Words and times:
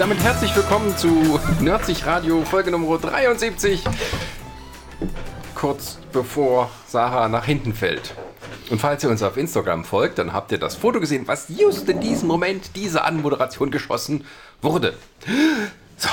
Und 0.00 0.08
damit 0.08 0.24
herzlich 0.24 0.56
willkommen 0.56 0.96
zu 0.96 1.38
Nerdsich 1.60 2.06
Radio 2.06 2.42
Folge 2.42 2.70
Nummer 2.70 2.96
73. 2.96 3.84
Kurz 5.54 5.98
bevor 6.10 6.70
Sarah 6.86 7.28
nach 7.28 7.44
hinten 7.44 7.74
fällt. 7.74 8.14
Und 8.70 8.80
falls 8.80 9.04
ihr 9.04 9.10
uns 9.10 9.22
auf 9.22 9.36
Instagram 9.36 9.84
folgt, 9.84 10.16
dann 10.16 10.32
habt 10.32 10.52
ihr 10.52 10.58
das 10.58 10.74
Foto 10.74 11.00
gesehen, 11.00 11.28
was 11.28 11.50
just 11.50 11.86
in 11.90 12.00
diesem 12.00 12.28
Moment 12.28 12.70
diese 12.76 13.04
Anmoderation 13.04 13.70
geschossen 13.70 14.24
wurde. 14.62 14.94
So, 15.98 16.08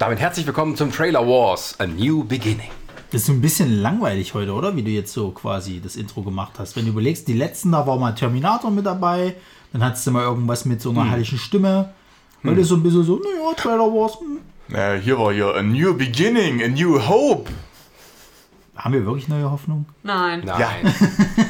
damit 0.00 0.18
herzlich 0.18 0.44
willkommen 0.44 0.74
zum 0.74 0.90
Trailer 0.90 1.24
Wars, 1.24 1.76
A 1.78 1.86
New 1.86 2.24
Beginning. 2.24 2.72
Das 3.12 3.20
ist 3.20 3.26
so 3.28 3.32
ein 3.32 3.40
bisschen 3.40 3.80
langweilig 3.80 4.34
heute, 4.34 4.52
oder? 4.52 4.74
Wie 4.74 4.82
du 4.82 4.90
jetzt 4.90 5.12
so 5.12 5.30
quasi 5.30 5.80
das 5.80 5.94
Intro 5.94 6.22
gemacht 6.22 6.54
hast. 6.58 6.74
Wenn 6.74 6.86
du 6.86 6.90
überlegst, 6.90 7.28
die 7.28 7.34
letzten, 7.34 7.70
da 7.70 7.86
war 7.86 7.96
mal 7.96 8.16
Terminator 8.16 8.72
mit 8.72 8.86
dabei, 8.86 9.36
dann 9.72 9.84
hattest 9.84 10.04
du 10.04 10.10
mal 10.10 10.24
irgendwas 10.24 10.64
mit 10.64 10.82
so 10.82 10.90
einer 10.90 11.04
Hm. 11.04 11.10
Stimme. 12.38 12.52
Heute 12.52 12.60
ist 12.60 12.68
so 12.68 12.76
ein 12.76 12.82
bisschen 12.82 13.04
so, 13.04 13.16
naja, 13.16 13.54
Trailer 13.56 13.92
Wars. 13.92 14.18
Hm. 14.20 14.38
Ja, 14.68 14.94
hier 14.94 15.18
war 15.18 15.32
hier 15.32 15.54
A 15.54 15.62
New 15.62 15.94
Beginning, 15.94 16.62
A 16.62 16.68
New 16.68 17.00
Hope. 17.08 17.50
Haben 18.76 18.94
wir 18.94 19.04
wirklich 19.04 19.28
neue 19.28 19.50
Hoffnung? 19.50 19.86
Nein. 20.04 20.42
Nein. 20.44 20.94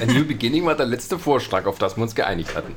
A 0.00 0.06
New 0.06 0.24
Beginning 0.24 0.64
war 0.64 0.74
der 0.74 0.86
letzte 0.86 1.18
Vorschlag, 1.18 1.66
auf 1.66 1.78
das 1.78 1.96
wir 1.96 2.02
uns 2.02 2.14
geeinigt 2.14 2.54
hatten. 2.56 2.74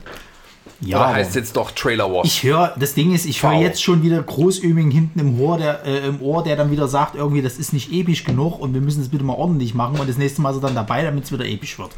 Ja, 0.82 0.98
Oder 0.98 1.14
heißt 1.14 1.36
jetzt 1.36 1.56
doch 1.56 1.72
Trailer 1.72 2.12
Wars? 2.12 2.28
ich 2.28 2.44
höre, 2.44 2.74
das 2.78 2.94
Ding 2.96 3.14
ist, 3.14 3.26
ich 3.26 3.44
höre 3.44 3.54
jetzt 3.54 3.84
schon 3.84 4.02
wieder 4.02 4.22
Großöming 4.22 4.90
hinten 4.90 5.20
im 5.20 5.40
Ohr, 5.40 5.58
der, 5.58 5.86
äh, 5.86 6.08
im 6.08 6.22
Ohr, 6.22 6.44
der 6.44 6.56
dann 6.56 6.72
wieder 6.72 6.88
sagt, 6.88 7.16
irgendwie, 7.16 7.42
das 7.42 7.58
ist 7.58 7.72
nicht 7.72 7.92
episch 7.92 8.24
genug 8.24 8.60
und 8.60 8.74
wir 8.74 8.82
müssen 8.82 9.02
es 9.02 9.10
bitte 9.10 9.24
mal 9.24 9.36
ordentlich 9.36 9.76
machen 9.76 10.00
und 10.00 10.10
das 10.10 10.18
nächste 10.18 10.42
Mal 10.42 10.52
ist 10.52 10.58
er 10.58 10.62
dann 10.62 10.76
dabei, 10.76 11.04
damit 11.04 11.26
es 11.26 11.32
wieder 11.32 11.46
episch 11.46 11.78
wird. 11.78 11.92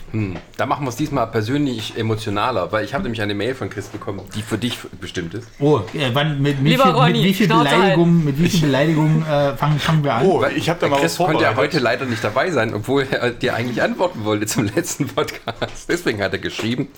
Da 0.58 0.66
machen 0.66 0.86
wir 0.86 0.90
es 0.90 0.98
diesmal 0.98 1.28
persönlich 1.28 1.98
emotionaler, 1.98 2.72
weil 2.72 2.84
ich 2.84 2.94
habe 2.94 3.04
nämlich 3.04 3.22
eine 3.22 3.34
Mail 3.34 3.56
von 3.56 3.70
Chris 3.70 3.88
bekommen, 3.88 4.22
die 4.36 4.42
für 4.42 4.58
dich 4.58 4.78
bestimmt 5.00 5.34
ist. 5.34 5.48
Oh, 5.60 5.82
äh, 5.94 6.10
wann, 6.14 6.42
mit, 6.42 6.62
mit, 6.62 6.72
Lieber 6.72 6.84
viel, 6.84 6.94
mit 6.94 7.02
Ronny, 7.02 7.24
wie 7.24 7.34
viel 7.34 7.46
Schnauze 7.46 7.70
Beleidigung, 7.70 8.24
mit 8.26 8.40
wie 8.40 8.50
viel 8.50 8.62
Beleidigung 8.62 9.24
äh, 9.24 9.56
fangen, 9.56 9.80
fangen 9.80 10.04
wir 10.04 10.14
an? 10.14 10.26
Oh, 10.26 10.44
ich 10.56 10.70
habe 10.70 10.80
da 10.80 10.90
mal 10.90 11.00
Chris 11.00 11.18
konnte 11.18 11.44
ja 11.44 11.56
heute 11.56 11.80
leider 11.80 12.06
nicht 12.06 12.24
dabei 12.24 12.52
sein, 12.52 12.74
obwohl 12.74 13.08
er 13.10 13.32
dir 13.32 13.56
eigentlich 13.56 13.82
antworten 13.82 14.26
wollte 14.26 14.46
zum 14.46 14.66
letzten 14.66 15.08
Podcast. 15.16 15.88
Deswegen 15.88 16.22
hat 16.22 16.34
er 16.34 16.40
geschrieben. 16.40 16.90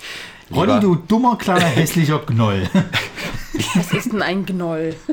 Ronny, 0.54 0.80
du 0.80 0.94
dummer, 0.94 1.36
kleiner, 1.36 1.66
hässlicher 1.66 2.20
Gnoll. 2.26 2.68
Was 3.74 3.92
ist 3.92 4.12
denn 4.12 4.22
ein 4.22 4.44
Gnoll? 4.46 4.94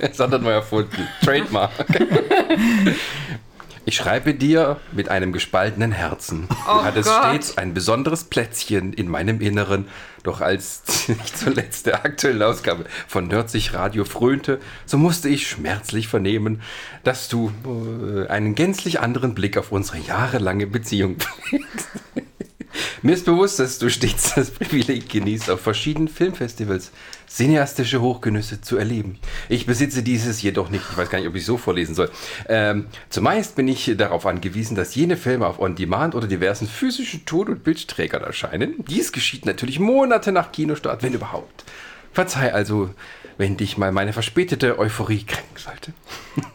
Das 0.00 0.18
hat 0.20 0.32
er 0.32 0.38
neu 0.38 0.52
erfunden. 0.52 1.06
Trademark. 1.22 1.70
Ich 3.88 3.94
schreibe 3.94 4.34
dir 4.34 4.80
mit 4.90 5.10
einem 5.10 5.32
gespaltenen 5.32 5.92
Herzen. 5.92 6.48
Du 6.48 6.54
Oh 6.68 6.82
hattest 6.82 7.08
Gott. 7.08 7.26
stets 7.28 7.56
ein 7.56 7.72
besonderes 7.72 8.24
Plätzchen 8.24 8.92
in 8.92 9.06
meinem 9.08 9.40
Inneren. 9.40 9.86
Doch 10.24 10.40
als 10.40 10.82
nicht 11.06 11.38
zuletzt 11.38 11.86
der 11.86 12.04
aktuellen 12.04 12.42
Ausgabe 12.42 12.86
von 13.06 13.28
Nerdsich 13.28 13.74
Radio 13.74 14.04
frönte, 14.04 14.58
so 14.86 14.98
musste 14.98 15.28
ich 15.28 15.46
schmerzlich 15.46 16.08
vernehmen, 16.08 16.62
dass 17.04 17.28
du 17.28 17.52
äh, 17.64 18.26
einen 18.26 18.56
gänzlich 18.56 18.98
anderen 18.98 19.36
Blick 19.36 19.56
auf 19.56 19.70
unsere 19.70 19.98
jahrelange 19.98 20.66
Beziehung 20.66 21.18
pflegst. 21.18 21.88
Mir 23.02 23.12
ist 23.12 23.24
bewusst, 23.24 23.58
dass 23.58 23.78
du 23.78 23.90
stets 23.90 24.34
das 24.34 24.50
Privileg 24.50 25.08
genießt, 25.08 25.50
auf 25.50 25.60
verschiedenen 25.60 26.08
Filmfestivals 26.08 26.92
cineastische 27.28 28.00
Hochgenüsse 28.00 28.60
zu 28.60 28.76
erleben. 28.76 29.18
Ich 29.48 29.66
besitze 29.66 30.02
dieses 30.02 30.42
jedoch 30.42 30.70
nicht. 30.70 30.84
Ich 30.90 30.96
weiß 30.96 31.10
gar 31.10 31.18
nicht, 31.18 31.28
ob 31.28 31.34
ich 31.34 31.44
so 31.44 31.56
vorlesen 31.56 31.94
soll. 31.94 32.10
Ähm, 32.48 32.86
zumeist 33.10 33.56
bin 33.56 33.68
ich 33.68 33.94
darauf 33.96 34.26
angewiesen, 34.26 34.76
dass 34.76 34.94
jene 34.94 35.16
Filme 35.16 35.46
auf 35.46 35.58
On-Demand 35.58 36.14
oder 36.14 36.26
diversen 36.26 36.68
physischen 36.68 37.24
Ton- 37.26 37.48
und 37.48 37.64
Bildträgern 37.64 38.22
erscheinen. 38.22 38.84
Dies 38.88 39.12
geschieht 39.12 39.46
natürlich 39.46 39.78
Monate 39.78 40.32
nach 40.32 40.52
Kinostart, 40.52 41.02
wenn 41.02 41.14
überhaupt. 41.14 41.64
Verzeih 42.12 42.54
also, 42.54 42.90
wenn 43.38 43.56
dich 43.56 43.76
mal 43.76 43.92
meine 43.92 44.12
verspätete 44.12 44.78
Euphorie 44.78 45.24
kränken 45.24 45.56
sollte. 45.56 45.92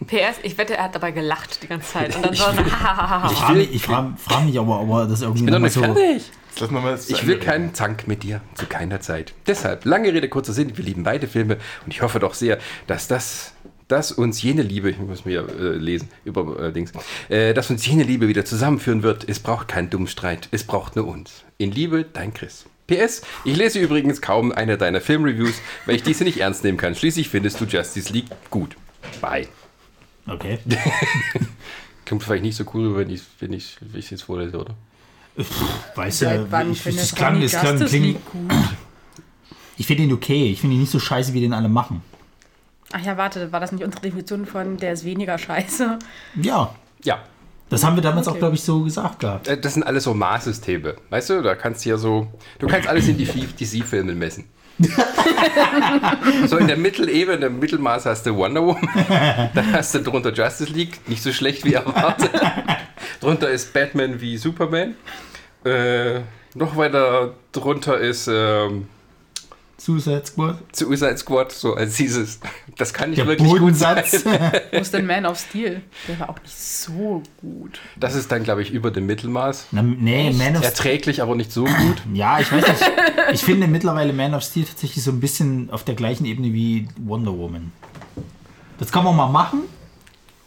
PS, 0.08 0.40
ich 0.44 0.58
wette, 0.58 0.78
er 0.78 0.86
hat 0.86 0.96
dabei 0.96 1.12
gelacht 1.12 1.62
die 1.64 1.68
ganze 1.68 1.94
Zeit. 1.94 2.16
Und 2.16 2.26
dann 2.26 2.34
so, 2.36 2.44
Ich 2.52 3.38
frage 3.38 3.58
mich, 3.58 3.74
ich 3.74 3.84
frag, 3.84 4.20
frag 4.20 4.46
mich 4.46 4.58
aber, 4.60 4.80
aber 4.80 5.06
das 5.06 5.22
irgendwie 5.22 5.40
Ich 5.42 5.46
bin 5.46 5.54
doch 5.54 5.60
noch 5.60 5.66
nicht 5.66 5.74
so. 5.74 5.82
fertig. 5.82 6.32
Ich 7.08 7.26
will 7.28 7.40
keinen 7.40 7.74
Zank 7.74 8.08
mit 8.08 8.24
dir, 8.24 8.42
zu 8.56 8.66
keiner 8.66 9.00
Zeit. 9.00 9.34
Deshalb, 9.48 9.86
lange 9.86 10.14
Rede, 10.14 10.28
kurzer 10.28 10.52
Sinn, 10.54 10.76
wir 10.78 10.84
lieben 10.84 11.04
beide 11.04 11.28
Filme 11.28 11.58
und 11.86 11.94
ich 11.94 12.02
hoffe 12.02 12.20
doch 12.20 12.34
sehr, 12.34 12.58
dass 12.88 13.08
das, 13.08 13.54
dass 13.88 14.12
uns 14.12 14.42
jene 14.42 14.62
Liebe, 14.62 14.90
ich 14.90 14.98
muss 15.00 15.24
mir 15.24 15.48
äh, 15.48 15.76
lesen, 15.78 16.10
über 16.26 16.60
äh, 16.60 16.74
Dings, 16.74 16.92
äh, 17.30 17.54
dass 17.54 17.70
uns 17.70 17.86
jene 17.86 18.04
Liebe 18.04 18.28
wieder 18.28 18.44
zusammenführen 18.44 19.02
wird. 19.02 19.28
Es 19.30 19.40
braucht 19.40 19.70
keinen 19.70 19.90
Dummstreit, 19.90 20.50
es 20.52 20.66
braucht 20.66 20.96
nur 20.98 21.08
uns. 21.08 21.44
In 21.58 21.72
Liebe, 21.72 22.04
dein 22.04 22.34
Chris. 22.34 22.66
PS, 22.92 23.22
ich 23.46 23.56
lese 23.56 23.80
übrigens 23.80 24.22
kaum 24.22 24.52
eine 24.52 24.78
deiner 24.78 25.02
Filmreviews, 25.02 25.56
weil 25.86 25.96
ich 25.96 26.04
diese 26.04 26.24
nicht 26.24 26.40
ernst 26.40 26.64
nehmen 26.64 26.78
kann. 26.78 26.96
Schließlich 26.96 27.30
findest 27.30 27.60
du 27.62 27.66
Justice 27.66 28.12
League 28.12 28.28
gut. 28.50 28.76
Bye. 29.22 29.48
Okay. 30.28 30.60
Klingt 32.06 32.24
vielleicht 32.24 32.44
nicht 32.44 32.56
so 32.56 32.66
cool, 32.74 32.96
wenn 32.98 33.10
ich 33.10 33.22
wenn 33.40 33.54
ich, 33.54 33.78
wenn 33.80 34.00
ich 34.00 34.12
jetzt 34.12 34.24
vorlese, 34.24 34.58
oder? 34.58 34.76
Weißt 35.96 36.24
du, 36.24 36.26
das 36.26 37.16
klang, 37.16 37.42
das 37.42 37.52
klang, 37.52 37.80
Justice 37.80 37.86
kling, 37.90 38.04
League 38.04 38.26
gut? 38.32 38.52
ich 39.78 39.88
finde 39.88 40.04
ihn 40.04 40.14
okay. 40.14 40.52
Ich 40.52 40.60
finde 40.60 40.76
ihn 40.76 40.82
nicht 40.82 40.92
so 40.92 41.00
scheiße, 41.00 41.34
wie 41.34 41.42
den 41.42 41.54
alle 41.54 41.70
machen. 41.70 42.04
Ach 42.92 43.02
ja, 43.02 43.16
warte, 43.16 43.52
war 43.54 43.62
das 43.62 43.72
nicht 43.72 43.84
unsere 43.86 44.02
Definition 44.02 44.46
von 44.46 44.78
der 44.78 44.94
ist 44.94 45.06
weniger 45.06 45.38
scheiße? 45.38 45.98
Ja, 46.42 46.76
Ja, 47.04 47.24
das 47.72 47.84
haben 47.84 47.96
wir 47.96 48.04
damals 48.04 48.28
auch, 48.28 48.32
Okay. 48.34 48.40
glaube 48.40 48.56
ich, 48.56 48.62
so 48.64 48.82
gesagt 48.84 49.20
gehabt. 49.20 49.48
Äh, 49.48 49.60
Das 49.60 49.74
sind 49.74 49.84
alles 49.84 50.04
so 50.04 50.14
Maßsysteme. 50.14 50.96
Weißt 51.10 51.32
du, 51.32 51.42
da 51.42 51.56
kannst 51.56 51.84
du 51.86 51.90
ja 51.90 51.98
so, 51.98 52.28
du 52.60 52.68
kannst 52.68 52.88
alles 52.88 53.08
in 53.08 53.18
die 53.18 53.26
DC-Filme 53.26 54.14
messen. 54.14 54.46
so 56.48 56.58
in 56.58 56.68
der 56.68 56.78
Mittelebene, 56.78 57.46
im 57.48 57.60
Mittelmaß 57.60 58.06
hast 58.06 58.26
du 58.26 58.36
Wonder 58.36 58.62
Woman, 58.66 58.88
dann 59.54 59.74
hast 59.74 59.94
du 59.96 60.00
drunter 60.00 60.34
Justice 60.34 60.72
League, 60.72 61.08
nicht 61.08 61.22
so 61.22 61.32
schlecht 61.32 61.66
wie 61.66 61.74
erwartet. 61.74 62.32
drunter 63.20 63.50
ist 63.50 63.74
Batman 63.74 64.20
wie 64.22 64.38
Superman. 64.38 64.96
Äh, 65.64 66.22
noch 66.56 66.76
weiter 66.78 67.34
drunter 67.52 68.00
ist 68.00 68.28
ähm, 68.32 68.88
Suicide 69.84 70.22
Squad. 70.26 70.58
Suicide 70.76 71.18
Squad, 71.18 71.52
so 71.52 71.74
als 71.74 71.96
dieses. 71.96 72.40
Das 72.78 72.94
kann 72.94 73.10
nicht 73.10 73.18
Der 73.18 73.26
wirklich 73.26 73.50
gut 73.50 73.76
sein. 73.76 73.96
Bodensatz. 73.96 74.24
Wo 74.72 74.78
ist 74.78 74.94
denn 74.94 75.08
Man 75.08 75.26
of 75.26 75.40
Steel? 75.40 75.82
Der 76.08 76.20
war 76.20 76.30
auch 76.30 76.40
nicht 76.40 76.56
so 76.56 77.24
gut. 77.38 77.80
Das 77.98 78.14
ist 78.14 78.32
dann, 78.32 78.44
glaube 78.44 78.62
ich, 78.62 78.70
über 78.70 78.92
dem 78.92 79.08
Mittelmaß. 79.08 79.70
Na, 79.72 79.82
nee, 79.82 80.32
Man 80.34 80.56
of 80.56 80.64
Erträglich, 80.64 81.24
aber 81.24 81.36
nicht 81.36 81.52
so 81.52 81.64
gut. 81.64 82.04
Ja, 82.14 82.40
ich 82.40 82.52
weiß 82.52 82.68
nicht. 82.68 82.92
Ich 83.34 83.44
finde 83.44 83.68
mittlerweile 83.68 84.14
Man 84.14 84.36
of 84.36 84.44
Steel 84.44 84.66
tatsächlich 84.66 85.04
so 85.04 85.10
ein 85.10 85.20
bisschen 85.20 85.72
auf 85.72 85.84
der 85.84 85.96
gleichen 85.96 86.26
Ebene 86.26 86.54
wie 86.54 86.88
Wonder 86.98 87.36
Woman. 87.36 87.72
Das 88.78 88.92
kann 88.92 89.04
man 89.04 89.16
mal 89.16 89.30
machen. 89.30 89.62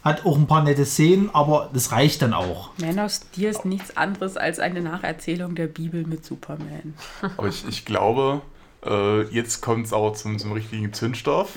Hat 0.01 0.25
auch 0.25 0.37
ein 0.37 0.47
paar 0.47 0.63
nette 0.63 0.85
Szenen, 0.85 1.29
aber 1.33 1.69
das 1.73 1.91
reicht 1.91 2.21
dann 2.21 2.33
auch. 2.33 2.69
Man 2.79 2.99
of 2.99 3.11
Steel 3.11 3.49
ist 3.49 3.65
nichts 3.65 3.97
anderes 3.97 4.37
als 4.37 4.59
eine 4.59 4.79
Nacherzählung 4.79 5.55
der 5.55 5.67
Bibel 5.67 6.05
mit 6.05 6.23
Superman. 6.23 6.93
Aber 7.35 7.47
ich, 7.49 7.67
ich 7.67 7.83
glaube, 7.83 8.41
äh, 8.85 9.23
jetzt 9.33 9.61
kommt 9.61 9.85
es 9.87 9.93
auch 9.93 10.13
zum, 10.13 10.37
zum 10.39 10.51
richtigen 10.51 10.93
Zündstoff. 10.93 11.49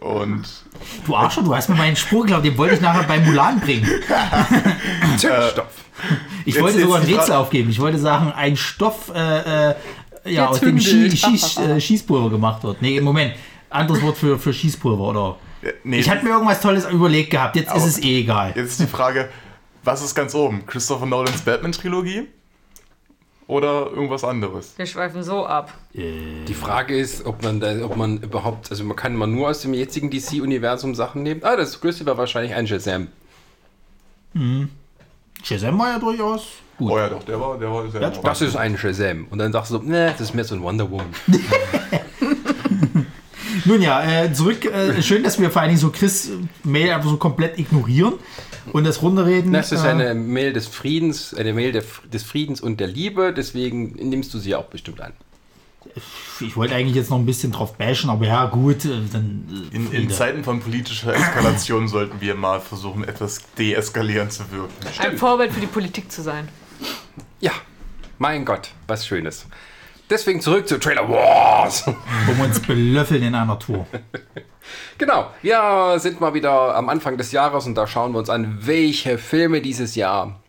Und 0.00 0.42
Du 1.06 1.14
Arschloch, 1.14 1.44
du 1.44 1.54
hast 1.54 1.68
mir 1.68 1.76
meinen 1.76 1.94
Spruch 1.94 2.22
geklaut, 2.22 2.44
den 2.44 2.58
wollte 2.58 2.74
ich 2.74 2.80
nachher 2.80 3.04
bei 3.04 3.20
Mulan 3.20 3.60
bringen. 3.60 3.86
Zündstoff. 5.16 5.66
Ich 6.44 6.54
Jetzt- 6.54 6.62
wollte 6.64 6.78
jetzt 6.78 6.86
sogar 6.88 7.00
ein 7.00 7.06
Rätsel 7.06 7.34
aufgeben. 7.36 7.70
Ich 7.70 7.78
wollte 7.78 7.96
sagen, 7.98 8.32
ein 8.32 8.56
Stoff, 8.56 9.12
äh, 9.14 9.70
äh, 9.70 9.74
ja, 10.24 10.48
aus 10.48 10.58
dem 10.58 10.80
Schie. 10.80 11.08
Schieß, 11.16 11.58
äh, 11.58 11.80
Schießpulver 11.80 12.30
gemacht 12.30 12.64
wird. 12.64 12.82
Nee, 12.82 12.96
im 12.96 13.04
Moment. 13.04 13.34
Anderes 13.70 14.02
Wort 14.02 14.16
für, 14.16 14.36
für 14.36 14.52
Schießpulver, 14.52 15.00
oder? 15.10 15.36
nee, 15.84 16.00
Ich 16.00 16.10
hatte 16.10 16.24
mir 16.24 16.30
irgendwas 16.32 16.60
Tolles 16.60 16.86
überlegt 16.90 17.30
gehabt, 17.30 17.54
jetzt 17.54 17.72
ist 17.76 17.84
es 17.86 18.02
eh 18.02 18.18
egal. 18.20 18.48
jetzt 18.56 18.70
ist 18.72 18.80
die 18.80 18.86
Frage, 18.88 19.28
was 19.84 20.02
ist 20.02 20.16
ganz 20.16 20.34
oben? 20.34 20.66
Christopher 20.66 21.06
Nolans 21.06 21.42
Batman-Trilogie? 21.42 22.26
Oder 23.52 23.90
irgendwas 23.92 24.24
anderes? 24.24 24.72
Wir 24.78 24.86
schweifen 24.86 25.22
so 25.22 25.44
ab. 25.44 25.74
Die 25.92 26.54
Frage 26.54 26.96
ist, 26.96 27.26
ob 27.26 27.42
man 27.42 27.60
da, 27.60 27.84
ob 27.84 27.96
man 27.98 28.16
überhaupt, 28.16 28.70
also 28.70 28.82
man 28.82 28.96
kann 28.96 29.14
man 29.14 29.30
nur 29.30 29.50
aus 29.50 29.60
dem 29.60 29.74
jetzigen 29.74 30.08
DC-Universum 30.08 30.94
Sachen 30.94 31.22
nehmen. 31.22 31.42
Ah, 31.44 31.54
das 31.54 31.78
größte 31.78 32.06
war 32.06 32.16
wahrscheinlich 32.16 32.54
ein 32.54 32.66
Shazam. 32.66 33.08
Shazam 35.42 35.78
war 35.78 35.90
ja 35.90 35.98
durchaus 35.98 36.46
gut. 36.78 36.92
Oh 36.92 36.96
ja, 36.96 37.10
doch, 37.10 37.22
der 37.24 37.38
war, 37.38 37.58
der 37.58 37.70
war 37.70 37.90
sehr 37.90 38.00
gut. 38.00 38.24
Das 38.24 38.40
ist 38.40 38.56
ein 38.56 38.78
Shazam. 38.78 39.26
Und 39.28 39.36
dann 39.36 39.52
sagst 39.52 39.70
du 39.70 39.76
so, 39.76 39.82
ne, 39.82 40.06
das 40.12 40.28
ist 40.28 40.34
mehr 40.34 40.44
so 40.44 40.54
ein 40.54 40.62
Wonder 40.62 40.90
Woman. 40.90 41.14
Nun 43.66 43.82
ja, 43.82 44.02
äh, 44.02 44.32
zurück. 44.32 44.64
Äh, 44.64 45.02
schön, 45.02 45.22
dass 45.22 45.38
wir 45.38 45.50
vor 45.50 45.60
allen 45.60 45.68
Dingen 45.68 45.80
so 45.80 45.90
Chris 45.90 46.30
Mail 46.64 46.90
einfach 46.90 47.10
so 47.10 47.18
komplett 47.18 47.58
ignorieren 47.58 48.14
und 48.72 48.84
das 48.84 49.02
runterreden. 49.02 49.52
Das 49.52 49.72
ist 49.72 49.84
äh, 49.84 49.88
eine 49.88 50.14
Mail 50.14 50.52
des 50.52 50.66
Friedens, 50.66 51.34
eine 51.34 51.52
Mail 51.52 51.72
der, 51.72 51.84
des 52.12 52.22
Friedens 52.22 52.60
und 52.60 52.78
der 52.80 52.88
Liebe, 52.88 53.32
deswegen 53.32 53.92
nimmst 54.08 54.32
du 54.34 54.38
sie 54.38 54.54
auch 54.54 54.66
bestimmt 54.66 55.00
an. 55.00 55.12
Ich 56.40 56.56
wollte 56.56 56.74
eigentlich 56.74 56.94
jetzt 56.96 57.10
noch 57.10 57.18
ein 57.18 57.26
bisschen 57.26 57.52
drauf 57.52 57.76
bashen, 57.76 58.08
aber 58.08 58.24
ja, 58.26 58.46
gut, 58.46 58.84
äh, 58.84 58.90
dann. 59.12 59.68
äh, 59.72 59.76
In, 59.76 59.92
in. 59.92 60.10
Zeiten 60.10 60.44
von 60.44 60.60
politischer 60.60 61.14
Eskalation 61.14 61.88
sollten 61.88 62.20
wir 62.20 62.34
mal 62.34 62.60
versuchen, 62.60 63.04
etwas 63.04 63.40
deeskalierend 63.58 64.32
zu 64.32 64.50
wirken. 64.52 64.72
Ein 65.00 65.18
Vorbild 65.18 65.52
für 65.52 65.60
die 65.60 65.66
Politik 65.66 66.10
zu 66.10 66.22
sein. 66.22 66.48
Ja, 67.40 67.52
mein 68.18 68.44
Gott, 68.44 68.70
was 68.86 69.06
Schönes. 69.06 69.46
Deswegen 70.10 70.40
zurück 70.40 70.68
zu 70.68 70.78
Trailer 70.78 71.08
Wars. 71.08 71.86
Wir 72.26 72.44
uns 72.44 72.60
belöffeln 72.60 73.22
in 73.22 73.34
einer 73.34 73.58
Tour. 73.58 73.86
Genau, 74.98 75.30
wir 75.42 75.98
sind 75.98 76.20
mal 76.20 76.34
wieder 76.34 76.76
am 76.76 76.88
Anfang 76.88 77.16
des 77.16 77.32
Jahres 77.32 77.66
und 77.66 77.74
da 77.74 77.88
schauen 77.88 78.12
wir 78.12 78.20
uns 78.20 78.30
an, 78.30 78.58
welche 78.60 79.18
Filme 79.18 79.60
dieses 79.60 79.96
Jahr 79.96 80.40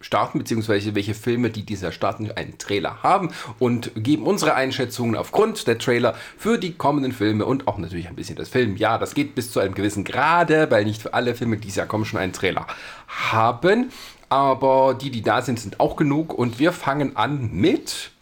starten, 0.00 0.38
beziehungsweise 0.38 0.94
welche 0.94 1.14
Filme, 1.14 1.50
die 1.50 1.64
dieser 1.64 1.92
starten, 1.92 2.30
einen 2.30 2.58
Trailer 2.58 3.02
haben 3.02 3.30
und 3.58 3.90
geben 3.96 4.24
unsere 4.24 4.54
Einschätzungen 4.54 5.16
aufgrund 5.16 5.66
der 5.66 5.78
Trailer 5.78 6.14
für 6.36 6.58
die 6.58 6.74
kommenden 6.74 7.12
Filme 7.12 7.44
und 7.44 7.66
auch 7.66 7.78
natürlich 7.78 8.08
ein 8.08 8.16
bisschen 8.16 8.36
das 8.36 8.48
Film. 8.48 8.76
Ja, 8.76 8.98
das 8.98 9.14
geht 9.14 9.34
bis 9.34 9.50
zu 9.50 9.60
einem 9.60 9.74
gewissen 9.74 10.04
Grade, 10.04 10.70
weil 10.70 10.84
nicht 10.84 11.02
für 11.02 11.14
alle 11.14 11.34
Filme 11.34 11.56
dieses 11.56 11.76
Jahr 11.76 11.86
kommen 11.86 12.04
schon 12.04 12.20
einen 12.20 12.32
Trailer 12.32 12.66
haben, 13.08 13.90
aber 14.28 14.94
die, 14.94 15.10
die 15.10 15.22
da 15.22 15.42
sind, 15.42 15.58
sind 15.58 15.80
auch 15.80 15.96
genug 15.96 16.32
und 16.32 16.58
wir 16.58 16.72
fangen 16.72 17.16
an 17.16 17.50
mit 17.52 18.12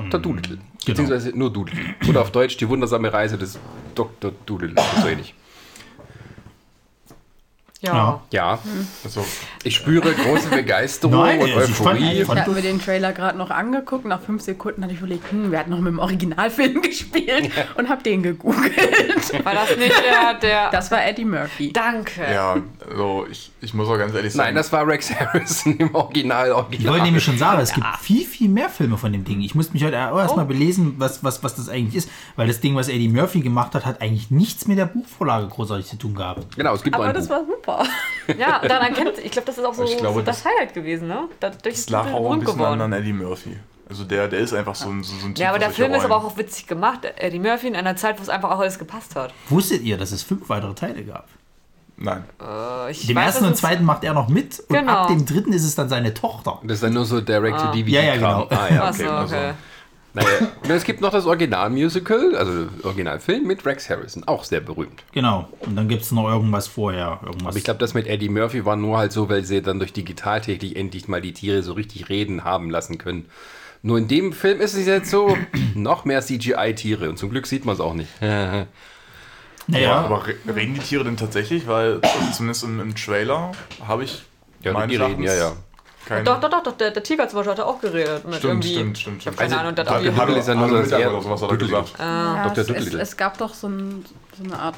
Dr. 0.00 0.20
Doolittle. 0.20 0.58
Beziehungsweise 0.84 1.30
nur 1.36 1.52
Doolittle. 1.52 1.94
Oder 2.08 2.20
auf 2.22 2.30
Deutsch 2.30 2.56
die 2.56 2.68
wundersame 2.68 3.12
Reise 3.12 3.38
des 3.38 3.58
Dr. 3.94 4.32
Doolittle. 4.44 4.82
So 5.02 5.08
ähnlich. 5.08 5.34
Ja. 7.86 8.20
Ja. 8.30 8.40
Ja, 8.54 8.58
Also, 9.04 9.24
ich 9.64 9.74
spüre 9.76 10.12
große 10.12 10.48
Begeisterung 10.48 11.16
Nein, 11.20 11.40
und 11.40 11.46
ich 11.48 11.54
fand- 11.54 11.70
Euphorie. 11.70 12.12
ich 12.12 12.20
Ich 12.20 12.28
habe 12.28 12.50
mir 12.50 12.62
den 12.62 12.80
Trailer 12.80 13.12
gerade 13.12 13.38
noch 13.38 13.50
angeguckt. 13.50 14.04
Nach 14.04 14.20
fünf 14.20 14.42
Sekunden 14.42 14.82
hatte 14.82 14.92
ich 14.92 14.98
überlegt, 15.00 15.30
hm, 15.30 15.50
wer 15.50 15.60
hat 15.60 15.68
noch 15.68 15.78
mit 15.78 15.88
dem 15.92 15.98
Originalfilm 15.98 16.82
gespielt? 16.82 17.50
Und 17.76 17.88
habe 17.88 18.02
den 18.02 18.22
gegoogelt. 18.22 18.76
War 19.44 19.54
das 19.54 19.76
nicht 19.76 19.92
der, 20.04 20.34
der. 20.40 20.70
Das 20.70 20.90
war 20.90 21.04
Eddie 21.04 21.24
Murphy. 21.24 21.72
Danke. 21.72 22.22
ja, 22.32 22.56
also 22.90 23.26
ich, 23.30 23.50
ich 23.60 23.74
muss 23.74 23.88
auch 23.88 23.98
ganz 23.98 24.14
ehrlich 24.14 24.32
sagen. 24.32 24.48
Nein, 24.48 24.54
das 24.54 24.72
war 24.72 24.86
Rex 24.86 25.12
Harrison 25.14 25.76
im 25.78 25.94
Original. 25.94 26.48
Ich 26.48 26.54
Original. 26.54 26.92
wollte 26.92 27.04
nämlich 27.06 27.24
schon 27.24 27.38
sagen, 27.38 27.60
es 27.60 27.72
gibt 27.72 27.86
viel, 28.00 28.24
viel 28.24 28.48
mehr 28.48 28.68
Filme 28.68 28.96
von 28.98 29.12
dem 29.12 29.24
Ding. 29.24 29.40
Ich 29.40 29.54
musste 29.54 29.72
mich 29.72 29.84
heute 29.84 29.98
auch 30.12 30.18
erstmal 30.18 30.44
Oh. 30.44 30.48
belesen, 30.48 30.94
was, 30.98 31.22
was, 31.24 31.42
was 31.42 31.54
das 31.56 31.68
eigentlich 31.68 31.96
ist, 31.96 32.10
weil 32.36 32.46
das 32.46 32.60
Ding, 32.60 32.74
was 32.76 32.88
Eddie 32.88 33.08
Murphy 33.08 33.40
gemacht 33.40 33.74
hat, 33.74 33.84
hat 33.86 34.00
eigentlich 34.00 34.30
nichts 34.30 34.66
mit 34.68 34.78
der 34.78 34.86
Buchvorlage 34.86 35.48
großartig 35.48 35.86
zu 35.86 35.96
tun 35.96 36.14
gehabt. 36.14 36.56
Genau, 36.56 36.74
es 36.74 36.82
gibt 36.82 36.94
Aber 36.94 37.06
ein 37.06 37.14
das 37.14 37.28
Buch. 37.28 37.34
war 37.36 37.44
super. 37.46 37.75
Ja, 38.38 38.60
und 38.60 38.68
dann 38.68 38.82
erkennt, 38.82 39.18
ich 39.22 39.30
glaube, 39.30 39.46
das 39.46 39.56
ist 39.58 39.64
auch 39.64 39.72
so, 39.74 39.84
glaube, 39.84 40.14
so 40.14 40.22
das 40.22 40.42
das- 40.42 40.44
Highlight 40.52 40.74
gewesen, 40.74 41.06
ne? 41.08 41.28
Dadurch 41.38 41.62
das 41.62 41.74
ist 41.74 41.90
lag 41.90 42.06
es 42.08 42.12
auch 42.12 42.32
ein 42.32 42.40
bisschen 42.40 42.54
geworden. 42.58 42.80
an 42.80 42.92
Eddie 42.92 43.12
Murphy. 43.12 43.56
Also 43.88 44.02
der, 44.02 44.26
der 44.26 44.40
ist 44.40 44.52
einfach 44.52 44.74
so 44.74 44.88
ein, 44.88 45.04
so, 45.04 45.14
so 45.16 45.26
ein 45.26 45.34
Typ 45.34 45.38
Ja, 45.38 45.50
aber 45.50 45.60
der 45.60 45.70
Film 45.70 45.94
ist 45.94 46.04
aber 46.04 46.16
auch 46.16 46.36
witzig 46.36 46.66
gemacht. 46.66 47.04
Eddie 47.04 47.38
Murphy 47.38 47.68
in 47.68 47.76
einer 47.76 47.94
Zeit, 47.94 48.18
wo 48.18 48.22
es 48.22 48.28
einfach 48.28 48.50
auch 48.50 48.58
alles 48.58 48.80
gepasst 48.80 49.14
hat. 49.14 49.32
Wusstet 49.48 49.82
ihr, 49.82 49.96
dass 49.96 50.10
es 50.10 50.24
fünf 50.24 50.48
weitere 50.48 50.74
Teile 50.74 51.04
gab? 51.04 51.28
Nein. 51.98 52.24
Äh, 52.42 52.90
ich 52.90 53.06
Dem 53.06 53.14
weiß, 53.16 53.26
ersten 53.26 53.44
und 53.46 53.56
zweiten 53.56 53.84
macht 53.84 54.02
er 54.02 54.12
noch 54.12 54.28
mit 54.28 54.58
und 54.68 54.74
Genau. 54.76 54.92
ab 54.92 55.08
dem 55.08 55.24
dritten 55.24 55.52
ist 55.52 55.64
es 55.64 55.76
dann 55.76 55.88
seine 55.88 56.12
Tochter. 56.12 56.58
Das 56.64 56.74
ist 56.78 56.82
dann 56.82 56.94
nur 56.94 57.04
so 57.04 57.20
Direct-to-DVD. 57.20 57.90
Ja, 57.90 58.02
ja, 58.02 58.14
genau. 58.16 58.46
Ah, 58.50 58.68
ja, 58.74 58.88
okay. 58.90 59.04
so, 59.04 59.10
also, 59.10 59.36
okay. 59.36 59.52
Naja. 60.16 60.48
Und 60.62 60.70
es 60.70 60.84
gibt 60.84 61.02
noch 61.02 61.12
das 61.12 61.26
Original-Musical, 61.26 62.34
also 62.36 62.68
Originalfilm 62.84 63.46
mit 63.46 63.66
Rex 63.66 63.90
Harrison, 63.90 64.24
auch 64.24 64.44
sehr 64.44 64.60
berühmt. 64.60 65.04
Genau. 65.12 65.48
Und 65.60 65.76
dann 65.76 65.88
gibt 65.88 66.02
es 66.02 66.10
noch 66.10 66.26
irgendwas 66.26 66.66
vorher. 66.66 67.20
Irgendwas. 67.22 67.48
Aber 67.48 67.56
ich 67.58 67.64
glaube, 67.64 67.80
das 67.80 67.92
mit 67.92 68.06
Eddie 68.06 68.30
Murphy 68.30 68.64
war 68.64 68.76
nur 68.76 68.96
halt 68.96 69.12
so, 69.12 69.28
weil 69.28 69.44
sie 69.44 69.60
dann 69.60 69.78
durch 69.78 69.92
Digitaltechnik 69.92 70.74
endlich 70.74 71.06
mal 71.06 71.20
die 71.20 71.34
Tiere 71.34 71.62
so 71.62 71.74
richtig 71.74 72.08
reden 72.08 72.44
haben 72.44 72.70
lassen 72.70 72.96
können. 72.96 73.26
Nur 73.82 73.98
in 73.98 74.08
dem 74.08 74.32
Film 74.32 74.60
ist 74.62 74.74
es 74.74 74.86
jetzt 74.86 75.10
so, 75.10 75.36
noch 75.74 76.06
mehr 76.06 76.22
CGI-Tiere 76.22 77.10
und 77.10 77.18
zum 77.18 77.28
Glück 77.28 77.46
sieht 77.46 77.66
man 77.66 77.74
es 77.74 77.80
auch 77.80 77.92
nicht. 77.94 78.10
naja, 78.22 78.66
Aber 80.00 80.26
re 80.26 80.34
reden 80.46 80.74
die 80.74 80.80
Tiere 80.80 81.04
denn 81.04 81.18
tatsächlich? 81.18 81.66
Weil 81.66 82.00
zumindest 82.32 82.64
im, 82.64 82.80
im 82.80 82.94
Trailer 82.94 83.52
habe 83.86 84.04
ich 84.04 84.22
Ja, 84.62 84.72
meines 84.72 84.96
die 84.96 85.02
reden, 85.02 85.22
ja, 85.22 85.34
ja. 85.34 85.52
Keine... 86.06 86.24
Doch, 86.24 86.40
doch, 86.40 86.48
doch, 86.48 86.62
doch, 86.62 86.76
der, 86.76 86.90
der 86.90 87.02
Tiger 87.02 87.28
zum 87.28 87.38
Beispiel 87.38 87.52
hat 87.52 87.60
auch 87.60 87.80
geredet. 87.80 88.24
Mit 88.24 88.36
Stimmt, 88.36 88.64
irgendwie, 88.64 88.74
stimmt, 88.74 88.98
stimmt, 88.98 89.20
Ich 89.20 89.26
habe 89.26 89.36
keine 89.36 89.50
Also, 89.50 89.60
Ahnung, 89.60 89.74
das 89.74 89.86
Dr. 89.86 90.16
hat 90.16 90.28
Doodle 90.28 90.38
ist 90.38 90.48
ja 90.48 90.54
nur 90.54 90.68
so 90.68 90.74
das 90.76 90.84
Mittag 90.86 91.00
eher 91.00 91.12
oder 91.12 91.22
sowas 91.22 91.42
hat 91.42 91.50
er 91.50 91.56
gesagt. 91.56 91.92
Ja, 91.98 92.48
Dr. 92.48 92.76
es, 92.76 92.86
es, 92.86 92.94
es 92.94 93.16
gab 93.16 93.38
doch 93.38 93.52
so, 93.54 93.68
ein, 93.68 94.04
so 94.38 94.44
eine 94.44 94.58
Art, 94.58 94.76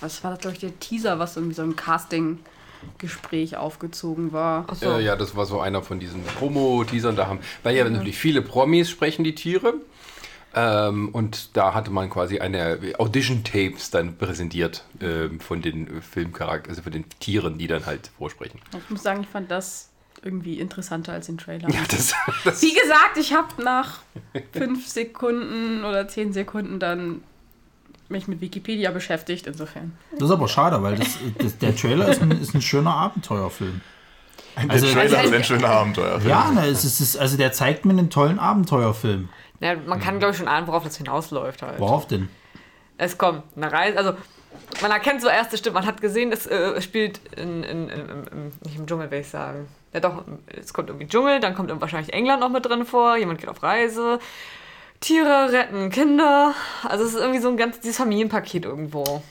was 0.00 0.22
war 0.22 0.32
das, 0.32 0.40
glaube 0.40 0.54
ich, 0.54 0.60
der 0.60 0.78
Teaser, 0.78 1.18
was 1.18 1.36
irgendwie 1.36 1.54
so 1.54 1.62
ein 1.62 1.74
Casting-Gespräch 1.74 3.56
aufgezogen 3.56 4.32
war. 4.32 4.66
So. 4.74 4.86
Ja, 4.86 4.98
ja, 4.98 5.16
das 5.16 5.34
war 5.34 5.46
so 5.46 5.60
einer 5.60 5.82
von 5.82 5.98
diesen 5.98 6.22
Promo-Teasern 6.24 7.16
da 7.16 7.26
haben. 7.26 7.40
Weil 7.62 7.76
ja 7.76 7.88
natürlich 7.88 8.18
viele 8.18 8.42
Promis 8.42 8.90
sprechen 8.90 9.24
die 9.24 9.34
Tiere. 9.34 9.74
Ähm, 10.54 11.08
und 11.10 11.56
da 11.56 11.72
hatte 11.72 11.90
man 11.90 12.10
quasi 12.10 12.38
eine 12.40 12.78
Audition-Tapes 12.98 13.90
dann 13.90 14.18
präsentiert 14.18 14.84
ähm, 15.00 15.40
von 15.40 15.62
den 15.62 15.86
äh, 15.86 16.00
Filmcharakteren, 16.02 16.68
also 16.68 16.82
von 16.82 16.92
den 16.92 17.08
Tieren, 17.20 17.56
die 17.56 17.66
dann 17.68 17.86
halt 17.86 18.10
vorsprechen. 18.18 18.60
Ich 18.76 18.90
muss 18.90 19.02
sagen, 19.02 19.22
ich 19.22 19.28
fand 19.28 19.50
das 19.50 19.88
irgendwie 20.22 20.58
interessanter 20.60 21.12
als 21.12 21.26
den 21.26 21.38
Trailer. 21.38 21.68
Ja, 21.68 21.80
das, 21.88 22.12
das 22.44 22.62
Wie 22.62 22.72
gesagt, 22.72 23.16
ich 23.16 23.32
habe 23.34 23.62
nach 23.62 23.98
fünf 24.52 24.86
Sekunden 24.86 25.84
oder 25.84 26.08
zehn 26.08 26.32
Sekunden 26.32 26.78
dann 26.78 27.22
mich 28.08 28.28
mit 28.28 28.40
Wikipedia 28.40 28.90
beschäftigt, 28.90 29.46
insofern. 29.46 29.96
das 30.12 30.28
ist 30.28 30.30
aber 30.30 30.46
schade, 30.46 30.82
weil 30.82 30.96
das, 30.96 31.18
das, 31.38 31.56
der 31.58 31.74
Trailer 31.74 32.08
ist 32.08 32.20
ein, 32.20 32.30
ist 32.30 32.54
ein 32.54 32.60
schöner 32.62 32.94
Abenteuerfilm. 32.94 33.80
Der 34.56 34.70
Also- 34.70 34.86
Trailer 34.92 35.18
Also- 35.18 35.30
ist 35.30 35.34
ein 35.36 35.44
schöner 35.44 35.68
Abenteuer. 35.70 36.20
Ja, 36.26 36.50
ne, 36.50 36.66
es 36.66 36.84
ist, 36.84 37.00
es 37.00 37.14
ist, 37.14 37.16
also 37.16 37.36
der 37.38 37.52
zeigt 37.52 37.84
mir 37.86 37.92
einen 37.92 38.10
tollen 38.10 38.38
Abenteuerfilm. 38.38 39.28
Ja, 39.60 39.76
man 39.86 39.98
kann, 40.00 40.18
glaube 40.18 40.32
ich, 40.32 40.38
schon 40.38 40.48
ahnen, 40.48 40.66
worauf 40.66 40.84
das 40.84 40.96
hinausläuft 40.98 41.62
halt. 41.62 41.78
Worauf 41.78 42.06
denn? 42.06 42.28
Es 42.98 43.16
kommt 43.16 43.42
eine 43.56 43.72
Reise, 43.72 43.96
also 43.96 44.12
man 44.82 44.90
erkennt 44.90 45.22
so 45.22 45.28
erste 45.28 45.56
Stimmen. 45.56 45.74
Man 45.74 45.86
hat 45.86 46.00
gesehen, 46.00 46.32
es 46.32 46.46
äh, 46.46 46.80
spielt 46.82 47.20
in, 47.36 47.62
in, 47.62 47.88
in, 47.88 48.00
im, 48.08 48.52
nicht 48.64 48.76
im 48.76 48.86
Dschungel, 48.86 49.10
will 49.10 49.20
ich 49.20 49.28
sagen. 49.28 49.68
Ja 49.92 50.00
doch, 50.00 50.24
es 50.46 50.72
kommt 50.72 50.88
irgendwie 50.88 51.06
Dschungel, 51.06 51.40
dann 51.40 51.54
kommt 51.54 51.70
wahrscheinlich 51.80 52.12
England 52.14 52.40
noch 52.40 52.48
mit 52.48 52.64
drin 52.64 52.84
vor, 52.86 53.16
jemand 53.16 53.40
geht 53.40 53.48
auf 53.48 53.62
Reise, 53.62 54.18
Tiere 55.00 55.52
retten 55.52 55.90
Kinder. 55.90 56.54
Also 56.88 57.04
es 57.04 57.14
ist 57.14 57.20
irgendwie 57.20 57.40
so 57.40 57.48
ein 57.48 57.56
ganz, 57.56 57.80
dieses 57.80 57.96
Familienpaket 57.98 58.64
irgendwo. 58.64 59.22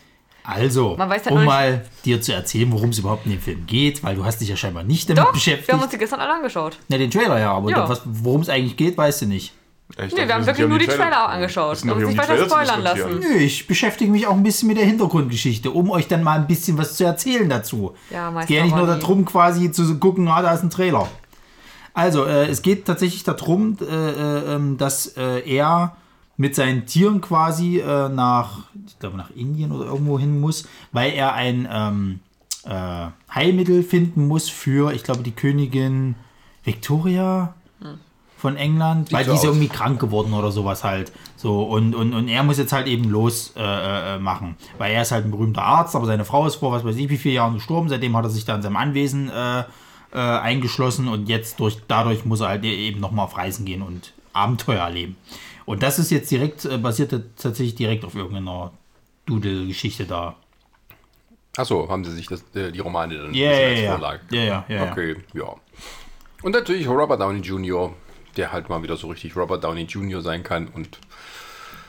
Also, 0.44 0.96
Man 0.98 1.08
weiß 1.10 1.25
halt 1.25 1.36
um 1.36 1.46
mal 1.46 1.86
dir 2.04 2.19
zu 2.19 2.34
erzählen, 2.34 2.72
worum 2.72 2.90
es 2.90 2.98
überhaupt 3.00 3.25
in 3.25 3.31
dem 3.31 3.40
Film 3.40 3.66
geht, 3.68 4.04
weil 4.04 4.16
du 4.16 4.25
hast 4.25 4.40
dich 4.42 4.50
ja 4.50 4.56
scheinbar 4.56 4.84
nicht 4.84 5.08
damit 5.10 5.24
Doch, 5.24 5.34
beschäftigt. 5.34 5.68
wir 5.68 5.75
haben 5.75 5.81
uns 5.84 5.92
die 5.92 6.00
gestern 6.00 6.19
alle 6.19 6.34
angeschaut. 6.34 6.78
ja, 6.90 6.98
den 6.98 7.12
Trailer 7.12 7.40
ja, 7.40 7.52
aber 7.54 7.69
Ja. 7.69 7.88
worum 8.06 8.42
es 8.42 8.50
eigentlich 8.50 8.75
geht, 8.75 8.98
weißt 8.98 9.22
du 9.22 9.25
nicht. 9.28 9.54
Echt, 9.98 10.16
Nee, 10.16 10.28
wir 10.28 10.34
haben 10.34 10.46
wirklich 10.46 10.68
nur 10.68 10.80
die 10.80 10.88
Trailer 10.88 11.30
angeschaut 11.30 11.78
sind 11.78 11.90
doch 11.90 11.96
und 11.96 12.04
uns 12.04 12.12
um 12.12 12.18
nicht 12.18 12.30
weiter 12.30 12.48
Trailer 12.48 12.50
spoilern 12.50 12.82
lassen. 12.82 13.20
Nö, 13.20 13.38
ich 13.38 13.68
beschäftige 13.68 14.12
mich 14.12 14.28
auch 14.28 14.36
ein 14.36 14.44
bisschen 14.44 14.68
mit 14.68 14.78
der 14.78 14.86
Hintergrundgeschichte, 14.86 15.72
um 15.72 15.89
euch 15.89 16.08
dann 16.08 16.24
mal 16.24 16.39
ein 16.39 16.48
bisschen 16.48 16.77
was 16.77 16.96
zu 16.96 17.04
erzählen 17.04 17.50
dazu. 17.50 17.94
Ja, 18.10 18.34
es 18.39 18.48
geht 18.48 18.58
ja 18.58 18.63
nicht 18.63 18.75
nur 18.75 18.88
darum, 18.88 19.25
quasi 19.25 19.72
zu 19.72 19.98
gucken, 20.00 20.27
ah, 20.27 20.42
da 20.42 20.54
ist 20.54 20.63
ein 20.63 20.70
Trailer. 20.70 21.08
Also, 21.94 22.25
äh, 22.25 22.48
es 22.48 22.62
geht 22.62 22.86
tatsächlich 22.86 23.24
darum, 23.24 23.77
äh, 23.82 23.86
äh, 23.86 24.56
ähm, 24.56 24.77
dass 24.77 25.08
äh, 25.18 25.39
er 25.39 25.96
mit 26.38 26.56
seinen 26.56 26.86
Tieren 26.86 27.22
quasi 27.22 27.80
äh, 27.80 28.10
nach, 28.10 28.60
ich 28.88 28.98
glaube, 28.98 29.18
nach 29.18 29.30
Indien 29.36 29.72
oder 29.72 29.86
irgendwo 29.86 30.18
hin 30.18 30.39
muss, 30.39 30.68
weil 30.92 31.12
er 31.13 31.34
ein 31.34 31.68
ähm, 31.72 32.20
äh, 32.63 33.08
Heilmittel 33.34 33.84
finden 33.84 34.27
muss 34.27 34.50
für, 34.50 34.94
ich 34.94 35.04
glaube, 35.04 35.24
die 35.24 35.32
Königin 35.32 36.15
Victoria 36.63 37.54
von 38.41 38.57
England, 38.57 39.13
weil 39.13 39.24
die 39.24 39.29
ist 39.29 39.43
irgendwie 39.43 39.67
krank 39.67 40.00
geworden 40.00 40.33
oder 40.33 40.51
sowas 40.51 40.83
halt. 40.83 41.12
So, 41.36 41.62
und, 41.62 41.93
und, 41.93 42.15
und 42.15 42.27
er 42.27 42.41
muss 42.41 42.57
jetzt 42.57 42.74
halt 42.74 42.88
eben 42.88 43.07
los 43.07 43.53
äh, 43.55 44.15
äh, 44.15 44.17
machen. 44.17 44.55
Weil 44.79 44.93
er 44.93 45.03
ist 45.03 45.12
halt 45.12 45.25
ein 45.25 45.31
berühmter 45.31 45.62
Arzt, 45.62 45.95
aber 45.95 46.07
seine 46.07 46.25
Frau 46.25 46.48
ist 46.48 46.55
vor 46.55 46.71
was 46.71 46.83
weiß 46.83 46.95
ich 46.95 47.07
wie 47.10 47.17
vielen 47.17 47.36
Jahren 47.36 47.53
gestorben. 47.53 47.88
Seitdem 47.88 48.17
hat 48.17 48.25
er 48.25 48.31
sich 48.31 48.43
da 48.43 48.55
in 48.55 48.63
seinem 48.63 48.77
Anwesen 48.77 49.29
äh, 49.29 49.60
äh, 49.60 50.17
eingeschlossen 50.17 51.07
und 51.07 51.29
jetzt 51.29 51.60
durch, 51.60 51.77
dadurch 51.88 52.25
muss 52.25 52.39
er 52.39 52.48
halt 52.48 52.63
eben 52.63 53.00
nochmal 53.00 53.25
auf 53.25 53.38
Reisen 53.38 53.63
gehen 53.63 53.83
und 53.83 54.12
Abenteuer 54.33 54.86
erleben. 54.86 55.17
Und 55.65 55.83
das 55.83 56.00
ist 56.00 56.10
jetzt 56.10 56.31
direkt, 56.31 56.65
äh, 56.65 56.79
basiert 56.79 57.12
tatsächlich 57.38 57.75
direkt 57.75 58.03
auf 58.05 58.15
irgendeiner 58.15 58.71
Doodle-Geschichte 59.27 60.05
da. 60.05 60.36
Achso, 61.57 61.88
haben 61.89 62.03
sie 62.03 62.13
sich 62.13 62.25
das, 62.25 62.43
äh, 62.55 62.71
die 62.71 62.79
Romane 62.79 63.17
dann 63.19 63.36
Ja, 63.36 63.51
als 63.51 63.79
ja. 63.81 63.91
Vorlage. 63.91 64.21
Ja, 64.31 64.43
ja, 64.43 64.65
ja. 64.67 64.91
Okay, 64.91 65.17
ja. 65.36 65.53
Und 66.41 66.53
natürlich 66.53 66.88
Robert 66.88 67.21
Downey 67.21 67.41
Jr., 67.41 67.93
der 68.38 68.52
halt 68.52 68.70
mal 68.70 68.82
wieder 68.84 68.98
so 68.98 69.08
richtig 69.08 69.36
Robert 69.36 69.64
Downey 69.64 69.84
Jr. 69.84 70.22
sein 70.22 70.44
kann 70.44 70.68
und 70.68 71.00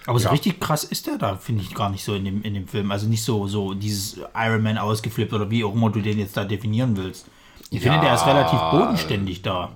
Aber 0.07 0.19
so 0.19 0.25
Ja. 0.27 0.31
richtig 0.33 0.59
krass 0.61 0.85
ist 0.85 1.07
der 1.07 1.17
da, 1.19 1.37
finde 1.37 1.63
ich 1.63 1.75
gar 1.75 1.89
nicht 1.91 2.03
so 2.05 2.15
in 2.15 2.25
dem, 2.25 2.43
in 2.43 2.55
dem 2.55 2.67
Film. 2.69 2.91
Also 2.91 3.07
nicht 3.07 3.23
so, 3.23 3.47
so 3.47 3.73
dieses 3.75 4.19
Iron 4.35 4.63
Man 4.63 4.77
ausgeflippt 4.79 5.33
oder 5.33 5.49
wie 5.51 5.63
auch 5.65 5.75
immer 5.75 5.91
du 5.91 6.01
den 6.01 6.19
jetzt 6.19 6.37
da 6.37 6.45
definieren 6.45 6.97
willst. 6.97 7.27
Ich 7.71 7.81
finde, 7.81 8.01
der 8.01 8.13
ist 8.15 8.27
relativ 8.27 8.59
bodenständig 8.71 9.41
da. 9.41 9.73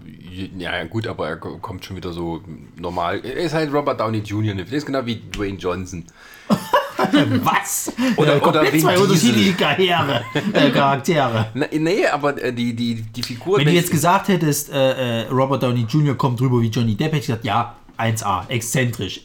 Ja, 0.58 0.84
gut, 0.84 1.06
aber 1.06 1.28
er 1.28 1.36
ko- 1.38 1.56
kommt 1.58 1.82
schon 1.84 1.96
wieder 1.96 2.12
so 2.12 2.42
normal. 2.76 3.24
Er 3.24 3.36
ist 3.36 3.54
halt 3.54 3.72
Robert 3.72 3.98
Downey 4.00 4.18
Jr. 4.18 4.54
Der 4.54 4.70
ist 4.70 4.84
genau 4.84 5.06
wie 5.06 5.16
Dwayne 5.16 5.56
Johnson. 5.56 6.04
Was? 7.44 7.92
Oder- 8.16 8.38
komplett 8.40 8.62
oder 8.64 8.72
Vin 8.72 8.80
zwei 8.80 8.98
unterschiedliche 8.98 9.52
Charaktere. 9.58 10.24
Äh, 10.52 10.70
Charaktere. 10.70 11.46
Na, 11.54 11.66
nee, 11.72 12.06
aber 12.06 12.42
äh, 12.42 12.52
die, 12.52 12.74
die, 12.74 13.02
die 13.02 13.22
Figur. 13.22 13.58
Wenn 13.58 13.66
du 13.66 13.72
jetzt 13.72 13.90
gesagt 13.90 14.28
hättest, 14.28 14.70
äh, 14.70 15.22
äh, 15.22 15.28
Robert 15.28 15.62
Downey 15.62 15.86
Jr. 15.88 16.16
kommt 16.16 16.40
drüber 16.40 16.60
wie 16.60 16.68
Johnny 16.68 16.94
Depp, 16.94 17.08
hätte 17.08 17.18
ich 17.18 17.26
gesagt, 17.26 17.44
ja, 17.44 17.76
1A, 17.98 18.48
exzentrisch. 18.48 19.22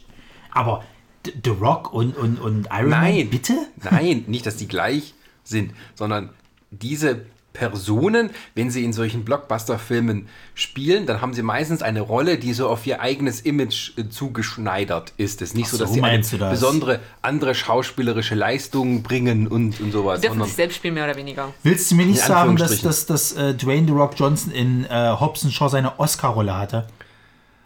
Aber 0.50 0.82
The 1.24 1.50
Rock 1.50 1.92
und, 1.92 2.16
und, 2.16 2.38
und 2.40 2.68
Iron 2.72 2.90
Nein. 2.90 3.16
Man, 3.16 3.30
bitte? 3.30 3.54
Nein, 3.90 4.24
nicht, 4.26 4.44
dass 4.46 4.56
die 4.56 4.68
gleich 4.68 5.14
sind, 5.44 5.72
sondern 5.94 6.30
diese 6.70 7.26
Personen, 7.52 8.30
wenn 8.54 8.70
sie 8.70 8.84
in 8.84 8.92
solchen 8.92 9.24
Blockbuster-Filmen 9.24 10.28
spielen, 10.54 11.06
dann 11.06 11.20
haben 11.20 11.34
sie 11.34 11.42
meistens 11.42 11.82
eine 11.82 12.00
Rolle, 12.00 12.38
die 12.38 12.52
so 12.52 12.68
auf 12.68 12.86
ihr 12.86 13.00
eigenes 13.00 13.40
Image 13.40 13.98
äh, 13.98 14.08
zugeschneidert 14.08 15.12
ist. 15.16 15.42
Es 15.42 15.50
ist 15.50 15.54
nicht 15.54 15.68
so, 15.68 15.76
so, 15.76 15.84
dass 15.84 15.92
sie 15.92 16.02
eine 16.02 16.50
besondere 16.50 17.00
andere 17.20 17.54
schauspielerische 17.54 18.34
Leistung 18.34 19.02
bringen 19.02 19.46
und, 19.46 19.80
und 19.80 19.92
sowas. 19.92 20.20
Die 20.20 20.28
dürfen 20.28 20.44
sich 20.44 20.54
selbst 20.54 20.76
spielen, 20.76 20.94
mehr 20.94 21.04
oder 21.04 21.16
weniger. 21.16 21.52
Willst 21.62 21.90
du 21.90 21.94
mir 21.94 22.06
nicht 22.06 22.20
sagen, 22.20 22.56
dass, 22.56 22.80
dass, 22.80 23.06
dass 23.06 23.32
äh, 23.32 23.54
Dwayne 23.54 23.86
The 23.86 23.92
Rock 23.92 24.14
Johnson 24.16 24.52
in 24.52 24.84
äh, 24.84 25.14
Hobbs 25.18 25.50
Shaw 25.52 25.68
seine 25.68 25.98
Oscar-Rolle 25.98 26.56
hatte? 26.56 26.86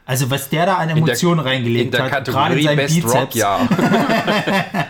Also 0.06 0.30
was 0.30 0.48
der 0.48 0.66
da 0.66 0.76
an 0.76 0.88
in 0.88 0.94
der, 0.94 1.04
Emotionen 1.04 1.40
in 1.40 1.46
reingelegt 1.46 1.94
der 1.94 2.10
hat, 2.10 2.25
gerade 2.25 2.58
in 2.58 2.64
Kategorie 2.64 3.00
Best 3.00 3.04
Rock, 3.04 3.30
Bizeps. 3.30 3.34
ja. 3.34 3.68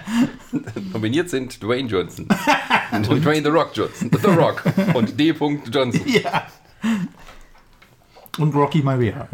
Nominiert 0.93 1.31
sind 1.31 1.63
Dwayne 1.63 1.89
Johnson. 1.89 2.29
Dwayne 2.29 3.43
The 3.43 3.49
Rock 3.49 3.71
Johnson. 3.75 4.11
The 4.13 4.29
Rock. 4.29 4.63
Und 4.95 5.19
D. 5.19 5.35
Johnson. 5.71 6.03
Ja. 6.07 6.47
Und 8.39 8.55
Rocky 8.55 8.83
Maria. 8.83 9.29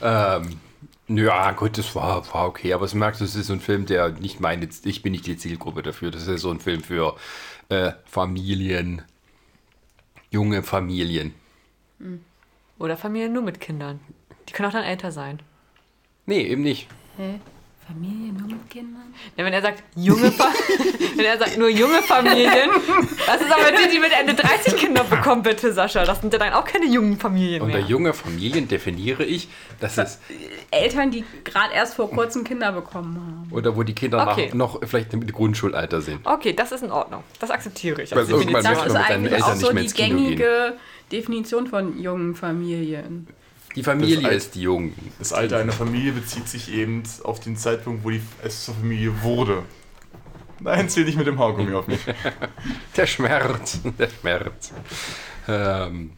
Ähm, 0.00 0.60
ja, 1.08 1.50
gut, 1.52 1.76
das 1.76 1.92
war, 1.96 2.24
war 2.32 2.46
okay, 2.46 2.72
aber 2.72 2.86
du 2.86 2.96
merkst, 2.96 3.20
es 3.20 3.34
ist 3.34 3.48
so 3.48 3.52
ein 3.52 3.60
Film, 3.60 3.84
der 3.84 4.10
nicht 4.10 4.38
meine, 4.40 4.68
ich 4.84 5.02
bin 5.02 5.10
nicht 5.10 5.26
die 5.26 5.36
Zielgruppe 5.36 5.82
dafür. 5.82 6.12
Das 6.12 6.28
ist 6.28 6.40
so 6.40 6.50
ein 6.50 6.60
Film 6.60 6.82
für 6.82 7.16
äh, 7.68 7.92
Familien, 8.04 9.02
junge 10.30 10.62
Familien. 10.62 11.34
Oder 12.78 12.96
Familien 12.96 13.32
nur 13.32 13.42
mit 13.42 13.60
Kindern. 13.60 14.00
Die 14.48 14.52
können 14.52 14.68
auch 14.68 14.72
dann 14.72 14.84
älter 14.84 15.10
sein. 15.12 15.40
Nee, 16.26 16.42
eben 16.42 16.62
nicht. 16.62 16.88
Hä? 17.16 17.40
Familie 17.86 18.32
nur 18.32 18.48
mit 18.48 18.68
Kindern? 18.68 19.14
Ja, 19.36 19.44
wenn 19.44 19.52
er 19.52 19.62
sagt, 19.62 19.84
junge 19.94 20.32
Fa 20.32 20.48
wenn 21.16 21.24
er 21.24 21.38
sagt, 21.38 21.56
nur 21.56 21.68
junge 21.68 22.02
Familien, 22.02 22.68
das 23.26 23.40
ist 23.40 23.52
aber 23.52 23.70
die, 23.70 23.88
die 23.92 24.00
mit 24.00 24.10
Ende 24.10 24.34
30 24.34 24.74
Kinder 24.76 25.04
bekommen, 25.04 25.42
bitte, 25.44 25.72
Sascha. 25.72 26.04
Das 26.04 26.20
sind 26.20 26.32
ja 26.32 26.38
dann 26.40 26.52
auch 26.52 26.64
keine 26.64 26.86
jungen 26.86 27.16
Familien 27.16 27.62
Unter 27.62 27.78
mehr. 27.78 27.86
junge 27.86 28.12
Familien 28.12 28.66
definiere 28.66 29.22
ich, 29.24 29.48
dass 29.78 29.98
es, 29.98 30.18
Eltern, 30.72 31.12
die 31.12 31.24
gerade 31.44 31.74
erst 31.74 31.94
vor 31.94 32.10
kurzem 32.10 32.42
Kinder 32.42 32.72
bekommen 32.72 33.16
haben. 33.16 33.52
oder 33.56 33.76
wo 33.76 33.84
die 33.84 33.94
Kinder 33.94 34.26
Okay. 34.32 34.48
nach, 34.48 34.54
noch 34.54 34.80
vielleicht 34.84 35.14
im 35.14 35.24
Grundschulalter 35.24 36.00
sind. 36.00 36.26
Okay, 36.26 36.54
das 36.54 36.72
ist 36.72 36.82
in 36.82 36.90
Ordnung. 36.90 37.22
Das 37.38 37.52
akzeptiere 37.52 38.02
ich. 38.02 38.10
Weil 38.10 38.28
irgendwann 38.28 38.64
möchte 38.64 38.72
ist 38.72 38.78
man 38.78 39.02
mit 39.02 39.06
seinen 39.06 39.26
Eltern 39.26 39.42
auch 39.42 39.54
nicht 39.54 39.60
so 39.60 39.72
mehr 39.72 39.82
die 39.82 39.86
ins 39.86 39.94
Kino 39.94 40.18
gehen. 40.26 40.72
Definition 41.12 41.66
von 41.66 42.00
jungen 42.00 42.34
Familien. 42.34 43.26
Die 43.74 43.82
Familie 43.82 44.16
Das 44.16 44.24
alt- 44.24 44.36
ist 44.36 44.56
jung. 44.56 44.94
Das 45.18 45.32
Alter 45.32 45.58
einer 45.58 45.72
Familie 45.72 46.12
bezieht 46.12 46.48
sich 46.48 46.72
eben 46.72 47.02
auf 47.24 47.40
den 47.40 47.56
Zeitpunkt, 47.56 48.04
wo 48.04 48.10
die, 48.10 48.22
es 48.42 48.64
zur 48.64 48.74
Familie 48.74 49.22
wurde. 49.22 49.62
Nein, 50.60 50.88
zähl 50.88 51.04
nicht 51.04 51.18
mit 51.18 51.26
dem 51.26 51.38
Haargummi 51.38 51.74
auf 51.74 51.86
mich. 51.86 52.00
Der 52.96 53.06
Schmerz, 53.06 53.78
der 53.98 54.08
Schmerz. 54.08 54.72
Ähm, 55.46 56.12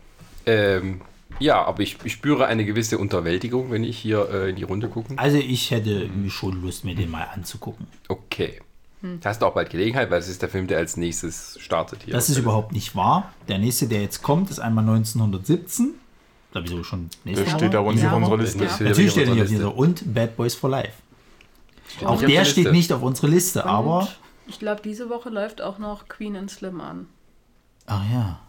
ähm, 0.46 1.00
ja, 1.40 1.64
aber 1.64 1.82
ich, 1.82 1.96
ich 2.04 2.12
spüre 2.12 2.46
eine 2.46 2.64
gewisse 2.64 2.98
Unterwältigung, 2.98 3.72
wenn 3.72 3.82
ich 3.82 3.98
hier 3.98 4.28
äh, 4.30 4.50
in 4.50 4.56
die 4.56 4.62
Runde 4.62 4.88
gucke. 4.88 5.12
Also 5.18 5.38
ich 5.38 5.72
hätte 5.72 6.08
schon 6.28 6.62
Lust, 6.62 6.84
mir 6.84 6.94
den 6.94 7.10
mal 7.10 7.24
anzugucken. 7.34 7.88
Okay. 8.06 8.60
Hast 9.24 9.42
du 9.42 9.46
auch 9.46 9.54
bald 9.54 9.70
Gelegenheit, 9.70 10.10
weil 10.10 10.18
es 10.18 10.28
ist 10.28 10.42
der 10.42 10.48
Film, 10.48 10.66
der 10.66 10.78
als 10.78 10.96
nächstes 10.96 11.56
startet 11.60 12.02
hier. 12.04 12.14
Das 12.14 12.28
ist 12.28 12.36
überhaupt 12.36 12.72
nicht 12.72 12.96
wahr. 12.96 13.32
Der 13.46 13.58
nächste, 13.58 13.86
der 13.86 14.02
jetzt 14.02 14.22
kommt, 14.22 14.50
ist 14.50 14.58
einmal 14.58 14.82
1917. 14.88 15.94
Sowieso 16.52 16.82
schon 16.82 17.08
nächste 17.24 17.44
Der 17.44 17.50
steht 17.52 17.74
da 17.74 17.78
aber 17.80 17.92
nicht 17.92 18.02
Ja, 18.02 18.10
auf 18.10 18.16
unserer 18.16 18.38
Liste. 18.38 18.58
Das 18.64 18.72
ist 18.74 18.80
Natürlich 18.80 19.10
steht 19.12 19.28
er 19.28 19.34
nicht 19.34 19.42
unserer 19.50 19.68
auf 19.68 19.74
dieser. 19.74 19.76
Und 19.76 20.14
Bad 20.14 20.36
Boys 20.36 20.54
for 20.54 20.70
Life. 20.70 20.92
Auch 22.04 22.18
der 22.18 22.28
der 22.28 22.44
steht 22.44 22.56
Liste. 22.64 22.72
nicht 22.72 22.92
auf 22.92 23.02
unserer 23.02 23.28
Liste, 23.28 23.64
aber. 23.64 24.08
Ich 24.48 24.58
glaube, 24.58 24.80
diese 24.82 25.08
Woche 25.10 25.28
läuft 25.28 25.60
auch 25.62 25.78
noch 25.78 26.08
Queen 26.08 26.34
and 26.36 26.50
Slim 26.50 26.80
an. 26.80 27.06
Ach 27.86 28.02
ja. 28.12 28.40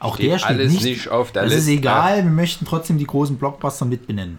Auch 0.00 0.14
Steht 0.16 0.30
der 0.30 0.38
steht 0.38 0.48
alles 0.50 0.72
nicht. 0.72 0.84
nicht 0.84 1.08
auf 1.08 1.32
der 1.32 1.42
das 1.44 1.52
ist 1.52 1.58
Liste. 1.66 1.72
egal, 1.72 2.22
wir 2.24 2.30
möchten 2.30 2.64
trotzdem 2.64 2.96
die 2.98 3.06
großen 3.06 3.36
Blockbuster 3.36 3.84
mitbenennen. 3.86 4.38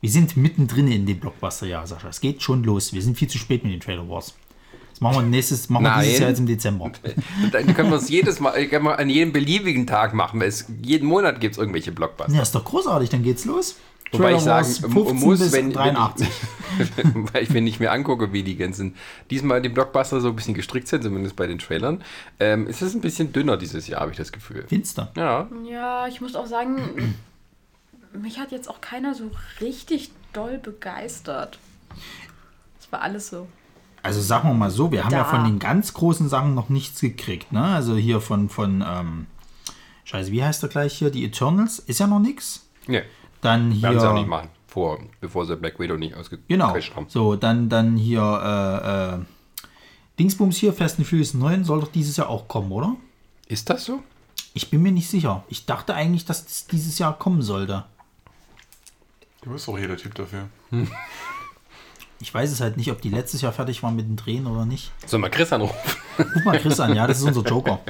Wir 0.00 0.10
sind 0.10 0.36
mittendrin 0.36 0.88
in 0.90 1.06
dem 1.06 1.18
Blockbuster-Jahr, 1.18 1.86
Sascha. 1.86 2.08
Es 2.08 2.20
geht 2.20 2.42
schon 2.42 2.62
los. 2.64 2.92
Wir 2.92 3.02
sind 3.02 3.16
viel 3.18 3.28
zu 3.28 3.38
spät 3.38 3.64
mit 3.64 3.72
den 3.72 3.80
Trailer 3.80 4.08
Wars. 4.08 4.34
Das 4.92 5.00
machen 5.00 5.16
wir 5.16 5.22
nächstes, 5.22 5.68
machen 5.68 5.84
wir 5.84 5.94
dieses 6.00 6.12
Nein. 6.14 6.20
Jahr 6.22 6.28
jetzt 6.30 6.38
im 6.38 6.46
Dezember. 6.46 6.90
Dann 7.52 7.74
können 7.74 7.90
wir 7.90 7.96
es 7.98 8.08
jedes 8.08 8.40
Mal, 8.40 8.66
können 8.66 8.84
wir 8.84 8.98
an 8.98 9.08
jedem 9.10 9.32
beliebigen 9.32 9.86
Tag 9.86 10.14
machen. 10.14 10.40
Es, 10.42 10.66
jeden 10.82 11.06
Monat 11.08 11.40
gibt 11.40 11.52
es 11.54 11.58
irgendwelche 11.58 11.92
Blockbuster. 11.92 12.32
Ja, 12.34 12.42
ist 12.42 12.54
doch 12.54 12.64
großartig, 12.64 13.10
dann 13.10 13.22
geht's 13.22 13.44
los. 13.44 13.76
Wobei 14.10 14.32
ich 14.34 14.42
Trailer 14.42 14.64
sagen 14.64 14.66
Wars 14.66 14.80
mu- 14.94 15.04
15 15.04 15.28
muss, 15.28 15.38
bis 15.40 15.52
wenn, 15.52 15.72
83. 15.72 16.28
wenn 16.78 16.86
ich, 17.26 17.34
weil 17.34 17.42
ich, 17.44 17.54
wenn 17.54 17.66
ich 17.66 17.78
mir 17.80 17.92
angucke, 17.92 18.32
wie 18.32 18.42
die 18.42 18.56
ganzen, 18.56 18.94
diesmal 19.30 19.60
die 19.60 19.68
Blockbuster 19.68 20.20
so 20.20 20.28
ein 20.28 20.36
bisschen 20.36 20.54
gestrickt 20.54 20.88
sind, 20.88 21.02
zumindest 21.04 21.36
bei 21.36 21.46
den 21.46 21.58
Trailern, 21.58 22.02
ähm, 22.40 22.66
ist 22.66 22.80
es 22.82 22.94
ein 22.94 23.00
bisschen 23.02 23.32
dünner 23.32 23.56
dieses 23.58 23.86
Jahr, 23.86 24.00
habe 24.00 24.10
ich 24.12 24.16
das 24.16 24.32
Gefühl. 24.32 24.64
Finster. 24.66 25.12
Ja, 25.16 25.46
Ja, 25.70 26.08
ich 26.08 26.20
muss 26.22 26.34
auch 26.34 26.46
sagen, 26.46 27.14
mich 28.12 28.38
hat 28.38 28.52
jetzt 28.52 28.68
auch 28.68 28.80
keiner 28.80 29.14
so 29.14 29.30
richtig 29.60 30.10
doll 30.32 30.58
begeistert. 30.58 31.58
Es 32.80 32.90
war 32.92 33.02
alles 33.02 33.28
so. 33.28 33.48
Also 34.02 34.20
sagen 34.20 34.48
wir 34.48 34.54
mal 34.54 34.70
so, 34.70 34.92
wir 34.92 35.04
haben 35.04 35.12
ja 35.12 35.18
Da. 35.18 35.24
von 35.24 35.44
den 35.44 35.58
ganz 35.58 35.92
großen 35.92 36.28
Sachen 36.28 36.54
noch 36.54 36.68
nichts 36.68 37.00
gekriegt. 37.00 37.52
Ne? 37.52 37.62
Also 37.62 37.96
hier 37.96 38.20
von, 38.20 38.48
von 38.48 38.84
ähm, 38.86 39.26
Scheiße, 40.04 40.30
wie 40.30 40.42
heißt 40.42 40.62
der 40.62 40.68
gleich 40.70 40.94
hier? 40.96 41.10
Die 41.10 41.24
Eternals 41.24 41.78
ist 41.80 41.98
ja 42.00 42.06
noch 42.06 42.20
nichts. 42.20 42.66
nee, 42.86 43.02
Dann 43.40 43.70
hier. 43.72 43.82
werden 43.82 44.00
sie 44.00 44.08
auch 44.08 44.14
nicht 44.14 44.28
machen, 44.28 44.48
vor, 44.66 45.00
bevor 45.20 45.44
sie 45.46 45.56
Black 45.56 45.78
Widow 45.80 45.96
nicht 45.96 46.14
Genau. 46.48 46.66
ausgecrashed 46.68 46.94
haben. 46.96 47.06
So, 47.08 47.34
dann, 47.36 47.68
dann 47.68 47.96
hier 47.96 48.22
äh, 48.22 49.14
äh, 49.16 49.24
Dingsbums 50.18 50.56
hier, 50.56 50.74
and 50.78 51.06
Furious 51.06 51.34
9 51.34 51.64
soll 51.64 51.80
doch 51.80 51.92
dieses 51.92 52.16
Jahr 52.16 52.28
auch 52.28 52.48
kommen, 52.48 52.70
oder? 52.72 52.96
Ist 53.46 53.68
das 53.68 53.84
so? 53.84 54.02
Ich 54.54 54.70
bin 54.70 54.82
mir 54.82 54.92
nicht 54.92 55.08
sicher. 55.08 55.44
Ich 55.48 55.66
dachte 55.66 55.94
eigentlich, 55.94 56.24
dass 56.24 56.44
das 56.44 56.66
dieses 56.66 56.98
Jahr 56.98 57.18
kommen 57.18 57.42
sollte. 57.42 57.84
Du 59.42 59.50
bist 59.50 59.68
doch 59.68 59.78
hier 59.78 59.88
der 59.88 59.96
Typ 59.96 60.14
dafür. 60.14 60.48
Ich 62.20 62.34
weiß 62.34 62.50
es 62.50 62.60
halt 62.60 62.76
nicht, 62.76 62.90
ob 62.90 63.00
die 63.00 63.10
letztes 63.10 63.42
Jahr 63.42 63.52
fertig 63.52 63.80
waren 63.84 63.94
mit 63.94 64.04
dem 64.08 64.16
Drehen 64.16 64.48
oder 64.48 64.64
nicht. 64.66 64.90
Sollen 65.06 65.22
wir 65.22 65.30
Chris 65.30 65.52
anrufen? 65.52 65.76
Ruf 66.18 66.44
mal 66.44 66.58
Chris 66.58 66.80
an, 66.80 66.92
ja, 66.96 67.06
das 67.06 67.18
ist 67.18 67.24
unser 67.24 67.42
Joker. 67.48 67.78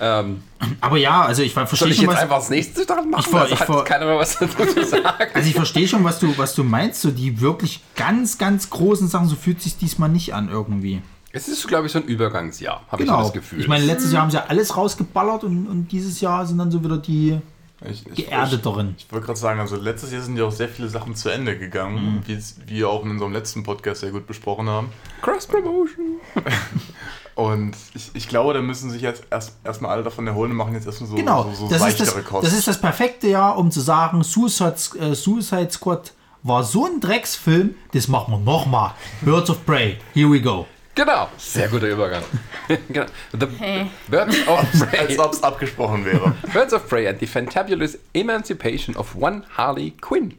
Ähm, 0.00 0.42
Aber 0.80 0.96
ja, 0.98 1.22
also 1.24 1.42
ich 1.42 1.54
soll 1.54 1.66
verstehe 1.66 1.88
ich 1.88 1.96
schon, 1.96 2.04
jetzt 2.04 2.14
was, 2.14 2.22
einfach 2.22 2.36
das 2.36 2.50
nächste 2.50 2.86
dran 2.86 3.10
machen? 3.10 3.24
Ich 3.26 3.34
Also 3.34 3.54
ich 3.54 3.60
vor- 3.60 3.82
keiner 3.84 4.04
mehr 4.06 4.16
was 4.18 4.38
dazu 4.38 4.64
zu 4.64 4.84
sagen. 4.84 5.30
also 5.34 5.48
ich 5.48 5.54
verstehe 5.56 5.88
schon, 5.88 6.04
was 6.04 6.20
du, 6.20 6.36
was 6.38 6.54
du 6.54 6.62
meinst. 6.62 7.00
So 7.00 7.10
die 7.10 7.40
wirklich 7.40 7.80
ganz, 7.96 8.38
ganz 8.38 8.70
großen 8.70 9.08
Sachen, 9.08 9.26
so 9.28 9.34
fühlt 9.34 9.60
sich 9.60 9.76
diesmal 9.78 10.10
nicht 10.10 10.34
an 10.34 10.48
irgendwie. 10.50 11.02
Es 11.32 11.48
ist, 11.48 11.66
glaube 11.66 11.86
ich, 11.86 11.92
so 11.92 11.98
ein 12.00 12.04
Übergangsjahr, 12.04 12.84
habe 12.92 13.02
ich 13.02 13.08
so 13.08 13.14
Genau. 13.14 13.24
das 13.24 13.32
Gefühl. 13.32 13.60
Ich 13.60 13.66
meine, 13.66 13.84
letztes 13.86 14.12
Jahr 14.12 14.22
haben 14.22 14.30
sie 14.30 14.36
ja 14.36 14.44
alles 14.46 14.76
rausgeballert 14.76 15.42
und, 15.42 15.66
und 15.66 15.88
dieses 15.90 16.20
Jahr 16.20 16.46
sind 16.46 16.58
dann 16.58 16.70
so 16.70 16.84
wieder 16.84 16.98
die 16.98 17.40
Ich, 17.88 18.04
ich, 18.08 18.26
geerdeteren. 18.26 18.96
Ich 18.98 19.10
wollte 19.12 19.26
gerade 19.26 19.38
sagen, 19.38 19.60
also 19.60 19.76
letztes 19.76 20.10
Jahr 20.12 20.22
sind 20.22 20.36
ja 20.36 20.44
auch 20.44 20.50
sehr 20.52 20.68
viele 20.68 20.88
Sachen 20.88 21.14
zu 21.14 21.28
Ende 21.28 21.54
Mhm. 21.54 21.58
gegangen, 21.60 22.22
wie 22.26 22.32
es- 22.34 22.56
wie 22.66 22.76
wir 22.78 22.88
auch 22.90 23.04
in 23.04 23.10
unserem 23.12 23.32
letzten 23.32 23.62
Podcast 23.62 24.00
sehr 24.00 24.10
gut 24.10 24.26
besprochen 24.26 24.68
haben. 24.68 24.88
Cross-Promotion. 25.22 26.16
Und 27.34 27.76
ich, 27.94 28.10
ich 28.14 28.28
glaube, 28.28 28.52
da 28.52 28.60
müssen 28.60 28.90
sich 28.90 29.00
jetzt 29.02 29.22
erst 29.30 29.56
erstmal 29.62 29.92
alle 29.92 30.02
davon 30.02 30.26
erholen 30.26 30.50
und 30.50 30.56
machen 30.56 30.74
jetzt 30.74 30.86
erstmal 30.86 31.08
so, 31.08 31.14
Genau, 31.14 31.44
so, 31.44 31.52
so 31.54 31.68
das, 31.68 31.76
ist 31.76 31.82
leichtere 32.00 32.06
das, 32.16 32.24
Kosten. 32.24 32.46
das 32.46 32.52
ist 32.58 32.66
das 32.66 32.80
perfekte 32.80 33.28
Jahr, 33.28 33.56
um 33.56 33.70
zu 33.70 33.80
sagen, 33.80 34.24
Suicide, 34.24 34.74
äh, 34.98 35.14
Suicide 35.14 35.70
Squad 35.70 36.14
war 36.42 36.64
so 36.64 36.86
ein 36.86 36.98
Drecksfilm, 37.00 37.76
das 37.92 38.08
machen 38.08 38.32
wir 38.34 38.38
nochmal. 38.40 38.90
Birds 39.20 39.50
of 39.50 39.64
Prey, 39.64 39.98
here 40.14 40.28
we 40.28 40.40
go. 40.40 40.66
Genau, 40.98 41.28
sehr 41.36 41.68
guter 41.68 41.86
Übergang. 41.86 42.24
genau. 42.88 43.06
The 43.30 43.46
Hä? 43.56 43.86
Birds 44.08 44.48
of 44.48 44.90
Prey. 44.90 44.98
Als 45.06 45.18
ob 45.20 45.32
es 45.32 45.42
abgesprochen 45.44 46.04
wäre. 46.04 46.34
Birds 46.52 46.72
of 46.72 46.88
Prey 46.88 47.06
and 47.06 47.20
the 47.20 47.26
Fantabulous 47.28 47.96
Emancipation 48.14 48.96
of 48.96 49.14
One 49.14 49.44
Harley 49.56 49.92
Quinn. 49.92 50.36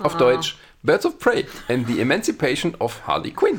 Auf 0.00 0.18
Deutsch 0.18 0.58
Birds 0.82 1.06
of 1.06 1.18
Prey 1.18 1.46
and 1.68 1.86
the 1.86 1.98
Emancipation 1.98 2.74
of 2.78 3.06
Harley 3.06 3.30
Quinn. 3.30 3.58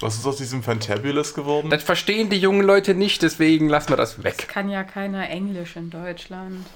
Was 0.00 0.16
ist 0.16 0.26
aus 0.26 0.38
diesem 0.38 0.64
Fantabulous 0.64 1.34
geworden? 1.34 1.70
Das 1.70 1.84
verstehen 1.84 2.30
die 2.30 2.38
jungen 2.38 2.62
Leute 2.62 2.96
nicht, 2.96 3.22
deswegen 3.22 3.68
lassen 3.68 3.90
wir 3.90 3.96
das 3.96 4.24
weg. 4.24 4.48
Kann 4.48 4.68
ja 4.68 4.82
keiner 4.82 5.30
Englisch 5.30 5.76
in 5.76 5.88
Deutschland. 5.88 6.66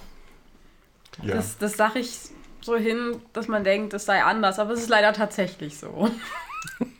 ja. 1.21 1.35
Das, 1.35 1.59
das 1.59 1.77
sage 1.77 1.99
ich 1.99 2.17
so 2.61 2.77
hin, 2.77 3.21
dass 3.33 3.49
man 3.49 3.65
denkt, 3.65 3.93
es 3.93 4.05
sei 4.05 4.23
anders, 4.23 4.61
aber 4.61 4.75
es 4.75 4.83
ist 4.83 4.89
leider 4.89 5.13
tatsächlich 5.13 5.79
so. 5.79 6.09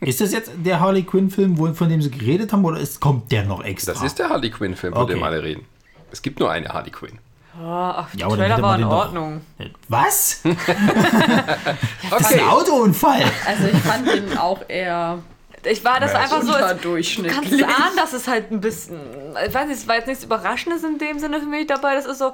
Ist 0.01 0.21
das 0.21 0.33
jetzt 0.33 0.51
der 0.57 0.81
Harley 0.81 1.03
Quinn-Film, 1.03 1.75
von 1.75 1.89
dem 1.89 2.03
sie 2.03 2.11
geredet 2.11 2.53
haben, 2.53 2.65
oder 2.65 2.79
ist, 2.81 3.01
kommt 3.01 3.31
der 3.33 3.45
noch 3.45 3.63
extra? 3.65 3.93
Das 3.93 4.03
ist 4.03 4.19
der 4.19 4.29
Harley 4.29 4.51
Quinn-Film, 4.51 4.93
von 4.93 5.03
Okay. 5.03 5.15
dem 5.15 5.23
alle 5.23 5.43
reden. 5.43 5.65
Es 6.11 6.23
gibt 6.23 6.41
nur 6.41 6.51
eine 6.51 6.69
Harley 6.69 6.91
Quinn. 6.91 7.19
Oh, 7.61 7.65
ach, 7.65 8.09
der 8.13 8.21
Ja, 8.21 8.29
Trailer 8.29 8.63
war 8.63 8.75
in 8.77 8.81
den 8.83 8.91
doch- 8.91 8.97
Ordnung. 8.99 9.41
Was? 9.89 10.43
Das 12.11 12.21
ist 12.23 12.35
ein 12.35 12.49
Autounfall. 12.49 13.23
Also 13.47 13.67
ich 13.67 13.79
fand 13.83 14.07
ihn 14.15 14.39
auch 14.39 14.61
eher 14.69 15.19
Ich 15.65 15.85
war 15.85 16.01
das 16.01 16.15
einfach 16.15 16.43
so. 16.43 16.53
Kannst 16.53 16.63
unterdurchschnittlich. 16.75 17.51
du 17.61 17.67
ahnen, 17.67 17.97
dass 17.97 18.13
es 18.13 18.29
halt 18.29 18.51
ein 18.51 18.61
bisschen. 18.61 18.99
Ich 19.47 19.53
weiß 19.53 19.67
nicht, 19.69 19.79
es 19.79 19.89
war 19.89 19.97
jetzt 19.97 20.07
nichts 20.07 20.25
Überraschendes 20.25 20.85
in 20.85 20.99
dem 20.99 21.19
Sinne 21.19 21.41
für 21.41 21.47
mich 21.47 21.67
dabei. 21.67 21.95
Das 21.95 22.07
ist 22.07 22.19
so. 22.19 22.33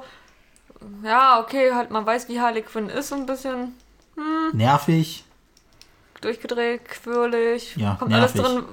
Ja, 1.03 1.39
okay, 1.39 1.71
halt, 1.73 1.89
man 1.91 2.05
weiß, 2.05 2.29
wie 2.29 2.39
Harley 2.39 2.61
Quinn 2.61 2.89
ist, 2.89 3.09
so 3.09 3.15
ein 3.15 3.25
bisschen 3.25 3.73
Nervig. 4.53 5.23
Durchgedreht, 6.25 6.85
quirlig. 6.85 7.75
Ja, 7.75 7.95
kommt 7.99 8.13
alles 8.13 8.33
nervig. 8.35 8.51
drin. 8.53 8.65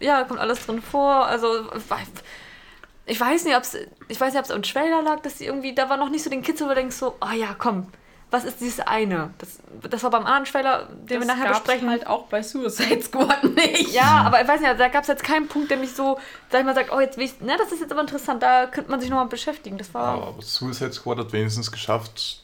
Ja, 0.00 0.24
kommt 0.24 0.40
alles 0.40 0.66
drin 0.66 0.82
vor. 0.82 1.26
Also, 1.26 1.46
ich 3.06 3.20
weiß 3.20 3.44
nicht, 3.44 3.56
ob 3.56 3.62
es 3.62 3.76
ich 4.08 4.20
weiß 4.20 4.32
nicht, 4.32 4.40
ob 4.40 4.44
es 4.44 4.50
am 4.50 4.62
Trailer 4.62 5.02
lag, 5.02 5.20
dass 5.20 5.36
die 5.36 5.46
irgendwie, 5.46 5.74
da 5.74 5.88
war 5.88 5.96
noch 5.96 6.10
nicht 6.10 6.22
so 6.22 6.30
den 6.30 6.42
Kitzel, 6.42 6.66
wo 6.66 6.70
du 6.70 6.74
denkst 6.76 6.96
so, 6.96 7.16
oh 7.20 7.34
ja, 7.34 7.54
komm, 7.56 7.86
was 8.30 8.44
ist 8.44 8.60
dieses 8.60 8.80
eine? 8.80 9.34
Das, 9.38 9.58
das 9.90 10.02
war 10.02 10.10
beim 10.10 10.24
anderen 10.24 10.44
Trailer, 10.44 10.88
den 10.90 11.20
wir 11.20 11.26
nachher 11.26 11.48
besprechen. 11.50 11.88
halt 11.90 12.06
auch 12.06 12.24
bei 12.26 12.42
Suicide 12.42 13.02
Squad 13.02 13.44
nicht. 13.56 13.92
Ja, 13.92 14.22
aber 14.24 14.40
ich 14.40 14.48
weiß 14.48 14.60
nicht, 14.60 14.78
da 14.78 14.88
gab 14.88 15.02
es 15.02 15.08
jetzt 15.08 15.22
keinen 15.22 15.48
Punkt, 15.48 15.70
der 15.70 15.76
mich 15.76 15.92
so, 15.94 16.18
sag 16.50 16.60
ich 16.60 16.66
mal, 16.66 16.74
sagt, 16.74 16.92
oh, 16.92 17.00
jetzt 17.00 17.18
will 17.18 17.24
ich, 17.24 17.40
ne, 17.40 17.56
das 17.58 17.72
ist 17.72 17.80
jetzt 17.80 17.92
aber 17.92 18.00
interessant, 18.00 18.42
da 18.42 18.66
könnte 18.66 18.90
man 18.90 19.00
sich 19.00 19.10
nochmal 19.10 19.26
beschäftigen. 19.26 19.76
Das 19.78 19.92
war. 19.92 20.14
Aber 20.14 20.42
Suicide 20.42 20.92
Squad 20.92 21.18
hat 21.18 21.32
wenigstens 21.32 21.70
geschafft, 21.70 22.42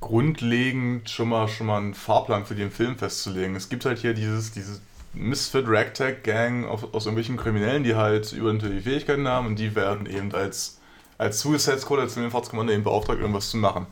grundlegend 0.00 1.08
schon 1.10 1.28
mal, 1.28 1.48
schon 1.48 1.66
mal 1.66 1.78
einen 1.78 1.94
Fahrplan 1.94 2.44
für 2.46 2.54
den 2.54 2.70
Film 2.70 2.96
festzulegen. 2.96 3.56
Es 3.56 3.68
gibt 3.68 3.84
halt 3.84 3.98
hier 3.98 4.14
dieses, 4.14 4.52
dieses 4.52 4.80
Misfit 5.12 5.64
Ragtag 5.66 6.24
Gang 6.24 6.66
aus, 6.66 6.82
aus 6.92 7.06
irgendwelchen 7.06 7.36
Kriminellen, 7.36 7.84
die 7.84 7.94
halt 7.94 8.32
übernatürliche 8.32 8.82
Fähigkeiten 8.82 9.28
haben 9.28 9.46
und 9.46 9.58
die 9.58 9.74
werden 9.74 10.06
eben 10.06 10.32
als, 10.34 10.78
als 11.18 11.40
Suicide 11.40 11.78
Squad, 11.78 12.00
als 12.00 12.14
Fahrtskommando 12.14 12.72
eben 12.72 12.84
beauftragt, 12.84 13.20
irgendwas 13.20 13.50
zu 13.50 13.56
machen. 13.56 13.86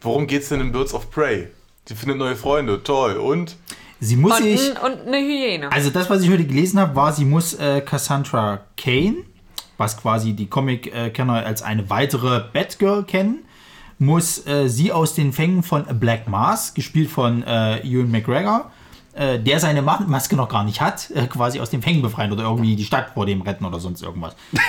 Worum 0.00 0.26
geht's 0.26 0.50
denn 0.50 0.60
in 0.60 0.72
Birds 0.72 0.92
of 0.92 1.10
Prey? 1.10 1.48
Die 1.88 1.94
findet 1.94 2.18
neue 2.18 2.36
Freunde, 2.36 2.82
toll. 2.82 3.16
Und 3.16 3.56
Sie 4.00 4.16
muss 4.16 4.38
Und, 4.38 4.42
sich. 4.42 4.76
ein- 4.76 4.92
und 4.92 5.06
eine 5.06 5.16
Hyäne. 5.18 5.72
Also 5.72 5.88
das, 5.88 6.10
was 6.10 6.22
ich 6.22 6.30
heute 6.30 6.44
gelesen 6.44 6.78
habe, 6.78 6.94
war, 6.94 7.12
sie 7.12 7.24
muss 7.24 7.54
äh, 7.54 7.80
Cassandra 7.80 8.60
Kane, 8.76 9.16
was 9.78 9.96
quasi 9.96 10.34
die 10.34 10.46
Comic-Kenner 10.46 11.46
als 11.46 11.62
eine 11.62 11.88
weitere 11.88 12.42
Batgirl 12.52 13.04
kennen, 13.04 13.43
muss 13.98 14.46
äh, 14.46 14.68
sie 14.68 14.92
aus 14.92 15.14
den 15.14 15.32
Fängen 15.32 15.62
von 15.62 15.84
Black 15.98 16.28
Mask, 16.28 16.74
gespielt 16.74 17.10
von 17.10 17.42
äh, 17.42 17.80
Ewan 17.80 18.10
McGregor, 18.10 18.70
äh, 19.14 19.38
der 19.38 19.60
seine 19.60 19.82
Ma 19.82 20.00
Maske 20.06 20.36
noch 20.36 20.48
gar 20.48 20.64
nicht 20.64 20.80
hat, 20.80 21.10
äh, 21.10 21.26
quasi 21.26 21.60
aus 21.60 21.70
den 21.70 21.82
Fängen 21.82 22.02
befreien 22.02 22.32
oder 22.32 22.44
irgendwie 22.44 22.76
die 22.76 22.84
Stadt 22.84 23.10
vor 23.14 23.26
dem 23.26 23.42
retten 23.42 23.64
oder 23.64 23.80
sonst 23.80 24.02
irgendwas. 24.02 24.34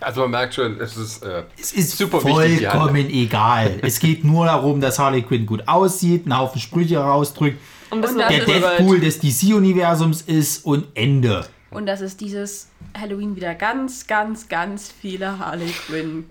Also 0.00 0.20
man 0.22 0.32
merkt 0.32 0.54
schon, 0.54 0.78
es 0.80 0.96
ist 0.98 1.22
äh, 1.22 1.44
Es 1.58 1.72
ist 1.72 1.96
Super 1.96 2.22
wichtig, 2.22 2.68
vollkommen 2.68 3.08
egal. 3.08 3.78
Es 3.80 3.98
geht 3.98 4.22
nur 4.22 4.44
darum, 4.44 4.80
dass 4.80 4.98
Harley 4.98 5.22
Quinn 5.22 5.46
gut 5.46 5.66
aussieht, 5.66 6.26
einen 6.26 6.36
Haufen 6.36 6.60
Sprüche 6.60 6.98
rausdrückt, 6.98 7.58
Und 7.90 8.02
das 8.02 8.12
Und 8.12 8.20
ist 8.20 8.28
der 8.28 8.44
Deadpool 8.44 9.00
des 9.00 9.20
DC-Universums 9.20 10.20
ist 10.22 10.64
und 10.66 10.88
Ende. 10.94 11.46
Und 11.70 11.86
dass 11.86 12.02
es 12.02 12.18
dieses 12.18 12.68
Halloween 12.98 13.34
wieder 13.34 13.54
ganz, 13.54 14.06
ganz, 14.06 14.48
ganz 14.48 14.92
viele 15.00 15.38
Harley 15.38 15.72
Quinn 15.86 16.26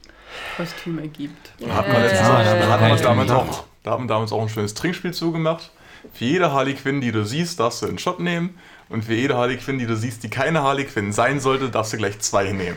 Kostüme 0.57 1.07
gibt. 1.07 1.51
da 1.59 1.65
Ja, 1.67 1.81
ja, 1.81 1.99
ja, 1.99 2.53
wir 2.55 2.69
ja, 2.69 2.95
damals 2.97 3.31
auch, 3.31 3.63
da 3.83 3.91
haben 3.91 4.03
wir 4.05 4.07
damals 4.07 4.31
auch 4.31 4.41
ein 4.41 4.49
schönes 4.49 4.73
Trinkspiel 4.73 5.13
zugemacht. 5.13 5.71
Für 6.13 6.25
jede 6.25 6.51
Harley 6.51 6.73
Quinn, 6.73 7.01
die 7.01 7.11
du 7.11 7.25
siehst, 7.25 7.59
darfst 7.59 7.81
du 7.81 7.87
einen 7.87 7.97
Shot 7.97 8.19
nehmen. 8.19 8.57
Und 8.89 9.05
für 9.05 9.13
jede 9.13 9.35
Harley 9.37 9.57
Quinn, 9.57 9.79
die 9.79 9.85
du 9.87 9.95
siehst, 9.95 10.23
die 10.23 10.29
keine 10.29 10.61
Harley 10.61 10.85
Quinn 10.85 11.11
sein 11.13 11.39
sollte, 11.39 11.69
darfst 11.69 11.93
du 11.93 11.97
gleich 11.97 12.19
zwei 12.19 12.51
nehmen. 12.51 12.75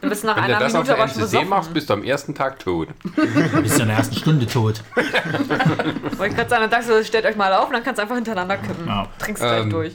Du 0.00 0.08
bist 0.08 0.24
nach 0.24 0.36
Wenn 0.36 0.44
du 0.48 0.56
einer 0.56 0.58
das 0.60 0.74
auf 0.74 0.82
Minute 0.82 0.94
der 0.94 1.02
aber 1.02 1.08
schon 1.08 1.18
MCC 1.22 1.30
besoffen. 1.30 1.48
machst, 1.48 1.74
bist 1.74 1.88
du 1.90 1.92
am 1.94 2.02
ersten 2.04 2.34
Tag 2.34 2.58
tot. 2.58 2.88
Du 3.04 3.62
bist 3.62 3.76
ja 3.76 3.82
in 3.82 3.88
der 3.88 3.98
ersten 3.98 4.16
Stunde 4.16 4.46
tot. 4.46 4.82
Wollte 4.96 6.26
ich 6.26 6.36
gerade 6.36 6.48
sagen, 6.48 6.62
dann 6.62 6.70
sagst 6.70 6.88
du, 6.88 7.04
stellt 7.04 7.26
euch 7.26 7.36
mal 7.36 7.52
auf 7.52 7.66
und 7.66 7.74
dann 7.74 7.84
kannst 7.84 7.98
du 7.98 8.02
einfach 8.02 8.16
hintereinander 8.16 8.56
kippen. 8.56 8.86
Ja. 8.86 9.06
Trinkst 9.18 9.42
gleich 9.42 9.62
Ähm, 9.62 9.70
durch. 9.70 9.94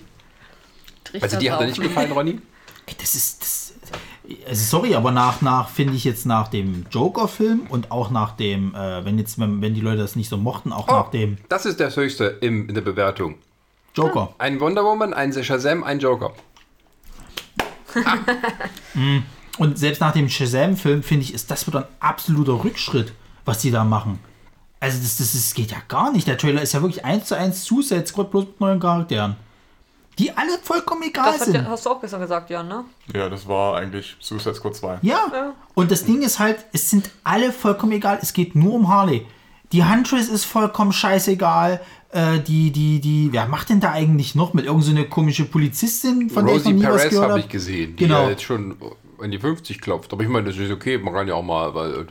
Also 1.22 1.38
dir 1.40 1.54
hat 1.54 1.62
er 1.62 1.68
nicht 1.68 1.82
gefallen, 1.82 2.12
Ronny? 2.12 2.40
Das 3.00 3.16
ist. 3.16 3.42
Das, 3.42 3.74
sorry, 4.52 4.96
aber 4.96 5.12
nach, 5.12 5.42
nach 5.42 5.70
finde 5.70 5.94
ich 5.94 6.04
jetzt 6.04 6.26
nach 6.26 6.48
dem 6.48 6.86
Joker-Film 6.92 7.68
und 7.70 7.92
auch 7.92 8.12
nach 8.12 8.36
dem, 8.36 8.74
äh, 8.76 9.04
wenn 9.06 9.18
jetzt, 9.18 9.40
wenn, 9.40 9.62
wenn 9.62 9.74
die 9.74 9.82
Leute 9.82 9.98
das 9.98 10.16
nicht 10.16 10.30
so 10.30 10.38
mochten, 10.38 10.72
auch 10.72 10.88
nach 10.88 11.10
dem 11.12 11.38
Das 11.50 11.66
ist 11.66 11.80
das 11.80 11.96
Höchste 11.96 12.38
im, 12.42 12.68
in 12.68 12.76
der 12.76 12.82
Bewertung. 12.82 13.36
Joker. 13.94 14.34
Ein 14.38 14.60
Wonder 14.60 14.84
Woman, 14.84 15.14
ein 15.14 15.32
Shazam, 15.32 15.84
ein 15.84 16.00
Joker. 16.00 16.34
Und 19.58 19.80
selbst 19.80 20.02
nach 20.02 20.12
dem 20.12 20.28
Shazam-Film 20.28 21.02
finde 21.02 21.24
ich, 21.24 21.34
ist 21.34 21.50
das 21.50 21.66
wieder 21.66 21.80
ein 21.80 21.88
absoluter 22.00 22.64
Rückschritt, 22.64 23.14
was 23.46 23.60
die 23.60 23.72
da 23.72 23.86
machen. 23.86 24.20
Also 24.82 25.00
das, 25.02 25.18
das, 25.18 25.32
das 25.34 25.54
geht 25.54 25.72
ja 25.72 25.78
gar 25.88 26.12
nicht. 26.12 26.28
Der 26.28 26.38
Trailer 26.38 26.62
ist 26.62 26.74
ja 26.74 26.82
wirklich 26.82 27.06
eins 27.06 27.26
zu 27.26 27.36
eins 27.36 27.64
Suicide 27.64 28.06
Squad 28.06 28.32
bloß 28.32 28.46
mit 28.46 28.60
neuen 28.60 28.80
Charakteren. 28.80 29.38
Die 30.20 30.32
alle 30.36 30.58
vollkommen 30.64 31.04
egal 31.04 31.26
Das 31.32 31.40
hat, 31.42 31.46
sind. 31.48 31.56
ja- 31.56 31.66
hast 31.66 31.86
du 31.86 31.90
auch 31.90 32.00
gestern 32.02 32.22
gesagt, 32.22 32.50
Jan, 32.50 32.68
ne? 32.68 32.86
Ja, 33.14 33.28
das 33.30 33.48
war 33.48 33.76
eigentlich 33.78 34.16
Suicide 34.20 34.56
Squad 34.56 34.76
2. 34.76 35.00
Ja. 35.02 35.54
Und 35.74 35.92
das 35.92 36.06
Ding 36.06 36.22
ist 36.22 36.40
halt, 36.40 36.58
es 36.72 36.90
sind 36.90 37.10
alle 37.24 37.52
vollkommen 37.52 37.92
egal. 37.92 38.20
Es 38.22 38.32
geht 38.34 38.56
nur 38.56 38.74
um 38.74 38.88
Harley. 38.88 39.26
Die 39.72 39.84
Huntress 39.84 40.30
ist 40.30 40.46
vollkommen 40.46 40.94
scheißegal. 40.94 41.82
Äh, 42.12 42.40
die, 42.40 42.72
die, 42.72 43.02
die, 43.02 43.30
wer 43.34 43.46
macht 43.48 43.70
denn 43.70 43.82
da 43.82 43.92
eigentlich 43.92 44.36
noch 44.36 44.54
mit 44.54 44.66
irgendeine 44.66 45.02
so 45.02 45.08
komische 45.10 45.44
Polizistin, 45.44 46.30
von 46.30 46.46
der 46.46 46.56
ich 46.56 46.64
noch 46.64 46.72
Rosie 46.72 46.80
nie 46.80 46.84
was 46.86 46.96
Perez 46.98 47.10
gehört 47.10 47.30
habe 47.32 47.40
ich 47.42 47.50
gesehen, 47.50 47.96
die 47.98 48.04
Genau. 48.06 48.24
ja 48.24 48.30
jetzt 48.30 48.44
schon 48.44 48.78
in 49.22 49.32
die 49.32 49.40
50 49.40 49.82
klopft. 49.82 50.14
Aber 50.14 50.24
ich 50.24 50.30
meine, 50.30 50.48
das 50.48 50.56
ist 50.58 50.72
okay, 50.72 50.98
man 50.98 51.14
kann 51.14 51.28
ja 51.28 51.34
auch 51.34 51.44
mal 51.44 51.74
weil, 51.76 51.92
äh, 51.94 52.06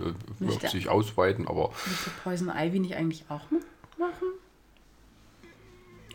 der- 0.60 0.70
sich 0.70 0.88
ausweiten, 0.90 1.48
aber 1.48 1.70
Müsste 1.86 2.10
Poison 2.22 2.50
Ivy 2.54 2.80
nicht 2.80 2.96
eigentlich 2.96 3.24
auch 3.30 3.40
mitmachen? 3.50 4.28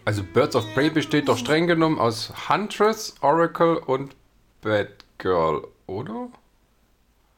Also 0.10 0.24
Birds 0.24 0.56
of 0.56 0.66
Prey 0.74 0.90
besteht 0.90 1.28
doch 1.28 1.38
streng 1.38 1.68
genommen 1.68 2.00
aus 2.00 2.34
Huntress, 2.50 3.14
Oracle 3.22 3.78
und 3.78 4.16
Batgirl, 4.64 5.62
oder? 5.86 6.30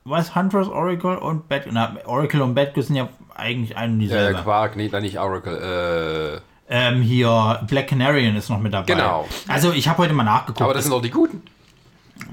Was? 0.06 0.36
Huntress, 0.36 0.70
Oracle 0.70 1.18
und 1.18 1.50
Bat 1.50 1.64
na, 1.70 1.98
Oracle 2.06 2.42
und 2.42 2.56
Batgirl 2.56 2.84
sind 2.86 2.96
ja 2.96 3.10
eigentlich 3.36 3.76
ein 3.76 3.92
und 3.92 3.98
Äh, 3.98 4.04
dieselbe. 4.04 4.40
Quark, 4.42 4.78
nee, 4.78 4.88
nein, 4.90 5.02
nicht 5.02 5.20
Oracle. 5.20 6.42
Äh, 6.70 6.74
ähm, 6.74 7.02
hier, 7.02 7.60
Black 7.68 7.88
Canarian 7.90 8.38
ist 8.38 8.50
noch 8.50 8.60
mit 8.62 8.74
dabei. 8.74 8.86
Genau. 8.94 9.28
Also 9.50 9.74
ich 9.74 9.90
habe 9.90 9.98
heute 9.98 10.14
mal 10.14 10.24
nachgeguckt. 10.24 10.62
aber 10.62 10.74
das 10.74 10.84
sind 10.84 10.94
doch 10.94 11.02
die 11.02 11.10
Guten. 11.10 11.44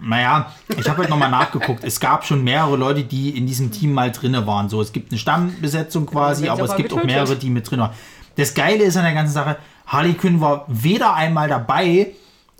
Naja, 0.00 0.52
ich 0.68 0.88
habe 0.88 0.98
heute 0.98 1.10
nochmal 1.10 1.30
nachgeguckt. 1.32 1.82
Es 1.82 1.98
gab 1.98 2.24
schon 2.24 2.44
mehrere 2.44 2.76
Leute, 2.76 3.02
die 3.02 3.36
in 3.36 3.48
diesem 3.48 3.72
Team 3.72 3.92
mal 3.92 4.12
drinne 4.12 4.46
waren. 4.46 4.68
So, 4.68 4.80
es 4.80 4.92
gibt 4.92 5.10
eine 5.10 5.18
Stammbesetzung 5.18 6.06
quasi, 6.06 6.46
Ja, 6.46 6.52
aber 6.52 6.62
es 6.66 6.76
gibt 6.76 6.92
auch 6.92 7.02
mehrere, 7.02 7.34
die 7.34 7.50
mit 7.50 7.68
drin 7.68 7.80
waren. 7.80 7.90
Das 8.36 8.54
Geile 8.54 8.84
ist 8.84 8.96
an 8.96 9.02
der 9.02 9.14
ganzen 9.14 9.32
Sache, 9.32 9.56
Harley 9.88 10.14
Quinn 10.14 10.40
war 10.40 10.64
weder 10.68 11.14
einmal 11.14 11.48
dabei, 11.48 12.12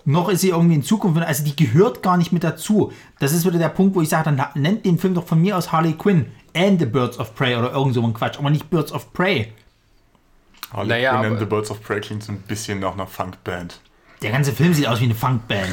noch 0.05 0.29
ist 0.29 0.41
sie 0.41 0.49
irgendwie 0.49 0.75
in 0.75 0.83
Zukunft. 0.83 1.21
Also 1.21 1.43
die 1.43 1.55
gehört 1.55 2.01
gar 2.03 2.17
nicht 2.17 2.31
mit 2.31 2.43
dazu. 2.43 2.91
Das 3.19 3.31
ist 3.31 3.45
wieder 3.45 3.59
der 3.59 3.69
Punkt, 3.69 3.95
wo 3.95 4.01
ich 4.01 4.09
sage, 4.09 4.31
dann 4.35 4.43
nennt 4.61 4.85
den 4.85 4.97
Film 4.97 5.13
doch 5.13 5.25
von 5.27 5.39
mir 5.41 5.55
aus 5.57 5.71
Harley 5.71 5.93
Quinn 5.93 6.31
and 6.55 6.79
the 6.79 6.85
Birds 6.85 7.19
of 7.19 7.35
Prey 7.35 7.55
oder 7.55 7.71
irgend 7.71 7.93
so 7.93 8.03
ein 8.03 8.13
Quatsch, 8.13 8.37
aber 8.39 8.49
nicht 8.49 8.69
Birds 8.69 8.91
of 8.91 9.13
Prey. 9.13 9.53
Harley 10.73 10.89
Naja, 10.89 11.11
Quinn 11.11 11.19
aber- 11.19 11.27
and 11.27 11.39
the 11.39 11.45
Birds 11.45 11.69
of 11.71 11.81
Prey 11.83 12.01
klingt 12.01 12.23
so 12.23 12.31
ein 12.31 12.41
bisschen 12.41 12.79
nach 12.79 12.93
einer 12.93 13.07
Funkband. 13.07 13.79
Der 14.21 14.31
ganze 14.31 14.51
Film 14.51 14.73
sieht 14.73 14.87
aus 14.87 14.99
wie 14.99 15.05
eine 15.05 15.15
Funkband. 15.15 15.69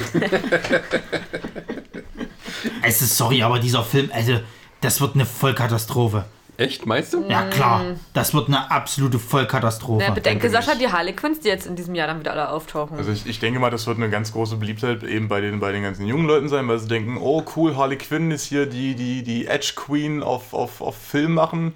es 2.82 3.00
ist 3.02 3.16
sorry, 3.16 3.42
aber 3.42 3.58
dieser 3.58 3.82
Film, 3.82 4.10
also 4.12 4.38
das 4.80 5.00
wird 5.00 5.14
eine 5.14 5.24
Vollkatastrophe. 5.26 6.26
Echt, 6.58 6.86
meinst 6.86 7.12
du? 7.12 7.22
Ja 7.28 7.42
klar, 7.48 7.84
das 8.14 8.32
wird 8.32 8.48
eine 8.48 8.70
absolute 8.70 9.18
Vollkatastrophe. 9.18 10.04
Ja, 10.04 10.10
bedenke, 10.10 10.48
denke 10.48 10.50
Sascha, 10.50 10.74
die 10.74 10.88
Harley 10.88 11.12
Quinns, 11.12 11.40
die 11.40 11.48
jetzt 11.48 11.66
in 11.66 11.76
diesem 11.76 11.94
Jahr 11.94 12.06
dann 12.06 12.20
wieder 12.20 12.32
alle 12.32 12.48
auftauchen. 12.48 12.96
Also 12.96 13.12
ich, 13.12 13.26
ich 13.26 13.38
denke 13.40 13.60
mal, 13.60 13.70
das 13.70 13.86
wird 13.86 13.98
eine 13.98 14.08
ganz 14.08 14.32
große 14.32 14.56
Beliebtheit 14.56 15.02
eben 15.02 15.28
bei 15.28 15.42
den, 15.42 15.60
bei 15.60 15.72
den 15.72 15.82
ganzen 15.82 16.06
jungen 16.06 16.26
Leuten 16.26 16.48
sein, 16.48 16.66
weil 16.66 16.78
sie 16.78 16.88
denken, 16.88 17.18
oh 17.18 17.44
cool, 17.56 17.76
Harley 17.76 17.98
Quinn 17.98 18.30
ist 18.30 18.44
hier 18.46 18.64
die, 18.64 18.94
die, 18.94 19.22
die 19.22 19.46
Edge 19.46 19.72
Queen 19.76 20.22
auf, 20.22 20.54
auf, 20.54 20.80
auf 20.80 20.96
Film 20.96 21.34
machen. 21.34 21.74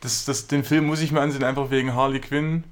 Das, 0.00 0.26
das, 0.26 0.46
den 0.46 0.64
Film 0.64 0.86
muss 0.86 1.00
ich 1.00 1.12
mir 1.12 1.20
ansehen, 1.20 1.44
einfach 1.44 1.70
wegen 1.70 1.94
Harley 1.94 2.20
Quinn. 2.20 2.64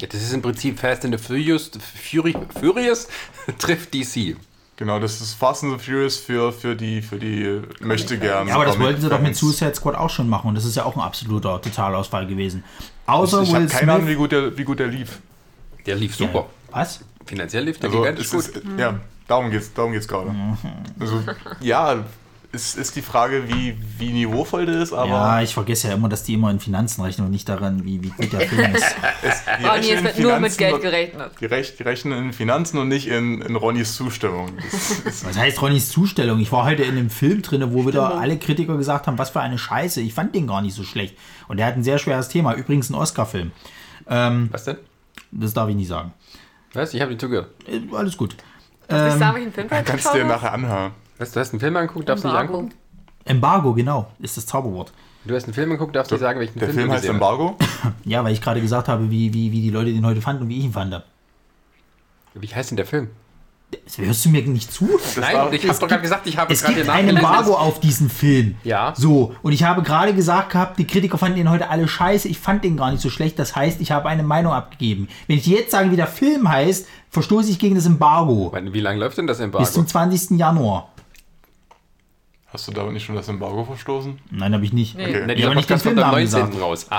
Ja, 0.00 0.08
das 0.08 0.22
ist 0.22 0.34
im 0.34 0.42
Prinzip 0.42 0.78
Fast 0.78 1.04
and 1.04 1.18
the 1.18 1.24
Furious, 1.24 1.70
Fury, 2.10 2.34
Furious 2.60 3.08
trifft 3.58 3.94
DC. 3.94 4.36
Genau, 4.76 4.98
das 4.98 5.20
ist 5.20 5.34
Fast 5.34 5.62
and 5.62 5.78
the 5.78 5.84
Furious 5.84 6.16
für, 6.16 6.52
für 6.52 6.74
die, 6.74 7.00
für 7.00 7.16
die 7.16 7.62
möchte 7.80 8.18
gern. 8.18 8.48
ja, 8.48 8.56
aber 8.56 8.64
das 8.64 8.78
wollten 8.78 9.00
sie 9.00 9.08
doch 9.08 9.20
mit 9.20 9.36
Suicide 9.36 9.74
Squad 9.74 9.94
auch 9.94 10.10
schon 10.10 10.28
machen 10.28 10.48
und 10.48 10.56
das 10.56 10.64
ist 10.64 10.74
ja 10.74 10.84
auch 10.84 10.96
ein 10.96 11.02
absoluter 11.02 11.60
Totalausfall 11.62 12.26
gewesen. 12.26 12.64
Außer 13.06 13.42
Ich 13.42 13.54
habe 13.54 13.62
Will 13.64 13.68
keine 13.70 13.92
Ahnung, 13.92 14.08
wie 14.08 14.16
gut, 14.16 14.32
der, 14.32 14.56
wie 14.58 14.64
gut 14.64 14.80
der 14.80 14.88
lief. 14.88 15.18
Der 15.86 15.94
lief 15.94 16.16
super. 16.16 16.46
Was? 16.72 17.00
Finanziell 17.24 17.64
lief 17.64 17.78
der 17.78 17.88
Also, 17.88 18.00
gigantisch 18.00 18.30
gut. 18.30 18.40
ist, 18.40 18.60
ja, 18.76 18.98
darum 19.28 19.50
geht's, 19.50 19.72
darum 19.72 19.92
geht's 19.92 20.08
gerade. 20.08 20.30
Mhm. 20.30 20.56
Also, 20.98 21.22
ja, 21.60 22.04
es 22.54 22.74
ist 22.76 22.96
die 22.96 23.02
Frage, 23.02 23.48
wie, 23.48 23.76
wie 23.98 24.12
niveauvoll 24.12 24.64
der 24.66 24.80
ist, 24.80 24.92
aber 24.92 25.08
Ja, 25.08 25.42
ich 25.42 25.52
vergesse 25.52 25.88
ja 25.88 25.94
immer, 25.94 26.08
dass 26.08 26.22
die 26.22 26.34
immer 26.34 26.50
in 26.50 26.60
Finanzen 26.60 27.02
rechnen 27.02 27.26
und 27.26 27.32
nicht 27.32 27.48
daran, 27.48 27.84
wie, 27.84 28.02
wie 28.02 28.10
gut 28.10 28.32
der 28.32 28.40
Film 28.48 28.74
ist. 28.74 28.84
es, 29.22 29.44
die 29.82 29.90
es 29.90 29.98
in 29.98 30.04
wird 30.04 30.18
nur 30.20 30.38
mit 30.38 30.56
Geld 30.56 30.80
gerechnet. 30.80 31.32
Die, 31.40 31.46
rech, 31.46 31.76
die 31.76 31.82
rechnen 31.82 32.16
in 32.26 32.32
Finanzen 32.32 32.78
und 32.78 32.88
nicht 32.88 33.08
in, 33.08 33.42
in 33.42 33.56
Ronnys 33.56 33.96
Zustimmung. 33.96 34.52
Das 34.62 34.90
ist, 34.90 35.26
Was 35.26 35.36
heißt 35.36 35.60
Ronnys 35.60 35.88
Zustellung? 35.90 36.38
Ich 36.40 36.52
war 36.52 36.64
heute 36.64 36.84
in 36.84 36.96
einem 36.96 37.10
Film 37.10 37.42
drin, 37.42 37.62
wo 37.72 37.86
wieder 37.86 38.14
alle 38.18 38.38
Kritiker 38.38 38.76
gesagt 38.76 39.06
haben, 39.06 39.18
was 39.18 39.30
für 39.30 39.40
eine 39.40 39.58
Scheiße. 39.58 40.00
Ich 40.00 40.14
fand 40.14 40.34
den 40.34 40.46
gar 40.46 40.62
nicht 40.62 40.74
so 40.74 40.84
schlecht. 40.84 41.16
Und 41.48 41.58
der 41.58 41.66
hat 41.66 41.74
ein 41.76 41.82
sehr 41.82 41.98
schweres 41.98 42.28
Thema. 42.28 42.54
Übrigens 42.54 42.88
ein 42.90 42.94
Oscar-Film. 42.94 43.52
Was 44.06 44.64
denn? 44.64 44.76
Das 45.32 45.52
darf 45.52 45.68
ich 45.68 45.76
nicht 45.76 45.88
sagen. 45.88 46.12
Was? 46.72 46.92
Ich 46.94 47.00
habe 47.00 47.10
nicht 47.10 47.20
zugehört. 47.20 47.50
Äh, 47.66 47.80
alles 47.94 48.16
gut. 48.16 48.36
Soll 48.88 49.08
ich 49.08 49.14
sagen, 49.14 49.36
welchen 49.36 49.52
Film 49.52 49.66
ich 49.70 49.84
kannst 49.84 50.06
du 50.06 50.12
dir 50.12 50.24
nachher 50.24 50.52
anhören. 50.52 50.92
Was, 51.18 51.32
du 51.32 51.40
hast 51.40 51.52
einen 51.52 51.60
Film 51.60 51.76
angeguckt, 51.76 52.08
darfst 52.08 52.24
du 52.24 52.28
nicht 52.28 52.36
Embargo. 52.36 52.58
angucken? 52.58 52.74
Embargo, 53.24 53.72
genau, 53.74 54.06
ist 54.18 54.36
das 54.36 54.46
Zauberwort. 54.46 54.92
Du 55.24 55.34
hast 55.34 55.44
einen 55.44 55.54
Film 55.54 55.70
angeguckt, 55.70 55.96
darfst 55.96 56.10
du 56.10 56.16
nicht 56.16 56.20
sagen, 56.22 56.38
welchen 56.40 56.58
Der 56.58 56.68
Film, 56.68 56.76
Film 56.78 56.88
du 56.90 56.94
heißt 56.94 57.04
Embargo. 57.06 57.56
Ja, 58.04 58.22
weil 58.24 58.32
ich 58.32 58.42
gerade 58.42 58.60
gesagt 58.60 58.88
habe, 58.88 59.10
wie, 59.10 59.32
wie, 59.32 59.50
wie 59.52 59.60
die 59.62 59.70
Leute 59.70 59.92
den 59.92 60.04
heute 60.04 60.20
fanden 60.20 60.42
und 60.42 60.48
wie 60.50 60.58
ich 60.58 60.64
ihn 60.64 60.72
fand. 60.72 61.02
Wie 62.34 62.46
heißt 62.48 62.70
denn 62.70 62.76
der 62.76 62.86
Film? 62.86 63.08
Das 63.86 63.98
hörst 63.98 64.24
du 64.24 64.28
mir 64.28 64.42
nicht 64.42 64.70
zu? 64.72 64.84
Nein, 65.18 65.34
war- 65.36 65.52
ich 65.52 65.62
habe 65.62 65.72
es 65.72 65.78
doch 65.78 65.88
gerade 65.88 65.94
gibt- 65.94 66.02
gesagt, 66.02 66.26
ich 66.26 66.36
habe 66.36 66.52
Es 66.52 66.60
gerade 66.62 66.74
gibt 66.74 66.84
hier 66.86 66.92
ein 66.94 67.08
Embargo 67.08 67.54
auf 67.54 67.80
diesen 67.80 68.10
Film. 68.10 68.56
Ja. 68.62 68.92
So, 68.96 69.34
und 69.42 69.52
ich 69.52 69.64
habe 69.64 69.82
gerade 69.82 70.14
gesagt 70.14 70.50
gehabt, 70.50 70.78
die 70.78 70.86
Kritiker 70.86 71.16
fanden 71.18 71.38
den 71.38 71.50
heute 71.50 71.70
alle 71.70 71.88
scheiße. 71.88 72.28
Ich 72.28 72.38
fand 72.38 72.62
den 72.62 72.76
gar 72.76 72.90
nicht 72.90 73.00
so 73.00 73.10
schlecht. 73.10 73.38
Das 73.38 73.56
heißt, 73.56 73.80
ich 73.80 73.90
habe 73.90 74.08
eine 74.08 74.22
Meinung 74.22 74.52
abgegeben. 74.52 75.08
Wenn 75.26 75.38
ich 75.38 75.46
jetzt 75.46 75.70
sage, 75.72 75.90
wie 75.90 75.96
der 75.96 76.06
Film 76.06 76.48
heißt, 76.48 76.86
verstoße 77.10 77.50
ich 77.50 77.58
gegen 77.58 77.74
das 77.74 77.86
Embargo. 77.86 78.52
Wie 78.70 78.80
lange 78.80 78.98
läuft 79.00 79.18
denn 79.18 79.26
das 79.26 79.38
Bis 79.38 79.44
Embargo? 79.44 79.64
zum 79.66 79.86
20. 79.86 80.38
Januar. 80.38 80.90
Hast 82.54 82.68
du 82.68 82.72
damit 82.72 82.92
nicht 82.92 83.04
schon 83.04 83.16
das 83.16 83.26
Embargo 83.26 83.64
verstoßen? 83.64 84.16
Nein, 84.30 84.54
habe 84.54 84.64
ich 84.64 84.72
nicht. 84.72 84.96
Nee. 84.96 85.08
Okay. 85.08 85.26
Ne, 85.26 85.32
Ich 85.32 85.36
dieser 85.38 85.48
habe 85.48 85.56
nicht 85.56 85.68
den 85.68 85.74
Podcast 85.76 85.96
kommt 85.96 85.98
am 85.98 86.14
Filmnamen 86.14 86.52
19. 86.52 86.86
gesagt. 86.86 86.94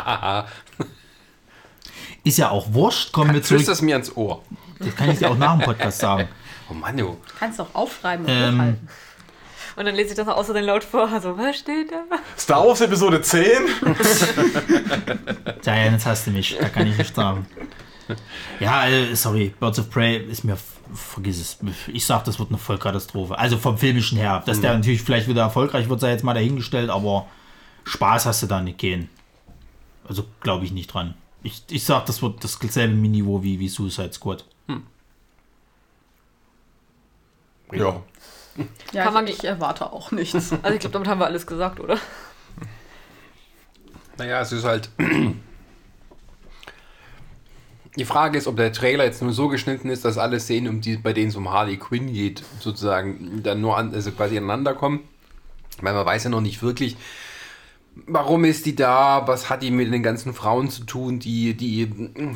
raus. 0.77 0.85
Ist 2.25 2.37
ja 2.37 2.49
auch 2.49 2.73
wurscht. 2.73 3.13
Kommen 3.13 3.33
wir 3.33 3.41
Flüster 3.41 3.65
zurück. 3.67 3.73
es 3.75 3.81
mir 3.81 3.95
ans 3.95 4.15
Ohr. 4.17 4.41
Das 4.79 4.93
kann 4.97 5.09
ich 5.11 5.19
dir 5.19 5.29
auch 5.31 5.37
nach 5.37 5.57
dem 5.57 5.65
Podcast 5.65 5.99
sagen. 5.99 6.27
Oh 6.67 6.73
Mann, 6.73 6.97
du. 6.97 7.15
Kannst 7.39 7.59
doch 7.59 7.75
aufschreiben 7.75 8.25
und 8.25 8.31
Ähm, 8.31 8.55
hochhalten. 8.55 8.89
Und 9.75 9.85
dann 9.85 9.93
lese 9.93 10.09
ich 10.09 10.15
das 10.15 10.25
noch 10.25 10.35
außer 10.35 10.51
den 10.55 10.63
laut 10.65 10.83
vor. 10.83 11.07
Also, 11.07 11.37
was 11.37 11.55
steht 11.57 11.91
da? 11.91 12.03
Star 12.35 12.65
Wars 12.65 12.81
Episode 12.81 13.21
10? 13.21 13.43
Ja, 15.63 15.75
ja, 15.75 15.91
jetzt 15.91 16.05
hast 16.07 16.25
du 16.27 16.31
mich. 16.31 16.57
Da 16.59 16.69
kann 16.69 16.87
ich 16.87 16.97
nicht 16.97 17.15
sagen. 17.15 17.45
Ja, 18.59 18.87
äh, 18.87 19.15
sorry. 19.15 19.53
Birds 19.59 19.79
of 19.79 19.89
Prey 19.89 20.17
ist 20.17 20.43
mir. 20.43 20.57
Vergiss 20.93 21.39
es. 21.39 21.57
Ich 21.87 22.05
sag, 22.05 22.25
das 22.25 22.37
wird 22.37 22.49
eine 22.49 22.59
Vollkatastrophe. 22.59 23.37
Also 23.37 23.57
vom 23.57 23.77
filmischen 23.77 24.19
her. 24.19 24.43
Dass 24.45 24.61
der 24.61 24.75
natürlich 24.75 25.01
vielleicht 25.01 25.27
wieder 25.27 25.41
erfolgreich 25.41 25.89
wird, 25.89 25.99
sei 25.99 26.11
jetzt 26.11 26.23
mal 26.23 26.35
dahingestellt, 26.35 26.91
aber 26.91 27.27
Spaß 27.85 28.27
hast 28.27 28.43
du 28.43 28.47
da 28.47 28.61
nicht 28.61 28.77
gehen. 28.77 29.09
Also 30.07 30.25
glaube 30.41 30.63
ich 30.63 30.71
nicht 30.71 30.93
dran. 30.93 31.15
Ich, 31.41 31.63
ich 31.71 31.83
sag, 31.83 32.05
das 32.05 32.21
wird 32.21 32.43
dasselbe 32.43 32.93
Niveau 32.93 33.41
wie, 33.41 33.59
wie 33.59 33.67
Suicide 33.67 34.13
Squad. 34.13 34.45
Ja. 37.71 38.01
Ja, 38.93 39.03
kann 39.03 39.13
man 39.13 39.27
ich, 39.27 39.39
ich 39.39 39.43
erwarte 39.43 39.91
auch 39.91 40.11
nichts. 40.11 40.35
Also, 40.35 40.75
ich 40.75 40.79
glaube, 40.79 40.93
damit 40.93 41.07
haben 41.07 41.19
wir 41.19 41.25
alles 41.25 41.45
gesagt, 41.45 41.79
oder? 41.79 41.97
Naja, 44.17 44.41
es 44.41 44.51
ist 44.51 44.63
halt. 44.63 44.89
Die 47.97 48.05
Frage 48.05 48.37
ist, 48.37 48.47
ob 48.47 48.57
der 48.57 48.73
Trailer 48.73 49.05
jetzt 49.05 49.21
nur 49.21 49.31
so 49.31 49.47
geschnitten 49.47 49.89
ist, 49.89 50.03
dass 50.03 50.17
alle 50.17 50.39
Szenen, 50.39 50.67
um 50.67 50.81
die, 50.81 50.97
bei 50.97 51.13
denen 51.13 51.29
es 51.29 51.35
um 51.35 51.51
Harley 51.51 51.77
Quinn 51.77 52.11
geht, 52.11 52.43
sozusagen 52.59 53.41
dann 53.43 53.61
nur 53.61 53.77
an, 53.77 53.93
also 53.93 54.11
quasi 54.11 54.37
aneinander 54.37 54.73
kommen. 54.73 55.01
Weil 55.81 55.93
man 55.93 56.05
weiß 56.05 56.25
ja 56.25 56.29
noch 56.29 56.41
nicht 56.41 56.61
wirklich, 56.61 56.97
warum 58.05 58.43
ist 58.43 58.65
die 58.65 58.75
da, 58.75 59.27
was 59.27 59.49
hat 59.49 59.63
die 59.63 59.71
mit 59.71 59.93
den 59.93 60.03
ganzen 60.03 60.33
Frauen 60.33 60.69
zu 60.69 60.83
tun, 60.83 61.19
die, 61.19 61.55
die 61.55 61.89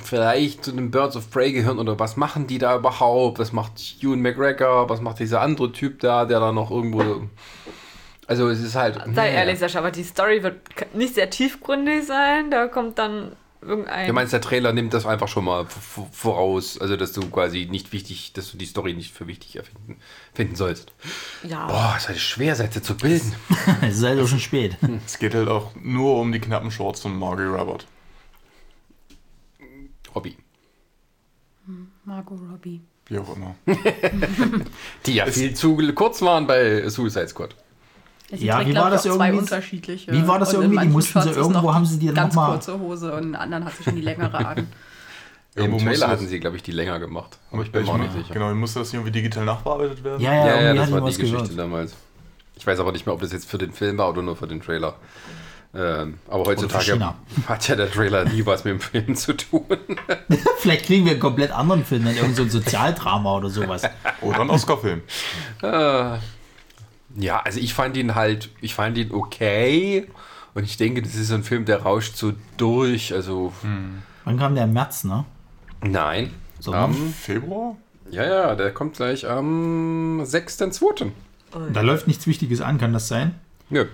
vielleicht 0.04 0.64
zu 0.64 0.72
den 0.72 0.92
Birds 0.92 1.16
of 1.16 1.30
Prey 1.30 1.52
gehören 1.52 1.80
oder 1.80 2.00
was 2.00 2.16
machen 2.18 2.48
die 2.48 2.58
da 2.58 2.76
überhaupt, 2.76 3.40
was 3.40 3.52
macht 3.52 3.74
Ewan 4.02 4.22
McGregor, 4.22 4.90
was 4.90 5.02
macht 5.02 5.20
dieser 5.20 5.42
andere 5.42 5.72
Typ 5.72 6.00
da, 6.00 6.26
der 6.26 6.40
da 6.40 6.52
noch 6.52 6.72
irgendwo... 6.72 7.28
Also 8.28 8.48
es 8.50 8.62
ist 8.62 8.76
halt... 8.76 8.96
Sei 8.96 9.12
naja. 9.12 9.32
ehrlich, 9.32 9.58
Sascha, 9.58 9.80
aber 9.80 9.92
die 9.92 10.04
Story 10.04 10.44
wird 10.44 10.62
nicht 10.94 11.16
sehr 11.16 11.32
tiefgründig 11.32 12.06
sein. 12.06 12.52
Da 12.52 12.68
kommt 12.68 13.00
dann 13.00 13.32
irgendein. 13.62 14.08
Du 14.08 14.14
meinst, 14.14 14.34
der 14.34 14.42
Trailer 14.42 14.74
nimmt 14.74 14.94
das 14.94 15.06
einfach 15.06 15.28
schon 15.28 15.46
mal 15.46 15.66
voraus, 16.12 16.78
also 16.80 16.96
dass 16.96 17.14
du 17.14 17.22
quasi 17.30 17.68
nicht 17.70 17.92
wichtig, 17.92 18.34
dass 18.34 18.52
du 18.52 18.58
die 18.58 18.66
Story 18.66 18.94
nicht 18.94 19.14
für 19.14 19.28
wichtig 19.28 19.56
erfinden, 19.56 19.98
finden 20.34 20.56
sollst. 20.56 20.94
ja. 21.44 21.68
Boah, 21.68 21.94
es 21.96 22.04
ist 22.04 22.10
halt 22.10 22.20
schwer, 22.20 22.56
Sätze 22.56 22.82
zu 22.82 22.96
bilden. 22.96 23.36
Es 23.82 23.98
ist 23.98 24.04
halt 24.04 24.20
auch 24.20 24.28
schon 24.28 24.40
spät. 24.40 24.78
Es 25.06 25.20
geht 25.20 25.34
halt 25.34 25.48
auch 25.48 25.74
nur 25.76 26.20
um 26.20 26.32
die 26.32 26.40
knappen 26.40 26.72
Shorts 26.72 27.02
von 27.02 27.18
Margie 27.18 27.44
Robert. 27.44 27.86
Hobby. 30.16 30.38
Margot 32.04 32.40
Robbie. 32.52 32.82
Wie 33.08 33.18
auch 33.20 33.36
immer. 33.36 33.56
Die 35.06 35.14
ja 35.14 35.26
viel 35.26 35.54
zu 35.54 35.78
kurz 35.94 36.22
waren 36.22 36.48
bei 36.48 36.88
Suicide 36.90 37.28
Squad. 37.28 37.56
Sie 38.32 38.46
Ja, 38.46 38.58
trägt, 38.58 38.70
wie 38.70 38.76
war 38.76 38.88
ich, 38.88 38.94
das 38.94 39.08
auch 39.08 39.16
zwei 39.16 39.28
irgendwie? 39.28 39.44
unterschiedliche. 39.44 40.12
Wie 40.12 40.28
war 40.28 40.38
das 40.40 40.54
irgendwie? 40.54 40.78
Die 40.80 40.88
mussten 40.90 41.22
sie 41.22 41.30
irgendwo, 41.32 41.74
haben 41.74 41.86
sie 41.86 41.98
die 42.00 42.14
ganz 42.14 42.36
noch 42.36 42.42
mal- 42.44 42.52
kurze 42.54 42.80
Hose 42.80 43.12
und 43.14 43.24
in 43.24 43.36
anderen 43.36 43.66
hat 43.66 43.74
sie 43.78 43.84
schon 43.84 43.96
die 43.96 44.02
längere 44.02 44.38
an. 44.38 44.58
Im 45.56 45.64
Irgendwo 45.66 45.80
Trailer 45.86 46.08
hatten 46.10 46.28
sie, 46.28 46.40
glaube 46.40 46.56
ich, 46.58 46.64
die 46.64 46.72
länger 46.72 47.00
gemacht. 47.00 47.38
Aber 47.52 47.64
ich 47.64 47.72
bin 47.72 47.84
mir 47.84 47.90
auch 47.92 47.98
nicht 47.98 48.14
sicher. 48.14 48.34
Genau, 48.34 48.54
musste 48.54 48.80
das 48.80 48.94
irgendwie 48.94 49.12
digital 49.12 49.46
nachbearbeitet 49.46 50.04
werden? 50.04 50.22
Ja, 50.22 50.32
ja, 50.32 50.40
Ja, 50.40 50.46
ja, 50.46 50.60
irgendwie 50.62 50.80
das 50.80 50.92
war 50.92 51.02
was 51.04 51.16
die 51.16 51.22
Geschichte 51.22 51.44
gehört. 51.44 51.60
damals. 51.60 51.94
Ich 52.56 52.68
weiß 52.68 52.80
aber 52.80 52.92
nicht 52.92 53.06
mehr, 53.08 53.16
ob 53.16 53.22
das 53.22 53.32
jetzt 53.32 53.50
für 53.50 53.58
den 53.58 53.72
Film 53.74 53.98
war 53.98 54.10
oder 54.10 54.22
nur 54.22 54.36
für 54.36 54.48
den 54.48 54.62
Trailer. 54.62 54.96
Ähm, 55.74 56.20
aber 56.28 56.46
heutzutage 56.46 57.00
hat 57.48 57.68
ja 57.68 57.76
der 57.76 57.92
Trailer 57.92 58.26
nie 58.26 58.46
was 58.46 58.64
mit 58.64 58.74
dem 58.74 58.80
Film 58.80 59.16
zu 59.16 59.34
tun. 59.34 59.66
Vielleicht 60.60 60.86
kriegen 60.86 61.06
wir 61.06 61.12
einen 61.14 61.20
komplett 61.22 61.52
anderen 61.52 61.84
Film, 61.86 62.06
dann 62.06 62.16
irgend 62.16 62.36
so 62.36 62.44
ein 62.44 62.50
Sozialdrama 62.50 63.38
oder 63.38 63.50
sowas. 63.50 63.84
Oder 64.22 64.42
ein 64.42 64.50
Oscar-Film. 64.50 65.02
Ja, 67.16 67.40
also 67.42 67.60
ich 67.60 67.74
fand 67.74 67.98
ihn 67.98 68.16
halt, 68.16 68.50
ich 68.62 68.76
fand 68.76 68.98
ihn 68.98 69.12
okay. 69.14 70.08
Und 70.54 70.64
ich 70.64 70.78
denke, 70.78 71.02
das 71.02 71.16
ist 71.16 71.28
so 71.30 71.36
ein 71.36 71.44
Film, 71.44 71.66
der 71.66 71.84
rauscht 71.84 72.16
so 72.16 72.34
durch. 72.58 73.14
Also, 73.14 73.54
Wann 74.26 74.38
kam 74.38 74.56
der 74.56 74.66
im 74.66 74.74
März, 74.74 75.04
ne? 75.04 75.26
nein. 75.82 76.34
Sondern? 76.60 76.84
Am- 76.86 77.14
Februar? 77.14 77.78
ja, 78.12 78.26
ja, 78.26 78.56
der 78.56 78.74
kommt 78.74 78.96
gleich 78.98 79.28
am 79.28 80.22
6.2. 80.24 81.12
Da 81.74 81.82
läuft 81.82 82.08
nichts 82.08 82.28
Wichtiges 82.28 82.62
an, 82.62 82.78
kann 82.78 82.92
das 82.94 83.08
sein? 83.08 83.36
Nö. 83.70 83.86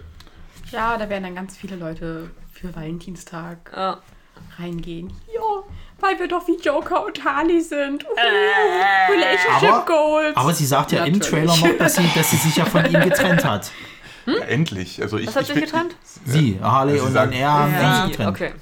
Ja, 0.71 0.97
da 0.97 1.07
werden 1.09 1.23
dann 1.23 1.35
ganz 1.35 1.55
viele 1.55 1.75
Leute 1.75 2.29
für 2.51 2.75
Valentinstag 2.75 3.71
Ja. 3.75 3.99
reingehen. 4.57 5.13
Ja, 5.33 5.63
weil 5.99 6.19
wir 6.19 6.27
doch 6.27 6.47
wie 6.47 6.57
Joker 6.61 7.05
und 7.05 7.23
Harley 7.23 7.61
sind. 7.61 8.03
Uh, 8.03 9.11
Relationship 9.11 9.69
Aber, 9.71 9.85
Goals. 9.85 10.37
aber 10.37 10.53
sie 10.53 10.65
sagt 10.65 10.91
ja 10.91 11.05
im 11.05 11.17
Natürlich. 11.17 11.51
Trailer 11.51 11.71
noch, 11.73 11.77
dass 11.77 11.95
sie, 11.95 12.09
dass 12.15 12.31
sie 12.31 12.37
sich 12.37 12.55
ja 12.57 12.65
von 12.65 12.85
ihm 12.85 12.99
getrennt 13.01 13.43
hat. 13.45 13.71
Ja, 14.25 14.43
endlich. 14.45 15.01
Also 15.01 15.17
ich, 15.17 15.27
Was 15.27 15.35
hat 15.35 15.43
ich 15.43 15.49
sich 15.49 15.63
getrennt? 15.63 15.95
Sie, 16.25 16.59
Harley 16.61 16.95
Ja, 16.95 17.01
sie 17.01 17.07
und 17.07 17.13
dann 17.13 17.31
er 17.31 17.53
haben 17.53 17.73
Ja, 17.73 18.01
sich 18.07 18.11
getrennt. 18.11 18.29
okay. 18.29 18.53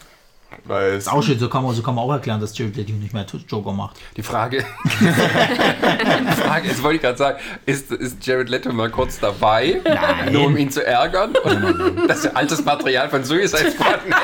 Weil 0.65 0.91
es, 0.91 1.05
Ist 1.07 1.11
auch 1.11 1.21
schön, 1.23 1.39
so 1.39 1.49
kann, 1.49 1.63
man, 1.63 1.73
so 1.75 1.81
kann 1.81 1.95
man 1.95 2.05
auch 2.05 2.11
erklären, 2.11 2.39
dass 2.39 2.55
Jared 2.57 2.75
Leto 2.77 2.91
nicht 2.93 3.13
mehr 3.13 3.25
Joker 3.49 3.71
macht. 3.73 3.97
Die 4.15 4.21
Frage, 4.23 4.63
die 5.01 6.41
Frage 6.41 6.69
ist, 6.69 6.83
wollte 6.83 6.95
ich 6.97 7.01
gerade 7.01 7.17
sagen, 7.17 7.39
ist, 7.65 7.91
ist 7.91 8.25
Jared 8.25 8.49
Leto 8.49 8.71
mal 8.71 8.89
kurz 8.89 9.19
dabei, 9.19 9.81
Nein. 9.83 10.31
nur 10.31 10.45
um 10.45 10.55
ihn 10.55 10.69
zu 10.69 10.85
ärgern? 10.85 11.35
Und 11.35 12.07
das 12.07 12.25
ist 12.25 12.35
altes 12.35 12.63
Material 12.63 13.09
von 13.09 13.23
Suicide 13.23 13.71
Squad 13.71 14.03
nehmen? 14.05 14.15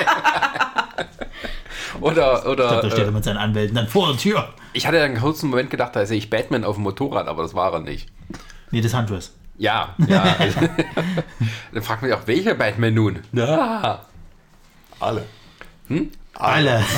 Oder, 2.01 2.35
Ich 2.37 2.41
glaube, 2.43 2.49
oder 2.49 2.81
da 2.81 2.89
steht 2.89 2.99
er 2.99 3.07
äh, 3.07 3.11
mit 3.11 3.23
seinen 3.23 3.37
Anwälten 3.37 3.75
dann 3.75 3.87
vor 3.87 4.07
der 4.07 4.17
Tür. 4.17 4.49
ich 4.73 4.87
hatte 4.87 5.01
einen 5.01 5.17
kurzen 5.19 5.49
Moment 5.49 5.69
gedacht, 5.69 5.95
da 5.95 6.05
sehe 6.05 6.17
ich 6.17 6.29
Batman 6.29 6.63
auf 6.63 6.75
dem 6.75 6.83
Motorrad, 6.83 7.27
aber 7.27 7.43
das 7.43 7.53
war 7.53 7.73
er 7.73 7.79
nicht. 7.79 8.09
Nee, 8.71 8.81
das 8.81 8.93
Huntress. 8.93 9.33
Ja, 9.57 9.95
ja. 10.07 10.35
Also, 10.39 10.59
dann 11.73 11.83
fragt 11.83 12.01
man 12.01 12.11
sich 12.11 12.19
auch, 12.19 12.27
welcher 12.27 12.55
Batman 12.55 12.93
nun? 12.93 13.19
Na, 13.31 14.01
alle. 14.99 15.25
Alle. 16.33 16.83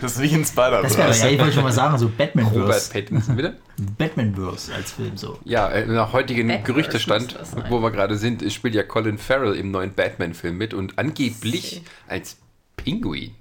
Das 0.00 0.16
ist 0.16 0.22
wie 0.22 0.34
ein 0.34 0.44
spider 0.44 0.82
Das 0.82 0.96
wäre 0.98 1.14
ja, 1.14 1.28
ich 1.28 1.38
wollte 1.38 1.54
schon 1.54 1.62
mal 1.62 1.72
sagen, 1.72 1.96
so 1.98 2.06
Robert 2.06 2.34
Batman-Verse. 2.34 2.92
Pattinson, 2.92 3.36
bitte? 3.36 3.56
Batman-Verse 3.98 4.74
als 4.74 4.92
Film 4.92 5.16
so. 5.16 5.38
Ja, 5.44 5.68
äh, 5.68 5.86
nach 5.86 6.12
heutigen 6.12 6.62
Gerüchtestand, 6.62 7.36
wo 7.68 7.80
wir 7.80 7.90
gerade 7.90 8.16
sind, 8.16 8.50
spielt 8.52 8.74
ja 8.74 8.82
Colin 8.82 9.18
Farrell 9.18 9.54
im 9.54 9.70
neuen 9.70 9.94
Batman-Film 9.94 10.56
mit 10.56 10.74
und 10.74 10.98
angeblich 10.98 11.82
als 12.06 12.36
Pinguin. 12.76 13.34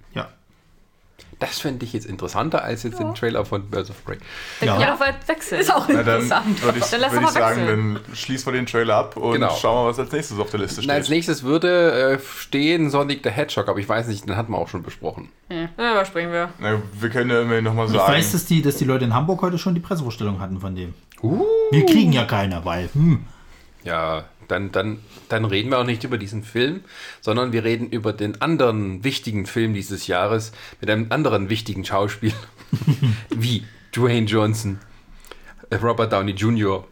Ja. 1.43 1.49
Das 1.49 1.60
fände 1.60 1.86
ich 1.86 1.93
jetzt 1.93 2.06
interessanter 2.06 2.63
als 2.63 2.84
jetzt 2.84 2.99
den 2.99 3.13
Trailer 3.15 3.45
von 3.45 3.69
Birds 3.69 3.89
of 3.89 4.03
Prey. 4.06 4.17
Dann 4.60 4.67
Ja. 4.69 4.77
kann 4.77 4.99
man 4.99 5.08
weit 5.10 5.27
wechseln. 5.27 5.62
ist 5.62 5.73
auch 5.73 5.86
Na, 5.88 6.03
dann 6.03 6.21
interessant. 6.21 6.63
würde 6.63 6.79
ich, 6.79 6.86
Dann 6.86 7.12
würd 7.12 7.21
ich 7.23 7.29
sagen, 7.29 7.67
dann 7.67 7.99
schließen 8.15 8.45
wir 8.47 8.53
den 8.60 8.65
Trailer 8.65 8.95
ab 8.95 9.17
und 9.17 9.34
Genau. 9.34 9.56
schauen 9.56 9.86
wir, 9.86 9.89
was 9.91 9.99
als 9.99 10.12
nächstes 10.12 10.39
auf 10.39 10.49
der 10.49 10.60
Liste 10.62 10.82
Na, 10.86 10.93
als 10.93 11.06
steht. 11.08 11.15
nächstes 11.17 11.43
würde 11.43 12.13
äh, 12.13 12.19
stehen 12.38 12.89
Sonic 12.89 13.21
the 13.23 13.29
Hedgehog, 13.29 13.67
aber 13.67 13.79
ich 13.79 13.88
weiß 13.89 14.08
nicht, 14.08 14.27
den 14.27 14.36
hatten 14.38 14.51
wir 14.51 14.58
auch 14.58 14.67
schon 14.69 14.84
besprochen. 14.84 15.29
Ja, 15.49 15.91
überspringen 15.91 16.32
wir. 16.32 16.49
Na, 16.60 16.82
wir 16.99 17.10
können 17.10 17.29
ja 17.29 17.41
immerhin 17.41 17.63
nochmal 17.63 17.86
Ich 17.88 17.91
sagen. 17.93 18.12
weiß, 18.13 18.32
dass 18.32 18.45
die, 18.45 18.62
dass 18.62 18.75
die 18.77 18.86
Leute 18.86 19.06
in 19.06 19.13
Hamburg 19.13 19.41
heute 19.41 19.58
schon 19.58 19.75
die 19.75 19.82
Pressevorstellung 19.82 20.39
hatten 20.39 20.60
von 20.60 20.75
dem. 20.75 20.93
Uh. 21.21 21.43
Wir 21.71 21.86
kriegen 21.86 22.12
ja 22.12 22.25
keine, 22.25 22.63
weil, 22.65 22.89
hm, 22.93 23.25
Ja, 23.86 24.23
dann, 24.47 24.71
dann, 24.71 24.99
dann 25.29 25.45
reden 25.45 25.69
wir 25.69 25.79
auch 25.79 25.86
nicht 25.86 26.03
über 26.03 26.17
diesen 26.17 26.43
Film, 26.43 26.82
sondern 27.21 27.51
wir 27.51 27.63
reden 27.63 27.89
über 27.89 28.13
den 28.13 28.41
anderen 28.41 29.03
wichtigen 29.03 29.45
Film 29.45 29.73
dieses 29.73 30.08
Jahres 30.08 30.51
mit 30.82 30.89
einem 30.89 31.08
anderen 31.10 31.49
wichtigen 31.49 31.86
Schauspieler, 31.86 32.36
wie 33.29 33.63
Dwayne 33.95 34.27
Johnson, 34.27 34.79
Robert 35.82 36.12
Downey 36.12 36.32
Jr., 36.32 36.86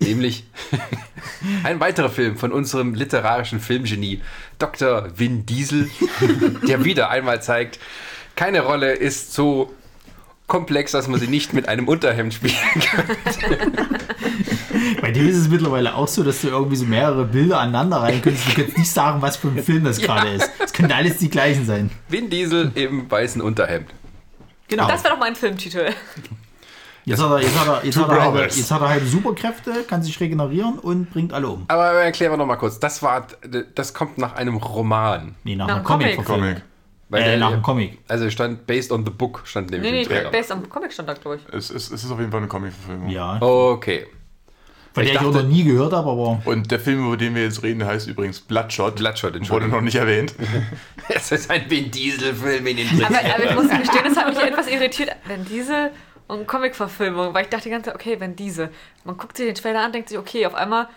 nämlich 0.00 0.44
ein 1.64 1.80
weiterer 1.80 2.10
Film 2.10 2.36
von 2.36 2.52
unserem 2.52 2.94
literarischen 2.94 3.60
Filmgenie, 3.60 4.20
Dr. 4.58 5.08
Vin 5.16 5.46
Diesel, 5.46 5.90
der 6.68 6.84
wieder 6.84 7.10
einmal 7.10 7.42
zeigt, 7.42 7.78
keine 8.36 8.60
Rolle 8.60 8.92
ist 8.92 9.34
so 9.34 9.72
komplex, 10.46 10.92
dass 10.92 11.08
man 11.08 11.20
sie 11.20 11.28
nicht 11.28 11.52
mit 11.52 11.68
einem 11.68 11.88
Unterhemd 11.88 12.34
spielen 12.34 12.54
kann. 12.80 13.04
Bei 15.00 15.10
dem 15.10 15.28
ist 15.28 15.36
es 15.36 15.48
mittlerweile 15.48 15.94
auch 15.94 16.08
so, 16.08 16.22
dass 16.22 16.40
du 16.40 16.48
irgendwie 16.48 16.76
so 16.76 16.84
mehrere 16.84 17.24
Bilder 17.24 17.60
aneinander 17.60 17.98
rein 17.98 18.20
könntest. 18.22 18.48
Du 18.56 18.60
kannst 18.62 18.78
nicht 18.78 18.90
sagen, 18.90 19.22
was 19.22 19.36
für 19.36 19.48
ein 19.48 19.62
Film 19.62 19.84
das 19.84 20.00
gerade 20.00 20.28
ist. 20.30 20.50
Es 20.64 20.72
könnten 20.72 20.92
alles 20.92 21.18
die 21.18 21.28
gleichen 21.30 21.64
sein. 21.66 21.90
Vin 22.08 22.28
Diesel 22.30 22.72
im 22.74 23.10
weißen 23.10 23.40
Unterhemd. 23.42 23.88
Genau. 24.68 24.88
Das 24.88 25.02
wäre 25.04 25.14
doch 25.14 25.20
mein 25.20 25.34
Filmtitel. 25.36 25.90
Jetzt 27.04 27.20
hat 27.20 27.30
er, 27.32 27.40
jetzt 27.40 27.58
hat 27.58 27.66
er, 27.66 27.84
jetzt 27.84 27.94
Two 27.96 28.02
hat 28.02 28.10
er, 28.10 28.22
halbe, 28.22 28.38
Brothers. 28.38 28.56
jetzt 28.56 28.70
hat 28.70 28.80
er 28.80 28.88
halbe 28.88 29.06
Superkräfte, 29.06 29.72
kann 29.88 30.02
sich 30.04 30.18
regenerieren 30.20 30.78
und 30.78 31.10
bringt 31.10 31.32
alle 31.32 31.48
um. 31.48 31.64
Aber 31.66 31.84
erklären 31.94 32.32
wir 32.32 32.36
noch 32.36 32.46
mal 32.46 32.54
kurz. 32.56 32.78
Das 32.78 33.02
war, 33.02 33.26
das 33.74 33.92
kommt 33.92 34.18
nach 34.18 34.34
einem 34.36 34.56
Roman. 34.56 35.34
Nee, 35.42 35.56
nach, 35.56 35.66
Nach 35.66 35.74
einem 35.76 35.84
Comic. 35.84 36.06
Comic-Verfilmung. 36.16 36.48
Comic. 36.54 36.62
Weil 37.08 37.22
Äh, 37.22 37.24
der- 37.24 37.36
nach 37.38 37.52
einem 37.52 37.62
Comic. 37.62 37.98
Also 38.08 38.30
stand 38.30 38.66
based 38.68 38.92
on 38.92 39.04
the 39.04 39.10
book, 39.10 39.42
stand 39.44 39.70
nämlich 39.72 39.90
Nee, 39.90 40.02
im 40.02 40.08
nee, 40.08 40.14
Trailer. 40.14 40.30
based 40.30 40.52
am 40.52 40.68
Comic 40.68 40.92
stand 40.92 41.08
da, 41.08 41.14
glaube 41.14 41.38
ich. 41.38 41.54
Es 41.54 41.70
ist, 41.70 41.90
es 41.92 42.04
ist 42.04 42.10
auf 42.10 42.18
jeden 42.20 42.30
Fall 42.30 42.38
eine 42.38 42.48
Comic-Verfilmung. 42.48 43.10
Ja. 43.10 43.36
Okay. 43.42 44.06
Von 44.94 45.04
Ich 45.04 45.12
der 45.12 45.20
ich 45.20 45.26
auch 45.26 45.32
noch 45.32 45.42
nie 45.42 45.64
gehört 45.64 45.92
habe, 45.92 46.10
aber 46.10 46.42
Und 46.44 46.70
der 46.70 46.78
Film, 46.78 47.06
über 47.06 47.16
den 47.16 47.34
wir 47.34 47.42
jetzt 47.42 47.62
reden, 47.62 47.84
heißt 47.84 48.08
übrigens 48.08 48.40
Bloodshot. 48.40 48.96
Bloodshot, 48.96 49.34
Wurde 49.50 49.68
noch 49.68 49.80
nicht 49.80 49.96
erwähnt. 49.96 50.34
Es 51.08 51.32
ist 51.32 51.50
ein 51.50 51.68
Vin 51.68 51.90
Diesel-Film 51.90 52.66
in 52.66 52.76
den 52.76 53.04
Aber, 53.04 53.18
aber 53.18 53.44
ich 53.44 53.54
muss 53.54 53.68
gestehen, 53.68 54.04
das 54.04 54.16
hat 54.16 54.28
mich 54.28 54.38
etwas 54.42 54.68
irritiert, 54.68 55.10
wenn 55.26 55.44
diese 55.44 55.90
und 56.28 56.46
Comic-Verfilmung, 56.46 57.34
weil 57.34 57.44
ich 57.44 57.50
dachte 57.50 57.64
die 57.64 57.70
ganze 57.70 57.90
Zeit, 57.90 57.94
okay, 57.94 58.16
wenn 58.18 58.36
diese. 58.36 58.70
Man 59.04 59.16
guckt 59.16 59.36
sich 59.36 59.46
den 59.46 59.54
Trailer 59.54 59.80
an, 59.80 59.92
denkt 59.92 60.08
sich, 60.08 60.18
okay, 60.18 60.46
auf 60.46 60.54
einmal 60.54 60.88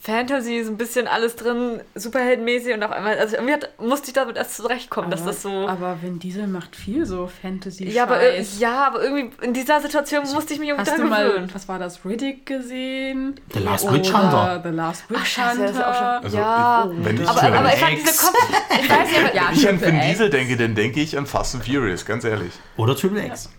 Fantasy 0.00 0.56
ist 0.58 0.68
ein 0.68 0.76
bisschen 0.76 1.08
alles 1.08 1.34
drin, 1.34 1.80
superheldenmäßig 1.96 2.72
und 2.74 2.84
auf 2.84 2.92
einmal, 2.92 3.18
also 3.18 3.34
irgendwie 3.34 3.54
hat, 3.54 3.68
musste 3.80 4.08
ich 4.08 4.12
damit 4.12 4.36
erst 4.36 4.56
zurechtkommen, 4.56 5.10
dass 5.10 5.24
das 5.24 5.42
so. 5.42 5.66
Aber 5.66 6.00
Vin 6.02 6.20
Diesel 6.20 6.46
macht 6.46 6.76
viel 6.76 7.04
so 7.04 7.26
fantasy 7.26 7.88
ja, 7.88 8.04
aber, 8.04 8.20
äh, 8.20 8.44
ja, 8.58 8.86
aber 8.86 9.02
irgendwie 9.02 9.30
in 9.44 9.52
dieser 9.52 9.80
Situation 9.80 10.22
musste 10.32 10.54
ich 10.54 10.60
mich 10.60 10.68
irgendwie 10.68 10.88
Hast 10.88 10.96
du 10.96 11.02
dran 11.02 11.10
mal, 11.10 11.26
gewöhnen. 11.28 11.50
was 11.52 11.66
war 11.68 11.80
das, 11.80 12.04
Riddick 12.04 12.46
gesehen? 12.46 13.40
The 13.52 13.58
Last 13.58 13.92
Witch 13.92 14.12
Hunter. 14.12 14.60
The 14.62 14.70
Last 14.70 15.10
Witch 15.10 15.18
Ach, 15.20 15.26
scheiße, 15.26 15.62
auch 15.62 15.66
Hunter. 15.66 15.94
schon. 15.94 16.24
Also, 16.24 16.36
ja, 16.38 16.90
ich- 16.98 17.04
wenn 17.04 17.20
ich 17.22 17.28
aber, 17.28 17.40
zu- 17.40 17.46
aber 17.46 17.68
ich 17.74 17.80
fand 17.80 17.92
diese 17.98 18.24
Kom 18.26 18.34
Ich 18.80 18.88
weiß 18.90 19.08
nicht, 19.08 19.18
aber 19.20 19.34
Ja, 19.34 19.42
Wenn 19.48 19.54
ich 19.56 19.68
an 19.68 19.80
Vin 19.80 19.96
X. 19.96 20.06
Diesel 20.06 20.30
denke, 20.30 20.56
dann 20.56 20.74
denke 20.76 21.00
ich 21.00 21.18
an 21.18 21.26
Fast 21.26 21.56
and 21.56 21.64
Furious, 21.64 22.06
ganz 22.06 22.22
ehrlich. 22.24 22.52
oder 22.76 22.94
Triple 22.96 23.26
X. 23.26 23.44
Ja, 23.46 23.50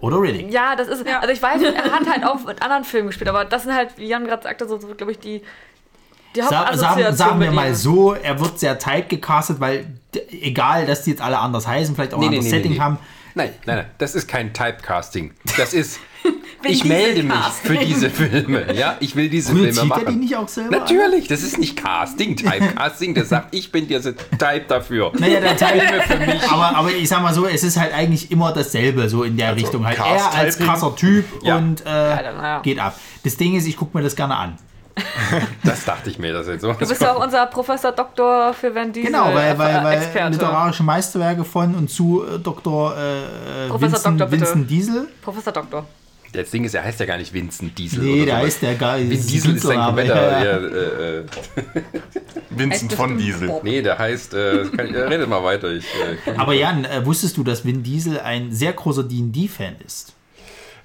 Oder 0.00 0.20
Riddick. 0.20 0.52
Ja, 0.52 0.76
das 0.76 0.88
ist. 0.88 1.06
Ja. 1.06 1.20
Also 1.20 1.32
ich 1.32 1.42
weiß, 1.42 1.62
er 1.62 1.92
hat 1.92 2.08
halt 2.08 2.24
auch 2.24 2.44
mit 2.44 2.62
anderen 2.62 2.84
Filmen 2.84 3.08
gespielt, 3.08 3.28
aber 3.28 3.44
das 3.44 3.64
sind 3.64 3.74
halt, 3.74 3.96
wie 3.96 4.06
Jan 4.06 4.24
gerade 4.26 4.42
sagte, 4.42 4.68
so, 4.68 4.78
so 4.78 4.88
glaube 4.94 5.12
ich, 5.12 5.18
die, 5.18 5.42
die 6.34 6.40
Sa 6.40 6.48
sagen, 6.48 6.66
Hauptassoziation 6.68 7.14
sagen 7.16 7.40
wir 7.40 7.46
mit 7.46 7.56
mal 7.56 7.74
so, 7.74 8.14
er 8.14 8.38
wird 8.40 8.58
sehr 8.58 8.78
tight 8.78 9.08
gecastet, 9.08 9.60
weil 9.60 9.86
egal, 10.30 10.86
dass 10.86 11.02
die 11.02 11.10
jetzt 11.10 11.22
alle 11.22 11.38
anders 11.38 11.66
heißen, 11.66 11.94
vielleicht 11.94 12.14
auch 12.14 12.18
Nee, 12.18 12.26
ein 12.26 12.28
anderes 12.28 12.44
nee, 12.46 12.50
Setting 12.50 12.72
nee. 12.72 12.80
haben. 12.80 12.98
Nein, 13.36 13.50
nein, 13.66 13.76
nein, 13.78 13.86
das 13.98 14.14
ist 14.14 14.28
kein 14.28 14.52
Typecasting. 14.52 15.32
Das 15.56 15.74
ist, 15.74 15.98
ich 16.62 16.84
melde 16.84 17.24
mich 17.24 17.32
Casting. 17.32 17.70
für 17.78 17.84
diese 17.84 18.10
Filme. 18.10 18.72
Ja, 18.74 18.96
ich 19.00 19.16
will 19.16 19.28
diese 19.28 19.52
Filme 19.52 19.68
er 19.68 19.72
die 19.82 19.88
machen. 19.88 20.20
nicht 20.20 20.36
auch 20.36 20.46
selber? 20.48 20.70
Natürlich, 20.78 21.26
das 21.26 21.42
ist 21.42 21.58
nicht 21.58 21.76
Casting, 21.76 22.36
Typecasting. 22.36 23.14
Der 23.14 23.24
sagt, 23.24 23.52
ich 23.54 23.72
bin 23.72 23.88
dieser 23.88 24.14
Type 24.16 24.64
dafür. 24.68 25.10
Naja, 25.18 25.40
der 25.40 25.56
Teil 25.56 25.80
für 26.06 26.16
mich. 26.18 26.48
Aber, 26.48 26.76
aber 26.76 26.90
ich 26.92 27.08
sag 27.08 27.22
mal 27.22 27.34
so, 27.34 27.46
es 27.46 27.64
ist 27.64 27.76
halt 27.76 27.92
eigentlich 27.92 28.30
immer 28.30 28.52
dasselbe, 28.52 29.08
so 29.08 29.24
in 29.24 29.36
der 29.36 29.56
Richtung. 29.56 29.84
Halt 29.84 29.98
er 29.98 30.32
als 30.32 30.56
krasser 30.58 30.94
Typ 30.94 31.24
Ja. 31.42 31.56
und 31.56 31.80
äh, 31.80 31.84
dann, 31.84 32.36
ja. 32.36 32.60
geht 32.60 32.78
ab. 32.78 32.98
Das 33.24 33.36
Ding 33.36 33.56
ist, 33.56 33.66
ich 33.66 33.76
gucke 33.76 33.96
mir 33.98 34.04
das 34.04 34.14
gerne 34.14 34.36
an. 34.36 34.58
Das 35.64 35.84
dachte 35.84 36.10
ich 36.10 36.18
mir, 36.18 36.32
dass 36.32 36.46
jetzt 36.46 36.62
so 36.62 36.72
Du 36.72 36.86
bist 36.86 37.00
ja 37.00 37.14
auch 37.14 37.22
unser 37.24 37.46
Professor 37.46 37.92
Doktor 37.92 38.54
für 38.54 38.74
Van 38.74 38.92
Diesel. 38.92 39.10
Genau, 39.10 39.34
weil, 39.34 39.58
weil, 39.58 39.82
weil 39.84 39.98
Experte. 39.98 40.32
literarische 40.32 40.82
Meisterwerke 40.82 41.44
von 41.44 41.74
und 41.74 41.90
zu 41.90 42.24
äh, 42.24 42.38
Dr. 42.38 42.96
Äh, 42.96 43.68
Professor 43.68 43.80
Vincent, 43.98 44.20
Doktor. 44.20 44.32
Vincent 44.32 44.70
Diesel. 44.70 45.08
Professor 45.22 45.52
Doktor. 45.52 45.86
Das 46.32 46.50
Ding 46.50 46.64
ist, 46.64 46.74
er 46.74 46.82
heißt 46.82 46.98
ja 46.98 47.06
gar 47.06 47.16
nicht 47.16 47.32
Vincent 47.32 47.78
Diesel. 47.78 48.02
Nee, 48.02 48.12
oder 48.22 48.24
der 48.24 48.34
sowas. 48.34 48.46
heißt 48.46 48.62
der 48.62 48.74
gar 48.74 48.98
Vin 48.98 49.10
Diesel 49.10 49.54
ist 49.56 49.62
sein 49.62 49.78
kompletter. 49.78 50.44
ja. 50.44 50.44
Ja, 50.44 50.56
äh, 50.58 51.18
äh, 51.20 51.24
Vincent 52.50 52.92
von 52.92 53.16
Diesel. 53.16 53.52
nee, 53.62 53.82
der 53.82 53.98
heißt. 53.98 54.34
Äh, 54.34 54.64
kann, 54.76 54.86
redet 54.94 55.28
mal 55.28 55.44
weiter. 55.44 55.70
Ich, 55.70 55.84
äh, 56.26 56.36
Aber 56.36 56.52
Jan, 56.54 56.84
äh, 56.84 57.06
wusstest 57.06 57.36
du, 57.36 57.44
dass 57.44 57.64
Vin 57.64 57.82
Diesel 57.84 58.18
ein 58.20 58.50
sehr 58.52 58.72
großer 58.72 59.04
D&D-Fan 59.04 59.76
ist? 59.86 60.12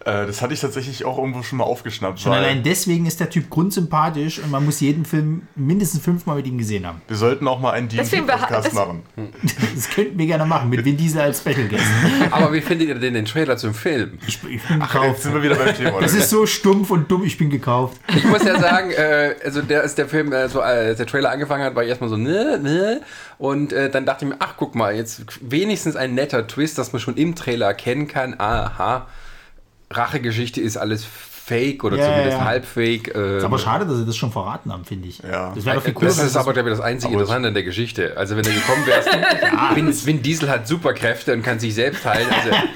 Äh, 0.05 0.25
das 0.27 0.41
hatte 0.41 0.53
ich 0.53 0.61
tatsächlich 0.61 1.03
auch 1.03 1.17
irgendwo 1.17 1.43
schon 1.43 1.57
mal 1.57 1.65
aufgeschnappt. 1.65 2.21
Schon 2.21 2.31
weil 2.31 2.39
allein 2.39 2.63
deswegen 2.63 3.05
ist 3.05 3.19
der 3.19 3.29
Typ 3.29 3.49
grundsympathisch 3.49 4.39
und 4.39 4.49
man 4.49 4.63
muss 4.63 4.79
jeden 4.79 5.03
Film 5.03 5.47
mindestens 5.55 6.01
fünfmal 6.01 6.37
mit 6.37 6.47
ihm 6.47 6.57
gesehen 6.57 6.87
haben. 6.87 7.01
Wir 7.07 7.17
sollten 7.17 7.47
auch 7.47 7.59
mal 7.59 7.71
einen 7.71 7.89
D&D-Podcast 7.89 8.73
machen. 8.73 9.03
Das 9.75 9.89
könnten 9.89 10.17
wir 10.17 10.25
gerne 10.25 10.45
machen, 10.45 10.69
mit 10.69 10.83
Vin 10.83 10.97
Diesel 10.97 11.21
als 11.21 11.39
Special 11.39 11.67
Guest. 11.67 11.85
aber 12.31 12.51
wie 12.53 12.61
findet 12.61 12.89
ihr 12.89 12.95
denn 12.95 13.13
den 13.13 13.25
Trailer 13.25 13.57
zum 13.57 13.73
Film? 13.73 14.17
Ich, 14.27 14.35
ich 14.35 14.41
bin 14.41 14.79
Jetzt 14.79 14.91
gekauft. 14.91 15.21
sind 15.21 15.33
wir 15.33 15.43
wieder 15.43 15.55
beim 15.55 15.75
Thema. 15.75 15.99
Das 16.01 16.13
ist 16.13 16.29
so 16.29 16.45
stumpf 16.45 16.91
und 16.91 17.09
dumm, 17.09 17.23
ich 17.23 17.37
bin 17.37 17.49
gekauft. 17.49 17.97
Ich 18.15 18.25
muss 18.25 18.43
ja 18.43 18.59
sagen, 18.59 18.91
äh, 18.91 19.35
also 19.43 19.61
der 19.61 19.83
ist 19.83 19.97
der 19.97 20.07
Film, 20.07 20.33
äh, 20.33 20.49
so, 20.49 20.61
als 20.61 20.97
der 20.97 21.05
Trailer 21.05 21.31
angefangen 21.31 21.63
hat, 21.63 21.75
war 21.75 21.83
ich 21.83 21.89
erstmal 21.89 22.09
so, 22.09 22.17
ne, 22.17 22.59
ne. 22.61 23.01
Und 23.37 23.71
äh, 23.71 23.89
dann 23.89 24.05
dachte 24.05 24.25
ich 24.25 24.31
mir, 24.31 24.37
ach 24.39 24.55
guck 24.57 24.75
mal, 24.75 24.95
jetzt 24.95 25.23
wenigstens 25.41 25.95
ein 25.95 26.13
netter 26.13 26.45
Twist, 26.47 26.77
dass 26.77 26.91
man 26.91 26.99
schon 26.99 27.15
im 27.15 27.35
Trailer 27.35 27.67
erkennen 27.67 28.07
kann, 28.07 28.35
aha, 28.37 29.07
Rachegeschichte 29.91 30.61
ist 30.61 30.77
alles 30.77 31.03
fake 31.05 31.83
oder 31.83 31.97
Ja, 31.97 32.05
zumindest 32.05 32.37
ja. 32.37 32.45
halbfake. 32.45 33.15
Ähm, 33.15 33.37
Ist 33.37 33.43
aber 33.43 33.57
schade, 33.57 33.85
dass 33.87 33.97
sie 33.97 34.05
das 34.05 34.15
schon 34.15 34.31
verraten 34.31 34.71
haben, 34.71 34.85
finde 34.85 35.07
ich. 35.07 35.19
Ja. 35.19 35.51
Das 35.55 35.65
wäre 35.65 35.77
doch 35.77 35.83
viel 35.83 35.93
cooler. 35.93 36.09
das 36.09 36.19
ist 36.19 36.35
aber, 36.37 36.53
glaube 36.53 36.69
ich, 36.69 36.75
das 36.77 36.85
einzige 36.85 37.13
Interessante 37.13 37.47
in 37.47 37.53
der 37.55 37.63
Geschichte. 37.63 38.15
Also, 38.17 38.35
wenn 38.35 38.43
du 38.43 38.51
gekommen 38.53 38.85
wärst, 38.85 39.09
Vin, 39.75 40.05
Vin 40.05 40.21
Diesel 40.21 40.49
hat 40.49 40.67
Superkräfte 40.67 41.33
und 41.33 41.41
kann 41.41 41.59
sich 41.59 41.73
selbst 41.73 42.05
heilen. 42.05 42.27
Also, 42.31 42.49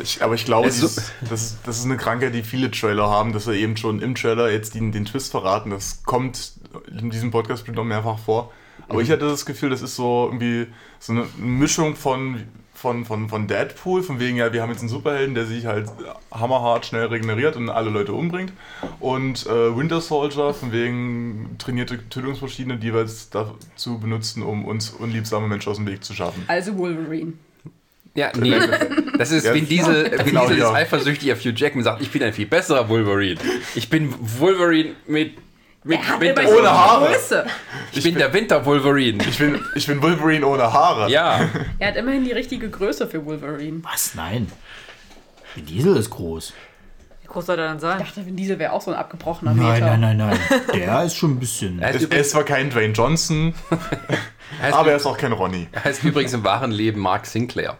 Ich, 0.00 0.22
aber 0.22 0.34
ich 0.34 0.44
glaube, 0.44 0.68
dies, 0.68 0.80
das, 0.80 1.42
ist, 1.42 1.58
das 1.64 1.78
ist 1.78 1.84
eine 1.84 1.96
Krankheit, 1.96 2.32
die 2.32 2.44
viele 2.44 2.70
Trailer 2.70 3.10
haben, 3.10 3.32
dass 3.32 3.46
sie 3.46 3.56
eben 3.56 3.76
schon 3.76 4.00
im 4.00 4.14
Trailer 4.14 4.48
jetzt 4.48 4.74
den, 4.76 4.92
den 4.92 5.04
Twist 5.04 5.32
verraten. 5.32 5.70
Das 5.70 6.04
kommt 6.04 6.52
in 7.00 7.10
diesem 7.10 7.32
Podcast 7.32 7.62
bestimmt 7.64 7.78
noch 7.78 7.84
mehrfach 7.84 8.18
vor. 8.20 8.52
Aber 8.88 9.02
ich 9.02 9.10
hatte 9.10 9.28
das 9.28 9.44
Gefühl, 9.44 9.70
das 9.70 9.82
ist 9.82 9.96
so 9.96 10.26
irgendwie 10.26 10.68
so 11.00 11.12
eine 11.12 11.24
Mischung 11.36 11.96
von, 11.96 12.44
von, 12.80 13.04
von, 13.04 13.28
von 13.28 13.48
Deadpool, 13.48 14.02
von 14.02 14.20
wegen, 14.20 14.36
ja, 14.36 14.52
wir 14.52 14.62
haben 14.62 14.70
jetzt 14.70 14.80
einen 14.80 14.88
Superhelden, 14.88 15.34
der 15.34 15.46
sich 15.46 15.66
halt 15.66 15.90
hammerhart 16.30 16.86
schnell 16.86 17.06
regeneriert 17.06 17.56
und 17.56 17.70
alle 17.70 17.90
Leute 17.90 18.12
umbringt. 18.12 18.52
Und 19.00 19.46
äh, 19.46 19.76
Winter 19.76 20.00
Soldier, 20.00 20.54
von 20.54 20.70
wegen 20.70 21.56
trainierte 21.58 22.08
Tötungsmaschine, 22.08 22.76
die 22.76 22.94
wir 22.94 23.00
jetzt 23.00 23.34
dazu 23.34 23.98
benutzen, 23.98 24.42
um 24.42 24.64
uns 24.64 24.90
unliebsame 24.90 25.48
Menschen 25.48 25.70
aus 25.70 25.76
dem 25.76 25.86
Weg 25.86 26.04
zu 26.04 26.14
schaffen. 26.14 26.44
also 26.46 26.76
Wolverine. 26.78 27.32
ja, 28.14 28.30
nee. 28.38 28.54
Das 29.18 29.32
ist 29.32 29.44
Ja, 29.44 29.54
Vin 29.54 29.66
Diesel. 29.68 30.12
Vin 30.18 30.26
genau, 30.26 30.42
Diesel 30.42 30.58
ja. 30.58 30.70
ist 30.70 30.76
eifersüchtig 30.76 31.32
auf 31.32 31.40
Hugh 31.40 31.54
Jackman 31.56 31.82
sagt, 31.82 32.00
ich 32.00 32.12
bin 32.12 32.22
ein 32.22 32.32
viel 32.32 32.46
besserer 32.46 32.88
Wolverine. 32.88 33.40
Ich 33.74 33.90
bin 33.90 34.14
Wolverine 34.38 34.90
mit. 35.08 35.32
Mit 35.84 35.98
Er 35.98 36.08
hat 36.08 36.20
Winter 36.20 36.48
Ohne 36.48 36.70
Haare. 36.70 37.06
Größe. 37.06 37.46
Ich 37.92 38.02
bin 38.02 38.14
der 38.16 38.32
Winter-Wolverine. 38.32 39.24
Ich 39.28 39.38
bin, 39.38 39.60
ich 39.74 39.86
bin 39.86 40.02
Wolverine 40.02 40.46
ohne 40.46 40.72
Haare. 40.72 41.10
Ja. 41.10 41.48
Er 41.78 41.88
hat 41.88 41.96
immerhin 41.96 42.24
die 42.24 42.32
richtige 42.32 42.68
Größe 42.68 43.06
für 43.08 43.24
Wolverine. 43.24 43.80
Was? 43.84 44.14
Nein. 44.14 44.50
Vin 45.54 45.66
Diesel 45.66 45.96
ist 45.96 46.10
groß. 46.10 46.52
Wie 47.22 47.26
groß 47.28 47.46
soll 47.46 47.56
der 47.56 47.68
denn 47.70 47.78
sein? 47.80 48.00
Ich 48.00 48.06
dachte, 48.08 48.26
Vin 48.26 48.36
Diesel 48.36 48.58
wäre 48.58 48.72
auch 48.72 48.82
so 48.82 48.90
ein 48.90 48.96
abgebrochener 48.96 49.54
Nein, 49.54 49.72
Meter. 49.80 49.96
nein, 49.96 50.16
nein, 50.16 50.38
nein. 50.38 50.60
Der 50.74 51.04
ist 51.04 51.16
schon 51.16 51.32
ein 51.32 51.38
bisschen. 51.40 51.78
Er 51.80 51.94
er 51.94 52.20
ist 52.20 52.30
zwar 52.30 52.44
kein 52.44 52.70
Dwayne 52.70 52.92
Johnson, 52.92 53.54
aber 54.72 54.90
er 54.90 54.96
ist 54.96 55.06
auch 55.06 55.16
kein 55.18 55.32
Ronny. 55.32 55.68
er 55.72 55.84
heißt 55.84 56.04
übrigens 56.04 56.32
im 56.34 56.44
wahren 56.44 56.70
Leben 56.70 57.00
Mark 57.00 57.26
Sinclair. 57.26 57.76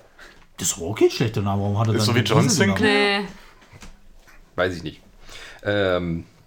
Das 0.58 0.68
ist 0.72 0.78
okay, 0.80 1.08
schlechter 1.10 1.40
Name. 1.42 1.62
Warum 1.62 1.78
hat 1.78 1.88
er 1.88 1.94
Ist 1.94 2.00
dann 2.00 2.06
so 2.06 2.14
wie 2.14 2.18
Vin 2.18 2.24
John? 2.26 2.48
Sinclair? 2.48 3.20
Nee. 3.20 3.28
Weiß 4.56 4.76
ich 4.76 4.82
nicht. 4.82 5.00
Ähm, 5.62 6.24
ich 6.24 6.37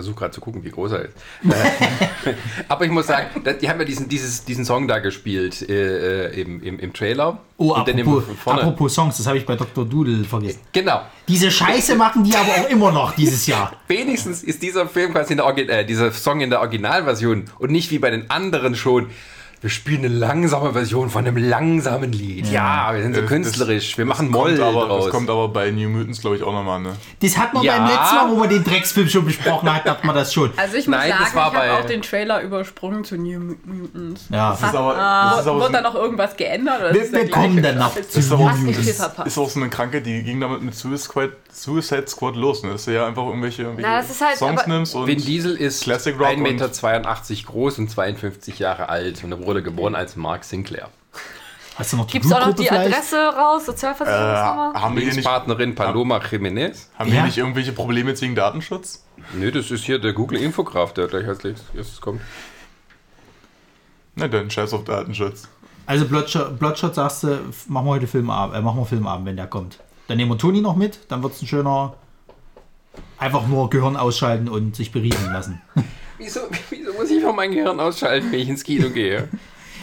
versuche 0.00 0.18
gerade 0.18 0.32
zu 0.32 0.40
gucken, 0.40 0.64
wie 0.64 0.70
groß 0.70 0.92
er 0.92 1.02
ist. 1.02 1.14
Äh, 1.44 2.34
Aber 2.68 2.84
ich 2.84 2.90
muss 2.90 3.06
sagen, 3.06 3.42
die 3.60 3.68
haben 3.68 3.78
ja 3.78 3.84
diesen, 3.84 4.08
dieses, 4.08 4.44
diesen 4.44 4.64
Song 4.64 4.88
da 4.88 4.98
gespielt 4.98 5.68
äh, 5.68 6.26
äh, 6.26 6.40
im, 6.40 6.62
im, 6.62 6.78
im 6.78 6.92
Trailer. 6.92 7.40
Oh, 7.58 7.72
apropos, 7.74 8.24
apropos 8.46 8.94
Songs, 8.94 9.18
das 9.18 9.26
habe 9.26 9.38
ich 9.38 9.46
bei 9.46 9.56
Dr. 9.56 9.84
Doodle 9.84 10.24
vergessen. 10.24 10.60
Genau. 10.72 11.02
Diese 11.28 11.50
Scheiße 11.50 11.94
machen 11.96 12.24
die 12.24 12.34
aber 12.34 12.48
auch 12.48 12.70
immer 12.70 12.90
noch 12.90 13.14
dieses 13.14 13.46
Jahr. 13.46 13.72
Wenigstens 13.88 14.42
ist 14.42 14.62
dieser 14.62 14.88
Film 14.88 15.12
quasi 15.12 15.34
in 15.34 15.36
der 15.36 15.46
Orgi 15.46 15.62
äh, 15.62 15.84
dieser 15.84 16.10
Song 16.12 16.40
in 16.40 16.50
der 16.50 16.60
Originalversion 16.60 17.44
und 17.58 17.70
nicht 17.70 17.90
wie 17.90 17.98
bei 17.98 18.10
den 18.10 18.30
anderen 18.30 18.74
schon. 18.74 19.10
Wir 19.62 19.68
spielen 19.68 19.98
eine 20.06 20.08
langsame 20.08 20.72
Version 20.72 21.10
von 21.10 21.26
einem 21.26 21.36
langsamen 21.36 22.12
Lied. 22.12 22.46
Ja, 22.46 22.94
wir 22.94 23.02
sind 23.02 23.14
so 23.14 23.20
Das- 23.20 23.28
künstlerisch. 23.28 23.98
Wir 23.98 24.06
machen 24.06 24.30
Moll 24.30 24.58
aber, 24.62 24.86
draus. 24.86 25.04
Das 25.04 25.12
kommt 25.12 25.28
aber 25.28 25.48
bei 25.48 25.70
New 25.70 25.90
Mutants, 25.90 26.22
glaube 26.22 26.36
ich, 26.36 26.42
auch 26.42 26.52
nochmal, 26.54 26.80
ne? 26.80 26.96
Das 27.20 27.36
hat 27.36 27.52
man 27.52 27.62
Ja. 27.62 27.76
beim 27.76 27.88
letzten 27.88 28.14
Mal, 28.16 28.30
wo 28.30 28.36
man 28.36 28.48
den 28.48 28.64
Drecksfilm 28.64 29.08
schon 29.10 29.26
besprochen 29.26 29.70
hat, 29.74 29.84
hat 29.84 30.02
man 30.02 30.14
das 30.14 30.32
schon. 30.32 30.50
Also 30.56 30.76
ich 30.78 30.86
muss 30.88 30.96
Nein, 30.96 31.10
sagen, 31.10 31.34
war 31.34 31.52
ich 31.52 31.58
habe 31.58 31.72
auch 31.82 31.84
den 31.86 32.00
Trailer 32.00 32.40
übersprungen 32.40 33.04
zu 33.04 33.16
New 33.16 33.54
Mutants. 33.66 34.24
Ja. 34.30 34.52
Das 34.52 34.62
ist 34.62 34.74
aber, 34.74 34.94
das 34.94 35.40
ist 35.42 35.46
aber 35.46 35.58
so, 35.58 35.60
Wurde 35.64 35.72
da 35.74 35.80
noch 35.82 35.94
irgendwas 35.94 36.36
geändert? 36.38 36.80
Oder 36.80 36.94
Wir, 36.94 37.02
ist 37.02 37.12
der 37.12 37.22
wir 37.22 37.30
kommen 37.30 37.62
Scheiß? 37.62 38.08
zu 38.08 38.18
ist 38.18 38.32
aber 38.32 38.52
nicht 38.54 38.76
viel 38.78 38.88
ist, 38.88 38.96
verpasst. 39.00 39.26
ist 39.28 39.36
auch 39.38 39.50
so 39.50 39.60
eine 39.60 39.68
Krankheit, 39.68 40.06
die 40.06 40.22
ging 40.22 40.40
damit 40.40 40.62
mit 40.62 40.74
Suicide 40.74 40.98
Squad, 41.02 41.30
Suicide 41.52 42.06
Squad 42.08 42.34
los, 42.36 42.62
ne? 42.62 42.72
Dass 42.72 42.86
du 42.86 42.94
ja 42.94 43.06
einfach 43.06 43.26
irgendwelche, 43.26 43.62
irgendwelche 43.64 43.90
Na, 43.90 43.98
das 44.00 44.10
ist 44.10 44.20
halt- 44.24 44.38
Songs 44.38 44.66
nimmst 44.66 44.94
und 44.94 45.06
Vin 45.06 45.18
Diesel 45.18 45.54
ist 45.56 45.82
Classic 45.82 46.18
Rock 46.18 46.28
1,82 46.28 47.30
Meter 47.42 47.52
groß 47.52 47.78
und 47.78 47.90
52 47.90 48.58
Jahre 48.58 48.88
alt 48.88 49.22
und 49.22 49.32
er 49.32 49.38
wurde 49.50 49.62
geboren 49.64 49.96
als 49.96 50.14
Mark 50.14 50.44
Sinclair. 50.44 50.88
Hast 51.74 51.92
du 51.92 51.96
noch 51.96 52.06
die 52.06 52.12
Gibt 52.12 52.26
es 52.26 52.32
auch 52.32 52.46
noch 52.46 52.54
die 52.54 52.66
vielleicht? 52.66 52.86
Adresse 52.92 53.16
raus, 53.36 53.62
äh, 53.62 53.66
Sozialversicherungsnummer? 53.66 54.72
haben, 54.74 54.94
wir 54.94 55.00
hier 55.02 55.06
nicht, 55.08 55.16
Lebenspartnerin 55.16 55.74
Paloma 55.74 56.20
Jimenez. 56.30 56.88
haben 56.96 57.10
wir 57.10 57.18
Ja. 57.18 57.24
nicht 57.24 57.36
irgendwelche 57.38 57.72
Probleme 57.72 58.10
jetzt 58.10 58.22
wegen 58.22 58.36
Datenschutz? 58.36 59.04
Nö, 59.34 59.50
das 59.50 59.72
ist 59.72 59.84
hier 59.84 59.98
der 59.98 60.12
Google-Infograf, 60.12 60.92
der 60.94 61.08
gleich 61.08 61.26
als 61.26 61.42
nächstes 61.42 62.00
kommt. 62.00 62.20
Na 64.14 64.28
dann, 64.28 64.50
scheiß 64.50 64.72
auf 64.72 64.84
Datenschutz. 64.84 65.48
Also 65.86 66.06
Bloodshot, 66.06 66.58
Bloodshot 66.60 66.94
sagst 66.94 67.24
du, 67.24 67.38
machen 67.66 67.86
wir 67.86 67.90
heute 67.90 68.06
Filmabend, 68.06 68.56
äh, 68.56 68.60
machen 68.60 68.78
wir 68.78 68.86
Filmabend, 68.86 69.26
wenn 69.26 69.36
der 69.36 69.48
kommt. 69.48 69.80
Dann 70.06 70.16
nehmen 70.16 70.30
wir 70.30 70.38
Toni 70.38 70.60
noch 70.60 70.76
mit, 70.76 71.00
dann 71.08 71.22
wird 71.24 71.32
es 71.34 71.42
ein 71.42 71.46
schöner. 71.48 71.94
Einfach 73.18 73.46
nur 73.48 73.68
Gehirn 73.70 73.96
ausschalten 73.96 74.48
und 74.48 74.76
sich 74.76 74.92
beriesen 74.92 75.32
lassen. 75.32 75.60
Wieso, 76.18 76.40
wieso 76.70 76.92
muss 76.92 77.09
ich 77.30 77.36
von 77.36 77.36
mein 77.36 77.50
Gehirn 77.52 77.80
ausschalten, 77.80 78.30
wenn 78.32 78.40
ich 78.40 78.48
ins 78.48 78.64
Kino 78.64 78.90
gehe? 78.90 79.28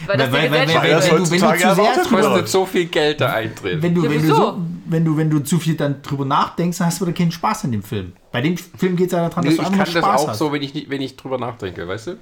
Weil 0.06 0.18
das 0.18 0.32
Weil- 0.32 0.52
weil- 0.52 0.66
Gesellschaft 0.66 0.84
weil- 0.84 0.92
das 0.92 1.12
wenn 1.12 1.18
du- 1.18 1.32
wenn 1.32 1.40
du 1.42 1.58
zu 1.58 1.66
aber 1.68 1.76
sehr 1.76 2.04
Kostet 2.22 2.48
so 2.50 2.66
viel 2.66 2.86
Geld 2.86 3.20
der 3.20 3.34
Eintritt. 3.34 3.82
Wenn 3.82 3.96
du, 3.96 4.04
Ja, 4.04 4.10
wenn, 4.12 4.28
du 4.28 4.36
so, 4.36 4.58
wenn, 4.86 5.06
du, 5.06 5.18
wenn 5.18 5.30
du 5.30 5.40
zu 5.40 5.58
viel 5.60 5.76
dann 5.76 6.02
drüber 6.04 6.24
nachdenkst, 6.26 6.78
dann 6.78 6.88
hast 6.88 7.02
du 7.02 7.06
wieder 7.08 7.18
keinen 7.18 7.32
Spaß 7.32 7.64
in 7.64 7.72
dem 7.72 7.82
Film. 7.84 8.14
Bei 8.32 8.42
dem 8.42 8.58
Film 8.58 8.96
geht 8.96 9.08
es 9.08 9.14
ja 9.14 9.28
daran, 9.28 9.44
dass 9.44 9.54
ich 9.54 9.60
du 9.60 9.64
kann 9.64 9.74
einfach 9.74 9.86
nur 9.94 10.02
das 10.02 10.04
Spaß 10.10 10.22
auch 10.22 10.28
hast. 10.30 10.38
so, 10.38 10.52
wenn 10.52 10.62
ich, 10.62 10.74
nicht, 10.76 10.90
wenn 10.90 11.02
ich 11.02 11.16
drüber 11.16 11.40
nachdenke, 11.40 11.88
weißt 11.88 12.08
du? 12.08 12.18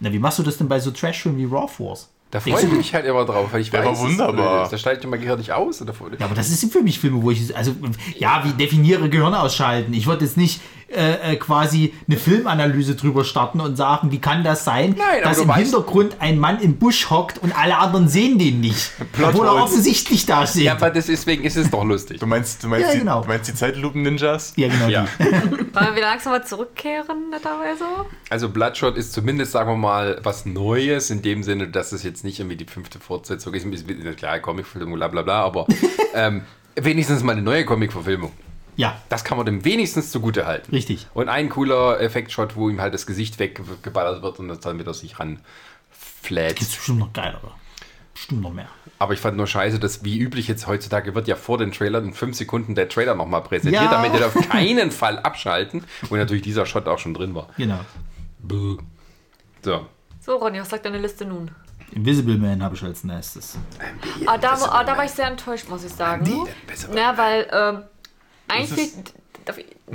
Na, 0.00 0.10
wie 0.12 0.18
machst 0.18 0.38
du 0.38 0.42
das 0.42 0.56
denn 0.56 0.68
bei 0.68 0.80
so 0.80 0.90
Trash-Filmen 0.90 1.38
wie 1.38 1.44
Raw 1.44 1.68
Force? 1.68 2.08
Da 2.30 2.40
freue 2.40 2.62
ich 2.62 2.70
mich 2.72 2.92
halt 2.94 3.06
immer 3.06 3.24
drauf, 3.24 3.48
weil 3.52 3.62
ich 3.62 3.72
weiß, 3.72 3.90
ist 3.90 4.00
wunderbar. 4.04 4.60
blöd. 4.64 4.72
Da 4.72 4.76
steigt 4.78 5.06
mein 5.06 5.18
Gehirn 5.18 5.38
nicht 5.38 5.50
aus. 5.52 5.80
Oder 5.80 5.94
Ja, 6.18 6.26
aber 6.26 6.34
das 6.34 6.48
sind 6.48 6.70
für 6.72 6.82
mich 6.82 6.98
Filme, 6.98 7.22
wo 7.22 7.30
ich, 7.30 7.56
also, 7.56 7.74
ja, 8.18 8.42
wie 8.44 8.52
definiere 8.52 9.08
Gehirn 9.08 9.32
ausschalten? 9.34 9.94
Ich 9.94 10.06
würde 10.06 10.24
jetzt 10.26 10.36
nicht 10.36 10.60
äh, 10.88 11.32
äh, 11.32 11.36
quasi 11.36 11.92
eine 12.08 12.16
Filmanalyse 12.16 12.94
drüber 12.96 13.22
starten 13.24 13.60
und 13.60 13.76
sagen, 13.76 14.10
wie 14.10 14.20
kann 14.20 14.42
das 14.42 14.64
sein, 14.64 14.94
Nein, 14.96 15.22
dass 15.22 15.38
im 15.38 15.48
weißt- 15.50 15.54
Hintergrund 15.56 16.16
ein 16.20 16.38
Mann 16.38 16.60
im 16.60 16.76
Busch 16.76 17.10
hockt 17.10 17.38
und 17.42 17.56
alle 17.58 17.76
anderen 17.76 18.08
sehen 18.08 18.38
den 18.38 18.60
nicht. 18.60 18.92
Plot 19.12 19.30
Obwohl 19.34 19.46
er 19.46 19.62
offensichtlich 19.62 20.24
da 20.24 20.46
steht. 20.46 20.62
ja, 20.62 20.72
aber 20.72 20.90
deswegen 20.90 21.44
ist 21.44 21.56
es 21.56 21.70
doch 21.70 21.84
lustig. 21.84 22.20
Du 22.20 22.26
meinst, 22.26 22.62
du 22.64 22.68
meinst, 22.68 22.86
Ja, 22.88 22.92
die, 22.94 22.98
genau. 23.00 23.20
du 23.22 23.28
meinst 23.28 23.48
die 23.50 23.54
Zeitlupen-Ninjas? 23.54 24.54
ja, 24.56 24.68
genau. 24.68 24.88
Ja. 24.88 25.06
Die. 25.18 25.24
Wollen 25.74 25.86
wir 25.90 25.96
wieder 25.96 26.08
langsam 26.10 26.32
mal 26.32 26.44
zurückkehren, 26.44 27.30
netterweise? 27.30 27.84
Also 28.30 28.48
Bloodshot 28.48 28.96
ist 28.96 29.12
zumindest, 29.12 29.52
sagen 29.52 29.70
wir 29.70 29.76
mal, 29.76 30.18
was 30.22 30.46
Neues, 30.46 31.10
in 31.10 31.20
dem 31.22 31.42
Sinne, 31.42 31.68
dass 31.68 31.92
es 31.92 32.02
jetzt 32.02 32.24
nicht 32.24 32.40
irgendwie 32.40 32.56
die 32.56 32.64
fünfte 32.64 32.98
Fortsetzung 32.98 33.52
ist. 33.54 33.64
Ein 33.64 33.70
bisschen, 33.70 34.16
klar, 34.16 34.38
Comicverfilmung, 34.40 34.94
bla 34.96 35.08
bla 35.08 35.22
bla, 35.22 35.42
aber 35.44 35.66
ähm, 36.14 36.42
wenigstens 36.76 37.22
mal 37.22 37.32
eine 37.32 37.42
neue 37.42 37.64
Comicverfilmung. 37.66 38.32
Ja, 38.78 38.96
Das 39.08 39.24
kann 39.24 39.36
man 39.36 39.44
dem 39.44 39.64
wenigstens 39.64 40.10
zugute 40.12 40.46
halten. 40.46 40.70
richtig. 40.70 41.08
Und 41.12 41.28
ein 41.28 41.48
cooler 41.48 42.00
Effektshot, 42.00 42.54
wo 42.54 42.70
ihm 42.70 42.80
halt 42.80 42.94
das 42.94 43.06
Gesicht 43.06 43.38
weggeballert 43.40 44.22
wird 44.22 44.38
und 44.38 44.46
das 44.48 44.60
dann 44.60 44.78
wieder 44.78 44.94
sich 44.94 45.18
ran 45.18 45.40
fläht. 45.90 46.56
Gibt's 46.56 46.76
bestimmt 46.76 47.00
noch 47.00 47.12
geilere. 47.12 47.50
Bestimmt 48.14 48.40
noch 48.42 48.52
mehr. 48.52 48.68
Aber 49.00 49.12
ich 49.14 49.20
fand 49.20 49.36
nur 49.36 49.46
scheiße, 49.48 49.80
dass 49.80 50.04
wie 50.04 50.18
üblich 50.18 50.46
jetzt 50.46 50.66
heutzutage 50.68 51.14
wird 51.16 51.26
ja 51.26 51.34
vor 51.34 51.58
den 51.58 51.72
Trailern 51.72 52.04
in 52.06 52.14
fünf 52.14 52.36
Sekunden 52.36 52.76
der 52.76 52.88
Trailer 52.88 53.14
nochmal 53.16 53.42
präsentiert, 53.42 53.82
Ja. 53.82 53.90
damit 53.90 54.14
ihr 54.18 54.24
auf 54.26 54.34
keinen 54.48 54.92
Fall 54.92 55.18
abschalten. 55.18 55.82
Und 56.08 56.18
natürlich 56.18 56.42
dieser 56.44 56.64
Shot 56.64 56.86
auch 56.86 56.98
schon 57.00 57.14
drin 57.14 57.34
war. 57.34 57.48
Genau. 57.56 57.80
Buh. 58.38 58.78
So. 59.62 59.86
So, 60.20 60.36
Ronny, 60.36 60.60
was 60.60 60.68
sagt 60.68 60.84
deine 60.84 60.98
Liste 60.98 61.24
nun? 61.24 61.50
Invisible 61.92 62.36
Man 62.38 62.62
habe 62.62 62.74
ich 62.76 62.82
als 62.84 63.02
nächstes. 63.02 63.56
Ah, 64.26 64.36
da, 64.38 64.52
ah, 64.52 64.84
da 64.84 64.96
war 64.96 65.04
ich 65.04 65.10
sehr 65.10 65.26
enttäuscht, 65.26 65.68
muss 65.68 65.84
ich 65.84 65.92
sagen. 65.92 66.22
Nee, 66.24 66.50
besser. 66.66 66.88
Na, 66.94 67.16
weil 67.16 67.48
ähm, 67.50 67.82
eigentlich, 68.48 68.92
ich- 68.94 69.14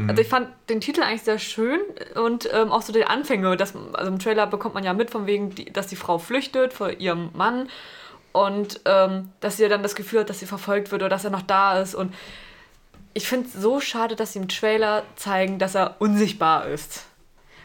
also 0.08 0.22
ich 0.22 0.28
fand 0.28 0.48
den 0.70 0.82
Titel 0.82 1.02
eigentlich 1.04 1.22
sehr 1.22 1.38
schön 1.38 1.80
und 2.16 2.50
ähm, 2.52 2.72
auch 2.72 2.82
so 2.82 2.92
die 2.92 3.06
Anfänge, 3.06 3.56
dass, 3.56 3.74
also 3.94 4.12
im 4.12 4.18
Trailer 4.18 4.48
bekommt 4.48 4.74
man 4.74 4.84
ja 4.84 4.94
mit 4.94 5.12
von 5.12 5.28
wegen, 5.28 5.54
die, 5.54 5.66
dass 5.72 5.86
die 5.88 5.96
Frau 5.96 6.18
flüchtet 6.18 6.74
vor 6.74 6.90
ihrem 6.90 7.30
Mann 7.36 7.70
und 8.32 8.82
ähm, 8.86 9.30
dass 9.42 9.58
sie 9.58 9.70
dann 9.70 9.84
das 9.84 9.94
Gefühl 9.94 10.22
hat, 10.22 10.30
dass 10.32 10.40
sie 10.40 10.48
verfolgt 10.48 10.92
wird 10.92 11.04
oder 11.04 11.10
dass 11.10 11.24
er 11.24 11.30
noch 11.30 11.44
da 11.44 11.80
ist 11.80 11.94
und 11.94 12.14
ich 13.14 13.28
finde 13.28 13.48
es 13.48 13.54
so 13.62 13.80
schade, 13.80 14.16
dass 14.16 14.34
sie 14.34 14.40
im 14.40 14.48
Trailer 14.48 15.04
zeigen, 15.16 15.60
dass 15.60 15.76
er 15.76 15.98
unsichtbar 16.00 16.68
ist. 16.68 17.06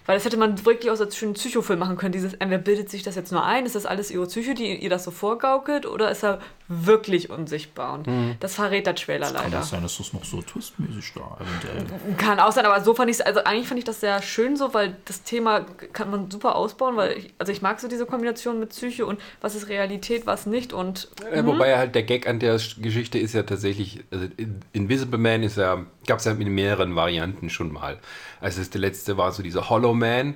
Weil 0.05 0.17
das 0.17 0.27
hätte 0.27 0.37
man 0.37 0.63
wirklich 0.67 0.91
auch 0.91 1.01
als 1.01 1.17
schönen 1.17 1.33
Psychofilm 1.35 1.79
machen 1.79 1.97
können. 1.97 2.13
Dieses, 2.13 2.35
entweder 2.35 2.61
bildet 2.63 2.91
sich 2.91 3.03
das 3.03 3.15
jetzt 3.15 3.33
nur 3.33 3.45
ein, 3.45 3.65
ist 3.65 3.75
das 3.75 3.87
alles 3.87 4.11
ihre 4.11 4.27
Psyche, 4.27 4.53
die 4.53 4.75
ihr 4.77 4.91
das 4.91 5.05
so 5.05 5.11
vorgaukelt, 5.11 5.87
oder 5.87 6.11
ist 6.11 6.23
er 6.23 6.41
wirklich 6.69 7.31
unsichtbar? 7.31 7.95
Und 7.95 8.07
das 8.41 8.55
verrät 8.55 8.87
der 8.87 8.95
Trailer 8.95 9.27
Kann 9.27 9.35
leider. 9.35 9.51
das 9.59 9.71
sein, 9.71 9.83
dass 9.83 9.97
das 9.99 10.13
noch 10.13 10.25
so 10.25 10.43
twistmäßig 10.43 11.13
da 11.15 11.39
eventuell. 11.41 12.17
Kann 12.17 12.39
auch 12.41 12.53
sein, 12.53 12.67
aber 12.67 12.83
so 12.85 12.95
fand 12.95 13.11
ich 13.11 13.17
es, 13.17 13.21
also 13.23 13.43
eigentlich 13.45 13.67
fand 13.67 13.79
ich 13.79 13.85
das 13.85 14.01
sehr 14.01 14.21
schön 14.23 14.57
so, 14.57 14.75
weil 14.75 14.97
das 15.07 15.23
Thema 15.23 15.61
kann 15.93 16.11
man 16.11 16.31
super 16.31 16.57
ausbauen, 16.57 16.97
weil 16.97 17.13
ich, 17.19 17.35
also 17.39 17.51
ich 17.53 17.63
mag 17.63 17.81
so 17.81 17.89
diese 17.89 18.05
Kombination 18.07 18.61
mit 18.61 18.69
Psyche 18.71 19.07
und 19.07 19.19
was 19.41 19.55
ist 19.55 19.69
Realität, 19.69 20.27
was 20.27 20.47
nicht 20.47 20.73
und 20.73 21.09
Äh, 21.33 21.45
wobei 21.45 21.77
halt 21.79 21.95
der 21.95 22.03
Gag 22.03 22.27
an 22.29 22.39
der 22.39 22.59
Sch- 22.61 22.81
Geschichte 22.83 23.19
ist 23.19 23.33
ja 23.35 23.43
tatsächlich, 23.45 24.05
also 24.11 24.27
In- 24.37 24.61
Invisible 24.73 25.19
Man 25.19 25.43
ist 25.43 25.57
ja, 25.57 25.85
gab 26.07 26.19
es 26.19 26.25
ja 26.27 26.33
in 26.33 26.55
mehreren 26.55 26.95
Varianten 26.97 27.49
schon 27.51 27.73
mal. 27.73 27.99
Also 28.41 28.61
das 28.61 28.71
der 28.71 28.81
letzte 28.81 29.17
war 29.17 29.33
so 29.33 29.43
dieser 29.43 29.71
Hollow 29.71 29.95
Man. 29.95 30.35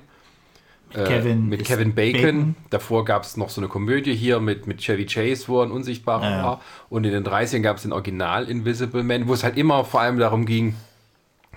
Äh, 0.95 1.05
Kevin 1.05 1.49
mit 1.49 1.63
ist 1.63 1.67
Kevin 1.69 1.95
Bacon. 1.95 2.21
Bacon. 2.23 2.55
Davor 2.71 3.05
gab 3.05 3.23
es 3.25 3.37
noch 3.37 3.49
so 3.51 3.61
eine 3.61 3.69
Komödie 3.69 4.15
hier 4.15 4.41
mit, 4.41 4.67
mit 4.67 4.79
Chevy 4.81 5.07
Chase, 5.07 5.49
wo 5.49 5.61
er 5.61 5.67
ein 5.67 5.71
Unsichtbarer 5.73 6.31
Ja, 6.31 6.43
war. 6.45 6.61
Und 6.91 7.05
in 7.05 7.13
den 7.13 7.25
30ern 7.25 7.61
gab 7.61 7.77
es 7.77 7.83
den 7.83 7.93
Original 7.93 8.49
Invisible 8.49 9.03
Man, 9.03 9.29
wo 9.29 9.35
es 9.35 9.45
halt 9.45 9.57
immer 9.57 9.85
vor 9.85 10.01
allem 10.01 10.19
darum 10.19 10.45
ging, 10.47 10.75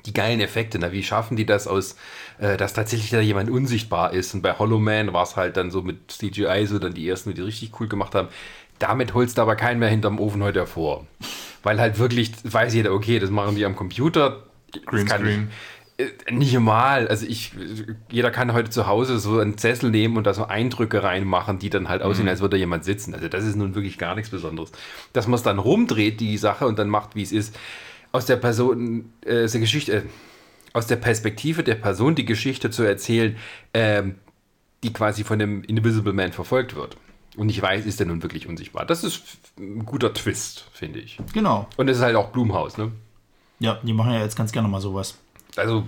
die 0.06 0.14
geilen 0.14 0.40
Effekte, 0.40 0.78
na, 0.80 0.92
wie 0.92 1.02
schaffen 1.04 1.36
die 1.36 1.46
das 1.48 1.68
aus, 1.68 1.96
äh, 2.40 2.58
dass 2.58 2.74
tatsächlich 2.74 3.10
da 3.10 3.20
jemand 3.22 3.50
unsichtbar 3.50 4.14
ist. 4.14 4.34
Und 4.36 4.42
bei 4.44 4.54
Hollow 4.54 4.78
Man 4.80 5.14
war 5.14 5.24
es 5.24 5.36
halt 5.36 5.58
dann 5.58 5.72
so 5.72 5.82
mit 5.82 6.12
CGI, 6.12 6.66
so 6.68 6.78
dann 6.80 6.94
die 6.94 7.08
ersten, 7.10 7.34
die 7.34 7.42
richtig 7.42 7.72
cool 7.80 7.88
gemacht 7.88 8.14
haben. 8.14 8.28
Damit 8.78 9.14
holst 9.14 9.38
du 9.38 9.42
aber 9.42 9.56
keinen 9.56 9.80
mehr 9.80 9.90
hinterm 9.90 10.20
Ofen 10.20 10.44
heute 10.44 10.60
hervor. 10.60 11.08
Weil 11.64 11.80
halt 11.80 11.98
wirklich, 11.98 12.32
weiß 12.44 12.74
jeder, 12.76 12.94
okay, 12.94 13.18
das 13.20 13.32
machen 13.32 13.56
die 13.56 13.66
am 13.66 13.76
Computer. 13.76 14.44
Das 14.74 14.84
kann 14.84 14.96
Greenscreen. 15.08 15.30
ich- 15.30 15.48
äh, 15.48 15.75
Nicht 16.30 16.60
mal. 16.60 17.08
Also 17.08 17.26
ich, 17.26 17.54
jeder 18.12 18.30
kann 18.30 18.52
heute 18.52 18.70
zu 18.70 18.86
Hause 18.86 19.18
so 19.18 19.40
einen 19.40 19.58
Sessel 19.58 19.92
nehmen 19.92 20.18
und 20.18 20.26
da 20.26 20.34
so 20.34 20.46
Eindrücke 20.46 21.04
reinmachen, 21.04 21.58
die 21.58 21.70
dann 21.70 21.88
halt 21.88 22.02
aussehen, 22.02 22.28
als 22.28 22.42
würde 22.42 22.58
da 22.58 22.60
jemand 22.60 22.84
sitzen. 22.84 23.14
Also 23.14 23.30
das 23.30 23.46
ist 23.46 23.56
nun 23.56 23.76
wirklich 23.76 23.98
gar 23.98 24.14
nichts 24.16 24.30
Besonderes. 24.30 24.74
Dass 25.14 25.28
man 25.28 25.36
es 25.36 25.44
dann 25.44 25.58
rumdreht, 25.58 26.20
die 26.20 26.38
Sache, 26.38 26.68
und 26.68 26.80
dann 26.80 26.90
macht, 26.90 27.16
wie 27.16 27.24
es 27.24 27.32
ist, 27.32 27.56
aus 28.12 28.26
der 28.26 28.36
Person, 28.36 29.14
äh, 29.26 29.46
aus 29.46 29.54
der 29.54 29.62
Geschichte, 29.62 29.94
äh, 29.94 30.02
aus 30.74 30.88
der 30.88 30.98
Perspektive 30.98 31.64
der 31.64 31.76
Person 31.76 32.16
die 32.16 32.26
Geschichte 32.26 32.70
zu 32.70 32.84
erzählen, 32.84 33.38
ähm, 33.74 34.16
die 34.84 34.92
quasi 34.92 35.24
von 35.24 35.40
dem 35.40 35.64
Invisible 35.64 36.12
Man 36.12 36.34
verfolgt 36.34 36.76
wird. 36.76 36.98
Und 37.38 37.50
ich 37.50 37.62
weiß, 37.62 37.86
ist 37.86 38.00
der 38.00 38.08
nun 38.08 38.22
wirklich 38.22 38.48
unsichtbar. 38.48 38.86
Das 38.86 39.06
ist 39.06 39.24
ein 39.58 39.86
guter 39.86 40.14
Twist, 40.14 40.66
finde 40.74 41.00
ich. 41.00 41.18
Genau. 41.34 41.68
Und 41.78 41.90
es 41.90 41.98
ist 41.98 42.04
halt 42.04 42.16
auch 42.16 42.30
Blumhaus, 42.30 42.78
ne? 42.78 42.92
Ja, 43.60 43.80
die 43.84 43.94
machen 43.94 44.12
ja 44.12 44.20
jetzt 44.20 44.36
ganz 44.36 44.52
gerne 44.52 44.68
mal 44.68 44.82
sowas. 44.82 45.18
Also, 45.58 45.84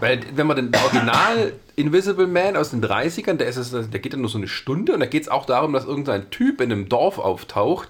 weil 0.00 0.20
wenn 0.34 0.46
man 0.46 0.56
den 0.56 0.72
Original 0.74 1.52
Invisible 1.76 2.26
Man 2.26 2.56
aus 2.56 2.70
den 2.70 2.84
30ern, 2.84 3.34
der, 3.34 3.46
ist 3.48 3.56
es, 3.56 3.70
der 3.70 4.00
geht 4.00 4.12
dann 4.12 4.20
nur 4.20 4.30
so 4.30 4.38
eine 4.38 4.48
Stunde 4.48 4.92
und 4.92 5.00
da 5.00 5.06
geht 5.06 5.22
es 5.22 5.28
auch 5.28 5.46
darum, 5.46 5.72
dass 5.72 5.84
irgendein 5.84 6.30
Typ 6.30 6.60
in 6.60 6.70
einem 6.70 6.88
Dorf 6.88 7.18
auftaucht, 7.18 7.88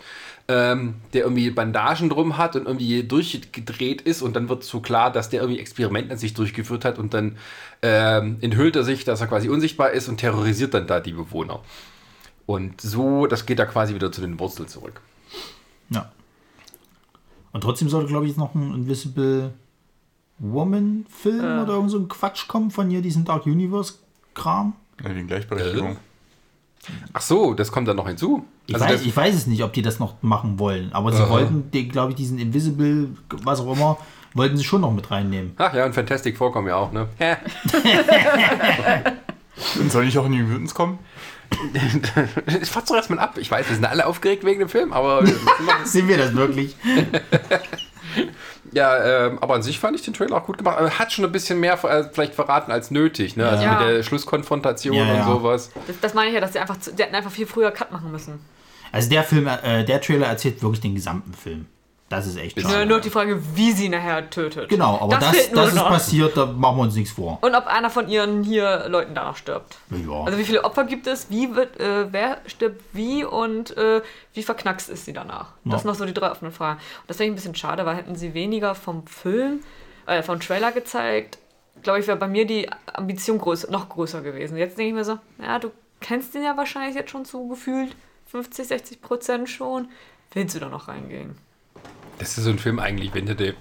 ähm, 0.48 0.94
der 1.12 1.22
irgendwie 1.22 1.50
Bandagen 1.50 2.08
drum 2.08 2.38
hat 2.38 2.56
und 2.56 2.66
irgendwie 2.66 3.02
durchgedreht 3.02 4.02
ist 4.02 4.22
und 4.22 4.36
dann 4.36 4.48
wird 4.48 4.64
so 4.64 4.80
klar, 4.80 5.10
dass 5.10 5.30
der 5.30 5.40
irgendwie 5.40 5.60
Experimente 5.60 6.12
an 6.12 6.18
sich 6.18 6.34
durchgeführt 6.34 6.84
hat 6.84 6.98
und 6.98 7.14
dann 7.14 7.36
ähm, 7.82 8.36
enthüllt 8.40 8.76
er 8.76 8.84
sich, 8.84 9.04
dass 9.04 9.20
er 9.20 9.26
quasi 9.26 9.48
unsichtbar 9.48 9.90
ist 9.90 10.08
und 10.08 10.18
terrorisiert 10.18 10.74
dann 10.74 10.86
da 10.86 11.00
die 11.00 11.12
Bewohner. 11.12 11.60
Und 12.46 12.80
so, 12.80 13.26
das 13.26 13.46
geht 13.46 13.58
da 13.58 13.66
quasi 13.66 13.94
wieder 13.94 14.10
zu 14.12 14.20
den 14.20 14.38
Wurzeln 14.38 14.68
zurück. 14.68 15.00
Ja. 15.90 16.10
Und 17.52 17.62
trotzdem 17.62 17.88
sollte, 17.88 18.08
glaube 18.08 18.26
ich, 18.26 18.36
noch 18.36 18.54
ein 18.54 18.74
Invisible 18.74 19.52
Woman-Film 20.42 21.62
oder 21.62 21.74
irgend 21.74 21.90
so 21.90 21.98
ein 21.98 22.08
Quatsch 22.08 22.48
kommen 22.48 22.70
von 22.70 22.90
hier, 22.90 23.00
diesem 23.00 23.24
Dark 23.24 23.46
Universe-Kram. 23.46 24.74
Ja, 25.02 25.14
wegen 25.14 25.26
Gleichberechtigung. 25.28 25.96
Ach 27.12 27.20
so, 27.20 27.54
das 27.54 27.70
kommt 27.70 27.86
dann 27.86 27.96
noch 27.96 28.08
hinzu. 28.08 28.44
Ich, 28.66 28.74
Also 28.74 28.86
weiß, 28.86 29.02
ich 29.02 29.16
weiß 29.16 29.34
es 29.36 29.46
nicht, 29.46 29.62
ob 29.62 29.72
die 29.72 29.82
das 29.82 30.00
noch 30.00 30.20
machen 30.22 30.58
wollen, 30.58 30.92
aber 30.92 31.12
sie 31.12 31.22
Aha. 31.22 31.30
wollten, 31.30 31.70
glaube 31.90 32.10
ich, 32.10 32.16
diesen 32.16 32.38
Invisible, 32.40 33.10
was 33.44 33.60
auch 33.60 33.72
immer, 33.72 33.98
wollten 34.34 34.56
sie 34.56 34.64
schon 34.64 34.80
noch 34.80 34.92
mit 34.92 35.10
reinnehmen. 35.12 35.52
Ach 35.58 35.72
ja, 35.74 35.84
und 35.86 35.94
Fantastic 35.94 36.36
Four 36.36 36.52
kommen 36.52 36.66
ja 36.66 36.74
auch, 36.76 36.90
ne? 36.90 37.06
Und 39.78 39.92
soll 39.92 40.06
nicht 40.06 40.18
auch 40.18 40.28
New 40.28 40.42
Mutants 40.44 40.74
kommen? 40.74 40.98
Ich 42.62 42.70
fahr's 42.70 42.86
doch 42.86 42.96
erstmal 42.96 43.18
ab. 43.20 43.36
Ich 43.38 43.50
weiß, 43.50 43.68
wir 43.68 43.76
sind 43.76 43.84
alle 43.84 44.06
aufgeregt 44.06 44.42
wegen 44.44 44.58
dem 44.60 44.68
Film, 44.68 44.92
aber 44.92 45.24
Sind 45.84 46.08
wir 46.08 46.16
das 46.16 46.34
wirklich? 46.34 46.74
ja, 48.72 49.26
ähm, 49.26 49.38
aber 49.40 49.54
an 49.54 49.62
sich 49.62 49.78
fand 49.78 49.94
ich 49.96 50.02
den 50.02 50.14
Trailer 50.14 50.36
auch 50.36 50.44
gut 50.46 50.58
gemacht. 50.58 50.78
Aber 50.78 50.90
Hat 50.98 51.12
schon 51.12 51.24
ein 51.24 51.32
bisschen 51.32 51.60
mehr 51.60 51.74
äh, 51.84 52.04
vielleicht 52.12 52.34
verraten 52.34 52.72
als 52.72 52.90
nötig, 52.90 53.36
ne? 53.36 53.48
Also 53.48 53.64
Ja. 53.64 53.78
mit 53.78 53.80
der 53.88 54.02
Schlusskonfrontation 54.02 54.96
Ja, 54.96 55.02
und 55.04 55.14
ja. 55.16 55.24
sowas. 55.26 55.70
das, 55.86 56.00
das 56.00 56.14
meine 56.14 56.28
ich 56.28 56.34
ja, 56.34 56.40
dass 56.40 56.52
die 56.52 56.58
einfach, 56.58 56.78
zu, 56.80 56.92
die 56.94 57.02
hätten 57.02 57.14
einfach 57.14 57.30
viel 57.30 57.46
früher 57.46 57.70
Cut 57.70 57.92
machen 57.92 58.10
müssen. 58.10 58.40
Also 58.90 59.08
der 59.08 59.22
Film, 59.24 59.46
äh, 59.46 59.84
der 59.84 60.00
Trailer 60.00 60.26
erzählt 60.26 60.62
wirklich 60.62 60.80
den 60.80 60.94
gesamten 60.94 61.32
Film. 61.34 61.66
Das 62.12 62.26
ist 62.26 62.36
echt 62.36 62.56
Nur, 62.56 62.70
schade. 62.70 62.86
nur 62.86 63.00
die 63.00 63.10
Frage, 63.10 63.42
wie 63.56 63.72
sie 63.72 63.88
nachher 63.88 64.28
tötet. 64.30 64.68
Genau, 64.68 64.98
aber 65.00 65.16
das, 65.16 65.50
nur 65.50 65.62
das 65.62 65.68
ist 65.70 65.74
noch. 65.76 65.88
passiert, 65.88 66.36
da 66.36 66.46
machen 66.46 66.76
wir 66.76 66.82
uns 66.82 66.94
nichts 66.94 67.12
vor. 67.12 67.38
Und 67.40 67.54
ob 67.54 67.66
einer 67.66 67.90
von 67.90 68.08
ihren 68.08 68.42
hier 68.44 68.86
Leuten 68.88 69.14
danach 69.14 69.36
stirbt. 69.36 69.78
Ja. 69.90 70.24
Also 70.24 70.38
wie 70.38 70.44
viele 70.44 70.62
Opfer 70.64 70.84
gibt 70.84 71.06
es, 71.06 71.30
wie 71.30 71.54
wird, 71.56 71.80
äh, 71.80 72.12
wer 72.12 72.38
stirbt 72.46 72.82
wie 72.92 73.24
und 73.24 73.76
äh, 73.76 74.02
wie 74.34 74.42
verknackst 74.42 74.88
ist 74.90 75.06
sie 75.06 75.12
danach? 75.12 75.52
Das 75.64 75.72
Ja. 75.72 75.78
sind 75.78 75.86
noch 75.88 75.94
so 75.94 76.04
die 76.04 76.14
drei 76.14 76.30
offenen 76.30 76.52
Fragen. 76.52 76.78
Und 76.78 77.08
das 77.10 77.16
finde 77.16 77.28
ich 77.28 77.32
ein 77.32 77.36
bisschen 77.36 77.54
schade, 77.54 77.86
weil 77.86 77.96
hätten 77.96 78.14
sie 78.14 78.34
weniger 78.34 78.74
vom 78.74 79.06
Film, 79.06 79.60
äh, 80.06 80.22
vom 80.22 80.38
Trailer 80.38 80.70
gezeigt, 80.72 81.38
glaube 81.82 82.00
ich, 82.00 82.06
wäre 82.06 82.18
bei 82.18 82.28
mir 82.28 82.46
die 82.46 82.68
Ambition 82.92 83.38
größer, 83.38 83.70
noch 83.70 83.88
größer 83.88 84.20
gewesen. 84.20 84.56
Jetzt 84.58 84.76
denke 84.76 84.90
ich 84.90 84.94
mir 84.94 85.04
so, 85.04 85.18
ja, 85.42 85.58
du 85.58 85.70
kennst 86.00 86.34
den 86.34 86.42
ja 86.44 86.56
wahrscheinlich 86.56 86.94
jetzt 86.94 87.10
schon 87.10 87.24
so 87.24 87.46
gefühlt 87.48 87.96
50, 88.30 88.68
60 88.68 89.00
Prozent 89.00 89.48
schon. 89.48 89.88
Willst 90.34 90.54
du 90.54 90.60
da 90.60 90.68
noch 90.68 90.88
reingehen? 90.88 91.36
Das 92.18 92.38
ist 92.38 92.44
so 92.44 92.50
ein 92.50 92.58
Film 92.58 92.78
eigentlich, 92.78 93.14
wenn 93.14 93.26
du 93.26 93.34
dir, 93.34 93.54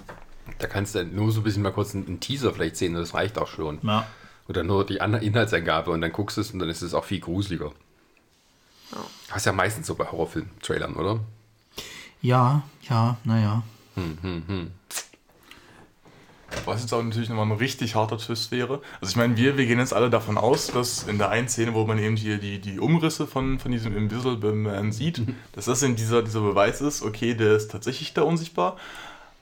da 0.58 0.66
kannst 0.66 0.94
du 0.94 1.04
nur 1.04 1.32
so 1.32 1.40
ein 1.40 1.44
bisschen 1.44 1.62
mal 1.62 1.72
kurz 1.72 1.94
einen, 1.94 2.20
Teaser 2.20 2.52
vielleicht 2.52 2.76
sehen, 2.76 2.94
das 2.94 3.14
reicht 3.14 3.38
auch 3.38 3.48
schon. 3.48 3.78
Ja. 3.82 4.06
Oder 4.48 4.64
nur 4.64 4.84
die 4.84 5.00
An- 5.00 5.14
Inhaltsangabe 5.14 5.90
und 5.90 6.00
dann 6.00 6.12
guckst 6.12 6.36
du 6.36 6.40
es 6.40 6.50
und 6.50 6.58
dann 6.58 6.68
ist 6.68 6.82
es 6.82 6.94
auch 6.94 7.04
viel 7.04 7.20
gruseliger. 7.20 7.72
Hast 9.30 9.46
ja 9.46 9.52
meistens 9.52 9.86
so 9.86 9.94
bei 9.94 10.04
Horrorfilm-Trailern, 10.04 10.94
oder? 10.94 11.20
Ja, 12.20 12.62
ja, 12.88 13.16
naja. 13.24 13.62
Was 16.64 16.82
jetzt 16.82 16.92
auch 16.92 17.02
natürlich 17.02 17.28
nochmal 17.28 17.46
ein 17.46 17.52
richtig 17.52 17.94
harter 17.94 18.18
Twist 18.18 18.50
wäre. 18.52 18.80
Also 19.00 19.10
ich 19.10 19.16
meine, 19.16 19.36
wir, 19.36 19.56
wir 19.56 19.66
gehen 19.66 19.78
jetzt 19.78 19.92
alle 19.92 20.10
davon 20.10 20.38
aus, 20.38 20.68
dass 20.68 21.04
in 21.04 21.18
der 21.18 21.30
einen 21.30 21.48
Szene, 21.48 21.74
wo 21.74 21.84
man 21.84 21.98
eben 21.98 22.16
hier 22.16 22.38
die, 22.38 22.60
die 22.60 22.78
Umrisse 22.78 23.26
von, 23.26 23.58
von 23.58 23.72
diesem 23.72 23.96
Invisible 23.96 24.52
Man 24.52 24.92
sieht, 24.92 25.22
dass 25.52 25.64
das 25.64 25.82
in 25.82 25.96
dieser, 25.96 26.22
dieser 26.22 26.40
Beweis 26.40 26.80
ist, 26.80 27.02
okay, 27.02 27.34
der 27.34 27.56
ist 27.56 27.70
tatsächlich 27.70 28.14
da 28.14 28.22
unsichtbar. 28.22 28.76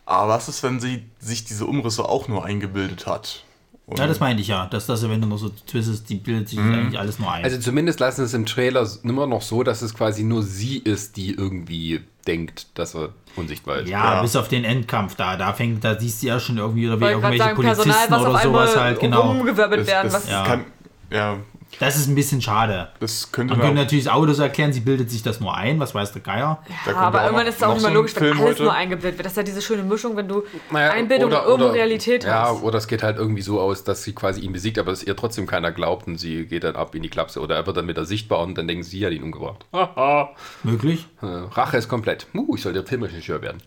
Aber 0.06 0.32
was 0.32 0.48
ist, 0.48 0.62
wenn 0.62 0.80
sie 0.80 1.04
sich 1.18 1.44
diese 1.44 1.66
Umrisse 1.66 2.08
auch 2.08 2.26
nur 2.26 2.44
eingebildet 2.44 3.06
hat? 3.06 3.44
Und 3.90 3.98
Ja, 3.98 4.06
das 4.06 4.20
meinte 4.20 4.40
ich 4.40 4.48
ja. 4.48 4.66
Dass 4.66 4.86
das, 4.86 5.02
wenn 5.08 5.20
du 5.20 5.26
noch 5.26 5.36
so 5.38 5.48
twistest, 5.48 6.08
die 6.08 6.14
bildet 6.14 6.48
sich 6.48 6.58
eigentlich 6.60 6.98
alles 6.98 7.18
nur 7.18 7.30
ein. 7.32 7.42
Also 7.42 7.58
zumindest 7.58 7.98
lassen 7.98 8.22
es 8.24 8.32
im 8.34 8.46
Trailer 8.46 8.88
immer 9.02 9.26
noch 9.26 9.42
so, 9.42 9.64
dass 9.64 9.82
es 9.82 9.92
quasi 9.94 10.22
nur 10.22 10.42
sie 10.44 10.78
ist, 10.78 11.16
die 11.16 11.34
irgendwie 11.34 12.00
denkt, 12.26 12.68
dass 12.74 12.94
er 12.94 13.08
unsichtbar 13.34 13.78
ist. 13.80 13.88
ja, 13.88 14.14
Ja. 14.14 14.22
bis 14.22 14.36
auf 14.36 14.46
den 14.46 14.62
Endkampf 14.64 15.16
da. 15.16 15.36
Da 15.36 15.52
fängt, 15.52 15.82
da 15.82 15.98
siehst 15.98 16.22
du 16.22 16.28
ja 16.28 16.38
schon 16.38 16.58
irgendwie, 16.58 16.86
oder 16.86 17.00
wie 17.00 17.04
irgendwelche 17.06 17.38
sagen, 17.38 17.60
Personal, 17.60 17.84
Polizisten 17.84 18.14
auf 18.14 18.28
oder 18.28 18.38
sowas 18.38 18.76
halt, 18.76 19.00
genau. 19.00 19.22
rumgewirbelt 19.22 19.80
das, 19.80 19.86
werden. 19.88 20.12
das 20.12 20.22
Was, 20.24 20.30
Ja. 20.30 20.44
kann, 20.44 20.64
ja, 21.10 21.36
Das 21.78 21.96
ist 21.96 22.08
ein 22.08 22.14
bisschen 22.14 22.42
schade. 22.42 22.88
das 23.00 23.32
könnte 23.32 23.54
Man 23.54 23.60
könnte 23.60 23.74
man- 23.76 23.84
natürlich 23.84 24.04
das 24.04 24.12
Autos 24.12 24.38
erklären, 24.38 24.72
sie 24.72 24.80
bildet 24.80 25.10
sich 25.10 25.22
das 25.22 25.40
nur 25.40 25.54
ein, 25.56 25.78
was 25.80 25.94
weiß 25.94 26.12
der 26.12 26.20
Geier. 26.20 26.62
ja, 26.68 26.74
könnte 26.84 26.98
aber 27.00 27.22
irgendwann 27.24 27.46
ist 27.46 27.56
es 27.56 27.62
auch 27.62 27.72
nicht 27.72 27.80
so 27.82 27.86
mehr 27.88 27.94
logisch, 27.94 28.12
wenn 28.16 28.32
alles 28.32 28.40
heute- 28.42 28.62
nur 28.64 28.72
eingebildet 28.74 29.18
wird. 29.18 29.24
Das 29.24 29.32
ist 29.32 29.36
ja 29.36 29.42
diese 29.44 29.62
schöne 29.62 29.82
Mischung, 29.84 30.16
wenn 30.16 30.28
du 30.28 30.42
Naja, 30.70 30.90
Einbildung 30.90 31.28
oder- 31.30 31.44
und 31.44 31.48
irgendwo 31.60 31.68
Realität 31.72 32.24
Ja, 32.24 32.48
hast. 32.50 32.62
oder 32.62 32.76
es 32.78 32.86
geht 32.88 33.02
halt 33.02 33.16
irgendwie 33.16 33.40
so 33.42 33.60
aus, 33.60 33.84
dass 33.84 34.02
sie 34.02 34.12
quasi 34.14 34.40
ihn 34.40 34.52
besiegt, 34.52 34.78
aber 34.78 34.92
es 34.92 35.02
ihr 35.04 35.14
trotzdem 35.16 35.46
keiner 35.46 35.70
glaubt 35.72 36.06
und 36.06 36.18
sie 36.18 36.44
geht 36.46 36.64
dann 36.64 36.76
ab 36.76 36.94
in 36.94 37.02
die 37.02 37.08
Klapse 37.08 37.40
oder 37.40 37.54
er 37.56 37.66
wird 37.66 37.76
dann 37.76 37.88
wieder 37.88 38.04
sichtbar 38.04 38.40
und 38.40 38.58
dann 38.58 38.66
denken 38.68 38.82
sie, 38.82 39.06
hat 39.06 39.12
ihn 39.12 39.22
umgebracht. 39.22 39.64
Möglich? 40.64 41.06
Äh, 41.22 41.26
Rache 41.26 41.76
ist 41.78 41.88
komplett. 41.88 42.26
Uh, 42.34 42.56
ich 42.56 42.62
sollte 42.62 42.84
Filmregisseur 42.84 43.40
werden. 43.42 43.62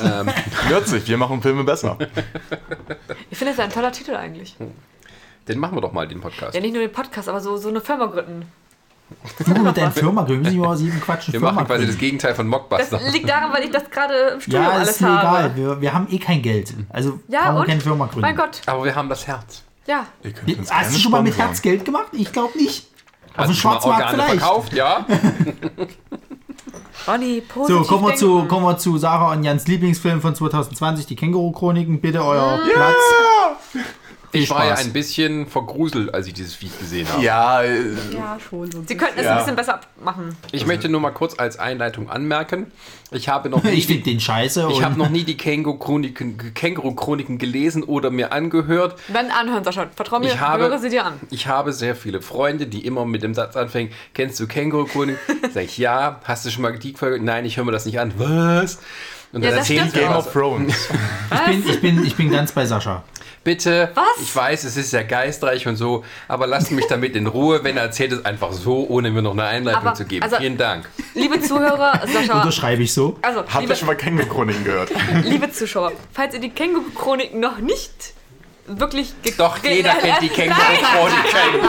Hört 0.68 0.88
sich, 0.88 1.06
wir 1.06 1.16
machen 1.16 1.42
Filme 1.42 1.64
besser. 1.64 1.96
Ich 3.30 3.38
finde, 3.38 3.52
das 3.54 3.58
ist 3.58 3.60
ein 3.60 3.70
toller 3.72 3.92
Titel 3.92 4.14
eigentlich. 4.16 4.56
Den 5.48 5.58
machen 5.58 5.76
wir 5.76 5.80
doch 5.80 5.92
mal, 5.92 6.06
den 6.06 6.20
Podcast. 6.20 6.54
Ja, 6.54 6.60
nicht 6.60 6.72
nur 6.72 6.82
den 6.82 6.92
Podcast, 6.92 7.28
aber 7.28 7.40
so, 7.40 7.56
so 7.56 7.68
eine 7.68 7.80
Firma 7.80 8.06
gründen. 8.06 8.46
Du 9.44 9.50
mit 9.62 9.76
deiner 9.76 9.90
Firma 9.90 10.22
gründen, 10.22 10.42
müssen 10.44 10.60
wir 10.62 10.68
mal 10.68 10.76
sieben 10.76 10.98
Quatschen 11.00 11.34
Wir 11.34 11.40
Firma 11.40 11.52
machen 11.52 11.66
quasi 11.66 11.80
das 11.80 11.88
gründen. 11.90 12.00
Gegenteil 12.00 12.34
von 12.34 12.50
Das 12.50 12.60
Mockbuster. 12.60 13.00
liegt 13.10 13.28
daran, 13.28 13.52
weil 13.52 13.64
ich 13.64 13.70
das 13.70 13.90
gerade 13.90 14.14
im 14.34 14.40
Studium 14.40 14.62
Ja, 14.62 14.70
alles 14.70 14.88
ist 14.90 15.00
mir 15.02 15.08
habe. 15.22 15.38
egal. 15.48 15.56
Wir, 15.56 15.80
wir 15.82 15.92
haben 15.92 16.06
eh 16.10 16.18
kein 16.18 16.40
Geld. 16.40 16.72
Also 16.88 17.20
Ja, 17.28 17.42
brauchen 17.42 17.54
wir 17.56 17.60
und? 17.60 17.66
keine 17.68 17.80
Firma 17.80 18.04
gründen. 18.06 18.20
Mein 18.22 18.36
Gott, 18.36 18.62
Aber 18.66 18.84
wir 18.84 18.94
haben 18.94 19.08
das 19.10 19.26
Herz. 19.26 19.62
ja. 19.86 20.06
Ihr 20.22 20.32
könnt 20.32 20.58
uns 20.58 20.72
Hast 20.72 20.94
du 20.94 20.98
schon 20.98 21.12
mal 21.12 21.22
mit. 21.22 21.36
Herz 21.36 21.60
Geld 21.60 21.84
gemacht? 21.84 22.06
Ich 22.12 22.32
glaube 22.32 22.56
nicht. 22.56 22.86
Auf 23.36 23.38
Hast 23.38 23.46
dem 23.48 23.48
du 23.48 23.54
schon 23.60 23.70
mal 23.72 23.80
Schwarzmarkt 23.82 24.04
Organe 24.04 24.22
vielleicht. 24.22 24.40
verkauft, 24.40 24.72
ja? 24.72 25.06
Ronny, 27.08 27.40
positiv 27.40 27.76
So, 27.78 27.82
kommen 27.84 28.06
wir, 28.08 28.14
zu, 28.14 28.44
kommen 28.44 28.64
wir 28.66 28.78
zu 28.78 28.96
Sarah 28.98 29.32
und 29.32 29.42
Jans 29.42 29.66
Lieblingsfilm 29.66 30.20
von 30.20 30.34
2020, 30.34 31.06
die 31.06 31.16
Känguru-Chroniken. 31.16 32.00
Bitte 32.00 32.24
euer 32.24 32.58
Mm. 32.58 32.60
Platz. 32.72 33.84
Ich 34.34 34.48
war 34.50 34.64
ja 34.64 34.76
Spaß. 34.76 34.86
ein 34.86 34.92
bisschen 34.94 35.46
vergruselt, 35.46 36.14
als 36.14 36.26
ich 36.26 36.32
dieses 36.32 36.54
Viech 36.54 36.78
gesehen 36.78 37.06
habe. 37.12 37.22
Ja, 37.22 37.62
äh, 37.62 37.82
Ja, 38.14 38.38
schon 38.40 38.70
so. 38.72 38.82
Sie 38.86 38.96
könnten 38.96 39.18
es 39.18 39.24
Ja. 39.26 39.32
ein 39.32 39.38
bisschen 39.38 39.56
besser 39.56 39.80
machen. 40.02 40.34
Ich 40.52 40.66
möchte 40.66 40.88
nur 40.88 41.00
mal 41.00 41.10
kurz 41.10 41.38
als 41.38 41.58
Einleitung 41.58 42.08
anmerken, 42.08 42.72
ich 43.10 43.28
habe 43.28 43.50
noch 43.50 43.62
nie, 43.64 43.70
Ich 43.72 43.86
finde 43.86 44.04
den 44.04 44.20
scheiße. 44.20 44.68
ich 44.72 44.82
habe 44.82 44.98
noch 44.98 45.10
nie 45.10 45.24
die 45.24 45.36
Känguru-Chroniken 45.36 46.54
Känguru-Chroniken 46.54 47.36
gelesen 47.38 47.82
oder 47.82 48.10
mir 48.10 48.32
angehört. 48.32 48.98
Dann 49.12 49.30
anhören, 49.30 49.64
Sascha. 49.64 49.86
Vertrau 49.94 50.18
mir, 50.18 50.28
Ich 50.28 50.40
habe, 50.40 50.64
höre 50.64 50.78
sie 50.78 50.88
dir 50.88 51.04
an. 51.04 51.14
ich 51.30 51.46
habe 51.46 51.72
sehr 51.74 51.94
viele 51.94 52.22
Freunde, 52.22 52.66
die 52.66 52.86
immer 52.86 53.04
mit 53.04 53.22
dem 53.22 53.34
Satz 53.34 53.54
anfangen, 53.56 53.90
kennst 54.14 54.40
du 54.40 54.46
Känguru-Chroniken? 54.46 55.18
Sag 55.52 55.64
ich, 55.64 55.76
ja. 55.78 56.20
Hast 56.24 56.46
du 56.46 56.50
schon 56.50 56.62
mal 56.62 56.78
die 56.78 56.94
Folge? 56.94 57.22
Nein, 57.22 57.44
ich 57.44 57.58
höre 57.58 57.64
mir 57.64 57.72
das 57.72 57.84
nicht 57.84 58.00
an. 58.00 58.12
Was? 58.16 58.78
Und 59.32 59.42
Ja, 59.42 59.48
dann 59.50 59.58
das 59.58 59.68
erzählen 59.70 59.88
stimmt 59.88 59.96
die 59.96 60.00
Game 60.00 60.12
of 60.16 60.32
Thrones. 60.32 60.74
ich, 61.30 61.46
bin, 61.46 61.64
ich, 61.74 61.80
bin, 61.80 62.06
ich 62.06 62.16
bin 62.16 62.30
ganz 62.30 62.52
bei 62.52 62.64
Sascha. 62.66 63.02
Bitte, 63.44 63.90
Was? 63.94 64.04
ich 64.22 64.34
weiß, 64.34 64.64
es 64.64 64.76
ist 64.76 64.90
sehr 64.90 65.04
geistreich 65.04 65.66
und 65.66 65.76
so, 65.76 66.04
aber 66.28 66.46
lasst 66.46 66.70
mich 66.70 66.86
damit 66.86 67.16
in 67.16 67.26
Ruhe, 67.26 67.64
wenn 67.64 67.76
er 67.76 67.84
erzählt 67.84 68.12
es 68.12 68.24
einfach 68.24 68.52
so, 68.52 68.86
ohne 68.88 69.10
mir 69.10 69.22
noch 69.22 69.32
eine 69.32 69.44
Einleitung 69.44 69.82
Aber, 69.82 69.94
zu 69.94 70.04
geben. 70.04 70.22
also- 70.24 70.36
Vielen 70.36 70.56
Dank. 70.56 70.88
Liebe 71.14 71.40
Zuhörer, 71.40 72.00
Sascha, 72.06 72.34
Unterschreibe 72.38 72.82
ich 72.82 72.92
so. 72.92 73.18
also, 73.22 73.44
Habt 73.52 73.68
ihr 73.68 73.76
schon 73.76 73.86
mal 73.88 73.96
Känguru-Chroniken 73.96 74.64
gehört? 74.64 74.90
liebe 75.24 75.50
Zuschauer, 75.50 75.92
falls 76.12 76.34
ihr 76.34 76.40
die 76.40 76.50
Känguru-Chroniken 76.50 77.40
noch 77.40 77.58
nicht 77.58 78.14
wirklich 78.80 79.12
Doch, 79.38 79.58
jeder 79.62 79.94
kennt 79.94 80.22
die 80.22 80.28
Nein, 80.28 80.50
Känguru-Chroniken. 80.50 81.68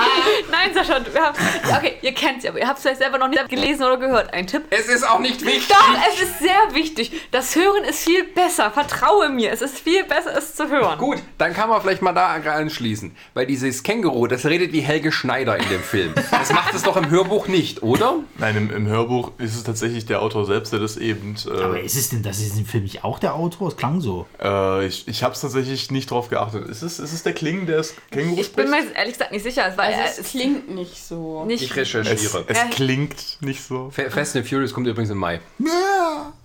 Nein, 0.51 0.73
Sascha, 0.73 0.99
wir 1.11 1.21
haben, 1.21 1.37
ja, 1.69 1.77
okay, 1.77 1.93
ihr 2.01 2.13
kennt 2.13 2.41
sie, 2.41 2.49
aber 2.49 2.59
ihr 2.59 2.67
habt 2.67 2.77
es 2.77 2.83
vielleicht 2.83 2.99
selber 3.01 3.17
noch 3.17 3.27
nicht 3.27 3.49
gelesen 3.49 3.83
oder 3.83 3.97
gehört. 3.97 4.33
Ein 4.33 4.47
Tipp. 4.47 4.63
Es 4.69 4.87
ist 4.87 5.07
auch 5.07 5.19
nicht 5.19 5.43
wichtig. 5.45 5.67
Doch, 5.69 5.95
es 6.13 6.21
ist 6.21 6.39
sehr 6.39 6.73
wichtig. 6.73 7.11
Das 7.31 7.55
Hören 7.55 7.83
ist 7.83 8.03
viel 8.03 8.23
besser. 8.23 8.71
Vertraue 8.71 9.29
mir. 9.29 9.51
Es 9.51 9.61
ist 9.61 9.79
viel 9.79 10.03
besser, 10.03 10.37
es 10.37 10.55
zu 10.55 10.69
hören. 10.69 10.97
Gut, 10.97 11.17
dann 11.37 11.53
kann 11.53 11.69
man 11.69 11.81
vielleicht 11.81 12.01
mal 12.01 12.13
da 12.13 12.27
anschließen. 12.33 13.15
Weil 13.33 13.45
dieses 13.45 13.83
Känguru, 13.83 14.27
das 14.27 14.45
redet 14.45 14.73
wie 14.73 14.81
Helge 14.81 15.11
Schneider 15.11 15.57
in 15.57 15.67
dem 15.69 15.81
Film. 15.81 16.13
Das 16.31 16.51
macht 16.53 16.73
es 16.73 16.83
doch 16.83 16.97
im 16.97 17.09
Hörbuch 17.09 17.47
nicht, 17.47 17.83
oder? 17.83 18.15
Nein, 18.37 18.55
im, 18.57 18.71
im 18.71 18.87
Hörbuch 18.87 19.31
ist 19.37 19.55
es 19.55 19.63
tatsächlich 19.63 20.05
der 20.05 20.21
Autor 20.21 20.45
selbst, 20.45 20.73
der 20.73 20.79
das 20.79 20.97
eben. 20.97 21.35
Aber 21.49 21.77
Äh, 21.79 21.85
ist 21.85 21.95
es 21.95 22.09
denn, 22.09 22.23
das 22.23 22.39
ist 22.39 22.57
im 22.57 22.65
Film 22.65 22.83
nicht 22.83 23.03
auch 23.03 23.19
der 23.19 23.33
Autor? 23.35 23.69
Es 23.69 23.77
klang 23.77 24.01
so. 24.01 24.25
äh, 24.41 24.85
ich 24.85 25.07
ich 25.07 25.23
habe 25.23 25.33
es 25.33 25.41
tatsächlich 25.41 25.91
nicht 25.91 26.11
drauf 26.11 26.29
geachtet. 26.29 26.67
Ist 26.67 26.81
es, 26.81 26.92
ist 26.99 27.13
es 27.13 27.23
der 27.23 27.33
Kling, 27.33 27.65
der 27.65 27.77
das 27.77 27.93
Känguru 28.11 28.39
Ich 28.41 28.53
bin 28.53 28.69
mir 28.69 28.91
ehrlich 28.95 29.13
gesagt 29.13 29.31
nicht 29.31 29.43
sicher. 29.43 29.67
Es 29.69 29.77
war 29.77 29.85
Also 29.85 29.99
äh, 29.99 30.05
es 30.05 30.19
es 30.19 30.29
klingt 30.31 30.69
nicht 30.71 31.03
so. 31.05 31.43
nicht. 31.45 31.63
Ich 31.63 31.71
Es, 31.71 31.77
recherchiere. 31.77 32.45
es 32.47 32.57
Ja. 32.57 32.65
klingt 32.71 33.37
nicht 33.41 33.63
so. 33.63 33.89
Fa- 33.91 34.09
Fast 34.09 34.35
and 34.35 34.47
Furious 34.47 34.73
kommt 34.73 34.87
übrigens 34.87 35.09
im 35.09 35.17
Mai. 35.17 35.39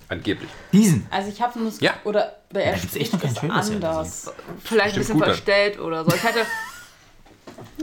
Angeblich. 0.08 0.48
Diesen. 0.72 1.06
Also 1.10 1.28
ich 1.30 1.40
habe 1.42 1.58
nur 1.58 1.68
das 1.70 1.80
Ja. 1.80 1.94
oder 2.04 2.34
oder 2.50 2.62
er 2.62 2.72
echt 2.74 3.12
noch 3.12 3.20
keinen 3.20 3.32
es 3.32 3.70
anders. 3.70 4.32
vielleicht 4.64 4.94
ein 4.94 5.00
bisschen 5.00 5.14
gut 5.16 5.22
dann. 5.26 5.30
verstellt 5.34 5.78
oder 5.78 6.04
so. 6.04 6.14
Ich 6.14 6.22
hatte. 6.22 6.40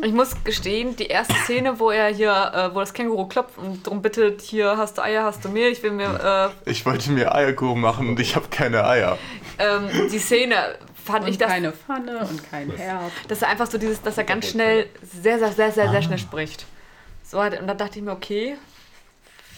Ich 0.03 0.11
muss 0.11 0.31
gestehen, 0.43 0.95
die 0.95 1.07
erste 1.07 1.33
Szene, 1.43 1.79
wo 1.79 1.89
er 1.91 2.07
hier, 2.13 2.31
äh, 2.31 2.73
wo 2.75 2.79
das 2.79 2.93
Känguru 2.93 3.27
klopft 3.27 3.57
und 3.57 3.85
darum 3.85 4.01
bittet, 4.01 4.41
hier 4.41 4.77
hast 4.77 4.97
du 4.97 5.01
Eier, 5.03 5.23
hast 5.23 5.43
du 5.43 5.49
Mehl, 5.49 5.71
ich 5.71 5.83
will 5.83 5.91
mir, 5.91 6.51
Ich 6.65 6.85
wollte 6.85 7.11
mir 7.11 7.33
Eierkuchen 7.35 7.79
machen 7.81 8.09
und 8.09 8.19
ich 8.19 8.35
habe 8.35 8.47
keine 8.49 8.85
Eier. 8.85 9.17
äh, 9.57 9.65
ähm, 9.67 10.09
die 10.11 10.19
Szene 10.19 10.55
fand 11.05 11.25
Und 11.25 11.31
ich 11.31 11.37
das, 11.37 11.49
keine 11.49 11.71
Pfanne 11.71 12.19
und 12.19 12.49
kein 12.49 12.71
Herd. 12.71 13.11
dass 13.27 13.41
er 13.41 13.49
einfach 13.49 13.69
so 13.69 13.77
dieses, 13.77 14.01
dass 14.01 14.17
er 14.17 14.23
ganz 14.23 14.49
schnell, 14.49 14.87
sehr, 15.03 15.39
sehr, 15.39 15.51
sehr, 15.51 15.71
sehr, 15.71 15.89
sehr 15.89 16.01
schnell 16.01 16.17
spricht. 16.17 16.65
So, 17.23 17.41
hat- 17.41 17.59
und 17.59 17.67
da 17.67 17.73
dachte 17.73 17.99
ich 17.99 18.05
mir, 18.05 18.11
okay, 18.11 18.55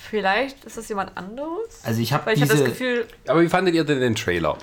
vielleicht 0.10 0.64
ist 0.66 0.78
das 0.78 0.88
jemand 0.90 1.18
anderes? 1.18 1.82
Also 1.84 2.02
ich 2.02 2.14
habe 2.14 2.32
ich 2.34 2.42
hatte 2.42 2.50
das 2.52 2.60
diese... 2.60 2.70
Gefühl, 2.70 3.08
Aber 3.28 3.42
wie 3.42 3.50
fandet 3.50 3.76
ihr 3.76 3.84
denn 3.84 4.00
den 4.00 4.16
Trailer? 4.16 4.58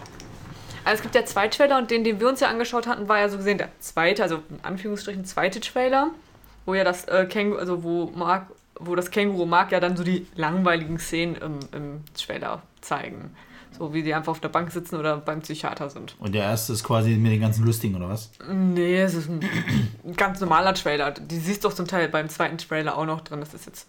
Also 0.84 0.96
es 0.96 1.02
gibt 1.02 1.14
ja 1.14 1.24
zwei 1.24 1.48
Trailer 1.48 1.78
und 1.78 1.90
den, 1.90 2.04
den 2.04 2.20
wir 2.20 2.28
uns 2.28 2.40
ja 2.40 2.48
angeschaut 2.48 2.86
hatten, 2.86 3.08
war 3.08 3.18
ja 3.18 3.28
so 3.30 3.38
gesehen 3.38 3.56
der 3.56 3.70
zweite, 3.80 4.22
also 4.22 4.36
in 4.50 4.60
Anführungsstrichen 4.62 5.24
zweite 5.24 5.60
Trailer, 5.60 6.10
wo 6.66 6.74
ja 6.74 6.84
das 6.84 7.06
äh, 7.06 7.24
Känguru, 7.24 7.58
also 7.58 7.82
wo 7.82 8.12
Mark, 8.14 8.48
wo 8.78 8.94
das 8.94 9.10
Känguru 9.10 9.46
Mark 9.46 9.72
ja 9.72 9.80
dann 9.80 9.96
so 9.96 10.04
die 10.04 10.26
langweiligen 10.34 10.98
Szenen 10.98 11.36
im, 11.36 11.58
im 11.72 12.04
Trailer 12.14 12.62
zeigen. 12.82 13.34
So 13.76 13.92
wie 13.92 14.02
die 14.02 14.14
einfach 14.14 14.32
auf 14.32 14.40
der 14.40 14.48
Bank 14.48 14.70
sitzen 14.70 14.96
oder 14.96 15.16
beim 15.16 15.40
Psychiater 15.40 15.90
sind. 15.90 16.14
Und 16.20 16.34
der 16.34 16.44
erste 16.44 16.72
ist 16.72 16.84
quasi 16.84 17.16
mit 17.16 17.32
den 17.32 17.40
ganzen 17.40 17.64
Lustigen, 17.64 17.96
oder 17.96 18.08
was? 18.08 18.30
Nee, 18.48 19.00
es 19.00 19.14
ist 19.14 19.28
ein, 19.28 19.40
ein 20.04 20.12
ganz 20.16 20.40
normaler 20.40 20.74
Trailer. 20.74 21.10
Die 21.10 21.38
siehst 21.38 21.64
du 21.64 21.68
doch 21.68 21.74
zum 21.74 21.86
Teil 21.86 22.08
beim 22.08 22.28
zweiten 22.28 22.58
Trailer 22.58 22.96
auch 22.96 23.06
noch 23.06 23.22
drin. 23.22 23.40
Das 23.40 23.52
ist 23.52 23.66
jetzt. 23.66 23.88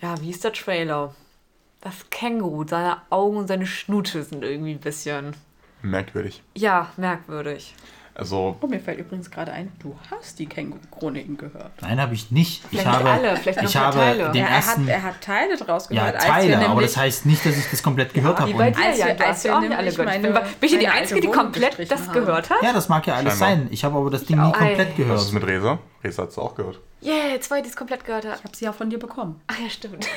Ja, 0.00 0.20
wie 0.20 0.30
ist 0.30 0.44
der 0.44 0.52
Trailer? 0.52 1.14
Das 1.80 2.08
Känguru, 2.10 2.66
seine 2.66 2.98
Augen 3.10 3.36
und 3.36 3.48
seine 3.48 3.66
Schnute 3.66 4.22
sind 4.22 4.44
irgendwie 4.44 4.72
ein 4.72 4.80
bisschen. 4.80 5.34
Merkwürdig. 5.82 6.42
Ja, 6.54 6.90
merkwürdig. 6.96 7.74
Also, 8.16 8.56
Oh, 8.60 8.66
mir 8.68 8.78
fällt 8.78 9.00
übrigens 9.00 9.28
gerade 9.28 9.50
ein, 9.50 9.72
du 9.80 9.96
hast 10.08 10.38
die 10.38 10.46
Känguru-Chroniken 10.46 11.36
gehört. 11.36 11.72
Nein, 11.82 12.00
habe 12.00 12.14
ich 12.14 12.30
nicht. 12.30 12.62
Ich 12.70 12.80
Vielleicht 12.80 12.86
habe, 12.86 13.02
nicht 13.04 13.12
alle, 13.12 13.36
vielleicht 13.36 13.62
ich 13.64 13.76
habe 13.76 13.96
Teile. 13.96 14.24
den 14.30 14.34
Ja, 14.36 14.44
er, 14.46 14.50
ersten... 14.54 14.82
hat, 14.82 14.88
er 14.88 15.02
hat 15.02 15.20
Teile 15.20 15.56
draus 15.56 15.88
ja, 15.90 16.00
gehört. 16.10 16.14
als 16.16 16.24
wir 16.24 16.30
Teile, 16.54 16.68
aber 16.68 16.82
das 16.82 16.96
heißt 16.96 17.26
nicht, 17.26 17.44
dass 17.44 17.56
ich 17.58 17.68
das 17.68 17.82
komplett 17.82 18.14
gehört 18.14 18.38
habe. 18.38 18.54
Bei 18.54 18.68
Und- 18.68 18.76
dir, 18.78 18.84
Als 18.86 18.98
ja, 18.98 19.06
als 19.06 19.20
hast 19.20 19.44
wir 19.44 19.50
ja 19.50 19.56
auch 19.56 19.60
nicht 19.62 19.72
alle 19.76 19.90
gehört. 19.90 20.14
Ich 20.16 20.22
meine- 20.22 20.40
bin, 20.40 20.44
ich 20.60 20.78
die 20.78 20.86
Einzige, 20.88 21.20
die 21.22 21.26
komplett 21.28 21.90
das 21.90 22.06
habe. 22.08 22.20
gehört 22.20 22.50
hat? 22.50 22.62
Ja, 22.62 22.72
das 22.72 22.88
mag 22.88 23.04
ja 23.06 23.14
alles 23.16 23.36
Scheinbar. 23.36 23.48
sein. 23.58 23.68
Ich 23.72 23.84
habe 23.84 23.96
aber 23.98 24.10
das 24.10 24.24
Ding 24.24 24.40
nie 24.40 24.52
komplett 24.52 24.78
Ei. 24.80 24.86
was 24.90 24.96
gehört. 24.96 25.20
ist 25.20 25.32
mit 25.32 25.46
Resa? 25.46 25.78
Resa 26.04 26.22
hat 26.22 26.28
es 26.30 26.38
auch 26.38 26.54
gehört. 26.54 26.80
Yeah, 27.02 27.40
zwei, 27.40 27.62
die 27.62 27.68
es 27.68 27.74
komplett 27.76 28.04
gehört 28.04 28.26
hat. 28.26 28.38
Ich 28.38 28.44
habe 28.44 28.56
sie 28.56 28.64
ja 28.64 28.72
von 28.72 28.90
dir 28.90 28.98
bekommen. 29.00 29.40
Ach 29.48 29.58
ja, 29.58 29.68
stimmt. 29.68 30.06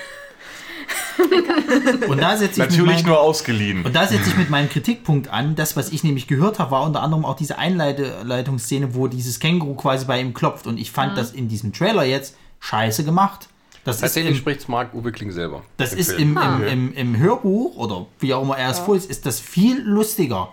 Und 2.08 2.22
da 2.22 2.38
setze 2.38 2.52
ich, 2.54 2.58
mit 2.60 2.70
Natürlich 2.72 2.86
meinen- 2.98 3.06
nur 3.08 3.20
ausgeliehen. 3.20 3.86
und 3.86 3.96
da 3.96 4.06
setze 4.08 4.30
ich 4.30 4.38
mit 4.38 4.50
meinem 4.50 4.70
Kritikpunkt 4.70 5.28
an. 5.30 5.56
Das, 5.56 5.76
was 5.76 5.90
ich 5.92 6.04
nämlich 6.04 6.28
gehört 6.28 6.60
habe, 6.60 6.72
war 6.72 6.84
unter 6.84 7.02
anderem 7.02 7.26
auch 7.26 7.36
diese 7.36 7.58
Einleitungsszene, 7.58 8.94
wo 8.96 9.08
dieses 9.08 9.40
Känguru 9.40 9.76
quasi 9.76 10.06
bei 10.06 10.20
ihm 10.22 10.34
klopft. 10.34 10.68
Und 10.68 10.78
ich 10.80 10.92
fand 10.92 11.18
das 11.18 11.32
in 11.32 11.48
diesem 11.48 11.74
Trailer 11.74 12.04
jetzt 12.04 12.36
scheiße 12.60 13.04
gemacht. 13.04 13.48
Das 13.84 13.98
ist 13.98 14.02
Tatsächlich 14.02 14.34
im, 14.34 14.38
spricht 14.38 14.68
Mark 14.70 14.94
Uwe 14.94 15.12
Kling 15.12 15.32
selber. 15.32 15.64
das 15.78 15.94
im 15.94 16.00
ist 16.00 16.12
im, 16.12 16.38
im, 16.38 16.64
im, 16.68 16.94
im 16.94 17.18
Hörbuch 17.18 17.76
oder 17.78 18.06
wie 18.20 18.34
auch 18.34 18.42
immer 18.44 18.58
er 18.58 18.70
es 18.72 18.80
vorliest, 18.80 19.10
ist 19.10 19.26
das 19.26 19.40
viel 19.40 19.82
lustiger. 19.82 20.50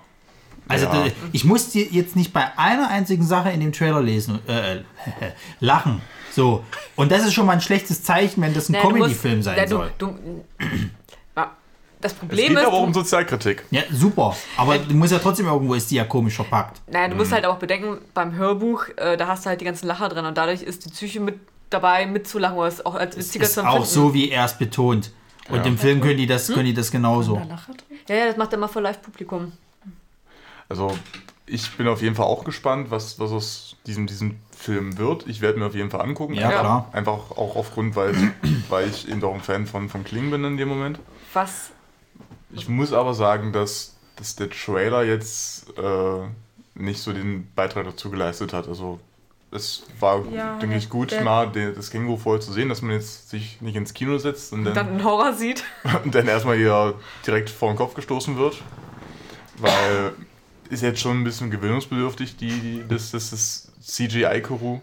Also 0.68 0.86
Ja. 0.86 1.06
ich 1.32 1.44
musste 1.44 1.78
jetzt 1.80 2.14
nicht 2.16 2.32
bei 2.32 2.56
einer 2.56 2.88
einzigen 2.88 3.24
Sache 3.26 3.50
in 3.50 3.60
dem 3.60 3.72
Trailer 3.72 4.00
lesen, 4.02 4.38
äh, 4.46 4.78
lachen. 5.60 6.00
So. 6.34 6.64
Und 6.96 7.12
das 7.12 7.24
ist 7.24 7.34
schon 7.34 7.46
mal 7.46 7.52
ein 7.52 7.60
schlechtes 7.60 8.02
Zeichen, 8.02 8.42
wenn 8.42 8.54
das 8.54 8.68
ein 8.68 8.74
Comedy-Film 8.74 9.42
sein 9.42 9.56
ja, 9.56 9.64
du, 9.64 9.76
soll. 9.76 9.92
Du, 9.98 10.14
ja, 11.36 11.52
das 12.00 12.12
Es 12.12 12.18
Problem 12.18 12.48
geht 12.48 12.58
ist, 12.58 12.64
aber 12.64 12.74
auch 12.74 12.80
du, 12.80 12.86
um 12.86 12.94
Sozialkritik. 12.94 13.64
Ja, 13.70 13.82
super. 13.92 14.36
Aber 14.56 14.78
du 14.78 14.94
musst 14.94 15.12
ja 15.12 15.18
trotzdem 15.18 15.46
irgendwo 15.46 15.74
ist 15.74 15.90
die 15.90 15.96
ja 15.96 16.04
komisch 16.04 16.34
verpackt. 16.34 16.80
naja, 16.90 17.08
du 17.08 17.14
musst 17.16 17.32
halt 17.32 17.46
auch 17.46 17.56
bedenken, 17.56 17.98
beim 18.14 18.34
Hörbuch, 18.34 18.86
äh, 18.96 19.16
da 19.16 19.28
hast 19.28 19.44
du 19.44 19.50
halt 19.50 19.60
die 19.60 19.64
ganzen 19.64 19.86
Lacher 19.86 20.08
drin 20.08 20.24
und 20.24 20.36
dadurch 20.36 20.62
ist 20.62 20.84
die 20.84 20.90
Psyche 20.90 21.20
mit 21.20 21.38
dabei 21.70 22.06
mitzulachen 22.06 22.56
oder 22.56 22.68
es 22.68 22.84
auch 22.84 22.94
als 22.94 23.16
witziger 23.16 23.44
Ist 23.44 23.54
zu 23.54 23.60
auch 23.60 23.76
empfinden. 23.76 23.88
so, 23.88 24.14
wie 24.14 24.30
er 24.30 24.44
es 24.44 24.56
betont. 24.58 25.10
Und 25.48 25.66
im 25.66 25.76
Film 25.76 26.00
können 26.00 26.16
die 26.16 26.26
das, 26.26 26.48
können 26.48 26.64
die 26.64 26.74
das 26.74 26.90
genauso. 26.90 27.36
Ja, 28.08 28.14
ja, 28.14 28.26
das 28.28 28.36
macht 28.36 28.52
er 28.52 28.58
mal 28.58 28.68
für 28.68 28.80
Live-Publikum. 28.80 29.52
Also 30.68 30.96
ich 31.46 31.70
bin 31.76 31.86
auf 31.88 32.00
jeden 32.00 32.14
Fall 32.14 32.26
auch 32.26 32.44
gespannt, 32.44 32.90
was, 32.90 33.18
was 33.18 33.30
aus 33.30 33.76
diesem, 33.86 34.06
diesem 34.06 34.36
Film 34.64 34.96
wird. 34.96 35.26
Ich 35.26 35.42
werde 35.42 35.58
mir 35.58 35.66
auf 35.66 35.74
jeden 35.74 35.90
Fall 35.90 36.00
angucken. 36.00 36.34
Ja, 36.34 36.48
klar. 36.48 36.88
Einfach 36.92 37.30
auch 37.32 37.54
aufgrund, 37.56 37.96
weil, 37.96 38.14
weil 38.70 38.88
ich 38.88 39.08
eben 39.08 39.20
doch 39.20 39.34
ein 39.34 39.40
Fan 39.40 39.66
von, 39.66 39.88
von 39.88 40.04
Kling 40.04 40.30
bin 40.30 40.42
in 40.44 40.56
dem 40.56 40.68
Moment. 40.68 40.98
Was 41.34 41.70
Ich 42.50 42.68
muss 42.68 42.92
aber 42.92 43.12
sagen, 43.12 43.52
dass, 43.52 43.96
dass 44.16 44.36
der 44.36 44.48
Trailer 44.48 45.04
jetzt 45.04 45.68
äh, 45.78 46.28
nicht 46.74 47.00
so 47.00 47.12
den 47.12 47.52
Beitrag 47.54 47.84
dazu 47.84 48.10
geleistet 48.10 48.54
hat. 48.54 48.66
Also 48.66 49.00
es 49.50 49.84
war, 50.00 50.24
Ja, 50.32 50.58
denke 50.58 50.76
ich, 50.76 50.88
gut, 50.88 51.14
mal 51.22 51.52
das 51.52 51.90
Känguru 51.90 52.16
vorher 52.16 52.40
zu 52.40 52.52
sehen, 52.52 52.68
dass 52.68 52.82
man 52.82 52.92
jetzt 52.92 53.30
sich 53.30 53.60
nicht 53.60 53.76
ins 53.76 53.92
Kino 53.94 54.18
setzt 54.18 54.52
und 54.52 54.64
dann, 54.64 54.74
dann 54.74 54.88
einen 54.88 55.04
Horror 55.04 55.34
sieht. 55.34 55.62
und 56.04 56.14
dann 56.14 56.26
erstmal 56.26 56.56
hier 56.56 56.94
direkt 57.26 57.50
vor 57.50 57.70
den 57.70 57.76
Kopf 57.76 57.94
gestoßen 57.94 58.36
wird. 58.38 58.62
Weil 59.58 60.14
ist 60.70 60.82
jetzt 60.82 61.00
schon 61.00 61.20
ein 61.20 61.24
bisschen 61.24 61.50
gewöhnungsbedürftig, 61.50 62.36
die, 62.36 62.48
die, 62.48 62.84
das, 62.88 63.10
das, 63.10 63.30
das 63.30 63.72
CGI-Kuru. 63.84 64.80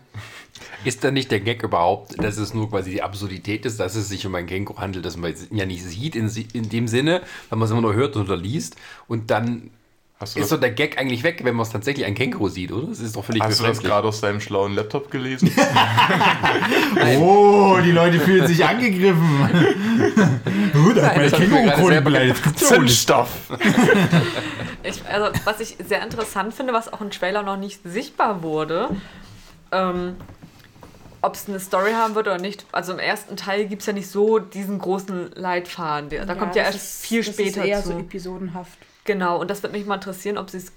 Ist 0.83 1.03
da 1.03 1.11
nicht 1.11 1.31
der 1.31 1.39
Gag 1.39 1.63
überhaupt, 1.63 2.21
dass 2.21 2.37
es 2.37 2.53
nur 2.53 2.69
quasi 2.69 2.91
die 2.91 3.01
Absurdität 3.01 3.65
ist, 3.65 3.79
dass 3.79 3.95
es 3.95 4.09
sich 4.09 4.25
um 4.25 4.35
ein 4.35 4.45
Känguru 4.45 4.79
handelt, 4.79 5.05
das 5.05 5.17
man 5.17 5.33
ja 5.51 5.65
nicht 5.65 5.83
sieht 5.83 6.15
in, 6.15 6.29
in 6.53 6.69
dem 6.69 6.87
Sinne, 6.87 7.21
weil 7.49 7.57
man 7.57 7.65
es 7.65 7.71
immer 7.71 7.81
nur 7.81 7.93
hört 7.93 8.15
oder 8.15 8.37
liest 8.37 8.75
und 9.07 9.31
dann 9.31 9.71
Hast 10.21 10.35
du 10.35 10.39
ist 10.39 10.51
das, 10.51 10.59
doch 10.59 10.61
der 10.61 10.71
Gag 10.71 10.99
eigentlich 10.99 11.23
weg, 11.23 11.39
wenn 11.43 11.55
man 11.55 11.65
es 11.65 11.71
tatsächlich 11.71 12.05
ein 12.05 12.13
Känguru 12.13 12.47
sieht, 12.47 12.71
oder? 12.71 12.87
Das 12.87 12.99
ist 12.99 13.15
doch 13.15 13.25
völlig 13.25 13.41
hast 13.41 13.59
du 13.59 13.63
das 13.63 13.79
gerade 13.79 14.07
aus 14.07 14.21
deinem 14.21 14.39
schlauen 14.39 14.73
Laptop 14.75 15.09
gelesen? 15.09 15.51
Oh, 17.19 17.77
die 17.83 17.91
Leute 17.91 18.19
fühlen 18.19 18.47
sich 18.47 18.63
angegriffen. 18.63 19.49
Gut, 20.73 20.97
da 20.97 21.07
hat 21.07 21.15
gerade 21.15 21.47
selber 21.79 22.11
gedacht. 22.11 22.59
Zündstoff! 22.59 23.29
Ich, 24.83 25.03
also, 25.07 25.31
was 25.43 25.59
ich 25.59 25.77
sehr 25.87 26.03
interessant 26.03 26.53
finde, 26.53 26.73
was 26.73 26.91
auch 26.91 27.01
im 27.01 27.11
Trailer 27.11 27.43
noch 27.43 27.57
nicht 27.57 27.81
sichtbar 27.83 28.43
wurde, 28.43 28.89
ähm, 29.71 30.15
ob 31.21 31.35
es 31.35 31.47
eine 31.47 31.59
Story 31.59 31.91
haben 31.93 32.15
wird 32.15 32.27
oder 32.27 32.37
nicht. 32.39 32.65
Also 32.71 32.93
im 32.93 32.99
ersten 32.99 33.37
Teil 33.37 33.65
gibt 33.65 33.81
es 33.81 33.85
ja 33.87 33.93
nicht 33.93 34.09
so 34.09 34.39
diesen 34.39 34.79
großen 34.79 35.31
Leitfaden. 35.35 36.09
Der, 36.09 36.25
da 36.25 36.35
kommt 36.35 36.55
ja 36.55 36.63
erst 36.63 36.77
ist- 36.77 37.05
viel 37.05 37.23
das 37.23 37.33
später 37.33 37.61
ist 37.61 37.67
eher 37.67 37.81
zu. 37.83 37.89
so 37.89 37.99
episodenhaft. 37.99 38.77
Genau, 39.11 39.41
und 39.41 39.49
das 39.49 39.61
wird 39.61 39.73
mich 39.73 39.85
mal 39.85 39.95
interessieren, 39.95 40.37
ob 40.37 40.49
sie 40.49 40.59
es 40.59 40.71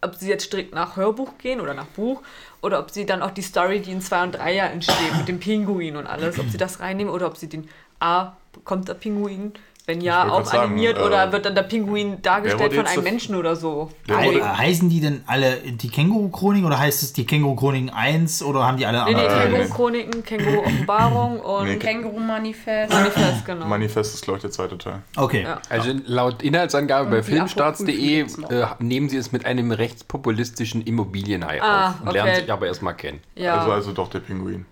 ob 0.00 0.14
sie 0.14 0.30
jetzt 0.30 0.44
strikt 0.44 0.74
nach 0.74 0.96
Hörbuch 0.96 1.36
gehen 1.36 1.60
oder 1.60 1.74
nach 1.74 1.84
Buch 1.86 2.22
oder 2.62 2.78
ob 2.78 2.90
sie 2.90 3.04
dann 3.04 3.20
auch 3.20 3.32
die 3.32 3.42
Story, 3.42 3.80
die 3.80 3.92
in 3.92 4.00
2 4.00 4.22
und 4.22 4.32
3 4.32 4.54
ja 4.54 4.64
entsteht, 4.64 5.14
mit 5.14 5.28
dem 5.28 5.40
Pinguin 5.40 5.96
und 5.96 6.06
alles, 6.06 6.38
ob 6.38 6.48
sie 6.48 6.56
das 6.56 6.80
reinnehmen 6.80 7.12
oder 7.12 7.26
ob 7.26 7.36
sie 7.36 7.48
den 7.50 7.68
A, 8.00 8.32
kommt 8.64 8.88
der 8.88 8.94
Pinguin, 8.94 9.52
wenn 9.86 10.00
ja, 10.00 10.24
auch 10.24 10.38
grad 10.38 10.46
sagen, 10.48 10.64
animiert 10.72 10.98
äh, 10.98 11.02
oder 11.02 11.30
wird 11.30 11.46
dann 11.46 11.54
der 11.54 11.62
Pinguin 11.62 12.20
dargestellt 12.20 12.74
von 12.74 12.86
einem 12.86 13.04
Menschen 13.04 13.36
oder 13.36 13.54
so. 13.54 13.90
He 14.06 14.12
wurde, 14.12 14.58
heißen 14.58 14.90
die 14.90 15.00
denn 15.00 15.22
alle 15.26 15.58
die 15.58 15.88
Känguru-Chronik 15.88 16.64
oder 16.64 16.78
heißt 16.78 17.04
es 17.04 17.12
die 17.12 17.24
Känguru-Chroniken 17.24 17.90
1 17.90 18.42
oder 18.42 18.66
haben 18.66 18.76
die 18.78 18.86
alle 18.86 19.04
Nee, 19.04 19.14
nee, 19.14 19.20
andere 19.20 19.28
Titel? 19.28 19.52
Känguru-Chroniken, 19.52 20.24
Känguru-Offenbarung 20.24 21.38
und 21.40 21.64
Nee, 21.68 21.76
Känguru-Manifest. 21.76 22.92
Manifest, 22.92 23.46
genau. 23.46 23.66
Manifest 23.66 24.14
ist, 24.14 24.24
glaube 24.24 24.38
ich, 24.38 24.42
der 24.42 24.50
zweite 24.50 24.76
Teil. 24.76 25.02
Okay. 25.16 25.42
Ja. 25.44 25.60
Also 25.70 25.92
laut 26.04 26.42
Inhaltsangabe 26.42 27.08
bei 27.08 27.22
filmstarts.de 27.22 28.20
äh, 28.22 28.66
nehmen 28.80 29.08
sie 29.08 29.16
es 29.18 29.30
mit 29.30 29.46
einem 29.46 29.70
rechtspopulistischen 29.70 30.82
Immobilienhai 30.82 31.62
Ah, 31.62 31.90
auf 31.90 32.00
und 32.00 32.08
okay. 32.08 32.16
lernen 32.16 32.34
sich 32.40 32.52
aber 32.52 32.66
erstmal 32.66 32.94
kennen. 32.96 33.20
Ja. 33.36 33.58
Also, 33.58 33.70
also 33.70 33.92
doch 33.92 34.08
der 34.08 34.18
Pinguin. 34.20 34.66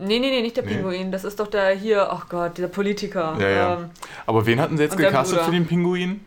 Nee, 0.00 0.18
nee, 0.18 0.30
nee, 0.30 0.42
nicht 0.42 0.56
der 0.56 0.64
Nee. 0.64 0.74
Pinguin. 0.74 1.12
Das 1.12 1.24
ist 1.24 1.38
doch 1.40 1.46
der 1.48 1.70
hier, 1.70 2.10
ach 2.12 2.28
Gott, 2.28 2.56
dieser 2.58 2.68
Politiker. 2.68 3.36
Ja, 3.38 3.48
ja. 3.48 3.74
Ähm, 3.74 3.90
Aber 4.26 4.44
wen 4.46 4.60
hatten 4.60 4.76
sie 4.76 4.82
jetzt 4.84 4.96
gecastet 4.96 5.40
für 5.42 5.50
den 5.52 5.66
Pinguin? 5.66 6.24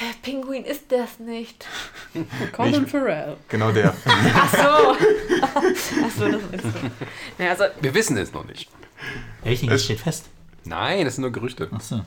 der 0.00 0.06
Pinguin 0.22 0.64
ist 0.64 0.90
das 0.90 1.18
nicht. 1.18 1.66
Colin 2.52 2.86
Farrell. 2.86 3.36
Genau 3.48 3.70
der. 3.70 3.92
Ach 4.34 4.50
so. 4.54 4.96
ach 5.42 6.10
so, 6.16 6.28
das 6.28 6.40
meinst 6.50 6.64
du. 6.64 7.42
Ja, 7.42 7.50
also, 7.50 7.64
Wir 7.80 7.92
wissen 7.94 8.16
es 8.16 8.32
noch 8.32 8.46
nicht. 8.46 8.70
Echt? 9.44 9.70
Das 9.70 9.84
steht 9.84 10.00
fest. 10.00 10.26
Nein, 10.64 11.04
das 11.04 11.16
sind 11.16 11.22
nur 11.22 11.32
Gerüchte. 11.32 11.68
Achso. 11.72 12.00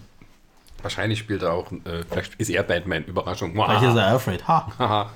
Wahrscheinlich 0.82 1.20
spielt 1.20 1.44
er 1.44 1.54
auch, 1.54 1.72
äh, 1.72 2.04
vielleicht 2.10 2.36
ist 2.36 2.50
er 2.50 2.64
Batman. 2.64 3.04
Überraschung. 3.06 3.52
Vielleicht 3.52 3.84
ist 3.84 3.96
er 3.96 4.08
Alfred. 4.08 4.48
Ha. 4.48 5.10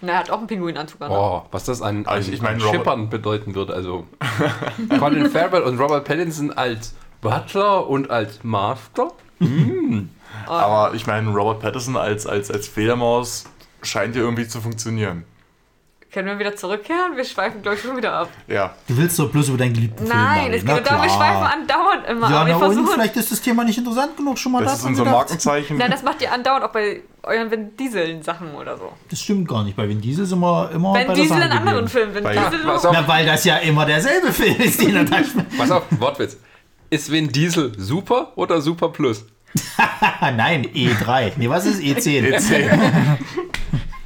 Na, 0.00 0.12
er 0.12 0.18
hat 0.18 0.30
auch 0.30 0.38
einen 0.38 0.46
Pinguinanzug 0.46 1.00
an. 1.02 1.10
Oh, 1.10 1.42
was 1.50 1.64
das 1.64 1.82
an, 1.82 1.98
an, 1.98 2.06
Also 2.06 2.32
ich 2.32 2.40
an 2.40 2.44
meine, 2.46 2.62
Robert- 2.62 2.74
Schippern 2.76 3.08
bedeuten 3.10 3.54
wird. 3.54 3.70
Also 3.70 4.06
Colin 4.98 5.30
Farrell 5.30 5.62
und 5.62 5.78
Robert 5.78 6.04
Pattinson 6.04 6.52
als 6.52 6.94
Butler 7.20 7.86
und 7.88 8.10
als 8.10 8.42
Master. 8.44 9.12
Aber 10.46 10.94
ich 10.94 11.06
meine, 11.06 11.30
Robert 11.30 11.60
Pattinson 11.60 11.96
als, 11.96 12.26
als, 12.26 12.50
als 12.50 12.68
Fledermaus 12.68 13.44
scheint 13.82 14.16
ja 14.16 14.22
irgendwie 14.22 14.46
zu 14.48 14.60
funktionieren. 14.60 15.24
Können 16.10 16.26
wir 16.26 16.38
wieder 16.38 16.56
zurückkehren? 16.56 17.16
Wir 17.16 17.24
schweifen, 17.24 17.60
glaube 17.60 17.76
ich, 17.76 17.82
schon 17.82 17.94
wieder 17.94 18.14
ab. 18.14 18.28
Ja. 18.46 18.74
Du 18.86 18.96
willst 18.96 19.18
doch 19.18 19.30
bloß 19.30 19.50
über 19.50 19.58
deinen 19.58 19.74
geliebten 19.74 20.06
Film 20.06 20.18
Nein, 20.18 20.54
es 20.54 20.64
geht 20.64 20.86
darum, 20.86 21.02
wir 21.02 21.10
schweifen 21.10 21.42
andauernd 21.42 22.06
immer. 22.08 22.30
Ja, 22.30 22.36
aber 22.40 22.46
wir 22.48 22.56
na 22.58 22.66
und 22.66 22.88
vielleicht 22.88 23.16
ist 23.16 23.30
das 23.30 23.42
Thema 23.42 23.62
nicht 23.64 23.76
interessant 23.76 24.16
genug 24.16 24.38
schon 24.38 24.52
mal 24.52 24.64
Das 24.64 24.72
ist 24.72 24.78
daran 24.80 24.92
unser 24.94 25.04
gedacht. 25.04 25.16
Markenzeichen. 25.18 25.76
Nein, 25.76 25.90
das 25.90 26.02
macht 26.02 26.22
ihr 26.22 26.32
andauernd 26.32 26.64
auch 26.64 26.70
bei 26.72 27.02
euren 27.28 27.50
Vin 27.50 27.76
Diesel-Sachen 27.76 28.54
oder 28.54 28.76
so. 28.76 28.92
Das 29.10 29.20
stimmt 29.20 29.48
gar 29.48 29.62
nicht. 29.64 29.76
Bei 29.76 29.88
Vin 29.88 30.00
Diesel 30.00 30.26
sind 30.26 30.40
wir 30.40 30.70
immer 30.72 30.94
Wenn 30.94 31.06
bei 31.06 31.14
der 31.14 31.22
Diesel 31.22 31.36
Sache 31.36 31.46
in 31.48 31.52
anderen. 31.52 31.88
Filmen, 31.88 32.14
Vin 32.14 32.24
Diesel 32.24 32.62
so. 32.62 32.88
auf, 32.88 32.88
Na, 32.92 33.06
weil 33.06 33.26
das 33.26 33.44
ja 33.44 33.56
immer 33.58 33.86
derselbe 33.86 34.32
Film 34.32 34.56
ist, 34.56 34.80
den 34.80 34.96
er 34.96 35.04
da 35.04 35.18
pass 35.58 35.70
auf, 35.70 35.84
Wortwitz. 35.90 36.38
Ist 36.90 37.10
Vin 37.12 37.28
Diesel 37.28 37.72
super 37.78 38.32
oder 38.36 38.60
super 38.60 38.88
plus? 38.88 39.24
Nein, 40.20 40.66
E3. 40.66 41.32
Nee, 41.36 41.48
was 41.48 41.66
ist 41.66 41.80
E10? 41.80 42.34
E10. 42.34 43.18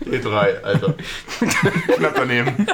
E3, 0.07 0.63
Alter. 0.63 0.95
Knapp 1.97 2.15
daneben. 2.17 2.67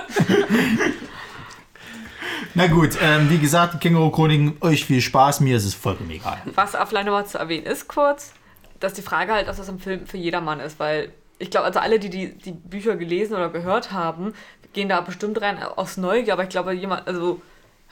Na 2.55 2.67
gut, 2.67 2.91
ähm, 3.01 3.31
wie 3.31 3.39
gesagt, 3.39 3.81
Känguru-Chroniken, 3.81 4.57
euch 4.61 4.85
viel 4.85 5.01
Spaß, 5.01 5.41
mir 5.41 5.57
ist 5.57 5.65
es 5.65 5.75
vollkommen 5.75 6.11
egal. 6.11 6.39
Was 6.55 6.75
auf 6.75 6.91
nochmal 6.91 7.27
zu 7.27 7.39
erwähnen 7.39 7.67
ist 7.67 7.87
kurz, 7.87 8.33
dass 8.81 8.95
die 8.95 9.03
Frage 9.03 9.33
halt, 9.33 9.49
ob 9.49 9.57
das 9.57 9.69
ein 9.69 9.79
Film 9.79 10.07
für 10.07 10.17
jedermann 10.17 10.61
ist, 10.61 10.79
weil 10.79 11.13
ich 11.39 11.51
glaube, 11.51 11.67
also 11.67 11.79
alle, 11.79 11.99
die, 11.99 12.11
die 12.11 12.33
die 12.33 12.53
Bücher 12.53 12.97
gelesen 12.97 13.35
oder 13.35 13.49
gehört 13.49 13.93
haben, 13.93 14.35
gehen 14.73 14.89
da 14.89 15.01
bestimmt 15.01 15.41
rein 15.41 15.63
aus 15.63 15.97
Neugier, 15.97 16.33
aber 16.33 16.43
ich 16.45 16.49
glaube, 16.49 16.73
jemand, 16.73 17.07
also 17.07 17.41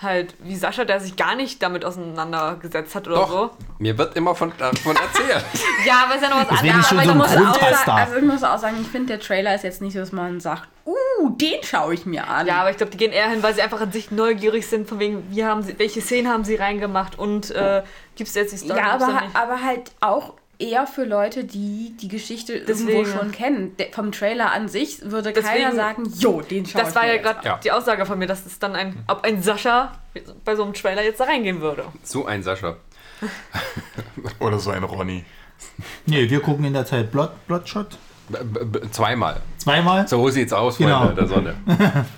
halt 0.00 0.34
wie 0.40 0.56
Sascha, 0.56 0.84
der 0.84 1.00
sich 1.00 1.16
gar 1.16 1.36
nicht 1.36 1.62
damit 1.62 1.84
auseinandergesetzt 1.84 2.94
hat 2.94 3.06
oder 3.08 3.16
Doch, 3.16 3.30
so. 3.30 3.50
mir 3.78 3.96
wird 3.96 4.14
immer 4.14 4.34
von, 4.34 4.52
davon 4.58 4.94
erzählt. 4.96 5.44
Ja, 5.86 6.04
aber 6.04 6.16
ist 6.16 6.22
ja 6.22 6.28
noch 6.28 6.40
was 6.40 6.48
Deswegen 6.48 6.74
anderes. 6.74 6.84
ist 6.84 6.88
schon 6.88 6.98
aber 6.98 7.28
so 7.28 7.34
ich 7.34 7.40
ein 7.40 7.46
muss 7.46 7.88
auch. 7.88 7.94
Also 7.94 8.16
ich 8.16 8.24
muss 8.24 8.42
auch 8.44 8.58
sagen, 8.58 8.76
ich 8.80 8.88
finde, 8.88 9.06
der 9.06 9.20
Trailer 9.20 9.54
ist 9.54 9.64
jetzt 9.64 9.80
nicht 9.80 9.94
so, 9.94 10.00
dass 10.00 10.12
man 10.12 10.40
sagt, 10.40 10.68
uh, 10.84 11.30
den 11.30 11.62
schaue 11.62 11.94
ich 11.94 12.04
mir 12.04 12.28
an. 12.28 12.46
ja, 12.46 12.60
aber 12.60 12.70
ich 12.70 12.76
glaube, 12.76 12.90
die 12.90 12.98
gehen 12.98 13.12
eher 13.12 13.30
hin, 13.30 13.42
weil 13.42 13.54
sie 13.54 13.62
einfach 13.62 13.80
an 13.80 13.92
sich 13.92 14.10
neugierig 14.10 14.66
sind, 14.66 14.88
von 14.88 14.98
wegen, 14.98 15.30
wie 15.30 15.44
haben 15.44 15.62
sie, 15.62 15.78
welche 15.78 16.00
Szenen 16.02 16.28
haben 16.30 16.44
sie 16.44 16.56
reingemacht 16.56 17.18
und 17.18 17.50
äh, 17.52 17.82
gibt 18.16 18.28
es 18.28 18.34
jetzt 18.34 18.52
die 18.52 18.58
Story? 18.58 18.78
Ja, 18.78 18.92
aber, 18.92 19.22
aber 19.32 19.62
halt 19.62 19.92
auch 20.00 20.34
eher 20.58 20.86
für 20.86 21.04
Leute, 21.04 21.44
die 21.44 21.96
die 22.00 22.08
Geschichte 22.08 22.60
Deswegen. 22.60 22.88
irgendwo 22.90 23.18
schon 23.18 23.32
kennen. 23.32 23.76
Der, 23.78 23.88
vom 23.92 24.12
Trailer 24.12 24.52
an 24.52 24.68
sich 24.68 25.02
würde 25.10 25.32
keiner 25.32 25.52
Deswegen- 25.70 25.76
sagen, 25.76 26.12
jo, 26.18 26.40
den 26.40 26.66
schaue 26.66 26.80
ich 26.82 26.86
Das 26.86 26.94
war 26.94 27.02
mir 27.04 27.16
ja 27.16 27.22
gerade. 27.22 27.46
Ja. 27.46 27.60
die 27.62 27.72
Aussage 27.72 28.06
von 28.06 28.18
mir, 28.18 28.26
dass 28.26 28.46
es 28.46 28.58
dann 28.58 28.74
ein, 28.74 29.04
ob 29.06 29.24
ein 29.24 29.42
Sascha 29.42 29.92
bei 30.44 30.56
so 30.56 30.64
einem 30.64 30.72
Trailer 30.74 31.02
jetzt 31.02 31.20
da 31.20 31.24
reingehen 31.24 31.60
würde. 31.60 31.84
So 32.02 32.26
ein 32.26 32.42
Sascha. 32.42 32.76
Oder 34.40 34.58
so 34.58 34.70
ein 34.70 34.84
Ronny. 34.84 35.24
Nee, 36.06 36.28
wir 36.28 36.40
gucken 36.40 36.64
in 36.64 36.72
der 36.74 36.84
Zeit 36.86 37.10
Blood, 37.12 37.30
Bloodshot. 37.46 37.98
B 38.28 38.80
zweimal. 38.90 39.40
Zweimal. 39.58 40.08
So 40.08 40.28
sieht's 40.30 40.52
aus, 40.52 40.78
Genau. 40.78 40.98
Freunde 40.98 41.14
der 41.14 41.28
Sonne. 41.28 41.54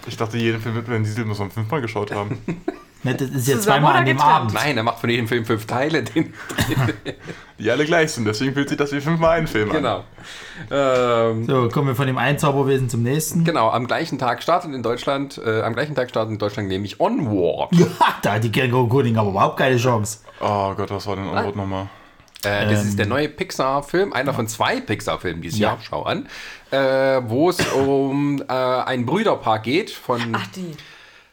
Ich 0.06 0.16
dachte, 0.16 0.38
jeden 0.38 0.60
Film 0.60 0.76
mit 0.76 0.88
Vin 0.88 1.04
Diesel 1.04 1.24
muss 1.26 1.38
man 1.38 1.50
fünfmal 1.50 1.82
geschaut 1.82 2.10
haben. 2.12 2.38
Ne, 3.04 3.14
das 3.14 3.30
ist 3.30 3.46
ja 3.46 3.58
zweimal 3.60 3.94
an 3.96 4.06
dem? 4.06 4.18
Abend. 4.20 4.52
Nein, 4.54 4.76
er 4.76 4.82
macht 4.82 4.98
von 4.98 5.08
jedem 5.08 5.28
Film 5.28 5.44
fünf 5.44 5.66
Teile. 5.66 6.02
Den, 6.02 6.34
Die 7.58 7.70
alle 7.70 7.84
gleich 7.84 8.12
sind, 8.12 8.24
deswegen 8.24 8.54
fühlt 8.54 8.68
sich 8.68 8.78
das 8.78 8.92
wie 8.92 9.00
fünfmal 9.00 9.38
ein 9.38 9.46
Film 9.46 9.70
an. 9.70 9.76
genau. 9.76 10.04
Ähm, 10.70 11.44
So, 11.46 11.68
kommen 11.68 11.88
wir 11.88 11.94
von 11.96 12.06
dem 12.06 12.18
einen 12.18 12.38
Zauberwesen 12.38 12.88
zum 12.88 13.02
nächsten. 13.02 13.44
Genau, 13.44 13.70
am 13.70 13.86
gleichen 13.86 14.18
Tag 14.18 14.42
startet 14.42 14.72
in 14.74 14.82
Deutschland, 14.82 15.40
äh, 15.44 15.62
am 15.62 15.74
gleichen 15.74 15.94
Tag 15.94 16.10
startet 16.10 16.32
in 16.32 16.38
Deutschland 16.38 16.68
nämlich 16.68 17.00
Onward. 17.00 17.70
Ja, 17.76 17.86
da 18.22 18.32
hat 18.34 18.44
die 18.44 18.52
Känguru 18.52 18.88
Coding 18.88 19.16
aber 19.16 19.30
überhaupt 19.30 19.56
keine 19.58 19.76
Chance. 19.76 20.18
Oh 20.40 20.74
Gott, 20.74 20.90
was 20.90 21.06
war 21.06 21.16
denn 21.16 21.28
Antwort 21.28 21.56
nochmal? 21.56 21.88
Äh, 22.44 22.68
das 22.68 22.82
Ähm. 22.82 22.88
ist 22.88 22.98
der 22.98 23.06
neue 23.06 23.28
Pixar-Film, 23.28 24.12
einer 24.12 24.32
von 24.34 24.46
zwei 24.46 24.80
Pixar-Filmen 24.80 25.42
dieses 25.42 25.58
Jahr, 25.58 25.78
schau 25.82 26.02
an, 26.04 26.28
äh, 26.70 26.76
wo 27.24 27.50
es 27.50 27.58
um 27.72 28.40
äh, 28.48 28.52
ein 28.52 29.04
Brüderpaar 29.06 29.58
geht 29.60 29.90
von, 29.90 30.20
Ach, 30.32 30.46
die. 30.54 30.76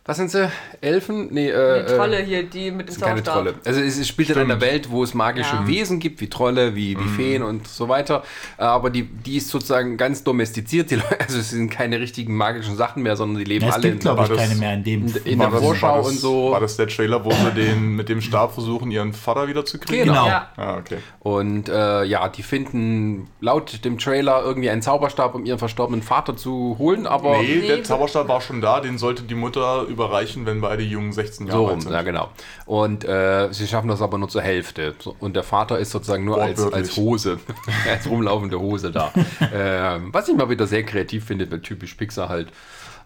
Was 0.08 0.18
sind 0.18 0.30
sie, 0.30 0.48
Elfen? 0.82 1.30
Nee, 1.32 1.48
Die 1.48 1.52
äh, 1.52 1.86
Trolle 1.96 2.20
äh, 2.20 2.26
hier, 2.26 2.44
die 2.44 2.70
mit 2.70 2.88
dem 2.90 2.94
sind 2.94 3.04
keine 3.04 3.24
Zauberstab. 3.24 3.34
Trolle. 3.34 3.56
Also 3.66 3.82
es, 3.82 3.98
es 3.98 4.08
spielt 4.08 4.30
in 4.30 4.38
einer 4.38 4.62
Welt, 4.62 4.92
wo 4.92 5.04
es 5.04 5.16
magische 5.16 5.56
Ja. 5.56 5.68
Wesen 5.68 6.00
gibt, 6.00 6.22
wie 6.22 6.30
Trolle, 6.30 6.76
wie, 6.76 6.96
wie 7.00 7.08
Feen 7.08 7.42
und 7.42 7.68
so 7.68 7.90
weiter. 7.90 8.22
Äh, 8.60 8.64
Aber 8.66 8.92
die, 8.92 9.02
die 9.04 9.38
ist 9.38 9.48
sozusagen 9.50 9.98
ganz 9.98 10.24
domestiziert. 10.24 10.92
Die, 10.92 10.96
Leute- 11.02 11.20
also 11.22 11.40
es 11.40 11.50
sind 11.50 11.72
keine 11.72 12.00
richtigen 12.00 12.36
magischen 12.38 12.76
Sachen 12.78 13.02
mehr, 13.02 13.16
sondern 13.16 13.40
die 13.40 13.46
leben 13.46 13.64
Ja, 13.64 13.70
es 13.70 13.76
alle 13.78 13.90
gibt, 13.90 14.02
glaube 14.02 14.22
ich, 14.24 14.30
das- 14.30 14.38
keine 14.38 14.56
mehr 14.56 14.74
in 14.76 14.84
dem. 14.84 15.08
in, 15.08 15.16
in 15.26 15.40
der 15.40 15.50
das- 15.50 15.60
Vorschau 15.60 15.88
war 15.88 15.98
das, 15.98 16.08
und 16.10 16.20
so. 16.20 16.52
War 16.52 16.60
das 16.60 16.78
der 16.78 16.88
Trailer, 16.88 17.26
wo 17.26 17.32
sie 17.32 17.52
den 17.56 17.96
mit 17.96 18.08
dem 18.08 18.22
Stab 18.22 18.54
versuchen, 18.54 18.92
ihren 18.92 19.12
Vater 19.12 19.48
wiederzukriegen? 19.48 20.06
Genau. 20.06 20.28
Ja. 20.28 20.50
Ah, 20.56 20.78
okay. 20.78 20.98
Und 21.20 21.68
äh, 21.68 22.04
ja, 22.04 22.30
die 22.30 22.44
finden 22.44 23.28
laut 23.42 23.84
dem 23.84 23.98
Trailer 23.98 24.44
irgendwie 24.44 24.70
einen 24.70 24.84
Zauberstab, 24.84 25.34
um 25.34 25.46
ihren 25.46 25.58
verstorbenen 25.58 26.04
Vater 26.04 26.38
zu 26.38 26.76
holen, 26.78 27.08
aber 27.08 27.40
Nee, 27.42 27.56
Nee, 27.62 27.68
der 27.68 27.84
Zauberstab 27.84 28.28
war 28.28 28.40
schon 28.42 28.62
da, 28.62 28.80
den 28.82 29.00
sollte 29.00 29.24
die 29.24 29.34
Mutter 29.34 29.88
überreichen, 29.96 30.46
wenn 30.46 30.62
beide 30.62 30.84
Jungen 30.84 31.14
16 31.14 31.48
Jahre 31.48 31.58
so 31.58 31.66
alt 31.66 31.74
rum, 31.74 31.82
sind. 31.82 31.94
ja 31.94 32.02
genau. 32.04 32.30
Und 32.66 33.04
äh, 33.06 33.52
sie 33.52 33.68
schaffen 33.68 33.88
das 33.88 34.02
aber 34.02 34.18
nur 34.18 34.30
zur 34.30 34.42
Hälfte. 34.42 34.96
So, 35.00 35.16
und 35.20 35.36
der 35.36 35.44
Vater 35.44 35.80
ist 35.80 35.92
sozusagen 35.92 36.26
nur 36.26 36.42
als, 36.42 36.62
als 36.62 36.96
Hose, 36.98 37.40
als 37.90 38.10
rumlaufende 38.10 38.60
Hose 38.60 38.92
da. 38.92 39.12
ähm, 39.54 40.14
was 40.14 40.28
ich 40.28 40.36
mal 40.36 40.50
wieder 40.50 40.68
sehr 40.68 40.84
kreativ 40.84 41.26
finde, 41.26 41.50
weil 41.52 41.62
typisch 41.62 41.96
Pixar 41.96 42.30
halt. 42.30 42.52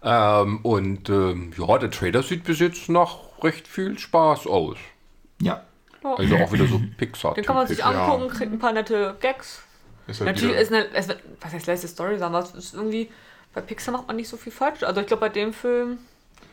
Ähm, 0.03 0.59
und 0.63 1.09
ähm, 1.09 1.51
ja, 1.57 1.77
der 1.77 1.91
Trailer 1.91 2.23
sieht 2.23 2.43
bis 2.43 2.59
jetzt 2.59 2.89
nach 2.89 3.17
recht 3.41 3.67
viel 3.67 3.97
Spaß 3.97 4.47
aus. 4.47 4.77
Ja. 5.41 5.63
Also 6.01 6.35
auch 6.37 6.51
wieder 6.51 6.65
so 6.65 6.81
Pixar. 6.97 7.33
Den 7.33 7.43
kann 7.43 7.55
man 7.55 7.67
sich 7.67 7.83
angucken, 7.83 8.29
kriegt 8.29 8.51
ein 8.51 8.59
paar 8.59 8.73
nette 8.73 9.15
Gags. 9.19 9.61
Ist 10.07 10.21
halt 10.21 10.35
Natürlich 10.35 10.55
ist 10.55 10.73
eine, 10.73 10.87
es 10.93 11.07
was 11.41 11.53
heißt 11.53 11.67
letzte 11.67 11.87
Story 11.87 12.17
sagen, 12.17 12.33
aber 12.33 12.43
es 12.45 12.53
ist 12.53 12.73
irgendwie, 12.73 13.09
bei 13.53 13.61
Pixar 13.61 13.91
macht 13.91 14.07
man 14.07 14.15
nicht 14.15 14.29
so 14.29 14.37
viel 14.37 14.51
falsch. 14.51 14.83
Also 14.83 15.01
ich 15.01 15.07
glaube, 15.07 15.21
bei 15.21 15.29
dem 15.29 15.53
Film 15.53 15.99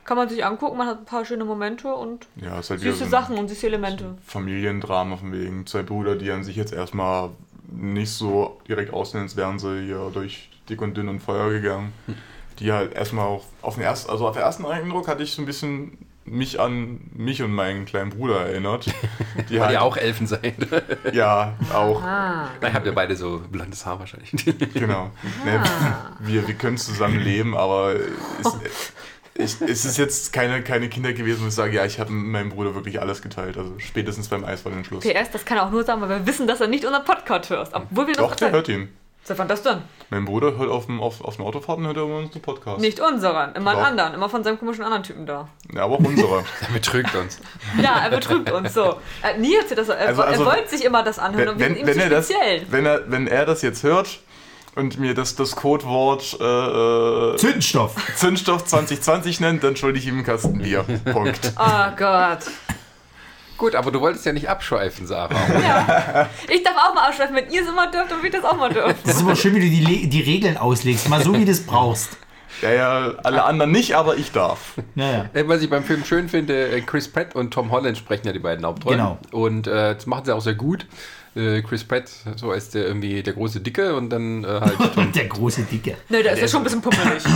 kann 0.07 0.17
man 0.17 0.29
sich 0.29 0.45
angucken, 0.45 0.79
man 0.79 0.87
hat 0.87 1.01
ein 1.01 1.05
paar 1.05 1.25
schöne 1.25 1.45
Momente 1.45 1.93
und 1.93 2.27
ja, 2.37 2.61
ist 2.61 2.71
halt 2.71 2.81
süße 2.81 2.99
so 2.99 3.05
ein 3.05 3.11
Sachen 3.11 3.37
und 3.37 3.49
süße 3.49 3.67
Elemente. 3.67 4.17
Familiendrama 4.25 5.17
von 5.17 5.33
wegen 5.33 5.67
zwei 5.67 5.83
Brüder, 5.83 6.15
die 6.15 6.31
an 6.31 6.45
sich 6.45 6.57
jetzt 6.57 6.73
erstmal 6.73 7.31
nicht 7.69 8.13
so 8.13 8.61
direkt 8.69 8.93
aussehen, 8.93 9.23
als 9.23 9.37
wären 9.37 9.59
sie 9.59 9.85
hier 9.85 10.11
durch 10.15 10.49
dick 10.69 10.81
und 10.81 10.97
dünn 10.97 11.09
und 11.09 11.21
Feuer 11.21 11.51
gegangen. 11.51 11.93
Die 12.61 12.73
halt 12.73 12.95
erstmal 12.95 13.27
auch 13.27 13.45
auf 13.61 13.75
den 13.75 13.83
ersten, 13.83 14.11
also 14.11 14.29
auf 14.29 14.35
den 14.35 14.43
ersten 14.43 14.65
Eindruck 14.65 15.09
hatte 15.09 15.23
ich 15.23 15.33
so 15.33 15.43
ein 15.43 15.47
bisschen 15.47 15.99
mich 16.25 16.59
an 16.59 17.01
mich 17.15 17.43
und 17.43 17.53
meinen 17.53 17.85
kleinen 17.85 18.11
Bruder 18.11 18.47
erinnert. 18.47 18.87
Die 19.49 19.55
Weil 19.55 19.67
halt, 19.67 19.73
ihr 19.73 19.83
auch 19.83 19.97
Elfen 19.97 20.27
seid. 20.27 20.55
Ja, 21.13 21.55
auch. 21.73 22.03
Ah. 22.03 22.49
Dann 22.61 22.73
habt 22.73 22.87
ihr 22.87 22.95
beide 22.95 23.15
so 23.17 23.43
blondes 23.51 23.87
Haar 23.87 23.99
wahrscheinlich. 24.01 24.33
Genau. 24.75 25.11
Ne, 25.45 25.63
wir, 26.21 26.47
wir 26.47 26.55
können 26.55 26.77
zusammen 26.77 27.21
leben, 27.21 27.57
aber 27.57 27.95
es, 27.95 28.93
ich, 29.39 29.61
es 29.61 29.85
ist 29.85 29.97
jetzt 29.99 30.33
keine, 30.33 30.63
keine 30.63 30.89
Kinder 30.89 31.13
gewesen, 31.13 31.43
wo 31.45 31.49
ich 31.49 31.55
sage, 31.55 31.75
ja, 31.77 31.85
ich 31.85 31.99
habe 32.01 32.13
mit 32.13 32.27
meinem 32.33 32.51
Bruder 32.51 32.75
wirklich 32.75 33.01
alles 33.01 33.23
geteilt. 33.23 33.57
Also 33.57 33.73
spätestens 33.79 34.29
beim 34.29 34.45
Eisball-Schluss. 34.45 35.05
PS, 35.05 35.31
das 35.33 35.45
kann 35.45 35.59
er 35.59 35.67
auch 35.67 35.71
nur 35.71 35.85
sagen, 35.85 36.01
weil 36.01 36.09
wir 36.09 36.27
wissen, 36.27 36.47
dass 36.47 36.61
er 36.61 36.67
nicht 36.69 36.85
unseren 36.85 37.05
Podcast 37.05 37.51
hörst. 37.51 37.75
Obwohl 37.75 38.07
wir 38.07 38.15
Doch, 38.15 38.35
der 38.35 38.53
hört 38.53 38.69
ihn. 38.69 38.89
Seit 39.25 39.39
wann 39.39 39.49
das 39.49 39.61
denn? 39.63 39.79
Mein 40.11 40.25
Bruder 40.25 40.57
hört 40.57 40.71
auf, 40.71 40.87
dem, 40.87 41.01
auf, 41.01 41.21
auf 41.21 41.35
den 41.35 41.45
Autofahrten 41.45 41.85
hört 41.85 41.97
er 41.97 42.05
immer 42.05 42.19
unseren 42.19 42.43
Podcast. 42.43 42.81
Nicht 42.81 43.01
unseren, 43.01 43.57
immer 43.57 43.73
einen 43.73 43.81
anderen, 43.81 44.15
immer 44.15 44.29
von 44.29 44.45
seinem 44.45 44.57
komischen 44.57 44.85
anderen 44.85 45.03
Typen 45.03 45.27
da. 45.27 45.49
Ja, 45.75 45.83
aber 45.83 45.95
auch 45.97 45.99
unsere. 45.99 46.45
Er 46.69 46.73
betrügt 46.73 47.13
uns. 47.17 47.41
Ja, 47.83 48.05
er 48.05 48.11
betrügt 48.11 48.53
uns 48.53 48.73
so. 48.73 48.95
Er, 49.23 49.37
nie 49.37 49.59
hat 49.59 49.69
sie 49.69 49.75
das, 49.75 49.89
er, 49.89 49.99
Also- 49.99 50.23
also- 50.23 50.45
er 50.45 50.47
wollte 50.49 50.69
sich 50.69 50.85
immer 50.85 51.03
das 51.03 51.19
anhören 51.19 51.49
und 51.49 51.59
wir 51.59 51.67
wenn, 51.67 51.75
sind 51.75 51.81
ihm 51.83 51.87
wenn, 51.89 51.95
zu 51.95 52.01
er 52.05 52.11
das, 52.11 52.27
speziell. 52.29 52.67
wenn, 52.71 52.87
er, 52.87 53.11
wenn 53.11 53.27
er 53.27 53.47
das 53.47 53.63
jetzt 53.63 53.83
hört 53.83 54.21
und 54.77 54.99
mir 54.99 55.15
das, 55.15 55.35
das 55.35 55.57
Codewort 55.57 56.37
äh, 56.39 56.45
äh, 56.45 57.37
Zündstoff. 57.37 57.95
Zündstoff 58.15 58.65
2020 58.67 59.41
nennt, 59.41 59.65
dann 59.65 59.75
schulde 59.75 59.99
ich 59.99 60.07
ihm 60.07 60.15
einen 60.15 60.25
Kasten 60.25 60.59
Bier. 60.59 60.83
Punkt. 61.13 61.53
Oh 61.59 61.97
Gott. 61.97 62.41
Gut, 63.57 63.75
aber 63.75 63.91
du 63.91 64.03
wolltest 64.03 64.27
ja 64.27 64.35
nicht 64.35 64.51
abschweifen, 64.51 65.07
Sarah. 65.07 65.35
Ja. 65.63 66.29
Ich 66.49 66.63
darf 66.63 66.77
auch 66.77 66.95
mal 66.95 67.09
ausschweifen, 67.09 67.35
wenn 67.35 67.51
ihr 67.51 67.63
es 67.63 67.69
immer 67.69 67.91
dürft 67.91 68.13
und 68.13 68.23
wir 68.23 68.31
das 68.31 68.45
auch 68.45 68.57
mal 68.57 68.71
dürfen. 68.71 68.95
Das 69.05 69.17
ist 69.17 69.23
aber 69.23 69.35
schön, 69.35 69.55
wie 69.55 69.61
du 69.61 69.87
die, 69.87 70.09
die 70.09 70.21
Regeln 70.21 70.59
auslegst. 70.59 71.09
Mal 71.09 71.23
so, 71.23 71.33
wie 71.35 71.47
du 71.47 71.51
es 71.51 71.65
brauchst. 71.65 72.19
Ja, 72.61 72.71
ja, 72.71 73.15
alle 73.23 73.45
anderen 73.45 73.71
nicht, 73.71 73.97
aber 73.97 74.17
ich 74.17 74.33
darf. 74.33 74.75
Ja, 74.95 75.29
ja. 75.35 75.49
Was 75.49 75.63
ich 75.63 75.71
beim 75.71 75.85
Film 75.85 76.05
schön 76.05 76.29
finde, 76.29 76.69
äh, 76.69 76.81
Chris 76.83 77.11
Pratt 77.11 77.35
und 77.35 77.51
Tom 77.53 77.71
Holland 77.71 77.97
sprechen 77.97 78.27
ja 78.27 78.33
die 78.33 78.39
beiden 78.39 78.65
Hauptrollen. 78.65 78.99
Genau. 78.99 79.19
Und 79.31 79.67
äh, 79.67 79.95
das 79.95 80.07
machen 80.07 80.27
sie 80.27 80.35
auch 80.35 80.41
sehr 80.41 80.55
gut. 80.55 80.87
Äh, 81.37 81.63
Chris 81.63 81.85
Pratt 81.85 82.11
so 82.37 82.51
als 82.51 82.71
der 82.71 82.87
irgendwie 82.87 83.23
der 83.23 83.35
große 83.35 83.61
Dicke 83.61 83.95
und 83.95 84.11
dann 84.11 84.43
äh, 84.45 84.47
halt 84.49 84.77
Tom. 84.95 85.13
Der 85.13 85.27
große 85.27 85.63
Dicke. 85.65 85.97
Nö, 86.09 86.23
der 86.23 86.33
ist 86.33 86.41
ja 86.41 86.49
schon 86.49 86.61
ein 86.61 86.65
bisschen 86.65 86.83
pummelig. 86.83 87.23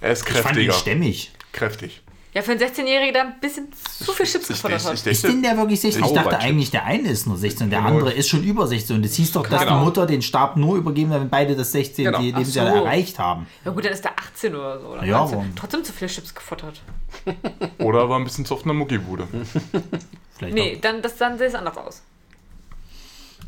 Er 0.00 0.12
ist 0.12 0.28
Ich 0.28 0.34
fand 0.34 0.44
ihn 0.44 0.66
kräftiger. 0.66 0.72
stämmig. 0.74 1.32
Kräftig. 1.52 2.02
Ja, 2.34 2.42
für 2.42 2.50
einen 2.50 2.60
16-Jährigen, 2.60 3.14
der 3.14 3.22
ein 3.26 3.40
bisschen 3.40 3.68
zu 3.72 4.12
viel 4.12 4.26
Chips 4.26 4.48
gefuttert 4.48 4.84
hat. 4.84 5.06
Ist 5.06 5.24
denn 5.24 5.40
der 5.42 5.56
wirklich 5.56 5.80
16? 5.80 6.04
Ich 6.04 6.10
dachte 6.12 6.36
eigentlich, 6.40 6.70
der 6.70 6.84
eine 6.84 7.08
ist 7.08 7.26
nur 7.26 7.38
16 7.38 7.66
und 7.66 7.70
der 7.70 7.82
andere 7.84 8.12
ist 8.12 8.28
schon 8.28 8.42
über 8.44 8.66
16. 8.66 8.96
Und 8.96 9.06
es 9.06 9.14
hieß 9.14 9.32
doch, 9.32 9.46
dass 9.46 9.62
Genau. 9.62 9.78
die 9.78 9.84
Mutter 9.84 10.04
den 10.04 10.20
Stab 10.20 10.56
nur 10.58 10.76
übergeben 10.76 11.10
hat, 11.12 11.20
wenn 11.22 11.30
beide 11.30 11.56
das 11.56 11.72
16. 11.72 12.04
Genau. 12.06 12.20
Lebensjahr 12.20 12.70
so. 12.70 12.84
erreicht 12.84 13.18
haben. 13.18 13.46
Ja 13.64 13.70
gut, 13.70 13.84
dann 13.86 13.92
ist 13.94 14.04
der 14.04 14.12
18 14.18 14.54
oder 14.54 14.78
so. 14.80 14.88
Oder 14.88 15.04
Ja, 15.06 15.18
19. 15.20 15.38
aber- 15.38 15.46
Trotzdem 15.56 15.84
zu 15.84 15.92
viel 15.94 16.08
Chips 16.08 16.34
gefuttert. 16.34 16.82
Oder 17.78 18.08
war 18.10 18.18
ein 18.18 18.24
bisschen 18.24 18.44
zu 18.44 18.54
oft 18.54 18.64
in 18.64 18.68
der 18.70 18.76
Muckibude. 18.76 19.26
Vielleicht 20.36 20.54
Nee, 20.54 20.74
auch. 20.76 20.80
dann, 20.82 21.00
das, 21.00 21.16
dann 21.16 21.38
sieht 21.38 21.46
es 21.48 21.54
anders 21.54 21.76
aus. 21.78 22.02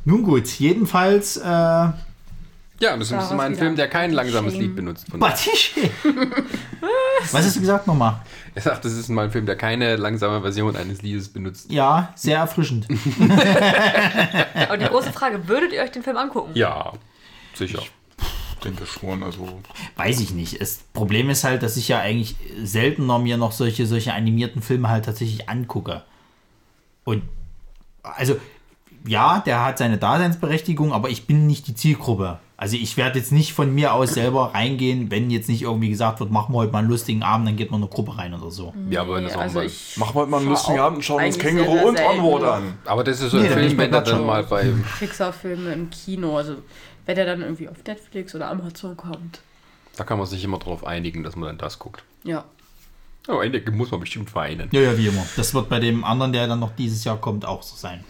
Nun 0.06 0.22
gut, 0.22 0.46
jedenfalls. 0.46 1.36
Äh, 1.36 1.42
Ja, 1.44 1.92
und 2.92 3.00
das 3.00 3.10
ist 3.10 3.32
mal 3.32 3.40
ein. 3.46 3.56
Film, 3.56 3.74
der 3.76 3.88
kein 3.88 4.12
langsames 4.12 4.52
Shame. 4.52 4.62
Lied 4.62 4.76
benutzt. 4.76 5.06
Von. 5.10 5.20
Was 5.20 5.44
hast 7.32 7.56
du 7.56 7.60
gesagt 7.60 7.86
nochmal? 7.86 8.20
er 8.54 8.62
sagt, 8.62 8.84
das 8.84 8.92
ist 8.92 9.08
mal 9.08 9.24
ein 9.24 9.30
Film, 9.32 9.46
der 9.46 9.56
keine 9.56 9.96
langsame 9.96 10.40
Version 10.40 10.76
eines 10.76 11.02
Liedes 11.02 11.28
benutzt. 11.28 11.70
Ja, 11.70 12.12
sehr 12.14 12.38
erfrischend. 12.38 12.86
Aber 14.68 14.76
die 14.78 14.86
große 14.86 15.12
Frage, 15.12 15.48
würdet 15.48 15.72
ihr 15.72 15.82
euch 15.82 15.90
den 15.90 16.02
Film 16.02 16.16
angucken? 16.16 16.52
Ja, 16.54 16.92
sicher. 17.54 17.80
Ich 18.52 18.58
denke 18.62 18.86
schon, 18.86 19.22
also. 19.24 19.60
Weiß 19.96 20.20
ich 20.20 20.30
nicht. 20.32 20.60
Das 20.60 20.78
Problem 20.92 21.30
ist 21.30 21.42
halt, 21.44 21.62
dass 21.64 21.76
ich 21.76 21.88
ja 21.88 21.98
eigentlich 21.98 22.36
seltener 22.62 23.18
mir 23.18 23.36
noch 23.38 23.52
solche, 23.52 23.86
solche 23.86 24.12
animierten 24.14 24.62
Filme 24.62 24.88
halt 24.88 25.04
tatsächlich 25.04 25.48
angucke. 25.48 26.04
Und 27.04 27.22
also, 28.02 28.36
ja, 29.06 29.40
der 29.40 29.64
hat 29.64 29.78
seine 29.78 29.98
Daseinsberechtigung, 29.98 30.92
aber 30.92 31.08
ich 31.08 31.26
bin 31.26 31.46
nicht 31.46 31.66
die 31.66 31.74
Zielgruppe. 31.74 32.38
Also 32.58 32.76
ich 32.76 32.96
werde 32.96 33.18
jetzt 33.18 33.32
nicht 33.32 33.52
von 33.52 33.74
mir 33.74 33.92
aus 33.92 34.14
selber 34.14 34.54
reingehen, 34.54 35.10
wenn 35.10 35.30
jetzt 35.30 35.48
nicht 35.48 35.62
irgendwie 35.62 35.90
gesagt 35.90 36.20
wird, 36.20 36.30
machen 36.30 36.54
wir 36.54 36.58
heute 36.58 36.72
mal 36.72 36.78
einen 36.78 36.88
lustigen 36.88 37.22
Abend, 37.22 37.46
dann 37.46 37.56
geht 37.56 37.70
man 37.70 37.82
eine 37.82 37.90
Gruppe 37.90 38.16
rein 38.16 38.32
oder 38.32 38.50
so. 38.50 38.72
Ja, 38.88 39.02
aber 39.02 39.16
wenn 39.16 39.24
das 39.24 39.36
auch 39.36 39.40
also 39.40 39.58
mal. 39.58 39.70
Machen 39.96 40.14
wir 40.14 40.20
heute 40.20 40.30
mal 40.30 40.36
einen 40.38 40.48
lustigen 40.48 40.78
Abend 40.78 40.96
und 40.96 41.02
schauen 41.02 41.24
uns 41.24 41.38
Känguru 41.38 41.76
sehr 41.76 41.86
und 41.86 42.00
Onward 42.00 42.44
an. 42.44 42.78
Aber 42.86 43.04
das 43.04 43.20
ist 43.20 43.30
so 43.30 43.36
Nee, 43.36 43.48
ein 43.48 43.52
Film, 43.52 43.78
wenn 43.78 43.92
er 43.92 44.00
dann 44.00 44.24
mal 44.24 44.42
bei. 44.44 44.72
Pixar-Filme 44.98 45.72
im 45.72 45.90
Kino, 45.90 46.38
also 46.38 46.56
wenn 47.04 47.16
der 47.16 47.26
dann 47.26 47.42
irgendwie 47.42 47.68
auf 47.68 47.76
Netflix 47.86 48.34
oder 48.34 48.48
Amazon 48.50 48.96
kommt. 48.96 49.40
Da 49.96 50.04
kann 50.04 50.16
man 50.18 50.26
sich 50.26 50.42
immer 50.42 50.58
drauf 50.58 50.86
einigen, 50.86 51.22
dass 51.22 51.36
man 51.36 51.48
dann 51.48 51.58
das 51.58 51.78
guckt. 51.78 52.04
Ja. 52.24 52.44
Aber 53.28 53.44
Ende 53.44 53.62
muss 53.70 53.90
man 53.90 54.00
bestimmt 54.00 54.30
vereinen. 54.30 54.68
Ja, 54.72 54.80
ja, 54.80 54.96
wie 54.96 55.08
immer. 55.08 55.26
Das 55.36 55.52
wird 55.52 55.68
bei 55.68 55.80
dem 55.80 56.04
anderen, 56.04 56.32
der 56.32 56.46
dann 56.46 56.60
noch 56.60 56.74
dieses 56.76 57.04
Jahr 57.04 57.16
kommt, 57.18 57.44
auch 57.44 57.62
so 57.62 57.76
sein. 57.76 58.04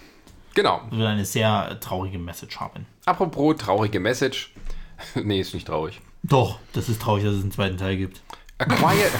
Genau. 0.56 0.80
Das 0.90 0.98
wird 0.98 1.08
eine 1.08 1.24
sehr 1.26 1.78
traurige 1.80 2.18
Message 2.18 2.58
haben. 2.58 2.86
Apropos 3.04 3.56
traurige 3.58 4.00
Message. 4.00 4.52
nee, 5.14 5.40
ist 5.40 5.52
nicht 5.54 5.66
traurig. 5.66 6.00
Doch, 6.22 6.58
das 6.72 6.88
ist 6.88 7.00
traurig, 7.02 7.24
dass 7.24 7.34
es 7.34 7.42
einen 7.42 7.52
zweiten 7.52 7.76
Teil 7.76 7.96
gibt. 7.98 8.22
A 8.58 8.64
quiet. 8.64 9.12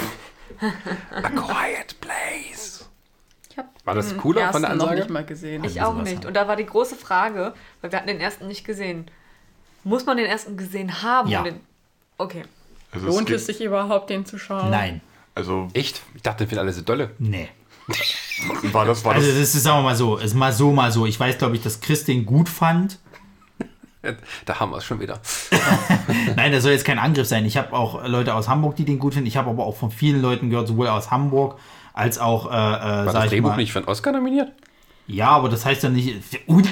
A 1.13 1.29
quiet 1.29 2.01
place. 2.01 2.89
Ich 3.51 3.57
War 3.85 3.95
das 3.95 4.17
cooler 4.17 4.51
von 4.51 4.63
der 4.63 4.71
ersten 4.71 4.79
noch 4.79 4.85
Ansage? 4.87 5.01
nicht 5.03 5.11
mal 5.11 5.25
gesehen. 5.27 5.63
Ich 5.65 5.79
Also 5.81 5.91
auch 5.91 5.93
sowas 5.99 6.09
nicht. 6.11 6.25
Und 6.25 6.35
da 6.35 6.49
war 6.49 6.57
die 6.57 6.65
große 6.67 6.97
Frage, 6.97 7.53
weil 7.83 7.93
wir 7.93 7.99
hatten 7.99 8.09
den 8.09 8.21
ersten 8.21 8.49
nicht 8.49 8.65
gesehen. 8.65 9.11
Muss 9.85 10.07
man 10.07 10.17
den 10.17 10.27
ersten 10.27 10.57
gesehen 10.57 11.03
haben? 11.03 11.29
Ja. 11.29 11.41
um 11.41 11.45
den 11.45 11.61
okay. 12.19 12.45
Also 12.93 13.09
Lohnt 13.09 13.29
es 13.29 13.43
es 13.43 13.47
sich 13.47 13.61
überhaupt, 13.63 14.09
den 14.09 14.25
zu 14.25 14.39
schauen? 14.39 14.71
Nein, 14.71 15.03
also 15.35 15.69
Echt? 15.75 16.01
Ich 16.15 16.23
dachte, 16.23 16.45
den 16.45 16.49
finden 16.49 16.61
alle 16.61 16.73
so 16.73 16.81
dolle. 16.81 17.11
nee. 17.19 17.49
War 18.73 18.85
das, 18.85 19.05
war 19.05 19.15
das, 19.15 19.25
Also 19.25 19.39
das 19.39 19.55
ist, 19.55 19.63
sagen 19.63 19.79
wir 19.79 19.83
mal 19.83 19.97
so, 19.97 20.17
ist 20.17 20.35
mal 20.35 20.53
so, 20.53 20.73
mal 20.73 20.91
so. 20.93 21.07
Ich 21.07 21.19
weiß, 21.19 21.39
glaube 21.39 21.57
ich, 21.57 21.63
dass 21.63 21.81
Chris 21.81 22.05
den 22.05 22.27
gut 22.27 22.49
fand. 22.49 22.99
Da 24.45 24.61
haben 24.61 24.71
wir 24.71 24.79
es 24.79 24.85
schon 24.85 25.01
wieder. 25.01 25.21
Nein, 26.37 26.53
das 26.53 26.63
soll 26.63 26.73
jetzt 26.73 26.85
kein 26.85 26.99
Angriff 26.99 27.27
sein. 27.27 27.45
Ich 27.45 27.57
habe 27.57 27.73
auch 27.73 28.07
Leute 28.07 28.35
aus 28.35 28.49
Hamburg, 28.49 28.77
die 28.77 28.85
den 28.85 28.99
gut 28.99 29.15
finden. 29.15 29.27
Ich 29.27 29.37
habe 29.37 29.51
aber 29.51 29.65
auch 29.65 29.77
von 29.77 29.91
vielen 29.91 30.23
Leuten 30.23 30.49
gehört, 30.51 30.69
sowohl 30.69 30.89
aus 30.89 31.11
Hamburg 31.11 31.59
als 31.93 32.19
auch, 32.19 32.47
äh, 32.47 32.51
äh, 32.51 32.53
War 32.53 33.05
sag 33.07 33.13
das 33.15 33.25
ich 33.25 33.31
Drehbuch 33.31 33.51
mal. 33.51 33.57
nicht 33.57 33.73
für 33.73 33.81
einen 33.81 33.89
Oscar 33.89 34.13
nominiert? 34.13 34.53
Ja, 35.09 35.31
aber 35.31 35.49
das 35.49 35.65
heißt 35.65 35.83
ja 35.83 35.89
nicht. 35.89 36.21
Und? 36.47 36.69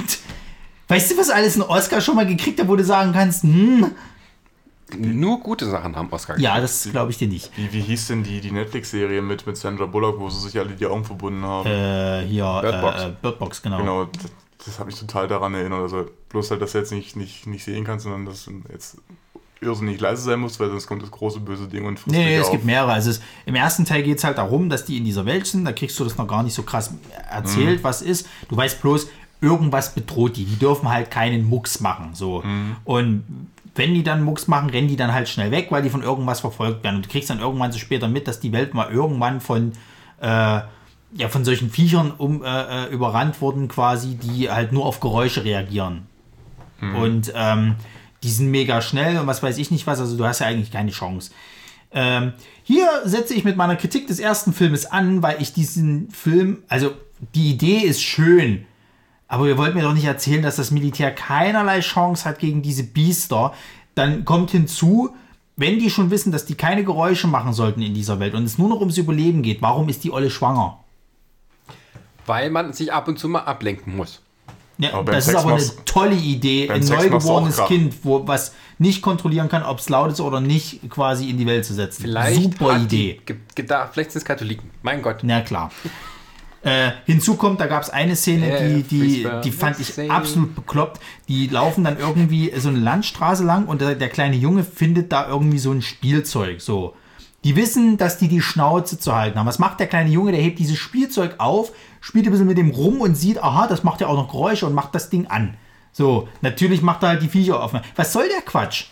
Weißt 0.87 1.11
du, 1.11 1.17
was 1.17 1.31
alles 1.31 1.57
ein 1.57 1.63
Oscar 1.63 2.01
schon 2.01 2.15
mal 2.15 2.27
gekriegt 2.27 2.61
hat, 2.61 2.69
wo 2.69 2.77
du 2.77 2.85
sagen 2.85 3.13
kannst, 3.13 3.43
hm, 3.43 3.91
Nur 4.99 5.41
gute 5.41 5.67
Sachen 5.69 5.97
haben 5.97 6.09
Oscar 6.11 6.39
ja, 6.39 6.61
das 6.61 6.89
glaube 6.91 7.11
ich 7.11 7.19
dir 7.19 7.27
nicht. 7.29 7.51
Wie, 7.57 7.73
wie 7.73 7.81
hieß 7.81 8.09
denn 8.09 8.23
die, 8.23 8.41
die 8.41 8.51
Netflix-Serie 8.51 9.23
mit, 9.23 9.47
mit 9.47 9.57
Sandra 9.57 9.87
Bullock, 9.87 10.21
wo 10.21 10.29
sie 10.29 10.41
sich 10.41 10.59
alle 10.59 10.71
die 10.71 10.87
Augen 10.87 11.05
verbunden 11.05 11.43
haben? 11.45 11.67
Äh, 11.69 12.27
hier, 12.27 12.45
Bird 12.61 12.81
Box. 12.81 13.03
Äh, 13.03 13.13
Bird 13.21 13.39
Box, 13.39 13.63
genau. 13.63 13.79
Genau, 13.79 14.05
das, 14.05 14.31
das 14.67 14.79
habe 14.79 14.91
ich 14.91 14.99
total 15.01 15.27
daran 15.27 15.55
erinnert. 15.55 15.81
Also 15.81 16.07
bloß 16.29 16.51
halt, 16.51 16.63
dass 16.63 16.73
du 16.73 16.79
jetzt 16.79 16.93
nicht, 16.93 17.17
nicht, 17.17 17.47
nicht 17.47 17.65
sehen 17.65 17.85
kannst, 17.85 18.05
sondern 18.05 18.27
dass 18.27 18.45
du 18.45 18.53
jetzt 18.71 18.99
irrsinnig 19.61 19.99
leise 19.99 20.23
sein 20.23 20.41
musst, 20.41 20.61
weil 20.61 20.69
sonst 20.69 20.87
kommt 20.87 21.03
das 21.03 21.11
große 21.11 21.41
böse 21.41 21.67
Ding 21.67 21.87
und 21.87 21.99
frisst 21.99 22.15
Nee, 22.15 22.19
dich 22.25 22.27
nee, 22.29 22.37
es 22.37 22.47
auf. 22.47 22.53
gibt 22.53 22.65
mehrere. 22.65 22.93
Also 22.93 23.11
es, 23.11 23.23
im 23.47 23.55
ersten 23.55 23.87
Teil 23.87 24.03
geht 24.03 24.19
es 24.19 24.25
halt 24.25 24.37
darum, 24.37 24.69
dass 24.69 24.85
die 24.85 24.99
in 24.99 25.05
dieser 25.07 25.25
Welt 25.25 25.47
sind. 25.47 25.65
Da 25.65 25.73
kriegst 25.73 25.99
du 25.99 26.05
das 26.05 26.19
noch 26.19 26.29
gar 26.29 26.43
nicht 26.43 26.55
so 26.55 26.63
krass 26.63 26.93
erzählt, 27.31 27.83
was 27.83 28.03
ist. 28.03 28.29
Du 28.49 28.57
weißt 28.57 28.83
bloß, 28.83 29.09
irgendwas 29.41 29.95
bedroht 29.95 30.37
die. 30.37 30.45
Die 30.45 30.59
dürfen 30.59 30.91
halt 30.91 31.11
keinen 31.11 31.49
Mucks 31.49 31.81
machen. 31.81 32.11
So. 32.15 32.43
Und 32.85 33.25
wenn 33.75 33.95
die 33.95 34.03
dann 34.03 34.23
Mucks 34.23 34.47
machen, 34.47 34.71
rennen 34.71 34.89
die 34.89 34.97
dann 34.97 35.13
halt 35.13 35.29
schnell 35.29 35.51
weg, 35.51 35.69
weil 35.71 35.83
die 35.83 35.91
von 35.91 36.03
irgendwas 36.03 36.41
verfolgt 36.41 36.85
werden. 36.85 36.97
Und 36.97 37.07
du 37.07 37.09
kriegst 37.11 37.31
dann 37.31 37.41
irgendwann 37.41 37.73
so 37.73 37.79
später 37.79 38.09
mit, 38.09 38.29
dass 38.29 38.41
die 38.41 38.53
Welt 38.53 38.75
mal 38.75 38.91
irgendwann 38.91 39.41
von 39.41 39.73
äh, 40.21 40.61
ja, 41.17 41.29
von 41.29 41.45
solchen 41.45 41.71
Viechern 41.71 42.11
um, 42.11 42.43
äh, 42.45 42.49
äh, 42.49 42.93
überrannt 42.93 43.41
wurden, 43.41 43.69
quasi, 43.69 44.17
die 44.17 44.51
halt 44.51 44.73
nur 44.73 44.85
auf 44.85 45.01
Geräusche 45.01 45.45
reagieren. 45.45 46.07
Und 46.97 47.33
ähm, 47.35 47.77
die 48.23 48.31
sind 48.31 48.51
mega 48.51 48.83
schnell 48.83 49.19
und 49.19 49.27
was 49.27 49.43
weiß 49.43 49.59
ich 49.59 49.71
nicht 49.71 49.87
was, 49.87 50.01
also 50.01 50.17
du 50.17 50.25
hast 50.25 50.41
ja 50.41 50.47
eigentlich 50.47 50.73
keine 50.73 50.91
Chance. 50.91 51.31
Ähm, 51.93 52.33
hier 52.65 52.89
setze 53.05 53.35
ich 53.35 53.45
mit 53.45 53.57
meiner 53.57 53.77
Kritik 53.77 54.07
des 54.09 54.19
ersten 54.19 54.53
Filmes 54.53 54.87
an, 54.87 55.23
weil 55.23 55.41
ich 55.41 55.53
diesen 55.53 56.11
Film, 56.11 56.63
also 56.69 56.93
die 57.35 57.51
Idee 57.51 57.79
ist 57.79 58.03
schön, 58.03 58.67
aber 59.35 59.47
ihr 59.49 59.59
wollt 59.59 59.75
mir 59.75 59.83
doch 59.83 59.95
nicht 59.95 60.05
erzählen, 60.05 60.43
dass 60.43 60.57
das 60.57 60.71
Militär 60.71 61.11
keinerlei 61.15 61.81
Chance 61.81 62.25
hat 62.29 62.39
gegen 62.39 62.63
diese 62.63 62.85
Biester. 62.85 63.53
Dann 63.95 64.25
kommt 64.25 64.51
hinzu, 64.51 65.11
wenn 65.57 65.79
die 65.79 65.91
schon 65.91 66.11
wissen, 66.11 66.33
dass 66.33 66.47
die 66.47 66.55
keine 66.55 66.85
Geräusche 66.85 67.27
machen 67.27 67.53
sollten 67.53 67.83
in 67.83 67.95
dieser 67.95 68.19
Welt 68.21 68.35
und 68.35 68.45
es 68.45 68.59
nur 68.59 68.69
noch 68.69 68.81
ums 68.81 68.97
Überleben 68.99 69.43
geht, 69.43 69.63
warum 69.63 69.89
ist 69.89 70.05
die 70.05 70.11
Olle 70.13 70.31
schwanger? 70.31 70.79
Weil 72.27 72.51
man 72.51 72.73
sich 72.73 72.93
ab 72.93 73.07
und 73.09 73.19
zu 73.19 73.29
mal 73.29 73.41
ablenken 73.41 73.97
muss. 73.97 74.21
Ja, 74.79 75.03
das 75.05 75.19
ist 75.19 75.33
Sex 75.33 75.39
aber 75.45 75.55
eine 75.55 75.63
tolle 75.85 76.17
Idee. 76.17 76.69
Ein 76.69 76.85
neugeborenes. 76.85 77.65
Kind, 77.67 77.95
wo, 78.03 78.27
was 78.27 78.55
nicht 78.79 79.03
kontrollieren 79.03 79.49
kann, 79.49 79.63
ob 79.63 79.79
es 79.79 79.89
laut 79.89 80.11
ist 80.11 80.21
oder 80.21 80.41
nicht, 80.41 80.91
quasi 80.91 81.31
in 81.31 81.39
die 81.39 81.47
Welt 81.47 81.65
zu 81.65 81.75
setzen. 81.75 82.03
Vielleicht 82.03 82.43
Super 82.43 82.75
hat 82.75 82.83
Idee. 82.83 83.21
Die 83.21 83.27
ge- 83.27 83.37
gedacht, 83.55 83.91
vielleicht 83.93 84.11
sind 84.11 84.23
es 84.23 84.25
Katholiken. 84.25 84.71
Mein 84.83 85.01
Gott. 85.01 85.19
Na 85.23 85.43
klar. 85.43 85.71
Äh, 86.65 86.93
hinzu 87.05 87.37
kommt, 87.37 87.61
da 87.61 87.67
gab 87.67 87.83
es 87.83 87.91
eine 87.91 88.17
Szene, 88.17 88.59
die, 88.59 88.83
die, 88.83 89.25
Every 89.25 89.41
die 89.43 89.53
fand 89.53 89.79
ich 89.81 90.11
absolut 90.11 90.55
bekloppt. 90.55 91.01
Die 91.29 91.47
laufen 91.47 91.85
dann 91.85 91.99
irgendwie 91.99 92.53
so 92.57 92.71
eine 92.71 92.79
Landstraße 92.79 93.45
lang 93.45 93.67
und 93.67 93.83
der, 93.83 93.95
der 93.95 94.09
kleine 94.09 94.37
Junge 94.37 94.65
findet 94.65 95.13
da 95.13 95.29
irgendwie 95.29 95.59
so 95.59 95.71
ein 95.73 95.83
Spielzeug. 95.83 96.63
So. 96.63 96.95
Die 97.45 97.55
wissen, 97.57 97.99
dass 97.99 98.17
die 98.17 98.29
die 98.29 98.41
Schnauze 98.41 98.99
zu 98.99 99.15
halten 99.15 99.39
haben. 99.39 99.47
Was 99.47 99.59
macht 99.59 99.79
der 99.79 99.87
kleine 99.87 100.09
Junge? 100.09 100.33
Der 100.33 100.41
hebt 100.41 100.59
dieses 100.59 100.79
Spielzeug 100.79 101.35
auf, 101.37 101.73
spielt 102.01 102.27
ein 102.27 102.33
bisschen 102.33 102.47
mit 102.47 102.57
dem 102.57 102.71
rum 102.71 103.03
und 103.03 103.15
sieht, 103.15 103.43
aha, 103.43 103.67
das 103.67 103.85
macht 103.85 104.01
ja 104.01 104.07
auch 104.07 104.17
noch 104.17 104.31
Geräusche 104.31 104.65
und 104.67 104.73
macht 104.73 104.95
das 104.95 105.11
Ding 105.11 105.27
an. 105.27 105.59
So, 105.93 106.29
natürlich 106.41 106.81
macht 106.81 107.03
er 107.03 107.11
halt 107.11 107.23
die 107.23 107.29
Viecher 107.29 107.63
offen. 107.63 107.81
Was 107.95 108.13
soll 108.13 108.29
der 108.29 108.41
Quatsch? 108.41 108.87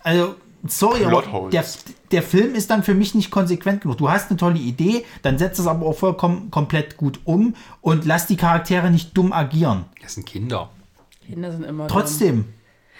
Also, 0.00 0.36
sorry, 0.66 1.04
aber 1.04 1.22
der, 1.50 1.64
der 2.10 2.22
Film 2.22 2.54
ist 2.54 2.70
dann 2.70 2.82
für 2.82 2.94
mich 2.94 3.14
nicht 3.14 3.30
konsequent 3.30 3.82
genug. 3.82 3.98
Du 3.98 4.10
hast 4.10 4.30
eine 4.30 4.36
tolle 4.38 4.58
Idee, 4.58 5.04
dann 5.22 5.38
setzt 5.38 5.58
es 5.60 5.66
aber 5.66 5.86
auch 5.86 5.96
vollkommen 5.96 6.50
komplett 6.50 6.96
gut 6.96 7.20
um 7.24 7.54
und 7.80 8.04
lass 8.04 8.26
die 8.26 8.36
Charaktere 8.36 8.90
nicht 8.90 9.16
dumm 9.16 9.32
agieren. 9.32 9.84
Das 10.02 10.14
sind 10.14 10.26
Kinder. 10.26 10.70
Kinder 11.26 11.52
sind 11.52 11.64
immer 11.64 11.86
Trotzdem. 11.88 12.46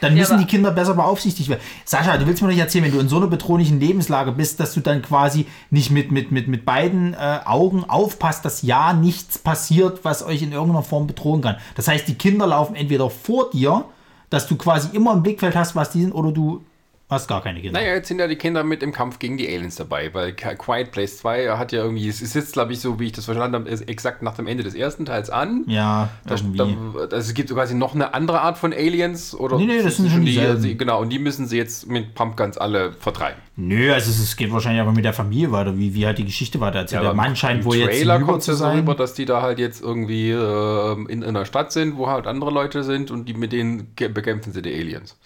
Dann 0.01 0.13
Ja, 0.13 0.21
müssen 0.21 0.35
aber- 0.35 0.43
die 0.43 0.47
Kinder 0.49 0.71
besser 0.71 0.95
beaufsichtigt 0.95 1.49
werden. 1.49 1.61
Sascha, 1.85 2.17
du 2.19 2.27
willst 2.27 2.41
mir 2.41 2.47
doch 2.49 2.55
nicht 2.55 2.63
erzählen, 2.63 2.85
wenn 2.85 2.93
du 2.93 3.01
in 3.01 3.09
so 3.09 3.17
einer 3.17 3.27
bedrohlichen 3.27 3.81
Lebenslage 3.81 4.31
bist, 4.31 4.61
dass 4.61 4.73
du 4.75 4.81
dann 4.81 5.03
quasi 5.03 5.47
nicht 5.71 5.91
mit, 5.91 6.13
mit, 6.13 6.31
mit, 6.31 6.47
mit 6.47 6.65
beiden 6.65 7.15
äh, 7.15 7.41
Augen 7.45 7.83
aufpasst, 7.83 8.45
dass 8.45 8.63
ja 8.63 8.93
nichts 8.93 9.39
passiert, 9.39 10.05
was 10.05 10.23
euch 10.25 10.43
in 10.43 10.53
irgendeiner 10.53 10.85
Form 10.85 11.09
bedrohen 11.09 11.41
kann. 11.41 11.57
Das 11.75 11.89
heißt, 11.89 12.07
die 12.07 12.15
Kinder 12.15 12.47
laufen 12.47 12.77
entweder 12.77 13.11
vor 13.11 13.51
dir, 13.51 13.87
dass 14.31 14.47
du 14.47 14.55
quasi 14.57 14.91
immer 14.95 15.15
im 15.15 15.25
Blickfeld 15.25 15.57
hast, 15.57 15.75
was 15.75 15.91
die 15.91 16.03
sind, 16.03 16.13
oder 16.13 16.31
du 16.31 16.63
hast 17.11 17.27
gar 17.29 17.43
keine 17.43 17.61
Kinder. 17.61 17.81
Naja, 17.81 17.95
jetzt 17.95 18.09
sind 18.09 18.19
ja 18.19 18.27
die 18.27 18.37
Kinder 18.37 18.65
mit 18.65 18.83
im 18.83 18.93
Kampf 18.93 19.19
gegen 19.19 19.37
die 19.39 19.49
Aliens 19.49 19.77
dabei, 19.77 20.13
weil 20.13 20.31
Qu- 20.33 20.57
Quiet 20.57 20.91
Place 20.91 21.19
2 21.19 21.49
hat 21.57 21.73
ja 21.73 21.83
irgendwie, 21.83 22.07
es 22.09 22.21
ist 22.21 22.35
jetzt, 22.35 22.53
glaube 22.53 22.73
ich, 22.73 22.81
so 22.81 23.01
wie 23.01 23.07
ich 23.07 23.13
das 23.13 23.25
verstanden 23.25 23.55
habe, 23.57 23.69
ist 23.69 23.89
exakt 23.89 24.23
nach 24.23 24.35
dem 24.35 24.47
Ende 24.47 24.63
des 24.63 24.75
ersten 24.75 25.07
Teils 25.07 25.31
an. 25.31 25.65
Ja, 25.67 26.11
Da, 26.27 26.35
irgendwie. 26.37 26.59
da, 26.59 27.01
also 27.01 27.17
es 27.17 27.35
gibt 27.35 27.51
quasi 27.51 27.75
noch 27.75 27.95
eine 27.95 28.13
andere 28.15 28.41
Art 28.43 28.59
von 28.59 28.73
Aliens 28.73 29.35
oder 29.35 29.57
Nee, 29.57 29.67
nee, 29.67 29.83
das 29.83 29.97
sind 29.97 30.11
schon 30.11 30.21
die, 30.25 30.33
dieselben. 30.33 30.61
sie, 30.61 30.77
genau 30.77 31.01
und 31.01 31.11
die 31.11 31.19
müssen 31.19 31.47
sie 31.47 31.57
jetzt 31.57 31.87
mit 31.89 32.15
Pumpguns 32.15 32.59
alle 32.59 32.93
vertreiben. 32.93 33.39
Nö, 33.57 33.93
also 33.93 34.11
es, 34.11 34.21
es 34.21 34.37
geht 34.37 34.53
wahrscheinlich 34.53 34.81
aber 34.83 34.93
mit 34.93 35.05
der 35.05 35.13
Familie 35.15 35.51
weiter, 35.51 35.77
wie, 35.77 35.95
wie 35.95 36.07
halt 36.07 36.19
die 36.19 36.25
Geschichte 36.25 36.61
weiter 36.61 36.79
erzählt. 36.81 37.03
der 37.03 37.11
aber 37.11 37.17
Mann 37.17 37.35
scheint 37.35 37.65
wohl 37.65 37.77
jetzt 37.77 37.97
Trailer 37.97 38.21
kommt 38.21 38.43
zu 38.43 38.53
ja 38.53 38.57
so 38.57 38.65
sein. 38.65 38.77
rüber, 38.77 38.95
dass 38.95 39.15
die 39.15 39.25
da 39.25 39.43
halt 39.43 39.59
jetzt 39.59 39.83
irgendwie 39.83 40.31
ähm, 40.31 41.07
in, 41.09 41.23
in 41.23 41.29
einer 41.31 41.45
Stadt 41.45 41.73
sind, 41.73 41.97
wo 41.97 42.07
halt 42.09 42.27
andere 42.27 42.51
Leute 42.51 42.85
sind 42.85 43.11
und 43.11 43.25
die 43.29 43.35
mit 43.35 43.53
denen 43.53 43.89
bekämpfen 43.97 44.53
sie 44.53 44.63
die 44.63 44.73
Aliens. 44.75 45.17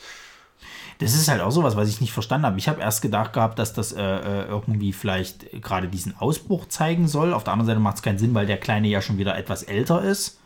Das 1.03 1.15
ist 1.15 1.29
halt 1.29 1.41
auch 1.41 1.51
sowas, 1.51 1.77
was 1.77 1.89
ich 1.89 2.01
nicht 2.01 2.13
verstanden 2.13 2.47
habe. 2.47 2.59
Ich 2.59 2.69
habe 2.69 2.81
erst 2.81 3.03
gedacht 3.03 3.33
gehabt, 3.33 3.59
dass 3.59 3.73
das 3.73 3.93
äh, 3.93 4.01
äh, 4.03 4.47
irgendwie 4.49 4.93
vielleicht 4.93 5.51
gerade 5.63 5.89
diesen 5.89 6.17
Ausbruch 6.17 6.69
zeigen 6.69 7.09
soll. 7.09 7.35
Auf 7.35 7.45
der 7.45 7.55
anderen 7.55 7.67
Seite 7.67 7.81
macht 7.81 7.97
es 7.97 8.03
keinen 8.03 8.19
Sinn, 8.19 8.35
weil 8.35 8.47
der 8.47 8.59
Kleine 8.59 8.89
ja 8.89 9.03
schon 9.03 9.19
wieder 9.19 9.37
etwas 9.37 9.65
älter 9.65 10.03
ist. 10.03 10.39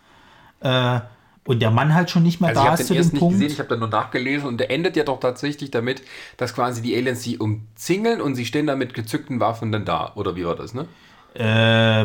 Äh, 0.61 1.01
und 1.45 1.61
der 1.61 1.71
Mann 1.71 1.95
halt 1.95 2.11
schon 2.11 2.23
nicht 2.23 2.41
mehr 2.41 2.49
Also 2.51 2.61
ich 2.61 2.65
da 2.65 2.73
habe 2.73 2.83
ist 2.83 2.91
den 2.91 2.97
zu 2.97 3.03
dem 3.03 3.13
nicht 3.13 3.21
Punkt. 3.21 3.35
gesehen, 3.35 3.53
ich 3.53 3.59
habe 3.59 3.69
dann 3.69 3.79
nur 3.79 3.89
nachgelesen 3.89 4.49
und 4.49 4.59
der 4.59 4.71
endet 4.71 4.97
ja 4.97 5.05
doch 5.05 5.21
tatsächlich 5.21 5.71
damit, 5.71 6.03
dass 6.39 6.55
quasi 6.55 6.83
die 6.83 6.97
Aliens 6.97 7.23
sie 7.23 7.39
umzingeln 7.39 8.21
und 8.21 8.35
sie 8.35 8.47
stehen 8.47 8.67
da 8.67 8.75
mit 8.75 8.95
gezückten 8.95 9.39
Waffen 9.39 9.71
dann 9.71 9.85
da. 9.85 10.13
Oder 10.17 10.35
wie 10.37 10.45
war 10.45 10.57
das, 10.57 10.75
ne? 10.75 10.87
Äh, 11.35 11.45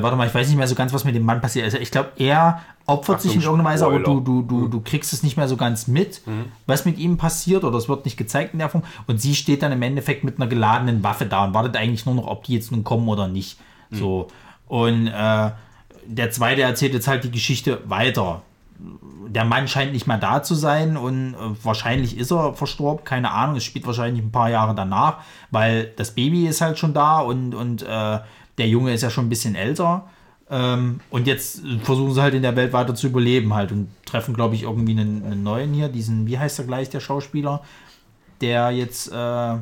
warte 0.04 0.18
mal, 0.18 0.28
ich 0.28 0.36
weiß 0.36 0.48
nicht 0.48 0.58
mehr 0.58 0.68
so 0.68 0.76
ganz, 0.76 0.94
was 0.94 1.06
mit 1.06 1.16
dem 1.16 1.24
Mann 1.24 1.42
passiert. 1.42 1.66
Also 1.66 1.78
ich 1.78 1.90
glaube, 1.90 2.12
er 2.18 2.62
opfert 2.92 3.18
Achtung, 3.18 3.32
sich 3.32 3.36
in 3.38 3.44
irgendeiner 3.44 3.70
Weise, 3.70 3.86
aber 3.86 4.00
du, 4.00 4.20
du, 4.20 4.42
du, 4.42 4.68
du 4.68 4.82
kriegst 4.82 5.14
es 5.14 5.24
nicht 5.24 5.38
mehr 5.38 5.48
so 5.48 5.58
ganz 5.58 5.88
mit, 5.88 6.22
was 6.66 6.86
mit 6.86 6.98
ihm 6.98 7.18
passiert 7.18 7.64
oder 7.64 7.78
es 7.78 7.90
wird 7.90 8.06
nicht 8.06 8.18
gezeigt 8.18 8.54
in 8.54 8.60
der 8.60 8.70
Form. 8.70 8.84
Und 9.08 9.22
sie 9.22 9.36
steht 9.36 9.64
dann 9.64 9.72
im 9.72 9.82
Endeffekt 9.82 10.24
mit 10.24 10.38
einer 10.38 10.48
geladenen 10.48 11.04
Waffe 11.04 11.26
da 11.26 11.46
und 11.46 11.54
wartet 11.54 11.78
eigentlich 11.78 12.06
nur 12.06 12.16
noch, 12.16 12.28
ob 12.28 12.44
die 12.44 12.54
jetzt 12.54 12.72
nun 12.72 12.84
kommen 12.84 13.08
oder 13.08 13.28
nicht. 13.28 13.60
So. 13.92 14.28
Und 14.68 15.08
äh, 15.08 15.52
der 16.06 16.32
zweite 16.32 16.62
erzählt 16.62 16.94
jetzt 16.94 17.08
halt 17.08 17.24
die 17.24 17.32
Geschichte 17.32 17.82
weiter. 17.86 18.42
Der 19.28 19.46
Mann 19.46 19.68
scheint 19.68 19.94
nicht 19.94 20.08
mehr 20.08 20.18
da 20.18 20.42
zu 20.44 20.56
sein 20.56 20.98
und 20.98 21.34
äh, 21.34 21.38
wahrscheinlich 21.64 22.18
ist 22.18 22.32
er 22.32 22.54
verstorben, 22.54 23.04
keine 23.06 23.32
Ahnung. 23.32 23.58
Es 23.58 23.64
spielt 23.64 23.86
wahrscheinlich 23.86 24.24
ein 24.24 24.32
paar 24.32 24.50
Jahre 24.50 24.74
danach, 24.74 25.18
weil 25.52 25.92
das 25.96 26.12
Baby 26.12 26.48
ist 26.48 26.62
halt 26.62 26.80
schon 26.80 26.94
da 26.94 27.20
und, 27.20 27.54
und 27.54 27.84
äh, 27.84 28.20
der 28.58 28.68
Junge 28.68 28.94
ist 28.94 29.02
ja 29.02 29.10
schon 29.10 29.26
ein 29.26 29.30
bisschen 29.30 29.56
älter. 29.56 30.06
Ähm, 30.54 31.00
und 31.10 31.28
jetzt 31.28 31.62
versuchen 31.84 32.14
sie 32.14 32.22
halt 32.22 32.34
in 32.34 32.42
der 32.42 32.56
Welt 32.58 32.74
weiter 32.74 32.94
zu 32.94 33.08
überleben 33.08 33.54
halt 33.54 33.72
und 33.72 33.88
treffen, 34.06 34.34
glaube 34.34 34.54
ich, 34.56 34.64
irgendwie 34.64 34.92
einen, 34.92 35.24
einen 35.26 35.44
neuen 35.44 35.74
hier, 35.74 35.88
diesen, 35.88 36.28
wie 36.28 36.38
heißt 36.38 36.60
er 36.60 36.66
gleich, 36.66 36.90
der 36.90 37.00
Schauspieler, 37.00 37.64
der 38.42 38.70
jetzt 38.72 39.10
äh, 39.12 39.56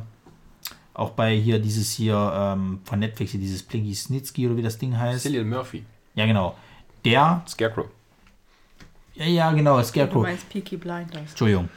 auch 0.94 1.10
bei 1.10 1.36
hier 1.36 1.60
dieses 1.60 1.92
hier 1.92 2.32
ähm, 2.34 2.80
von 2.84 2.98
Netflix, 2.98 3.30
hier 3.30 3.40
dieses 3.40 3.62
Plinky 3.62 3.94
Snitsky 3.94 4.46
oder 4.48 4.56
wie 4.56 4.62
das 4.62 4.78
Ding 4.78 4.98
heißt. 4.98 5.22
Cillian 5.22 5.48
Murphy, 5.48 5.84
Ja, 6.16 6.26
genau. 6.26 6.56
Der, 7.04 7.42
Scarecrow. 7.48 7.86
ja, 9.14 9.26
ja, 9.26 9.52
genau, 9.52 9.78
Du 9.78 9.84
Scarecrow. 9.84 10.22
meinst 10.22 10.48
Peaky 10.50 10.76
Blinders. 10.76 11.30
Entschuldigung. 11.30 11.68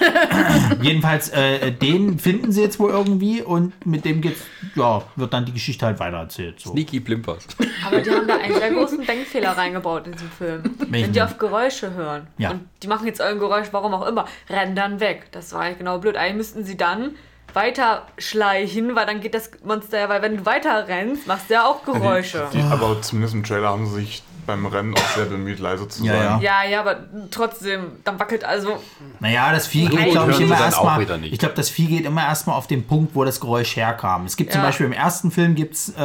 Jedenfalls, 0.82 1.28
äh, 1.30 1.72
den 1.72 2.18
finden 2.18 2.52
sie 2.52 2.62
jetzt 2.62 2.78
wohl 2.78 2.90
irgendwie 2.90 3.42
und 3.42 3.72
mit 3.86 4.04
dem 4.04 4.20
geht's, 4.20 4.40
ja, 4.74 5.02
wird 5.16 5.32
dann 5.32 5.44
die 5.44 5.52
Geschichte 5.52 5.86
halt 5.86 5.98
weitererzählt. 5.98 6.60
So. 6.60 6.70
Sneaky 6.72 7.00
Plimpers. 7.00 7.46
Aber 7.86 8.00
die 8.00 8.10
haben 8.10 8.26
da 8.26 8.36
einen 8.36 8.54
sehr 8.54 8.70
großen 8.72 9.04
Denkfehler 9.06 9.52
reingebaut 9.56 10.06
in 10.06 10.12
diesem 10.12 10.30
Film. 10.30 10.62
Wenn 10.88 11.12
die 11.12 11.22
auf 11.22 11.38
Geräusche 11.38 11.94
hören 11.94 12.26
Ja. 12.38 12.50
und 12.52 12.60
die 12.82 12.88
machen 12.88 13.06
jetzt 13.06 13.20
ein 13.20 13.38
Geräusch, 13.38 13.68
warum 13.72 13.94
auch 13.94 14.06
immer, 14.06 14.26
rennen 14.48 14.74
dann 14.76 15.00
weg. 15.00 15.26
Das 15.32 15.52
war 15.52 15.62
eigentlich 15.62 15.78
genau 15.78 15.98
blöd. 15.98 16.16
Eigentlich 16.16 16.36
müssten 16.36 16.64
sie 16.64 16.76
dann 16.76 17.12
weiter 17.52 18.06
schleichen, 18.18 18.94
weil 18.96 19.06
dann 19.06 19.20
geht 19.20 19.34
das 19.34 19.50
Monster 19.64 19.98
ja, 19.98 20.08
weil 20.08 20.20
wenn 20.20 20.36
du 20.38 20.46
weiter 20.46 20.88
rennst, 20.88 21.26
machst 21.26 21.48
du 21.48 21.54
ja 21.54 21.64
auch 21.66 21.84
Geräusche. 21.84 22.46
Die, 22.52 22.58
die, 22.58 22.62
aber 22.64 23.00
zumindest 23.00 23.34
im 23.34 23.44
Trailer 23.44 23.68
haben 23.68 23.86
sie 23.86 23.94
sich 24.00 24.22
beim 24.46 24.64
Rennen 24.66 24.94
auch 24.94 25.08
sehr 25.14 25.24
bemüht, 25.26 25.58
leise 25.58 25.86
zu 25.88 26.04
Ja, 26.04 26.12
sein. 26.12 26.22
ja. 26.22 26.62
Ja, 26.64 26.70
ja, 26.70 26.80
aber 26.80 26.96
trotzdem, 27.30 27.92
dann 28.04 28.18
wackelt 28.18 28.44
also. 28.44 28.80
Naja, 29.20 29.52
das 29.52 29.66
Vieh 29.66 29.86
geht, 29.88 30.10
glaube 30.12 30.30
ich, 30.32 30.40
immer 30.40 30.58
erstmal. 30.58 31.02
Ich 31.24 31.38
glaube, 31.38 31.54
das 31.54 31.68
Vieh 31.70 31.86
geht 31.86 32.04
immer 32.06 32.22
erstmal 32.22 32.56
auf 32.56 32.66
den 32.66 32.86
Punkt, 32.86 33.14
wo 33.14 33.24
das 33.24 33.40
Geräusch 33.40 33.76
herkam. 33.76 34.24
Es 34.26 34.36
gibt 34.36 34.52
zum 34.52 34.60
Ja. 34.60 34.66
Beispiel 34.66 34.86
im 34.86 34.92
ersten 34.92 35.30
Film 35.30 35.54
gibt's, 35.54 35.90
äh, 35.90 36.00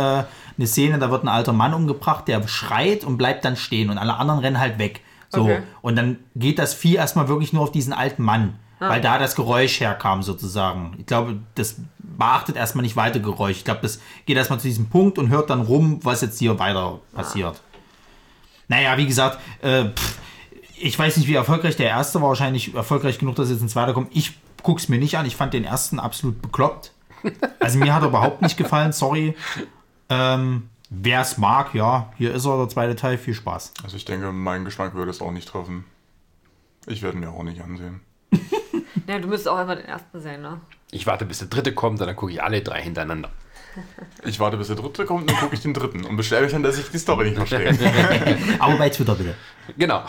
eine 0.58 0.68
Szene, 0.68 1.00
da 1.00 1.10
wird 1.12 1.24
ein 1.24 1.30
alter 1.30 1.54
Mann 1.54 1.74
umgebracht, 1.74 2.28
der 2.28 2.46
schreit 2.48 3.04
und 3.04 3.18
bleibt 3.18 3.46
dann 3.46 3.56
stehen 3.56 3.90
und 3.90 3.98
alle 3.98 4.16
anderen 4.16 4.40
rennen 4.42 4.60
halt 4.60 4.78
weg. 4.80 5.02
So. 5.30 5.44
Okay. 5.44 5.62
Und 5.82 5.96
dann 5.96 6.18
geht 6.36 6.60
das 6.60 6.74
Vieh 6.74 6.96
erstmal 6.96 7.28
wirklich 7.30 7.54
nur 7.54 7.64
auf 7.64 7.72
diesen 7.72 7.94
alten 7.94 8.24
Mann. 8.24 8.56
weil 8.84 9.00
da 9.00 9.20
das 9.20 9.36
Geräusch 9.36 9.80
herkam 9.80 10.24
sozusagen. 10.24 10.96
Ich 10.98 11.06
glaube, 11.06 11.36
das 11.54 11.76
beachtet 12.00 12.56
erstmal 12.56 12.82
nicht 12.82 12.96
weiter 12.96 13.20
Geräusch. 13.20 13.58
Ich 13.58 13.64
glaube, 13.64 13.82
das 13.84 14.00
geht 14.26 14.36
erstmal 14.38 14.60
zu 14.60 14.66
diesem 14.68 14.90
Punkt 14.90 15.20
und 15.20 15.30
hört 15.30 15.52
dann 15.52 15.62
rum, 15.62 16.00
was 16.02 16.22
jetzt 16.22 16.40
hier 16.40 16.58
weiter 16.58 16.98
passiert. 17.14 17.62
Naja, 18.72 18.98
wie 18.98 19.06
gesagt, 19.06 19.38
äh, 19.62 19.90
pff, 19.90 20.18
ich 20.78 20.98
weiß 20.98 21.18
nicht, 21.18 21.28
wie 21.28 21.36
erfolgreich 21.36 21.76
der 21.76 21.90
erste 21.90 22.22
war. 22.22 22.30
Wahrscheinlich 22.30 22.74
erfolgreich 22.74 23.20
genug, 23.20 23.36
dass 23.36 23.50
jetzt 23.50 23.62
ein 23.62 23.68
zweiter 23.68 23.94
kommt. 23.94 24.16
Ich 24.16 24.40
guck's 24.64 24.88
mir 24.88 24.98
nicht 24.98 25.18
an. 25.18 25.26
Ich 25.26 25.36
fand 25.36 25.54
den 25.54 25.66
ersten 25.66 26.00
absolut 26.00 26.42
bekloppt. 26.42 26.94
Also 27.60 27.78
mir 27.78 27.94
hat 27.94 28.02
er 28.02 28.08
überhaupt 28.08 28.42
nicht 28.42 28.56
gefallen, 28.56 28.94
sorry. 28.94 29.36
Ähm, 30.10 30.70
Wer 30.90 31.22
es 31.22 31.38
mag, 31.38 31.74
ja, 31.74 32.12
hier 32.18 32.34
ist 32.34 32.46
er, 32.46 32.58
der 32.58 32.68
zweite 32.70 32.96
Teil. 32.96 33.18
Viel 33.18 33.34
Spaß. 33.34 33.74
Also 33.84 33.96
ich 33.96 34.04
denke, 34.06 34.32
mein 34.32 34.66
Geschmack 34.66 34.94
würde 34.94 35.12
es 35.12 35.22
auch 35.22 35.32
nicht 35.32 35.48
treffen. 35.48 35.86
Ich 36.88 37.02
werde 37.02 37.18
mir 37.18 37.30
auch 37.30 37.44
nicht 37.44 37.62
ansehen. 37.62 38.00
Ja, 39.08 39.20
du 39.20 39.28
müsstest 39.28 39.48
auch 39.48 39.58
einfach 39.58 39.76
den 39.76 39.86
ersten 39.86 40.20
sehen, 40.22 40.42
ne? 40.42 40.62
Ich 40.92 41.08
warte, 41.08 41.26
bis 41.26 41.40
der 41.40 41.48
dritte 41.48 41.74
kommt, 41.74 42.00
und 42.02 42.08
dann 42.08 42.16
gucke 42.16 42.32
ich 42.32 42.44
alle 42.44 42.62
drei 42.62 42.82
hintereinander. 42.82 43.30
Ich 44.26 44.40
warte, 44.40 44.58
bis 44.58 44.68
der 44.68 44.76
dritte 44.76 45.06
kommt, 45.06 45.30
dann 45.30 45.38
gucke 45.38 45.56
ich 45.56 45.62
den 45.62 45.74
dritten 45.74 46.04
und 46.06 46.18
beschwere 46.18 46.44
mich 46.44 46.52
dann, 46.52 46.64
dass 46.64 46.78
ich 46.78 46.90
die 46.90 46.98
Story 47.00 47.26
nicht 47.32 47.38
verstehe. 47.38 47.74
Aber 48.60 48.78
bei 48.78 48.90
Twitter 48.90 49.16
bitte. 49.16 49.36
Genau. 49.78 50.04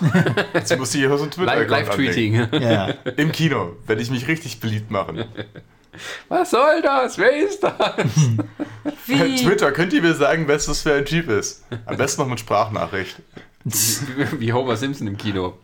Jetzt 0.55 0.77
muss 0.79 0.95
ich 0.95 1.01
hier 1.01 1.17
so 1.17 1.25
ein 1.25 1.31
Live- 1.31 1.35
Twitter-Account 1.67 1.71
Live-Tweeting. 1.71 2.35
Ja, 2.61 2.71
ja. 2.89 2.89
Im 3.17 3.31
Kino 3.33 3.77
werde 3.87 4.03
ich 4.03 4.11
mich 4.11 4.27
richtig 4.29 4.61
beliebt 4.61 4.91
machen. 4.91 5.25
Was 6.29 6.51
soll 6.51 6.81
das? 6.83 7.19
Wer 7.19 7.37
ist 7.45 7.63
das? 7.63 7.75
Wie? 9.07 9.37
Twitter, 9.37 9.73
könnt 9.73 9.93
ihr 9.93 10.03
mir 10.03 10.15
sagen, 10.15 10.49
was 10.49 10.67
das 10.67 10.83
für 10.83 10.95
ein 10.95 11.05
Typ 11.05 11.29
ist? 11.29 11.65
Am 11.87 11.97
besten 11.97 12.23
noch 12.23 12.29
mit 12.29 12.41
Sprachnachricht. 12.41 13.17
Wie, 13.65 14.41
wie 14.41 14.53
Homer 14.53 14.77
Simpson 14.77 15.07
im 15.07 15.17
Kino. 15.19 15.55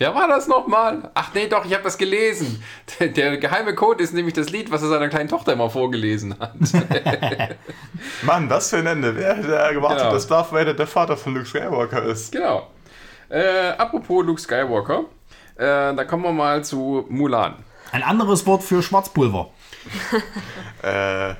Wer 0.00 0.14
war 0.14 0.28
das 0.28 0.46
nochmal? 0.46 1.10
Ach 1.14 1.34
nee, 1.34 1.48
doch, 1.48 1.64
ich 1.64 1.72
habe 1.74 1.82
das 1.82 1.98
gelesen. 1.98 2.62
Der, 3.00 3.08
der 3.08 3.36
geheime 3.38 3.74
Code 3.74 4.02
ist 4.02 4.14
nämlich 4.14 4.34
das 4.34 4.48
Lied, 4.50 4.70
was 4.70 4.80
er 4.82 4.88
seiner 4.88 5.08
kleinen 5.08 5.28
Tochter 5.28 5.52
immer 5.54 5.70
vorgelesen 5.70 6.38
hat. 6.38 6.54
Mann, 8.22 8.48
was 8.48 8.70
für 8.70 8.76
ein 8.78 8.86
Ende. 8.86 9.16
Wer 9.16 9.36
hätte 9.36 9.48
da 9.48 9.72
gewartet, 9.72 9.98
Genau. 9.98 10.12
dass 10.12 10.26
Darth 10.28 10.52
Vader 10.52 10.74
der 10.74 10.86
Vater 10.86 11.16
von 11.16 11.34
Luke 11.34 11.46
Skywalker 11.46 12.04
ist? 12.04 12.30
genau. 12.32 12.68
Äh, 13.28 13.70
apropos 13.76 14.24
Luke 14.24 14.40
Skywalker, 14.40 15.00
äh, 15.56 15.94
da 15.94 16.04
kommen 16.04 16.22
wir 16.22 16.32
mal 16.32 16.64
zu 16.64 17.04
Mulan. 17.10 17.56
Ein 17.92 18.02
anderes 18.02 18.46
Wort 18.46 18.62
für 18.62 18.82
Schwarzpulver. 18.82 19.50
Äh, 20.82 21.30
äh, 21.30 21.34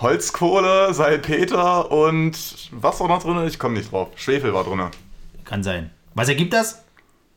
Holzkohle, 0.00 0.94
Salpeter 0.94 1.90
und 1.90 2.32
was 2.72 3.00
war 3.00 3.08
noch 3.08 3.22
drin? 3.22 3.46
Ich 3.46 3.58
komme 3.58 3.74
nicht 3.76 3.92
drauf. 3.92 4.08
Schwefel 4.16 4.54
war 4.54 4.64
drin. 4.64 4.82
Kann 5.44 5.62
sein. 5.62 5.90
Was 6.14 6.28
ergibt 6.30 6.54
das? 6.54 6.83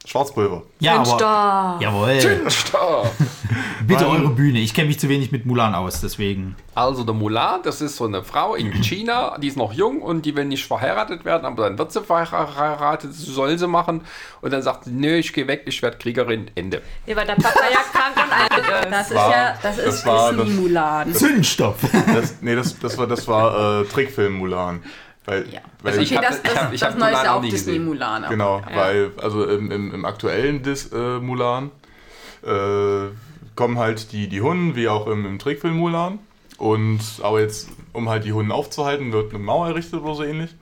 Schwarzpulver. 0.08 0.64
Ja, 0.80 0.94
aber. 1.02 1.04
Zündstoff. 1.06 1.82
Jawohl. 1.82 2.50
Stopp. 2.50 3.12
Bitte 3.86 4.06
Mann. 4.06 4.22
eure 4.22 4.30
Bühne. 4.30 4.60
Ich 4.60 4.74
kenne 4.74 4.88
mich 4.88 5.00
zu 5.00 5.10
wenig 5.10 5.32
mit 5.32 5.46
Mulan 5.46 5.76
aus, 5.76 6.00
deswegen. 6.02 6.56
Also 6.76 7.04
der 7.04 7.14
Mulan, 7.14 7.62
das 7.64 7.82
ist 7.82 7.98
so 7.98 8.06
eine 8.06 8.24
Frau 8.24 8.56
in 8.56 8.72
China, 8.84 9.38
die 9.38 9.48
ist 9.48 9.58
noch 9.58 9.74
jung 9.74 10.02
und 10.02 10.26
die 10.26 10.36
will 10.36 10.46
nicht 10.46 10.66
verheiratet 10.66 11.26
werden, 11.26 11.46
aber 11.46 11.64
dann 11.64 11.78
wird 11.78 11.92
sie 11.92 12.02
verheiratet, 12.02 13.14
soll 13.14 13.58
sie 13.58 13.68
machen 13.68 14.02
und 14.42 14.52
dann 14.54 14.62
sagt 14.62 14.86
sie, 14.86 14.92
nö, 14.92 15.16
ich 15.16 15.34
gehe 15.34 15.48
weg, 15.48 15.64
ich 15.66 15.82
werde 15.82 15.98
Kriegerin, 15.98 16.52
Ende. 16.56 16.82
Nee, 17.06 17.16
weil 17.16 17.26
der 17.26 17.36
Papa 17.36 17.60
ja 17.72 17.80
krank 17.92 18.16
und 18.16 18.32
alt 18.32 18.86
ist. 18.86 18.92
Das 18.92 19.08
ist 19.10 19.16
war- 19.16 19.32
ja, 19.32 19.54
das 19.62 19.76
das 19.78 19.86
ist 19.96 20.06
war- 20.06 20.32
Disney 20.34 20.46
das- 20.46 20.56
Mulan. 20.56 21.14
Zündstoff. 21.14 21.76
Das, 22.14 22.36
nee, 22.42 22.56
das, 22.56 22.80
das 22.80 22.98
war, 22.98 23.08
das 23.08 23.28
war 23.28 23.82
äh, 23.82 23.86
Trickfilm 23.86 24.34
Mulan. 24.38 24.82
Weil, 25.28 25.48
Ja. 25.54 25.60
weil 25.84 25.92
Also 25.92 26.02
ich 26.02 26.12
Okay, 26.18 26.26
hab- 26.26 26.32
das, 26.32 26.38
ich 26.38 26.44
das, 26.44 26.56
hab- 26.64 26.74
ich 26.74 26.80
das 26.80 26.90
hab 26.94 26.98
Neue 26.98 27.10
ist 27.10 27.16
Mulan 27.18 27.26
ja 27.26 27.32
auch 27.34 27.36
auch 27.38 27.42
nie 27.42 27.50
Disney 27.50 27.74
gesehen. 27.74 27.86
Mulan. 27.86 28.24
aber- 28.24 28.32
Genau, 28.34 28.62
weil 28.74 29.12
also 29.22 29.46
im, 29.46 29.72
im, 29.72 29.94
im 29.94 30.06
aktuellen 30.06 30.64
Dis, 30.64 30.92
äh, 30.94 31.20
Mulan 31.20 31.70
äh, 32.44 33.10
kommen 33.56 33.78
halt 33.78 34.12
die, 34.14 34.28
die 34.30 34.42
Hunden, 34.42 34.76
wie 34.76 34.88
auch 34.88 35.06
im, 35.08 35.26
im 35.26 35.38
Trickfilm 35.38 35.76
Mulan. 35.78 36.20
Und 36.58 37.02
aber 37.22 37.42
jetzt, 37.42 37.70
um 37.94 38.10
halt 38.10 38.24
die 38.24 38.34
Hunden 38.34 38.52
aufzuhalten, 38.52 39.12
wird 39.12 39.32
eine 39.34 39.44
Mauer 39.44 39.68
errichtet 39.68 40.02
oder 40.02 40.16
so 40.16 40.24
ähnlich. 40.24 40.56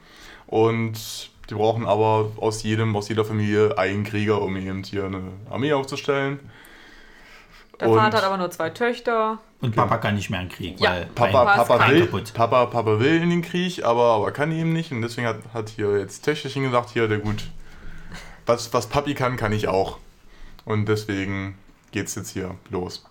Und 0.48 1.30
die 1.50 1.54
brauchen 1.54 1.86
aber 1.86 2.32
aus 2.38 2.64
jedem, 2.64 2.96
aus 2.96 3.08
jeder 3.08 3.24
Familie 3.24 3.78
einen 3.78 4.04
Krieger, 4.04 4.42
um 4.42 4.58
eben 4.58 4.84
hier 4.84 5.06
eine 5.06 5.22
Armee 5.50 5.74
aufzustellen. 5.74 6.40
Der 7.80 7.90
Und- 7.90 7.98
Vater 8.00 8.18
hat 8.18 8.24
aber 8.24 8.38
nur 8.38 8.50
zwei 8.52 8.72
Töchter. 8.72 9.38
Und 9.66 9.76
Papa 9.76 9.98
kann 9.98 10.16
nicht 10.16 10.30
mehr 10.30 10.42
in 10.42 10.48
den 10.50 10.56
Krieg. 10.56 10.80
Ja, 10.80 10.92
weil 10.92 11.06
Papa, 11.16 11.64
Papa, 11.64 11.90
will. 11.90 12.08
Papa, 12.34 12.66
Papa 12.68 13.00
will 13.00 13.22
in 13.22 13.30
den 13.30 13.42
Krieg, 13.42 13.84
aber, 13.84 14.04
aber 14.16 14.32
kann 14.32 14.52
eben 14.52 14.74
nicht. 14.74 14.92
Und 14.92 15.02
deswegen 15.02 15.28
hat, 15.28 15.38
hat 15.54 15.70
hier 15.70 15.98
jetzt 16.00 16.24
Töchterchen 16.24 16.64
gesagt, 16.64 16.90
hier, 16.92 17.08
der 17.08 17.20
gut, 17.20 17.44
was, 18.46 18.74
was 18.74 18.88
Papi 18.88 19.14
kann, 19.16 19.38
kann 19.38 19.52
ich 19.52 19.68
auch. 19.68 19.98
Und 20.66 20.88
deswegen 20.88 21.58
geht's 21.92 22.16
jetzt 22.16 22.30
hier 22.32 22.56
los. 22.70 23.06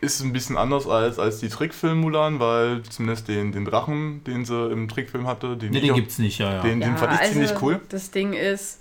Ist 0.00 0.20
ein 0.20 0.32
bisschen 0.32 0.56
anders 0.56 0.88
als, 0.88 1.18
als 1.20 1.38
die 1.38 1.48
Trickfilm 1.48 2.00
Mulan, 2.00 2.40
weil 2.40 2.82
zumindest 2.82 3.28
den, 3.28 3.52
den 3.52 3.64
Drachen, 3.64 4.24
den 4.24 4.44
sie 4.44 4.70
im 4.70 4.88
Trickfilm 4.88 5.28
hatte, 5.28 5.56
den, 5.56 5.70
Nee, 5.70 5.80
den 5.80 5.92
auch- 5.92 5.94
gibt's 5.94 6.18
nicht, 6.18 6.38
ja, 6.38 6.54
ja. 6.54 6.62
den, 6.62 6.80
den 6.80 6.90
Ja, 6.92 6.96
fand 6.96 7.12
ich 7.14 7.20
also, 7.20 7.32
ziemlich 7.34 7.62
cool. 7.62 7.80
Das 7.88 8.10
Ding 8.10 8.32
ist, 8.32 8.80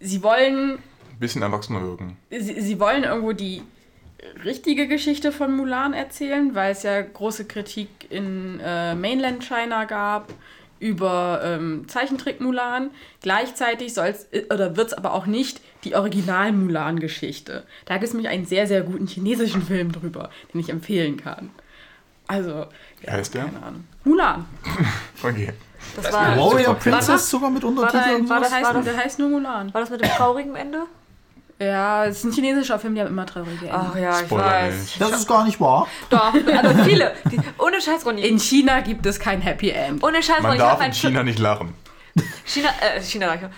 sie 0.00 0.22
wollen, 0.24 0.72
Ein 1.10 1.18
bisschen 1.20 1.42
erwachsener 1.42 1.82
wirken. 1.82 2.16
sie, 2.30 2.60
sie 2.60 2.80
wollen 2.80 3.04
irgendwo 3.04 3.32
die 3.32 3.62
richtige 4.44 4.86
Geschichte 4.88 5.32
von 5.32 5.56
Mulan 5.56 5.92
erzählen, 5.92 6.54
weil 6.54 6.72
es 6.72 6.82
ja 6.82 7.00
große 7.02 7.44
Kritik 7.46 7.88
in 8.10 8.60
äh, 8.64 8.94
Mainland 8.94 9.44
China 9.44 9.84
gab 9.84 10.32
über 10.78 11.40
ähm, 11.44 11.86
Zeichentrick 11.88 12.40
Mulan. 12.40 12.90
Gleichzeitig 13.22 13.94
soll's 13.94 14.26
äh, 14.32 14.44
oder 14.52 14.76
wird 14.76 14.88
es 14.88 14.94
aber 14.94 15.14
auch 15.14 15.26
nicht 15.26 15.60
die 15.84 15.94
Original 15.94 16.52
Mulan 16.52 16.98
Geschichte. 17.00 17.64
Da 17.84 17.94
gibt 17.94 18.04
es 18.04 18.12
nämlich 18.14 18.30
einen 18.30 18.46
sehr 18.46 18.66
sehr 18.66 18.82
guten 18.82 19.06
chinesischen 19.06 19.62
Film 19.62 19.92
drüber, 19.92 20.30
den 20.52 20.60
ich 20.60 20.70
empfehlen 20.70 21.16
kann. 21.16 21.50
Also, 22.28 22.66
ja, 23.04 23.12
heißt 23.12 23.34
der? 23.34 23.44
keine 23.44 23.62
Ahnung. 23.62 23.84
Mulan. 24.04 24.44
Okay. 25.24 25.52
Das 25.96 26.12
war, 26.12 26.36
Warrior 26.36 26.68
War 26.68 26.74
das- 26.74 26.82
Princess 26.84 27.30
sogar 27.30 27.50
mit 27.50 27.62
Untertiteln 27.64 28.28
war 28.28 28.38
und 28.38 28.42
das- 28.44 28.50
sowas? 28.50 28.50
Der 28.50 28.56
heißt, 28.58 28.66
war 28.66 28.74
das- 28.74 28.84
der 28.84 28.96
heißt 28.96 29.18
nur 29.18 29.28
Mulan. 29.28 29.74
war 29.74 29.80
das 29.80 29.90
mit 29.90 30.00
dem 30.00 30.10
traurigen 30.10 30.54
Ende? 30.56 30.82
Ja, 31.64 32.04
es 32.06 32.18
ist 32.18 32.24
ein 32.24 32.32
chinesischer 32.32 32.78
Film, 32.78 32.94
die 32.94 33.00
haben 33.00 33.08
immer 33.08 33.26
traurige 33.26 33.66
Enden. 33.66 33.70
Ach 33.72 33.96
ja, 33.96 34.20
ich 34.20 34.26
Spoiler 34.26 34.44
weiß. 34.44 34.74
nicht. 34.80 35.00
Das 35.00 35.10
ist 35.12 35.28
gar 35.28 35.44
nicht 35.44 35.60
wahr. 35.60 35.86
Doch, 36.10 36.32
also 36.34 36.84
viele. 36.84 37.14
Die, 37.30 37.38
ohne 37.58 37.80
Scheiß, 37.80 38.04
Ronny. 38.06 38.22
In 38.22 38.38
China 38.38 38.80
gibt 38.80 39.04
es 39.06 39.18
kein 39.20 39.40
Happy 39.40 39.70
End. 39.70 40.02
ohne 40.02 40.22
Scheiß, 40.22 40.40
Man 40.42 40.52
Ronny. 40.52 40.56
Ich 40.56 40.62
darf 40.62 40.84
in 40.84 40.92
China 40.92 41.22
nicht 41.22 41.38
lachen. 41.38 41.74
China, 42.44 42.68
äh, 42.80 43.00
China, 43.02 43.26
sag 43.28 43.36
ich 43.36 43.42
mal. 43.42 43.50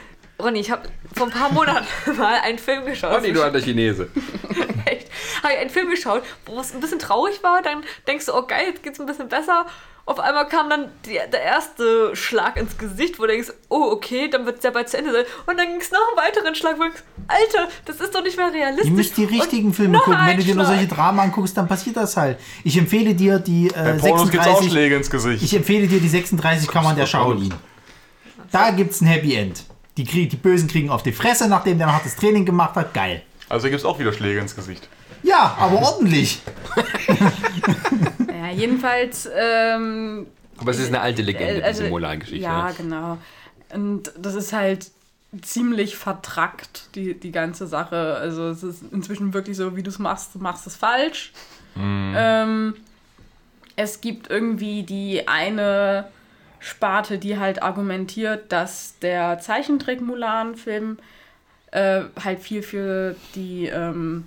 Ronny, 0.42 0.61
ich 0.61 0.70
habe 0.70 0.82
vor 1.14 1.26
ein 1.28 1.32
paar 1.32 1.52
Monaten 1.52 1.86
mal 2.18 2.40
einen 2.42 2.59
Film 2.59 2.84
geschaut. 2.84 3.22
Nee, 3.22 3.32
du 3.32 3.42
alter 3.42 3.61
Chinese. 3.61 4.09
Echt? 4.84 5.09
Habe 5.42 5.52
ich 5.55 5.61
einen 5.61 5.70
Film 5.70 5.90
geschaut, 5.90 6.22
wo 6.46 6.59
es 6.61 6.74
ein 6.74 6.80
bisschen 6.80 6.98
traurig 6.98 7.42
war, 7.42 7.62
dann 7.62 7.84
denkst 8.07 8.26
du, 8.26 8.34
oh 8.34 8.42
geil, 8.42 8.64
jetzt 8.68 8.82
geht's 8.82 8.98
ein 8.98 9.07
bisschen 9.07 9.28
besser. 9.28 9.66
Auf 10.07 10.20
einmal 10.20 10.46
kam 10.48 10.68
dann 10.68 10.90
die, 11.07 11.18
der 11.32 11.42
erste 11.42 12.14
Schlag 12.14 12.59
ins 12.59 12.76
Gesicht, 12.76 13.18
wo 13.18 13.22
du 13.22 13.28
denkst, 13.28 13.48
oh 13.70 13.88
okay, 13.90 14.28
dann 14.28 14.44
wird 14.44 14.59
es 14.59 14.64
ja 14.64 14.70
bald 14.70 14.90
zu 14.90 14.98
Ende 14.98 15.12
sein. 15.12 15.24
Und 15.46 15.59
dann 15.59 15.66
ging 15.66 15.80
es 15.80 15.90
noch 15.90 16.00
einen 16.09 16.28
weiteren 16.28 16.55
Schlag, 16.55 16.74
wo 16.74 16.82
du 16.82 16.88
denkst, 16.90 17.02
Alter, 17.26 17.68
das 17.86 18.00
ist 18.00 18.14
doch 18.14 18.22
nicht 18.22 18.36
mehr 18.36 18.52
realistisch. 18.52 18.90
Ihr 18.90 18.92
müsst 18.92 19.16
die 19.16 19.24
richtigen 19.24 19.68
Und 19.68 19.74
Filme 19.74 19.98
gucken. 19.98 20.18
Wenn 20.26 20.36
du 20.36 20.44
dir 20.44 20.55
nur 20.55 20.66
solche 20.66 20.88
Dramen 20.88 21.20
anguckst, 21.20 21.57
dann 21.57 21.66
passiert 21.66 21.96
das 21.96 22.18
halt. 22.18 22.38
Ich 22.64 22.76
empfehle 22.76 23.14
dir 23.14 23.38
die 23.38 23.68
Bei 23.68 23.92
äh, 23.92 24.12
auch 24.12 24.18
36. 24.18 24.70
Schläge 24.70 24.96
ins 24.96 25.09
Gesicht. 25.11 25.42
Ich 25.42 25.55
empfehle 25.55 25.86
dir 25.86 26.00
die 26.00 26.09
36 26.09 26.68
Kammern 26.68 26.96
der 26.96 27.07
Shaolin. 27.07 27.55
Da 28.50 28.72
gibt's 28.72 29.00
ein 29.00 29.07
Happy 29.07 29.34
End. 29.34 29.64
Die, 29.96 30.05
krieg, 30.05 30.28
die 30.28 30.36
Bösen 30.36 30.68
kriegen 30.68 30.90
auf 30.90 31.02
die 31.02 31.12
Fresse, 31.12 31.48
nachdem 31.48 31.78
der 31.78 31.86
ein 31.86 31.94
hartes 31.94 32.16
Training 32.16 32.44
gemacht 32.44 32.74
hat. 32.74 32.92
Geil. 32.92 33.22
Also 33.48 33.68
gibt 33.68 33.78
es 33.78 33.84
auch 33.86 33.98
wieder 33.98 34.12
Schläge 34.12 34.40
ins 34.40 34.55
Gesicht. 34.55 34.88
Ja, 35.22 35.57
aber 35.59 35.80
ordentlich. 35.80 36.42
Ja, 38.51 38.53
jedenfalls. 38.53 39.28
Ähm, 39.34 40.26
Aber 40.59 40.70
es 40.70 40.78
ist 40.78 40.88
eine 40.88 41.01
alte 41.01 41.22
Legende, 41.22 41.61
äh, 41.61 41.64
also- 41.64 41.80
diese 41.82 41.90
Mulan-Geschichte. 41.90 42.42
Ja, 42.45 42.70
genau. 42.76 43.18
Und 43.72 44.12
das 44.18 44.34
ist 44.34 44.53
halt 44.53 44.90
ziemlich 45.42 45.97
vertrackt, 45.97 46.95
die, 46.95 47.14
die 47.18 47.32
ganze 47.32 47.66
Sache. 47.66 48.16
Also 48.20 48.49
es 48.51 48.62
ist 48.62 48.84
inzwischen 48.92 49.34
wirklich 49.34 49.57
so, 49.57 49.76
wie 49.76 49.82
du 49.82 49.90
es 49.90 49.99
machst, 49.99 50.34
du 50.34 50.38
machst 50.38 50.66
es 50.66 50.76
falsch. 50.76 51.32
Ähm, 51.76 52.74
es 53.74 54.01
gibt 54.01 54.30
irgendwie 54.30 54.84
die 54.84 55.26
eine 55.26 56.07
Sparte, 56.61 57.18
die 57.18 57.36
halt 57.38 57.62
argumentiert, 57.64 58.53
dass 58.53 58.99
der 59.01 59.40
Zeichentrick-Mulan-Film 59.40 60.99
äh, 61.72 62.03
halt 62.22 62.38
viel 62.38 62.62
für 62.62 63.16
die 63.34 63.66
ähm, 63.66 64.24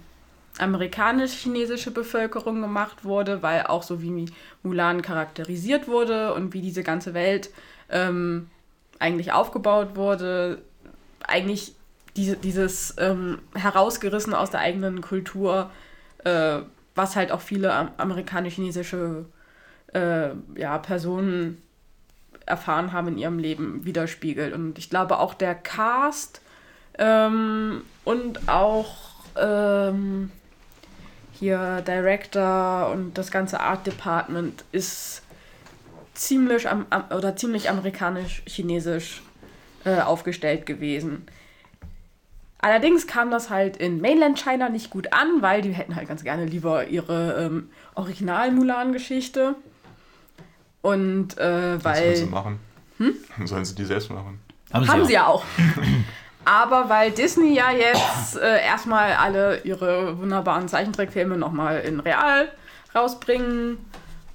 amerikanisch-chinesische 0.60 1.92
Bevölkerung 1.92 2.62
gemacht 2.62 3.06
wurde, 3.06 3.42
weil 3.44 3.68
auch 3.68 3.84
so 3.84 4.02
wie 4.02 4.26
Mulan 4.64 5.02
charakterisiert 5.02 5.88
wurde 5.88 6.34
und 6.34 6.54
wie 6.54 6.62
diese 6.62 6.84
ganze 6.84 7.14
Welt 7.14 7.50
ähm, 7.90 8.50
eigentlich 9.00 9.32
aufgebaut 9.32 9.96
wurde, 9.96 10.62
eigentlich 11.26 11.76
diese, 12.16 12.36
dieses 12.36 12.96
ähm, 12.98 13.40
herausgerissen 13.54 14.34
aus 14.34 14.50
der 14.50 14.62
eigenen 14.62 15.02
Kultur, 15.02 15.70
äh, 16.24 16.60
was 16.96 17.16
halt 17.16 17.32
auch 17.32 17.42
viele 17.42 17.74
am- 17.74 17.92
amerikanisch-chinesische 17.98 19.26
äh, 19.94 20.30
ja, 20.56 20.78
Personen 20.80 21.62
erfahren 22.48 22.94
haben 22.94 23.10
in 23.10 23.18
ihrem 23.18 23.40
Leben, 23.40 23.86
widerspiegelt. 23.86 24.54
Und 24.54 24.80
ich 24.80 24.90
glaube 24.90 25.20
auch 25.20 25.34
der 25.34 25.54
Cast 25.54 26.42
ähm, 26.98 27.84
und 28.04 28.50
auch 28.50 28.96
ähm, 29.36 30.32
hier 31.40 31.84
Director 31.86 32.92
und 32.92 33.18
das 33.18 33.32
ganze 33.32 33.60
Art 33.60 33.86
Department 33.86 34.64
ist 34.72 35.22
ziemlich 36.14 36.70
am, 36.70 36.86
am 36.90 37.06
oder 37.16 37.36
ziemlich 37.36 37.70
amerikanisch-chinesisch 37.70 39.22
äh, 39.86 40.00
aufgestellt 40.00 40.66
gewesen. 40.66 41.28
Allerdings 42.60 43.06
kam 43.06 43.30
das 43.30 43.50
halt 43.50 43.78
in 43.78 44.02
Mainland 44.02 44.40
China 44.40 44.70
nicht 44.70 44.90
gut 44.90 45.14
an, 45.14 45.42
weil 45.42 45.62
die 45.62 45.72
hätten 45.74 45.96
halt 45.96 46.08
ganz 46.08 46.24
gerne 46.24 46.46
lieber 46.46 46.88
ihre 46.88 47.46
ähm, 47.46 47.70
Original-Mulan-Geschichte. 47.94 49.56
Und 50.82 51.38
äh, 51.38 51.78
Das 51.78 51.84
sollen 51.84 52.16
sie 52.16 52.22
weil. 52.24 52.26
machen. 52.26 52.60
Sollen 53.46 53.64
sie 53.64 53.76
die 53.76 53.86
selbst 53.86 54.10
machen. 54.10 54.40
Haben 54.74 55.06
sie 55.06 55.14
ja 55.14 55.28
auch. 55.28 55.44
Aber 56.48 56.88
weil 56.88 57.12
Disney 57.12 57.54
ja 57.54 57.72
jetzt 57.72 58.38
äh, 58.38 58.64
erstmal 58.64 59.12
alle 59.16 59.60
ihre 59.66 60.18
wunderbaren 60.18 60.70
Zeichentrickfilme 60.70 61.36
nochmal 61.36 61.82
in 61.82 62.00
Real 62.00 62.50
rausbringen 62.96 63.78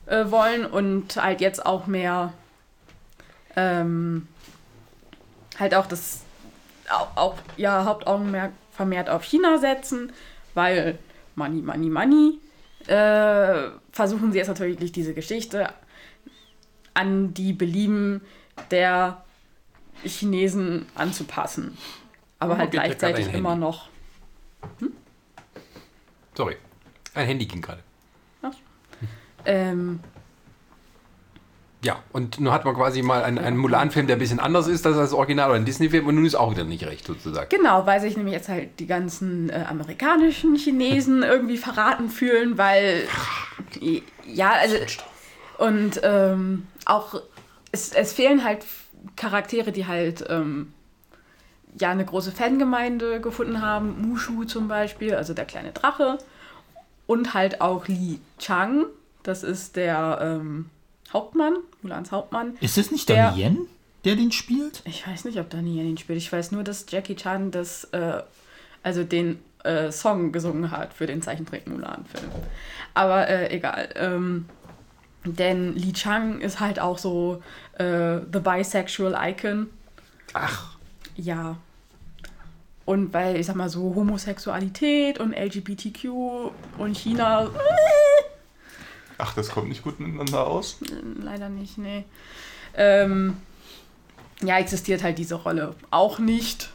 äh, 0.05 0.27
wollen 0.31 0.67
und 0.67 1.17
halt 1.17 1.41
jetzt 1.41 1.65
auch 1.65 1.87
mehr 1.87 2.35
ähm, 3.57 4.29
halt 5.59 5.75
auch 5.75 5.87
das 5.87 6.21
auch, 6.91 7.17
auch 7.17 7.35
ja 7.57 7.87
Hauptaugenmerk 7.87 8.53
vermehrt 8.73 9.09
auf 9.09 9.25
China 9.25 9.57
setzen, 9.57 10.13
weil 10.53 10.99
Money, 11.35 11.63
Money, 11.63 11.89
Money, 11.89 12.41
äh, 12.89 13.71
versuchen 13.91 14.33
sie 14.33 14.39
jetzt 14.39 14.49
natürlich 14.49 14.93
diese 14.93 15.15
Geschichte 15.15 15.71
an 16.93 17.33
die 17.33 17.55
Belieben 17.55 18.21
der 18.71 19.25
Chinesen 20.05 20.85
anzupassen. 20.95 21.79
Aber 22.43 22.59
halt 22.59 22.71
gleichzeitig 22.71 23.33
immer 23.33 23.51
Handy. 23.51 23.65
noch. 23.65 23.89
Sorry. 26.35 26.57
Ein 27.15 27.27
Handy 27.27 27.47
ging 27.47 27.61
gerade. 27.61 27.83
Ähm, 29.45 30.01
Ja, 31.85 32.01
und 32.13 32.39
nun 32.39 32.53
hat 32.53 32.65
man 32.65 32.77
quasi 32.77 33.03
mal 33.03 33.25
einen, 33.25 33.39
einen 33.39 33.57
Mulan-Film, 33.57 34.07
der 34.07 34.15
ein 34.15 34.21
bisschen 34.21 34.39
anders 34.39 34.69
ist 34.69 34.87
als 34.87 34.97
das 34.97 35.13
Original 35.13 35.51
oder 35.51 35.59
ein 35.59 35.65
Disney-Film 35.65 36.07
und 36.07 36.15
nun 36.15 36.25
ist 36.25 36.37
auch 36.37 36.53
wieder 36.53 36.63
nicht 36.63 36.87
recht 36.87 37.05
sozusagen. 37.07 37.49
genau, 37.49 37.87
weil 37.87 38.01
sich 38.01 38.17
nämlich 38.17 38.35
jetzt 38.35 38.49
halt 38.49 38.79
die 38.79 38.87
ganzen 38.87 39.51
äh, 39.51 39.65
amerikanischen 39.69 40.55
Chinesen 40.55 41.23
irgendwie 41.25 41.57
verraten 41.57 42.09
fühlen, 42.09 42.57
weil. 42.57 43.09
Ja, 44.27 44.53
also. 44.53 44.77
Und 45.59 46.01
ähm, 46.05 46.69
auch. 46.85 47.21
Es, 47.73 47.93
es 47.93 48.13
fehlen 48.13 48.45
halt 48.45 48.65
Charaktere, 49.17 49.73
die 49.73 49.87
halt. 49.87 50.25
Ähm, 50.29 50.73
ja, 51.79 51.91
eine 51.91 52.05
große 52.05 52.33
Fangemeinde 52.33 53.21
gefunden 53.21 53.61
haben. 53.63 54.01
Mushu 54.09 54.45
zum 54.45 54.69
Beispiel, 54.69 55.15
also 55.15 55.35
der 55.35 55.45
kleine 55.45 55.73
Drache. 55.73 56.19
Und 57.07 57.35
halt 57.35 57.61
auch 57.61 57.89
Li 57.89 58.21
Chang, 58.39 58.85
das 59.23 59.43
ist 59.43 59.77
der 59.77 60.19
ähm, 60.23 60.71
Hauptmann, 61.13 61.55
Mulans 61.83 62.13
Hauptmann. 62.13 62.57
Ist 62.61 62.77
das 62.79 62.91
nicht 62.91 63.09
Der- 63.09 63.33
der 63.33 63.39
Yen, 63.39 63.67
der 64.05 64.17
den 64.17 64.33
spielt? 64.33 64.83
Ich 64.85 65.07
weiß 65.07 65.25
nicht, 65.25 65.39
ob 65.39 65.51
Donnie 65.51 65.79
Yen 65.79 65.89
ihn 65.91 65.99
spielt. 65.99 66.19
Ich 66.19 66.33
weiß 66.33 66.53
nur, 66.53 66.63
dass 66.65 66.87
Jackie 66.89 67.17
Chan 67.17 67.51
das, 67.51 67.85
äh, 67.93 68.23
also 68.83 69.05
den 69.05 69.39
äh, 69.65 69.91
Song 69.93 70.33
gesungen 70.33 70.71
hat 70.71 70.93
für 70.95 71.07
den 71.07 71.23
Zeichentrick-Mulan-Film. 71.23 72.31
Aber 72.95 73.29
äh, 73.29 73.55
egal. 73.55 73.89
Ähm, 73.97 74.47
denn 75.25 75.75
Li 75.77 75.93
Chang 75.93 76.41
ist 76.41 76.59
halt 76.61 76.81
auch 76.81 76.99
so 76.99 77.43
äh, 77.79 78.19
the 78.33 78.41
bisexual 78.41 79.17
icon. 79.31 79.69
Ach, 80.33 80.72
Ja. 81.17 81.57
Und 82.85 83.13
weil, 83.13 83.37
ich 83.37 83.47
sag 83.47 83.55
mal 83.57 83.69
so, 83.69 83.95
Homosexualität 83.95 85.19
und 85.21 85.33
LGBTQ 85.35 86.05
und 86.79 86.97
China, 86.97 87.49
Ach, 89.19 89.35
das 89.35 89.51
kommt 89.51 89.69
nicht 89.69 89.83
gut 89.85 90.01
miteinander 90.01 90.47
aus? 90.47 90.79
leider 91.23 91.49
nicht, 91.49 91.79
nee. 91.79 92.05
Ähm, 92.75 93.37
ja, 94.43 94.59
existiert 94.59 95.03
halt 95.05 95.19
diese 95.19 95.37
Rolle 95.37 95.77
auch 95.91 96.19
nicht. 96.19 96.71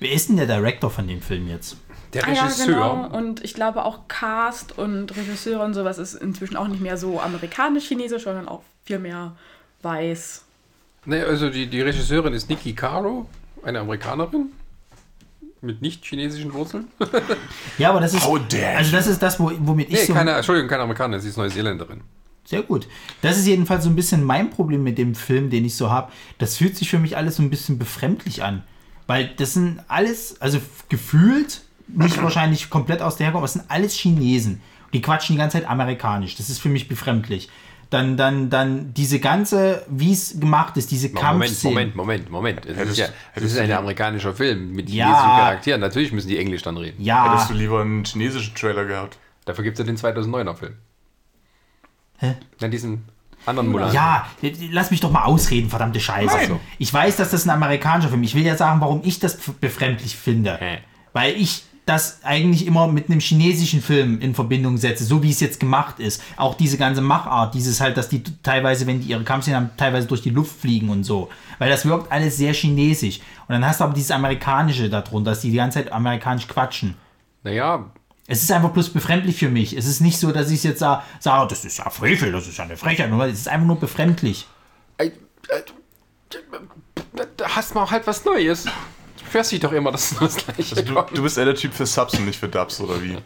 Wer 0.00 0.12
ist 0.12 0.28
denn 0.28 0.36
der 0.38 0.46
Director 0.46 0.90
von 0.90 1.06
dem 1.06 1.20
Film 1.22 1.46
jetzt? 1.48 1.76
der 2.12 2.26
Ah 2.26 2.32
ja, 2.32 2.42
Regisseur. 2.42 2.66
genau. 2.66 3.16
Und 3.16 3.44
ich 3.44 3.54
glaube 3.54 3.84
auch 3.84 4.08
Cast 4.08 4.76
und 4.76 5.16
Regisseur 5.16 5.62
und 5.62 5.74
sowas 5.74 5.98
ist 5.98 6.14
inzwischen 6.14 6.56
auch 6.56 6.66
nicht 6.66 6.80
mehr 6.80 6.96
so 6.96 7.20
amerikanisch-chinesisch, 7.20 8.24
sondern 8.24 8.48
auch 8.48 8.62
viel 8.84 8.98
mehr 8.98 9.36
weiß. 9.82 10.44
Nee, 11.06 11.22
also 11.22 11.50
die, 11.50 11.66
die 11.66 11.80
Regisseurin 11.80 12.34
ist 12.34 12.48
Nikki 12.48 12.72
Caro, 12.74 13.26
eine 13.62 13.80
Amerikanerin 13.80 14.52
mit 15.62 15.82
nicht 15.82 16.04
chinesischen 16.04 16.52
Wurzeln. 16.52 16.88
Ja, 17.78 17.90
aber 17.90 18.00
das 18.00 18.14
ist. 18.14 18.24
Also, 18.26 18.92
das 18.92 19.06
ist 19.06 19.22
das, 19.22 19.38
wo, 19.38 19.52
womit 19.60 19.88
ich 19.88 19.94
Nee, 19.94 20.04
so. 20.06 20.14
keine, 20.14 20.32
Entschuldigung, 20.32 20.68
keine 20.70 20.82
Amerikanerin, 20.84 21.20
sie 21.20 21.28
ist 21.28 21.36
Neuseeländerin. 21.36 22.00
Sehr 22.44 22.62
gut. 22.62 22.88
Das 23.22 23.36
ist 23.38 23.46
jedenfalls 23.46 23.84
so 23.84 23.90
ein 23.90 23.96
bisschen 23.96 24.24
mein 24.24 24.50
Problem 24.50 24.82
mit 24.82 24.98
dem 24.98 25.14
Film, 25.14 25.50
den 25.50 25.64
ich 25.64 25.76
so 25.76 25.90
habe. 25.90 26.10
Das 26.38 26.56
fühlt 26.56 26.76
sich 26.76 26.88
für 26.90 26.98
mich 26.98 27.16
alles 27.16 27.36
so 27.36 27.42
ein 27.42 27.50
bisschen 27.50 27.78
befremdlich 27.78 28.42
an. 28.42 28.64
Weil 29.06 29.30
das 29.36 29.54
sind 29.54 29.80
alles, 29.88 30.40
also 30.40 30.58
gefühlt, 30.88 31.62
nicht 31.88 32.22
wahrscheinlich 32.22 32.70
komplett 32.70 33.02
aus 33.02 33.16
der 33.16 33.26
Herkunft, 33.26 33.40
aber 33.40 33.44
es 33.46 33.52
sind 33.52 33.64
alles 33.68 33.94
Chinesen. 33.94 34.62
Die 34.92 35.02
quatschen 35.02 35.36
die 35.36 35.38
ganze 35.38 35.58
Zeit 35.58 35.68
amerikanisch. 35.68 36.36
Das 36.36 36.48
ist 36.48 36.58
für 36.58 36.68
mich 36.68 36.88
befremdlich. 36.88 37.48
Dann, 37.90 38.16
dann, 38.16 38.50
dann 38.50 38.94
diese 38.94 39.18
ganze, 39.18 39.84
wie 39.88 40.12
es 40.12 40.38
gemacht 40.38 40.76
ist, 40.76 40.92
diese 40.92 41.08
Moment, 41.08 41.24
Kampfszenen. 41.24 41.74
Moment, 41.74 41.96
Moment, 41.96 42.30
Moment. 42.30 42.66
Es 42.66 42.90
ist 42.90 42.98
ja 42.98 43.06
es 43.34 43.42
ist 43.42 43.58
ein 43.58 43.70
amerikanischer 43.72 44.32
Film 44.32 44.72
mit 44.72 44.88
Ja. 44.88 45.06
chinesischen 45.06 45.28
Charakteren. 45.30 45.80
Natürlich 45.80 46.12
müssen 46.12 46.28
die 46.28 46.38
Englisch 46.38 46.62
dann 46.62 46.76
reden. 46.76 47.02
Ja, 47.02 47.32
Hättest 47.32 47.50
du 47.50 47.54
lieber 47.54 47.80
einen 47.80 48.04
chinesischen 48.04 48.54
Trailer 48.54 48.84
gehabt? 48.84 49.18
Dafür 49.44 49.64
gibt 49.64 49.78
es 49.78 49.84
ja 49.84 49.92
den 49.92 49.96
2009er 49.98 50.54
Film. 50.54 50.74
Hä? 52.18 52.36
Ja, 52.60 52.68
diesen 52.68 53.04
anderen 53.46 53.70
Mulan. 53.70 53.92
Ja, 53.92 54.26
lass 54.70 54.90
mich 54.90 55.00
doch 55.00 55.10
mal 55.10 55.24
ausreden, 55.24 55.68
verdammte 55.70 55.98
Scheiße. 55.98 56.36
Nein. 56.36 56.60
Ich 56.78 56.92
weiß, 56.92 57.16
dass 57.16 57.30
das 57.30 57.44
ein 57.44 57.50
amerikanischer 57.50 58.10
Film 58.10 58.22
ist. 58.22 58.30
Ich 58.30 58.34
will 58.36 58.44
ja 58.46 58.56
sagen, 58.56 58.80
warum 58.80 59.00
ich 59.02 59.18
das 59.18 59.36
befremdlich 59.36 60.14
finde. 60.16 60.56
Hä? 60.60 60.78
Weil 61.12 61.34
ich 61.34 61.64
das 61.90 62.20
eigentlich 62.22 62.66
immer 62.66 62.86
mit 62.86 63.10
einem 63.10 63.18
chinesischen 63.20 63.82
Film 63.82 64.20
in 64.20 64.34
Verbindung 64.34 64.76
setze, 64.78 65.04
so 65.04 65.22
wie 65.24 65.30
es 65.30 65.40
jetzt 65.40 65.58
gemacht 65.58 65.98
ist. 65.98 66.22
Auch 66.36 66.54
diese 66.54 66.78
ganze 66.78 67.00
Machart, 67.00 67.52
dieses 67.54 67.80
halt, 67.80 67.96
dass 67.96 68.08
die 68.08 68.22
teilweise, 68.42 68.86
wenn 68.86 69.00
die 69.00 69.08
ihre 69.08 69.24
Kampfszenen 69.24 69.60
haben, 69.60 69.70
teilweise 69.76 70.06
durch 70.06 70.22
die 70.22 70.30
Luft 70.30 70.60
fliegen 70.60 70.88
und 70.88 71.02
so. 71.02 71.28
Weil 71.58 71.68
das 71.68 71.84
wirkt 71.84 72.12
alles 72.12 72.36
sehr 72.36 72.54
chinesisch. 72.54 73.18
Und 73.48 73.54
dann 73.54 73.66
hast 73.66 73.80
du 73.80 73.84
aber 73.84 73.92
dieses 73.92 74.12
Amerikanische 74.12 74.88
darunter, 74.88 75.32
dass 75.32 75.40
die 75.40 75.50
die 75.50 75.56
ganze 75.56 75.78
Zeit 75.82 75.92
amerikanisch 75.92 76.46
quatschen. 76.46 76.94
Naja, 77.42 77.90
Es 78.28 78.42
ist 78.42 78.52
einfach 78.52 78.70
bloß 78.70 78.90
befremdlich 78.90 79.36
für 79.36 79.48
mich. 79.48 79.76
Es 79.76 79.86
ist 79.86 80.00
nicht 80.00 80.18
so, 80.18 80.30
dass 80.30 80.50
ich 80.52 80.62
jetzt 80.62 80.78
sage, 80.78 81.02
sage, 81.18 81.48
das 81.48 81.64
ist 81.64 81.78
ja 81.78 81.90
Frevel, 81.90 82.30
das 82.30 82.46
ist 82.46 82.58
ja 82.58 82.64
eine 82.64 82.76
Frechheit. 82.76 83.10
Es 83.10 83.40
ist 83.40 83.48
einfach 83.48 83.66
nur 83.66 83.80
befremdlich. 83.80 84.46
äh, 84.98 85.10
da 87.36 87.48
hast 87.48 87.74
mal 87.74 87.90
halt 87.90 88.06
was 88.06 88.24
Neues. 88.24 88.66
Du 89.30 89.34
fährst 89.34 89.52
dich 89.52 89.60
doch 89.60 89.70
immer 89.70 89.92
das, 89.92 90.12
das 90.18 90.38
gleiche. 90.38 90.74
Also 90.74 90.82
du, 90.82 91.14
du 91.14 91.22
bist 91.22 91.38
eher 91.38 91.44
der 91.44 91.54
Typ 91.54 91.72
für 91.72 91.86
Subs 91.86 92.18
und 92.18 92.24
nicht 92.24 92.40
für 92.40 92.48
Dubs, 92.48 92.80
oder 92.80 93.00
wie? 93.00 93.16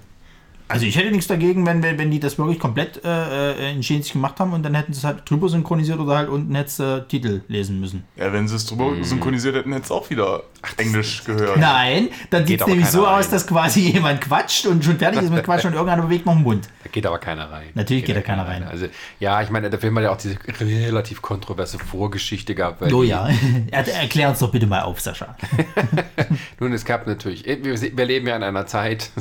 Also 0.67 0.87
ich 0.87 0.97
hätte 0.97 1.11
nichts 1.11 1.27
dagegen, 1.27 1.67
wenn, 1.67 1.83
wenn, 1.83 1.99
wenn 1.99 2.11
die 2.11 2.19
das 2.21 2.39
wirklich 2.39 2.59
komplett 2.59 3.05
äh, 3.05 3.53
äh, 3.53 3.73
in 3.73 3.83
Chinesisch 3.83 4.15
gemacht 4.15 4.41
haben 4.41 4.55
und 4.55 4.63
dann 4.63 4.75
hätten 4.75 4.95
sie 4.95 4.99
es 4.99 5.05
halt 5.05 5.29
drüber 5.29 5.49
synchronisiert 5.51 5.99
oder 6.01 6.17
halt 6.17 6.29
unten 6.31 6.55
hättest 6.55 6.79
du 6.79 6.83
äh, 6.85 7.07
Titel 7.07 7.43
lesen 7.49 7.81
müssen. 7.81 8.05
Ja, 8.17 8.33
wenn 8.33 8.49
sie 8.49 8.57
es 8.57 8.65
drüber 8.65 8.87
Mhm. 8.93 9.05
synchronisiert 9.05 9.55
hätten, 9.57 9.73
hätte 9.73 9.85
es 9.85 9.91
auch 9.91 10.09
wieder 10.09 10.43
Englisch 10.79 11.23
gehört. 11.25 11.59
Nein, 11.59 12.09
dann 12.31 12.47
sieht 12.47 12.63
es 12.63 12.67
nämlich 12.67 12.87
so 12.89 13.03
keiner 13.03 13.17
aus, 13.19 13.25
rein. 13.27 13.31
dass 13.33 13.47
quasi 13.47 13.81
jemand 13.93 14.23
quatscht 14.23 14.65
und 14.67 14.83
schon 14.85 14.99
fertig 14.99 15.21
ist 15.23 15.31
mit 15.33 15.45
Quatschen 15.45 15.69
und 15.69 15.75
irgendeiner 15.75 16.03
bewegt 16.03 16.25
noch 16.25 16.35
den 16.35 16.43
Mund. 16.43 16.69
Da 16.83 16.89
geht 16.91 17.05
aber 17.05 17.19
keiner 17.19 17.51
rein. 17.51 17.67
Natürlich 17.75 18.05
geht 18.07 18.17
da 18.17 18.23
keiner 18.23 18.47
rein. 18.49 18.63
Also, 18.65 18.87
ja, 19.21 19.43
ich 19.43 19.51
meine, 19.51 19.69
der 19.69 19.79
Film 19.79 19.95
hat 19.97 20.05
ja 20.05 20.13
auch 20.13 20.17
diese 20.17 20.39
relativ 20.61 21.21
kontroverse 21.21 21.79
Vorgeschichte 21.79 22.55
gehabt. 22.55 22.81
Weil 22.81 22.93
Oh 22.95 23.03
ja, 23.03 23.29
Er- 23.71 23.87
erklär 23.95 24.31
uns 24.31 24.39
doch 24.39 24.51
bitte 24.51 24.67
mal 24.67 24.81
auf, 24.81 24.99
Sascha. 25.01 25.37
Nun, 26.59 26.73
es 26.73 26.87
gab 26.87 27.07
natürlich, 27.07 27.45
wir, 27.45 27.65
wir 27.81 28.05
leben 28.07 28.27
ja 28.27 28.37
in 28.37 28.43
einer 28.43 28.67
Zeit, 28.67 29.11
äh, 29.17 29.21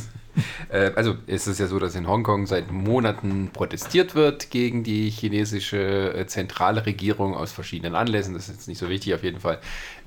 also 0.95 1.15
es 1.27 1.47
ist 1.47 1.59
ja 1.59 1.67
so, 1.67 1.79
dass 1.79 1.95
in 1.95 2.07
Hongkong 2.07 2.47
seit 2.47 2.71
Monaten 2.71 3.49
protestiert 3.53 4.15
wird 4.15 4.49
gegen 4.49 4.83
die 4.83 5.09
chinesische 5.09 6.13
äh, 6.13 6.25
zentrale 6.25 6.85
Regierung 6.85 7.35
aus 7.35 7.51
verschiedenen 7.51 7.95
Anlässen. 7.95 8.33
Das 8.33 8.49
ist 8.49 8.55
jetzt 8.55 8.67
nicht 8.67 8.79
so 8.79 8.89
wichtig 8.89 9.13
auf 9.13 9.23
jeden 9.23 9.39
Fall. 9.39 9.59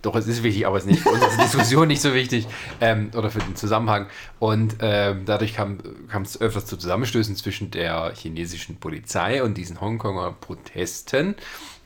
Doch, 0.02 0.14
es 0.16 0.26
ist 0.26 0.42
wichtig, 0.42 0.66
aber 0.66 0.76
es 0.76 0.84
ist 0.84 0.90
nicht 0.90 1.02
für 1.02 1.10
unsere 1.10 1.36
Diskussion 1.36 1.88
nicht 1.88 2.00
so 2.00 2.14
wichtig 2.14 2.46
ähm, 2.80 3.10
oder 3.16 3.30
für 3.30 3.38
den 3.38 3.56
Zusammenhang. 3.56 4.06
Und 4.38 4.76
ähm, 4.80 5.22
dadurch 5.24 5.54
kam 5.54 5.78
es 6.22 6.40
öfters 6.40 6.66
zu 6.66 6.76
Zusammenstößen 6.76 7.36
zwischen 7.36 7.70
der 7.70 8.12
chinesischen 8.14 8.76
Polizei 8.76 9.42
und 9.42 9.56
diesen 9.56 9.80
Hongkonger 9.80 10.32
Protesten. 10.32 11.34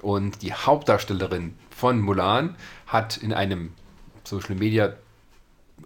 Und 0.01 0.43
die 0.43 0.53
Hauptdarstellerin 0.53 1.55
von 1.71 2.01
Mulan 2.01 2.57
hat 2.87 3.17
in 3.19 3.33
einem 3.33 3.73
Social 4.25 4.55
Media 4.55 4.95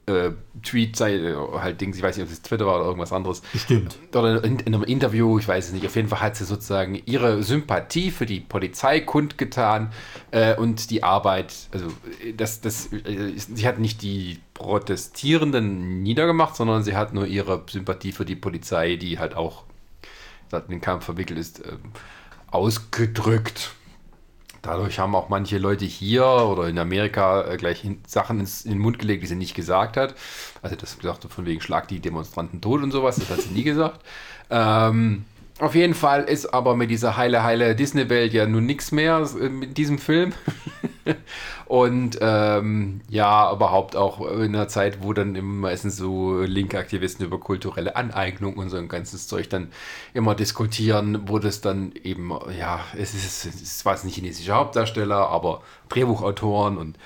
äh, 0.07 0.31
Tweet, 0.63 0.97
sei, 0.97 1.15
äh, 1.15 1.35
halt 1.59 1.81
Dings, 1.81 1.97
ich 1.97 2.03
weiß 2.03 2.17
nicht, 2.17 2.27
ob 2.27 2.33
es 2.33 2.43
Twitter 2.43 2.67
war 2.67 2.77
oder 2.77 2.85
irgendwas 2.87 3.13
anderes. 3.13 3.41
Bestimmt. 3.53 3.97
Oder 4.15 4.43
in, 4.45 4.59
in 4.61 4.75
einem 4.75 4.85
Interview, 4.85 5.39
ich 5.39 5.49
weiß 5.49 5.69
es 5.69 5.73
nicht. 5.73 5.87
Auf 5.87 5.97
jeden 5.97 6.09
Fall 6.09 6.21
hat 6.21 6.37
sie 6.37 6.45
sozusagen 6.45 7.01
ihre 7.07 7.43
Sympathie 7.43 8.11
für 8.11 8.27
die 8.27 8.41
Polizei 8.41 9.01
kundgetan 9.01 9.93
äh, 10.31 10.57
und 10.57 10.91
die 10.91 11.03
Arbeit. 11.03 11.55
Also, 11.73 11.87
äh, 12.23 12.33
das, 12.35 12.61
das, 12.61 12.93
äh, 12.93 13.33
sie 13.37 13.67
hat 13.67 13.79
nicht 13.79 14.03
die 14.03 14.39
Protestierenden 14.55 16.03
niedergemacht, 16.03 16.57
sondern 16.57 16.83
sie 16.83 16.97
hat 16.97 17.15
nur 17.15 17.27
ihre 17.27 17.65
Sympathie 17.69 18.13
für 18.13 18.25
die 18.25 18.37
Polizei, 18.37 18.97
die 18.97 19.19
halt 19.19 19.35
auch 19.37 19.65
in 20.53 20.63
den 20.69 20.81
Kampf 20.81 21.05
verwickelt 21.05 21.39
ist, 21.39 21.61
ähm, 21.67 21.81
ausgedrückt. 22.51 23.73
Dadurch 24.65 24.99
haben 24.99 25.15
auch 25.15 25.29
manche 25.29 25.59
Leute 25.59 25.85
hier 25.85 26.25
oder 26.25 26.69
in 26.69 26.79
Amerika 26.79 27.45
äh, 27.47 27.57
gleich 27.59 27.87
Sachen 28.07 28.41
ins, 28.41 28.65
in 28.65 28.73
den 28.73 28.81
Mund 28.81 28.99
gelegt, 28.99 29.23
die 29.23 29.27
sie 29.27 29.37
nicht 29.37 29.55
gesagt 29.55 29.99
hat. 29.99 30.15
Also 30.63 30.75
das 30.75 30.99
gesagt 30.99 31.25
von 31.25 31.45
wegen 31.45 31.61
Schlag 31.61 31.87
die 31.89 32.01
Demonstranten 32.01 32.63
tot 32.63 32.83
und 32.83 32.91
sowas, 32.91 33.17
das 33.17 33.29
hat 33.29 33.43
sie 33.43 33.51
nie 33.51 33.63
gesagt. 33.65 34.01
Ähm, 34.49 35.27
auf 35.61 35.75
jeden 35.75 35.95
Fall 35.95 36.25
ist 36.25 36.47
aber 36.47 36.75
mit 36.77 36.91
dieser 36.91 37.17
heile, 37.17 37.45
heile 37.45 37.77
Disney-Welt 37.77 38.33
ja 38.33 38.47
nun 38.47 38.65
nichts 38.65 38.91
mehr 38.91 39.29
äh, 39.39 39.49
mit 39.51 39.77
diesem 39.77 39.99
Film. 39.99 40.33
und 41.67 42.19
ähm, 42.21 43.01
ja, 43.09 43.53
überhaupt 43.53 43.97
auch 43.97 44.27
in 44.27 44.55
einer 44.55 44.69
Zeit, 44.69 45.03
wo 45.03 45.13
dann 45.13 45.35
immer 45.35 45.69
meistens 45.69 45.97
so 45.97 46.41
linke 46.43 46.79
Aktivisten 46.79 47.27
über 47.27 47.39
kulturelle 47.39 47.97
Aneignung 47.97 48.55
und 48.55 48.71
so 48.71 48.77
ein 48.77 48.89
ganzes 48.89 49.29
Zeug 49.29 49.49
dann 49.49 49.69
immer 50.13 50.35
diskutieren, 50.35 51.23
wo 51.27 51.39
das 51.39 51.61
dann 51.61 51.93
eben, 52.03 52.33
ja, 52.59 52.81
es 52.97 53.15
ist, 53.15 53.47
es 53.47 53.63
ist 53.63 53.79
zwar 53.79 54.03
nicht 54.05 54.15
chinesische 54.15 54.53
Hauptdarsteller, 54.53 55.29
aber 55.29 55.63
Drehbuchautoren 55.89 56.77
und 56.79 56.99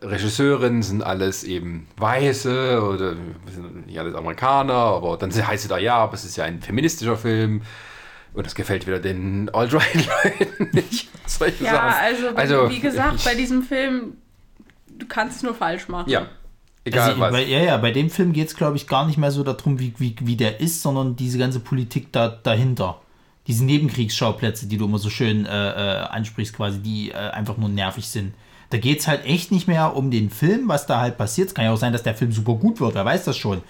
Regisseurinnen 0.00 0.82
sind 0.82 1.02
alles 1.02 1.42
eben 1.44 1.88
Weiße 1.96 2.82
oder 2.82 3.16
sind 3.52 3.86
nicht 3.86 3.98
alles 3.98 4.14
Amerikaner, 4.14 4.74
aber 4.74 5.16
dann 5.16 5.32
heißt 5.32 5.64
es 5.64 5.68
da, 5.68 5.78
ja, 5.78 5.96
aber 5.96 6.14
es 6.14 6.24
ist 6.24 6.36
ja 6.36 6.44
ein 6.44 6.60
feministischer 6.60 7.16
Film 7.16 7.62
und 8.34 8.46
das 8.46 8.54
gefällt 8.54 8.86
wieder 8.86 8.98
den 8.98 9.48
Alt-Right-Leuten 9.50 10.68
nicht. 10.72 11.08
Solche 11.26 11.64
Ja, 11.64 11.72
Sachen. 11.72 11.94
also, 12.00 12.28
Also, 12.36 12.70
wie 12.70 12.80
gesagt, 12.80 13.16
ich- 13.16 13.24
bei 13.24 13.34
diesem 13.34 13.62
Film, 13.62 14.14
du 14.88 15.06
kannst 15.06 15.36
es 15.38 15.42
nur 15.42 15.54
falsch 15.54 15.88
machen. 15.88 16.10
Ja, 16.10 16.26
egal 16.84 17.10
Also, 17.10 17.20
was. 17.20 17.32
Bei, 17.32 17.44
ja, 17.44 17.58
ja, 17.60 17.76
bei 17.76 17.90
dem 17.90 18.10
Film 18.10 18.32
geht 18.32 18.48
es, 18.48 18.56
glaube 18.56 18.76
ich, 18.76 18.86
gar 18.86 19.06
nicht 19.06 19.18
mehr 19.18 19.30
so 19.30 19.42
darum, 19.42 19.78
wie, 19.80 19.92
wie, 19.98 20.14
wie 20.20 20.36
der 20.36 20.60
ist, 20.60 20.82
sondern 20.82 21.16
diese 21.16 21.38
ganze 21.38 21.60
Politik 21.60 22.12
da, 22.12 22.28
dahinter. 22.28 23.00
Diese 23.46 23.64
Nebenkriegsschauplätze, 23.64 24.66
die 24.66 24.76
du 24.76 24.84
immer 24.84 24.98
so 24.98 25.08
schön 25.10 25.46
äh, 25.46 25.48
äh, 25.50 25.98
ansprichst, 26.08 26.54
quasi, 26.54 26.80
die 26.80 27.10
äh, 27.10 27.14
einfach 27.14 27.56
nur 27.56 27.68
nervig 27.70 28.06
sind. 28.06 28.34
Da 28.70 28.76
geht 28.76 29.00
es 29.00 29.08
halt 29.08 29.24
echt 29.24 29.50
nicht 29.50 29.66
mehr 29.66 29.96
um 29.96 30.10
den 30.10 30.28
Film, 30.28 30.68
was 30.68 30.86
da 30.86 31.00
halt 31.00 31.16
passiert. 31.16 31.48
Es 31.48 31.54
kann 31.54 31.64
ja 31.64 31.72
auch 31.72 31.78
sein, 31.78 31.94
dass 31.94 32.02
der 32.02 32.14
Film 32.14 32.32
super 32.32 32.54
gut 32.56 32.78
wird, 32.80 32.94
wer 32.94 33.04
weiß 33.06 33.24
das 33.24 33.38
schon. 33.38 33.62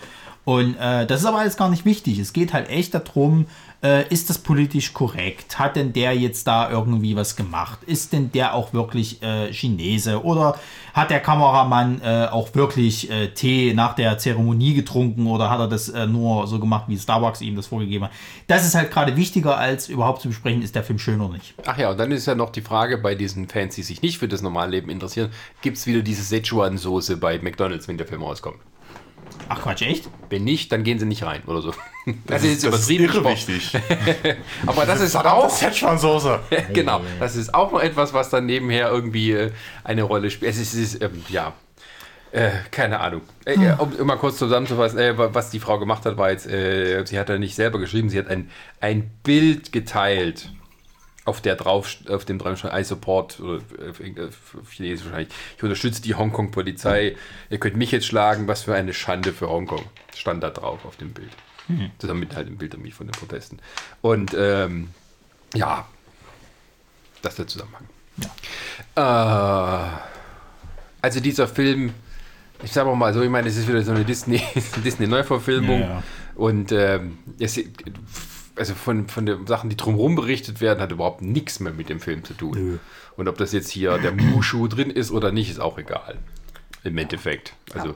Und 0.44 0.74
äh, 0.80 1.06
das 1.06 1.20
ist 1.20 1.26
aber 1.26 1.38
alles 1.38 1.56
gar 1.56 1.68
nicht 1.68 1.84
wichtig. 1.84 2.18
Es 2.18 2.32
geht 2.32 2.52
halt 2.52 2.68
echt 2.70 2.92
darum, 2.94 3.46
äh, 3.82 4.08
ist 4.08 4.28
das 4.28 4.38
politisch 4.38 4.92
korrekt? 4.92 5.58
Hat 5.58 5.76
denn 5.76 5.92
der 5.92 6.16
jetzt 6.16 6.46
da 6.46 6.70
irgendwie 6.70 7.14
was 7.16 7.36
gemacht? 7.36 7.78
Ist 7.84 8.12
denn 8.12 8.32
der 8.32 8.54
auch 8.54 8.72
wirklich 8.72 9.22
äh, 9.22 9.52
Chinese? 9.52 10.22
Oder 10.24 10.58
hat 10.94 11.10
der 11.10 11.20
Kameramann 11.20 12.00
äh, 12.02 12.26
auch 12.30 12.54
wirklich 12.54 13.10
äh, 13.10 13.28
Tee 13.28 13.72
nach 13.74 13.94
der 13.94 14.18
Zeremonie 14.18 14.74
getrunken? 14.74 15.26
Oder 15.26 15.50
hat 15.50 15.60
er 15.60 15.68
das 15.68 15.88
äh, 15.88 16.06
nur 16.06 16.46
so 16.46 16.58
gemacht, 16.58 16.84
wie 16.88 16.98
Starbucks 16.98 17.40
ihm 17.40 17.56
das 17.56 17.66
vorgegeben 17.66 18.06
hat? 18.06 18.12
Das 18.48 18.66
ist 18.66 18.74
halt 18.74 18.90
gerade 18.90 19.16
wichtiger, 19.16 19.56
als 19.56 19.88
überhaupt 19.88 20.22
zu 20.22 20.28
besprechen, 20.28 20.62
ist 20.62 20.74
der 20.74 20.82
Film 20.82 20.98
schön 20.98 21.20
oder 21.20 21.34
nicht. 21.34 21.54
Ach 21.64 21.78
ja, 21.78 21.90
und 21.90 21.98
dann 21.98 22.10
ist 22.10 22.26
ja 22.26 22.34
noch 22.34 22.50
die 22.50 22.62
Frage 22.62 22.98
bei 22.98 23.14
diesen 23.14 23.48
Fans, 23.48 23.76
die 23.76 23.82
sich 23.82 24.02
nicht 24.02 24.18
für 24.18 24.28
das 24.28 24.42
Normalleben 24.42 24.90
interessieren, 24.90 25.30
gibt 25.62 25.76
es 25.76 25.86
wieder 25.86 26.02
diese 26.02 26.22
Szechuan-Soße 26.22 27.16
bei 27.16 27.38
McDonalds, 27.38 27.86
wenn 27.86 27.98
der 27.98 28.06
Film 28.06 28.22
rauskommt? 28.22 28.58
Ach 29.48 29.62
Quatsch, 29.62 29.82
echt? 29.82 30.08
Wenn 30.30 30.44
nicht, 30.44 30.70
dann 30.72 30.84
gehen 30.84 30.98
sie 30.98 31.06
nicht 31.06 31.22
rein 31.22 31.42
oder 31.46 31.62
so. 31.62 31.72
Das, 32.26 32.42
ist, 32.44 32.64
das 32.64 32.80
ist 32.80 32.90
irre 32.90 33.24
wichtig. 33.24 33.72
Aber 34.66 34.84
das 34.86 35.00
ist 35.00 35.14
auch 35.16 35.48
Szechuan-Soße. 35.48 36.40
genau, 36.72 37.00
das 37.20 37.36
ist 37.36 37.52
auch 37.54 37.72
noch 37.72 37.80
etwas, 37.80 38.12
was 38.14 38.30
dann 38.30 38.46
nebenher 38.46 38.88
irgendwie 38.90 39.32
äh, 39.32 39.50
eine 39.84 40.02
Rolle 40.02 40.30
spielt. 40.30 40.50
Es 40.52 40.58
ist, 40.58 40.74
es 40.74 40.94
ist 40.94 41.02
ähm, 41.02 41.22
ja, 41.28 41.52
äh, 42.32 42.50
keine 42.70 43.00
Ahnung. 43.00 43.22
Äh, 43.44 43.54
äh, 43.54 43.72
um, 43.78 43.92
um 43.94 44.06
mal 44.06 44.16
kurz 44.16 44.36
zusammenzufassen, 44.38 44.98
äh, 44.98 45.16
wa- 45.16 45.30
was 45.32 45.50
die 45.50 45.60
Frau 45.60 45.78
gemacht 45.78 46.04
hat, 46.04 46.16
war 46.16 46.30
jetzt, 46.30 46.46
äh, 46.46 47.04
sie 47.06 47.18
hat 47.18 47.28
ja 47.30 47.38
nicht 47.38 47.54
selber 47.54 47.78
geschrieben, 47.78 48.08
sie 48.10 48.18
hat 48.18 48.28
ein, 48.28 48.50
ein 48.80 49.10
Bild 49.22 49.72
geteilt, 49.72 50.50
auf 51.28 51.40
der 51.40 51.56
drauf, 51.56 51.96
auf 52.08 52.24
dem 52.24 52.38
drauf 52.38 52.58
stand, 52.58 52.76
I 52.76 52.84
support, 52.84 53.38
oder 53.40 53.60
äh, 53.78 53.90
auf 53.90 54.00
auf 54.60 54.72
Chinesisch 54.72 55.04
wahrscheinlich, 55.04 55.34
ich 55.56 55.62
unterstütze 55.62 56.02
die 56.02 56.14
Hongkong-Polizei, 56.14 57.16
ihr 57.50 57.58
könnt 57.58 57.76
mich 57.76 57.90
jetzt 57.92 58.06
schlagen, 58.06 58.48
was 58.48 58.62
für 58.62 58.74
eine 58.74 58.94
Schande 58.94 59.32
für 59.32 59.48
Hongkong, 59.48 59.84
stand 60.16 60.42
da 60.42 60.50
drauf 60.50 60.84
auf 60.84 60.96
dem 60.96 61.12
Bild. 61.12 61.30
Zusammen 61.98 62.20
mit 62.20 62.34
halt 62.34 62.48
dem 62.48 62.56
Bild 62.56 62.72
von 62.94 63.06
den 63.06 63.12
Protesten. 63.12 63.58
Und 64.00 64.34
ähm, 64.34 64.88
ja, 65.54 65.86
das 67.20 67.32
ist 67.32 67.38
der 67.38 67.46
Zusammenhang. 67.46 67.84
Äh, 68.96 69.98
also 71.02 71.20
dieser 71.20 71.46
Film, 71.46 71.92
ich 72.62 72.72
sage 72.72 72.94
mal 72.94 73.12
so, 73.12 73.22
ich 73.22 73.28
meine, 73.28 73.48
es 73.48 73.56
ist 73.56 73.68
wieder 73.68 73.82
so 73.82 73.92
eine 73.92 74.04
Disney, 74.04 74.40
Disney-Neuverfilmung. 74.84 75.80
Ja, 75.80 75.86
ja. 75.86 76.02
Und 76.36 76.72
ähm, 76.72 77.18
es, 77.38 77.60
also 78.58 78.74
von, 78.74 79.08
von 79.08 79.26
den 79.26 79.46
Sachen, 79.46 79.70
die 79.70 79.76
drumherum 79.76 80.14
berichtet 80.14 80.60
werden, 80.60 80.80
hat 80.80 80.92
überhaupt 80.92 81.22
nichts 81.22 81.60
mehr 81.60 81.72
mit 81.72 81.88
dem 81.88 82.00
Film 82.00 82.24
zu 82.24 82.34
tun. 82.34 82.52
Nö. 82.54 82.78
Und 83.16 83.28
ob 83.28 83.38
das 83.38 83.52
jetzt 83.52 83.70
hier 83.70 83.98
der 83.98 84.12
Mushu 84.12 84.68
drin 84.68 84.90
ist 84.90 85.10
oder 85.10 85.32
nicht, 85.32 85.50
ist 85.50 85.60
auch 85.60 85.78
egal. 85.78 86.18
Im 86.84 86.96
Endeffekt. 86.98 87.54
Also. 87.74 87.94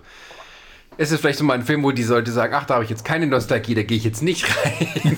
Es 0.99 1.11
ist 1.11 1.21
vielleicht 1.21 1.39
so 1.39 1.45
mal 1.45 1.55
ein 1.55 1.63
Film, 1.63 1.83
wo 1.83 1.91
die 1.91 2.03
Leute 2.03 2.31
sagen, 2.33 2.53
ach, 2.55 2.67
da 2.67 2.75
habe 2.75 2.85
ich 2.85 2.91
jetzt 2.91 3.05
keine 3.05 3.27
Nostalgie, 3.27 3.75
da 3.75 3.83
gehe 3.83 3.97
ich 3.97 4.05
jetzt 4.05 4.23
nicht 4.23 4.45
rein. 4.45 5.17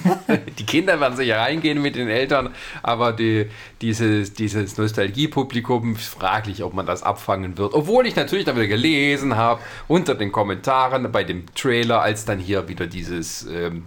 die 0.59 0.67
Kinder 0.67 1.01
werden 1.01 1.17
sicher 1.17 1.39
reingehen 1.39 1.83
mit 1.83 1.97
den 1.97 2.09
Eltern, 2.09 2.51
aber 2.83 3.13
die, 3.13 3.47
dieses, 3.81 4.35
dieses 4.35 4.79
Nostalgie-Publikum 4.79 5.97
fraglich, 5.97 6.63
ob 6.63 6.75
man 6.75 6.87
das 6.87 7.03
abfangen 7.03 7.59
wird. 7.59 7.75
Obwohl 7.75 8.07
ich 8.07 8.15
natürlich 8.15 8.45
da 8.45 8.55
wieder 8.55 8.69
gelesen 8.69 9.37
habe, 9.37 9.61
unter 9.89 10.15
den 10.15 10.31
Kommentaren 10.31 11.11
bei 11.11 11.25
dem 11.25 11.47
Trailer, 11.55 12.03
als 12.03 12.25
dann 12.25 12.39
hier 12.39 12.69
wieder 12.69 12.87
dieses 12.87 13.45
ähm, 13.51 13.85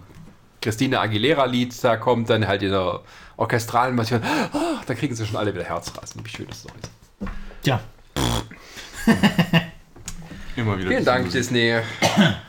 Christina 0.60 1.00
Aguilera-Lied 1.00 1.82
da 1.82 1.96
kommt, 1.96 2.30
dann 2.30 2.46
halt 2.46 2.62
in 2.62 2.70
der 2.70 3.00
orchestralen 3.36 3.96
Version, 3.96 4.20
oh, 4.52 4.78
da 4.86 4.94
kriegen 4.94 5.14
sie 5.14 5.26
schon 5.26 5.36
alle 5.36 5.54
wieder 5.54 5.64
Herzrasen, 5.64 6.24
wie 6.24 6.28
schön 6.28 6.46
das 6.48 6.62
so 6.62 6.68
ist. 6.80 6.90
Tja, 7.62 7.80
Immer 10.56 10.78
wieder. 10.78 10.88
Vielen 10.88 11.04
Dank, 11.04 11.26
Musik. 11.26 11.40
Disney, 11.40 11.80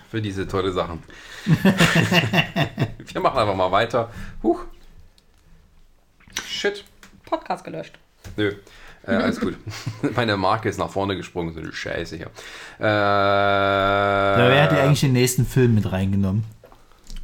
für 0.10 0.22
diese 0.22 0.47
tolle 0.47 0.72
Sachen. 0.72 1.03
Wir 1.45 3.22
machen 3.22 3.38
einfach 3.39 3.55
mal 3.55 3.72
weiter. 3.72 4.10
Huch. 4.43 4.62
Shit. 6.47 6.84
Podcast 7.26 7.64
gelöscht. 7.64 7.93
Nö. 8.36 8.53
Äh, 9.05 9.12
alles 9.12 9.39
gut. 9.39 9.55
Meine 10.16 10.38
Marke 10.38 10.70
ist 10.70 10.78
nach 10.78 10.89
vorne 10.89 11.16
gesprungen, 11.16 11.53
so 11.53 11.60
eine 11.60 11.72
Scheiße 11.72 12.18
hier. 12.18 12.32
Äh, 12.80 12.84
ja, 12.84 14.38
wer 14.38 14.64
hat 14.64 14.72
ja 14.72 14.84
eigentlich 14.84 15.01
den 15.01 15.14
nächsten 15.14 15.45
Film 15.45 15.76
mit 15.76 15.91
reingenommen? 15.91 16.43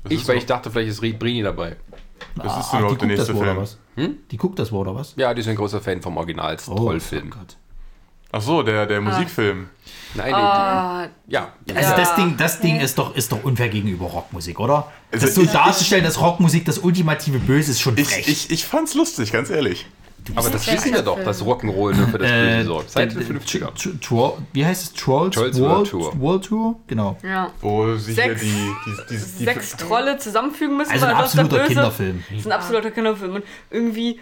Das 0.06 0.14
ich, 0.14 0.28
weil 0.28 0.38
ich 0.38 0.45
dachte, 0.45 0.72
vielleicht 0.72 0.89
ist 0.89 1.20
Brini 1.20 1.41
dabei. 1.43 1.76
Das 2.36 2.58
ist 2.58 2.74
Ah, 2.74 2.80
überhaupt 2.80 3.01
der 3.01 3.08
nächste 3.10 3.36
Film. 3.36 3.58
was? 3.58 3.78
Hm? 3.95 4.18
Die 4.32 4.38
guckt 4.38 4.58
das 4.60 4.72
wohl, 4.72 4.82
oder 4.82 4.95
was? 4.95 5.14
Ja, 5.18 5.34
die 5.34 5.41
ist 5.41 5.47
ein 5.47 5.56
großer 5.56 5.82
Fan 5.82 6.01
vom 6.01 6.16
Oh, 6.16 6.20
Originals-Trollfilm. 6.22 7.30
Gott. 7.30 7.58
Ach 8.32 8.41
so, 8.41 8.64
der, 8.64 8.86
der 8.86 8.99
Musikfilm. 9.01 9.70
Nein, 10.14 10.34
Ah, 10.34 11.08
die, 11.26 11.34
ja. 11.34 11.53
Also 11.74 11.91
Ja. 11.91 11.95
das 11.97 12.16
Ding, 12.16 12.36
das 12.38 12.60
Ding 12.60 12.80
ist 12.80 12.97
doch, 12.97 13.16
ist 13.16 13.32
doch 13.32 13.43
unfair 13.43 13.70
gegenüber 13.70 14.06
Rockmusik, 14.08 14.60
oder? 14.60 14.91
Also 15.12 15.26
das 15.26 15.36
so 15.36 15.41
ich- 15.43 15.51
darzustellen, 15.51 16.03
dass 16.03 16.20
Rockmusik 16.20 16.66
das 16.66 16.80
ultimative 16.80 17.39
Böse 17.39 17.72
ist, 17.72 17.80
schon 17.82 17.97
Ich, 17.97 18.08
frech. 18.10 18.28
ich, 18.28 18.51
ich 18.51 18.66
fand's 18.66 18.93
lustig, 18.93 19.32
ganz 19.32 19.50
ehrlich. 19.50 19.86
Aber 20.34 20.50
das 20.50 20.66
Ja, 20.66 20.74
wissen 20.74 20.93
wir 20.93 21.02
doch, 21.02 21.24
dass 21.24 21.43
Rock'n'Roll 21.43 21.93
nur 21.96 22.08
für 22.08 22.18
das 22.18 22.30
Böse 22.32 22.47
Äh, 22.47 22.64
sorgt. 22.64 22.89
Seit 22.92 23.14
den 23.14 23.22
50er. 23.39 23.68
Tr- 23.74 24.00
Tro- 24.02 24.38
Wie 24.54 24.66
heißt 24.66 24.84
es? 24.84 24.93
Trolls? 24.93 25.36
Trolls 25.36 25.60
World, 25.60 25.72
World 25.72 25.89
Tour. 26.14 26.20
World 26.22 26.46
Tour? 26.46 26.80
Genau. 26.88 27.18
ja. 27.24 27.52
Wo 27.62 27.96
sich 27.96 28.16
Sechs- 28.16 28.42
die, 28.42 28.47
die, 28.47 28.92
die, 29.10 29.16
die, 29.16 29.43
Sechs 29.46 29.78
Trolle 29.78 30.18
zusammenfügen 30.18 30.78
müssen, 30.78 30.92
Also 30.92 31.06
ein 31.06 31.16
absoluter 31.16 31.58
Böse- 31.58 31.68
Kinderfilm. 31.68 32.24
Das 32.30 32.39
ist 32.39 32.46
ein 32.47 32.52
absoluter 32.52 32.92
Kinderfilm. 32.92 33.36
Und 33.36 33.43
irgendwie 33.70 34.20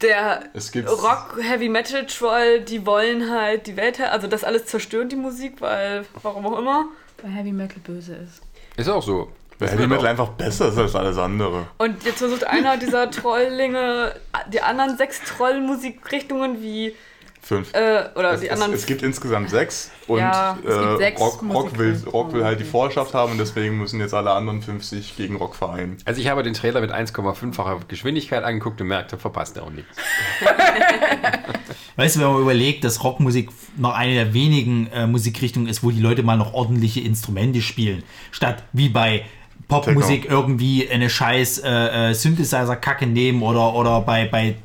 der 0.00 0.44
Es 0.54 0.70
gibt 0.72 0.88
Rock-Heavy-Metal-Troll, 0.88 2.60
die 2.62 2.86
wollen 2.86 3.30
halt 3.30 3.66
die 3.66 3.76
Welt, 3.76 4.00
also 4.00 4.26
das 4.26 4.44
alles 4.44 4.66
zerstören, 4.66 5.08
die 5.08 5.16
Musik, 5.16 5.60
weil, 5.60 6.04
warum 6.22 6.46
auch 6.46 6.58
immer. 6.58 6.86
Weil 7.22 7.32
Heavy 7.32 7.52
Metal 7.52 7.78
böse 7.84 8.14
ist. 8.14 8.40
Ist 8.76 8.88
auch 8.88 9.02
so. 9.02 9.30
Weil 9.60 9.70
Heavy 9.70 9.86
Metal 9.86 10.06
einfach 10.06 10.28
besser 10.28 10.68
ist 10.68 10.78
als 10.78 10.94
alles 10.94 11.18
andere. 11.18 11.66
Und 11.78 12.02
jetzt 12.04 12.18
versucht 12.18 12.44
einer 12.44 12.76
dieser 12.76 13.10
Trolllinge, 13.10 14.14
die 14.52 14.60
anderen 14.60 14.96
sechs 14.96 15.20
Trollmusikrichtungen 15.22 16.62
wie 16.62 16.94
Fünf. 17.42 17.72
Äh, 17.72 18.10
oder 18.16 18.34
es, 18.34 18.40
die 18.40 18.46
es, 18.46 18.52
anderen. 18.52 18.74
es 18.74 18.84
gibt 18.84 19.02
insgesamt 19.02 19.50
sechs 19.50 19.90
und 20.06 20.18
Ja, 20.18 20.58
es 20.62 20.66
gibt 20.66 20.84
äh, 20.84 20.96
sechs 20.98 21.20
Rock, 21.20 21.42
Rock, 21.52 21.78
will, 21.78 22.00
Rock 22.12 22.32
will 22.34 22.44
halt 22.44 22.60
die 22.60 22.64
Vorherrschaft 22.64 23.14
haben 23.14 23.32
und 23.32 23.38
deswegen 23.38 23.78
müssen 23.78 23.98
jetzt 23.98 24.12
alle 24.12 24.30
anderen 24.32 24.60
fünf 24.60 24.84
sich 24.84 25.16
gegen 25.16 25.36
Rock 25.36 25.56
vereinen. 25.56 25.96
Also 26.04 26.20
ich 26.20 26.28
habe 26.28 26.42
den 26.42 26.52
Trailer 26.52 26.82
mit 26.82 26.92
1,5-facher 26.92 27.80
Geschwindigkeit 27.88 28.44
angeguckt 28.44 28.80
und 28.80 28.88
merkte, 28.88 29.16
verpasst 29.16 29.56
er 29.56 29.64
auch 29.64 29.70
nichts. 29.70 29.96
Weißt 31.96 32.16
du, 32.16 32.20
wenn 32.20 32.32
man 32.32 32.42
überlegt, 32.42 32.84
dass 32.84 33.02
Rockmusik 33.02 33.50
noch 33.76 33.94
eine 33.94 34.14
der 34.14 34.34
wenigen 34.34 34.88
äh, 34.88 35.06
Musikrichtungen 35.06 35.66
ist, 35.66 35.82
wo 35.82 35.90
die 35.90 36.00
Leute 36.00 36.22
mal 36.22 36.36
noch 36.36 36.52
ordentliche 36.52 37.00
Instrumente 37.00 37.62
spielen, 37.62 38.02
statt 38.30 38.62
wie 38.72 38.90
bei 38.90 39.24
Popmusik 39.70 40.26
irgendwie 40.28 40.88
eine 40.90 41.08
scheiß 41.08 41.58
äh, 41.60 42.10
äh, 42.10 42.14
Synthesizer-Kacke 42.14 43.06
nehmen 43.06 43.42
oder, 43.42 43.74
oder 43.74 44.00
bei, 44.02 44.26
bei 44.26 44.56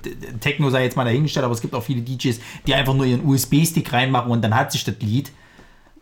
Techno 0.41 0.69
sei 0.69 0.83
jetzt 0.83 0.97
mal 0.97 1.05
dahingestellt, 1.05 1.45
aber 1.45 1.53
es 1.53 1.61
gibt 1.61 1.73
auch 1.73 1.83
viele 1.83 2.01
DJs, 2.01 2.39
die 2.67 2.73
einfach 2.73 2.93
nur 2.93 3.05
ihren 3.05 3.25
USB-Stick 3.25 3.93
reinmachen 3.93 4.31
und 4.31 4.41
dann 4.41 4.55
hat 4.55 4.71
sich 4.71 4.83
das 4.83 4.95
Lied. 4.99 5.31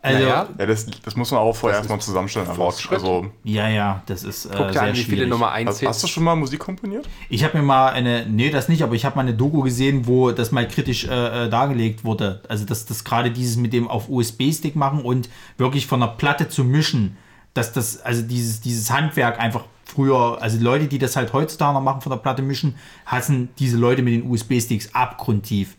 Also, 0.02 0.20
Naja, 0.20 0.50
Ja, 0.60 0.66
das, 0.66 0.86
das 0.86 1.16
muss 1.16 1.32
man 1.32 1.40
auch 1.40 1.56
vorher 1.56 1.80
erstmal 1.80 2.02
zusammenstellen. 2.02 2.46
Also, 2.50 3.32
ja, 3.46 3.70
ja, 3.70 4.04
das 4.06 4.26
ist 4.26 4.48
äh, 4.48 4.50
guck 4.58 4.68
dir 4.68 4.74
sehr 4.74 4.82
an, 4.82 4.96
wie 4.96 5.04
viele. 5.04 5.28
Nummer 5.28 5.54
1 5.54 5.70
hast, 5.70 5.88
hast 5.88 6.04
du 6.04 6.08
schon 6.08 6.26
mal 6.26 6.36
Musik 6.36 6.60
komponiert? 6.60 7.08
Ich 7.30 7.46
habe 7.46 7.58
mir 7.58 7.64
mal 7.64 7.88
eine, 7.88 8.26
nee, 8.28 8.50
das 8.50 8.68
nicht, 8.68 8.84
aber 8.84 8.96
ich 8.96 9.06
habe 9.06 9.16
mal 9.16 9.22
eine 9.22 9.34
Doku 9.34 9.62
gesehen, 9.62 10.06
wo 10.06 10.32
das 10.32 10.52
mal 10.52 10.68
kritisch 10.68 11.06
äh, 11.06 11.46
äh, 11.46 11.50
dargelegt 11.50 12.04
wurde. 12.04 12.42
Also, 12.50 12.66
dass 12.66 12.86
das 12.86 13.06
gerade 13.06 13.32
dieses 13.32 13.56
mit 13.56 13.72
dem 13.72 13.88
auf 13.88 14.10
USB-Stick 14.10 14.76
machen 14.76 15.04
und 15.04 15.30
wirklich 15.58 15.88
von 15.88 16.02
der 16.02 16.08
Platte 16.08 16.50
zu 16.50 16.66
mischen, 16.66 17.16
dass 17.54 17.72
das, 17.74 18.02
also 18.02 18.22
dieses, 18.22 18.62
dieses 18.62 18.90
Handwerk 18.92 19.40
einfach 19.40 19.66
früher, 19.86 20.42
also 20.42 20.60
Leute, 20.60 20.88
die 20.88 20.98
das 20.98 21.16
halt 21.16 21.34
heutzutage 21.34 21.74
noch 21.74 21.82
machen, 21.82 22.02
von 22.02 22.12
der 22.12 22.18
Platte 22.18 22.42
mischen, 22.42 22.76
hassen 23.06 23.50
diese 23.60 23.78
Leute 23.78 24.02
mit 24.02 24.14
den 24.14 24.30
USB-Sticks 24.30 24.94
abgrundtief. 24.94 25.78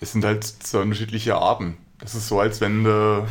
Es 0.00 0.12
sind 0.12 0.24
halt 0.24 0.44
zwei 0.44 0.80
unterschiedliche 0.80 1.36
Arten. 1.36 1.76
Das 1.98 2.14
ist 2.14 2.28
so, 2.28 2.40
als 2.40 2.60
wenn 2.60 2.84
du 2.84 3.26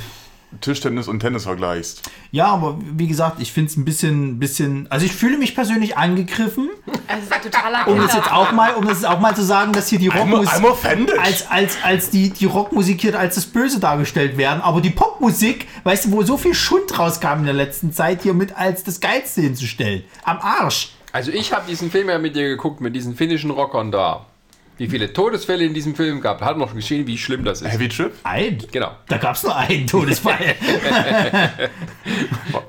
Tischtennis 0.61 1.07
und 1.07 1.19
Tennis 1.19 1.43
vergleichst. 1.43 2.09
Ja, 2.31 2.47
aber 2.47 2.80
wie 2.81 3.07
gesagt, 3.07 3.39
ich 3.39 3.53
finde 3.53 3.69
es 3.69 3.77
ein 3.77 3.85
bisschen, 3.85 4.39
bisschen, 4.39 4.88
also 4.89 5.05
ich 5.05 5.13
fühle 5.13 5.38
mich 5.38 5.55
persönlich 5.55 5.97
angegriffen, 5.97 6.69
Also, 7.07 7.19
es 7.19 7.23
ist 7.26 7.34
ein 7.34 7.41
totaler 7.41 7.88
um 7.88 7.97
das 7.99 8.13
jetzt 8.13 8.31
auch 8.31 8.51
mal, 8.51 8.73
um 8.73 8.85
das 8.85 9.01
jetzt 9.01 9.05
auch 9.09 9.19
mal 9.19 9.35
zu 9.35 9.43
sagen, 9.43 9.73
dass 9.73 9.89
hier 9.89 9.99
die 9.99 10.07
Rockmusik. 10.07 10.63
Als, 11.19 11.49
als, 11.49 11.77
als 11.84 12.09
die, 12.09 12.31
die 12.31 12.45
Rockmusik 12.45 13.01
hier 13.01 13.17
als 13.17 13.35
das 13.35 13.45
Böse 13.45 13.80
dargestellt 13.80 14.38
werden. 14.38 14.61
Aber 14.61 14.81
die 14.81 14.89
Popmusik, 14.89 15.67
weißt 15.84 16.05
du, 16.05 16.11
wo 16.11 16.23
so 16.23 16.38
viel 16.38 16.53
Schund 16.53 16.97
rauskam 16.97 17.39
in 17.39 17.45
der 17.45 17.53
letzten 17.53 17.93
Zeit, 17.93 18.23
hier 18.23 18.34
mit 18.34 18.55
als 18.57 18.84
das 18.84 18.99
Geilste 18.99 19.41
hinzustellen. 19.41 20.03
Am 20.23 20.39
Arsch. 20.39 20.93
Also 21.11 21.31
ich 21.31 21.53
habe 21.53 21.65
diesen 21.67 21.91
Film 21.91 22.09
ja 22.09 22.19
mit 22.19 22.35
dir 22.35 22.47
geguckt, 22.47 22.81
mit 22.81 22.95
diesen 22.95 23.15
finnischen 23.15 23.51
Rockern 23.51 23.91
da. 23.91 24.26
Wie 24.80 24.88
viele 24.88 25.11
Todesfälle 25.14 25.65
in 25.65 25.73
diesem 25.73 25.93
Film 25.93 26.22
gab. 26.22 26.41
Hat 26.41 26.57
noch 26.57 26.73
geschehen, 26.73 27.06
wie 27.06 27.18
schlimm 27.18 27.43
das 27.43 27.61
ist. 27.61 27.72
Heavy 27.72 27.89
Trip? 27.89 28.14
Ein. 28.23 28.57
Genau. 28.72 28.91
Da 29.10 29.18
gab 29.18 29.35
es 29.35 29.43
nur 29.43 29.56
einen 29.56 29.85
Todesfall. 29.85 30.39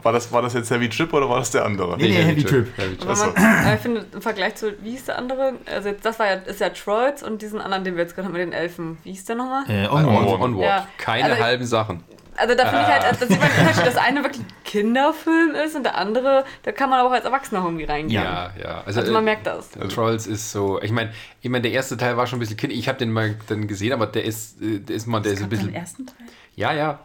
War, 0.02 0.12
das, 0.12 0.32
war 0.32 0.42
das 0.42 0.54
jetzt 0.54 0.70
Heavy 0.70 0.88
Trip 0.88 1.12
oder 1.12 1.28
war 1.28 1.38
das 1.38 1.50
der 1.50 1.64
andere? 1.64 1.96
Nee, 1.98 2.08
nee, 2.08 2.14
Heavy 2.14 2.42
Trip. 2.42 2.66
Heavy 2.76 2.96
Trip. 2.96 3.10
Aber 3.10 3.32
man, 3.34 3.74
ich 3.74 3.80
finde, 3.80 4.06
im 4.12 4.22
Vergleich 4.22 4.54
zu, 4.54 4.72
wie 4.82 4.90
hieß 4.92 5.04
der 5.06 5.18
andere? 5.18 5.54
Also, 5.66 5.90
jetzt, 5.90 6.04
das 6.04 6.18
war 6.18 6.26
ja, 6.26 6.34
ist 6.34 6.60
ja 6.60 6.70
Troids 6.70 7.22
und 7.22 7.42
diesen 7.42 7.60
anderen, 7.60 7.84
den 7.84 7.96
wir 7.96 8.02
jetzt 8.02 8.14
gerade 8.14 8.26
haben 8.26 8.32
mit 8.32 8.40
den 8.42 8.52
Elfen. 8.52 8.98
Wie 9.04 9.10
hieß 9.12 9.26
der 9.26 9.36
nochmal? 9.36 9.64
äh, 9.68 9.86
Onward. 9.88 10.06
Onward. 10.26 10.40
Onward. 10.40 10.64
Ja. 10.64 10.88
Keine 10.98 11.24
Also 11.32 11.44
halben 11.44 11.66
Sachen. 11.66 12.02
Also, 12.40 12.54
da 12.54 12.66
finde 12.66 12.82
ich 12.82 12.88
halt, 12.88 13.04
dass 13.04 13.28
sieht 13.28 13.38
man 13.40 13.48
den 13.50 13.60
Unterschied, 13.60 13.86
dass 13.86 13.96
eine 13.96 14.22
wirklich 14.22 14.42
ein 14.42 14.52
Kinderfilm 14.64 15.54
ist 15.54 15.76
und 15.76 15.82
der 15.84 15.96
andere, 15.96 16.44
da 16.62 16.72
kann 16.72 16.90
man 16.90 17.00
aber 17.00 17.10
auch 17.10 17.12
als 17.12 17.24
Erwachsener 17.24 17.62
irgendwie 17.64 17.84
reingehen. 17.84 18.22
Ja, 18.22 18.52
ja. 18.60 18.82
Also, 18.86 19.00
Also, 19.00 19.12
man 19.12 19.22
äh, 19.22 19.24
merkt 19.26 19.46
das. 19.46 19.70
Trolls 19.92 20.26
ist 20.26 20.50
so, 20.52 20.80
ich 20.82 20.90
meine, 20.92 21.12
ich 21.42 21.50
mein, 21.50 21.62
der 21.62 21.72
erste 21.72 21.96
Teil 21.96 22.16
war 22.16 22.26
schon 22.26 22.38
ein 22.38 22.40
bisschen 22.40 22.56
kindisch. 22.56 22.78
Ich 22.78 22.88
habe 22.88 22.98
den 22.98 23.12
mal 23.12 23.36
dann 23.48 23.68
gesehen, 23.68 23.92
aber 23.92 24.06
der 24.06 24.24
ist, 24.24 24.60
äh, 24.62 24.78
der 24.80 24.96
ist 24.96 25.06
mal, 25.06 25.20
der 25.20 25.32
ist 25.32 25.38
ein 25.38 25.44
Im 25.44 25.50
bisschen. 25.50 25.74
ersten 25.74 26.06
Teil. 26.06 26.16
Ja, 26.56 26.72
ja. 26.72 27.00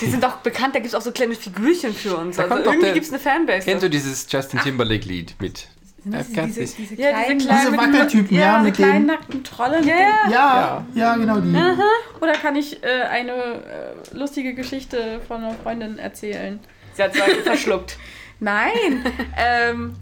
Die 0.00 0.06
sind 0.06 0.22
doch 0.24 0.36
bekannt, 0.38 0.74
da 0.74 0.80
gibt 0.80 0.88
es 0.88 0.94
auch 0.94 1.00
so 1.02 1.12
kleine 1.12 1.34
Figürchen 1.36 1.94
für 1.94 2.16
uns. 2.16 2.38
Also, 2.38 2.52
kommt 2.52 2.66
doch 2.66 2.72
irgendwie 2.72 2.92
gibt 2.94 3.06
es 3.06 3.12
eine 3.12 3.20
Fanbase. 3.20 3.64
Kennst 3.64 3.82
du 3.84 3.90
dieses 3.90 4.26
Justin 4.30 4.60
Timberlake-Lied 4.60 5.36
mit? 5.40 5.68
Got 6.12 6.46
diese, 6.46 6.60
diese, 6.76 6.94
Ja, 6.94 7.08
diese 7.10 7.24
kleinen, 7.24 7.38
kleinen- 7.38 7.60
Diese 7.72 7.76
Wackeltypen, 7.76 8.36
ja, 8.36 8.42
ja, 8.42 8.58
mit 8.62 8.74
kleinen 8.74 8.92
den. 8.94 9.06
nackten 9.06 9.44
Trollen. 9.44 9.86
Ja, 9.86 9.94
mit 10.24 10.32
Ja, 10.34 10.86
ja, 10.94 11.16
genau 11.16 11.40
die. 11.40 11.52
dem- 11.52 11.80
Oder 12.20 12.32
kann 12.32 12.56
ich 12.56 12.82
äh, 12.82 13.02
eine 13.10 13.32
äh, 13.32 14.16
lustige 14.16 14.54
Geschichte 14.54 15.20
von 15.28 15.42
einer 15.44 15.54
Freundin 15.54 15.98
erzählen? 15.98 16.60
Sie 16.94 17.02
hat 17.02 17.14
zwei 17.14 17.34
verschluckt. 17.42 17.96
Nein. 18.40 19.04
ähm, 19.36 19.94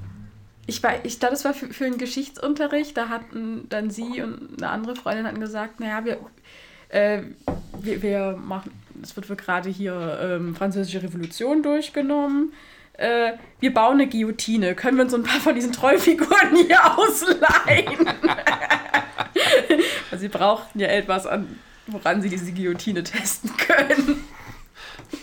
ich, 0.66 0.82
war, 0.82 0.92
ich 1.04 1.18
dachte, 1.18 1.34
das 1.34 1.44
war 1.44 1.54
für, 1.54 1.68
für 1.72 1.84
einen 1.86 1.98
Geschichtsunterricht. 1.98 2.96
Da 2.96 3.08
hatten 3.08 3.66
dann 3.68 3.90
sie 3.90 4.22
und 4.22 4.58
eine 4.62 4.70
andere 4.70 4.96
Freundin 4.96 5.26
hatten 5.26 5.40
gesagt, 5.40 5.80
naja, 5.80 6.04
wir, 6.04 6.18
äh, 6.88 7.22
wir, 7.80 8.02
wir 8.02 8.36
machen, 8.42 8.72
es 9.02 9.14
wird 9.16 9.38
gerade 9.38 9.68
hier 9.70 10.18
ähm, 10.22 10.54
französische 10.56 11.02
Revolution 11.02 11.62
durchgenommen. 11.62 12.52
Äh, 12.98 13.32
wir 13.60 13.74
bauen 13.74 13.94
eine 14.00 14.08
Guillotine. 14.08 14.74
Können 14.74 14.96
wir 14.96 15.02
uns 15.04 15.12
so 15.12 15.18
ein 15.18 15.22
paar 15.24 15.40
von 15.40 15.54
diesen 15.54 15.72
Trollfiguren 15.72 16.56
hier 16.66 16.98
ausleihen? 16.98 18.08
also 20.10 20.20
sie 20.20 20.28
brauchten 20.28 20.80
ja 20.80 20.88
etwas, 20.88 21.26
an, 21.26 21.58
woran 21.86 22.22
sie 22.22 22.28
diese 22.30 22.52
Guillotine 22.52 23.02
testen 23.02 23.54
können. 23.56 24.24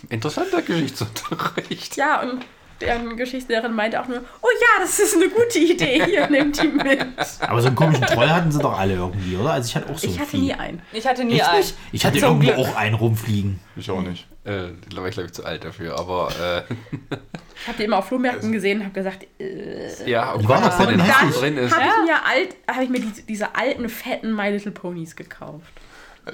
Interessanter 0.10 0.62
Geschichtsunterricht. 0.62 1.98
Ja, 1.98 2.22
und 2.22 2.46
deren 2.80 3.18
Geschichtslehrerin 3.18 3.74
meinte 3.74 4.02
auch 4.02 4.08
nur, 4.08 4.20
oh 4.42 4.48
ja, 4.62 4.82
das 4.82 5.00
ist 5.00 5.16
eine 5.16 5.30
gute 5.30 5.60
Idee, 5.60 6.04
hier 6.06 6.30
nehmt 6.30 6.62
die 6.62 6.68
mit. 6.68 7.06
Aber 7.42 7.62
so 7.62 7.68
einen 7.68 7.76
komischen 7.76 8.06
Troll 8.06 8.30
hatten 8.30 8.52
sie 8.52 8.60
doch 8.60 8.78
alle 8.78 8.94
irgendwie, 8.94 9.36
oder? 9.36 9.54
Also 9.54 9.68
ich 9.70 9.76
hatte 9.76 9.92
auch 9.92 9.98
so 9.98 10.08
Ich 10.08 10.20
hatte 10.20 10.32
Vieh. 10.32 10.38
nie 10.42 10.54
einen. 10.54 10.82
Ich 10.92 11.06
hatte 11.08 11.24
nie 11.24 11.36
Echt 11.40 11.50
einen. 11.50 11.58
nicht? 11.60 11.76
Ich 11.92 12.06
hatte 12.06 12.20
Zum 12.20 12.42
irgendwo 12.42 12.54
Glück. 12.64 12.68
auch 12.68 12.76
einen 12.78 12.96
rumfliegen. 12.96 13.60
Ich 13.76 13.90
auch 13.90 14.02
nicht. 14.02 14.28
Äh, 14.46 14.70
da 14.94 14.98
war 15.02 15.08
ich, 15.08 15.14
glaube 15.14 15.28
ich, 15.28 15.34
zu 15.34 15.46
alt 15.46 15.64
dafür, 15.64 15.98
aber 15.98 16.30
äh, 16.38 16.74
Ich 17.56 17.68
habe 17.68 17.78
die 17.78 17.84
immer 17.86 17.98
auf 18.00 18.08
Flohmärkten 18.10 18.52
gesehen 18.52 18.80
und 18.80 18.86
habe 18.86 18.94
gesagt, 18.94 19.26
äh, 19.40 20.10
ja, 20.10 20.34
oh 20.36 20.38
Die 20.38 20.46
Gott, 20.46 20.62
waren 20.62 20.66
was 20.66 20.78
denn 20.86 20.98
noch 20.98 21.06
hässlich. 21.08 21.36
drin 21.40 21.58
ist. 21.58 21.72
habe 21.74 21.86
Ja. 21.86 21.92
ich 22.02 22.10
mir 22.10 22.26
alt, 22.26 22.56
habe 22.70 22.84
ich 22.84 22.90
mir 22.90 23.00
die, 23.00 23.22
diese 23.26 23.56
alten 23.56 23.88
fetten 23.88 24.36
My 24.36 24.50
Little 24.50 24.72
Ponies 24.74 25.16
gekauft. 25.16 25.72
Äh, 26.26 26.34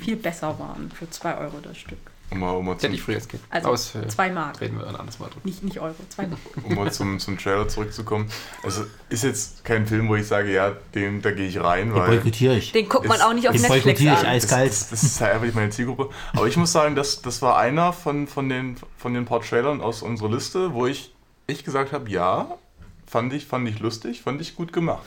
Viel 0.00 0.14
besser 0.16 0.56
waren 0.60 0.90
für 0.92 1.10
2 1.10 1.38
Euro 1.38 1.58
das 1.60 1.78
Stück. 1.78 1.98
Um 2.32 2.40
mal, 2.40 2.50
um 2.50 2.64
mal, 2.66 2.72
hätte 2.72 2.86
zum, 2.86 2.94
ich 2.94 3.02
früher 3.02 3.16
als 3.16 3.28
Kind. 3.28 3.42
Also 3.50 3.68
Aus, 3.68 3.94
äh, 3.94 4.08
2 4.08 4.30
Mark. 4.30 4.60
reden 4.60 4.78
wir 4.78 4.86
ein 4.86 4.96
anderes 4.96 5.18
Mal 5.18 5.26
drüber. 5.26 5.40
Nicht, 5.44 5.62
nicht 5.62 5.78
Euro, 5.80 5.94
2 6.08 6.26
Mark. 6.26 6.40
um 6.64 6.74
mal 6.74 6.92
zum, 6.92 7.18
zum 7.18 7.38
Trailer 7.38 7.68
zurückzukommen. 7.68 8.30
Also 8.62 8.84
ist 9.08 9.22
jetzt 9.24 9.64
kein 9.64 9.86
Film, 9.86 10.08
wo 10.08 10.16
ich 10.16 10.26
sage, 10.26 10.52
ja, 10.52 10.72
dem, 10.94 11.22
da 11.22 11.30
gehe 11.30 11.46
ich 11.46 11.60
rein, 11.60 11.88
Den 11.88 11.94
weil 11.94 12.16
boykottiere 12.16 12.56
ich. 12.56 12.72
Den 12.72 12.88
guckt 12.88 13.06
man 13.06 13.18
Ist- 13.18 13.24
auch 13.24 13.32
nicht 13.34 13.48
auf 13.48 13.52
Den 13.54 13.62
Netflix 13.62 13.84
boykottiere 13.84 14.14
ich 14.14 14.18
an. 14.20 14.24
das, 14.34 14.44
eiskalt. 14.44 14.70
das, 14.70 14.90
das 14.90 15.02
ist 15.02 15.20
halt 15.20 15.32
einfach 15.32 15.46
nicht 15.46 15.54
meine 15.54 15.70
Zielgruppe. 15.70 16.08
Aber 16.34 16.46
ich 16.48 16.56
muss 16.56 16.72
sagen, 16.72 16.96
das, 16.96 17.22
das 17.22 17.42
war 17.42 17.58
einer 17.58 17.92
von, 17.92 18.26
von, 18.26 18.48
den, 18.48 18.76
von 18.96 19.14
den 19.14 19.24
paar 19.24 19.40
Trailern 19.42 19.80
aus 19.80 20.02
unserer 20.02 20.30
Liste, 20.30 20.72
wo 20.74 20.86
ich, 20.86 21.12
ich 21.46 21.64
gesagt 21.64 21.92
habe, 21.92 22.08
ja, 22.10 22.54
fand 23.06 23.32
ich, 23.34 23.44
fand 23.46 23.68
ich 23.68 23.78
lustig, 23.80 24.22
fand 24.22 24.40
ich 24.40 24.56
gut 24.56 24.72
gemacht. 24.72 25.02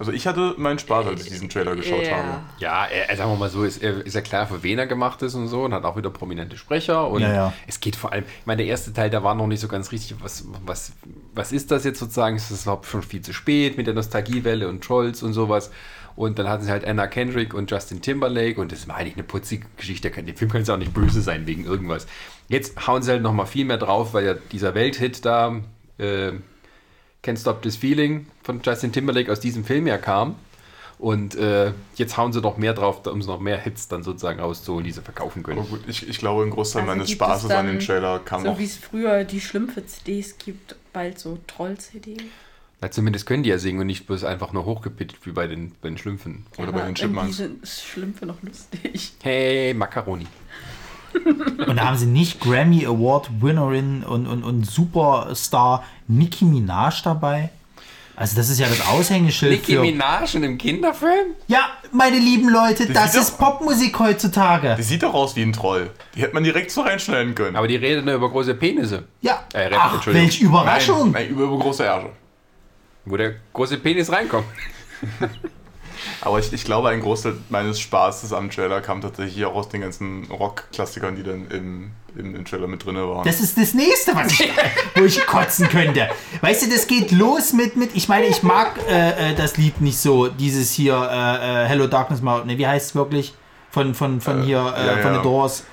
Also 0.00 0.12
ich 0.12 0.26
hatte 0.26 0.54
meinen 0.56 0.78
Spaß, 0.78 1.06
als 1.06 1.24
ich 1.24 1.28
diesen 1.28 1.50
Trailer 1.50 1.76
geschaut 1.76 2.06
Ja. 2.06 2.16
habe. 2.16 2.40
Ja, 2.58 2.86
er, 2.86 3.14
sagen 3.16 3.30
wir 3.32 3.36
mal 3.36 3.50
so, 3.50 3.64
ist, 3.64 3.82
er- 3.82 4.04
ist 4.04 4.14
ja 4.14 4.22
klar, 4.22 4.46
für 4.46 4.62
wen 4.62 4.78
er 4.78 4.86
gemacht 4.86 5.20
ist 5.20 5.34
und 5.34 5.46
so 5.48 5.64
und 5.64 5.74
hat 5.74 5.84
auch 5.84 5.94
wieder 5.96 6.08
prominente 6.08 6.56
Sprecher. 6.56 7.06
Und 7.08 7.20
Ja, 7.20 7.32
ja. 7.34 7.52
es 7.68 7.80
geht 7.80 7.96
vor 7.96 8.10
allem, 8.10 8.24
ich 8.40 8.46
meine, 8.46 8.62
der 8.62 8.66
erste 8.70 8.94
Teil, 8.94 9.10
da 9.10 9.22
war 9.22 9.34
noch 9.34 9.46
nicht 9.46 9.60
so 9.60 9.68
ganz 9.68 9.92
richtig, 9.92 10.16
was, 10.22 10.46
was, 10.64 10.92
was 11.34 11.52
ist 11.52 11.70
das 11.70 11.84
jetzt 11.84 11.98
sozusagen? 12.00 12.34
Ist 12.36 12.50
das 12.50 12.62
überhaupt 12.62 12.86
schon 12.86 13.02
viel 13.02 13.20
zu 13.20 13.34
spät 13.34 13.76
mit 13.76 13.86
der 13.86 13.92
Nostalgiewelle 13.94 14.68
und 14.70 14.82
Trolls 14.82 15.22
und 15.22 15.34
sowas? 15.34 15.70
Und 16.16 16.38
dann 16.38 16.48
hatten 16.48 16.64
sie 16.64 16.70
halt 16.70 16.86
Anna 16.86 17.06
Kendrick 17.06 17.52
und 17.52 17.70
Justin 17.70 18.00
Timberlake 18.00 18.58
und 18.58 18.72
das 18.72 18.88
war 18.88 18.96
eigentlich 18.96 19.14
eine 19.16 19.22
putzige 19.24 19.66
Geschichte. 19.76 20.10
Der 20.10 20.34
Film 20.34 20.50
kann 20.50 20.62
es 20.62 20.70
auch 20.70 20.78
nicht 20.78 20.94
böse 20.94 21.20
sein 21.20 21.46
wegen 21.46 21.64
irgendwas. 21.66 22.06
Jetzt 22.48 22.86
hauen 22.86 23.02
sie 23.02 23.10
halt 23.12 23.22
noch 23.22 23.32
mal 23.34 23.44
viel 23.46 23.66
mehr 23.66 23.76
drauf, 23.78 24.14
weil 24.14 24.24
ja 24.24 24.34
dieser 24.50 24.74
Welthit 24.74 25.24
da, 25.26 25.60
äh, 25.98 26.32
Can't 27.22 27.38
Stop 27.38 27.62
This 27.62 27.76
Feeling 27.76 28.26
von 28.42 28.60
Justin 28.62 28.92
Timberlake 28.92 29.30
aus 29.30 29.40
diesem 29.40 29.64
Film 29.64 29.86
ja 29.86 29.98
kam. 29.98 30.36
Und 30.98 31.34
äh, 31.34 31.72
jetzt 31.94 32.18
hauen 32.18 32.32
sie 32.32 32.42
noch 32.42 32.58
mehr 32.58 32.74
drauf, 32.74 33.06
um 33.06 33.22
so 33.22 33.32
noch 33.32 33.40
mehr 33.40 33.56
Hits 33.58 33.88
dann 33.88 34.02
sozusagen 34.02 34.38
rauszuholen, 34.38 34.84
die 34.84 34.92
sie 34.92 35.00
verkaufen 35.00 35.42
können. 35.42 35.60
Aber 35.60 35.68
gut, 35.68 35.80
ich, 35.86 36.06
ich 36.06 36.18
glaube, 36.18 36.42
ein 36.42 36.50
Großteil 36.50 36.82
Also 36.82 36.92
meines 36.92 37.10
Spaßes 37.10 37.50
an 37.50 37.66
dem 37.68 37.80
Trailer 37.80 38.18
kam 38.18 38.42
So 38.42 38.50
auch. 38.50 38.58
wie 38.58 38.64
es 38.64 38.76
früher 38.76 39.24
die 39.24 39.40
Schlümpfe-CDs 39.40 40.36
gibt, 40.36 40.76
bald 40.92 41.18
so 41.18 41.38
Troll-CDs. 41.46 42.22
Na, 42.82 42.90
zumindest 42.90 43.24
können 43.26 43.42
die 43.42 43.48
ja 43.48 43.56
singen 43.58 43.80
und 43.80 43.86
nicht 43.86 44.06
bloß 44.06 44.24
einfach 44.24 44.52
nur 44.52 44.66
hochgepitcht 44.66 45.24
wie 45.26 45.32
bei 45.32 45.46
den, 45.46 45.72
bei 45.80 45.88
den 45.88 45.96
Schlümpfen. 45.96 46.44
Oder 46.58 46.72
bei 46.72 46.82
den 46.82 46.94
Chipmunks. 46.94 47.38
sind 47.38 47.66
Schlümpfe 47.66 48.26
noch 48.26 48.42
lustig. 48.42 49.12
Hey, 49.22 49.72
Macaroni. 49.72 50.26
Und 51.14 51.76
da 51.76 51.84
haben 51.86 51.96
sie 51.96 52.06
nicht 52.06 52.40
Grammy 52.40 52.84
Award 52.86 53.30
Winnerin 53.42 54.02
und, 54.04 54.26
und, 54.26 54.42
und 54.44 54.64
Superstar 54.64 55.84
Nicki 56.08 56.44
Minaj 56.44 57.02
dabei. 57.04 57.50
Also 58.16 58.36
das 58.36 58.50
ist 58.50 58.60
ja 58.60 58.68
das 58.68 58.86
Aushängeschild 58.86 59.52
Nicki 59.52 59.74
für... 59.76 59.80
Minaj 59.80 60.34
in 60.34 60.44
einem 60.44 60.58
Kinderfilm? 60.58 61.28
Ja, 61.48 61.60
meine 61.90 62.18
lieben 62.18 62.50
Leute, 62.50 62.86
Die 62.86 62.92
das 62.92 63.14
ist 63.14 63.32
doch- 63.32 63.38
Popmusik 63.38 63.98
heutzutage. 63.98 64.74
Die 64.76 64.82
sieht 64.82 65.02
doch 65.02 65.14
aus 65.14 65.34
wie 65.36 65.42
ein 65.42 65.54
Troll. 65.54 65.90
Die 66.14 66.20
hätte 66.20 66.34
man 66.34 66.44
direkt 66.44 66.70
so 66.70 66.82
reinschneiden 66.82 67.34
können. 67.34 67.56
Aber 67.56 67.66
die 67.66 67.76
reden 67.76 68.04
nur 68.04 68.14
über 68.14 68.28
große 68.28 68.54
Penisse. 68.54 69.04
Ja, 69.22 69.44
Äh, 69.54 69.68
Rap, 69.68 69.78
ach, 69.80 70.06
welche 70.08 70.44
Überraschung. 70.44 71.12
Nein, 71.12 71.22
nein, 71.22 71.28
über, 71.30 71.44
über 71.44 71.58
große 71.58 71.82
Ärsche. 71.84 72.10
Wo 73.06 73.16
der 73.16 73.36
große 73.54 73.78
Penis 73.78 74.12
reinkommt. 74.12 74.44
Aber 76.22 76.38
ich, 76.38 76.52
ich 76.52 76.64
glaube, 76.64 76.90
ein 76.90 77.00
Großteil 77.00 77.34
meines 77.48 77.80
Spaßes 77.80 78.32
am 78.32 78.50
Trailer 78.50 78.80
kam 78.80 79.00
tatsächlich 79.00 79.44
auch 79.46 79.54
aus 79.54 79.68
den 79.70 79.80
ganzen 79.80 80.24
Rock-Klassikern, 80.30 81.16
die 81.16 81.22
dann 81.22 81.48
im, 81.50 81.90
im, 82.14 82.34
im 82.36 82.44
Trailer 82.44 82.66
mit 82.66 82.84
drin 82.84 82.96
waren. 82.96 83.24
Das 83.24 83.40
ist 83.40 83.56
das 83.56 83.72
nächste, 83.72 84.14
was 84.14 84.32
ich, 84.32 84.50
wo 84.96 85.04
ich 85.04 85.24
kotzen 85.26 85.68
könnte. 85.68 86.08
Weißt 86.42 86.62
du, 86.66 86.70
das 86.70 86.86
geht 86.86 87.10
los 87.12 87.52
mit, 87.54 87.76
mit 87.76 87.90
ich 87.94 88.08
meine, 88.08 88.26
ich 88.26 88.42
mag 88.42 88.72
äh, 88.88 89.30
äh, 89.30 89.34
das 89.34 89.56
Lied 89.56 89.80
nicht 89.80 89.98
so, 89.98 90.28
dieses 90.28 90.72
hier, 90.72 90.94
äh, 90.94 91.64
äh, 91.64 91.68
Hello 91.68 91.86
Darkness 91.86 92.20
Mountain, 92.20 92.48
ne, 92.48 92.58
wie 92.58 92.66
heißt 92.66 92.90
es 92.90 92.94
wirklich? 92.94 93.34
Von, 93.70 93.94
von, 93.94 94.20
von 94.20 94.42
hier, 94.42 94.58
äh, 94.76 94.86
ja, 94.86 94.96
von 94.98 95.12
ja. 95.14 95.18
The 95.18 95.22
Doors. 95.22 95.64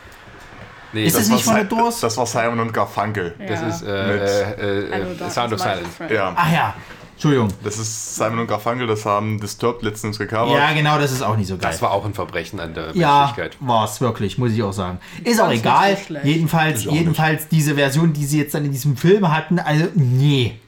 Nee, 0.94 1.06
Ist 1.06 1.18
das, 1.18 1.24
es 1.24 1.30
nicht 1.30 1.46
war 1.48 1.58
von 1.58 1.64
The 1.64 1.76
Doors? 1.76 2.00
Das 2.00 2.16
war 2.16 2.26
Simon 2.26 2.60
und 2.62 2.74
Garfunkel. 2.74 3.36
das 3.46 3.60
Ja. 3.62 3.68
ist 3.68 3.82
äh, 3.82 4.08
Mit- 4.08 4.22
äh, 4.22 5.26
äh, 5.26 5.30
Sound 5.30 5.52
of 5.54 5.60
my 5.60 5.66
Silence. 5.98 6.14
Ja, 6.14 6.34
Ach 6.36 6.52
ja, 6.54 6.74
Entschuldigung. 7.18 7.48
das 7.64 7.80
ist 7.80 8.16
Simon 8.16 8.38
und 8.40 8.48
Garfunkel, 8.48 8.86
das 8.86 9.04
haben 9.04 9.40
Disturbed 9.40 9.82
letztens 9.82 10.20
gecovert. 10.20 10.56
Ja, 10.56 10.72
genau, 10.74 11.00
das 11.00 11.12
ist 11.12 11.24
auch 11.24 11.36
nicht 11.36 11.48
so 11.48 11.58
geil. 11.58 11.72
Das 11.72 11.82
war 11.82 11.90
auch 11.92 12.06
ein 12.06 12.14
Verbrechen 12.14 12.60
an 12.60 12.76
der 12.76 12.96
Ja, 12.96 13.26
Menschlichkeit. 13.26 13.58
war 13.60 13.86
es 13.86 14.00
wirklich, 14.02 14.38
muss 14.38 14.52
ich 14.52 14.62
auch 14.62 14.72
sagen. 14.72 15.00
Ist 15.24 15.42
auch 15.42 15.48
nicht 15.50 15.62
egal. 15.62 15.98
so 16.08 16.16
jedenfalls, 16.24 16.88
auch 16.88 16.92
jedenfalls 16.94 17.48
diese 17.48 17.74
Version, 17.74 18.14
die 18.14 18.24
sie 18.26 18.38
jetzt 18.38 18.54
dann 18.54 18.66
in 18.66 18.72
diesem 18.72 18.96
Film 18.98 19.32
hatten, 19.32 19.58
also 19.58 19.88
nee. 19.96 20.60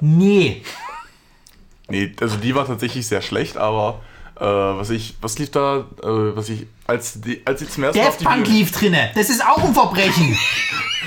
Nee. 0.00 0.62
Nee, 1.88 2.12
also 2.20 2.36
die 2.36 2.54
war 2.54 2.66
tatsächlich 2.66 3.06
sehr 3.06 3.22
schlecht, 3.22 3.56
aber 3.56 4.00
äh, 4.36 4.44
was 4.44 4.90
ich, 4.90 5.16
was 5.20 5.38
lief 5.38 5.50
da, 5.50 5.86
äh, 6.02 6.06
was 6.06 6.48
ich, 6.48 6.66
als 6.86 7.20
die, 7.20 7.42
als 7.44 7.62
ich 7.62 7.70
zum 7.70 7.84
ersten 7.84 7.98
Mal 7.98 8.04
Daft 8.06 8.20
die 8.20 8.24
Punk 8.24 8.46
lief 8.48 8.70
drinne. 8.70 9.10
Das 9.14 9.30
ist 9.30 9.44
auch 9.44 9.62
ein 9.62 9.74
Verbrechen. 9.74 10.36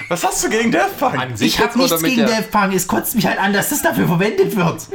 Was 0.07 0.23
hast 0.23 0.43
du 0.43 0.49
gegen 0.49 0.71
Daft 0.71 0.97
Punk? 0.97 1.19
An 1.19 1.35
sich 1.35 1.55
Ich 1.55 1.61
oder 1.61 1.75
nichts 1.75 2.01
mit 2.01 2.15
gegen 2.15 2.25
Daft 2.25 2.51
Punk. 2.51 2.73
Es 2.73 2.87
kotzt 2.87 3.15
mich 3.15 3.27
halt 3.27 3.37
an, 3.37 3.51
dass 3.53 3.69
das 3.69 3.81
dafür 3.81 4.07
verwendet 4.07 4.55
wird. 4.55 4.87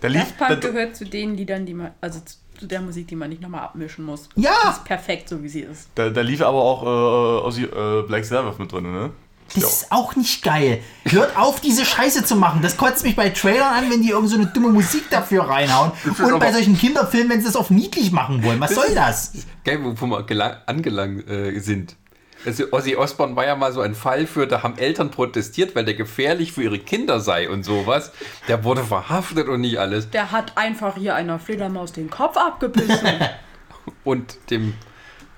Da 0.00 0.08
lief, 0.08 0.20
Daft 0.20 0.38
Punk 0.38 0.60
da, 0.60 0.68
gehört 0.68 0.96
zu 0.96 1.04
den 1.04 1.36
Liedern, 1.36 1.66
die 1.66 1.74
man, 1.74 1.90
also 2.00 2.20
zu 2.58 2.66
der 2.66 2.80
Musik, 2.80 3.08
die 3.08 3.16
man 3.16 3.28
nicht 3.28 3.42
nochmal 3.42 3.62
abmischen 3.62 4.04
muss. 4.04 4.28
Ja. 4.36 4.52
Das 4.64 4.76
ist 4.78 4.84
perfekt, 4.84 5.28
so 5.28 5.42
wie 5.42 5.48
sie 5.48 5.60
ist. 5.60 5.88
da, 5.94 6.10
da 6.10 6.20
lief 6.20 6.40
aber 6.42 6.62
auch 6.62 6.82
äh, 6.84 7.46
Ozzy, 7.46 7.64
äh, 7.64 8.02
Black 8.06 8.24
Sabbath 8.24 8.58
mit 8.58 8.70
drin, 8.72 8.90
ne? 8.92 9.10
Das 9.54 9.64
ist 9.64 9.92
auch 9.92 10.16
nicht 10.16 10.42
geil. 10.42 10.80
Hört 11.04 11.36
auf, 11.36 11.60
diese 11.60 11.84
Scheiße 11.84 12.24
zu 12.24 12.36
machen. 12.36 12.62
Das 12.62 12.76
kotzt 12.76 13.04
mich 13.04 13.16
bei 13.16 13.30
Trailern 13.30 13.74
an, 13.74 13.90
wenn 13.90 14.02
die 14.02 14.10
irgend 14.10 14.30
so 14.30 14.36
eine 14.36 14.46
dumme 14.46 14.68
Musik 14.68 15.10
dafür 15.10 15.48
reinhauen. 15.48 15.92
Und 16.18 16.38
bei 16.38 16.52
solchen 16.52 16.76
Kinderfilmen, 16.76 17.30
wenn 17.30 17.40
sie 17.40 17.46
das 17.46 17.56
auf 17.56 17.70
niedlich 17.70 18.12
machen 18.12 18.42
wollen. 18.42 18.60
Was 18.60 18.74
soll 18.74 18.94
das? 18.94 19.32
Geil, 19.64 19.80
wo 19.82 20.06
wir 20.06 20.22
gelang, 20.24 20.56
angelangt 20.66 21.28
äh, 21.28 21.58
sind. 21.58 21.96
Also 22.44 22.64
Ozzy 22.72 22.96
Osbourne 22.96 23.36
war 23.36 23.46
ja 23.46 23.54
mal 23.54 23.72
so 23.72 23.80
ein 23.82 23.94
Fall 23.94 24.26
für, 24.26 24.46
da 24.46 24.62
haben 24.64 24.76
Eltern 24.76 25.10
protestiert, 25.10 25.76
weil 25.76 25.84
der 25.84 25.94
gefährlich 25.94 26.52
für 26.52 26.64
ihre 26.64 26.78
Kinder 26.78 27.20
sei 27.20 27.48
und 27.48 27.62
sowas. 27.62 28.10
Der 28.48 28.64
wurde 28.64 28.82
verhaftet 28.82 29.48
und 29.48 29.60
nicht 29.60 29.78
alles. 29.78 30.10
Der 30.10 30.32
hat 30.32 30.56
einfach 30.56 30.96
hier 30.96 31.14
einer 31.14 31.38
Fledermaus 31.38 31.92
den 31.92 32.10
Kopf 32.10 32.36
abgebissen. 32.36 32.98
Und 34.04 34.38
dem 34.50 34.74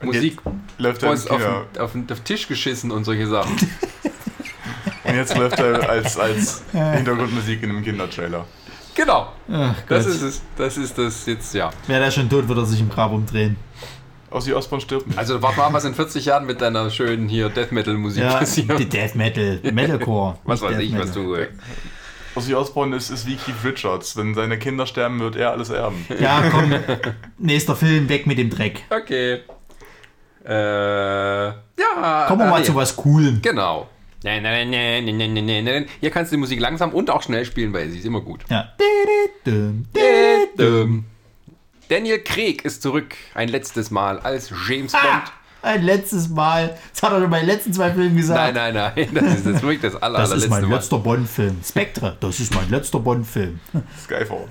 Musik 0.06 0.39
läuft 0.78 1.02
er 1.02 1.10
auf, 1.12 1.31
auf 1.78 1.93
den 1.93 2.09
auf 2.10 2.20
den 2.20 2.24
Tisch 2.24 2.47
geschissen 2.48 2.90
und 2.90 3.05
solche 3.05 3.26
Sachen. 3.26 3.56
Und 5.05 5.14
jetzt 5.16 5.36
läuft 5.36 5.59
er 5.59 5.89
als, 5.89 6.18
als 6.18 6.62
Hintergrundmusik 6.72 7.62
in 7.62 7.70
einem 7.70 7.85
Kindertrailer. 7.85 8.47
genau. 8.94 9.32
Ach 9.52 9.74
Das 9.86 10.06
ist 10.06 10.22
es. 10.22 10.43
Das 10.56 10.78
ist 10.78 10.97
das 10.97 11.26
jetzt, 11.26 11.55
ja. 11.55 11.70
Wäre 11.86 12.01
der 12.05 12.10
schon 12.10 12.28
tot, 12.31 12.48
würde 12.48 12.62
er 12.62 12.64
sich 12.66 12.81
im 12.81 12.89
Grab 12.89 13.12
umdrehen. 13.12 13.56
Ozzy 14.31 14.52
Osbourne 14.55 14.81
stirbt 14.82 15.06
nicht. 15.06 15.18
Also 15.18 15.40
warte 15.43 15.59
mal, 15.59 15.72
was 15.72 15.85
in 15.85 15.94
40 15.94 16.24
Jahren 16.24 16.47
mit 16.47 16.60
deiner 16.60 16.90
schönen 16.90 17.28
hier 17.28 17.51
Death 17.51 17.70
Metal 17.70 17.94
Musik 17.94 18.22
Ja, 18.24 18.39
passiert. 18.39 18.78
die 18.78 18.89
Death 18.89 19.14
Metal, 19.14 19.60
Metalcore. 19.72 20.39
Was 20.44 20.62
weiß 20.62 20.70
Death 20.72 20.81
ich, 20.81 20.93
was 20.98 21.09
Metal. 21.09 21.22
du. 21.22 21.35
Äh, 21.35 21.48
Ozzy 22.35 22.55
Osbourne 22.55 22.97
ist, 22.97 23.10
ist 23.10 23.26
wie 23.26 23.36
Keith 23.36 23.55
Richards. 23.62 24.16
Wenn 24.16 24.35
seine 24.35 24.59
Kinder 24.59 24.86
sterben, 24.86 25.20
wird 25.20 25.36
er 25.36 25.52
alles 25.52 25.68
erben. 25.70 26.05
Ja, 26.18 26.43
komm. 26.51 26.74
Nächster 27.39 27.76
Film, 27.76 28.09
weg 28.09 28.26
mit 28.26 28.39
dem 28.39 28.48
Dreck. 28.51 28.82
okay. 28.90 29.40
Äh. 30.45 31.47
Ja. 31.47 32.25
Kommen 32.29 32.41
wir 32.41 32.47
ah, 32.47 32.51
mal 32.51 32.61
nee. 32.61 32.66
zu 32.66 32.75
was 32.75 32.95
Coolem. 32.97 33.41
Genau. 33.43 33.89
Nein, 34.23 34.43
nein, 34.43 34.71
nein, 34.71 35.05
nein, 35.05 35.16
nein, 35.35 35.45
nein, 35.45 35.65
nein. 35.65 35.87
Hier 36.01 36.11
kannst 36.11 36.33
du 36.33 36.37
die 36.37 36.41
Musik 36.41 36.59
langsam 36.59 36.93
und 36.95 37.11
auch 37.11 37.23
schnell 37.23 37.45
spielen, 37.45 37.73
weil 37.75 37.91
sie 37.91 37.99
ist 37.99 38.07
immer 38.07 38.23
gut. 38.23 38.41
Ja. 38.49 38.71
Daniel 41.89 42.19
Craig 42.21 42.65
ist 42.65 42.83
zurück 42.83 43.15
ein 43.35 43.49
letztes 43.49 43.91
Mal 43.91 44.19
als 44.21 44.51
James 44.69 44.95
Ah, 44.95 44.99
Bond. 45.03 45.33
ein 45.62 45.83
letztes 45.83 46.29
Mal. 46.31 46.77
Das 46.93 47.03
hat 47.03 47.12
er 47.12 47.21
schon 47.21 47.31
bei 47.31 47.41
den 47.41 47.49
letzten 47.49 47.73
zwei 47.75 47.93
Filmen 47.93 48.16
gesagt. 48.16 48.55
Nein, 48.55 48.75
nein, 48.75 48.93
nein. 48.97 49.09
Das 49.15 49.35
ist 49.41 49.47
jetzt 49.47 49.62
wirklich 49.62 49.81
das 49.83 50.03
aller, 50.03 50.19
Das 50.19 50.29
ist 50.29 50.33
allerletzte 50.33 50.51
mein 50.61 50.71
Mal. 50.71 50.77
letzter 50.77 50.99
Bond-Film. 50.99 51.57
Spectre, 51.62 52.16
das 52.21 52.41
ist 52.41 52.55
mein 52.55 52.71
letzter 52.71 53.01
Bond-Film. 53.01 53.61
Skyfall. 54.03 54.47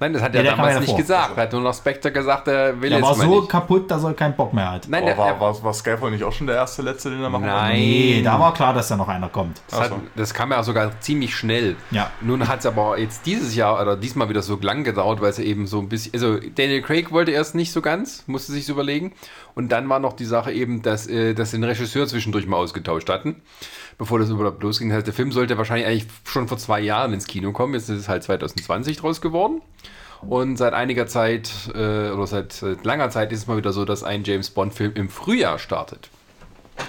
Nein, 0.00 0.12
das 0.12 0.22
hat 0.22 0.34
Ja, 0.34 0.42
er 0.42 0.50
damals 0.50 0.74
ja 0.74 0.80
nicht 0.80 0.96
gesagt. 0.96 1.36
Er 1.36 1.42
hat 1.44 1.52
nur 1.52 1.60
noch 1.62 1.74
Spectre 1.74 2.12
gesagt, 2.12 2.46
er 2.48 2.80
will 2.80 2.92
Er 2.92 2.98
jetzt 2.98 3.06
war 3.08 3.14
so 3.14 3.40
nicht. 3.40 3.48
kaputt, 3.48 3.90
dass 3.90 4.04
er 4.04 4.14
keinen 4.14 4.36
Bock 4.36 4.52
mehr 4.54 4.70
hat. 4.72 4.88
Nein, 4.88 5.02
Oh, 5.02 5.06
der, 5.06 5.18
war, 5.18 5.26
er, 5.28 5.40
war, 5.40 5.62
war 5.62 5.74
Skyfall 5.74 6.10
nicht 6.10 6.24
auch 6.24 6.32
schon 6.32 6.46
der 6.46 6.56
erste 6.56 6.82
Letzte, 6.82 7.10
den 7.10 7.22
er 7.22 7.30
machen 7.30 7.42
wollte? 7.44 7.56
Nein. 7.56 7.78
Nee, 7.78 8.22
da 8.22 8.38
war 8.38 8.54
klar, 8.54 8.72
dass 8.74 8.88
da 8.88 8.96
noch 8.96 9.08
einer 9.08 9.28
kommt. 9.28 9.60
das, 9.70 9.80
hat, 9.80 9.92
das 10.16 10.34
kam 10.34 10.50
ja 10.52 10.62
sogar 10.62 11.00
ziemlich 11.00 11.34
schnell. 11.34 11.76
Ja. 11.90 12.10
Nun 12.20 12.46
hat 12.46 12.60
es 12.60 12.66
aber 12.66 12.98
jetzt 12.98 13.26
dieses 13.26 13.54
Jahr 13.54 13.80
oder 13.80 13.96
diesmal 13.96 14.28
wieder 14.28 14.42
so 14.42 14.58
lang 14.60 14.84
gedauert, 14.84 15.20
weil 15.20 15.30
es 15.30 15.38
eben 15.38 15.66
so 15.66 15.78
ein 15.80 15.88
bisschen. 15.88 16.12
Also 16.14 16.38
Daniel 16.54 16.82
Craig 16.82 17.10
wollte 17.12 17.30
erst 17.32 17.54
nicht 17.54 17.72
so 17.72 17.80
ganz, 17.82 18.24
musste 18.26 18.52
sich 18.52 18.68
überlegen. 18.68 19.12
Und 19.54 19.70
dann 19.72 19.88
war 19.88 19.98
noch 19.98 20.12
die 20.12 20.24
Sache 20.24 20.52
eben, 20.52 20.82
dass, 20.82 21.08
äh, 21.08 21.34
dass 21.34 21.50
den 21.50 21.64
Regisseur 21.64 22.06
zwischendurch 22.06 22.46
mal 22.46 22.58
ausgetauscht 22.58 23.08
hatten, 23.08 23.42
bevor 23.98 24.20
das 24.20 24.30
überhaupt 24.30 24.62
losging. 24.62 24.88
Das 24.88 24.98
heißt, 24.98 25.06
der 25.08 25.14
Film 25.14 25.32
sollte 25.32 25.58
wahrscheinlich 25.58 25.86
eigentlich 25.86 26.06
schon 26.24 26.48
vor 26.48 26.56
zwei 26.56 26.80
Jahren 26.80 27.12
ins 27.12 27.26
Kino 27.26 27.52
kommen. 27.52 27.74
Jetzt 27.74 27.88
ist 27.88 27.98
es 27.98 28.08
halt 28.08 28.22
2020 28.22 28.96
draus 28.96 29.20
geworden. 29.20 29.60
Und 30.22 30.56
seit 30.56 30.72
einiger 30.72 31.06
Zeit 31.06 31.50
äh, 31.74 32.10
oder 32.10 32.26
seit, 32.26 32.52
seit 32.52 32.84
langer 32.84 33.10
Zeit 33.10 33.32
ist 33.32 33.40
es 33.40 33.46
mal 33.46 33.56
wieder 33.56 33.72
so, 33.72 33.84
dass 33.84 34.02
ein 34.02 34.24
James 34.24 34.50
Bond-Film 34.50 34.92
im 34.94 35.08
Frühjahr 35.10 35.58
startet. 35.58 36.10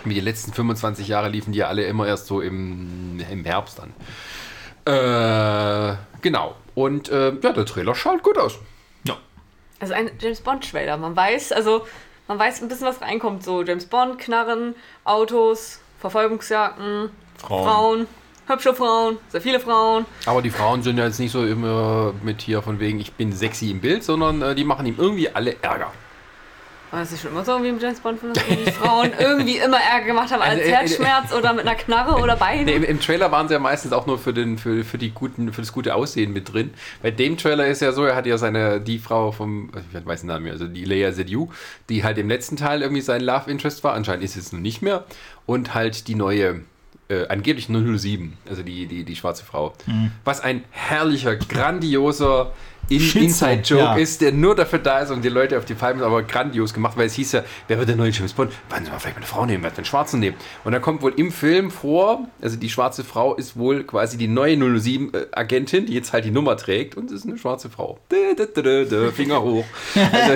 Wie 0.03 0.13
die 0.13 0.19
letzten 0.19 0.53
25 0.53 1.07
Jahre 1.07 1.29
liefen 1.29 1.51
die 1.51 1.59
ja 1.59 1.67
alle 1.67 1.83
immer 1.83 2.07
erst 2.07 2.27
so 2.27 2.41
im, 2.41 3.19
im 3.29 3.45
Herbst 3.45 3.79
dann. 3.79 3.93
Äh, 4.85 5.97
genau. 6.21 6.55
Und 6.75 7.09
äh, 7.09 7.33
ja, 7.41 7.53
der 7.53 7.65
Trailer 7.65 7.95
schaut 7.95 8.23
gut 8.23 8.37
aus. 8.37 8.57
Ja. 9.03 9.17
Also 9.79 9.93
ein 9.93 10.11
James 10.19 10.41
Bond 10.41 10.69
Trailer. 10.69 10.97
Man 10.97 11.15
weiß, 11.15 11.51
also 11.51 11.85
man 12.27 12.39
weiß 12.39 12.61
ein 12.61 12.67
bisschen, 12.67 12.87
was 12.87 13.01
reinkommt. 13.01 13.43
So 13.43 13.63
James 13.63 13.85
Bond, 13.85 14.19
Knarren, 14.19 14.75
Autos, 15.03 15.81
Verfolgungsjagden, 15.99 17.09
Frauen. 17.37 17.67
Frauen, 17.67 18.07
hübsche 18.47 18.73
Frauen, 18.73 19.17
sehr 19.29 19.41
viele 19.41 19.59
Frauen. 19.59 20.05
Aber 20.25 20.41
die 20.41 20.49
Frauen 20.49 20.81
sind 20.81 20.97
ja 20.97 21.05
jetzt 21.05 21.19
nicht 21.19 21.31
so 21.31 21.45
immer 21.45 22.13
mit 22.23 22.41
hier 22.41 22.61
von 22.61 22.79
wegen, 22.79 22.99
ich 22.99 23.13
bin 23.13 23.31
sexy 23.33 23.71
im 23.71 23.81
Bild, 23.81 24.03
sondern 24.03 24.41
äh, 24.41 24.55
die 24.55 24.63
machen 24.63 24.85
ihm 24.85 24.95
irgendwie 24.97 25.29
alle 25.29 25.55
Ärger. 25.61 25.91
War 26.91 27.01
das 27.01 27.11
nicht 27.11 27.21
schon 27.21 27.31
immer 27.31 27.45
so 27.45 27.61
wie 27.63 27.67
im 27.67 27.79
James 27.79 27.99
Bond 27.99 28.19
Film, 28.19 28.33
dass 28.33 28.43
die 28.47 28.71
Frauen 28.71 29.11
irgendwie 29.19 29.57
immer 29.57 29.77
Ärger 29.77 30.07
gemacht 30.07 30.31
haben 30.31 30.41
als 30.41 30.59
Also, 30.59 30.63
äh, 30.63 30.69
äh, 30.69 30.75
Herzschmerz 30.75 31.33
oder 31.33 31.53
mit 31.53 31.67
einer 31.67 31.75
Knarre 31.75 32.19
oder 32.19 32.35
Beine? 32.35 32.65
Nee, 32.65 32.73
im, 32.73 32.83
Im 32.83 32.99
Trailer 32.99 33.31
waren 33.31 33.47
sie 33.47 33.53
ja 33.53 33.59
meistens 33.59 33.93
auch 33.93 34.07
nur 34.07 34.17
für, 34.17 34.33
den, 34.33 34.57
für, 34.57 34.83
für, 34.83 34.97
die 34.97 35.11
guten, 35.11 35.53
für 35.53 35.61
das 35.61 35.71
gute 35.71 35.93
Aussehen 35.93 36.33
mit 36.33 36.51
drin. 36.51 36.71
Bei 37.03 37.11
dem 37.11 37.37
Trailer 37.37 37.67
ist 37.67 37.81
ja 37.81 37.91
so, 37.91 38.05
er 38.05 38.15
hat 38.15 38.25
ja 38.25 38.39
seine, 38.39 38.81
die 38.81 38.97
Frau 38.97 39.31
vom, 39.31 39.69
ich 39.93 40.05
weiß 40.05 40.21
den 40.21 40.27
Namen 40.27 40.45
nicht, 40.45 40.53
also 40.53 40.65
die 40.65 40.83
Leia 40.83 41.11
Seydoux, 41.11 41.49
die 41.89 42.03
halt 42.03 42.17
im 42.17 42.27
letzten 42.27 42.57
Teil 42.57 42.81
irgendwie 42.81 43.01
sein 43.01 43.21
Love 43.21 43.51
Interest 43.51 43.83
war, 43.83 43.93
anscheinend 43.93 44.23
ist 44.23 44.35
es 44.35 44.51
nun 44.51 44.63
nicht 44.63 44.81
mehr. 44.81 45.05
Und 45.45 45.75
halt 45.75 46.07
die 46.07 46.15
neue, 46.15 46.61
äh, 47.07 47.27
angeblich 47.27 47.67
007, 47.67 48.35
also 48.49 48.63
die, 48.63 48.87
die, 48.87 49.03
die 49.03 49.15
schwarze 49.15 49.45
Frau. 49.45 49.73
Was 50.23 50.41
ein 50.41 50.63
herrlicher, 50.71 51.35
grandioser 51.35 52.51
Inside-Joke 52.89 53.83
ja. 53.83 53.95
ist, 53.95 54.21
der 54.21 54.31
nur 54.31 54.55
dafür 54.55 54.79
da 54.79 54.99
ist, 54.99 55.11
um 55.11 55.21
die 55.21 55.29
Leute 55.29 55.57
auf 55.57 55.65
die 55.65 55.73
Palme, 55.73 56.03
aber 56.03 56.23
grandios 56.23 56.73
gemacht, 56.73 56.97
weil 56.97 57.07
es 57.07 57.13
hieß 57.13 57.33
ja, 57.33 57.43
wer 57.67 57.77
wird 57.77 57.89
der 57.89 57.95
neue 57.95 58.11
James 58.11 58.33
Bond? 58.33 58.51
Wollen 58.69 58.85
Sie 58.85 58.91
mal 58.91 58.99
vielleicht 58.99 59.15
mal 59.15 59.21
eine 59.21 59.27
Frau 59.27 59.45
nehmen, 59.45 59.63
wer 59.63 59.69
wird 59.69 59.77
den 59.77 59.85
Schwarzen 59.85 60.19
nehmen? 60.19 60.37
Und 60.63 60.71
da 60.71 60.79
kommt 60.79 61.01
wohl 61.01 61.13
im 61.15 61.31
Film 61.31 61.71
vor, 61.71 62.27
also 62.41 62.57
die 62.57 62.69
schwarze 62.69 63.03
Frau 63.03 63.35
ist 63.35 63.57
wohl 63.57 63.83
quasi 63.83 64.17
die 64.17 64.27
neue 64.27 64.55
007-Agentin, 64.55 65.85
die 65.85 65.93
jetzt 65.93 66.13
halt 66.13 66.25
die 66.25 66.31
Nummer 66.31 66.57
trägt 66.57 66.95
und 66.97 67.11
ist 67.11 67.25
eine 67.25 67.37
schwarze 67.37 67.69
Frau. 67.69 67.99
Dö, 68.11 68.35
dö, 68.35 68.47
dö, 68.47 68.61
dö, 68.61 68.85
dö, 68.85 69.11
Finger 69.11 69.41
hoch. 69.41 69.65
Also, 69.95 70.33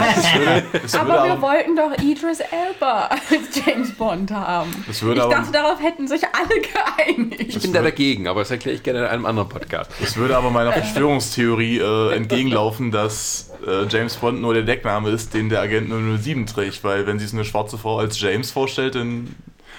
das 0.82 0.96
Aber 0.96 1.26
wir 1.26 1.42
wollten 1.42 1.76
doch 1.76 1.92
Idris 2.04 2.40
Elba 2.40 3.08
als 3.08 3.66
James 3.66 3.92
Bond 3.92 4.32
haben. 4.32 4.72
Ich 4.90 5.00
dachte, 5.00 5.52
darauf 5.52 5.82
hätten 5.82 6.08
sich 6.08 6.22
alle 6.24 6.62
geeinigt. 6.62 7.56
ich 7.56 7.62
bin 7.62 7.74
da 7.74 7.82
dagegen, 7.82 8.28
aber 8.28 8.42
das 8.42 8.52
erkläre 8.52 8.76
ich 8.76 8.84
gerne 8.84 9.00
in 9.00 9.06
einem 9.06 9.26
anderen 9.26 9.50
Podcast. 9.50 9.92
es 10.02 10.18
würde 10.18 10.38
aber 10.38 10.50
meiner 10.50 10.72
Verschwörungstheorie 10.84 11.80
äh, 11.80 12.16
entgegenlaufen, 12.44 12.92
dass 12.92 13.52
äh, 13.66 13.86
James 13.88 14.18
Bond 14.18 14.42
nur 14.42 14.54
der 14.54 14.64
Deckname 14.64 15.10
ist, 15.10 15.34
den 15.34 15.50
der 15.50 15.62
Agent 15.62 15.90
007 15.90 16.46
trägt. 16.46 16.84
Weil 16.84 17.08
wenn 17.08 17.20
sie 17.20 17.26
es 17.26 17.34
eine 17.34 17.46
schwarze 17.46 17.78
Frau 17.78 18.00
als 18.00 18.20
James 18.20 18.52
vorstellt, 18.52 18.96
dann... 18.96 19.36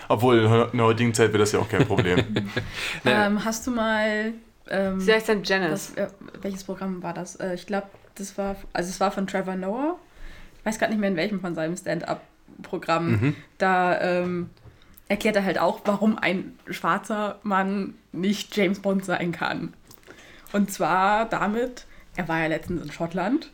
Obwohl, 0.06 0.68
in 0.70 0.76
der 0.76 0.86
heutigen 0.86 1.14
Zeit 1.14 1.28
wäre 1.28 1.38
das 1.38 1.52
ja 1.52 1.60
auch 1.60 1.68
kein 1.68 1.86
Problem. 1.86 2.22
Ähm, 3.06 3.44
hast 3.44 3.66
du 3.66 3.70
mal. 3.70 4.34
Ähm, 4.68 5.00
Sie 5.00 5.12
heißt 5.12 5.28
dann 5.28 5.44
Janice. 5.44 5.92
das, 5.94 5.94
äh, 5.94 6.08
welches 6.42 6.64
Programm 6.64 7.02
war 7.02 7.14
das? 7.14 7.36
Äh, 7.36 7.54
ich 7.54 7.66
glaube, 7.66 7.86
das 8.16 8.36
war. 8.36 8.56
Also, 8.74 8.90
es 8.90 9.00
war 9.00 9.10
von 9.10 9.26
Trevor 9.26 9.56
Noah. 9.56 9.96
Ich 10.58 10.66
weiß 10.66 10.78
gerade 10.78 10.92
nicht 10.92 11.00
mehr, 11.00 11.08
in 11.08 11.16
welchem 11.16 11.40
von 11.40 11.54
seinem 11.54 11.76
Stand-up-Programm. 11.76 13.34
Da 13.56 14.00
ähm, 14.00 14.50
erklärt 15.08 15.36
er 15.36 15.44
halt 15.44 15.58
auch, 15.58 15.80
warum 15.86 16.18
ein 16.18 16.58
schwarzer 16.68 17.38
Mann 17.42 17.94
nicht 18.12 18.54
James 18.54 18.80
Bond 18.80 19.06
sein 19.06 19.32
kann. 19.32 19.72
Und 20.52 20.70
zwar 20.70 21.24
damit, 21.26 21.86
er 22.16 22.28
war 22.28 22.40
ja 22.40 22.46
letztens 22.46 22.82
in 22.82 22.92
Schottland. 22.92 23.50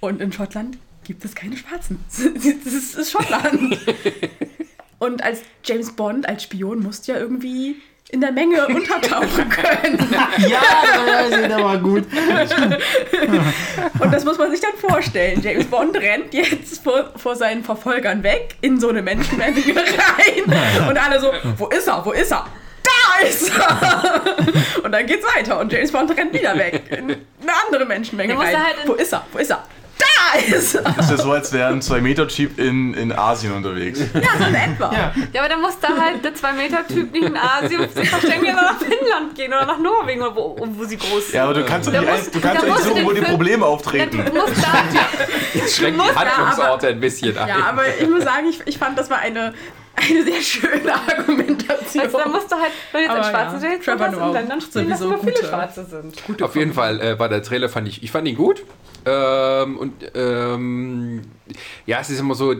Und 0.00 0.20
in 0.20 0.32
Schottland 0.32 0.78
gibt 1.04 1.24
es 1.24 1.34
keine 1.34 1.56
Schwarzen. 1.56 2.04
Das 2.64 2.72
ist, 2.72 3.10
Schottland. 3.10 3.78
Und 4.98 5.22
als 5.22 5.42
James 5.64 5.92
Bond, 5.92 6.28
als 6.28 6.44
Spion, 6.44 6.82
musst 6.82 7.06
du 7.06 7.12
ja 7.12 7.18
irgendwie 7.18 7.76
in 8.08 8.20
der 8.20 8.32
Menge 8.32 8.66
untertauchen 8.66 9.48
können. 9.48 9.98
Ja, 10.48 10.62
das 11.28 11.38
ist 11.38 11.50
aber 11.50 11.78
gut. 11.78 12.04
Und 13.98 14.12
das 14.12 14.24
muss 14.24 14.38
man 14.38 14.50
sich 14.50 14.60
dann 14.60 14.74
vorstellen. 14.78 15.40
James 15.42 15.66
Bond 15.66 15.96
rennt 15.96 16.32
jetzt 16.32 16.82
vor, 16.82 17.10
vor 17.16 17.34
seinen 17.36 17.64
Verfolgern 17.64 18.22
weg 18.22 18.56
in 18.60 18.78
so 18.80 18.88
eine 18.88 19.02
Menschenmenge 19.02 19.58
rein. 19.58 20.88
Und 20.88 20.98
alle 20.98 21.20
so, 21.20 21.32
wo 21.56 21.66
ist 21.66 21.88
er? 21.88 22.04
Wo 22.04 22.12
ist 22.12 22.30
er? 22.30 22.46
Da 22.86 23.26
ist 23.26 23.50
er! 23.50 24.84
Und 24.84 24.92
dann 24.92 25.06
geht's 25.06 25.26
weiter 25.36 25.58
und 25.60 25.72
James 25.72 25.90
Bond 25.92 26.16
rennt 26.16 26.32
wieder 26.32 26.56
weg 26.56 26.82
in 26.90 27.10
eine 27.10 27.16
andere 27.66 27.84
Menschenmenge 27.84 28.38
rein. 28.38 28.56
halt 28.56 28.76
wo 28.86 28.94
ist 28.94 29.12
er? 29.12 29.24
Wo 29.32 29.38
ist 29.38 29.50
er? 29.50 29.64
Da 29.98 30.38
ist 30.38 30.74
er! 30.74 30.82
Das 30.82 31.06
ist 31.06 31.10
ja 31.12 31.16
so, 31.16 31.32
als 31.32 31.52
wäre 31.52 31.68
ein 31.68 31.80
2-Meter-Jeep 31.80 32.58
in, 32.58 32.92
in 32.94 33.12
Asien 33.12 33.52
unterwegs. 33.54 34.00
Ja, 34.14 34.20
so 34.38 34.44
in 34.44 34.54
etwa. 34.54 34.92
Ja. 34.92 35.12
Ja, 35.32 35.40
aber 35.40 35.48
dann 35.48 35.60
muss 35.62 35.78
da 35.80 35.88
halt 35.98 36.22
der 36.24 36.34
2-Meter-Typ 36.34 37.12
nicht 37.12 37.24
in 37.24 37.36
Asien 37.36 37.88
sich 37.94 38.08
verstecken 38.10 38.44
oder 38.44 38.62
nach 38.62 38.78
Finnland 38.78 39.34
gehen 39.34 39.52
oder 39.54 39.64
nach 39.66 39.78
Norwegen, 39.78 40.20
oder 40.22 40.36
wo, 40.36 40.56
wo 40.60 40.84
sie 40.84 40.98
groß 40.98 41.26
sind. 41.28 41.34
Ja, 41.34 41.44
aber 41.44 41.54
du 41.54 41.64
kannst 41.64 41.88
doch 41.88 41.92
nicht, 41.92 42.34
du 42.34 42.40
kannst 42.40 42.64
nicht 42.64 42.78
suchen, 42.78 43.04
wo 43.06 43.12
die 43.12 43.22
Probleme 43.22 43.62
Ja, 43.62 43.68
auftreten. 43.68 44.22
du 44.24 44.32
musst 44.34 44.56
da, 44.62 45.66
Schränkt 45.68 45.96
musst- 45.98 46.10
die 46.12 46.18
Handlungsorte 46.18 46.88
ein 46.88 47.00
bisschen 47.00 47.36
ein. 47.38 47.48
Ja, 47.48 47.56
aber 47.70 47.82
ich 47.98 48.08
muss 48.08 48.22
sagen, 48.24 48.46
ich, 48.50 48.60
ich 48.66 48.78
fand, 48.78 48.98
das 48.98 49.08
war 49.08 49.18
eine, 49.18 49.54
eine 49.96 50.22
sehr 50.24 50.40
schöne 50.42 50.92
Argumentation. 51.08 52.04
also, 52.04 52.18
dann 52.18 52.32
musst 52.32 52.50
du 52.52 52.56
halt, 52.56 52.72
wenn 52.92 53.00
du 53.02 53.06
jetzt 53.06 53.10
Aber 53.16 53.24
einen 53.24 53.34
schwarzen 53.34 53.62
ja, 53.70 53.78
Trevor 53.78 54.06
hast, 54.06 54.12
Noah 54.16 54.26
in 54.28 54.32
Ländern 54.34 54.60
spielen, 54.60 54.90
dass 54.90 55.00
immer 55.00 55.18
viele 55.18 55.32
gute- 55.32 55.46
Schwarze 55.46 55.84
sind. 55.84 56.42
Auf 56.42 56.54
jeden 56.56 56.72
Fall 56.74 57.00
äh, 57.00 57.18
war 57.18 57.28
der 57.28 57.42
Trailer, 57.42 57.68
fand 57.68 57.88
ich, 57.88 58.02
ich 58.02 58.10
fand 58.10 58.28
ihn 58.28 58.36
gut. 58.36 58.62
Ähm, 59.08 59.78
und 59.78 59.92
ähm, 60.16 61.22
ja, 61.86 62.00
es 62.00 62.10
ist 62.10 62.18
immer 62.18 62.34
so, 62.34 62.52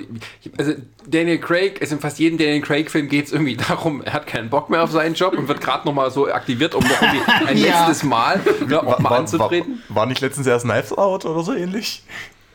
also 0.56 0.72
Daniel 1.04 1.38
Craig, 1.38 1.78
es 1.80 1.90
in 1.90 1.98
fast 1.98 2.20
jedem 2.20 2.38
Daniel 2.38 2.60
Craig-Film 2.60 3.08
geht 3.08 3.26
es 3.26 3.32
irgendwie 3.32 3.56
darum, 3.68 4.00
er 4.02 4.12
hat 4.12 4.26
keinen 4.28 4.48
Bock 4.48 4.70
mehr 4.70 4.82
auf 4.84 4.92
seinen 4.92 5.14
Job 5.14 5.36
und 5.36 5.48
wird 5.48 5.60
gerade 5.60 5.84
nochmal 5.86 6.10
so 6.12 6.28
aktiviert, 6.32 6.74
um 6.76 6.84
noch 6.84 7.02
irgendwie 7.02 7.20
ein 7.48 7.56
Ja. 7.58 7.80
letztes 7.88 8.04
Mal 8.04 8.40
noch 8.68 8.98
mal 9.00 9.16
anzutreten. 9.16 9.82
war, 9.88 9.96
war 9.96 10.06
nicht 10.06 10.20
letztens 10.20 10.46
erst 10.46 10.64
Knives 10.64 10.92
Out 10.96 11.24
oder 11.24 11.42
so 11.42 11.52
ähnlich? 11.52 12.04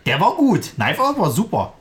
Der 0.06 0.20
war 0.22 0.36
gut. 0.36 0.72
Knife 0.76 1.02
Out 1.04 1.20
war 1.20 1.30
super. 1.30 1.74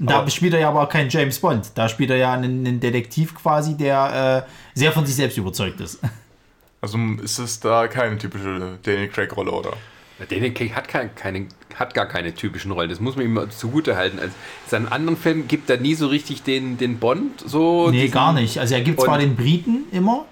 Da 0.00 0.20
Aber- 0.20 0.30
spielt 0.30 0.54
er 0.54 0.60
ja 0.60 0.68
aber 0.70 0.86
keinen 0.88 1.10
James 1.10 1.38
Bond. 1.38 1.72
Da 1.74 1.88
spielt 1.88 2.10
er 2.10 2.16
ja 2.16 2.32
einen, 2.32 2.66
einen 2.66 2.80
Detektiv 2.80 3.34
quasi, 3.34 3.76
der 3.76 4.44
äh, 4.46 4.78
sehr 4.78 4.92
von 4.92 5.04
sich 5.06 5.14
selbst 5.16 5.36
überzeugt 5.38 5.80
ist. 5.80 6.00
Also 6.82 6.96
ist 7.22 7.38
es 7.38 7.60
da 7.60 7.88
keine 7.88 8.16
typische 8.16 8.78
Daniel 8.82 9.08
Craig-Rolle, 9.08 9.50
oder? 9.50 9.74
Daniel 10.30 10.54
Craig 10.54 10.74
hat, 10.74 10.88
kein, 10.88 11.14
keine, 11.14 11.46
hat 11.74 11.92
gar 11.92 12.06
keine 12.06 12.34
typischen 12.34 12.70
Rollen, 12.72 12.88
das 12.88 13.00
muss 13.00 13.16
man 13.16 13.26
ihm 13.26 13.50
zugute 13.50 13.96
halten. 13.96 14.18
Also, 14.18 14.30
in 14.64 14.70
seinen 14.70 14.88
anderen 14.88 15.18
Filmen 15.18 15.46
gibt 15.46 15.68
er 15.68 15.76
nie 15.76 15.94
so 15.94 16.06
richtig 16.06 16.42
den, 16.42 16.78
den 16.78 16.96
Bond. 16.98 17.42
So 17.46 17.90
nee, 17.90 18.08
gar 18.08 18.32
nicht. 18.32 18.56
Also 18.58 18.74
er 18.76 18.80
gibt 18.80 18.98
zwar 18.98 19.16
Und- 19.16 19.20
den 19.20 19.36
Briten 19.36 19.84
immer, 19.92 20.24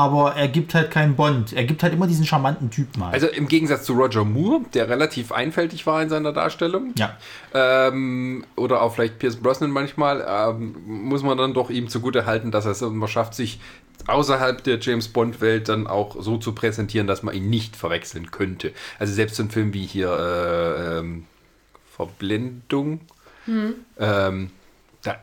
aber 0.00 0.34
er 0.34 0.48
gibt 0.48 0.72
halt 0.72 0.90
keinen 0.90 1.14
Bond. 1.14 1.52
Er 1.52 1.64
gibt 1.64 1.82
halt 1.82 1.92
immer 1.92 2.06
diesen 2.06 2.24
charmanten 2.24 2.70
Typen 2.70 3.04
halt. 3.04 3.12
Also 3.12 3.26
im 3.26 3.48
Gegensatz 3.48 3.84
zu 3.84 3.92
Roger 3.92 4.24
Moore, 4.24 4.62
der 4.72 4.88
relativ 4.88 5.30
einfältig 5.30 5.86
war 5.86 6.02
in 6.02 6.08
seiner 6.08 6.32
Darstellung. 6.32 6.94
ja. 6.96 7.18
Ähm, 7.52 8.44
oder 8.56 8.80
auch 8.80 8.94
vielleicht 8.94 9.18
Pierce 9.18 9.36
Brosnan 9.36 9.70
manchmal, 9.70 10.24
ähm, 10.26 10.74
muss 10.86 11.22
man 11.22 11.36
dann 11.36 11.52
doch 11.52 11.68
ihm 11.68 11.88
zugute 11.88 12.24
halten, 12.24 12.50
dass 12.50 12.64
er 12.64 12.70
es 12.70 12.80
immer 12.80 13.08
schafft, 13.08 13.34
sich 13.34 13.60
außerhalb 14.06 14.64
der 14.64 14.78
James 14.78 15.08
Bond-Welt 15.08 15.68
dann 15.68 15.86
auch 15.86 16.16
so 16.18 16.38
zu 16.38 16.54
präsentieren, 16.54 17.06
dass 17.06 17.22
man 17.22 17.34
ihn 17.34 17.50
nicht 17.50 17.76
verwechseln 17.76 18.30
könnte. 18.30 18.72
Also 18.98 19.12
selbst 19.12 19.36
so 19.36 19.42
ein 19.42 19.50
Film 19.50 19.74
wie 19.74 19.84
hier 19.84 20.10
äh, 20.10 20.98
ähm, 20.98 21.26
Verblendung, 21.94 23.00
ähm, 23.98 24.50
da 25.02 25.16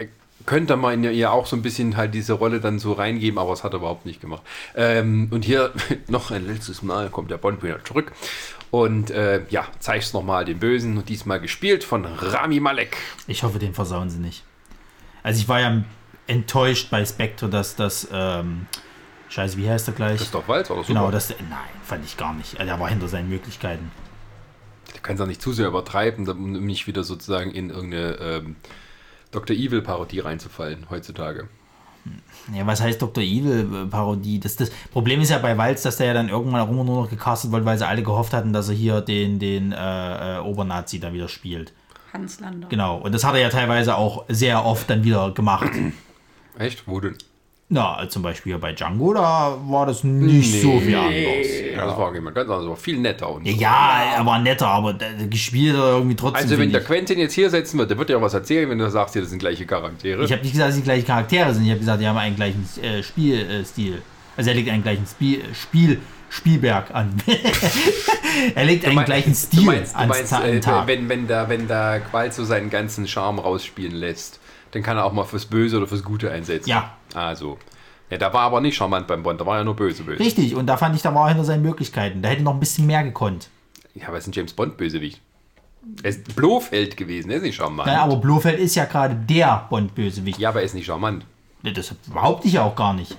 könnte 0.48 0.78
man 0.78 1.04
ja 1.04 1.30
auch 1.30 1.46
so 1.46 1.56
ein 1.56 1.62
bisschen 1.62 1.98
halt 1.98 2.16
diese 2.16 2.34
Rolle 2.34 2.60
dann 2.60 2.80
so 2.80 2.94
reingeben, 2.94 3.38
aber 3.38 3.54
es 3.54 3.64
hat 3.64 3.74
er 3.74 3.80
überhaupt 3.80 4.08
nicht 4.08 4.20
gemacht. 4.20 4.42
Ähm, 4.76 5.28
und 5.30 5.46
hier 5.46 5.72
noch 6.08 6.32
ein 6.32 6.48
letztes 6.48 6.82
Mal 6.82 7.10
kommt 7.10 7.30
der 7.30 7.38
Bond 7.38 7.62
wieder 7.62 7.84
zurück 7.84 8.14
und 8.72 9.12
äh, 9.12 9.44
ja, 9.50 9.68
zeigst 9.80 10.14
nochmal 10.14 10.46
den 10.46 10.58
Bösen 10.58 10.98
und 10.98 11.10
diesmal 11.10 11.40
gespielt 11.40 11.84
von 11.84 12.06
Rami 12.06 12.60
Malek. 12.60 12.98
Ich 13.28 13.44
hoffe, 13.44 13.60
den 13.60 13.74
versauen 13.74 14.10
sie 14.10 14.20
nicht. 14.20 14.44
Also 15.22 15.42
ich 15.42 15.50
war 15.50 15.60
ja 15.60 15.84
enttäuscht 16.28 16.90
bei 16.90 17.06
Spectre, 17.06 17.50
dass 17.50 17.76
das, 17.76 18.08
ähm, 18.12 18.68
scheiße, 19.28 19.58
wie 19.58 19.70
heißt 19.70 19.90
er 19.90 19.94
gleich? 19.94 20.18
Christoph 20.18 20.48
Waltz 20.48 20.72
oder 20.72 20.82
so. 20.82 20.88
Genau, 20.88 21.12
das, 21.12 21.30
nein, 21.30 21.60
fand 21.84 22.06
ich 22.06 22.16
gar 22.16 22.34
nicht. 22.34 22.58
Also 22.58 22.72
er 22.72 22.80
war 22.80 22.88
hinter 22.90 23.10
seinen 23.10 23.30
Möglichkeiten. 23.30 23.92
Du 24.96 25.02
kannst 25.02 25.22
auch 25.22 25.28
nicht 25.28 25.42
zu 25.42 25.52
sehr 25.52 25.68
übertreiben, 25.68 26.28
um 26.30 26.66
nicht 26.66 26.88
wieder 26.88 27.04
sozusagen 27.04 27.52
in 27.52 27.70
irgendeine 27.70 28.18
ähm, 28.22 28.56
Dr. 29.38 29.56
Evil-Parodie 29.56 30.20
reinzufallen 30.20 30.88
heutzutage. 30.90 31.48
Ja, 32.54 32.66
was 32.66 32.82
heißt 32.82 33.00
Dr. 33.00 33.24
Evil-Parodie? 33.24 34.40
Das, 34.40 34.56
das 34.56 34.72
Problem 34.92 35.22
ist 35.22 35.30
ja 35.30 35.38
bei 35.38 35.56
Walz, 35.58 35.84
dass 35.84 35.98
der 35.98 36.08
ja 36.08 36.14
dann 36.14 36.30
irgendwann 36.30 36.62
auch 36.62 36.70
immer 36.70 36.84
nur 36.84 37.04
noch 37.04 37.10
gecastet 37.10 37.52
wurde, 37.52 37.66
weil 37.66 37.78
sie 37.78 37.86
alle 37.86 38.02
gehofft 38.02 38.34
hatten, 38.34 38.52
dass 38.52 38.70
er 38.70 38.76
hier 38.76 39.02
den, 39.02 39.38
den 39.38 39.74
äh, 39.74 40.38
äh, 40.38 40.40
Obernazi 40.40 41.00
dann 41.00 41.14
wieder 41.14 41.28
spielt. 41.28 41.74
Hans 42.14 42.40
Lander. 42.40 42.68
Genau. 42.70 42.98
Und 42.98 43.14
das 43.14 43.24
hat 43.24 43.36
er 43.36 43.42
ja 43.42 43.50
teilweise 43.50 43.96
auch 43.96 44.26
sehr 44.28 44.66
oft 44.66 44.90
dann 44.90 45.04
wieder 45.04 45.32
gemacht. 45.32 45.70
Echt? 46.58 46.88
Wo 46.88 47.00
denn? 47.00 47.16
Na, 47.70 48.08
zum 48.08 48.22
Beispiel 48.22 48.58
bei 48.60 48.72
Django, 48.72 49.14
da 49.14 49.58
war 49.66 49.86
das 49.86 50.02
nicht 50.06 50.62
so 50.62 50.82
wie 50.86 50.96
anders. 50.96 51.48
Ja, 51.76 51.86
das 51.86 51.98
war 51.98 52.14
jemand 52.14 52.34
ganz 52.34 52.50
anders, 52.50 52.66
aber 52.66 52.78
viel 52.78 52.98
netter. 52.98 53.30
Und 53.30 53.46
Ja, 53.46 54.14
er 54.18 54.26
war 54.26 54.40
netter, 54.40 54.68
aber 54.68 54.94
der- 54.94 55.28
gespielt 55.28 55.76
hat 55.76 55.84
er 55.84 55.92
irgendwie 55.98 56.16
trotzdem. 56.16 56.44
also 56.44 56.58
wenn 56.58 56.72
der. 56.72 56.82
Quentin 56.82 57.20
jetzt 57.20 57.34
hier 57.34 57.50
setzen 57.50 57.78
wird, 57.78 57.90
der 57.90 57.98
wird 57.98 58.10
ja 58.10 58.18
auch 58.18 58.22
was 58.22 58.34
erzählen, 58.34 58.70
wenn 58.70 58.78
du 58.78 58.90
sagst, 58.90 59.14
hier, 59.14 59.22
das 59.22 59.32
sind 59.32 59.40
gleiche 59.40 59.66
Charaktere. 59.66 60.24
Ich 60.24 60.32
habe 60.32 60.42
nicht 60.44 60.54
gesagt, 60.54 60.70
dass 60.70 60.76
sie 60.78 60.82
gleiche 60.82 61.06
Charaktere 61.06 61.54
sind. 61.54 61.66
Ich 61.66 61.70
habe 61.72 61.80
gesagt, 61.80 62.02
die 62.02 62.08
haben 62.08 62.18
einen 62.18 62.38
gleichen 62.38 62.66
äh, 62.82 63.04
Spielstil. 63.04 64.02
Also 64.38 64.50
er 64.50 64.56
legt 64.56 64.70
einen 64.70 64.84
gleichen 64.84 65.06
Spiel, 65.06 65.44
Spiel 65.54 66.00
Spielberg 66.30 66.94
an. 66.94 67.16
er 68.56 68.66
legt 68.66 68.86
einen 68.86 69.04
gleichen 69.04 69.34
Stil 69.36 69.60
du 69.62 69.66
meinst, 69.66 69.96
du 69.96 70.06
meinst 70.06 70.34
an 70.34 70.44
äh, 70.44 70.62
wenn, 70.86 71.10
wenn 71.10 71.28
da, 71.28 71.50
wenn 71.50 71.68
da 71.68 72.00
Qual 72.00 72.32
so 72.32 72.46
seinen 72.46 72.70
ganzen 72.70 73.08
Charme 73.08 73.40
rausspielen 73.40 73.94
lässt, 73.96 74.40
dann 74.72 74.84
kann 74.84 74.98
er 74.98 75.06
auch 75.06 75.14
mal 75.14 75.24
fürs 75.26 75.46
Böse 75.46 75.78
oder 75.78 75.88
fürs 75.88 76.04
Gute 76.04 76.32
einsetzen. 76.32 76.70
Ja. 76.70 76.97
Also. 77.14 77.58
Ja, 78.10 78.18
da 78.18 78.32
war 78.32 78.42
aber 78.44 78.62
nicht 78.62 78.76
charmant 78.76 79.06
beim 79.08 79.22
Bond, 79.22 79.42
da 79.42 79.46
war 79.46 79.58
ja 79.58 79.64
nur 79.64 79.76
böse, 79.76 80.04
böse. 80.04 80.20
Richtig, 80.20 80.56
und 80.56 80.66
da 80.68 80.78
fand 80.78 80.96
ich, 80.96 81.02
da 81.02 81.14
war 81.14 81.26
er 81.26 81.30
hinter 81.30 81.44
seinen 81.44 81.62
Möglichkeiten. 81.64 82.22
Da 82.22 82.30
hätte 82.30 82.42
noch 82.44 82.54
ein 82.54 82.60
bisschen 82.60 82.88
mehr 82.88 83.04
gekonnt. 83.04 83.50
Ja, 83.96 84.08
aber 84.08 84.18
es 84.18 84.24
ist 84.24 84.30
ein 84.30 84.34
James 84.34 84.54
Bond-Bösewicht. 84.54 85.20
Er 86.04 86.10
ist 86.10 86.36
Blofeld 86.36 86.96
gewesen, 86.96 87.32
er 87.32 87.38
ist 87.38 87.44
nicht 87.44 87.56
charmant. 87.56 87.88
Ja, 87.90 88.04
aber 88.04 88.18
Blofeld 88.18 88.60
ist 88.60 88.76
ja 88.76 88.86
gerade 88.86 89.16
der 89.16 89.68
Bond-Bösewicht. 89.70 90.40
ja, 90.40 90.50
aber 90.50 90.60
er 90.60 90.66
ist 90.66 90.74
nicht 90.74 90.86
charmant. 90.86 91.26
Das 91.64 91.94
behaupte 92.14 92.48
ich 92.48 92.54
ja 92.54 92.64
auch 92.64 92.76
gar 92.76 92.94
nicht. 92.94 93.18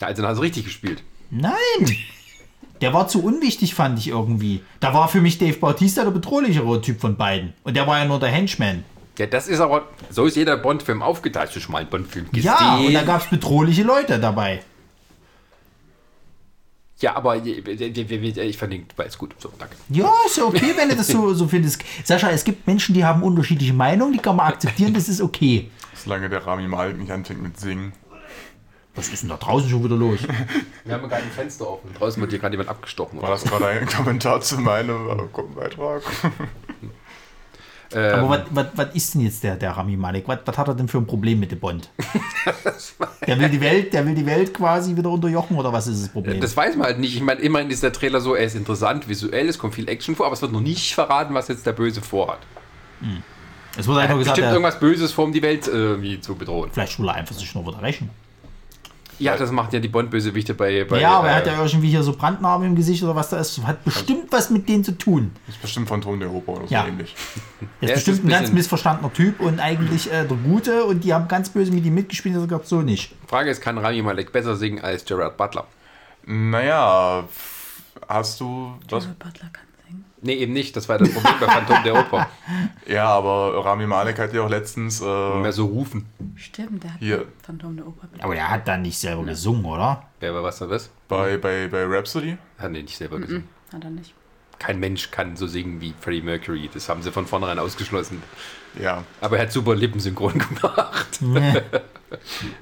Ja, 0.00 0.08
also 0.08 0.22
dann 0.22 0.30
hast 0.30 0.38
du 0.38 0.42
richtig 0.42 0.64
gespielt. 0.64 1.02
Nein! 1.30 1.52
Der 2.80 2.92
war 2.92 3.06
zu 3.08 3.22
unwichtig, 3.22 3.74
fand 3.74 3.98
ich 3.98 4.08
irgendwie. 4.08 4.62
Da 4.80 4.92
war 4.94 5.08
für 5.08 5.20
mich 5.20 5.38
Dave 5.38 5.56
Bautista 5.58 6.02
der 6.02 6.10
bedrohlichere 6.10 6.80
Typ 6.80 7.00
von 7.00 7.16
beiden. 7.16 7.52
Und 7.62 7.76
der 7.76 7.86
war 7.86 7.98
ja 7.98 8.04
nur 8.04 8.18
der 8.18 8.30
Henchman. 8.30 8.84
Ja, 9.18 9.26
das 9.26 9.46
ist 9.48 9.60
aber, 9.60 9.86
so 10.10 10.24
ist 10.26 10.36
jeder 10.36 10.56
Bond-Film 10.56 11.00
aufgeteilt. 11.02 11.52
Schon 11.52 11.72
mal 11.72 11.84
Bond-Film 11.84 12.26
gesehen? 12.32 12.46
Ja, 12.46 12.76
und 12.76 12.92
da 12.92 13.02
gab 13.04 13.22
es 13.22 13.28
bedrohliche 13.30 13.82
Leute 13.84 14.18
dabei. 14.18 14.62
Ja, 17.00 17.16
aber 17.16 17.34
je- 17.36 17.60
je- 17.60 17.88
je- 17.88 18.42
ich 18.44 18.56
fand 18.56 18.72
den 18.72 18.86
Ball 18.96 19.08
gut. 19.18 19.34
So, 19.38 19.52
danke. 19.58 19.74
Ja, 19.90 20.10
ist 20.26 20.36
ja 20.36 20.44
okay, 20.44 20.72
wenn 20.76 20.88
du 20.88 20.96
das 20.96 21.08
so, 21.08 21.34
so 21.34 21.46
findest. 21.48 21.82
Sascha, 22.04 22.30
es 22.30 22.44
gibt 22.44 22.66
Menschen, 22.66 22.94
die 22.94 23.04
haben 23.04 23.22
unterschiedliche 23.22 23.74
Meinungen, 23.74 24.12
die 24.14 24.18
kann 24.20 24.36
man 24.36 24.46
akzeptieren, 24.46 24.94
das 24.94 25.08
ist 25.08 25.20
okay. 25.20 25.70
Solange 25.94 26.28
der 26.30 26.46
Rami 26.46 26.66
Malek 26.66 26.96
nicht 26.98 27.10
anfängt 27.10 27.42
mit 27.42 27.58
Singen. 27.58 27.92
Was 28.94 29.08
ist 29.08 29.22
denn 29.24 29.30
da 29.30 29.36
draußen 29.36 29.68
schon 29.68 29.82
wieder 29.84 29.96
los? 29.96 30.20
Wir 30.84 30.94
haben 30.94 31.08
gerade 31.08 31.24
ein 31.24 31.30
Fenster 31.30 31.68
offen. 31.68 31.90
Draußen 31.98 32.20
wird 32.20 32.30
hier 32.30 32.38
gerade 32.38 32.54
jemand 32.54 32.68
abgestochen. 32.70 33.20
War 33.20 33.30
das 33.30 33.42
gerade 33.42 33.66
ein 33.66 33.86
Kommentar 33.86 34.40
zu 34.40 34.58
meinem 34.58 35.08
äh, 35.10 35.42
Beitrag? 35.54 36.02
Ähm, 37.94 38.24
Aber 38.24 38.44
was, 38.50 38.94
ist 38.94 39.14
denn 39.14 39.22
jetzt 39.22 39.42
der, 39.44 39.56
der 39.56 39.70
Rami 39.72 39.96
Malek? 39.96 40.26
Was, 40.26 40.58
hat 40.58 40.68
er 40.68 40.74
denn 40.74 40.88
für 40.88 40.98
ein 40.98 41.06
Problem 41.06 41.40
mit 41.40 41.52
dem 41.52 41.60
Bond? 41.60 41.90
Der 43.26 43.38
will 43.38 43.48
die 43.48 43.60
Welt, 43.60 43.94
der 43.94 44.06
will 44.06 44.14
die 44.14 44.26
Welt 44.26 44.52
quasi 44.52 44.94
wieder 44.94 45.08
unterjochen 45.08 45.56
oder 45.56 45.72
was 45.72 45.86
ist 45.86 46.02
das 46.02 46.08
Problem? 46.10 46.40
das 46.40 46.54
weiß 46.56 46.76
man 46.76 46.86
halt 46.86 46.98
nicht. 46.98 47.14
Ich 47.16 47.22
meine, 47.22 47.40
immerhin 47.40 47.70
ist 47.70 47.82
der 47.82 47.92
Trailer 47.92 48.20
so, 48.20 48.34
er 48.34 48.44
ist 48.44 48.54
interessant, 48.54 49.08
visuell, 49.08 49.48
es 49.48 49.58
kommt 49.58 49.74
viel 49.74 49.88
Action 49.88 50.14
vor, 50.14 50.26
aber 50.26 50.34
es 50.34 50.42
wird 50.42 50.52
noch 50.52 50.60
nicht 50.60 50.94
verraten, 50.94 51.32
was 51.32 51.48
jetzt 51.48 51.64
der 51.66 51.72
Böse 51.72 52.02
vorhat. 52.02 52.40
es 53.78 53.88
wurde 53.88 54.00
einfach 54.00 54.18
gesagt, 54.18 54.36
bestimmt 54.36 54.48
er, 54.48 54.52
irgendwas 54.52 54.78
Böses 54.78 55.12
vor, 55.12 55.24
um 55.24 55.32
die 55.32 55.42
Welt 55.42 55.66
äh, 55.68 55.70
irgendwie 55.70 56.20
zu 56.20 56.34
bedrohen. 56.34 56.70
vielleicht 56.72 56.98
will 56.98 57.08
er 57.08 57.14
einfach 57.14 57.34
sich 57.34 57.54
nur 57.54 57.66
wieder 57.66 57.82
rächen. 57.82 58.10
Ja, 59.18 59.36
das 59.36 59.50
macht 59.52 59.72
ja 59.72 59.80
die 59.80 59.88
Bond-Bösewichte 59.88 60.54
bei, 60.54 60.84
bei. 60.84 61.00
Ja, 61.00 61.18
aber 61.18 61.28
er 61.28 61.36
hat 61.36 61.46
äh, 61.46 61.52
ja 61.52 61.64
irgendwie 61.64 61.88
hier 61.90 62.02
so 62.02 62.14
Brandnarben 62.16 62.66
im 62.66 62.74
Gesicht 62.76 63.02
oder 63.02 63.14
was 63.14 63.30
da 63.30 63.38
ist. 63.38 63.62
Hat 63.66 63.84
bestimmt 63.84 64.30
was 64.30 64.50
mit 64.50 64.68
denen 64.68 64.82
zu 64.84 64.92
tun. 64.98 65.32
Das 65.46 65.56
ist 65.56 65.62
bestimmt 65.62 65.88
Phantom 65.88 66.18
der 66.20 66.30
Oper 66.32 66.52
oder 66.54 66.66
so 66.66 66.74
Ja. 66.74 66.86
ähnlich. 66.86 67.14
Er 67.80 67.88
ist 67.88 67.94
bestimmt 67.94 68.18
ist 68.18 68.24
ein 68.24 68.28
ganz 68.30 68.52
missverstandener 68.52 69.12
Typ 69.12 69.40
und 69.40 69.60
eigentlich 69.60 70.10
äh, 70.10 70.24
der 70.26 70.36
Gute 70.36 70.84
und 70.84 71.04
die 71.04 71.14
haben 71.14 71.28
ganz 71.28 71.48
böse 71.50 71.70
mit 71.72 71.84
ihm 71.84 71.94
mitgespielt 71.94 72.34
er 72.34 72.46
sagt 72.48 72.66
so 72.66 72.80
nicht. 72.82 73.14
Frage 73.26 73.50
ist, 73.50 73.60
kann 73.60 73.78
Rami 73.78 74.02
Malek 74.02 74.32
besser 74.32 74.56
singen 74.56 74.82
als 74.82 75.04
Gerard 75.04 75.36
Butler? 75.36 75.66
Naja, 76.26 77.24
hast 78.08 78.40
du 78.40 78.74
was? 78.90 79.04
Gerard 79.04 79.18
Butler 79.18 79.48
kann. 79.52 79.64
Nee, 80.24 80.36
eben 80.36 80.54
nicht. 80.54 80.74
Das 80.74 80.88
war 80.88 80.96
das 80.96 81.12
Problem 81.12 81.34
bei 81.38 81.46
Phantom 81.46 81.82
der 81.84 81.94
Oper. 81.94 82.28
Ja, 82.86 83.06
aber 83.06 83.64
Rami 83.64 83.86
Malek 83.86 84.18
hat 84.18 84.34
ja 84.34 84.42
auch 84.42 84.50
letztens 84.50 85.00
äh, 85.00 85.04
Mehr 85.04 85.52
so 85.52 85.66
rufen. 85.66 86.06
Stimmt, 86.36 86.84
der 86.84 86.92
hat 86.94 87.00
Hier. 87.00 87.26
Phantom 87.42 87.76
der 87.76 87.86
Oper. 87.86 88.08
Aber 88.20 88.34
der 88.34 88.50
hat 88.50 88.68
dann 88.68 88.82
nicht 88.82 88.98
selber 88.98 89.24
gesungen, 89.24 89.64
oder? 89.64 90.02
Wer 90.20 90.34
war 90.34 90.42
was 90.42 90.58
da 90.58 90.68
was? 90.68 90.90
bei, 91.08 91.36
bei, 91.36 91.68
bei 91.68 91.84
Rhapsody. 91.84 92.36
Hat 92.58 92.72
nee, 92.72 92.82
nicht 92.82 92.96
selber 92.96 93.18
gesungen. 93.20 93.48
Hat 93.72 93.84
er 93.84 93.90
nicht. 93.90 94.14
Kein 94.58 94.80
Mensch 94.80 95.10
kann 95.10 95.36
so 95.36 95.46
singen 95.46 95.80
wie 95.80 95.94
Freddie 96.00 96.22
Mercury. 96.22 96.70
Das 96.72 96.88
haben 96.88 97.02
sie 97.02 97.12
von 97.12 97.26
vornherein 97.26 97.58
ausgeschlossen. 97.58 98.22
Ja. 98.80 99.04
Aber 99.20 99.36
er 99.36 99.42
hat 99.42 99.52
super 99.52 99.74
Lippensynchron 99.74 100.38
gemacht. 100.38 101.20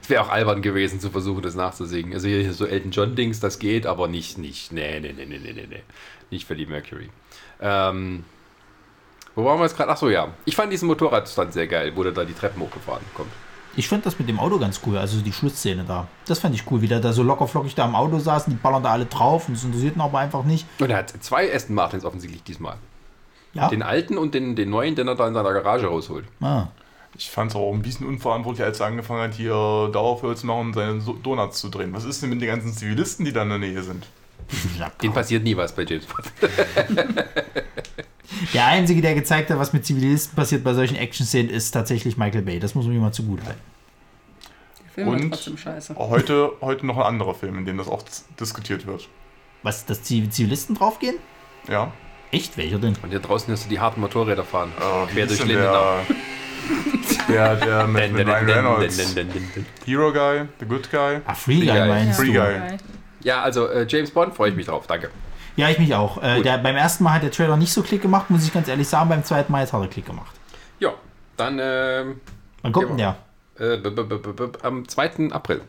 Es 0.00 0.08
wäre 0.08 0.22
auch 0.22 0.30
albern 0.30 0.62
gewesen 0.62 1.00
zu 1.00 1.10
versuchen, 1.10 1.42
das 1.42 1.54
nachzusingen. 1.54 2.12
Also 2.12 2.28
hier 2.28 2.52
so 2.54 2.66
Elton 2.66 2.90
John 2.90 3.14
Dings, 3.14 3.40
das 3.40 3.58
geht, 3.58 3.86
aber 3.86 4.08
nicht, 4.08 4.38
nicht, 4.38 4.72
nee, 4.72 5.00
nee, 5.00 5.12
nee, 5.12 5.26
nee, 5.26 5.38
nee, 5.38 5.52
nee, 5.52 5.66
nee. 5.68 5.82
Nicht 6.30 6.46
Freddie 6.46 6.66
Mercury. 6.66 7.10
Ähm, 7.62 8.24
wo 9.34 9.44
waren 9.44 9.58
wir 9.58 9.64
jetzt 9.64 9.76
gerade? 9.76 9.90
Achso, 9.90 10.08
ja. 10.10 10.28
Ich 10.44 10.56
fand 10.56 10.72
diesen 10.72 10.88
Motorradstand 10.88 11.52
sehr 11.52 11.66
geil, 11.66 11.92
wo 11.94 12.02
der 12.02 12.12
da 12.12 12.24
die 12.24 12.34
Treppen 12.34 12.60
hochgefahren 12.60 13.04
kommt. 13.14 13.30
Ich 13.74 13.88
fand 13.88 14.04
das 14.04 14.18
mit 14.18 14.28
dem 14.28 14.38
Auto 14.38 14.58
ganz 14.58 14.80
cool, 14.84 14.98
also 14.98 15.20
die 15.22 15.32
Schlussszene 15.32 15.84
da. 15.84 16.06
Das 16.26 16.40
fand 16.40 16.54
ich 16.54 16.70
cool, 16.70 16.82
wie 16.82 16.88
der 16.88 17.00
da 17.00 17.12
so 17.14 17.22
locker 17.22 17.48
flockig 17.48 17.74
da 17.74 17.86
im 17.86 17.94
Auto 17.94 18.18
saß 18.18 18.46
und 18.46 18.52
die 18.52 18.58
ballern 18.58 18.82
da 18.82 18.90
alle 18.90 19.06
drauf 19.06 19.48
und 19.48 19.54
es 19.54 19.64
interessiert 19.64 19.96
ihn 19.96 20.02
aber 20.02 20.18
einfach 20.18 20.44
nicht. 20.44 20.66
Und 20.78 20.90
er 20.90 20.98
hat 20.98 21.14
zwei 21.20 21.52
Aston 21.54 21.74
Martins 21.74 22.04
offensichtlich 22.04 22.42
diesmal. 22.42 22.76
Ja. 23.54 23.68
Den 23.68 23.82
alten 23.82 24.18
und 24.18 24.34
den, 24.34 24.56
den 24.56 24.68
neuen, 24.68 24.94
den 24.94 25.08
er 25.08 25.14
da 25.14 25.26
in 25.26 25.32
seiner 25.32 25.52
Garage 25.54 25.86
rausholt. 25.86 26.26
Ah. 26.40 26.66
Ich 27.16 27.30
fand 27.30 27.50
es 27.50 27.56
auch 27.56 27.72
ein 27.72 27.82
bisschen 27.82 28.06
unverantwortlich, 28.06 28.64
als 28.64 28.80
er 28.80 28.86
angefangen 28.86 29.22
hat, 29.22 29.34
hier 29.34 29.52
Dauerfeuer 29.92 30.36
zu 30.36 30.46
machen 30.46 30.68
und 30.68 30.74
seine 30.74 31.00
Donuts 31.22 31.60
zu 31.60 31.68
drehen. 31.68 31.92
Was 31.94 32.04
ist 32.04 32.22
denn 32.22 32.30
mit 32.30 32.40
den 32.40 32.48
ganzen 32.48 32.72
Zivilisten, 32.72 33.24
die 33.24 33.32
da 33.32 33.42
in 33.42 33.50
der 33.50 33.58
Nähe 33.58 33.82
sind? 33.82 34.06
Den 35.02 35.12
passiert 35.12 35.42
nie 35.44 35.56
was 35.56 35.74
bei 35.74 35.82
James 35.84 36.04
Bond. 36.06 36.30
Der 38.54 38.66
Einzige, 38.66 39.02
der 39.02 39.14
gezeigt 39.14 39.50
hat, 39.50 39.58
was 39.58 39.72
mit 39.72 39.84
Zivilisten 39.84 40.34
passiert 40.34 40.64
bei 40.64 40.72
solchen 40.74 40.96
Action-Szenen, 40.96 41.50
ist 41.50 41.70
tatsächlich 41.70 42.16
Michael 42.16 42.42
Bay. 42.42 42.58
Das 42.58 42.74
muss 42.74 42.86
man 42.86 42.94
ihm 42.94 43.00
mal 43.02 43.12
zugute 43.12 43.44
halten. 43.44 43.60
Der 44.84 44.90
Film 44.92 45.06
war 45.08 45.14
Und 45.14 45.30
trotzdem 45.30 45.56
scheiße. 45.58 45.94
heute, 45.96 46.50
heute 46.60 46.86
noch 46.86 46.96
ein 46.96 47.02
anderer 47.04 47.34
Film, 47.34 47.58
in 47.58 47.66
dem 47.66 47.76
das 47.78 47.88
auch 47.88 48.02
diskutiert 48.40 48.86
wird. 48.86 49.08
Was, 49.62 49.84
dass 49.86 50.02
Ziv- 50.02 50.30
Zivilisten 50.30 50.74
draufgehen? 50.74 51.16
Ja. 51.68 51.92
Echt? 52.30 52.56
Welcher 52.56 52.78
denn? 52.78 52.96
Und 53.02 53.10
hier 53.10 53.20
draußen 53.20 53.52
hast 53.52 53.66
du 53.66 53.68
die 53.68 53.78
harten 53.80 54.00
Motorräder 54.00 54.44
fahren. 54.44 54.72
Wie 55.08 55.12
Quer 55.14 55.26
durch 55.26 55.44
Lindenau. 55.44 55.96
Der, 57.28 57.56
der, 57.56 57.66
der 57.66 57.86
mit, 57.86 58.12
mit 58.12 58.26
Ryan 58.26 58.46
Reynolds. 58.46 59.14
Hero 59.84 60.12
Guy, 60.12 60.42
The 60.58 60.64
Good 60.66 60.90
Guy. 60.90 61.20
Ah, 61.26 61.34
Free 61.34 61.60
Guy 61.60 61.66
Guy. 61.66 61.88
meinst 61.88 62.18
Free 62.18 62.32
du? 62.32 62.40
Guy. 62.40 62.78
Also 63.30 63.68
äh, 63.68 63.86
James 63.88 64.10
Bond 64.10 64.34
freue 64.34 64.50
ich 64.50 64.56
mich 64.56 64.66
drauf, 64.66 64.86
danke. 64.86 65.10
Ja, 65.56 65.68
ich 65.68 65.78
mich 65.78 65.94
auch. 65.94 66.22
Äh, 66.22 66.42
der, 66.42 66.58
beim 66.58 66.76
ersten 66.76 67.04
Mal 67.04 67.14
hat 67.14 67.22
der 67.22 67.30
Trailer 67.30 67.56
nicht 67.56 67.72
so 67.72 67.82
Klick 67.82 68.02
gemacht, 68.02 68.30
muss 68.30 68.44
ich 68.44 68.52
ganz 68.52 68.68
ehrlich 68.68 68.88
sagen. 68.88 69.08
Beim 69.10 69.22
zweiten 69.22 69.52
Mal 69.52 69.62
hat 69.62 69.72
er 69.72 69.86
Klick 69.86 70.06
gemacht. 70.06 70.34
Ja, 70.80 70.94
dann 71.36 71.58
ähm, 71.60 72.20
Wann 72.62 72.72
kommt 72.72 72.90
denn 72.90 72.96
der? 72.96 73.16
äh, 73.58 73.76
b- 73.76 73.90
b- 73.90 74.02
b- 74.04 74.58
am 74.62 74.88
2. 74.88 75.30
April. 75.30 75.60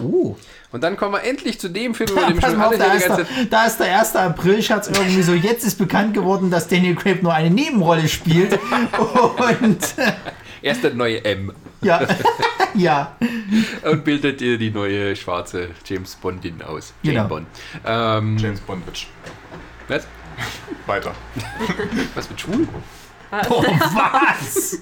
Uh. 0.00 0.36
Und 0.70 0.82
dann 0.82 0.96
kommen 0.96 1.12
wir 1.12 1.22
endlich 1.24 1.60
zu 1.60 1.68
dem 1.68 1.94
Film, 1.94 2.10
über 2.12 2.26
den 2.26 2.40
wir 2.40 2.48
schon 2.48 2.60
alle 2.60 2.78
da, 2.78 2.92
ist 2.94 3.08
der, 3.08 3.26
da 3.50 3.66
ist 3.66 3.78
der 3.78 3.98
1. 3.98 4.16
April, 4.16 4.62
Schatz, 4.62 4.88
irgendwie 4.88 5.22
so. 5.22 5.32
Jetzt 5.34 5.64
ist 5.64 5.76
bekannt 5.76 6.14
geworden, 6.14 6.50
dass 6.50 6.68
Daniel 6.68 6.94
Craig 6.94 7.22
nur 7.22 7.34
eine 7.34 7.50
Nebenrolle 7.50 8.08
spielt. 8.08 8.58
Und 9.60 9.78
Er 10.62 10.72
ist 10.72 10.84
der 10.84 10.94
neue 10.94 11.24
M 11.24 11.52
ja, 11.82 12.06
ja. 12.74 13.16
und 13.82 14.04
bildet 14.04 14.40
dir 14.40 14.56
die 14.58 14.70
neue 14.70 15.16
schwarze 15.16 15.70
James 15.84 16.14
Bondin 16.14 16.62
aus. 16.62 16.94
Jane 17.02 17.16
Genau. 17.16 17.28
Bond. 17.28 17.46
Ähm, 17.84 18.38
James 18.38 18.60
Bondwitch. 18.60 19.08
was? 19.88 20.06
Weiter. 20.86 21.14
Was 22.14 22.30
mit 22.30 22.40
schwul? 22.40 22.66
Oh, 23.50 23.62
was? 23.62 24.78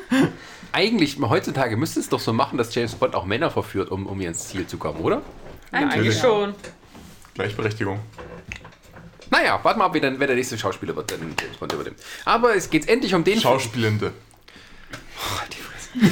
Eigentlich, 0.72 1.18
heutzutage 1.20 1.76
müsste 1.76 2.00
es 2.00 2.08
doch 2.08 2.20
so 2.20 2.32
machen, 2.32 2.56
dass 2.58 2.74
James 2.74 2.94
Bond 2.94 3.14
auch 3.14 3.24
Männer 3.24 3.50
verführt, 3.50 3.90
um, 3.90 4.06
um 4.06 4.18
hier 4.18 4.28
ins 4.28 4.48
Ziel 4.48 4.66
zu 4.66 4.78
kommen, 4.78 5.00
oder? 5.00 5.22
Ja, 5.72 5.78
eigentlich 5.80 5.94
Natürlich. 6.16 6.18
schon. 6.20 6.54
Gleichberechtigung. 7.34 8.00
Naja, 9.30 9.58
warte 9.62 9.78
mal, 9.78 9.86
ab, 9.86 9.94
wer, 9.94 10.00
dann, 10.00 10.18
wer 10.20 10.26
der 10.26 10.36
nächste 10.36 10.56
Schauspieler 10.58 10.94
wird, 10.96 11.10
dann 11.10 11.20
James 11.40 11.56
Bond 11.58 11.72
übernimmt. 11.72 11.98
Aber 12.24 12.54
es 12.54 12.70
geht 12.70 12.88
endlich 12.88 13.14
um 13.14 13.24
den 13.24 13.40
Schauspielende. 13.40 14.12
Halt 15.40 15.54
die 15.54 15.58
Fresse. 15.58 15.88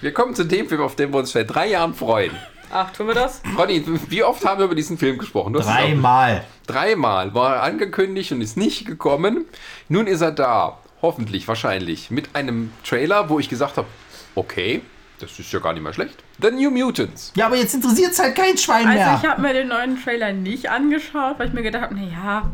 wir 0.00 0.12
kommen 0.12 0.34
zu 0.34 0.44
dem 0.44 0.68
Film, 0.68 0.80
auf 0.80 0.96
den 0.96 1.12
wir 1.12 1.18
uns 1.18 1.32
seit 1.32 1.52
drei 1.54 1.68
Jahren 1.70 1.94
freuen. 1.94 2.32
Ach, 2.72 2.90
tun 2.90 3.06
wir 3.06 3.14
das? 3.14 3.40
Ronny, 3.56 3.84
wie 4.08 4.24
oft 4.24 4.44
haben 4.44 4.58
wir 4.58 4.64
über 4.64 4.74
diesen 4.74 4.98
Film 4.98 5.18
gesprochen? 5.18 5.52
Dreimal. 5.52 6.44
Dreimal 6.66 7.34
war 7.34 7.56
er 7.56 7.62
angekündigt 7.62 8.32
und 8.32 8.40
ist 8.40 8.56
nicht 8.56 8.86
gekommen. 8.86 9.44
Nun 9.88 10.06
ist 10.06 10.22
er 10.22 10.32
da. 10.32 10.78
Hoffentlich, 11.00 11.46
wahrscheinlich. 11.46 12.10
Mit 12.10 12.34
einem 12.34 12.72
Trailer, 12.82 13.28
wo 13.28 13.38
ich 13.38 13.48
gesagt 13.48 13.76
habe, 13.76 13.86
okay, 14.34 14.82
das 15.20 15.38
ist 15.38 15.52
ja 15.52 15.60
gar 15.60 15.72
nicht 15.72 15.82
mal 15.82 15.94
schlecht. 15.94 16.16
The 16.40 16.50
New 16.50 16.70
Mutants. 16.70 17.32
Ja, 17.36 17.46
aber 17.46 17.56
jetzt 17.56 17.74
interessiert 17.74 18.12
es 18.12 18.18
halt 18.18 18.34
kein 18.34 18.58
Schwein 18.58 18.86
Also 18.88 18.98
mehr. 18.98 19.20
ich 19.22 19.28
habe 19.28 19.40
mir 19.42 19.52
den 19.52 19.68
neuen 19.68 20.02
Trailer 20.02 20.32
nicht 20.32 20.68
angeschaut, 20.68 21.38
weil 21.38 21.48
ich 21.48 21.54
mir 21.54 21.62
gedacht 21.62 21.84
habe, 21.84 21.94
naja, 21.94 22.50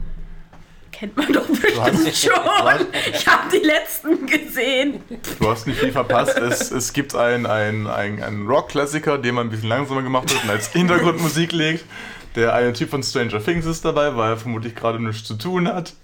kennt 1.01 1.17
man 1.17 1.33
doch 1.33 1.47
bestimmt 1.47 1.81
hast- 1.81 2.23
schon. 2.23 2.33
hast- 2.45 2.87
Ich 3.13 3.27
habe 3.27 3.51
die 3.53 3.65
letzten 3.67 4.27
gesehen. 4.27 5.01
Du 5.41 5.51
hast 5.51 5.67
nicht 5.67 5.81
viel 5.81 5.93
verpasst. 5.93 6.37
Es, 6.39 6.71
es 6.71 6.93
gibt 6.93 7.15
einen 7.15 7.47
ein, 7.47 7.87
ein, 7.87 8.23
ein 8.23 8.47
Rock-Klassiker, 8.47 9.17
den 9.19 9.35
man 9.35 9.47
ein 9.47 9.51
bisschen 9.51 9.69
langsamer 9.71 10.03
gemacht 10.03 10.33
hat 10.35 10.45
und 10.45 10.51
als 10.51 10.69
Hintergrundmusik 10.69 11.53
legt. 11.53 11.85
Der 12.37 12.55
eine 12.55 12.73
Typ 12.75 12.91
von 12.91 13.03
Stranger 13.03 13.43
Things 13.43 13.67
ist 13.67 13.85
dabei, 13.85 14.15
weil 14.15 14.31
er 14.33 14.37
vermutlich 14.37 14.75
gerade 14.77 15.03
nichts 15.03 15.25
zu 15.27 15.35
tun 15.35 15.67
hat. 15.67 15.95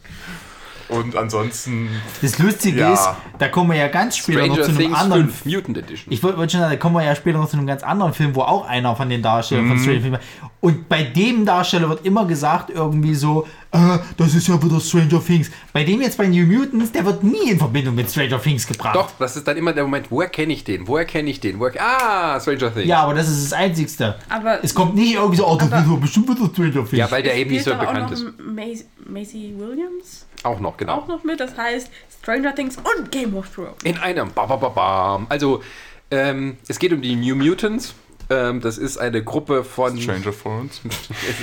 Und 0.89 1.17
ansonsten, 1.17 1.89
Das 2.23 2.39
Lustige 2.39 2.79
Ja. 2.81 2.93
ist, 2.95 3.09
da 3.41 3.49
kommen 3.49 3.71
wir 3.71 3.77
ja 3.77 3.89
ganz 3.89 4.17
später 4.17 4.47
noch 4.47 4.55
Stranger 4.55 4.63
zu 4.63 4.69
einem 4.71 4.79
Things 4.79 4.97
anderen 4.99 5.29
5 5.31 5.45
Mutant 5.45 5.79
Edition. 5.79 6.13
Ich 6.13 6.23
wollte 6.23 6.39
wollte 6.39 6.53
schon 6.53 6.61
sagen, 6.61 6.73
da 6.73 6.77
kommen 6.79 6.95
wir 6.95 7.03
ja 7.05 7.17
später 7.17 7.39
noch 7.39 7.49
zu 7.49 7.57
einem 7.57 7.67
ganz 7.67 7.83
anderen 7.83 8.13
Film, 8.15 8.35
wo 8.37 8.43
auch 8.43 8.67
einer 8.69 8.95
von 8.95 9.09
den 9.09 9.21
Darstellern 9.21 9.67
von 9.69 9.79
Stranger 9.81 10.01
Things 10.03 10.19
Und 10.61 10.89
bei 10.89 11.03
dem 11.03 11.45
Darsteller 11.45 11.89
wird 11.89 12.07
immer 12.07 12.25
gesagt, 12.27 12.71
irgendwie 12.71 13.17
so, 13.17 13.49
äh, 13.73 13.99
das 14.17 14.35
ist 14.35 14.49
ja 14.49 14.63
wieder 14.63 14.81
Stranger 14.81 15.23
Things. 15.25 15.51
Bei 15.73 15.85
dem 15.85 16.01
jetzt 16.01 16.17
bei 16.17 16.27
New 16.27 16.47
Mutants, 16.47 16.93
der 16.93 17.05
wird 17.05 17.23
nie 17.23 17.51
in 17.51 17.59
Verbindung 17.59 17.95
mit 17.95 18.11
Stranger 18.11 18.41
Things 18.41 18.67
gebracht. 18.67 18.95
Doch, 18.95 19.11
das 19.19 19.37
ist 19.37 19.47
dann 19.47 19.57
immer 19.57 19.73
der 19.73 19.85
Moment, 19.85 20.11
woher 20.11 20.29
kenne 20.29 20.53
ich 20.53 20.65
den? 20.65 20.87
Woher 20.87 21.05
kenne 21.05 21.31
ich 21.31 21.41
den? 21.41 21.59
Woher, 21.59 21.81
ah, 21.81 22.41
Stranger 22.41 22.73
Things. 22.73 22.87
Ja, 22.87 23.03
aber 23.03 23.15
das 23.15 23.29
ist 23.29 23.45
das 23.45 23.53
Einzigste. 23.53 24.17
Aber 24.29 24.63
Es 24.63 24.75
kommt 24.75 24.95
nicht 24.95 25.15
irgendwie 25.15 25.37
so, 25.37 25.47
oh, 25.47 25.57
das 25.57 25.67
ist 25.67 25.89
doch 25.89 25.99
bestimmt 25.99 26.29
wieder 26.29 26.47
Stranger 26.47 26.73
Things. 26.73 26.93
Ja, 26.93 27.11
weil 27.11 27.23
der 27.23 27.37
eben 27.37 27.51
nicht 27.51 27.65
so 27.65 27.73
bekannt 27.73 28.01
noch 28.03 28.13
ist. 28.13 28.25
Macy, 28.39 28.85
Macy 29.07 29.55
Williams 29.57 30.27
Auch 30.43 30.61
noch, 30.61 30.77
genau. 30.77 30.95
auch 30.95 31.09
noch 31.09 31.25
mit. 31.25 31.41
Das 31.41 31.57
heißt 31.57 31.91
Stranger 32.23 32.55
Things 32.55 32.77
und 32.77 33.11
Game 33.11 33.37
of 33.37 33.49
Thrones. 33.55 33.83
In 33.85 33.97
einem. 33.99 34.33
Ba, 34.33 34.47
ba, 34.47 34.57
ba, 34.57 34.69
bam. 34.69 35.27
Also, 35.29 35.63
ähm, 36.11 36.57
es 36.69 36.79
geht 36.79 36.93
um 36.93 37.03
die 37.03 37.17
New 37.17 37.35
Mutants. 37.35 37.95
Ähm, 38.29 38.61
das 38.61 38.77
ist 38.79 38.99
eine 38.99 39.23
Gruppe 39.23 39.63
von. 39.65 40.01
Stranger 40.01 40.33
Thrones. 40.37 40.81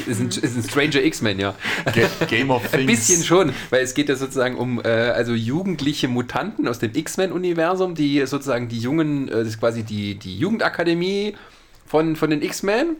Es 0.06 0.08
ist 0.08 0.20
ein, 0.20 0.28
es 0.28 0.38
ist 0.38 0.56
ein 0.58 0.64
Stranger 0.64 1.02
X-Men, 1.04 1.40
ja. 1.40 1.56
Ga- 1.86 2.26
Game 2.28 2.52
of 2.52 2.62
Things. 2.72 2.74
Ein 2.74 2.86
bisschen 2.88 3.24
schon, 3.24 3.54
weil 3.70 3.84
es 3.84 3.94
geht 3.94 4.10
ja 4.10 4.16
sozusagen 4.16 4.58
um 4.58 4.82
äh, 4.84 4.88
also 4.90 5.34
jugendliche 5.34 6.08
Mutanten 6.08 6.68
aus 6.68 6.80
dem 6.80 6.94
X-Men-Universum, 6.94 7.96
die 7.96 8.26
sozusagen 8.26 8.68
die 8.68 8.80
jungen, 8.80 9.28
äh, 9.30 9.32
das 9.32 9.48
ist 9.50 9.60
quasi 9.60 9.84
die, 9.84 10.16
die 10.16 10.38
Jugendakademie 10.38 11.36
von, 11.86 12.16
von 12.16 12.30
den 12.32 12.42
X-Men, 12.42 12.96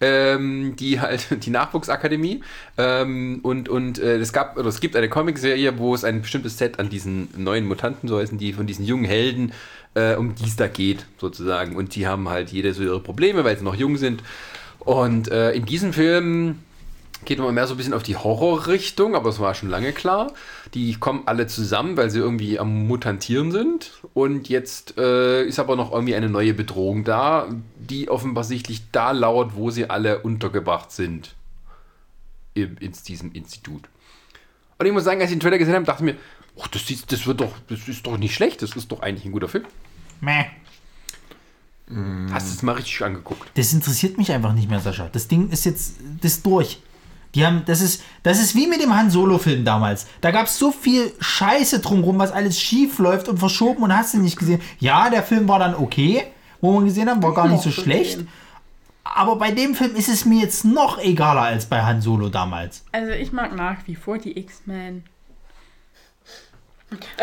ähm, 0.00 0.76
die 0.76 1.00
halt 1.00 1.26
die 1.44 1.50
Nachwuchsakademie 1.50 2.42
ähm, 2.78 3.40
und, 3.42 3.68
und 3.68 3.98
äh, 3.98 4.16
es 4.18 4.32
gab 4.32 4.56
oder 4.58 4.68
es 4.68 4.80
gibt 4.80 4.96
eine 4.96 5.08
Comicserie, 5.08 5.78
wo 5.78 5.94
es 5.94 6.04
ein 6.04 6.20
bestimmtes 6.22 6.58
Set 6.58 6.78
an 6.78 6.88
diesen 6.90 7.28
neuen 7.36 7.66
Mutanten, 7.66 8.08
so 8.08 8.18
heißen 8.18 8.36
die, 8.38 8.52
von 8.52 8.66
diesen 8.66 8.84
jungen 8.84 9.04
Helden, 9.06 9.52
äh, 9.94 10.14
um 10.14 10.34
die 10.34 10.44
es 10.44 10.56
da 10.56 10.68
geht, 10.68 11.06
sozusagen. 11.18 11.76
Und 11.76 11.94
die 11.94 12.06
haben 12.06 12.28
halt 12.28 12.50
jede 12.50 12.74
so 12.74 12.82
ihre 12.82 13.00
Probleme, 13.00 13.44
weil 13.44 13.56
sie 13.56 13.64
noch 13.64 13.74
jung 13.74 13.96
sind. 13.96 14.22
Und 14.80 15.30
äh, 15.30 15.52
in 15.52 15.64
diesem 15.64 15.92
Film 15.92 16.60
geht 17.24 17.38
man 17.38 17.54
mehr 17.54 17.66
so 17.66 17.74
ein 17.74 17.76
bisschen 17.76 17.94
auf 17.94 18.02
die 18.02 18.16
Horrorrichtung, 18.16 19.14
aber 19.14 19.30
es 19.30 19.40
war 19.40 19.54
schon 19.54 19.70
lange 19.70 19.92
klar. 19.92 20.32
Die 20.74 20.94
kommen 20.94 21.22
alle 21.26 21.46
zusammen, 21.46 21.96
weil 21.96 22.10
sie 22.10 22.18
irgendwie 22.18 22.58
am 22.58 22.86
Mutantieren 22.86 23.50
sind. 23.50 23.92
Und 24.12 24.48
jetzt 24.48 24.98
äh, 24.98 25.44
ist 25.44 25.58
aber 25.58 25.76
noch 25.76 25.92
irgendwie 25.92 26.14
eine 26.14 26.28
neue 26.28 26.54
Bedrohung 26.54 27.04
da, 27.04 27.48
die 27.76 28.10
offensichtlich 28.10 28.82
da 28.92 29.12
lauert, 29.12 29.56
wo 29.56 29.70
sie 29.70 29.88
alle 29.88 30.20
untergebracht 30.20 30.92
sind. 30.92 31.34
Im, 32.54 32.76
in 32.78 32.92
diesem 33.08 33.32
Institut. 33.32 33.82
Und 34.78 34.86
ich 34.86 34.92
muss 34.92 35.04
sagen, 35.04 35.20
als 35.20 35.30
ich 35.30 35.36
den 35.36 35.40
Trailer 35.40 35.58
gesehen 35.58 35.74
habe, 35.74 35.84
dachte 35.84 36.04
ich 36.04 36.12
mir, 36.12 36.20
oh, 36.56 36.64
das, 36.70 36.90
ist, 36.90 37.10
das, 37.10 37.26
wird 37.26 37.40
doch, 37.40 37.52
das 37.68 37.88
ist 37.88 38.06
doch 38.06 38.18
nicht 38.18 38.34
schlecht, 38.34 38.62
das 38.62 38.76
ist 38.76 38.90
doch 38.90 39.00
eigentlich 39.00 39.24
ein 39.24 39.32
guter 39.32 39.48
Film. 39.48 39.64
Meh. 40.20 40.46
Hast 42.32 42.48
du 42.48 42.54
es 42.54 42.62
mal 42.62 42.72
richtig 42.72 43.04
angeguckt? 43.04 43.50
Das 43.54 43.72
interessiert 43.72 44.16
mich 44.16 44.32
einfach 44.32 44.54
nicht 44.54 44.70
mehr, 44.70 44.80
Sascha. 44.80 45.08
Das 45.12 45.28
Ding 45.28 45.50
ist 45.50 45.66
jetzt, 45.66 45.96
das 46.20 46.32
ist 46.32 46.46
durch. 46.46 46.80
Die 47.34 47.44
haben, 47.44 47.62
das 47.66 47.80
ist, 47.80 48.02
das 48.22 48.40
ist 48.40 48.54
wie 48.54 48.66
mit 48.66 48.80
dem 48.80 48.94
Han 48.94 49.10
Solo-Film 49.10 49.64
damals. 49.64 50.06
Da 50.20 50.30
gab 50.30 50.46
es 50.46 50.56
so 50.56 50.70
viel 50.70 51.12
Scheiße 51.18 51.80
drumrum, 51.80 52.18
was 52.18 52.30
alles 52.30 52.58
schief 52.58 52.98
läuft 52.98 53.28
und 53.28 53.38
verschoben 53.38 53.82
und 53.82 53.94
hast 53.94 54.14
du 54.14 54.18
nicht 54.18 54.38
gesehen. 54.38 54.62
Ja, 54.78 55.10
der 55.10 55.22
Film 55.22 55.46
war 55.48 55.58
dann 55.58 55.74
okay, 55.74 56.24
wo 56.60 56.72
man 56.72 56.84
gesehen 56.84 57.10
haben, 57.10 57.22
war 57.22 57.34
gar 57.34 57.48
nicht 57.48 57.62
so 57.62 57.70
schlecht. 57.70 58.20
Aber 59.02 59.36
bei 59.36 59.50
dem 59.50 59.74
Film 59.74 59.94
ist 59.96 60.08
es 60.08 60.24
mir 60.24 60.40
jetzt 60.40 60.64
noch 60.64 60.98
egaler 60.98 61.42
als 61.42 61.66
bei 61.66 61.82
Han 61.82 62.00
Solo 62.00 62.30
damals. 62.30 62.84
Also 62.92 63.10
ich 63.10 63.32
mag 63.32 63.54
nach 63.54 63.78
wie 63.86 63.96
vor 63.96 64.16
die 64.16 64.38
X-Men. 64.38 65.04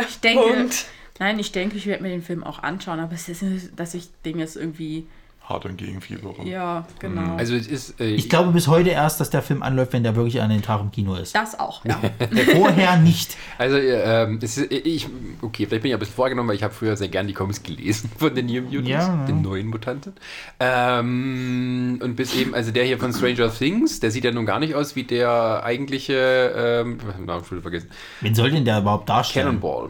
Ich 0.08 0.20
denke, 0.20 0.44
Punkt. 0.44 0.86
nein, 1.20 1.40
ich 1.40 1.52
denke, 1.52 1.78
ich 1.78 1.86
werde 1.86 2.04
mir 2.04 2.10
den 2.10 2.24
Film 2.24 2.44
auch 2.44 2.60
anschauen, 2.60 3.00
aber 3.00 3.14
es 3.14 3.30
ist 3.30 3.42
nicht, 3.44 3.80
dass 3.80 3.94
ich 3.94 4.10
Ding 4.26 4.40
jetzt 4.40 4.56
irgendwie, 4.56 5.08
Hart 5.52 5.66
und 5.66 5.78
gegenfiebere. 5.78 6.44
ja, 6.46 6.86
genau. 7.00 7.36
Also 7.36 7.56
es 7.56 7.68
ist. 7.68 8.00
Äh, 8.00 8.12
Ich 8.16 8.30
glaube 8.30 8.52
bis 8.52 8.68
heute 8.68 8.90
erst, 8.90 9.20
dass 9.20 9.30
der 9.30 9.42
Film 9.42 9.64
anläuft, 9.64 9.94
wenn 9.94 10.04
der 10.04 10.16
wirklich 10.16 10.42
an 10.42 10.50
den 10.50 10.62
Tag 10.62 10.82
im 10.82 10.92
Kino 10.92 11.16
ist. 11.16 11.36
das 11.36 11.60
auch, 11.60 11.84
ja. 11.86 12.00
Vorher 12.54 12.98
nicht. 12.98 13.36
Also, 13.58 13.78
ähm, 13.78 14.40
es 14.42 14.58
ist, 14.58 14.72
ich, 14.72 15.08
okay, 15.42 15.66
vielleicht 15.66 15.82
bin 15.84 15.90
ich 15.90 15.94
ein 15.96 16.00
bisschen 16.00 16.16
vorgenommen, 16.16 16.50
weil 16.50 16.56
ich 16.56 16.64
habe 16.64 16.74
früher 16.74 16.96
sehr 16.96 17.10
gern 17.10 17.28
die 17.28 17.34
Comics 17.34 17.62
gelesen 17.64 18.10
von 18.18 18.34
den 18.34 18.46
New 18.46 18.62
Mutants, 18.62 18.90
Ja. 18.90 19.26
den 19.28 19.42
neuen 19.42 19.68
Mutanten. 19.68 20.14
Ähm, 20.60 22.00
und 22.02 22.16
bis 22.16 22.36
eben, 22.36 22.54
also 22.56 22.72
der 22.72 22.84
hier 22.86 22.98
von 22.98 23.14
Stranger 23.14 23.54
Things, 23.54 24.00
der 24.00 24.12
sieht 24.12 24.24
ja 24.24 24.32
nun 24.32 24.46
gar 24.46 24.60
nicht 24.60 24.76
aus 24.76 24.96
wie 24.96 25.04
der 25.04 25.64
eigentliche, 25.64 26.84
ähm, 26.86 26.98
Namen 27.26 27.46
schon 27.46 27.62
vergessen, 27.62 27.90
Wen 28.22 28.36
soll 28.36 28.52
denn 28.52 28.66
der 28.66 28.80
überhaupt 28.80 29.10
darstellen? 29.10 29.46
Cannonball. 29.48 29.90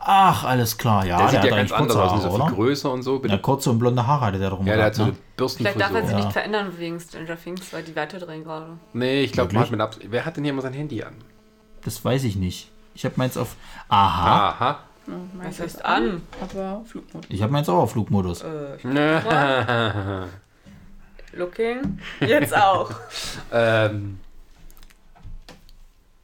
Ach, 0.00 0.44
alles 0.44 0.78
klar. 0.78 1.04
Ja, 1.04 1.18
Der 1.18 1.28
sieht 1.28 1.44
ja 1.50 1.56
ganz 1.56 1.72
anders 1.72 1.96
aus, 1.96 2.12
und 2.12 2.20
so 2.20 2.28
Haare, 2.28 2.36
viel 2.38 2.42
oder? 2.46 2.54
größer 2.54 2.90
und 2.92 3.02
so. 3.02 3.22
Ja, 3.24 3.36
kurze 3.38 3.70
und 3.70 3.78
blonde 3.78 4.06
Haare 4.06 4.26
hatte 4.26 4.38
der 4.38 4.50
drum 4.50 4.66
Ja, 4.66 4.76
der 4.76 4.86
hat 4.86 4.94
so 4.94 5.02
ne? 5.02 5.08
eine 5.10 5.18
Bürstenfrisur. 5.36 5.72
Vielleicht 5.74 5.94
darf 5.94 6.00
er 6.02 6.06
sich 6.06 6.16
Ja. 6.18 6.24
nicht 6.24 6.32
verändern 6.32 6.72
wegen 6.78 6.98
Stranger 7.00 7.36
Things, 7.36 7.72
weil 7.72 7.82
die 7.82 7.94
weiterdrehen 7.96 8.44
gerade. 8.44 8.66
Nee, 8.92 9.22
ich 9.22 9.32
glaube, 9.32 9.52
man 9.52 9.62
hat 9.64 9.70
mit 9.70 9.80
Abs- 9.80 9.98
wer 10.08 10.24
hat 10.24 10.36
denn 10.36 10.44
hier 10.44 10.52
mal 10.52 10.62
sein 10.62 10.72
Handy 10.72 11.02
an? 11.02 11.14
Das 11.84 12.04
weiß 12.04 12.24
ich 12.24 12.36
nicht. 12.36 12.70
Ich 12.94 13.04
habe 13.04 13.14
meins 13.18 13.36
auf. 13.36 13.56
Aha. 13.88 14.48
Aha. 14.50 14.78
Meins 15.34 15.58
heißt 15.60 15.76
ist 15.76 15.84
an? 15.84 16.22
aber 16.40 16.82
Flugmodus. 16.86 17.30
Ich 17.30 17.42
habe 17.42 17.52
meins 17.52 17.68
auch 17.68 17.78
auf 17.78 17.92
Flugmodus. 17.92 18.44
Looking. 21.32 21.98
Jetzt 22.20 22.56
auch. 22.56 22.90
Ähm. 23.52 24.20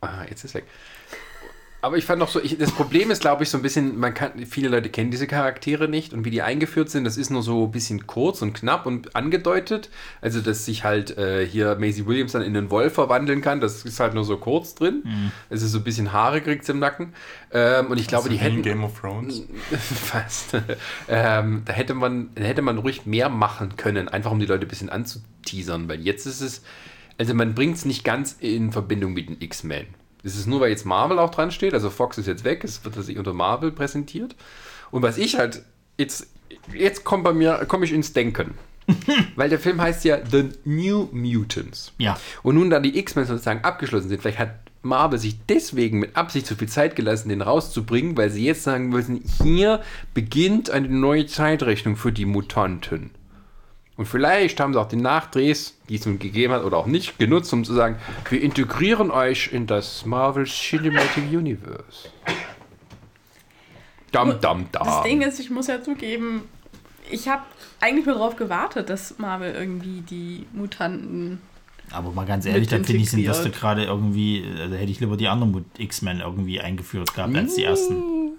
Ah, 0.01 0.25
jetzt 0.29 0.45
ist 0.45 0.55
weg. 0.55 0.67
Aber 1.85 1.99
ich 1.99 2.07
fand 2.07 2.19
noch 2.19 2.31
so, 2.31 2.41
ich, 2.43 2.57
das 2.57 2.73
Problem 2.73 3.11
ist, 3.11 3.21
glaube 3.21 3.43
ich, 3.43 3.51
so 3.51 3.59
ein 3.59 3.63
bisschen, 3.63 3.99
man 3.99 4.15
kann, 4.15 4.47
viele 4.47 4.71
Leute 4.71 4.89
kennen 4.89 5.11
diese 5.11 5.27
Charaktere 5.27 5.87
nicht 5.87 6.15
und 6.15 6.25
wie 6.25 6.31
die 6.31 6.41
eingeführt 6.41 6.89
sind, 6.89 7.05
das 7.05 7.19
ist 7.19 7.29
nur 7.29 7.43
so 7.43 7.67
ein 7.67 7.73
bisschen 7.73 8.07
kurz 8.07 8.41
und 8.41 8.55
knapp 8.55 8.87
und 8.87 9.15
angedeutet. 9.15 9.91
Also, 10.23 10.41
dass 10.41 10.65
sich 10.65 10.83
halt 10.83 11.19
äh, 11.19 11.47
hier 11.47 11.77
Maisie 11.79 12.07
Williams 12.07 12.33
dann 12.33 12.41
in 12.41 12.57
einen 12.57 12.71
Wolf 12.71 12.95
verwandeln 12.95 13.43
kann, 13.43 13.61
das 13.61 13.85
ist 13.85 14.01
halt 14.01 14.15
nur 14.15 14.25
so 14.25 14.39
kurz 14.39 14.75
drin. 14.75 15.03
Es 15.51 15.61
ist 15.61 15.73
so 15.73 15.79
ein 15.79 15.85
bisschen 15.85 16.15
Haare 16.15 16.41
kriegt 16.41 16.67
im 16.71 16.79
Nacken. 16.79 17.13
Ähm, 17.53 17.89
und 17.89 18.01
ich 18.01 18.07
glaube, 18.09 18.31
die 18.31 18.37
Also 18.37 18.47
in 18.47 18.53
hätten. 18.53 18.63
Game 18.63 18.83
of 18.83 18.99
Thrones. 18.99 19.43
Fast. 19.71 20.57
ähm, 21.07 21.65
da 21.67 21.73
hätte 21.75 21.93
man, 21.93 22.31
da 22.35 22.45
hätte 22.45 22.63
man 22.63 22.79
ruhig 22.79 23.05
mehr 23.05 23.29
machen 23.29 23.77
können, 23.77 24.09
einfach 24.09 24.31
um 24.31 24.41
die 24.41 24.47
Leute 24.47 24.65
ein 24.65 24.69
bisschen 24.69 24.89
anzuteasern, 24.89 25.87
weil 25.87 26.01
jetzt 26.01 26.25
ist 26.25 26.41
es, 26.41 26.63
also 27.19 27.35
man 27.35 27.55
bringt 27.55 27.77
es 27.77 27.85
nicht 27.85 28.05
ganz 28.05 28.39
in 28.41 28.73
Verbindung 28.73 29.13
mit 29.13 29.29
den 29.29 29.37
X-Men. 29.39 29.87
Es 30.25 30.37
ist 30.37 30.47
nur, 30.47 30.61
weil 30.61 30.71
jetzt 30.71 30.87
Marvel 30.87 31.19
auch 31.19 31.31
dran 31.31 31.51
steht, 31.51 31.75
also 31.75 31.91
Fox 31.91 32.19
ist 32.19 32.27
jetzt 32.27 32.45
weg, 32.45 32.65
es 32.65 32.85
wird 32.85 32.95
sich 32.97 33.19
unter 33.19 33.35
Marvel 33.35 33.71
präsentiert. 33.71 34.35
Und 34.91 35.03
was 35.03 35.19
ich 35.19 35.39
halt, 35.39 35.63
jetzt, 35.99 36.29
jetzt 36.73 37.05
kommt 37.05 37.25
bei 37.25 37.33
mir, 37.33 37.65
komme 37.69 37.85
ich 37.85 37.93
ins 37.93 38.13
Denken. 38.13 38.55
weil 39.37 39.49
der 39.49 39.59
Film 39.59 39.81
heißt 39.81 40.05
ja 40.05 40.19
The 40.25 40.51
New 40.65 41.09
Mutants. 41.13 41.93
Ja. 41.99 42.19
Und 42.43 42.57
nun, 42.57 42.71
da 42.71 42.81
die 42.81 42.99
X-Men 42.99 43.25
sozusagen 43.25 43.65
abgeschlossen 43.65 44.09
sind, 44.09 44.21
vielleicht 44.21 44.39
hat 44.39 44.55
Marvel 44.83 45.19
sich 45.19 45.37
deswegen 45.49 45.99
mit 45.99 46.17
Absicht 46.17 46.47
so 46.47 46.55
viel 46.55 46.69
Zeit 46.69 46.95
gelassen, 46.95 47.31
den 47.31 47.41
rauszubringen, 47.41 48.17
weil 48.17 48.31
sie 48.31 48.45
jetzt 48.45 48.63
sagen 48.63 48.91
müssen, 48.91 49.23
hier 49.43 49.83
beginnt 50.13 50.71
eine 50.71 50.89
neue 50.89 51.27
Zeitrechnung 51.27 51.97
für 51.97 52.13
die 52.13 52.27
Mutanten. 52.27 53.11
Und 53.97 54.07
vielleicht 54.07 54.59
haben 54.59 54.73
sie 54.73 54.81
auch 54.81 54.89
die 54.89 54.97
Nachdrehs, 54.97 55.77
die 55.89 55.95
es 55.95 56.07
nun 56.07 56.19
gegeben 56.19 56.53
hat 56.53 56.65
oder 56.65 56.79
auch 56.79 56.87
nicht, 56.87 57.17
genutzt, 57.19 57.53
um 57.53 57.65
zu 57.65 57.75
sagen, 57.75 57.97
wir 58.29 58.43
integrieren 58.43 59.11
euch 59.13 59.53
in 59.53 59.67
das 59.69 60.05
Marvel 60.05 60.47
Cinematic 60.47 61.25
Universe. 61.31 62.09
Dam, 64.11 64.41
dam, 64.41 64.67
dam. 64.73 64.87
Das 64.87 65.03
Ding 65.03 65.23
ist, 65.23 65.39
ich 65.39 65.51
muss 65.51 65.69
ja 65.69 65.81
zugeben, 65.83 66.43
ich 67.11 67.29
habe 67.29 67.43
eigentlich 67.81 68.07
nur 68.07 68.17
darauf 68.17 68.37
gewartet, 68.37 68.89
dass 68.89 69.19
Marvel 69.19 69.55
irgendwie 69.55 70.01
die 70.01 70.47
Mutanten. 70.53 71.41
Aber 71.91 72.11
mal 72.11 72.27
ganz 72.27 72.47
ehrlich, 72.47 72.69
dann 72.69 72.85
finde 72.85 73.03
ich, 73.03 73.11
sind 73.11 73.27
das 73.27 73.45
gerade 73.45 73.85
irgendwie, 73.85 74.45
also 74.61 74.75
hätte 74.75 74.91
ich 74.91 75.01
lieber 75.01 75.17
die 75.17 75.29
anderen 75.29 75.53
Mut- 75.53 75.65
X-Men 75.79 76.21
irgendwie 76.21 76.61
eingeführt 76.61 77.15
gehabt 77.15 77.37
als 77.37 77.55
die 77.55 77.65
ersten. 77.65 78.33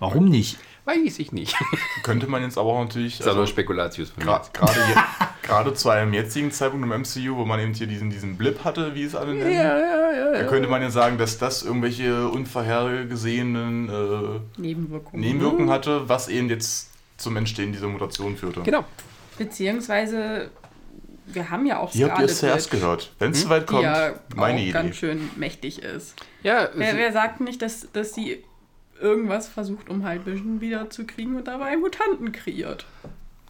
Warum 0.00 0.28
nicht? 0.28 0.58
Weiß 0.86 1.18
ich 1.18 1.32
nicht. 1.32 1.56
Könnte 2.02 2.26
man 2.26 2.42
jetzt 2.42 2.58
aber 2.58 2.68
auch 2.70 2.84
natürlich. 2.84 3.16
Das 3.18 3.26
ist 3.26 3.32
nur 3.32 3.40
Also, 3.42 3.52
Spekulatius 3.52 4.10
von 4.10 4.22
gra- 4.22 4.42
Gerade 4.52 4.72
je- 4.80 5.26
gerade 5.42 5.72
zu 5.74 5.88
einem 5.88 6.12
jetzigen 6.12 6.50
Zeitpunkt 6.52 6.84
im 6.86 6.92
MCU, 7.00 7.36
wo 7.36 7.44
man 7.46 7.58
eben 7.60 7.72
hier 7.72 7.86
diesen, 7.86 8.10
diesen 8.10 8.36
Blip 8.36 8.64
hatte, 8.64 8.94
wie 8.94 9.04
es 9.04 9.14
alle 9.14 9.34
nennen. 9.34 9.50
Ja, 9.52 9.78
ja, 9.78 10.12
ja. 10.12 10.32
Da 10.32 10.44
könnte 10.44 10.68
man 10.68 10.82
ja 10.82 10.90
sagen, 10.90 11.16
dass 11.16 11.38
das 11.38 11.62
irgendwelche 11.62 12.28
unvorhergesehenen 12.28 13.88
äh, 13.88 14.60
Nebenwirkungen. 14.60 15.20
Nebenwirkungen 15.20 15.70
hatte, 15.70 16.08
was 16.08 16.28
eben 16.28 16.48
jetzt 16.48 16.90
zum 17.16 17.36
Entstehen 17.36 17.72
dieser 17.72 17.88
Mutation 17.88 18.36
führte. 18.36 18.60
Genau. 18.62 18.84
Beziehungsweise, 19.38 20.50
wir 21.26 21.50
haben 21.50 21.66
ja 21.66 21.78
auch 21.78 21.92
Hier 21.92 22.08
habt 22.10 22.18
ihr 22.20 22.26
es 22.26 22.38
Scarlet 22.38 22.60
zuerst 22.60 22.70
gehört. 22.70 23.12
Wenn 23.18 23.30
es 23.32 23.38
Hm? 23.38 23.44
soweit 23.44 23.62
die 23.62 23.66
kommt, 23.66 23.82
ja 23.84 24.14
meine 24.34 24.58
auch 24.58 24.62
Idee. 24.62 24.72
ganz 24.72 24.96
schön 24.96 25.30
mächtig 25.36 25.82
ist. 25.82 26.14
Ja, 26.42 26.68
Wer, 26.74 26.96
wer 26.96 27.12
sagt 27.12 27.40
nicht, 27.40 27.62
dass, 27.62 27.88
dass 27.92 28.14
sie 28.14 28.44
irgendwas 29.00 29.48
versucht, 29.48 29.88
um 29.88 30.04
halt 30.04 30.26
Vision 30.26 30.60
wieder 30.60 30.90
zu 30.90 31.04
kriegen 31.06 31.36
und 31.36 31.46
dabei 31.48 31.76
Mutanten 31.76 32.32
kreiert? 32.32 32.86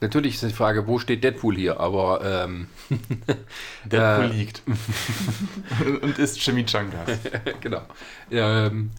Natürlich 0.00 0.34
ist 0.34 0.42
die 0.42 0.50
Frage, 0.52 0.86
wo 0.86 0.98
steht 0.98 1.24
Deadpool 1.24 1.54
hier? 1.56 1.80
Aber 1.80 2.20
ähm, 2.24 2.66
Deadpool 3.84 4.24
Äh. 4.30 4.36
liegt. 4.36 4.62
Und 6.02 6.18
ist 6.18 6.38
Chimichangas. 6.40 7.08
genau. 7.60 7.82
Ähm, 8.30 8.90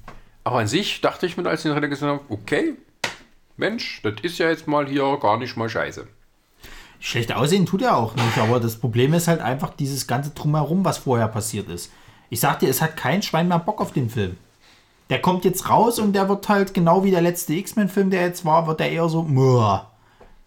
aber 0.44 0.60
an 0.60 0.68
sich 0.68 1.02
dachte 1.02 1.26
ich 1.26 1.38
mir, 1.38 1.48
als 1.48 1.60
ich 1.60 1.64
den 1.64 1.74
Trailer 1.74 1.88
gesehen 1.90 2.08
habe, 2.08 2.22
okay, 2.30 2.74
Mensch, 3.58 4.02
das 4.04 4.16
ist 4.24 4.38
ja 4.40 4.50
jetzt 4.50 4.68
mal 4.68 4.88
hier 4.88 5.18
gar 5.22 5.38
nicht 5.38 5.56
mal 5.58 5.70
scheiße. 5.70 6.08
Schlecht 7.00 7.34
aussehen 7.36 7.66
tut 7.66 7.82
er 7.84 7.98
auch 7.98 8.16
nicht, 8.16 8.38
aber 8.38 8.60
das 8.60 8.78
Problem 8.78 9.14
ist 9.14 9.28
halt 9.28 9.42
einfach 9.42 9.76
dieses 9.76 10.08
ganze 10.08 10.32
Drumherum, 10.32 10.86
was 10.86 10.98
vorher 11.00 11.28
passiert 11.28 11.70
ist. 11.70 11.92
Ich 12.30 12.40
sag 12.40 12.60
dir, 12.60 12.70
es 12.70 12.82
hat 12.82 12.98
kein 12.98 13.22
Schwein 13.22 13.48
mehr 13.48 13.60
Bock 13.60 13.80
auf 13.80 13.92
den 13.92 14.10
Film. 14.10 14.38
Der 15.10 15.22
kommt 15.22 15.46
jetzt 15.46 15.70
raus 15.70 16.00
und 16.00 16.14
der 16.14 16.30
wird 16.30 16.50
halt 16.50 16.74
genau 16.74 17.04
wie 17.04 17.12
der 17.12 17.22
letzte 17.22 17.54
X-Men-Film, 17.54 18.10
der 18.10 18.22
jetzt 18.22 18.44
war, 18.44 18.66
wird 18.68 18.80
der 18.80 18.92
eher 18.92 19.08
so, 19.08 19.22
muah. 19.22 19.92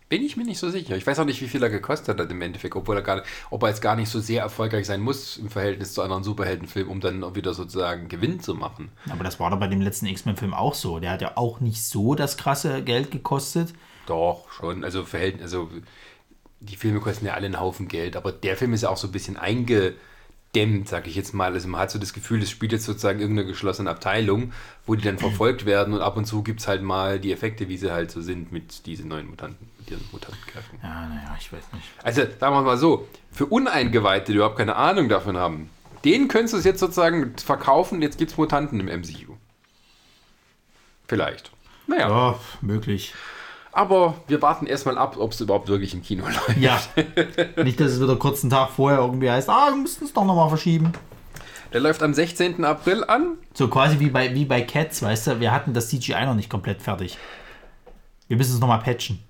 Bin 0.09 0.23
ich 0.23 0.39
mir 0.39 0.45
nicht 0.45 0.59
so 0.59 0.71
sicher. 0.71 0.97
Ich 0.97 1.07
weiß 1.07 1.19
auch 1.19 1.27
nicht, 1.27 1.43
wie 1.43 1.49
viel 1.49 1.63
er 1.63 1.69
gekostet 1.69 2.19
hat 2.19 2.31
im 2.31 2.41
Endeffekt, 2.41 2.75
obwohl 2.75 2.97
er 2.97 3.03
gar 3.03 3.23
ob 3.51 3.63
er 3.63 3.69
jetzt 3.69 3.83
gar 3.83 3.95
nicht 3.95 4.09
so 4.09 4.21
sehr 4.21 4.41
erfolgreich 4.43 4.87
sein 4.87 5.03
muss 5.03 5.37
im 5.37 5.51
Verhältnis 5.51 5.93
zu 5.93 6.01
anderen 6.01 6.25
Superheldenfilmen, 6.25 6.91
um 6.91 7.01
dann 7.01 7.35
wieder 7.35 7.53
sozusagen 7.53 8.09
Gewinn 8.09 8.41
zu 8.41 8.55
machen. 8.55 8.91
Aber 9.11 9.23
das 9.23 9.39
war 9.39 9.51
doch 9.51 9.61
bei 9.61 9.67
dem 9.67 9.83
letzten 9.83 10.07
X-Men-Film 10.07 10.55
auch 10.55 10.75
so. 10.75 10.99
Der 10.99 11.11
hat 11.11 11.21
ja 11.21 11.33
auch 11.37 11.61
nicht 11.61 11.85
so 11.85 12.15
das 12.15 12.39
krasse 12.39 12.83
Geld 12.83 13.11
gekostet. 13.11 13.75
Doch, 14.07 14.51
schon. 14.51 14.83
Also 14.83 15.05
Verhältnis, 15.05 15.43
also 15.43 15.69
die 16.61 16.77
Filme 16.77 17.01
kosten 17.01 17.27
ja 17.27 17.35
alle 17.35 17.47
einen 17.47 17.61
Haufen 17.61 17.87
Geld, 17.87 18.17
aber 18.17 18.33
der 18.33 18.57
Film 18.57 18.73
ist 18.73 18.83
ja 18.83 18.89
auch 18.89 18.97
so 18.97 19.09
ein 19.09 19.13
bisschen 19.13 19.37
eingedämmt, 20.55 20.89
sag 20.89 21.07
ich 21.07 21.15
jetzt 21.15 21.35
mal. 21.35 21.53
Also 21.53 21.69
man 21.69 21.81
hat 21.81 21.91
so 21.91 21.99
das 21.99 22.13
Gefühl, 22.13 22.43
es 22.43 22.51
spielt 22.51 22.73
jetzt 22.73 22.85
sozusagen 22.85 23.21
irgendeine 23.21 23.49
geschlossene 23.49 23.91
Abteilung, 23.91 24.53
wo 24.87 24.95
die 24.95 25.03
dann 25.03 25.19
verfolgt 25.19 25.67
werden 25.67 25.95
und 25.95 26.01
ab 26.01 26.17
und 26.17 26.25
zu 26.25 26.43
gibt 26.43 26.61
es 26.61 26.69
halt 26.69 26.83
mal 26.83 27.19
die 27.19 27.33
Effekte, 27.33 27.69
wie 27.69 27.77
sie 27.77 27.93
halt 27.93 28.11
so 28.11 28.21
sind 28.21 28.53
mit 28.53 28.87
diesen 28.87 29.09
neuen 29.09 29.29
Mutanten, 29.29 29.69
mit 29.79 29.91
ihren 29.91 30.05
Mutantenkräften. 30.13 30.79
Ja, 30.83 31.07
naja, 31.07 31.37
ich 31.39 31.53
weiß 31.53 31.73
nicht. 31.73 31.87
Also 32.03 32.23
sagen 32.39 32.55
wir 32.55 32.63
mal 32.63 32.79
so, 32.79 33.09
für 33.31 33.47
Uneingeweihte, 33.47 34.33
die 34.33 34.37
überhaupt 34.37 34.59
keine 34.59 34.77
Ahnung 34.77 35.09
davon 35.09 35.37
haben, 35.37 35.71
denen 36.05 36.29
könntest 36.29 36.55
du 36.55 36.59
es 36.59 36.65
jetzt 36.65 36.81
sozusagen 36.81 37.37
verkaufen, 37.37 38.03
jetzt 38.03 38.19
gibt 38.19 38.31
es 38.31 38.37
Mutanten 38.37 38.81
im 38.81 38.87
MCU. 38.87 39.35
Vielleicht. 41.07 41.51
Naja, 41.87 42.09
Ja, 42.09 42.41
möglich. 42.61 43.15
Aber 43.79 44.15
wir 44.27 44.43
warten 44.43 44.67
erstmal 44.67 44.99
ab, 44.99 45.17
ob 45.19 45.31
es 45.31 45.41
überhaupt 45.41 45.69
wirklich 45.69 45.95
im 45.95 46.03
Kino 46.03 46.25
läuft. 46.27 46.59
Ja. 46.59 46.81
nicht, 47.63 47.79
dass 47.79 47.93
es 47.93 48.01
wieder 48.03 48.17
kurz 48.17 48.43
einen 48.43 48.51
Tag 48.51 48.71
vorher 48.71 48.99
irgendwie 48.99 49.31
heißt, 49.31 49.49
ah, 49.49 49.69
wir 49.71 49.77
müssen 49.77 50.05
es 50.05 50.13
doch 50.13 50.25
nochmal 50.25 50.49
verschieben. 50.49 50.93
Der 51.73 51.81
läuft 51.81 52.03
am 52.03 52.13
16. 52.13 52.65
April 52.65 53.05
an. 53.05 53.37
So 53.55 53.69
quasi 53.69 54.01
wie 54.01 54.11
bei, 54.11 54.35
wie 54.35 54.47
bei 54.47 54.63
Cats, 54.63 55.03
weißt 55.03 55.27
du, 55.29 55.41
wir 55.41 55.53
hatten 55.53 55.75
das 55.75 55.91
CGI 55.91 56.25
noch 56.27 56.35
nicht 56.35 56.51
komplett 56.51 56.83
fertig. 56.83 57.19
Wir 58.27 58.37
müssen 58.37 58.55
es 58.55 58.61
nochmal 58.61 58.81
patchen. 58.81 59.21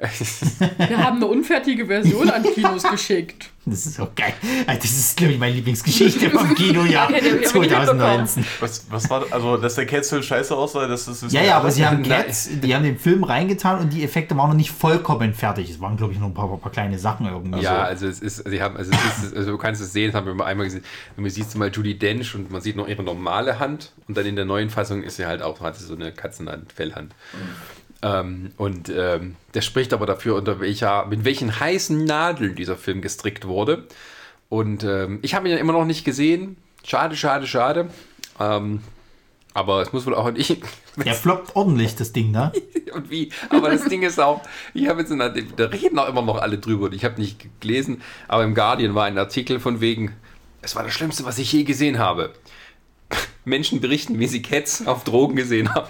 Wir 0.00 0.98
haben 0.98 1.16
eine 1.16 1.26
unfertige 1.26 1.86
Version 1.86 2.30
an 2.30 2.42
Kinos 2.42 2.82
geschickt. 2.84 3.50
Das 3.66 3.84
ist 3.84 3.96
so 3.96 4.08
geil. 4.16 4.32
Das 4.66 4.84
ist, 4.84 5.16
glaube 5.18 5.34
ich, 5.34 5.38
meine 5.38 5.54
Lieblingsgeschichte 5.54 6.30
vom 6.30 6.54
Kinojahr 6.54 7.08
Okay, 7.10 7.20
die 7.20 7.30
hab 7.30 7.34
ich 7.34 7.40
nicht 7.40 7.48
2019. 7.48 8.46
Was, 8.58 8.86
was 8.90 9.10
war 9.10 9.26
also, 9.30 9.58
dass 9.58 9.74
der 9.74 9.84
Cats-Film 9.84 10.22
scheiße 10.22 10.56
aussah, 10.56 10.86
das 10.86 11.06
ist 11.06 11.30
Ja, 11.30 11.42
ja, 11.42 11.58
aber 11.58 11.70
sie 11.70 11.84
haben. 11.84 12.02
Cats, 12.10 12.48
die 12.50 12.74
haben 12.74 12.84
den 12.84 12.98
Film 12.98 13.22
reingetan 13.22 13.80
und 13.80 13.92
die 13.92 14.02
Effekte 14.02 14.34
waren 14.36 14.48
noch 14.48 14.56
nicht 14.56 14.70
vollkommen 14.70 15.34
fertig. 15.34 15.68
Es 15.70 15.80
waren, 15.80 15.98
glaube 15.98 16.14
ich, 16.14 16.18
nur 16.18 16.30
ein 16.30 16.34
paar, 16.34 16.56
paar 16.56 16.72
kleine 16.72 16.98
Sachen 16.98 17.26
irgendwie. 17.26 17.60
Ja, 17.60 17.76
so. 17.76 17.80
also 17.82 18.06
es 18.06 18.20
ist, 18.20 18.48
sie 18.48 18.62
haben, 18.62 18.76
also, 18.76 18.90
es 18.90 19.24
ist, 19.24 19.36
also 19.36 19.50
du 19.52 19.58
kannst 19.58 19.82
es 19.82 19.92
sehen, 19.92 20.12
das 20.12 20.14
haben 20.14 20.38
wir 20.38 20.46
einmal 20.46 20.66
gesehen. 20.66 20.84
Man 21.16 21.30
siehst 21.30 21.54
du 21.54 21.58
mal 21.58 21.70
Judy 21.70 21.98
Dench 21.98 22.34
und 22.34 22.50
man 22.50 22.62
sieht 22.62 22.76
noch 22.76 22.88
ihre 22.88 23.02
normale 23.02 23.58
Hand 23.58 23.92
und 24.08 24.16
dann 24.16 24.24
in 24.24 24.36
der 24.36 24.46
neuen 24.46 24.70
Fassung 24.70 25.02
ist 25.02 25.16
sie 25.16 25.26
halt 25.26 25.42
auch, 25.42 25.60
hat 25.60 25.76
sie 25.76 25.84
so 25.84 25.94
eine 25.94 26.12
Katzenhand, 26.12 26.72
Fellhand. 26.72 27.14
Ähm, 28.02 28.52
und 28.56 28.88
ähm, 28.88 29.36
der 29.54 29.60
spricht 29.60 29.92
aber 29.92 30.06
dafür, 30.06 30.36
unter 30.36 30.60
welcher, 30.60 31.06
mit 31.06 31.24
welchen 31.24 31.60
heißen 31.60 32.04
Nadeln 32.04 32.54
dieser 32.54 32.76
Film 32.76 33.02
gestrickt 33.02 33.46
wurde. 33.46 33.86
Und 34.48 34.84
ähm, 34.84 35.18
ich 35.22 35.34
habe 35.34 35.48
ihn 35.48 35.52
ja 35.52 35.58
immer 35.58 35.72
noch 35.72 35.84
nicht 35.84 36.04
gesehen. 36.04 36.56
Schade, 36.84 37.14
schade, 37.16 37.46
schade. 37.46 37.90
Ähm, 38.38 38.80
aber 39.52 39.82
es 39.82 39.92
muss 39.92 40.06
wohl 40.06 40.14
auch 40.14 40.30
nicht. 40.30 40.62
Der 40.96 41.14
floppt 41.14 41.56
ordentlich, 41.56 41.96
das 41.96 42.12
Ding, 42.12 42.30
ne? 42.30 42.52
und 42.94 43.10
wie. 43.10 43.30
Aber 43.50 43.70
das 43.70 43.84
Ding 43.84 44.02
ist 44.02 44.18
auch, 44.20 44.42
ich 44.74 44.88
habe 44.88 45.00
jetzt 45.00 45.10
in 45.10 45.18
der, 45.18 45.30
da 45.30 45.66
reden 45.66 45.98
auch 45.98 46.08
immer 46.08 46.22
noch 46.22 46.40
alle 46.40 46.58
drüber 46.58 46.86
und 46.86 46.94
ich 46.94 47.04
habe 47.04 47.20
nicht 47.20 47.60
gelesen, 47.60 48.02
aber 48.28 48.44
im 48.44 48.54
Guardian 48.54 48.94
war 48.94 49.04
ein 49.04 49.18
Artikel 49.18 49.60
von 49.60 49.80
wegen, 49.80 50.12
es 50.62 50.76
war 50.76 50.82
das 50.82 50.92
Schlimmste, 50.92 51.24
was 51.24 51.38
ich 51.38 51.52
je 51.52 51.64
gesehen 51.64 51.98
habe. 51.98 52.32
Menschen 53.44 53.80
berichten, 53.80 54.18
wie 54.18 54.26
sie 54.26 54.42
Cats 54.42 54.86
auf 54.86 55.04
Drogen 55.04 55.36
gesehen 55.36 55.74
haben. 55.74 55.88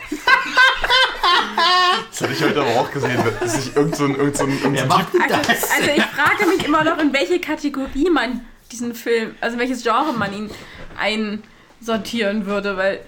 Das 2.10 2.20
hatte 2.22 2.32
ich 2.32 2.42
heute 2.42 2.60
aber 2.60 2.80
auch 2.80 2.90
gesehen, 2.90 3.18
dass 3.40 3.54
sich 3.62 3.74
irgend 3.76 3.96
so 3.96 4.04
ein, 4.04 4.14
irgend 4.16 4.36
so 4.36 4.44
ein, 4.44 4.50
irgend 4.50 4.62
so 4.66 4.72
Wer 4.74 4.82
ein 4.82 4.88
macht 4.88 5.14
denn 5.14 5.22
Also, 5.22 5.36
das? 5.36 5.70
also 5.70 5.90
ich 5.96 6.02
frage 6.04 6.46
mich 6.46 6.64
immer 6.64 6.84
noch, 6.84 6.98
in 6.98 7.12
welche 7.12 7.40
Kategorie 7.40 8.10
man 8.10 8.40
diesen 8.72 8.94
Film, 8.94 9.34
also 9.40 9.54
in 9.54 9.60
welches 9.60 9.82
Genre 9.82 10.12
man 10.12 10.32
ihn 10.32 10.50
einsortieren 10.98 12.46
würde, 12.46 12.76
weil 12.76 13.00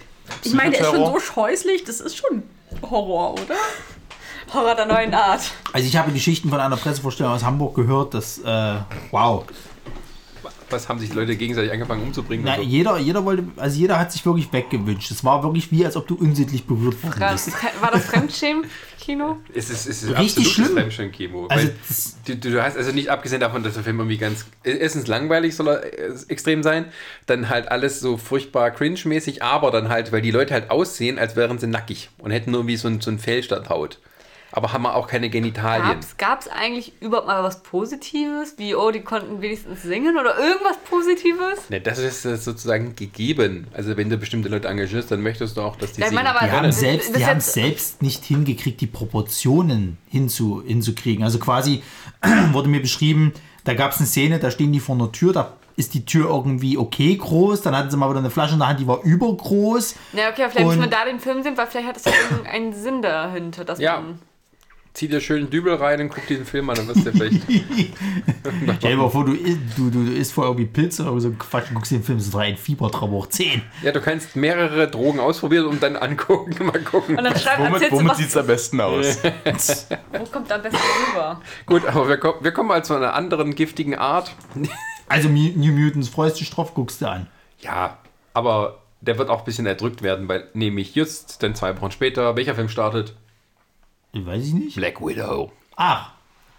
ich 0.43 0.55
meine, 0.55 0.71
der 0.73 0.81
ist 0.81 0.87
schon 0.91 1.05
so 1.07 1.19
scheußlich, 1.21 1.85
das 1.85 2.01
ist 2.01 2.17
schon 2.17 2.43
Horror, 2.89 3.33
oder? 3.35 3.57
Horror 4.55 4.75
der 4.75 4.87
neuen 4.87 5.15
Art. 5.15 5.41
Also 5.73 5.87
ich 5.87 5.97
habe 5.97 6.13
Geschichten 6.13 6.49
von 6.51 6.61
einer 6.61 6.77
Pressevorstellung 6.77 7.33
aus 7.33 7.45
Hamburg 7.45 7.75
gehört, 7.75 8.15
dass, 8.15 8.39
äh, 8.39 8.75
wow. 9.11 9.45
Was 10.73 10.89
haben 10.89 10.99
sich 10.99 11.11
die 11.11 11.17
Leute 11.17 11.37
gegenseitig 11.37 11.71
angefangen 11.71 12.03
umzubringen? 12.03 12.45
Na, 12.45 12.57
so? 12.57 12.63
jeder, 12.63 12.99
jeder 12.99 13.25
wollte, 13.25 13.45
also 13.57 13.79
jeder 13.79 13.99
hat 13.99 14.11
sich 14.11 14.25
wirklich 14.25 14.53
weggewünscht. 14.53 15.11
Es 15.11 15.23
war 15.23 15.43
wirklich 15.43 15.71
wie, 15.71 15.85
als 15.85 15.97
ob 15.97 16.07
du 16.09 16.15
unsittlich 16.15 16.65
berührt 16.65 17.03
worden 17.03 17.21
War 17.21 17.91
das 17.93 18.05
Fremdschämen-Kino? 18.07 19.37
Es 19.55 19.71
ist, 19.71 19.87
es 19.87 20.03
ist 20.03 20.09
Richtig 20.11 20.19
absolutes 20.19 20.53
schlimm. 20.53 20.73
Fremdschirm-Chemo. 20.73 21.47
Also 21.49 21.69
du, 22.27 22.37
du 22.37 22.63
hast 22.63 22.77
also 22.77 22.93
nicht 22.93 23.11
abgesehen 23.11 23.41
davon, 23.41 23.63
dass 23.63 23.75
der 23.75 23.85
Film 23.85 23.99
irgendwie 23.99 24.19
ganz 24.19 24.47
erstens 24.65 25.07
langweilig 25.07 25.55
soll 25.55 25.69
er 25.69 25.85
äh, 25.85 26.15
extrem 26.29 26.63
sein, 26.63 26.87
dann 27.27 27.49
halt 27.49 27.71
alles 27.71 28.01
so 28.01 28.17
furchtbar 28.17 28.71
cringe-mäßig, 28.71 29.43
aber 29.43 29.71
dann 29.71 29.89
halt, 29.89 30.13
weil 30.13 30.23
die 30.23 30.31
Leute 30.31 30.55
halt 30.55 30.71
aussehen, 30.71 31.19
als 31.19 31.37
wären 31.37 31.59
sie 31.59 31.67
nackig 31.67 32.11
und 32.19 32.31
hätten 32.31 32.51
nur 32.51 32.67
wie 32.67 32.77
so 32.77 32.89
ein, 32.89 33.01
so 33.01 33.11
ein 33.11 33.19
Fell 33.19 33.43
statt 33.43 33.69
Haut. 33.69 33.99
Aber 34.55 34.73
haben 34.73 34.85
auch 34.87 35.07
keine 35.09 35.31
Genitalien. 35.31 35.99
Gab 36.19 36.41
es 36.43 36.49
eigentlich 36.49 36.93
überhaupt 37.01 37.27
mal 37.27 37.43
was 37.43 37.63
Positives? 37.63 38.55
Wie, 38.59 38.75
oh, 38.75 38.91
die 38.91 39.01
konnten 39.01 39.41
wenigstens 39.41 39.83
singen 39.83 40.19
oder 40.19 40.39
irgendwas 40.39 40.77
Positives? 40.89 41.71
Ne, 41.71 41.81
das 41.81 41.99
ist 41.99 42.25
äh, 42.27 42.37
sozusagen 42.37 42.95
gegeben. 42.95 43.67
Also 43.73 43.97
wenn 43.97 44.11
du 44.11 44.19
bestimmte 44.19 44.51
Leute 44.51 44.69
engagierst, 44.69 45.11
dann 45.11 45.23
möchtest 45.23 45.57
du 45.57 45.63
auch, 45.63 45.77
dass 45.77 45.93
die 45.93 46.03
Ja, 46.03 46.09
singen 46.09 46.23
meine, 46.23 46.37
aber- 46.37 46.45
Die 46.47 46.53
haben 46.53 46.61
können. 46.61 46.73
selbst, 46.73 47.17
die 47.17 47.25
haben 47.27 47.41
selbst 47.41 48.03
nicht 48.03 48.25
hingekriegt, 48.25 48.81
die 48.83 48.87
Proportionen 48.87 49.97
hinzu, 50.09 50.63
hinzukriegen. 50.67 51.25
Also 51.25 51.39
quasi 51.39 51.83
wurde 52.53 52.69
mir 52.69 52.81
beschrieben, 52.83 53.33
da 53.65 53.75
gab 53.75 53.93
es 53.93 53.99
eine 53.99 54.07
Szene, 54.07 54.39
da 54.39 54.51
stehen 54.51 54.73
die 54.73 54.81
vor 54.81 54.97
einer 54.97 55.11
Tür, 55.13 55.33
da 55.33 55.55
ist 55.77 55.95
die 55.95 56.05
Tür 56.05 56.29
irgendwie 56.29 56.77
okay 56.77 57.17
groß, 57.17 57.63
dann 57.63 57.75
hatten 57.75 57.91
sie 57.91 57.97
mal 57.97 58.11
wieder 58.11 58.19
eine 58.19 58.29
Flasche 58.31 58.53
in 58.55 58.59
der 58.59 58.69
Hand, 58.69 58.81
die 58.81 58.87
war 58.87 59.03
übergroß. 59.03 59.95
Na, 60.13 60.29
okay, 60.29 60.47
vielleicht 60.51 60.67
müssen 60.67 60.81
wir 60.83 60.89
da 60.89 61.07
den 61.07 61.19
Film 61.21 61.43
sehen, 61.43 61.57
weil 61.57 61.67
vielleicht 61.67 61.89
hat 61.89 61.97
es 61.97 62.05
ja 62.05 62.13
irgendeinen 62.31 62.75
Sinn 62.75 63.01
dahinter, 63.01 63.65
dass 63.65 63.79
Ja. 63.79 64.01
man. 64.01 64.19
Zieh 64.95 65.09
dir 65.09 65.21
schön 65.23 65.39
einen 65.39 65.51
Dübel 65.51 65.75
rein 65.75 66.03
und 66.03 66.11
guck 66.11 66.27
diesen 66.27 66.45
Film 66.45 66.69
an, 66.69 66.77
dann 66.77 66.87
wirst 66.89 67.07
du 67.07 67.13
vielleicht. 67.13 67.43
Stell 68.79 68.91
dir 68.91 68.97
mal 68.97 69.09
vor, 69.09 69.25
du, 69.25 69.35
du, 69.35 69.91
du, 69.91 70.05
du 70.05 70.13
isst 70.13 70.33
vorher 70.35 70.51
irgendwie 70.53 70.67
Pilze 70.71 71.11
oder 71.11 71.21
so 71.21 71.29
ein 71.29 71.39
Quatsch 71.39 71.69
und 71.71 71.77
guckst 71.77 71.93
den 71.93 72.03
Film 72.03 72.21
so 72.21 72.37
rein, 72.37 72.57
Fiebertraum 72.59 73.11
hoch 73.13 73.27
10. 73.29 73.63
ja, 73.83 73.93
du 73.93 74.01
kannst 74.03 74.37
mehrere 74.37 74.89
Drogen 74.89 75.19
ausprobieren 75.21 75.65
und 75.67 75.83
dann 75.83 75.97
angucken. 75.97 76.55
Mal 76.67 76.81
gucken. 76.83 77.17
Und 77.17 77.25
dann 77.25 77.37
schreibt, 77.39 77.61
Womit, 77.61 77.91
du, 77.91 77.97
womit 77.97 78.17
sieht 78.17 78.29
es 78.29 78.37
am 78.37 78.47
besten 78.47 78.81
aus? 78.83 79.19
wo 80.13 80.25
kommt 80.27 80.53
am 80.53 80.61
besten 80.63 80.79
rüber? 81.11 81.41
Gut, 81.65 81.87
aber 81.87 82.09
wir, 82.09 82.19
kommen- 82.19 82.39
wir 82.45 82.53
kommen 82.53 82.69
mal 82.69 82.85
zu 82.85 82.95
einer 82.95 83.15
anderen 83.15 83.55
giftigen 83.55 83.95
Art. 83.95 84.35
Also 85.09 85.29
New 85.29 85.73
Mutants, 85.73 86.11
freust 86.11 86.39
dich 86.39 86.51
drauf, 86.51 86.75
guckst 86.75 87.01
du 87.01 87.07
an. 87.07 87.29
Ja, 87.61 87.97
aber 88.35 88.81
der 89.01 89.17
wird 89.19 89.31
auch 89.31 89.39
ein 89.41 89.45
bisschen 89.47 89.65
erdrückt 89.67 90.03
werden, 90.03 90.29
weil 90.29 90.49
nämlich 90.53 90.95
just 90.95 91.43
dann 91.43 91.55
zwei 91.55 91.81
Wochen 91.81 91.91
später, 91.93 92.37
welcher 92.37 92.55
Film 92.55 92.69
startet? 92.69 93.15
Weiß 94.15 94.47
ich 94.47 94.53
nicht. 94.55 94.77
Black 94.77 95.01
Widow. 95.01 95.51
Ach. 95.77 96.11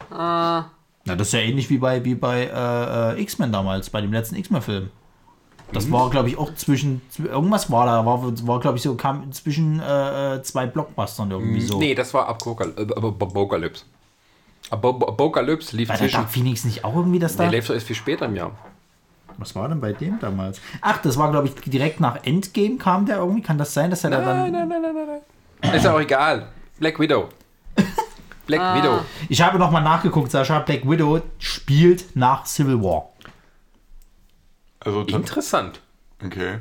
Na, 0.09 1.15
das 1.15 1.27
ist 1.27 1.33
ja 1.33 1.39
ähnlich 1.39 1.69
wie 1.69 1.77
bei, 1.77 2.03
wie 2.05 2.15
bei 2.15 2.45
äh, 2.45 3.13
äh, 3.17 3.21
X-Men 3.21 3.51
damals, 3.51 3.89
bei 3.89 4.01
dem 4.01 4.11
letzten 4.13 4.35
X-Men-Film. 4.35 4.89
Das 5.71 5.91
war, 5.91 6.09
glaube 6.11 6.29
ich, 6.29 6.37
auch 6.37 6.53
zwischen. 6.55 7.01
zw- 7.11 7.27
Irgendwas 7.27 7.71
war 7.71 7.85
da, 7.87 8.05
war, 8.05 8.21
war 8.47 8.59
glaube 8.59 8.77
ich, 8.77 8.83
so, 8.83 8.95
kam 8.95 9.31
zwischen 9.31 9.79
äh, 9.79 10.35
äh, 10.35 10.41
zwei 10.43 10.67
Blockbustern 10.67 11.31
irgendwie 11.31 11.61
so. 11.61 11.79
Nee, 11.79 11.95
das 11.95 12.13
war 12.13 12.27
äh, 12.27 12.31
Ap- 12.31 13.21
Apocalypse. 13.21 13.85
Ap- 14.69 14.85
Apocalypse 14.85 15.75
lief 15.75 15.89
War 15.89 15.97
der 15.97 16.05
zwischen. 16.07 16.17
Dark 16.21 16.29
Phoenix 16.29 16.63
nicht 16.63 16.85
auch 16.85 16.95
irgendwie 16.95 17.19
das 17.19 17.35
da? 17.35 17.43
Der 17.43 17.51
lief 17.53 17.65
so 17.65 17.73
erst 17.73 17.87
viel 17.87 17.95
später 17.95 18.25
im 18.25 18.35
Jahr. 18.35 18.51
Was 19.39 19.55
war 19.55 19.67
denn 19.67 19.81
bei 19.81 19.93
dem 19.93 20.19
damals? 20.19 20.61
Ach, 20.79 21.01
das 21.01 21.17
war, 21.17 21.31
glaube 21.31 21.47
ich, 21.47 21.55
direkt 21.55 21.99
nach 21.99 22.23
Endgame 22.23 22.77
kam 22.77 23.07
der 23.07 23.17
irgendwie. 23.17 23.41
Kann 23.41 23.57
das 23.57 23.73
sein, 23.73 23.89
dass 23.89 24.03
er 24.03 24.11
da 24.11 24.17
dann. 24.21 24.51
Nein, 24.51 24.51
nein, 24.51 24.69
nein, 24.69 24.81
nein, 24.81 24.93
nein, 25.07 25.21
nein. 25.61 25.73
Ist 25.75 25.85
ja 25.85 25.93
auch 25.95 25.99
egal. 25.99 26.49
Black 26.79 26.99
Widow. 26.99 27.29
Black 28.45 28.77
Widow. 28.77 29.05
Ich 29.29 29.41
habe 29.41 29.57
nochmal 29.57 29.83
nachgeguckt, 29.83 30.31
Sascha. 30.31 30.59
Black 30.59 30.89
Widow 30.89 31.21
spielt 31.39 32.15
nach 32.15 32.45
Civil 32.45 32.81
War. 32.81 33.09
Also, 34.79 35.01
Interessant. 35.01 35.79
okay. 36.23 36.57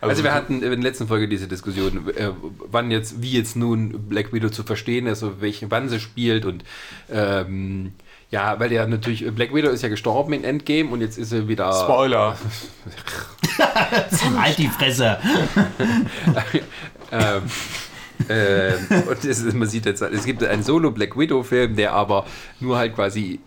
Also 0.00 0.24
wir 0.24 0.32
hatten 0.32 0.62
in 0.62 0.70
der 0.70 0.76
letzten 0.76 1.06
Folge 1.06 1.28
diese 1.28 1.46
Diskussion, 1.46 2.08
äh, 2.16 2.30
wann 2.70 2.90
jetzt, 2.90 3.20
wie 3.22 3.32
jetzt 3.32 3.54
nun 3.54 4.08
Black 4.08 4.32
Widow 4.32 4.48
zu 4.48 4.62
verstehen 4.62 5.06
ist, 5.06 5.22
und 5.22 5.42
welche, 5.42 5.70
wann 5.70 5.90
sie 5.90 6.00
spielt 6.00 6.46
und 6.46 6.64
ähm, 7.10 7.92
ja, 8.30 8.58
weil 8.58 8.72
ja 8.72 8.86
natürlich, 8.86 9.26
Black 9.34 9.52
Widow 9.52 9.70
ist 9.70 9.82
ja 9.82 9.88
gestorben 9.88 10.32
in 10.32 10.44
Endgame 10.44 10.88
und 10.90 11.00
jetzt 11.00 11.18
ist 11.18 11.30
sie 11.30 11.48
wieder. 11.48 11.72
Spoiler. 11.72 12.38
Halt 14.38 14.58
die 14.58 14.68
Fresse. 14.68 15.18
ähm, 17.12 17.42
ähm, 18.28 18.86
und 19.08 19.24
es 19.24 19.42
man 19.54 19.68
sieht 19.68 19.86
jetzt, 19.86 20.02
es 20.02 20.24
gibt 20.24 20.42
einen 20.44 20.62
Solo 20.62 20.90
Black 20.90 21.16
Widow 21.18 21.42
Film, 21.42 21.76
der 21.76 21.92
aber 21.92 22.26
nur 22.60 22.78
halt 22.78 22.94
quasi 22.94 23.40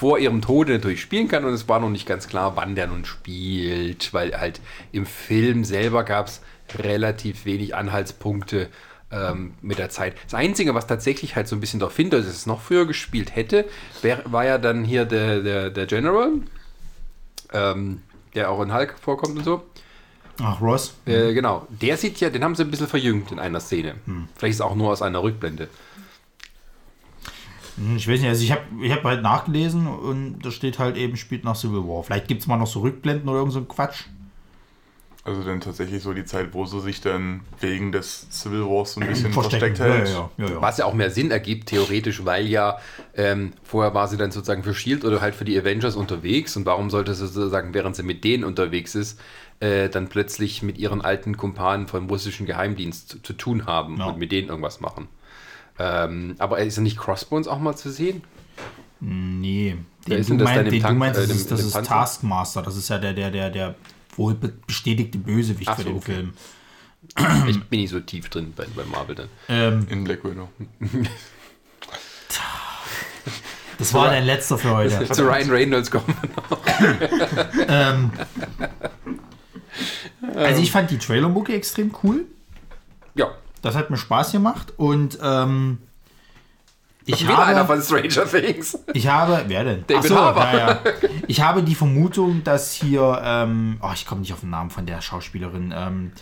vor 0.00 0.18
ihrem 0.18 0.40
Tode 0.40 0.72
natürlich 0.72 1.02
spielen 1.02 1.28
kann 1.28 1.44
und 1.44 1.52
es 1.52 1.68
war 1.68 1.78
noch 1.78 1.90
nicht 1.90 2.06
ganz 2.06 2.26
klar, 2.26 2.56
wann 2.56 2.74
der 2.74 2.86
nun 2.86 3.04
spielt, 3.04 4.14
weil 4.14 4.32
halt 4.38 4.60
im 4.92 5.04
Film 5.04 5.64
selber 5.64 6.04
gab 6.04 6.28
es 6.28 6.40
relativ 6.78 7.44
wenig 7.44 7.74
Anhaltspunkte 7.74 8.70
ähm, 9.12 9.54
mit 9.60 9.78
der 9.78 9.90
Zeit. 9.90 10.14
Das 10.24 10.34
Einzige, 10.34 10.74
was 10.74 10.86
tatsächlich 10.86 11.36
halt 11.36 11.48
so 11.48 11.56
ein 11.56 11.60
bisschen 11.60 11.80
darauf 11.80 11.96
hindert, 11.96 12.20
dass 12.20 12.30
es 12.30 12.46
noch 12.46 12.60
früher 12.60 12.86
gespielt 12.86 13.34
hätte, 13.34 13.66
wär, 14.02 14.22
war 14.24 14.44
ja 14.44 14.58
dann 14.58 14.84
hier 14.84 15.04
der, 15.04 15.40
der, 15.40 15.70
der 15.70 15.86
General, 15.86 16.32
ähm, 17.52 18.02
der 18.34 18.50
auch 18.50 18.62
in 18.62 18.72
Hulk 18.72 18.94
vorkommt 18.98 19.38
und 19.38 19.44
so. 19.44 19.62
Ach, 20.42 20.60
Ross. 20.60 20.94
Äh, 21.06 21.32
genau, 21.34 21.66
der 21.68 21.96
sieht 21.96 22.20
ja, 22.20 22.30
den 22.30 22.42
haben 22.44 22.54
sie 22.54 22.62
ein 22.64 22.70
bisschen 22.70 22.86
verjüngt 22.88 23.30
in 23.32 23.38
einer 23.38 23.60
Szene. 23.60 23.96
Vielleicht 24.36 24.50
ist 24.52 24.56
es 24.56 24.60
auch 24.60 24.74
nur 24.74 24.90
aus 24.90 25.02
einer 25.02 25.22
Rückblende. 25.22 25.68
Hm, 27.76 27.96
Ich 27.96 28.08
weiß 28.08 28.20
nicht, 28.20 28.28
also 28.28 28.42
ich 28.42 28.52
habe 28.52 28.62
ich 28.82 28.92
hab 28.92 29.04
halt 29.04 29.22
nachgelesen 29.22 29.86
und 29.86 30.40
da 30.42 30.50
steht 30.50 30.78
halt 30.78 30.96
eben, 30.96 31.16
spielt 31.16 31.44
nach 31.44 31.56
Civil 31.56 31.80
War. 31.86 32.02
Vielleicht 32.02 32.28
gibt 32.28 32.42
es 32.42 32.46
mal 32.46 32.56
noch 32.56 32.66
so 32.66 32.80
Rückblenden 32.80 33.28
oder 33.28 33.38
irgend 33.38 33.52
so 33.52 33.62
Quatsch. 33.62 34.04
Also 35.22 35.42
dann 35.44 35.60
tatsächlich 35.60 36.02
so 36.02 36.14
die 36.14 36.24
Zeit, 36.24 36.54
wo 36.54 36.64
sie 36.64 36.80
sich 36.80 37.02
dann 37.02 37.42
wegen 37.60 37.92
des 37.92 38.26
Civil 38.30 38.62
Wars 38.64 38.94
so 38.94 39.00
ein 39.00 39.06
bisschen 39.08 39.32
versteckt 39.32 39.78
hält. 39.78 40.08
Ja, 40.08 40.14
ja, 40.14 40.30
ja, 40.38 40.50
ja. 40.54 40.62
Was 40.62 40.78
ja 40.78 40.86
auch 40.86 40.94
mehr 40.94 41.10
Sinn 41.10 41.30
ergibt, 41.30 41.68
theoretisch, 41.68 42.24
weil 42.24 42.46
ja 42.46 42.78
ähm, 43.14 43.52
vorher 43.62 43.92
war 43.92 44.08
sie 44.08 44.16
dann 44.16 44.30
sozusagen 44.30 44.62
für 44.62 44.74
Shield 44.74 45.04
oder 45.04 45.20
halt 45.20 45.34
für 45.34 45.44
die 45.44 45.58
Avengers 45.58 45.94
unterwegs 45.94 46.56
und 46.56 46.64
warum 46.64 46.88
sollte 46.88 47.14
sie 47.14 47.26
sozusagen, 47.28 47.74
während 47.74 47.96
sie 47.96 48.02
mit 48.02 48.24
denen 48.24 48.44
unterwegs 48.44 48.94
ist, 48.94 49.20
äh, 49.60 49.88
dann 49.88 50.08
plötzlich 50.08 50.62
mit 50.62 50.78
ihren 50.78 51.00
alten 51.02 51.36
Kumpanen 51.36 51.86
vom 51.86 52.08
russischen 52.08 52.46
Geheimdienst 52.46 53.08
zu, 53.10 53.22
zu 53.22 53.32
tun 53.34 53.66
haben 53.66 53.98
Ja. 53.98 54.06
und 54.06 54.18
mit 54.18 54.32
denen 54.32 54.48
irgendwas 54.48 54.80
machen. 54.80 55.08
Ähm, 55.78 56.34
aber 56.38 56.58
ist 56.58 56.76
ja 56.76 56.82
nicht 56.82 56.98
Crossbones 56.98 57.46
auch 57.48 57.58
mal 57.58 57.76
zu 57.76 57.90
sehen? 57.90 58.22
Nee. 59.00 59.76
Den 60.06 60.18
ist 60.18 60.28
du, 60.30 60.36
das 60.36 60.44
mein, 60.44 60.64
den 60.64 60.74
du 60.74 60.80
Tank, 60.80 60.98
meinst, 60.98 61.18
äh, 61.18 61.22
das 61.22 61.28
dem- 61.30 61.36
ist, 61.36 61.50
das 61.50 61.60
ist? 61.64 61.86
Taskmaster. 61.86 62.62
Das 62.62 62.76
ist 62.76 62.88
ja 62.90 62.98
der, 62.98 63.12
der, 63.14 63.30
der, 63.30 63.50
der 63.50 63.74
wohl 64.16 64.34
be- 64.34 64.52
bestätigte 64.66 65.16
Bösewicht 65.18 65.68
Ach 65.70 65.76
für 65.76 65.82
so, 65.82 65.88
den 65.88 65.96
okay. 65.96 66.12
Film. 66.14 66.32
Ich 67.48 67.62
bin 67.64 67.80
nicht 67.80 67.90
so 67.90 68.00
tief 68.00 68.28
drin 68.28 68.52
bei, 68.54 68.66
bei 68.76 68.84
Marvel 68.84 69.14
dann. 69.14 69.28
Ähm, 69.48 69.86
In 69.88 70.04
Black 70.04 70.22
Widow. 70.22 70.48
das 73.78 73.94
war 73.94 74.08
dein 74.10 74.24
letzter 74.26 74.58
für 74.58 74.74
heute. 74.76 75.08
Zu 75.10 75.22
Ryan 75.26 75.50
Reynolds 75.50 75.90
kommen. 75.90 76.14
ähm, 77.68 78.10
also 80.34 80.62
ich 80.62 80.70
fand 80.72 80.90
die 80.90 80.98
Trailermucke 80.98 81.52
extrem 81.54 81.94
cool. 82.02 82.24
Ja. 83.14 83.30
Das 83.62 83.74
hat 83.74 83.90
mir 83.90 83.96
Spaß 83.96 84.32
gemacht 84.32 84.72
und 84.76 85.18
ähm, 85.22 85.78
ich 87.06 87.22
Wieder 87.22 87.44
einer 87.44 87.60
habe, 87.60 87.80
von 87.80 87.82
Stranger 87.82 88.26
Things. 88.30 88.78
ich 88.94 89.08
habe, 89.08 89.44
wer 89.48 89.64
denn? 89.64 89.84
David 89.86 90.04
so, 90.04 90.16
Harbour. 90.16 90.42
ja, 90.44 90.58
ja. 90.68 90.80
Ich 91.26 91.40
habe 91.40 91.62
die 91.62 91.74
Vermutung, 91.74 92.44
dass 92.44 92.72
hier, 92.72 93.20
ähm, 93.24 93.78
oh, 93.82 93.90
ich 93.94 94.06
komme 94.06 94.20
nicht 94.20 94.32
auf 94.32 94.40
den 94.40 94.50
Namen 94.50 94.70
von 94.70 94.86
der 94.86 95.00
Schauspielerin, 95.00 95.74
ähm, 95.76 96.12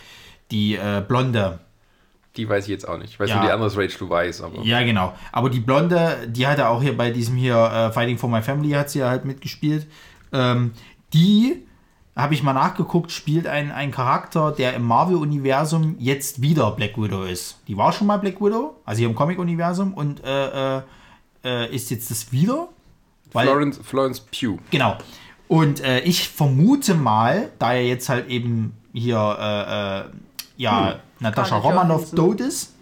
die 0.50 0.76
äh, 0.76 1.02
Blonde, 1.06 1.58
die 2.36 2.48
weiß 2.48 2.64
ich 2.64 2.70
jetzt 2.70 2.88
auch 2.88 2.98
nicht. 2.98 3.10
Ich 3.10 3.20
weiß 3.20 3.28
Ja. 3.28 3.36
nur, 3.36 3.44
die 3.46 3.50
andere 3.50 3.66
ist 3.68 3.76
Rachel 3.76 4.08
Weisz, 4.08 4.40
aber. 4.40 4.62
Ja, 4.62 4.82
genau. 4.84 5.12
Aber 5.32 5.50
die 5.50 5.58
Blonde, 5.60 6.16
die 6.28 6.46
hat 6.46 6.58
ja 6.58 6.68
auch 6.68 6.80
hier 6.80 6.96
bei 6.96 7.10
diesem 7.10 7.36
hier 7.36 7.56
äh, 7.56 7.92
Fighting 7.92 8.16
for 8.16 8.30
My 8.30 8.42
Family 8.42 8.70
hat 8.70 8.90
sie 8.90 9.00
ja 9.00 9.10
halt 9.10 9.24
mitgespielt. 9.24 9.86
Ähm, 10.32 10.72
die, 11.12 11.66
habe 12.18 12.34
ich 12.34 12.42
mal 12.42 12.52
nachgeguckt, 12.52 13.12
spielt 13.12 13.46
ein, 13.46 13.70
ein 13.70 13.92
Charakter, 13.92 14.50
der 14.50 14.74
im 14.74 14.82
Marvel-Universum 14.82 15.94
jetzt 15.98 16.42
wieder 16.42 16.72
Black 16.72 16.98
Widow 16.98 17.22
ist. 17.22 17.60
Die 17.68 17.76
war 17.76 17.92
schon 17.92 18.08
mal 18.08 18.16
Black 18.16 18.40
Widow, 18.40 18.74
also 18.84 18.98
hier 18.98 19.08
im 19.08 19.14
Comic-Universum 19.14 19.94
und 19.94 20.24
äh, 20.24 20.78
äh, 20.78 20.82
äh, 21.44 21.74
ist 21.74 21.90
jetzt 21.90 22.10
das 22.10 22.32
wieder. 22.32 22.68
Weil, 23.32 23.46
Florence, 23.46 23.80
Florence 23.84 24.20
Pugh. 24.20 24.58
Genau. 24.70 24.98
Und 25.46 25.80
äh, 25.80 26.00
ich 26.00 26.28
vermute 26.28 26.94
mal, 26.94 27.50
da 27.58 27.74
er 27.74 27.86
jetzt 27.86 28.08
halt 28.08 28.28
eben 28.28 28.74
hier 28.92 29.16
äh, 29.38 30.00
äh, 30.00 30.04
ja, 30.56 30.98
Natascha 31.20 31.60
Scarlett 31.60 31.64
Romanoff 31.64 32.10
tot 32.10 32.40
ist, 32.40 32.74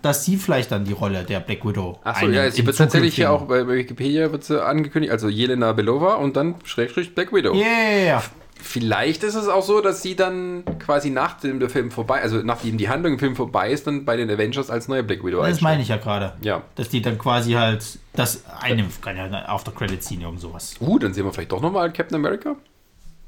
dass 0.00 0.24
sie 0.24 0.38
vielleicht 0.38 0.72
dann 0.72 0.86
die 0.86 0.92
Rolle 0.92 1.24
der 1.24 1.40
Black 1.40 1.66
Widow 1.66 1.98
Achso, 2.02 2.20
einnimmt 2.20 2.34
ja, 2.34 2.50
sie 2.50 2.66
wird 2.66 2.78
tatsächlich 2.78 3.14
hier 3.14 3.30
auch 3.30 3.42
bei 3.42 3.66
Wikipedia 3.68 4.32
wird 4.32 4.44
sie 4.44 4.64
angekündigt, 4.64 5.12
also 5.12 5.28
Jelena 5.28 5.72
Belova 5.72 6.14
und 6.14 6.36
dann 6.36 6.54
Schrägstrich 6.64 7.14
Black 7.14 7.32
Widow. 7.32 7.54
Yeah. 7.54 8.22
Vielleicht 8.62 9.24
ist 9.24 9.34
es 9.34 9.48
auch 9.48 9.62
so, 9.62 9.80
dass 9.80 10.02
sie 10.02 10.14
dann 10.14 10.64
quasi 10.78 11.10
nachdem 11.10 11.60
der 11.60 11.70
Film 11.70 11.90
vorbei, 11.90 12.20
also 12.22 12.38
nachdem 12.38 12.78
die 12.78 12.88
Handlung 12.88 13.14
im 13.14 13.18
Film 13.18 13.36
vorbei 13.36 13.70
ist, 13.70 13.86
dann 13.86 14.04
bei 14.04 14.16
den 14.16 14.30
Avengers 14.30 14.70
als 14.70 14.88
neue 14.88 15.02
Black 15.02 15.24
Widow 15.24 15.42
Das 15.42 15.60
meine 15.60 15.82
ich 15.82 15.88
ja 15.88 15.96
gerade. 15.96 16.34
Ja. 16.42 16.62
Dass 16.76 16.88
die 16.88 17.02
dann 17.02 17.18
quasi 17.18 17.52
halt 17.52 17.98
das 18.12 18.44
eine 18.60 18.86
kann 19.00 19.16
ja 19.16 19.48
auf 19.48 19.64
der 19.64 19.72
Credit 19.72 20.02
ziehen, 20.02 20.20
irgend 20.20 20.40
sowas. 20.40 20.74
Uh, 20.80 20.98
dann 20.98 21.14
sehen 21.14 21.24
wir 21.24 21.32
vielleicht 21.32 21.52
doch 21.52 21.60
nochmal 21.60 21.92
Captain 21.92 22.16
America. 22.16 22.56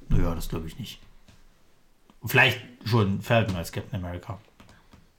Naja, 0.09 0.35
das 0.35 0.49
glaube 0.49 0.67
ich 0.67 0.79
nicht. 0.79 1.01
Vielleicht 2.25 2.61
schon 2.85 3.21
Falcon 3.23 3.57
als 3.57 3.73
Captain 3.73 3.99
America. 3.99 4.39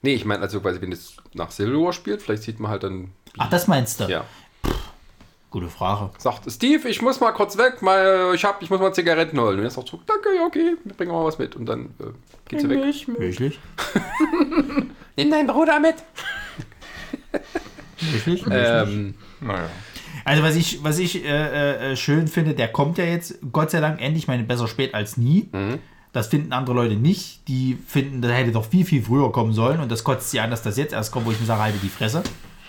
Nee, 0.02 0.14
ich 0.16 0.26
meine, 0.26 0.42
also 0.42 0.60
quasi, 0.60 0.82
wenn 0.82 0.92
es 0.92 1.18
nach 1.34 1.52
Civil 1.52 1.76
War 1.76 1.94
spielt, 1.94 2.22
vielleicht 2.22 2.44
sieht 2.44 2.60
man 2.60 2.70
halt 2.72 2.84
dann. 2.84 3.12
Ach, 3.38 3.50
das 3.50 3.68
meinst 3.68 4.00
du? 4.00 4.06
Ja. 4.06 4.26
Gute 5.54 5.68
Frage. 5.68 6.10
Sagt 6.18 6.52
Steve, 6.52 6.90
ich 6.90 7.04
muss 7.04 7.20
mal 7.20 7.32
kurz 7.32 7.60
weg, 7.60 7.84
mal, 7.84 8.32
ich, 8.34 8.44
hab, 8.44 8.64
ich 8.64 8.72
muss 8.72 8.80
mal 8.80 8.92
Zigaretten 8.92 9.40
holen. 9.40 9.60
Und 9.60 9.66
er 9.66 9.70
sagt 9.70 9.88
so, 9.88 10.00
danke, 10.08 10.30
ja, 10.36 10.48
okay, 10.48 10.78
wir 10.84 10.96
bringen 10.96 11.12
mal 11.12 11.24
was 11.24 11.38
mit. 11.38 11.56
Und 11.56 11.68
dann 11.68 11.92
äh, 12.00 12.06
geht 12.50 12.62
sie 12.62 12.70
weg. 12.70 12.80
Milch. 12.80 13.08
Wirklich? 13.08 13.60
Nimm 15.16 15.30
deinen 15.30 15.46
Bruder 15.46 15.80
mit. 15.80 15.94
Wirklich? 18.00 18.44
Ähm, 18.50 19.14
Naja. 19.42 19.70
Also 20.26 20.42
was 20.42 20.56
ich, 20.56 20.84
was 20.84 20.98
ich 20.98 21.24
äh, 21.24 21.92
äh, 21.92 21.96
schön 21.98 22.28
finde, 22.28 22.56
der 22.56 22.70
kommt 22.70 22.98
ja 22.98 23.06
jetzt, 23.06 23.38
Gott 23.52 23.70
sei 23.70 23.80
Dank, 23.80 24.02
endlich, 24.02 24.24
ich 24.24 24.28
meine, 24.28 24.46
besser 24.46 24.68
spät 24.68 24.96
als 24.96 25.18
nie. 25.18 25.50
Mhm. 25.52 25.78
Das 26.14 26.30
finden 26.30 26.52
andere 26.52 26.76
Leute 26.76 26.96
nicht. 26.96 27.48
Die 27.48 27.78
finden, 27.86 28.24
das 28.24 28.32
hätte 28.32 28.54
doch 28.54 28.66
viel, 28.66 28.86
viel 28.86 29.04
früher 29.04 29.32
kommen 29.32 29.54
sollen. 29.54 29.82
Und 29.82 29.92
das 29.92 30.04
kotzt 30.04 30.32
sie 30.32 30.40
an, 30.40 30.50
dass 30.50 30.64
das 30.64 30.78
jetzt 30.78 30.94
erst 30.94 31.12
kommt, 31.12 31.28
wo 31.28 31.32
ich 31.32 31.40
mir 31.40 31.46
sage, 31.46 31.62
halte 31.62 31.78
die 31.78 31.90
Fresse. 31.90 32.24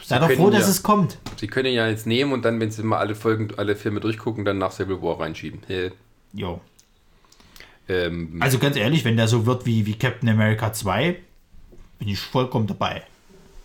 Sei 0.04 0.18
doch 0.18 0.30
froh, 0.30 0.50
dass 0.50 0.62
ja- 0.64 0.68
es 0.68 0.82
kommt. 0.82 1.18
sie 1.36 1.46
können 1.46 1.68
ihn 1.68 1.74
ja 1.74 1.88
jetzt 1.88 2.06
nehmen 2.06 2.32
und 2.32 2.44
dann, 2.44 2.60
wenn 2.60 2.70
sie 2.70 2.82
mal 2.82 2.98
alle 2.98 3.14
Folgen, 3.14 3.48
alle 3.56 3.74
Filme 3.74 4.00
durchgucken, 4.00 4.44
dann 4.44 4.58
nach 4.58 4.72
Civil 4.72 5.00
War 5.02 5.18
reinschieben. 5.20 5.60
Jo. 6.34 6.60
ähm, 7.88 8.36
Also 8.40 8.58
ganz 8.58 8.76
ehrlich, 8.76 9.04
wenn 9.04 9.16
der 9.16 9.28
so 9.28 9.46
wird 9.46 9.66
wie, 9.66 9.86
wie 9.86 9.94
Captain 9.94 10.28
America 10.28 10.72
2, 10.72 11.16
bin 11.98 12.08
ich 12.08 12.18
vollkommen 12.18 12.66
dabei. 12.66 13.02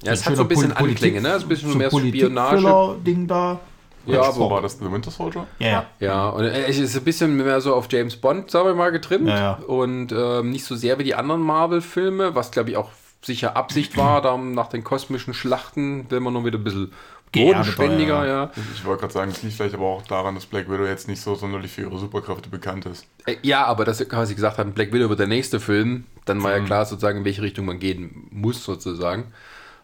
ja, 0.04 0.14
es 0.14 0.26
hat 0.26 0.36
so 0.36 0.44
ein 0.44 0.48
bisschen 0.48 0.72
Anklänge, 0.72 1.22
ne? 1.22 1.30
Es 1.30 1.38
ist 1.38 1.44
ein 1.44 1.50
bisschen 1.50 1.78
mehr 1.78 1.90
Spionage. 1.90 2.98
ding 3.06 3.28
da. 3.28 3.60
Ja, 4.06 4.32
so 4.32 4.40
war 4.42 4.52
aber, 4.52 4.62
das 4.62 4.80
The 4.80 4.90
Winter 4.92 5.12
Soldier? 5.12 5.46
Ja, 5.60 5.68
ja. 5.68 5.86
ja, 6.00 6.30
und 6.30 6.46
äh, 6.46 6.66
es 6.68 6.80
ist 6.80 6.96
ein 6.96 7.04
bisschen 7.04 7.36
mehr 7.36 7.60
so 7.62 7.76
auf 7.76 7.88
James 7.92 8.16
Bond, 8.16 8.50
sagen 8.50 8.68
wir 8.68 8.74
mal, 8.74 8.92
getrimmt. 8.92 9.28
Ja, 9.28 9.36
ja. 9.38 9.54
Und 9.68 10.12
ähm, 10.14 10.50
nicht 10.52 10.64
so 10.64 10.76
sehr 10.76 10.98
wie 11.00 11.04
die 11.04 11.16
anderen 11.16 11.42
Marvel-Filme, 11.42 12.34
was 12.34 12.50
glaube 12.50 12.72
ich 12.72 12.78
auch 12.78 12.90
sicher 13.22 13.56
Absicht 13.58 13.98
war, 13.98 14.22
da 14.22 14.38
nach 14.38 14.68
den 14.68 14.84
kosmischen 14.84 15.34
Schlachten 15.34 16.10
will 16.10 16.20
man 16.20 16.34
noch 16.34 16.46
wieder 16.46 16.58
ein 16.58 16.64
bisschen 16.64 16.92
bodenständiger, 17.32 18.26
ja. 18.26 18.44
ja. 18.46 18.52
Ich 18.74 18.84
wollte 18.86 19.02
gerade 19.02 19.14
sagen, 19.14 19.32
es 19.32 19.44
liegt 19.44 19.56
vielleicht 19.56 19.76
aber 19.76 19.86
auch 19.86 20.02
daran, 20.04 20.36
dass 20.36 20.46
Black 20.46 20.70
Widow 20.70 20.86
jetzt 20.86 21.08
nicht 21.08 21.22
so 21.22 21.36
sonderlich 21.36 21.72
für 21.72 21.82
ihre 21.82 21.98
Superkräfte 22.00 22.50
bekannt 22.50 22.86
ist. 22.86 23.06
Äh, 23.26 23.36
Ja, 23.44 23.66
aber 23.66 23.86
dass 23.86 24.00
sie 24.00 24.06
quasi 24.06 24.34
gesagt 24.36 24.58
haben, 24.58 24.74
Black 24.74 24.92
Widow 24.94 25.10
wird 25.10 25.20
der 25.20 25.28
nächste 25.28 25.60
Film, 25.60 26.06
dann 26.26 26.42
war 26.44 26.58
ja 26.58 26.64
klar 26.64 26.86
sozusagen, 26.86 27.20
in 27.20 27.26
welche 27.26 27.42
Richtung 27.42 27.66
man 27.66 27.80
gehen 27.80 28.28
muss 28.32 28.64
sozusagen. 28.64 29.32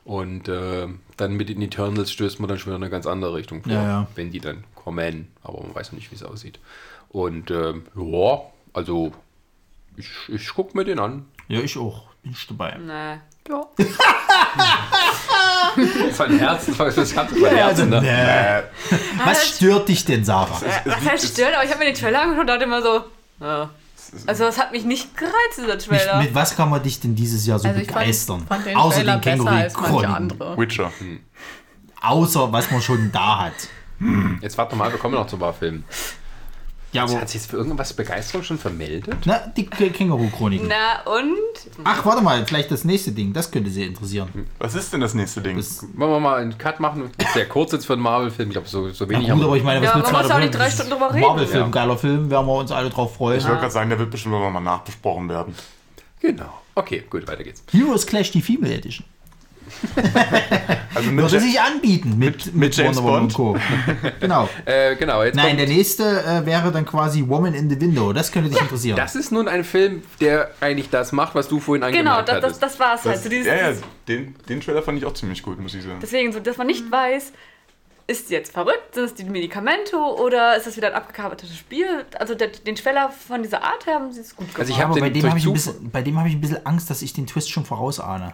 Und 0.06 0.48
äh, 0.48 0.88
dann 1.18 1.34
mit 1.34 1.50
den 1.50 1.62
Eternals 1.62 2.12
stößt 2.12 2.40
man 2.40 2.48
dann 2.48 2.58
schon 2.60 2.68
wieder 2.68 2.78
in 2.78 2.84
eine 2.84 2.92
ganz 2.92 3.08
andere 3.08 3.34
Richtung 3.34 3.64
vor, 3.64 3.72
Ja, 3.74 3.84
ja. 3.84 4.08
wenn 4.16 4.32
die 4.32 4.40
dann 4.40 4.64
kommen. 4.76 5.28
Aber 5.44 5.62
man 5.62 5.74
weiß 5.74 5.92
noch 5.92 6.00
nicht, 6.00 6.12
wie 6.12 6.16
es 6.16 6.24
aussieht. 6.24 6.60
Und 7.10 7.50
ähm, 7.50 7.84
ja, 7.96 8.42
also 8.74 9.12
ich, 9.98 10.10
ich 10.28 10.48
gucke 10.54 10.78
mir 10.78 10.84
den 10.86 11.00
an. 11.00 11.26
Ja, 11.48 11.60
ich 11.62 11.78
auch. 11.78 12.04
Bin 12.26 12.34
ich 12.34 12.48
dabei. 12.48 12.76
Nee. 12.84 13.20
Ja. 13.48 13.62
Von 16.14 16.40
Herzen, 16.40 16.76
das 16.78 17.16
hat 17.16 17.30
von 17.30 17.46
Herzen, 17.46 17.90
ne? 17.90 18.02
nee. 18.02 18.64
Was 19.24 19.48
stört 19.50 19.88
dich 19.90 20.04
denn, 20.06 20.24
Sarah? 20.26 20.60
Was 20.86 21.06
heißt 21.06 21.34
stört? 21.34 21.54
Aber 21.54 21.64
ich 21.64 21.70
habe 21.70 21.78
mir 21.80 21.86
den 21.86 21.94
Trailer 21.96 22.22
angeschaut 22.24 22.42
und 22.42 22.48
dachte 22.48 22.64
immer 22.64 22.82
so, 22.82 23.04
ja. 23.40 23.70
Also 24.26 24.46
es 24.46 24.58
hat 24.58 24.72
mich 24.72 24.84
nicht 24.86 25.16
gereizt, 25.18 25.58
dieser 25.58 25.76
Mit, 25.76 25.86
Trailer. 25.86 26.22
mit 26.24 26.34
was 26.34 26.56
kann 26.56 26.70
man 26.72 26.82
dich 26.82 27.00
denn 27.02 27.14
dieses 27.16 27.46
Jahr 27.46 27.60
so 27.60 27.68
Also 27.68 27.82
ich 27.82 27.88
fand, 27.88 28.00
begeistern? 28.00 28.46
fand 28.48 28.66
den 28.66 28.78
Außer 28.78 28.96
Trailer 29.04 29.18
den 29.18 29.22
besser 29.22 29.38
Känguru 29.38 29.56
als 29.56 29.74
manche 29.76 29.90
Chroniken. 29.92 30.16
andere. 30.16 30.58
Witcher. 30.58 30.92
Außer 32.02 32.52
was 32.52 32.72
man 32.72 32.82
schon 32.82 33.12
da 33.12 33.40
hat. 33.46 33.54
Jetzt 34.42 34.58
warte 34.58 34.76
mal, 34.76 34.92
wir 34.92 34.98
kommen 34.98 35.14
noch 35.16 35.28
zu 35.28 35.36
ein 35.36 35.40
paar 35.40 35.54
Filmen. 35.54 35.84
Ja, 36.96 37.04
aber. 37.04 37.22
Hat 37.22 37.30
sich 37.30 37.42
jetzt 37.42 37.52
für 37.52 37.58
irgendwas 37.58 37.94
Begeisterung 37.94 38.44
schon 38.44 38.58
vermeldet? 38.58 39.16
Na, 39.26 39.40
die 39.56 39.66
Känguru-Chroniken. 39.66 40.68
Na 40.70 41.02
und? 41.12 41.36
Ach, 41.84 42.06
warte 42.06 42.22
mal, 42.24 42.46
vielleicht 42.46 42.72
das 42.72 42.84
nächste 42.86 43.12
Ding. 43.12 43.34
Das 43.34 43.52
könnte 43.52 43.70
Sie 43.70 43.84
interessieren. 43.84 44.30
Was 44.60 44.76
ist 44.76 44.94
denn 44.94 45.02
das 45.02 45.14
nächste 45.14 45.42
Ding? 45.42 45.58
Das, 45.58 45.84
Wollen 45.96 46.12
wir 46.12 46.20
mal 46.20 46.42
einen 46.42 46.58
Cut 46.58 46.80
machen? 46.80 47.10
Sehr 47.34 47.48
kurz 47.48 47.72
jetzt 47.74 47.86
für 47.86 47.94
einen 47.94 48.02
Marvel-Film. 48.02 48.50
Ich 48.50 48.54
glaube, 48.54 48.68
so, 48.68 48.90
so 48.90 49.04
ja, 49.06 49.10
wenig 49.10 49.30
gut, 49.30 49.44
aber 49.44 49.58
ich 49.58 49.64
meine, 49.64 49.82
was 49.82 49.90
Ja, 49.90 49.96
willst 49.96 50.12
man 50.12 50.22
muss 50.24 50.32
auch 50.32 50.40
nicht 50.40 50.56
drei 50.56 50.70
Stunden 50.70 50.92
drüber 50.92 51.14
reden. 51.14 51.22
Marvel-Film, 51.28 51.64
Ja. 51.66 51.70
geiler 51.70 51.98
Film, 51.98 52.30
werden 52.30 52.48
wir 52.48 52.54
uns 52.54 52.72
alle 52.72 52.90
drauf 52.90 53.16
freuen. 53.16 53.40
Ich 53.40 53.46
wollte 53.46 53.60
gerade 53.60 53.74
sagen, 53.74 53.90
der 53.90 54.00
wird 54.00 54.12
bestimmt 54.12 54.34
nochmal 54.36 54.62
nachbesprochen 54.62 55.28
werden. 55.30 55.54
Genau. 56.22 56.62
Okay, 56.76 57.04
gut, 57.10 57.28
weiter 57.28 57.44
geht's. 57.44 57.64
Heroes 57.72 58.06
Clash, 58.06 58.32
die 58.32 58.42
Female 58.42 58.74
Edition. 58.74 59.06
Also 60.96 61.12
mit 61.12 61.26
Würde 61.26 61.42
sich 61.42 61.60
anbieten 61.60 62.18
mit, 62.18 62.56
mit, 62.56 62.74
James 62.78 62.96
Wonder 62.98 63.10
Woman 63.10 63.24
und 63.24 63.34
Co. 63.34 63.58
genau. 64.22 64.48
Äh, 64.64 64.96
genau, 64.96 65.24
jetzt 65.24 65.36
Nein, 65.36 65.58
der 65.58 65.68
nächste 65.68 66.04
äh, 66.24 66.46
wäre 66.46 66.72
dann 66.72 66.86
quasi 66.86 67.28
Woman 67.28 67.54
in 67.54 67.70
the 67.70 67.80
Window. 67.82 68.14
Das 68.14 68.32
könnte 68.32 68.50
dich 68.50 68.62
interessieren. 68.62 68.96
Das 68.96 69.14
ist 69.14 69.30
nun 69.30 69.50
ein 69.50 69.66
Film, 69.66 70.04
der 70.22 70.52
eigentlich 70.62 70.90
das 70.90 71.12
macht, 71.12 71.36
was 71.36 71.50
du 71.50 71.60
vorhin 71.60 71.82
Genau, 71.92 72.12
angemerkt 72.20 72.30
das, 72.30 72.36
das, 72.36 72.44
hattest. 72.46 72.64
das 72.64 72.80
war 72.80 72.96
es 72.96 73.04
halt. 73.04 73.16
das, 73.18 73.24
So 73.24 73.30
dieses, 73.30 73.48
ja, 73.48 73.72
ja, 73.72 73.78
den, 74.08 74.36
den 74.48 74.62
Trailer 74.62 74.82
fand 74.84 74.98
ich 74.98 75.06
auch 75.06 75.14
ziemlich 75.14 75.44
gut, 75.44 75.60
muss 75.60 75.74
ich 75.76 75.84
sagen. 75.84 76.00
Deswegen, 76.02 76.32
so, 76.32 76.40
dass 76.40 76.56
man 76.58 76.68
nicht 76.68 76.90
weiß, 76.90 77.34
ist 78.08 78.28
sie 78.30 78.36
jetzt 78.36 78.54
verrückt, 78.54 78.94
sind 78.94 79.04
es 79.04 79.14
die 79.16 79.26
Medikamente 79.26 79.98
oder 79.98 80.56
ist 80.56 80.66
das 80.66 80.78
wieder 80.78 80.88
ein 80.90 80.94
abgekarbeitetes 80.94 81.58
Spiel? 81.58 82.06
Also 82.20 82.36
der, 82.36 82.48
den 82.50 82.76
Trailer 82.76 83.10
von 83.10 83.44
dieser 83.44 83.64
Art 83.64 83.86
her 83.86 83.96
haben 83.96 84.14
sie 84.14 84.22
es 84.22 84.34
gut 84.36 84.46
gemacht. 84.48 84.60
Also 84.62 84.72
ich 84.72 84.80
habe 84.82 84.98
bei 85.00 85.10
dem 85.10 85.24
habe 85.24 85.42
durch 85.42 85.46
ich, 85.46 85.66
bisschen- 85.66 85.90
bei 85.92 86.02
dem 86.02 86.18
hab 86.18 86.26
ich 86.28 86.36
ein 86.36 86.42
bisschen 86.42 86.66
Angst, 86.66 86.90
dass 86.90 87.02
ich 87.02 87.12
den 87.12 87.28
Twist 87.28 87.50
schon 87.52 87.66
vorausahne. 87.66 88.34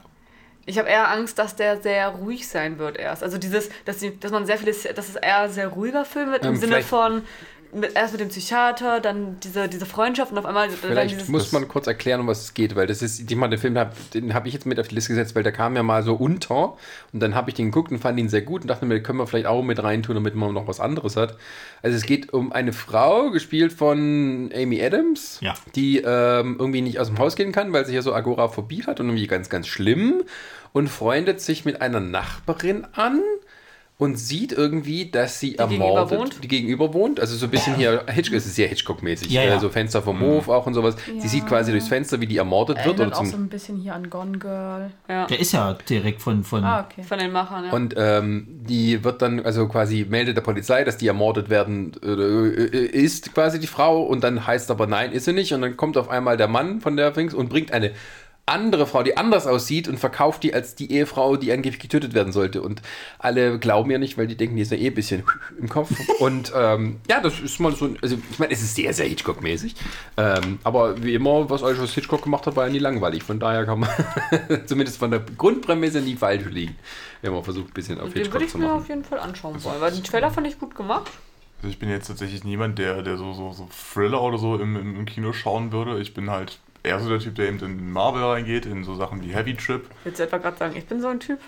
Ich 0.66 0.78
habe 0.78 0.90
eher 0.90 1.10
Angst, 1.10 1.40
dass 1.40 1.56
der 1.56 1.82
sehr 1.82 2.08
ruhig 2.10 2.48
sein 2.48 2.78
wird 2.78 2.98
erst. 2.98 3.24
Also 3.24 3.38
dieses, 3.38 3.70
dass, 3.86 3.98
die, 3.98 4.20
dass 4.20 4.32
man 4.32 4.46
sehr 4.46 4.58
viele, 4.58 4.72
dass 4.72 5.10
es 5.10 5.16
eher 5.16 5.50
sehr 5.50 5.70
ruiger 5.70 6.06
Film 6.06 6.32
wird 6.32 6.46
im 6.46 6.54
Ähm, 6.54 6.60
Sinne 6.60 6.82
von 6.84 7.24
mit, 7.74 7.96
erst 7.96 8.14
mit 8.14 8.22
dem 8.22 8.30
Psychiater, 8.30 9.00
dann 9.00 9.38
diese, 9.42 9.68
diese 9.68 9.86
Freundschaft 9.86 10.32
und 10.32 10.38
auf 10.38 10.46
einmal 10.46 10.70
Vielleicht 10.70 11.30
muss 11.30 11.52
man 11.52 11.68
kurz 11.68 11.88
erklären, 11.88 12.20
um 12.22 12.28
was 12.28 12.42
es 12.42 12.54
geht, 12.54 12.76
weil 12.76 12.88
das 12.88 13.02
ist, 13.02 13.30
ich 13.32 13.36
meine, 13.38 13.56
den 13.56 13.60
Film, 13.60 13.78
hab, 13.78 13.96
den 14.12 14.34
habe 14.34 14.48
ich 14.48 14.54
jetzt 14.54 14.66
mit 14.66 14.80
auf 14.80 14.88
die 14.88 14.96
Liste 14.96 15.10
gesetzt, 15.10 15.36
weil 15.36 15.44
der 15.44 15.52
kam 15.52 15.76
ja 15.76 15.84
mal 15.84 16.04
so 16.04 16.16
unter 16.16 16.78
und 17.14 17.20
dann 17.22 17.36
habe 17.36 17.50
ich 17.50 17.56
den 17.56 17.68
geguckt 17.68 17.92
und 17.92 18.00
fand 18.00 18.20
ihn 18.20 18.30
sehr 18.30 18.42
gut 18.42 18.62
und 18.62 18.68
dachte 18.68 18.86
mir, 18.86 18.96
den 18.96 19.04
können 19.04 19.20
wir 19.20 19.28
vielleicht 19.28 19.48
auch 19.48 19.64
mit 19.64 19.82
reintun, 19.82 20.16
damit 20.16 20.36
man 20.36 20.54
noch 20.54 20.68
was 20.68 20.80
anderes 20.80 21.16
hat. 21.16 21.38
Also 21.82 21.98
es 21.98 22.04
geht 22.04 22.34
um 22.34 22.52
eine 22.52 22.74
Frau, 22.74 23.32
gespielt 23.32 23.74
von 23.74 24.50
Amy 24.56 24.82
Adams, 24.84 25.40
Ja. 25.42 25.54
die 25.76 25.98
ähm, 26.00 26.58
irgendwie 26.60 26.82
nicht 26.82 27.00
aus 27.00 27.08
dem 27.08 27.20
Haus 27.20 27.36
gehen 27.36 27.52
kann, 27.52 27.74
weil 27.74 27.86
sie 27.86 27.96
ja 27.96 28.02
so 28.02 28.14
Agoraphobie 28.14 28.84
hat 28.86 29.00
und 29.00 29.08
irgendwie 29.08 29.28
ganz, 29.28 29.50
ganz 29.50 29.68
schlimm 29.68 30.24
und 30.74 30.88
freundet 30.88 31.42
sich 31.42 31.66
mit 31.66 31.82
einer 31.82 32.00
Nachbarin 32.00 32.86
an 32.94 33.22
und 34.02 34.18
sieht 34.18 34.52
irgendwie, 34.52 35.12
dass 35.12 35.40
sie 35.40 35.52
gegenüber 35.52 35.86
ermordet, 35.86 36.18
wohnt? 36.20 36.44
die 36.44 36.48
gegenüber 36.48 36.92
wohnt. 36.96 37.20
Also 37.20 37.36
so 37.36 37.46
ein 37.46 37.52
bisschen 37.52 37.76
hier, 37.76 38.04
Hitchcock, 38.08 38.38
es 38.38 38.48
ist 38.48 38.56
sehr 38.56 38.68
Hitchcock-mäßig. 38.68 39.30
Ja, 39.30 39.44
ja. 39.44 39.58
Äh, 39.58 39.60
So 39.60 39.70
Fenster 39.70 40.02
vom 40.02 40.20
Hof 40.22 40.50
auch 40.50 40.66
und 40.66 40.74
sowas. 40.74 40.96
Sie 41.20 41.28
sieht 41.28 41.46
quasi 41.46 41.70
durchs 41.72 41.88
Fenster, 41.88 42.20
wie 42.20 42.26
die 42.26 42.38
ermordet 42.38 42.78
wird. 42.78 42.98
Erinnert 42.98 43.10
Oder 43.10 43.20
auch 43.20 43.26
so 43.32 43.38
ein 43.38 43.48
bisschen 43.48 43.78
hier 43.78 43.94
an 43.94 44.10
Gone 44.10 44.40
Girl. 44.40 44.90
ja, 45.08 45.28
Der 45.28 45.40
ist 45.40 45.52
ja 45.52 45.78
direkt 45.88 46.20
von. 46.20 46.44
von 46.44 46.64
Ah, 46.64 46.80
okay. 46.90 47.04
von 47.04 47.20
den 47.20 47.32
Machern, 47.32 47.66
ja. 47.66 47.72
und 47.74 47.94
ähm, 47.96 48.48
die 48.68 49.04
wird 49.04 49.22
dann, 49.22 49.40
also 49.46 49.68
quasi 49.68 50.04
meldet 50.10 50.36
der 50.36 50.42
Polizei, 50.42 50.84
dass 50.84 50.98
die 50.98 51.06
ermordet 51.08 51.52
werden 51.52 51.92
äh, 52.04 52.86
ist, 52.88 53.36
quasi 53.36 53.60
die 53.60 53.68
Frau. 53.68 54.02
Und 54.02 54.24
dann 54.24 54.48
heißt 54.48 54.72
aber, 54.72 54.88
nein, 54.88 55.12
ist 55.12 55.26
sie 55.26 55.34
nicht. 55.34 55.54
Und 55.54 55.62
dann 55.62 55.78
kommt 55.78 55.96
auf 55.98 56.10
einmal 56.10 56.38
der 56.38 56.48
Mann 56.48 56.82
von 56.82 56.98
der 56.98 57.12
Dings 57.12 57.36
und 57.36 57.50
bringt 57.50 57.72
eine 57.72 57.92
andere 58.52 58.86
Frau, 58.86 59.02
die 59.04 59.18
anders 59.18 59.48
aussieht 59.48 59.88
und 59.88 59.98
verkauft 60.00 60.44
die 60.44 60.54
als 60.54 60.76
die 60.76 60.92
Ehefrau, 60.92 61.38
die 61.38 61.52
angeblich 61.52 61.80
getötet 61.82 62.14
werden 62.14 62.32
sollte. 62.32 62.62
Und 62.62 62.82
alle 63.18 63.58
glauben 63.58 63.90
ihr 63.90 63.98
nicht, 64.00 64.18
weil 64.18 64.28
die 64.28 64.38
denken, 64.38 64.56
die 64.56 64.62
ist 64.62 64.72
ja 64.72 64.78
eh 64.78 64.88
ein 64.88 64.94
bisschen 64.94 65.24
im 65.60 65.68
Kopf. 65.70 65.92
Und 66.20 66.52
ähm, 66.56 66.98
ja, 67.10 67.20
das 67.22 67.40
ist 67.40 67.60
mal 67.60 67.74
so, 67.76 67.86
ein- 67.86 67.98
also 68.02 68.18
ich 68.32 68.38
meine, 68.40 68.52
es 68.54 68.62
ist 68.62 68.76
sehr, 68.76 68.94
sehr 68.94 69.08
Hitchcock-mäßig. 69.08 69.74
Ähm, 70.18 70.60
aber 70.64 71.02
wie 71.04 71.16
immer, 71.16 71.50
was 71.50 71.64
alles, 71.64 71.80
was 71.82 71.94
Hitchcock 71.94 72.22
gemacht 72.24 72.46
hat, 72.46 72.56
war 72.56 72.68
ja 72.68 72.72
nie 72.72 72.80
langweilig. 72.80 73.24
Von 73.24 73.40
daher 73.40 73.66
kann 73.66 73.80
man 73.80 73.90
zumindest 74.66 74.98
von 74.98 75.10
der 75.12 75.22
Grundprämisse 75.38 76.02
nie 76.02 76.16
falsch 76.16 76.46
liegen, 76.46 76.76
wenn 77.22 77.34
man 77.34 77.44
versucht, 77.44 77.70
ein 77.70 77.74
bisschen 77.74 78.00
auf 78.00 78.06
Den 78.14 78.16
würde 78.16 78.20
Hitchcock 78.22 78.42
ich 78.44 78.50
zu 78.50 78.58
mir 78.58 78.66
machen. 78.66 78.78
auf 78.82 78.90
jeden 78.90 79.04
Fall 79.04 79.20
anschauen 79.20 79.64
wollen, 79.64 79.82
weil 79.82 79.92
den 79.92 80.04
Trailer 80.04 80.30
fand 80.32 80.48
ich 80.48 80.60
gut 80.60 80.76
gemacht. 80.76 81.10
Also 81.64 81.70
ich 81.70 81.78
bin 81.80 81.90
jetzt 81.90 82.08
tatsächlich 82.08 82.44
niemand, 82.44 82.80
der, 82.80 83.04
der 83.04 83.18
so, 83.18 83.34
so, 83.34 83.54
so 83.54 83.70
Thriller 83.94 84.22
oder 84.24 84.40
so 84.40 84.56
im, 84.58 84.76
im 84.76 85.06
Kino 85.06 85.32
schauen 85.32 85.72
würde. 85.72 86.00
Ich 86.00 86.14
bin 86.16 86.32
halt 86.32 86.58
eher 86.84 87.00
so 87.00 87.10
der 87.10 87.20
Typ, 87.20 87.36
der 87.36 87.48
eben 87.50 87.60
in 87.60 87.92
Marvel 87.92 88.24
reingeht, 88.24 88.66
in 88.66 88.84
so 88.84 88.96
Sachen 88.96 89.22
wie 89.24 89.34
Heavy 89.34 89.56
Trip. 89.56 89.84
Willst 90.04 90.20
du 90.20 90.24
etwa 90.24 90.38
gerade 90.38 90.58
sagen, 90.58 90.76
ich 90.76 90.86
bin 90.86 91.02
so 91.02 91.08
ein 91.08 91.20
Typ? 91.20 91.40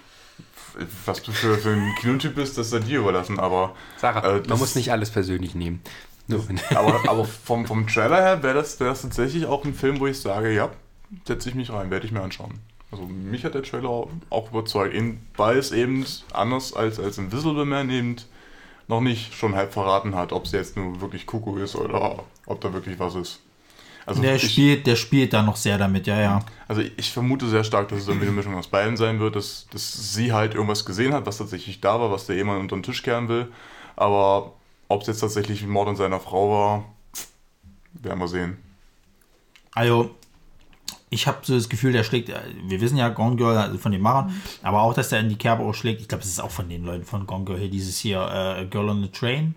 Was 1.06 1.22
du 1.22 1.32
für, 1.32 1.58
für 1.58 1.70
ein 1.70 1.94
Kinotyp 2.00 2.36
bist, 2.36 2.58
das 2.58 2.72
sei 2.72 2.80
dir 2.80 3.00
überlassen, 3.00 3.40
aber, 3.40 3.76
Sarah, 3.98 4.38
Äh, 4.38 4.42
man 4.48 4.58
muss 4.58 4.76
nicht 4.76 4.92
alles 4.92 5.12
persönlich 5.12 5.54
nehmen. 5.54 5.82
Aber, 6.74 7.02
aber 7.08 7.26
vom, 7.26 7.66
vom 7.66 7.86
Trailer 7.86 8.22
her 8.22 8.44
wäre 8.44 8.56
das, 8.56 8.80
wär 8.80 8.88
das 8.88 9.04
tatsächlich 9.04 9.46
auch 9.46 9.64
ein 9.66 9.74
Film, 9.74 10.00
wo 10.00 10.08
ich 10.08 10.20
sage, 10.20 10.52
ja, 10.52 10.70
setze 11.28 11.50
ich 11.50 11.56
mich 11.56 11.72
rein, 11.72 11.92
werde 11.92 12.06
ich 12.06 12.12
mir 12.12 12.22
anschauen. 12.22 12.60
Also 12.92 13.06
mich 13.06 13.44
hat 13.44 13.56
der 13.56 13.64
Trailer 13.64 14.08
auch 14.30 14.52
überzeugt, 14.52 14.94
eben, 14.94 15.28
weil 15.36 15.58
es 15.58 15.72
eben 15.72 16.06
anders 16.32 16.74
als, 16.74 17.00
als 17.00 17.18
Invisible 17.18 17.66
Man 17.66 17.90
eben 17.90 18.16
noch 18.88 19.02
nicht 19.02 19.34
schon 19.34 19.56
halb 19.56 19.74
verraten 19.74 20.16
hat, 20.16 20.32
ob 20.32 20.46
es 20.46 20.52
jetzt 20.52 20.76
nur 20.76 21.02
wirklich 21.02 21.26
Kuckuck 21.26 21.60
ist 21.60 21.76
oder 21.76 22.24
ob 22.46 22.62
da 22.62 22.74
wirklich 22.74 23.00
was 23.00 23.16
ist. 23.16 23.40
Also 24.06 24.22
Der 24.22 24.36
ich, 24.36 24.52
spielt, 24.52 24.86
der 24.86 24.96
spielt 24.96 25.34
da 25.34 25.42
noch 25.42 25.56
sehr 25.56 25.78
damit, 25.78 26.08
ja, 26.08 26.20
ja. 26.20 26.40
Also 26.68 26.82
ich 26.82 27.12
vermute 27.12 27.48
sehr 27.48 27.64
stark, 27.64 27.88
dass 27.90 28.00
es 28.00 28.08
irgendwie 28.08 28.28
eine 28.28 28.36
Mischung 28.36 28.56
aus 28.56 28.68
beiden 28.68 28.98
sein 28.98 29.20
wird, 29.20 29.36
dass, 29.36 29.68
dass 29.72 30.14
sie 30.14 30.34
halt 30.34 30.56
irgendwas 30.56 30.86
gesehen 30.86 31.14
hat, 31.14 31.26
was 31.26 31.38
tatsächlich 31.38 31.80
da 31.82 32.00
war, 32.00 32.12
was 32.12 32.26
der 32.26 32.36
jemand 32.36 32.60
unter 32.60 32.76
den 32.76 32.84
Tisch 32.84 33.04
kehren 33.04 33.30
will. 33.30 33.48
Aber 33.96 34.54
ob 34.90 35.02
es 35.02 35.08
jetzt 35.08 35.22
tatsächlich 35.22 35.62
ein 35.64 35.70
Mord 35.70 35.88
an 35.90 35.96
seiner 35.96 36.20
Frau 36.20 36.52
war, 36.52 36.86
werden 37.94 38.20
wir 38.20 38.28
sehen. 38.28 38.58
Also, 39.74 40.12
ich 41.10 41.28
habe 41.28 41.40
so 41.44 41.56
das 41.56 41.70
Gefühl, 41.70 41.94
der 41.94 42.04
schlägt, 42.04 42.30
äh, 42.30 42.40
wir 42.66 42.82
wissen 42.82 42.98
ja, 42.98 43.10
Gone 43.10 43.36
Girl 43.36 43.58
also 43.58 43.78
von 43.78 43.92
den 43.92 44.02
Machern, 44.02 44.34
aber 44.62 44.82
auch, 44.82 44.94
dass 44.94 45.10
der 45.10 45.20
in 45.20 45.30
die 45.30 45.36
Kerbe 45.36 45.64
auch 45.64 45.74
schlägt. 45.74 46.02
Ich 46.02 46.08
glaube, 46.08 46.24
das 46.24 46.32
ist 46.32 46.42
auch 46.42 46.52
von 46.52 46.70
den 46.70 46.84
Leuten 46.84 47.06
von 47.06 47.26
Gone 47.26 47.46
Girl 47.46 47.60
hier, 47.60 47.70
dieses 47.70 47.98
hier, 48.00 48.20
äh, 48.60 48.66
Girl 48.66 48.90
on 48.90 49.02
the 49.02 49.10
Train. 49.10 49.56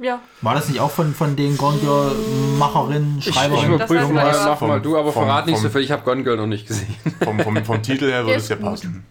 Ja. 0.00 0.20
War 0.42 0.54
das 0.54 0.68
nicht 0.68 0.78
auch 0.80 0.90
von, 0.90 1.12
von 1.14 1.34
den 1.34 1.56
Gone 1.56 1.78
Girl 1.78 2.12
Macherinnen, 2.58 3.18
Ich 3.18 3.24
Schreiberinnen? 3.34 3.78
Das 3.78 3.90
überprüfe 3.90 4.00
heißt, 4.02 4.12
mal, 4.14 4.48
aber- 4.48 4.50
mach 4.60 4.68
mal 4.68 4.80
du, 4.80 4.96
aber 4.96 5.12
vom- 5.12 5.24
verrat 5.24 5.46
nicht 5.46 5.56
so 5.56 5.62
vom- 5.62 5.72
viel. 5.72 5.80
Ich 5.80 5.90
habe 5.90 6.02
Gone 6.04 6.22
Girl 6.22 6.36
noch 6.36 6.46
nicht 6.46 6.66
gesehen. 6.68 6.94
Vom, 7.24 7.40
vom, 7.40 7.64
vom 7.64 7.82
Titel 7.82 8.06
her 8.08 8.24
würde 8.24 8.36
es 8.38 8.48
ja 8.48 8.56
passen. 8.56 9.04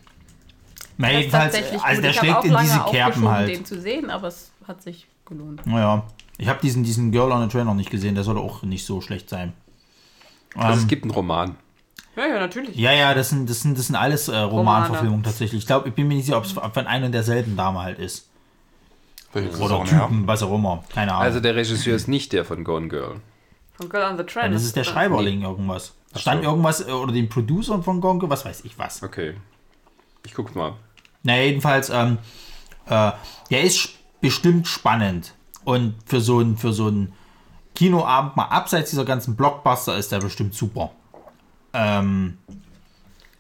Na, 0.98 1.12
jedenfalls, 1.12 1.54
tatsächlich 1.54 1.82
also 1.84 2.02
der 2.02 2.12
Ich 2.12 2.18
schlägt 2.18 2.46
in 2.46 2.58
diese 2.62 2.80
Kerben 2.90 3.28
halt. 3.30 3.50
den 3.50 3.66
zu 3.66 3.80
sehen, 3.80 4.10
aber 4.10 4.30
es 4.30 4.52
hat 4.68 4.82
sich 4.82 5.08
gelohnt. 5.26 5.66
Naja, 5.68 6.04
ich 6.38 6.48
habe 6.48 6.60
diesen, 6.62 6.84
diesen 6.84 7.12
Girl 7.12 7.32
on 7.32 7.44
the 7.44 7.50
Train 7.50 7.66
noch 7.66 7.74
nicht 7.76 7.90
gesehen, 7.92 8.16
der 8.16 8.24
soll 8.24 8.38
auch 8.38 8.64
nicht 8.64 8.86
so 8.86 9.02
schlecht 9.02 9.30
sein. 9.30 9.54
Also 10.56 10.74
Ähm, 10.74 10.80
es 10.80 10.88
gibt 10.88 11.04
einen 11.04 11.12
Roman. 11.12 11.56
Ja, 12.16 12.26
ja, 12.26 12.40
natürlich. 12.40 12.76
Ja, 12.76 12.94
ja, 12.94 13.14
das 13.14 13.30
sind, 13.30 13.48
das 13.50 13.62
sind, 13.62 13.78
das 13.78 13.88
sind 13.88 13.96
alles 13.96 14.28
äh, 14.28 14.36
Romanverfilmungen 14.38 15.22
tatsächlich. 15.24 15.62
Ich 15.62 15.68
glaube, 15.68 15.90
ich 15.90 15.94
bin 15.94 16.08
mir 16.08 16.16
nicht 16.16 16.26
sicher, 16.26 16.38
ob 16.38 16.46
es 16.46 16.54
von 16.54 16.88
einer 16.88 17.06
und 17.06 17.12
derselben 17.12 17.56
Dame 17.56 17.80
halt 17.80 18.00
ist. 18.00 18.28
Oder? 19.34 19.84
Typen, 19.84 20.26
was 20.26 20.42
auch 20.42 20.54
immer. 20.54 20.84
Keine 20.94 21.12
Ahnung. 21.12 21.24
Also 21.24 21.40
der 21.40 21.56
Regisseur 21.56 21.96
ist 21.96 22.08
nicht 22.08 22.34
der 22.34 22.46
von 22.46 22.64
Gone 22.64 22.88
Girl. 22.88 23.22
Von 23.74 23.90
Girl 23.90 24.10
on 24.10 24.18
the 24.18 24.24
Train. 24.24 24.46
Dann 24.46 24.54
ist 24.54 24.64
es 24.64 24.74
der 24.74 24.84
Schreiberling 24.84 25.44
irgendwas. 25.44 25.94
Stand 26.16 26.44
so. 26.44 26.50
irgendwas 26.50 26.88
äh, 26.88 26.92
oder 26.92 27.14
den 27.14 27.30
Producer 27.30 27.82
von 27.84 28.02
Gonke, 28.02 28.30
was 28.30 28.46
weiß 28.46 28.66
ich 28.66 28.78
was. 28.80 29.04
Okay. 29.04 29.36
Ich 30.26 30.34
guck 30.34 30.56
mal. 30.56 30.74
Na, 31.24 31.38
jedenfalls, 31.38 31.90
ähm, 31.90 32.18
äh, 32.88 33.12
der 33.52 33.64
ist 33.64 33.90
bestimmt 34.22 34.68
spannend. 34.68 35.34
Und 35.64 35.96
für 36.06 36.22
so 36.22 36.40
einen 36.40 36.58
für 36.58 36.72
so 36.72 36.88
einen 36.88 37.14
Kinoabend 37.76 38.36
mal 38.36 38.46
abseits 38.46 38.90
dieser 38.90 39.06
ganzen 39.06 39.36
Blockbuster 39.36 39.98
ist 39.98 40.12
der 40.12 40.20
bestimmt 40.20 40.56
super. 40.56 40.92
Ähm, 41.74 42.38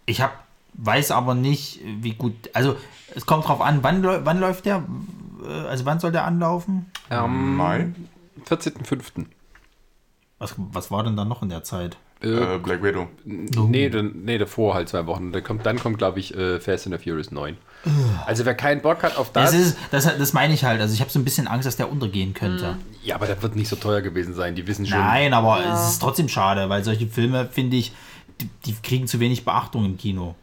ich 0.05 0.21
hab, 0.21 0.43
weiß 0.73 1.11
aber 1.11 1.33
nicht, 1.33 1.79
wie 1.83 2.13
gut. 2.13 2.33
Also, 2.53 2.75
es 3.15 3.25
kommt 3.25 3.47
drauf 3.47 3.61
an, 3.61 3.81
wann, 3.81 4.03
wann 4.03 4.39
läuft 4.39 4.65
der? 4.65 4.83
Äh, 5.47 5.67
Also, 5.67 5.85
wann 5.85 5.99
soll 5.99 6.11
der 6.11 6.25
anlaufen? 6.25 6.87
Am 7.09 7.55
Mai? 7.55 7.87
14.05. 8.47 9.25
Was, 10.39 10.53
was 10.57 10.91
war 10.91 11.03
denn 11.03 11.15
da 11.15 11.25
noch 11.25 11.41
in 11.41 11.49
der 11.49 11.63
Zeit? 11.63 11.97
Äh, 12.21 12.27
Äh, 12.29 12.57
Black 12.59 12.81
Widow. 12.83 13.07
nee, 13.25 13.89
dann, 13.89 14.23
nee, 14.23 14.37
davor 14.37 14.73
halt 14.75 14.89
zwei 14.89 15.05
Wochen. 15.07 15.31
Dann 15.31 15.43
kommt, 15.43 15.65
dann 15.65 15.79
kommt 15.79 15.97
glaube 15.97 16.19
ich, 16.19 16.35
äh, 16.35 16.59
Fast 16.59 16.87
and 16.87 16.95
the 16.95 17.03
Furious 17.03 17.31
9. 17.31 17.57
Also 18.25 18.45
wer 18.45 18.55
keinen 18.55 18.81
Bock 18.81 19.03
hat 19.03 19.17
auf 19.17 19.31
das... 19.31 19.51
Das, 19.51 19.59
ist, 19.59 19.77
das, 19.91 20.03
das 20.05 20.33
meine 20.33 20.53
ich 20.53 20.63
halt. 20.63 20.81
Also, 20.81 20.93
ich 20.93 20.99
habe 21.01 21.09
so 21.11 21.19
ein 21.19 21.23
bisschen 21.23 21.47
Angst, 21.47 21.65
dass 21.67 21.75
der 21.77 21.91
untergehen 21.91 22.33
könnte. 22.33 22.77
ja, 23.03 23.15
aber 23.15 23.27
das 23.27 23.41
wird 23.41 23.55
nicht 23.55 23.69
so 23.69 23.75
teuer 23.75 24.01
gewesen 24.01 24.33
sein. 24.33 24.55
Die 24.55 24.65
wissen 24.67 24.85
schon... 24.85 24.97
Nein, 24.99 25.33
aber 25.33 25.59
es 25.65 25.89
ist 25.91 25.99
trotzdem 25.99 26.27
schade, 26.27 26.69
weil 26.69 26.83
solche 26.83 27.07
Filme, 27.07 27.47
finde 27.47 27.77
ich, 27.77 27.93
die, 28.41 28.49
die 28.65 28.73
kriegen 28.83 29.07
zu 29.07 29.19
wenig 29.19 29.45
Beachtung 29.45 29.85
im 29.85 29.97
Kino. 29.97 30.35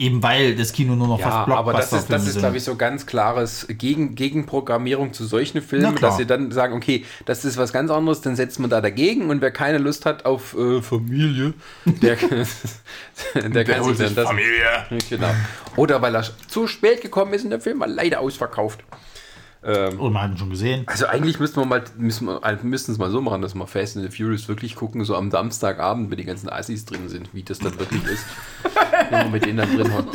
Eben 0.00 0.22
weil 0.22 0.56
das 0.56 0.72
Kino 0.72 0.96
nur 0.96 1.08
noch 1.08 1.20
Ja, 1.20 1.44
fast 1.44 1.50
aber 1.50 1.74
das 1.74 1.92
ist, 1.92 2.10
das 2.10 2.26
ist 2.26 2.38
glaube 2.38 2.56
ich, 2.56 2.64
so 2.64 2.74
ganz 2.74 3.04
klares 3.04 3.66
Gegen, 3.68 4.14
Gegenprogrammierung 4.14 5.12
zu 5.12 5.26
solchen 5.26 5.60
Filmen, 5.60 5.94
dass 5.96 6.16
sie 6.16 6.24
dann 6.24 6.50
sagen, 6.52 6.74
okay, 6.74 7.04
das 7.26 7.44
ist 7.44 7.58
was 7.58 7.70
ganz 7.70 7.90
anderes, 7.90 8.22
dann 8.22 8.34
setzt 8.34 8.58
man 8.60 8.70
da 8.70 8.80
dagegen 8.80 9.28
und 9.28 9.42
wer 9.42 9.50
keine 9.50 9.76
Lust 9.76 10.06
hat 10.06 10.24
auf 10.24 10.56
äh, 10.56 10.80
Familie, 10.80 11.52
der, 11.84 12.16
der 13.34 13.64
kann 13.64 13.84
sich 13.84 13.98
dann 13.98 14.14
das... 14.14 14.26
Familie. 14.26 14.86
Genau. 15.10 15.28
Oder 15.76 16.00
weil 16.00 16.16
er 16.16 16.24
zu 16.48 16.66
spät 16.66 17.02
gekommen 17.02 17.34
ist 17.34 17.44
und 17.44 17.50
der 17.50 17.60
Film 17.60 17.80
war 17.80 17.86
leider 17.86 18.20
ausverkauft. 18.20 18.82
Ähm, 19.62 20.00
Oh, 20.00 20.08
man 20.08 20.22
hat 20.22 20.30
ihn 20.32 20.38
schon 20.38 20.50
gesehen. 20.50 20.84
also 20.86 21.06
eigentlich 21.06 21.38
müssten 21.38 21.60
wir 21.60 21.66
mal, 21.66 21.84
müssen 21.98 22.26
wir, 22.26 22.42
äh, 22.44 22.56
müssten 22.62 22.92
es 22.92 22.98
mal 22.98 23.10
so 23.10 23.20
machen, 23.20 23.42
dass 23.42 23.54
wir 23.54 23.66
Fast 23.66 23.96
and 23.96 24.10
the 24.10 24.16
Furious 24.16 24.48
wirklich 24.48 24.74
gucken, 24.74 25.04
so 25.04 25.14
am 25.16 25.30
Samstagabend, 25.30 26.10
wenn 26.10 26.16
die 26.16 26.24
ganzen 26.24 26.48
Assis 26.48 26.86
drin 26.86 27.08
sind, 27.10 27.28
wie 27.34 27.42
das 27.42 27.58
dann 27.58 27.78
wirklich 27.78 28.02
ist. 28.04 28.24
wenn 29.10 29.18
man 29.24 29.30
mit 29.32 29.44
denen 29.44 29.58
dann 29.58 29.76
drin 29.76 29.92
hat. 29.92 30.06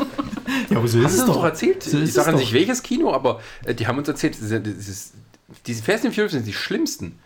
Ja, 0.70 0.78
aber 0.78 0.88
so 0.88 0.98
ist 0.98 1.04
Haben 1.06 1.14
es 1.14 1.20
uns 1.20 1.26
doch. 1.28 1.36
doch 1.36 1.44
erzählt? 1.46 1.84
So 1.84 2.00
ich 2.00 2.14
sage 2.14 2.36
nicht 2.38 2.54
welches 2.54 2.82
Kino, 2.82 3.14
aber 3.14 3.40
äh, 3.66 3.76
die 3.76 3.86
haben 3.86 3.98
uns 4.00 4.08
erzählt, 4.08 4.34
das 4.34 4.42
ist, 4.50 4.66
das 4.66 4.88
ist, 4.88 5.14
diese 5.68 5.84
Fast 5.84 6.06
and 6.06 6.14
Furious 6.16 6.32
sind 6.32 6.48
die 6.48 6.54
schlimmsten. 6.54 7.20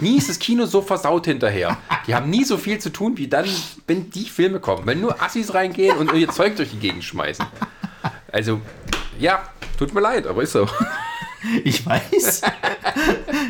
Nie 0.00 0.16
ist 0.16 0.28
das 0.30 0.38
Kino 0.38 0.64
so 0.66 0.80
versaut 0.82 1.26
hinterher. 1.26 1.76
Die 2.06 2.14
haben 2.14 2.30
nie 2.30 2.42
so 2.44 2.56
viel 2.56 2.78
zu 2.78 2.90
tun, 2.90 3.16
wie 3.18 3.28
dann, 3.28 3.44
wenn 3.86 4.10
die 4.10 4.24
Filme 4.24 4.58
kommen. 4.58 4.86
Wenn 4.86 5.00
nur 5.00 5.22
Assis 5.22 5.52
reingehen 5.52 5.98
und 5.98 6.12
ihr 6.14 6.30
Zeug 6.30 6.56
durch 6.56 6.70
die 6.70 6.78
Gegend 6.78 7.04
schmeißen. 7.04 7.44
Also, 8.32 8.60
ja, 9.18 9.42
tut 9.78 9.92
mir 9.92 10.00
leid, 10.00 10.26
aber 10.26 10.42
ist 10.42 10.52
so. 10.52 10.66
Ich 11.64 11.84
weiß. 11.86 12.42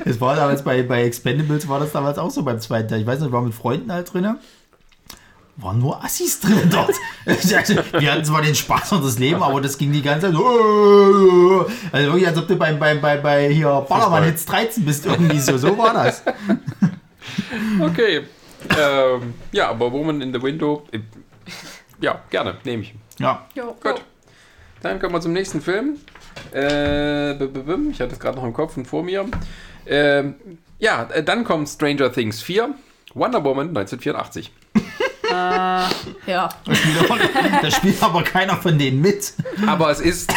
Es 0.05 0.21
war 0.21 0.37
damals 0.37 0.63
bei, 0.63 0.83
bei 0.83 1.05
Expendables, 1.05 1.69
war 1.69 1.81
das 1.81 1.93
damals 1.93 2.19
auch 2.19 2.31
so 2.31 2.43
beim 2.43 2.61
zweiten 2.61 2.89
Teil. 2.89 3.01
Ich 3.01 3.07
weiß 3.07 3.19
nicht, 3.21 3.29
ich 3.29 3.33
war 3.33 3.43
mit 3.43 3.55
Freunden 3.55 3.93
halt 3.93 4.13
drin. 4.13 4.37
Waren 5.57 5.79
nur 5.79 6.03
Assis 6.03 6.41
drin 6.41 6.71
dort. 6.71 6.95
Ich 7.27 7.51
dachte, 7.51 7.85
Wir 7.99 8.13
hatten 8.13 8.25
zwar 8.25 8.43
den 8.43 8.55
Spaß 8.55 8.93
und 8.93 9.05
das 9.05 9.19
Leben, 9.19 9.43
aber 9.43 9.61
das 9.61 9.77
ging 9.77 9.93
die 9.93 10.03
ganze 10.03 10.27
Zeit 10.27 10.37
so. 10.37 11.67
Also 11.93 12.07
wirklich, 12.13 12.27
als 12.27 12.39
ob 12.39 12.49
du 12.49 12.57
beim, 12.57 12.79
beim, 12.79 13.01
bei, 13.01 13.17
bei 13.19 13.49
hier 13.53 13.85
Ballermann 13.89 14.25
Hits 14.25 14.47
13 14.47 14.85
bist, 14.85 15.07
irgendwie 15.07 15.39
so. 15.39 15.59
So 15.59 15.77
war 15.77 15.93
das. 15.93 16.23
Okay. 17.81 18.23
ähm, 18.79 19.35
ja, 19.53 19.69
aber 19.71 19.93
Woman 19.93 20.21
in 20.21 20.33
the 20.33 20.43
Window, 20.43 20.87
äh, 20.93 21.01
ja, 22.01 22.21
gerne, 22.31 22.57
nehme 22.65 22.83
ich. 22.83 22.95
Ja. 23.19 23.47
Jo, 23.55 23.77
Gut. 23.83 24.03
Dann 24.83 24.99
kommen 24.99 25.13
wir 25.15 25.21
zum 25.21 25.33
nächsten 25.33 25.61
Film. 25.61 25.99
Äh, 26.53 27.35
b- 27.35 27.47
b- 27.47 27.61
b- 27.61 27.91
ich 27.91 28.01
hatte 28.01 28.13
es 28.13 28.19
gerade 28.21 28.37
noch 28.37 28.45
im 28.45 28.53
Kopf 28.53 28.77
und 28.77 28.87
vor 28.87 29.03
mir. 29.03 29.25
Ähm, 29.87 30.35
ja, 30.79 31.09
äh, 31.13 31.23
dann 31.23 31.45
kommt 31.45 31.69
Stranger 31.69 32.13
Things 32.13 32.43
4, 32.43 32.75
Wonder 33.15 33.43
Woman 33.45 33.69
1984. 33.69 34.51
Ja. 35.33 36.49
Da 36.65 36.75
spielt, 36.75 37.09
aber, 37.11 37.19
da 37.63 37.71
spielt 37.71 38.03
aber 38.03 38.23
keiner 38.25 38.57
von 38.57 38.77
denen 38.79 39.01
mit. 39.01 39.33
Aber 39.67 39.91
es 39.91 40.01
ist. 40.01 40.33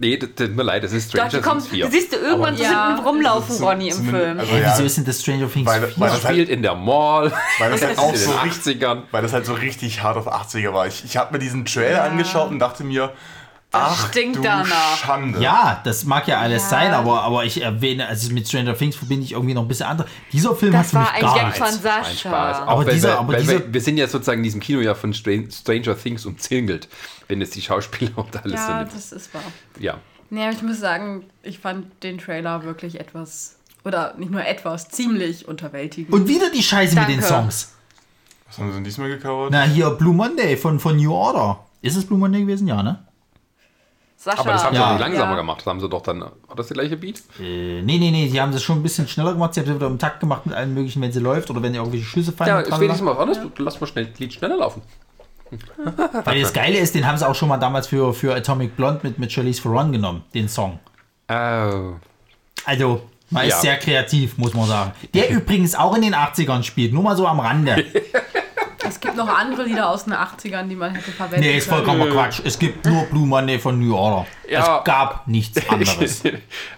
Nee, 0.00 0.16
tut 0.18 0.54
mir 0.54 0.62
leid, 0.62 0.84
es 0.84 0.92
ist 0.92 1.08
Doch, 1.12 1.18
Stranger 1.26 1.38
die 1.38 1.40
kommt, 1.42 1.60
Things 1.62 1.74
4. 1.74 1.90
siehst 1.90 2.12
du 2.12 2.16
irgendwann 2.18 2.56
so 2.56 2.62
Ja. 2.62 2.88
hinten 2.88 3.04
rumlaufen, 3.04 3.56
Zum- 3.56 3.66
Ronny, 3.66 3.88
im 3.88 4.08
Film. 4.10 4.38
also 4.38 4.52
Ey, 4.54 4.60
ja, 4.62 4.72
wieso 4.72 4.84
ist 4.84 4.96
denn 4.98 5.04
das 5.06 5.20
Stranger 5.22 5.50
Things 5.50 5.66
Weil- 5.66 5.80
4? 5.88 5.92
weil 5.96 6.10
das 6.10 6.24
halt- 6.24 6.34
Spielt 6.34 6.48
in 6.50 6.62
der 6.62 6.74
Mall. 6.76 7.32
Weil 7.58 7.70
das 7.72 7.82
halt 7.82 7.98
auch 7.98 8.14
so 8.14 8.30
den 8.30 8.38
richtig 8.40 8.82
80ern. 8.84 9.02
weil 9.10 9.22
das 9.22 9.32
halt 9.32 9.44
so 9.46 9.54
richtig 9.54 10.02
hart 10.02 10.16
auf 10.18 10.28
80er 10.30 10.72
war. 10.72 10.86
Ich, 10.86 11.04
ich 11.04 11.16
habe 11.16 11.32
mir 11.32 11.38
diesen 11.40 11.64
Trailer 11.64 12.04
angeschaut 12.04 12.50
und 12.50 12.58
dachte 12.60 12.84
mir, 12.84 13.12
ach 13.80 14.08
stinkt 14.08 14.36
du 14.38 14.42
danach. 14.42 14.96
Schande. 14.98 15.40
Ja, 15.40 15.80
das 15.84 16.04
mag 16.04 16.26
ja 16.28 16.38
alles 16.40 16.62
Ja. 16.64 16.68
sein, 16.68 16.92
aber, 16.92 17.22
aber 17.22 17.44
ich 17.44 17.62
erwähne, 17.62 18.06
also 18.06 18.32
mit 18.32 18.48
Stranger 18.48 18.76
Things 18.76 18.96
verbinde 18.96 19.24
ich 19.24 19.32
irgendwie 19.32 19.54
noch 19.54 19.62
ein 19.62 19.68
bisschen 19.68 19.86
andere. 19.86 20.08
Dieser 20.32 20.54
Film 20.54 20.72
Das 20.72 20.80
hat 20.80 20.86
für 20.88 20.96
war 20.96 21.12
mich 21.12 21.20
gar 21.20 21.44
nichts. 21.46 21.58
von 21.58 21.66
Ein 21.68 21.72
Spaß. 21.74 22.06
Sascha. 22.22 22.64
Auch 22.64 22.68
Aber 22.68 22.86
weil, 22.86 22.94
dieser- 22.94 23.18
aber 23.18 23.32
weil, 23.32 23.40
dieser- 23.40 23.54
weil 23.54 23.72
wir 23.74 23.80
sind 23.80 23.96
ja 23.98 24.06
sozusagen 24.08 24.38
in 24.38 24.44
diesem 24.44 24.60
Kinojahr 24.60 24.94
von 24.94 25.12
Stran- 25.14 25.50
Stranger 25.50 25.96
Things 25.98 26.26
umzingelt, 26.26 26.88
wenn 27.28 27.40
es 27.42 27.50
die 27.50 27.62
Schauspieler 27.62 28.12
und 28.16 28.36
alles 28.44 28.54
Ja, 28.60 28.78
sind. 28.80 28.94
das 28.94 29.12
ist 29.12 29.32
wahr. 29.34 29.42
Ja. 29.78 29.98
Nee, 30.30 30.42
aber 30.42 30.52
ich 30.52 30.62
muss 30.62 30.78
sagen, 30.80 31.24
ich 31.42 31.58
fand 31.58 32.02
den 32.02 32.18
Trailer 32.18 32.62
wirklich 32.64 33.00
etwas, 33.00 33.56
oder 33.84 34.14
nicht 34.18 34.30
nur 34.30 34.44
etwas, 34.44 34.88
ziemlich 34.90 35.48
unterwältigend. 35.48 36.12
Und 36.12 36.28
wieder 36.28 36.50
die 36.50 36.62
Scheiße 36.62 36.94
mit 36.94 37.08
den 37.08 37.20
Danke. 37.20 37.26
Songs. 37.26 37.72
Was 38.46 38.58
haben 38.58 38.68
sie 38.68 38.74
denn 38.74 38.84
diesmal 38.84 39.08
gecovert? 39.08 39.50
Na, 39.52 39.62
hier 39.62 39.90
Blue 39.90 40.14
Monday 40.14 40.56
von, 40.56 40.78
von 40.80 40.96
New 40.96 41.12
Order. 41.12 41.64
Ist 41.80 41.96
es 41.96 42.06
Blue 42.06 42.18
Monday 42.18 42.40
gewesen? 42.42 42.66
Ja, 42.66 42.82
ne? 42.82 42.98
Sascha. 44.20 44.40
Aber 44.40 44.50
das 44.52 44.64
haben 44.64 44.74
sie 44.74 44.80
Ja. 44.80 44.86
doch 44.86 44.92
nicht 44.94 45.00
langsamer 45.00 45.30
Ja. 45.30 45.36
gemacht. 45.36 45.58
Das 45.60 45.66
haben 45.66 45.78
sie 45.80 45.88
doch 45.88 46.02
dann. 46.02 46.20
War 46.20 46.32
das 46.56 46.66
der 46.66 46.74
gleiche 46.74 46.96
Beat? 46.96 47.22
Äh, 47.38 47.82
nee, 47.82 47.98
nee, 47.98 48.10
nee, 48.10 48.28
die 48.28 48.40
haben 48.40 48.50
das 48.50 48.62
schon 48.64 48.78
ein 48.78 48.82
bisschen 48.82 49.06
schneller 49.06 49.32
gemacht. 49.32 49.54
Sie 49.54 49.60
haben 49.60 49.66
das 49.68 49.76
wieder 49.76 49.86
im 49.86 49.98
Takt 49.98 50.18
gemacht 50.18 50.44
mit 50.44 50.56
allen 50.56 50.74
möglichen, 50.74 51.00
wenn 51.02 51.12
sie 51.12 51.20
läuft 51.20 51.48
oder 51.50 51.62
wenn 51.62 51.72
irgendwelche 51.72 52.04
Schüsse 52.04 52.32
fallen. 52.32 52.48
Ja, 52.48 52.62
tralala. 52.62 52.80
wenigstens 52.80 53.04
mal. 53.04 53.50
Du 53.54 53.62
Lass 53.62 53.80
mal 53.80 53.86
schnell 53.86 54.06
das 54.06 54.18
Lied 54.18 54.32
schneller 54.32 54.56
laufen. 54.56 54.82
Weil 56.24 56.40
das 56.42 56.52
Geile 56.52 56.78
ist, 56.78 56.94
den 56.96 57.06
haben 57.06 57.16
sie 57.16 57.26
auch 57.26 57.34
schon 57.34 57.48
mal 57.48 57.56
damals 57.58 57.86
für, 57.86 58.12
für 58.12 58.34
Atomic 58.34 58.76
Blonde 58.76 59.00
mit, 59.04 59.18
mit 59.20 59.32
Charlize 59.32 59.62
Theron 59.62 59.92
genommen, 59.92 60.24
den 60.34 60.48
Song. 60.48 60.78
Oh. 61.30 61.92
Also, 62.64 63.02
man 63.30 63.44
ist 63.46 63.50
Ja. 63.54 63.60
sehr 63.60 63.76
kreativ, 63.78 64.36
muss 64.36 64.52
man 64.52 64.66
sagen. 64.66 64.92
Der 65.14 65.30
übrigens 65.30 65.74
auch 65.74 65.94
in 65.94 66.02
den 66.02 66.14
80ern 66.14 66.64
spielt, 66.64 66.92
nur 66.92 67.02
mal 67.02 67.16
so 67.16 67.26
am 67.26 67.40
Rande. 67.40 67.84
Es 68.88 69.00
gibt 69.00 69.16
noch 69.16 69.28
andere 69.28 69.64
Lieder 69.64 69.90
aus 69.90 70.04
den 70.04 70.14
80ern, 70.14 70.66
die 70.68 70.74
man 70.74 70.94
hätte 70.94 71.10
verwenden 71.10 71.44
Nee, 71.44 71.58
ist 71.58 71.68
vollkommener 71.68 72.10
Quatsch. 72.10 72.40
Es 72.44 72.58
gibt 72.58 72.86
nur 72.86 73.04
Blue 73.04 73.26
Monday 73.26 73.58
von 73.58 73.78
New 73.78 73.94
Order. 73.94 74.26
Ja. 74.48 74.78
Es 74.78 74.84
gab 74.84 75.28
nichts 75.28 75.68
anderes. 75.70 76.22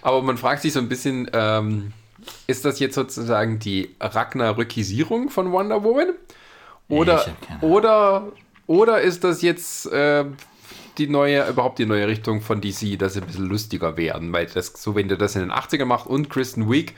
Aber 0.03 0.23
man 0.23 0.37
fragt 0.37 0.63
sich 0.63 0.73
so 0.73 0.81
ein 0.81 0.89
bisschen, 0.89 1.31
ähm, 1.33 1.93
ist 2.47 2.65
das 2.65 2.81
jetzt 2.81 2.95
sozusagen 2.95 3.59
die 3.59 3.95
Ragnarökisierung 4.01 5.31
von 5.31 5.53
Wonder 5.53 5.83
Woman? 5.85 6.15
Oder, 6.89 7.25
oder, 7.61 8.33
oder 8.67 9.01
ist 9.01 9.23
das 9.23 9.43
jetzt 9.43 9.87
äh, 9.93 10.25
die 10.99 11.07
neue, 11.07 11.49
überhaupt 11.49 11.79
die 11.79 11.87
neue 11.87 12.09
Richtung 12.09 12.41
von 12.41 12.61
DC, 12.61 12.99
dass 12.99 13.15
sie 13.15 13.21
ein 13.21 13.27
bisschen 13.27 13.47
lustiger 13.47 13.97
werden? 13.97 14.33
Weil 14.33 14.47
das, 14.47 14.73
so 14.77 14.97
wenn 14.97 15.09
du 15.09 15.17
das 15.17 15.37
in 15.37 15.43
den 15.43 15.53
80ern 15.53 15.85
machst 15.85 16.09
und 16.09 16.29
Kristen 16.29 16.69
Wiig, 16.69 16.95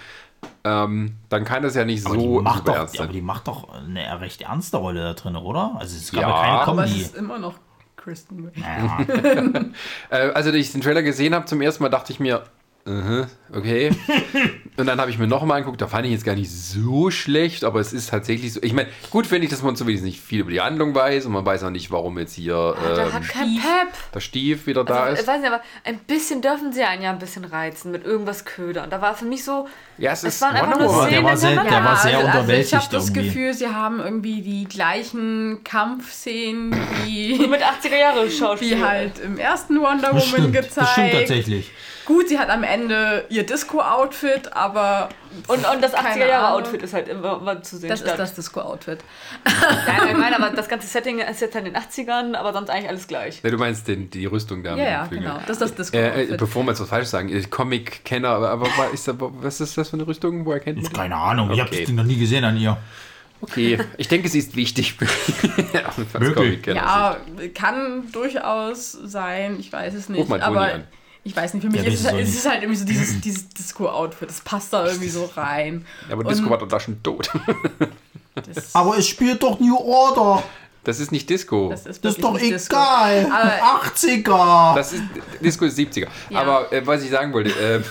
ähm, 0.64 1.16
dann 1.28 1.44
kann 1.44 1.62
das 1.62 1.74
ja 1.74 1.84
nicht 1.84 2.06
Aber, 2.06 2.16
die 2.16 2.22
so 2.22 2.40
macht 2.40 2.68
doch, 2.68 2.74
überernst 2.74 2.96
aber 2.98 3.04
sein. 3.06 3.12
die 3.12 3.20
macht 3.22 3.48
doch 3.48 3.68
eine 3.72 4.20
recht 4.20 4.42
ernste 4.42 4.76
Rolle 4.76 5.02
da 5.02 5.12
drin, 5.14 5.36
oder? 5.36 5.76
Also 5.78 5.96
es 5.96 6.12
gab 6.12 6.22
ja, 6.22 6.28
Ja, 6.28 6.40
keine 6.40 6.52
Aber 6.60 6.84
es 6.84 6.90
Comedy. 6.90 7.02
ist 7.02 7.16
immer 7.16 7.38
noch 7.38 7.54
Kristen 7.96 8.44
Wiig. 8.46 8.56
Naja. 8.58 8.98
Äh, 10.10 10.30
also, 10.32 10.50
als 10.50 10.54
ich 10.58 10.72
den 10.72 10.80
Trailer 10.80 11.02
gesehen 11.02 11.34
habe, 11.34 11.46
zum 11.46 11.60
ersten 11.62 11.82
Mal 11.82 11.88
dachte 11.88 12.12
ich 12.12 12.20
mir, 12.20 12.42
aha, 12.84 13.28
okay. 13.52 13.90
Und 14.78 14.86
dann 14.86 14.98
habe 14.98 15.10
ich 15.10 15.18
mir 15.18 15.26
noch 15.26 15.44
mal 15.44 15.56
angeguckt, 15.56 15.80
da 15.82 15.86
fand 15.86 16.06
ich 16.06 16.12
jetzt 16.12 16.24
gar 16.24 16.34
nicht 16.34 16.50
so 16.50 17.10
schlecht, 17.10 17.62
aber 17.62 17.78
es 17.78 17.92
ist 17.92 18.08
tatsächlich 18.08 18.54
so. 18.54 18.60
Ich 18.62 18.72
meine, 18.72 18.88
gut 19.10 19.26
finde 19.26 19.44
ich, 19.44 19.50
dass 19.50 19.62
man 19.62 19.76
zumindest 19.76 20.04
nicht 20.04 20.18
viel 20.20 20.40
über 20.40 20.50
die 20.50 20.62
Handlung 20.62 20.94
weiß 20.94 21.26
und 21.26 21.32
man 21.32 21.44
weiß 21.44 21.62
auch 21.64 21.70
nicht, 21.70 21.90
warum 21.90 22.18
jetzt 22.18 22.32
hier 22.34 22.74
Der 22.96 23.06
ähm, 23.06 23.12
hat 23.12 23.28
kein 23.28 23.54
Pep. 23.56 23.92
der 24.14 24.20
Stief 24.20 24.66
wieder 24.66 24.82
da 24.84 25.02
Also, 25.02 25.12
ich 25.14 25.20
ist. 25.20 25.26
weiß 25.28 25.40
nicht, 25.42 25.52
aber 25.52 25.62
ein 25.84 25.98
bisschen 25.98 26.40
dürfen 26.40 26.72
sie 26.72 26.82
einen 26.84 27.02
ja 27.02 27.10
ein 27.10 27.18
bisschen 27.18 27.44
reizen 27.44 27.92
mit 27.92 28.04
irgendwas 28.06 28.46
ködern. 28.46 28.88
Da 28.88 29.02
war 29.02 29.14
für 29.14 29.26
mich 29.26 29.44
so, 29.44 29.68
Ja, 29.98 30.12
es 30.12 30.22
es 30.24 30.36
ist 30.36 30.40
waren 30.40 30.56
einfach 30.56 30.70
Wonder 30.72 30.84
nur 30.86 30.94
Woman. 30.94 31.10
Der 31.10 31.22
war 31.22 31.36
Szenen 31.36 31.54
sehr- 31.54 31.64
der 31.64 31.84
war 31.84 31.96
sehr 31.96 32.16
also, 32.16 32.16
also 32.16 32.28
ich 32.28 32.34
unterwältigt 32.34 32.74
habe 32.74 32.86
das 32.90 33.04
irgendwie. 33.10 33.26
Gefühl, 33.26 33.54
sie 33.54 33.68
haben 33.68 34.00
irgendwie 34.00 34.40
die 34.40 34.64
gleichen 34.64 35.60
Kampfszenen 35.64 36.74
wie, 37.04 37.38
mit 37.46 37.60
80er 37.62 37.96
Jahre 37.98 38.30
Schauspiel. 38.30 38.78
wie 38.78 38.82
halt 38.82 39.18
im 39.18 39.36
ersten 39.38 39.80
Wonder 39.80 40.12
Das 40.12 40.12
Woman 40.12 40.26
stimmt, 40.28 40.52
gezeigt. 40.54 40.76
das 40.78 40.92
stimmt 40.92 41.12
tatsächlich. 41.12 41.70
Gut, 42.04 42.28
sie 42.28 42.38
hat 42.38 42.50
am 42.50 42.64
Ende 42.64 43.24
ihr 43.28 43.44
Disco-Outfit, 43.46 44.52
aber 44.52 45.08
Und, 45.46 45.64
und 45.68 45.82
das 45.82 45.92
Keine 45.92 46.08
80er 46.24 46.26
Jahre 46.28 46.46
Ahnung. 46.48 46.60
Outfit 46.62 46.82
ist 46.82 46.94
halt 46.94 47.08
immer, 47.08 47.38
immer 47.40 47.62
zu 47.62 47.76
sehen. 47.78 47.88
das 47.90 48.00
ist 48.00 48.06
statt. 48.08 48.18
das 48.18 48.34
Disco-Outfit. 48.34 48.98
Nein, 49.44 50.08
ich 50.10 50.16
meine, 50.16 50.36
aber 50.36 50.50
das 50.56 50.68
ganze 50.68 50.86
Setting 50.88 51.20
ist 51.20 51.40
jetzt 51.40 51.54
halt 51.54 51.66
in 51.66 51.72
den 51.74 51.82
80ern, 51.82 52.34
aber 52.34 52.52
sonst 52.52 52.70
eigentlich 52.70 52.88
alles 52.88 53.06
gleich. 53.06 53.40
Ja, 53.42 53.50
du 53.50 53.56
meinst 53.56 53.86
den, 53.88 54.10
die 54.10 54.26
Rüstung 54.26 54.62
da 54.64 54.70
Ja, 54.76 55.06
mit 55.10 55.22
ja, 55.22 55.30
genau. 55.30 55.40
Das 55.46 55.60
ist 55.60 55.78
das 55.78 55.90
Äh, 55.90 55.98
äh, 55.98 56.10
Disco-Outfit. 56.10 56.36
bevor 56.38 56.62
wir 56.64 56.70
jetzt 56.72 56.80
was 56.80 56.88
falsch 56.88 57.08
sagen, 57.08 57.28
äh, 57.28 57.40
Comic-Kenner, 57.42 58.28
aber, 58.30 58.50
aber 58.50 58.66
was 58.76 58.92
ist 58.94 59.08
da- 59.08 59.14
was 59.18 59.60
ist 59.60 59.78
das 59.78 59.88
für 59.90 59.94
eine 59.94 60.06
Rüstung? 60.06 60.44
Woher 60.44 60.60
kennt 60.60 60.82
man 60.82 60.86
die? 60.90 60.92
Keine 60.98 61.16
Ahnung, 61.16 61.50
ich 61.52 61.60
habe 61.60 61.68
Okay. 61.70 61.78
das 61.80 61.86
Ding 61.86 61.96
noch 61.96 62.04
nie 62.04 62.16
gesehen 62.18 62.44
an 62.44 62.56
ihr. 62.56 62.76
Okay, 63.40 63.76
ich 63.96 64.06
denke, 64.06 64.28
sie 64.28 64.38
ist 64.38 64.54
wichtig. 64.54 64.96
Comic-Kenner. 66.34 66.76
ja, 66.76 67.16
kann 67.54 68.10
durchaus 68.12 68.92
sein, 68.92 69.56
ich 69.58 69.72
weiß 69.72 69.94
es 69.94 70.08
nicht. 70.08 70.20
Guck 70.20 70.28
mal 70.28 70.40
aber 70.42 70.60
an. 70.74 70.84
Ich 71.24 71.36
weiß 71.36 71.54
nicht, 71.54 71.62
für 71.64 71.70
mich 71.70 71.82
Ja, 71.82 71.88
ist, 71.88 72.04
es, 72.04 72.28
ist 72.28 72.38
es 72.38 72.48
halt 72.48 72.62
irgendwie 72.62 72.78
so 72.78 72.84
dieses, 72.84 73.20
dieses 73.20 73.48
Disco-Outfit. 73.48 74.28
Das 74.28 74.40
passt 74.40 74.72
da 74.72 74.86
irgendwie 74.86 75.08
so 75.08 75.24
rein. 75.36 75.86
Ja, 76.08 76.14
aber 76.14 76.24
Und- 76.24 76.30
Disco 76.30 76.50
war 76.50 76.58
doch 76.58 76.68
da 76.68 76.80
schon 76.80 77.02
tot. 77.02 77.30
Aber 78.72 78.96
es 78.96 79.06
spielt 79.06 79.42
doch 79.42 79.60
New 79.60 79.76
Order. 79.76 80.42
Das 80.84 80.98
ist 80.98 81.12
nicht 81.12 81.28
Disco. 81.30 81.68
das 81.70 81.86
ist, 81.86 82.04
Das 82.04 82.14
ist 82.16 82.24
doch 82.24 82.38
egal. 82.40 83.26
Aber- 83.30 83.82
80er. 83.84 84.74
Das 84.74 84.92
ist, 84.94 85.02
Disco 85.40 85.64
ist 85.66 85.78
70er. 85.78 86.08
Ja. 86.30 86.40
Aber 86.40 86.72
äh, 86.72 86.84
was 86.86 87.02
ich 87.04 87.10
sagen 87.10 87.32
wollte, 87.32 87.50
ähm, 87.50 87.84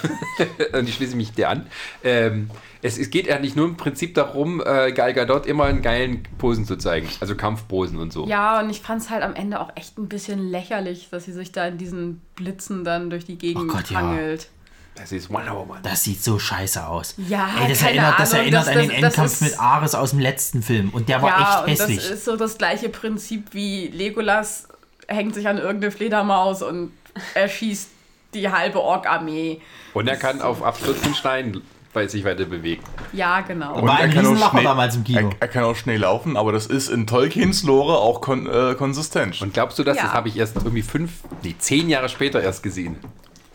und 0.80 0.90
ich 0.90 0.95
schließe 0.95 1.16
mich 1.16 1.32
dir 1.34 1.48
an, 1.49 1.68
ähm, 2.03 2.49
es, 2.82 2.98
es 2.98 3.10
geht 3.10 3.30
eigentlich 3.30 3.56
nur 3.56 3.66
im 3.68 3.78
Prinzip 3.78 4.16
darum, 4.16 4.62
äh, 4.66 4.91
Gal 4.91 5.14
Gadot 5.14 5.45
immer 5.45 5.70
in 5.70 5.82
geilen 5.82 6.24
Posen 6.38 6.66
zu 6.66 6.78
zeigen. 6.78 7.08
Also 7.20 7.36
Kampfposen 7.36 7.98
und 7.99 8.12
so. 8.12 8.28
Ja, 8.28 8.60
und 8.60 8.70
ich 8.70 8.82
fand 8.82 9.02
es 9.02 9.10
halt 9.10 9.24
am 9.24 9.36
Ende 9.36 9.60
auch 9.60 9.70
echt 9.76 9.98
ein 9.98 10.10
bisschen 10.10 10.49
lächerlich, 10.49 11.08
dass 11.12 11.26
sie 11.26 11.34
sich 11.34 11.52
da 11.52 11.68
in 11.68 11.78
diesen 11.78 12.22
Blitzen 12.36 12.84
dann 12.84 13.10
durch 13.10 13.26
die 13.26 13.38
Gegend 13.38 13.70
Oh 13.70 13.74
Gott, 13.76 13.90
ja. 13.91 13.99
hangelt. 13.99 14.49
Das 14.95 15.12
ist 15.14 15.30
Wonder 15.30 15.56
Woman. 15.56 15.80
Das 15.84 16.03
sieht 16.03 16.22
so 16.22 16.38
scheiße 16.38 16.86
aus. 16.86 17.16
Ja, 17.30 17.49
Ey, 17.62 17.70
das 17.70 17.80
keine 17.80 17.91
erinnert, 17.98 18.20
das 18.20 18.32
Ahnung, 18.34 18.41
erinnert 18.44 18.62
das- 18.62 18.68
an 18.68 18.78
den 18.80 18.88
das- 18.90 18.98
Endkampf 18.98 19.32
ist- 19.34 19.41
mit 19.41 19.60
Ares 19.60 19.95
aus 19.95 20.10
dem 20.10 20.20
letzten 20.20 20.62
Film. 20.62 20.90
Und 20.90 21.08
der 21.08 21.22
war 21.22 21.30
ja, 21.30 21.49
echt 21.53 21.64
und 21.64 21.70
hässlich. 21.70 21.98
das 21.98 22.10
ist 22.18 22.26
so 22.26 22.36
das 22.36 22.58
gleiche 22.58 22.90
Prinzip 22.90 23.53
wie 23.53 23.88
Legolas 23.88 24.68
hängt 25.08 25.34
sich 25.34 25.48
an 25.48 25.58
irgendeine 25.58 25.91
Fledermaus 25.91 26.62
und 26.62 26.91
erschießt 27.36 27.90
die 28.34 28.49
halbe 28.49 28.82
Ork-Armee. 28.82 29.62
Und 29.94 30.08
er 30.08 30.18
kann 30.18 30.41
auf 30.41 30.64
abstürzenden 30.64 31.16
Steinen 31.16 31.62
weil 31.93 32.05
es 32.05 32.11
sich 32.13 32.23
weiter 32.23 32.45
bewegt. 32.45 32.84
Ja, 33.13 33.41
genau. 33.41 33.76
Und 33.76 33.88
War 33.88 33.99
er 33.99 34.05
ein 34.05 34.09
kann 34.13 34.26
auch 34.26 34.30
Riesenlacher 34.31 34.51
schnell- 34.51 34.63
damals 34.63 34.95
im 34.95 35.03
Kino. 35.03 35.19
Er, 35.19 35.35
er 35.41 35.47
kann 35.47 35.63
auch 35.63 35.76
schnell 35.76 35.99
laufen, 35.99 36.38
aber 36.38 36.51
das 36.51 36.68
ist 36.68 36.89
in 36.89 37.07
Tolkiens 37.07 37.63
Lore 37.63 37.97
auch 37.97 38.22
kon 38.22 38.47
äh, 38.47 38.76
konsistent. 38.76 39.41
Und 39.41 39.53
glaubst 39.53 39.77
du 39.80 39.84
das? 39.84 39.97
Ja. 39.97 40.03
Das 40.03 40.13
habe 40.13 40.30
ich 40.30 40.38
erst 40.38 40.55
irgendwie 40.55 40.81
fünf, 40.84 41.11
nee, 41.43 41.55
zehn 41.57 41.89
Jahre 41.89 42.09
später 42.09 42.41
erst 42.41 42.63
gesehen. 42.63 42.97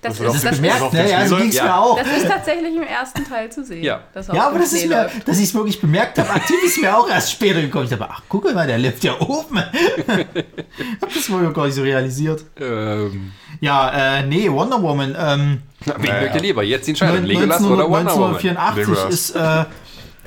Das, 0.08 0.18
Das 0.18 0.34
ist, 0.36 0.44
das, 0.44 0.60
ne? 0.60 0.68
Ja, 0.68 0.78
so 0.78 0.86
Spielzeug? 0.88 1.38
ging 1.38 1.48
es 1.48 1.54
Ja. 1.56 1.64
mir 1.64 1.76
auch. 1.76 1.98
das 1.98 2.08
ist 2.16 2.28
tatsächlich 2.28 2.74
im 2.76 2.82
ersten 2.82 3.24
Teil 3.24 3.50
zu 3.50 3.64
sehen. 3.64 3.82
Ja. 3.84 4.00
dass 4.14 4.28
Ja, 4.28 4.48
aber 4.48 4.58
das 4.58 4.72
ist 4.72 4.86
mir, 4.86 5.10
dass 5.24 5.38
ich 5.38 5.44
es 5.44 5.54
wirklich 5.54 5.80
bemerkt 5.80 6.18
habe. 6.18 6.30
Aktiv 6.30 6.56
ist 6.64 6.80
mir 6.80 6.96
auch 6.96 7.08
erst 7.08 7.32
später 7.32 7.60
gekommen. 7.60 7.84
Ich 7.84 7.90
dachte, 7.90 8.06
ach, 8.10 8.22
guck 8.28 8.52
mal, 8.54 8.66
der 8.66 8.78
lebt 8.78 9.02
ja 9.04 9.18
oben. 9.20 9.58
hab 11.00 11.14
das 11.14 11.30
wohl 11.30 11.52
gar 11.52 11.66
nicht 11.66 11.74
so 11.74 11.82
realisiert. 11.82 12.44
Ähm, 12.60 13.32
Ja, 13.60 14.18
äh, 14.18 14.22
nee, 14.26 14.50
Wonder 14.50 14.82
Woman. 14.82 15.16
Ähm, 15.18 15.62
wen 15.84 15.94
Naja. 16.10 16.20
mögt 16.22 16.34
ihr 16.36 16.40
lieber? 16.42 16.62
Jetzt 16.62 16.86
die 16.86 16.90
Entscheidung. 16.92 17.16
19, 17.22 17.28
Legolas 17.40 17.62
oder 17.62 17.88
Wonder 17.90 18.14
Woman? 18.16 18.36
1984 18.36 18.76
Legolas. 18.86 19.14
ist 19.14 19.36
äh, 19.36 19.64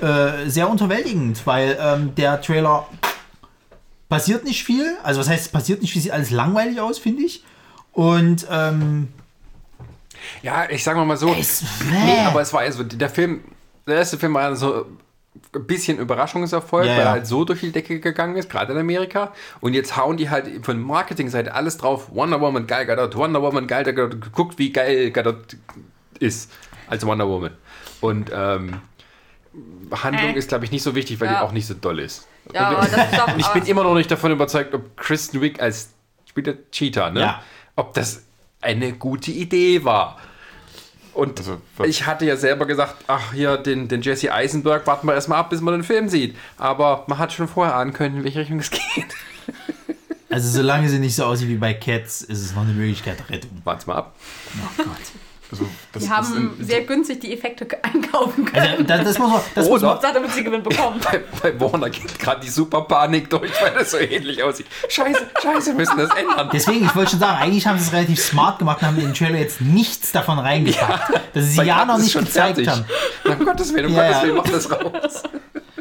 äh, 0.05 0.49
sehr 0.49 0.69
unterwältigend, 0.69 1.45
weil 1.45 1.77
ähm, 1.79 2.15
der 2.15 2.41
Trailer 2.41 2.87
passiert 4.07 4.43
nicht 4.45 4.63
viel. 4.63 4.97
Also 5.03 5.19
was 5.19 5.29
heißt, 5.29 5.45
es 5.47 5.49
passiert 5.49 5.81
nicht 5.81 5.91
viel, 5.93 6.01
sieht 6.01 6.11
alles 6.11 6.31
langweilig 6.31 6.79
aus, 6.79 6.97
finde 6.99 7.23
ich. 7.23 7.43
Und 7.91 8.47
ähm, 8.49 9.09
Ja, 10.43 10.69
ich 10.69 10.83
sag 10.83 10.95
mal 10.97 11.17
so. 11.17 11.33
es, 11.33 11.63
Nee, 11.89 12.19
aber 12.25 12.41
es 12.41 12.53
war 12.53 12.61
also 12.61 12.83
der 12.83 13.09
Film, 13.09 13.43
der 13.87 13.97
erste 13.97 14.17
Film 14.17 14.33
war 14.33 14.55
so 14.55 14.85
ein 15.55 15.65
bisschen 15.67 15.97
Überraschungserfolg, 15.99 16.85
Ja, 16.85 16.91
weil 16.91 16.99
er 16.99 17.05
ja. 17.05 17.11
halt 17.11 17.27
so 17.27 17.45
durch 17.45 17.61
die 17.61 17.71
Decke 17.71 17.99
gegangen 17.99 18.35
ist, 18.35 18.49
gerade 18.49 18.73
in 18.73 18.79
Amerika. 18.79 19.33
Und 19.61 19.73
jetzt 19.73 19.95
hauen 19.97 20.17
die 20.17 20.29
halt 20.29 20.65
von 20.65 20.79
Marketingseite 20.81 21.53
alles 21.53 21.77
drauf. 21.77 22.07
Wonder 22.11 22.41
Woman, 22.41 22.67
geil 22.67 22.85
Gadot, 22.85 23.15
Wonder 23.15 23.41
Woman, 23.41 23.67
geil 23.67 23.83
Gadot. 23.83 24.31
Guckt, 24.31 24.57
wie 24.59 24.71
geil 24.71 25.11
Gadot 25.11 25.55
ist 26.19 26.51
als 26.87 27.05
Wonder 27.05 27.27
Woman. 27.27 27.51
Und 28.01 28.31
ähm, 28.33 28.81
Handlung 29.91 30.33
Äh. 30.35 30.37
ist, 30.37 30.49
glaube 30.49 30.65
ich, 30.65 30.71
nicht 30.71 30.83
so 30.83 30.95
wichtig, 30.95 31.19
weil 31.19 31.27
Ja. 31.27 31.39
die 31.39 31.45
auch 31.45 31.51
nicht 31.51 31.67
so 31.67 31.73
doll 31.73 31.99
ist. 31.99 32.27
Ja, 32.53 32.69
Und 32.69 32.75
aber 32.77 32.87
das 32.87 33.11
ist 33.11 33.19
doch. 33.19 33.27
ich 33.37 33.47
bin 33.47 33.65
immer 33.65 33.83
noch 33.83 33.95
nicht 33.95 34.09
davon 34.09 34.31
überzeugt, 34.31 34.73
ob 34.73 34.97
Kristen 34.97 35.41
Wiig 35.41 35.61
als 35.61 35.89
spielt 36.25 36.47
der 36.47 36.57
Cheetah, 36.71 37.09
ne? 37.11 37.19
Ja. 37.21 37.43
Ob 37.75 37.93
das 37.93 38.23
eine 38.61 38.93
gute 38.93 39.31
Idee 39.31 39.83
war. 39.83 40.17
Und 41.13 41.39
Also, 41.39 41.59
ich 41.83 42.05
hatte 42.05 42.25
ja 42.25 42.37
selber 42.37 42.65
gesagt, 42.65 43.03
ach 43.07 43.33
hier, 43.33 43.57
den, 43.57 43.87
den 43.87 44.01
Jesse 44.01 44.33
Eisenberg 44.33 44.85
warten 44.87 45.07
wir 45.07 45.13
erstmal 45.13 45.39
ab, 45.39 45.49
bis 45.49 45.59
man 45.59 45.73
den 45.73 45.83
Film 45.83 46.07
sieht. 46.07 46.37
Aber 46.57 47.03
man 47.07 47.17
hat 47.17 47.33
schon 47.33 47.47
vorher 47.47 47.75
ahnen 47.75 47.93
können, 47.93 48.17
in 48.17 48.23
welche 48.23 48.39
Richtung 48.39 48.59
es 48.59 48.71
geht. 48.71 49.15
also 50.29 50.49
solange 50.49 50.87
sie 50.87 50.99
nicht 50.99 51.15
so 51.15 51.25
aussieht 51.25 51.49
wie 51.49 51.57
bei 51.57 51.73
Cats, 51.73 52.21
ist 52.21 52.41
es 52.41 52.55
noch 52.55 52.61
eine 52.61 52.73
Möglichkeit 52.73 53.19
der 53.19 53.29
Rettung. 53.29 53.51
Wart's 53.63 53.87
mal 53.87 53.95
ab. 53.95 54.15
Oh 54.63 54.83
Gott. 54.83 55.28
Also, 55.51 55.65
das 55.93 56.03
Die 56.03 56.09
haben 56.09 56.53
in- 56.59 56.65
sehr 56.65 56.81
günstig 56.83 57.21
die 57.21 57.33
Effekte 57.33 57.67
einkaufen 57.83 58.45
können. 58.45 58.67
Also, 58.71 58.83
das, 58.83 59.03
das 59.03 59.17
muss 59.19 59.29
man, 59.31 59.41
das 59.55 59.67
muss 59.67 59.81
man, 59.81 59.97
damit 60.01 60.31
sie 60.31 60.43
Gewinn 60.43 60.61
bekommen. 60.63 60.99
bei, 61.11 61.21
bei 61.41 61.59
Warner 61.59 61.89
geht 61.89 62.19
gerade 62.19 62.41
die 62.41 62.49
super 62.49 62.81
Panik 62.81 63.29
durch, 63.29 63.51
weil 63.61 63.73
das 63.73 63.91
so 63.91 63.97
ähnlich 63.97 64.43
aussieht. 64.43 64.67
Scheiße, 64.87 65.27
scheiße, 65.41 65.67
wir 65.71 65.75
müssen 65.75 65.97
das 65.97 66.09
ändern. 66.15 66.49
Deswegen, 66.53 66.85
ich 66.85 66.95
wollte 66.95 67.11
schon 67.11 67.19
sagen, 67.19 67.37
eigentlich 67.41 67.65
haben 67.65 67.79
sie 67.79 67.85
es 67.87 67.93
relativ 67.93 68.19
smart 68.23 68.59
gemacht 68.59 68.81
und 68.81 68.87
haben 68.87 68.97
in 68.99 69.05
den 69.05 69.13
Trailer 69.13 69.39
jetzt 69.39 69.59
nichts 69.61 70.11
davon 70.11 70.37
reingepackt. 70.39 71.19
dass 71.33 71.45
sie 71.45 71.63
ja 71.63 71.83
noch 71.85 71.97
ist 71.97 72.03
nicht 72.03 72.11
schon 72.13 72.25
gezeigt 72.25 72.55
fertig. 72.55 72.69
haben. 72.69 72.85
Na, 73.25 73.33
um 73.33 73.45
Gottes 73.45 73.73
Willen, 73.73 73.85
um 73.87 73.93
Ja, 73.95 74.03
Gottes 74.03 74.17
ja. 74.17 74.23
Willen, 74.23 74.35
mach 74.37 74.43
das 74.51 74.71
raus. 74.71 75.23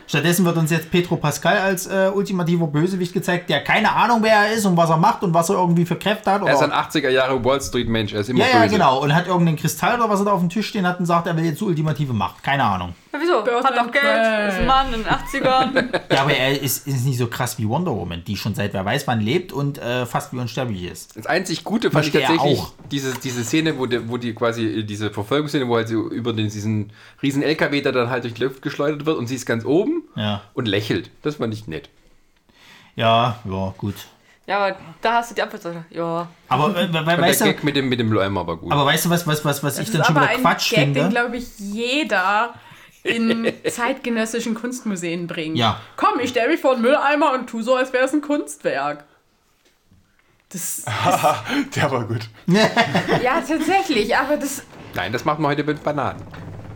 Stattdessen 0.06 0.44
wird 0.44 0.56
uns 0.56 0.70
jetzt 0.70 0.90
Pedro 0.90 1.16
Pascal 1.16 1.58
als 1.58 1.86
äh, 1.86 2.10
ultimativer 2.14 2.66
Bösewicht 2.66 3.12
gezeigt, 3.12 3.50
der 3.50 3.62
keine 3.62 3.92
Ahnung, 3.92 4.18
wer 4.22 4.32
er 4.32 4.52
ist 4.52 4.64
und 4.66 4.76
was 4.76 4.90
er 4.90 4.96
macht 4.96 5.22
und 5.22 5.34
was 5.34 5.48
er 5.48 5.56
irgendwie 5.56 5.84
für 5.84 5.96
Kräfte 5.96 6.30
hat. 6.30 6.42
Er 6.42 6.52
ist 6.52 6.62
ein 6.62 6.70
Oder, 6.70 6.80
80er 6.80 7.10
Jahre 7.10 7.44
Wall 7.44 7.60
Street 7.60 7.88
Mensch, 7.88 8.12
er 8.12 8.20
ist 8.20 8.30
immer 8.30 8.40
ja, 8.40 8.46
ja, 8.54 8.62
böse. 8.62 8.74
genau. 8.74 9.02
Und 9.02 9.14
hat 9.14 9.26
irgendeinen 9.26 9.56
Kristall 9.56 9.98
oder 9.98 10.08
was 10.08 10.20
er 10.20 10.26
da 10.26 10.32
auf 10.32 10.40
dem 10.40 10.48
Tisch 10.48 10.68
stehen 10.68 10.86
hat 10.86 10.98
und 11.00 11.06
sagt, 11.06 11.26
er 11.26 11.36
will 11.36 11.44
jetzt 11.44 11.60
die 11.60 11.64
ultimative 11.64 12.12
Macht. 12.12 12.42
Keine 12.42 12.64
Ahnung. 12.64 12.94
Ja, 13.18 13.44
wieso? 13.44 13.64
Hat 13.64 13.76
doch 13.76 13.90
Geld, 13.92 14.04
Prey. 14.04 14.48
ist 14.48 14.54
ein 14.58 14.66
Mann 14.66 14.92
in 14.94 15.02
den 15.02 15.06
80ern. 15.12 15.88
Ja, 16.14 16.22
aber 16.22 16.32
er 16.34 16.60
ist, 16.60 16.86
ist 16.86 17.04
nicht 17.04 17.18
so 17.18 17.26
krass 17.26 17.58
wie 17.58 17.68
Wonder 17.68 17.92
Woman, 17.94 18.22
die 18.24 18.36
schon 18.36 18.54
seit 18.54 18.72
wer 18.72 18.84
weiß 18.84 19.06
wann 19.06 19.20
lebt 19.20 19.52
und 19.52 19.78
äh, 19.78 20.06
fast 20.06 20.32
wie 20.32 20.38
unsterblich 20.38 20.84
ist. 20.84 21.16
Das 21.16 21.26
einzig 21.26 21.64
Gute 21.64 21.90
fand 21.90 22.06
ich 22.06 22.14
Möchte 22.14 22.26
tatsächlich 22.28 22.58
auch. 22.60 22.72
diese, 22.90 23.14
diese 23.18 23.44
Szene, 23.44 23.78
wo, 23.78 23.86
die, 23.86 24.08
wo 24.08 24.16
die 24.16 24.34
quasi 24.34 24.64
äh, 24.80 24.82
diese 24.84 25.10
Verfolgungsszene, 25.10 25.68
wo 25.68 25.76
halt 25.76 25.88
so 25.88 26.08
über 26.10 26.32
den, 26.32 26.48
diesen 26.48 26.92
riesen 27.22 27.42
LKW 27.42 27.80
da 27.82 27.92
dann 27.92 28.10
halt 28.10 28.24
durch 28.24 28.34
die 28.34 28.44
Luft 28.44 28.62
geschleudert 28.62 29.04
wird 29.06 29.18
und 29.18 29.26
sie 29.26 29.34
ist 29.34 29.46
ganz 29.46 29.64
oben 29.64 30.02
Ja. 30.16 30.42
und 30.54 30.66
lächelt. 30.68 31.10
Das 31.22 31.36
fand 31.36 31.52
ich 31.54 31.66
nett. 31.66 31.88
Ja, 32.96 33.38
ja, 33.44 33.74
gut. 33.78 33.94
Ja, 34.46 34.58
aber 34.64 34.76
da 35.02 35.12
hast 35.14 35.30
du 35.30 35.34
die 35.34 35.42
Antwort. 35.42 35.62
so, 35.62 35.72
Ja. 35.90 36.28
Aber 36.48 36.74
äh, 36.76 36.88
we- 36.92 37.04
weißt 37.06 37.40
der 37.42 37.48
du, 37.48 37.52
Gag 37.54 37.64
mit 37.64 37.76
dem, 37.76 37.88
mit 37.90 38.00
dem 38.00 38.16
Eimer 38.18 38.46
war 38.46 38.56
gut. 38.56 38.72
aber 38.72 38.86
weißt 38.86 39.04
du 39.04 39.10
was, 39.10 39.26
was, 39.26 39.44
was, 39.44 39.62
was 39.62 39.78
ich 39.78 39.90
dann 39.90 40.04
schon 40.04 40.16
aber 40.16 40.24
wieder 40.26 40.36
ein 40.36 40.40
Quatsch 40.40 40.70
Gag, 40.70 40.78
den, 40.86 40.94
finde? 40.94 41.10
glaube 41.10 41.36
ich, 41.36 41.46
jeder 41.58 42.54
in 43.02 43.52
zeitgenössischen 43.68 44.54
Kunstmuseen 44.54 45.26
bringt. 45.26 45.56
Ja. 45.56 45.80
Komm, 45.96 46.20
ich 46.20 46.30
stelle 46.30 46.48
mich 46.48 46.60
vor 46.60 46.72
einen 46.72 46.82
Mülleimer 46.82 47.32
und 47.32 47.48
tu 47.48 47.62
so, 47.62 47.74
als 47.76 47.92
wäre 47.92 48.04
es 48.04 48.12
ein 48.12 48.20
Kunstwerk. 48.20 49.04
Das, 50.50 50.84
Der 51.76 51.90
war 51.90 52.04
gut. 52.06 52.28
ja, 52.46 53.40
tatsächlich, 53.46 54.16
aber 54.16 54.36
das, 54.38 54.62
Nein, 54.94 55.12
das 55.12 55.24
macht 55.24 55.38
man 55.38 55.50
heute 55.50 55.64
mit 55.64 55.82
Bananen. 55.84 56.22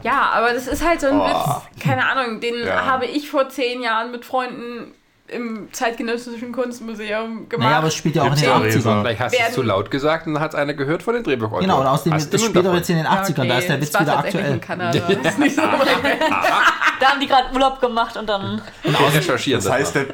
ja, 0.03 0.31
aber 0.33 0.53
das 0.53 0.67
ist 0.67 0.87
halt 0.87 1.01
so 1.01 1.07
ein 1.07 1.19
Witz, 1.19 1.83
keine 1.83 2.07
Ahnung, 2.07 2.41
den 2.41 2.67
Ja. 2.67 2.85
habe 2.85 3.07
ich 3.07 3.31
vor 3.31 3.49
zehn 3.49 3.83
Jahren 3.83 4.11
mit 4.11 4.25
Freunden 4.27 4.95
im 5.29 5.69
zeitgenössischen 5.73 6.53
Kunstmuseum 6.53 7.49
gemacht. 7.49 7.67
Naja, 7.67 7.79
aber 7.79 7.89
es 7.89 7.95
spielt 7.95 8.17
ja 8.17 8.23
auch 8.23 8.27
in 8.27 8.35
den 8.35 8.63
Gibt's 8.63 8.85
ja 8.85 8.91
80ern. 8.91 9.01
Vielleicht 9.03 9.21
hast 9.21 9.35
du 9.35 9.39
es 9.49 9.55
zu 9.55 9.63
laut 9.63 9.91
gesagt 9.91 10.27
und 10.27 10.35
dann 10.35 10.43
hat 10.43 10.53
es 10.53 10.59
einer 10.59 10.75
gehört 10.75 11.03
von 11.03 11.15
den 11.15 11.25
Drehbuchautoren. 11.25 11.65
Genau, 11.65 11.81
und 11.81 11.87
außerdem 11.87 12.15
Hast 12.15 12.35
es 12.35 12.43
später 12.43 12.63
davon? 12.63 12.79
jetzt 12.79 12.91
in 12.91 12.97
den 12.97 13.07
80ern, 13.07 13.49
da 13.49 13.59
ist 13.59 13.69
der 13.69 13.81
Witz 13.81 13.99
wieder 13.99 14.19
aktuell. 14.19 14.53
in 14.53 14.61
Kanada. 14.61 14.99
Das 14.99 15.33
ist 15.33 15.39
nicht 15.39 15.57
so 15.57 15.63
Da 17.01 17.09
haben 17.09 17.21
die 17.21 17.27
gerade 17.27 17.53
Urlaub 17.53 17.81
gemacht 17.81 18.17
und 18.17 18.29
dann. 18.29 18.61
Wir 18.83 18.95
recherchieren 19.15 19.63
Das 19.63 19.73
heißt, 19.73 19.95
der, 19.97 20.07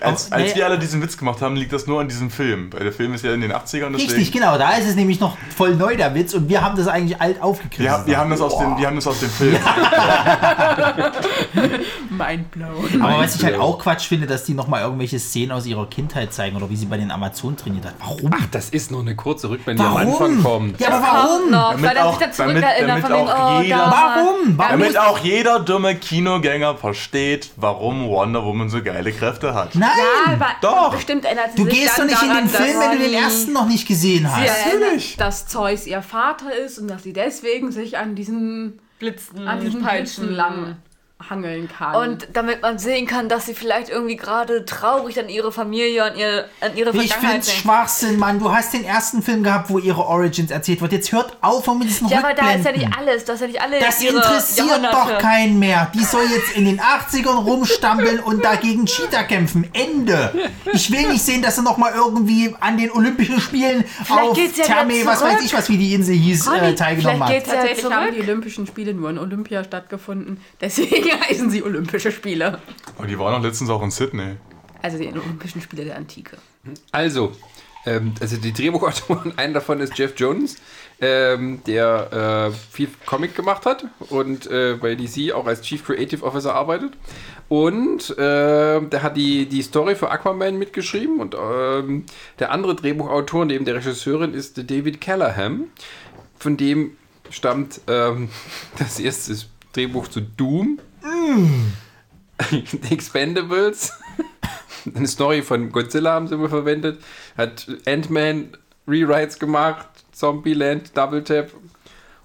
als, 0.00 0.32
als 0.32 0.50
nee. 0.50 0.56
wir 0.56 0.66
alle 0.66 0.78
diesen 0.78 1.00
Witz 1.02 1.16
gemacht 1.16 1.40
haben, 1.40 1.56
liegt 1.56 1.72
das 1.72 1.86
nur 1.86 2.00
an 2.00 2.08
diesem 2.08 2.30
Film. 2.30 2.72
Weil 2.72 2.84
der 2.84 2.92
Film 2.92 3.14
ist 3.14 3.24
ja 3.24 3.32
in 3.32 3.40
den 3.40 3.52
80ern, 3.52 3.90
deswegen. 3.92 3.94
Richtig, 3.94 4.32
genau, 4.32 4.58
da 4.58 4.72
ist 4.72 4.88
es 4.88 4.96
nämlich 4.96 5.20
noch 5.20 5.36
voll 5.54 5.76
neu, 5.76 5.96
der 5.96 6.14
Witz, 6.14 6.34
und 6.34 6.48
wir 6.48 6.62
haben 6.62 6.76
das 6.76 6.88
eigentlich 6.88 7.20
alt 7.20 7.40
aufgegriffen. 7.40 7.84
Wir, 7.84 8.06
wir, 8.06 8.18
haben 8.18 8.30
das 8.30 8.40
aus 8.40 8.58
dem, 8.58 8.76
wir 8.76 8.86
haben 8.86 8.96
das 8.96 9.06
aus 9.06 9.20
dem 9.20 9.30
Film. 9.30 9.56
mindblown. 12.16 13.02
Aber 13.02 13.18
was 13.18 13.36
ich 13.36 13.44
halt 13.44 13.58
auch 13.58 13.78
Quatsch 13.78 14.06
finde, 14.08 14.26
dass 14.26 14.44
die 14.44 14.54
nochmal 14.54 14.82
irgendwelche 14.82 15.18
Szenen 15.18 15.52
aus 15.52 15.66
ihrer 15.66 15.86
Kindheit 15.88 16.32
zeigen 16.32 16.56
oder 16.56 16.70
wie 16.70 16.76
sie 16.76 16.86
bei 16.86 16.96
den 16.96 17.10
Amazonen 17.10 17.56
trainiert 17.56 17.84
hat. 17.86 17.94
Warum? 18.00 18.30
Ach, 18.34 18.46
das 18.50 18.70
ist 18.70 18.90
nur 18.90 19.00
eine 19.00 19.14
kurze 19.16 19.50
Rückblende, 19.50 19.82
die 19.82 19.88
am 19.88 19.94
Warum? 19.94 20.12
Anfang 20.12 20.42
kommt. 20.42 20.80
Ja, 20.80 20.88
aber 20.88 21.02
warum? 21.06 21.50
Noch, 21.50 21.70
Damit 21.72 21.84
weil 21.90 21.96
er 21.96 22.06
auch- 22.06 22.18
sich 22.20 22.28
damit- 22.36 22.64
damit 22.86 23.04
auch 23.12 23.58
oh, 23.58 23.62
jeder- 23.62 23.76
da. 23.76 23.90
Warum? 23.90 24.58
Warum? 24.58 24.70
Damit 24.80 24.98
auch 24.98 25.18
jeder 25.18 25.60
dumme 25.60 25.94
Kinogänger 25.96 26.76
versteht, 26.76 27.50
warum 27.56 28.08
Wonder 28.08 28.44
Woman 28.44 28.68
so 28.68 28.82
geile 28.82 29.12
Kräfte 29.12 29.54
hat. 29.54 29.74
Nein! 29.74 29.88
Ja, 30.26 30.32
aber 30.32 30.46
Doch. 30.60 30.90
bestimmt 30.94 31.24
ändert 31.24 31.50
sie 31.52 31.56
du 31.56 31.64
sich 31.70 31.80
gehst 31.80 31.98
doch 31.98 32.04
nicht 32.04 32.22
in 32.22 32.28
daran, 32.28 32.44
den 32.44 32.48
Film, 32.48 32.80
wenn 32.80 32.98
du 32.98 33.04
den 33.04 33.14
ersten 33.14 33.52
noch 33.52 33.66
nicht 33.66 33.86
gesehen 33.88 34.30
hast. 34.30 34.64
Natürlich. 34.72 35.16
dass 35.16 35.46
Zeus 35.46 35.86
ihr 35.86 36.02
Vater 36.02 36.54
ist 36.54 36.78
und 36.78 36.88
dass 36.88 37.02
sie 37.02 37.12
deswegen 37.12 37.72
sich 37.72 37.98
an 37.98 38.14
diesen, 38.14 38.78
Blitzen, 38.98 39.46
an 39.48 39.60
diesen 39.60 39.82
Peitschen 39.82 40.32
lang 40.32 40.76
hangeln 41.30 41.68
kann. 41.68 41.94
Und 41.96 42.28
damit 42.32 42.62
man 42.62 42.78
sehen 42.78 43.06
kann, 43.06 43.28
dass 43.28 43.46
sie 43.46 43.54
vielleicht 43.54 43.88
irgendwie 43.88 44.16
gerade 44.16 44.64
traurig 44.64 45.18
an 45.18 45.28
ihre 45.28 45.52
Familie, 45.52 46.04
an, 46.04 46.16
ihr, 46.16 46.46
an 46.60 46.76
ihre 46.76 46.90
Ich 46.90 47.10
Vergangenheit 47.12 47.30
find's 47.32 47.46
denkt. 47.46 47.62
Schwachsinn, 47.62 48.18
Mann. 48.18 48.38
Du 48.38 48.52
hast 48.52 48.72
den 48.72 48.84
ersten 48.84 49.22
Film 49.22 49.42
gehabt, 49.42 49.70
wo 49.70 49.78
ihre 49.78 50.04
Origins 50.04 50.50
erzählt 50.50 50.80
wird. 50.80 50.92
Jetzt 50.92 51.12
hört 51.12 51.36
auf 51.40 51.66
mit 51.74 51.88
diesen 51.88 52.08
Ja, 52.08 52.18
aber 52.18 52.34
da 52.34 52.52
ist 52.52 52.64
ja 52.64 52.72
nicht 52.72 52.88
alles. 52.96 53.24
Das 53.24 53.36
ist 53.36 53.40
ja 53.42 53.46
nicht 53.48 53.60
alle 53.62 53.80
Das 53.80 54.02
ihre 54.02 54.16
interessiert 54.16 54.84
doch 54.92 55.18
keinen 55.18 55.58
mehr. 55.58 55.90
Die 55.94 56.04
soll 56.04 56.24
jetzt 56.24 56.56
in 56.56 56.64
den 56.66 56.80
80ern 56.80 57.44
rumstampeln 57.44 58.20
und 58.20 58.44
dagegen 58.44 58.86
Cheetah 58.86 59.24
kämpfen. 59.24 59.68
Ende. 59.72 60.50
Ich 60.72 60.90
will 60.90 61.08
nicht 61.08 61.22
sehen, 61.22 61.42
dass 61.42 61.56
sie 61.56 61.62
noch 61.62 61.76
mal 61.78 61.92
irgendwie 61.94 62.54
an 62.60 62.76
den 62.76 62.90
Olympischen 62.90 63.40
Spielen 63.40 63.84
auf 64.08 64.34
geht's 64.36 64.58
ja 64.58 64.64
Therme, 64.64 65.04
was 65.04 65.22
weiß 65.22 65.42
ich, 65.42 65.52
was 65.54 65.68
wie 65.68 65.78
die 65.78 65.94
Insel 65.94 66.14
hieß, 66.14 66.46
äh, 66.46 66.50
Ronny, 66.50 66.74
teilgenommen 66.74 67.16
vielleicht 67.16 67.22
hat. 67.22 67.30
geht's 67.32 67.46
ja 67.48 67.54
Tatsächlich 67.54 67.84
haben 67.92 68.02
zurück. 68.06 68.14
die 68.16 68.20
Olympischen 68.22 68.66
Spiele 68.66 68.94
nur 68.94 69.10
in 69.10 69.18
Olympia 69.18 69.64
stattgefunden. 69.64 70.40
Deswegen 70.60 71.13
heißen 71.28 71.50
sie 71.50 71.62
Olympische 71.62 72.12
Spiele. 72.12 72.58
Und 72.98 73.08
die 73.08 73.18
waren 73.18 73.34
auch 73.34 73.42
letztens 73.42 73.70
auch 73.70 73.82
in 73.82 73.90
Sydney. 73.90 74.36
Also 74.82 74.98
die 74.98 75.08
Olympischen 75.08 75.60
Spiele 75.60 75.84
der 75.84 75.96
Antike. 75.96 76.36
Also, 76.92 77.32
ähm, 77.86 78.14
also 78.20 78.36
die 78.36 78.52
Drehbuchautoren, 78.52 79.32
einer 79.38 79.54
davon 79.54 79.80
ist 79.80 79.96
Jeff 79.98 80.14
Jones, 80.16 80.56
ähm, 81.00 81.62
der 81.66 82.50
äh, 82.52 82.56
viel 82.70 82.88
Comic 83.06 83.34
gemacht 83.34 83.66
hat 83.66 83.86
und 84.10 84.46
äh, 84.46 84.76
bei 84.80 84.94
DC 84.94 85.32
auch 85.32 85.46
als 85.46 85.62
Chief 85.62 85.84
Creative 85.84 86.22
Officer 86.22 86.54
arbeitet. 86.54 86.92
Und 87.48 88.10
äh, 88.16 88.80
der 88.80 89.02
hat 89.02 89.16
die, 89.16 89.46
die 89.46 89.62
Story 89.62 89.96
für 89.96 90.10
Aquaman 90.10 90.58
mitgeschrieben 90.58 91.20
und 91.20 91.34
ähm, 91.34 92.04
der 92.38 92.50
andere 92.50 92.74
Drehbuchautor 92.74 93.44
neben 93.44 93.64
der 93.64 93.76
Regisseurin 93.76 94.32
ist 94.32 94.70
David 94.70 95.00
Callahan, 95.00 95.64
von 96.38 96.56
dem 96.56 96.96
stammt 97.30 97.80
ähm, 97.86 98.30
das 98.78 98.98
erste 98.98 99.34
Drehbuch 99.72 100.08
zu 100.08 100.20
Doom. 100.20 100.78
The 102.50 102.76
Expendables. 102.90 103.92
Eine 104.94 105.06
Story 105.06 105.42
von 105.42 105.70
Godzilla 105.70 106.12
haben 106.12 106.28
sie 106.28 106.34
immer 106.34 106.48
verwendet. 106.48 107.00
Hat 107.36 107.66
Ant-Man 107.86 108.56
Rewrites 108.86 109.38
gemacht, 109.38 109.86
Zombieland, 110.12 110.96
Double 110.96 111.22
Tap 111.24 111.50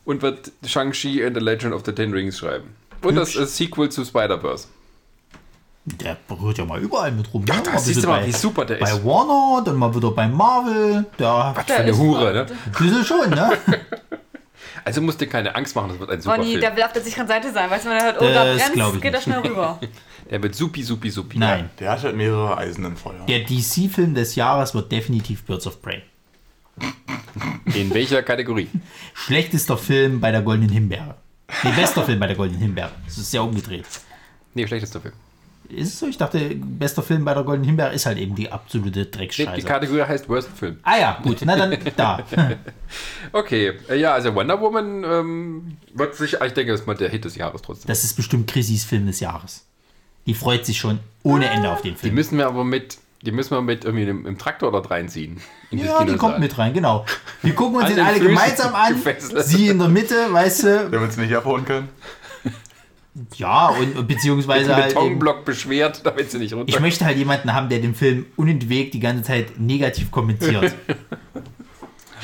und 0.06 0.22
wird 0.22 0.52
Shang-Chi 0.66 1.24
and 1.26 1.36
the 1.38 1.42
Legend 1.44 1.74
of 1.74 1.84
the 1.86 1.92
Ten 1.94 2.12
Rings 2.12 2.38
schreiben. 2.40 2.76
Und 3.02 3.16
das 3.16 3.36
ist 3.36 3.56
Sequel 3.56 3.90
zu 3.90 4.04
Spider-Verse. 4.04 4.68
Der 5.86 6.18
berührt 6.28 6.58
ja 6.58 6.66
mal 6.66 6.80
überall 6.82 7.12
mit 7.12 7.34
rum. 7.34 7.44
ne? 7.46 7.54
da 7.64 7.72
Mal 7.72 7.80
siehst 7.80 8.04
du 8.04 8.08
mal, 8.08 8.20
bei- 8.22 8.28
wie 8.28 8.32
super 8.34 8.66
der 8.66 8.76
Bei 8.76 8.92
ist. 8.92 9.04
Warner, 9.06 9.64
dann 9.64 9.76
mal 9.78 9.96
wieder 9.96 10.12
bei 10.12 10.28
Marvel. 10.28 11.06
Der 11.18 11.54
Was 11.56 11.66
für 11.66 11.76
eine 11.76 11.98
Hure, 11.98 12.34
ne? 12.34 12.46
ein 12.66 12.72
bisschen 12.72 13.06
schon, 13.06 13.30
ne? 13.30 13.52
Also 14.86 15.02
musst 15.02 15.20
dir 15.22 15.28
keine 15.28 15.56
Angst 15.56 15.76
machen, 15.76 15.90
das 15.90 16.00
wird 16.00 16.10
ein 16.10 16.22
super 16.22 16.36
Ronny, 16.38 16.50
Film. 16.52 16.62
der 16.62 16.76
will 16.76 16.84
auf 16.84 16.94
der 16.94 17.02
sicheren 17.02 17.28
Seite 17.28 17.52
sein. 17.52 17.70
Weißt 17.70 17.86
du, 17.86 17.90
wenn 17.90 17.98
er 17.98 18.04
hört, 18.06 18.22
oh, 18.22 18.26
da 18.26 18.54
Das 18.54 18.72
glaub 18.72 18.94
ich 18.96 19.02
brennt, 19.02 19.02
geht 19.02 19.14
er 19.14 19.18
nicht. 19.18 19.24
schnell 19.24 19.40
rüber. 19.40 19.80
Der 20.30 20.44
wird 20.44 20.54
supi, 20.54 20.84
supi, 20.84 21.10
supi. 21.10 21.40
Nein. 21.40 21.72
Der 21.80 21.90
hat 21.92 22.04
halt 22.04 22.16
mehrere 22.16 22.56
Eisen 22.56 22.86
im 22.86 22.96
Feuer. 22.96 23.26
Der 23.28 23.40
DC-Film 23.40 24.14
des 24.14 24.36
Jahres 24.36 24.76
wird 24.76 24.92
definitiv 24.92 25.42
Birds 25.44 25.66
of 25.66 25.82
Prey. 25.82 26.04
In 27.74 27.92
welcher 27.94 28.22
Kategorie? 28.22 28.70
Schlechtester 29.16 29.76
Film 29.76 30.20
bei 30.20 30.32
der 30.32 30.44
Goldenen 30.44 30.70
Himbeere. 30.72 31.16
Nee, 31.64 31.72
bester 31.72 32.04
Film 32.04 32.20
bei 32.20 32.28
der 32.28 32.36
Goldenen 32.36 32.62
Himbeere. 32.62 32.92
Das 33.06 33.18
ist 33.18 33.32
sehr 33.32 33.44
umgedreht. 33.44 33.86
Nee, 34.54 34.68
schlechtester 34.68 35.02
Film. 35.02 35.16
Ist 35.70 35.90
es 35.94 36.00
so? 36.00 36.08
Ich 36.08 36.18
dachte, 36.18 36.40
bester 36.56 37.04
Film 37.04 37.24
bei 37.26 37.34
der 37.34 37.44
Goldenen 37.44 37.66
Himbeere 37.68 37.94
ist 37.94 38.06
halt 38.06 38.18
eben 38.18 38.34
die 38.36 38.52
absolute 38.52 39.00
Nee, 39.00 39.06
die 39.06 39.12
Dreckscheiße. 39.12 39.68
Kategorie 39.68 40.02
heißt 40.02 40.28
Worst 40.28 40.50
Film. 40.50 40.80
Ah 40.84 40.98
ja, 41.00 41.20
gut. 41.22 41.38
Na 41.46 41.56
dann 41.56 41.78
da. 41.96 42.20
Okay, 43.32 43.74
äh, 43.88 44.00
ja, 44.00 44.14
also 44.14 44.34
Wonder 44.34 44.60
Woman 44.60 45.04
ähm, 45.04 45.78
wird 45.94 46.16
sich, 46.16 46.34
ich 46.34 46.54
denke, 46.54 46.72
das 46.72 46.82
ist 46.82 46.88
mal 46.88 46.96
der 46.96 47.10
Hit 47.10 47.26
des 47.26 47.36
Jahres 47.36 47.62
trotzdem. 47.62 47.88
Das 47.88 48.04
ist 48.04 48.16
bestimmt 48.16 48.50
Chrissys 48.50 48.84
Film 48.84 49.06
des 49.06 49.20
Jahres. 49.20 49.66
Die 50.26 50.34
freut 50.34 50.66
sich 50.66 50.78
schon 50.80 51.00
ohne 51.24 51.48
Ende 51.50 51.70
auf 51.70 51.82
den 51.82 51.94
Die 51.94 52.00
Film. 52.00 52.16
müssen 52.16 52.38
wir 52.40 52.48
aber 52.48 52.64
mit, 52.64 52.98
die 53.22 53.32
müssen 53.32 53.52
wir 53.52 53.62
mit 53.62 53.86
irgendwie 53.86 54.06
im, 54.08 54.26
im 54.26 54.38
Traktor 54.40 54.72
dort 54.72 54.90
reinziehen. 54.90 55.40
Ja, 55.72 56.04
die 56.04 56.16
kommt 56.16 56.40
mit 56.40 56.58
rein, 56.58 56.74
genau. 56.74 57.06
Wir 57.44 57.54
gucken 57.54 57.78
uns 57.78 57.90
den 57.90 58.00
alle 58.00 58.16
Füßen 58.18 58.28
gemeinsam 58.28 58.74
an. 58.74 58.94
gefesselt. 58.94 59.46
Sie 59.46 59.68
in 59.68 59.78
der 59.78 59.88
Mitte, 59.88 60.16
weißt 60.32 60.64
du. 60.64 60.90
Der 60.92 61.02
uns 61.02 61.16
nicht 61.18 61.36
abhauen 61.36 61.64
kann. 61.66 61.90
Ja, 63.36 63.70
und 63.70 64.08
beziehungsweise 64.08 64.68
Mit 64.68 64.76
halt. 64.76 64.88
Betonblock 64.94 65.44
beschwert, 65.44 66.06
damit 66.06 66.32
sie 66.32 66.38
nicht 66.38 66.54
runter. 66.54 66.70
ich 66.70 66.80
möchte 66.80 67.06
halt 67.06 67.18
jemanden 67.18 67.54
haben, 67.54 67.68
der 67.70 67.80
den 67.80 67.96
Film 67.96 68.26
unentwegt 68.36 68.94
die 68.94 69.00
ganze 69.00 69.24
Zeit 69.24 69.60
negativ 69.60 70.12
kommentiert. 70.12 70.74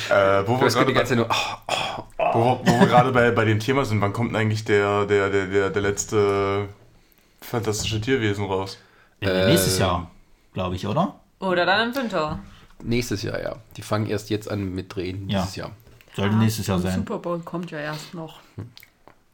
Äh, 0.09 0.45
wo 0.45 0.59
wir 0.59 0.67
gerade 0.67 0.91
bei, 0.93 1.15
nur, 1.15 1.29
oh, 1.29 2.03
wo, 2.33 2.59
wo 2.65 2.79
wir 2.81 2.87
gerade 2.87 3.11
bei, 3.13 3.31
bei 3.31 3.45
dem 3.45 3.59
Thema 3.59 3.85
sind, 3.85 4.01
wann 4.01 4.11
kommt 4.11 4.31
denn 4.31 4.35
eigentlich 4.35 4.65
der, 4.65 5.05
der, 5.05 5.29
der, 5.29 5.45
der, 5.47 5.69
der 5.69 5.81
letzte 5.81 6.67
fantastische 7.41 8.01
Tierwesen 8.01 8.45
raus? 8.45 8.77
Äh, 9.21 9.47
nächstes 9.47 9.79
Jahr, 9.79 10.11
glaube 10.53 10.75
ich, 10.75 10.85
oder? 10.85 11.15
Oder 11.39 11.65
dann 11.65 11.89
im 11.89 11.95
Winter. 11.95 12.39
nächstes 12.83 13.23
Jahr, 13.23 13.41
ja. 13.41 13.55
Die 13.77 13.81
fangen 13.81 14.07
erst 14.07 14.29
jetzt 14.29 14.51
an 14.51 14.75
mit 14.75 14.93
Drehen 14.93 15.29
Ja. 15.29 15.41
dieses 15.41 15.55
Jahr. 15.55 15.71
Sollte 16.13 16.35
nächstes 16.35 16.67
Jahr 16.67 16.79
sein. 16.79 16.95
Super 16.95 17.17
Bowl 17.19 17.39
kommt 17.39 17.71
ja 17.71 17.79
erst 17.79 18.13
noch. 18.13 18.39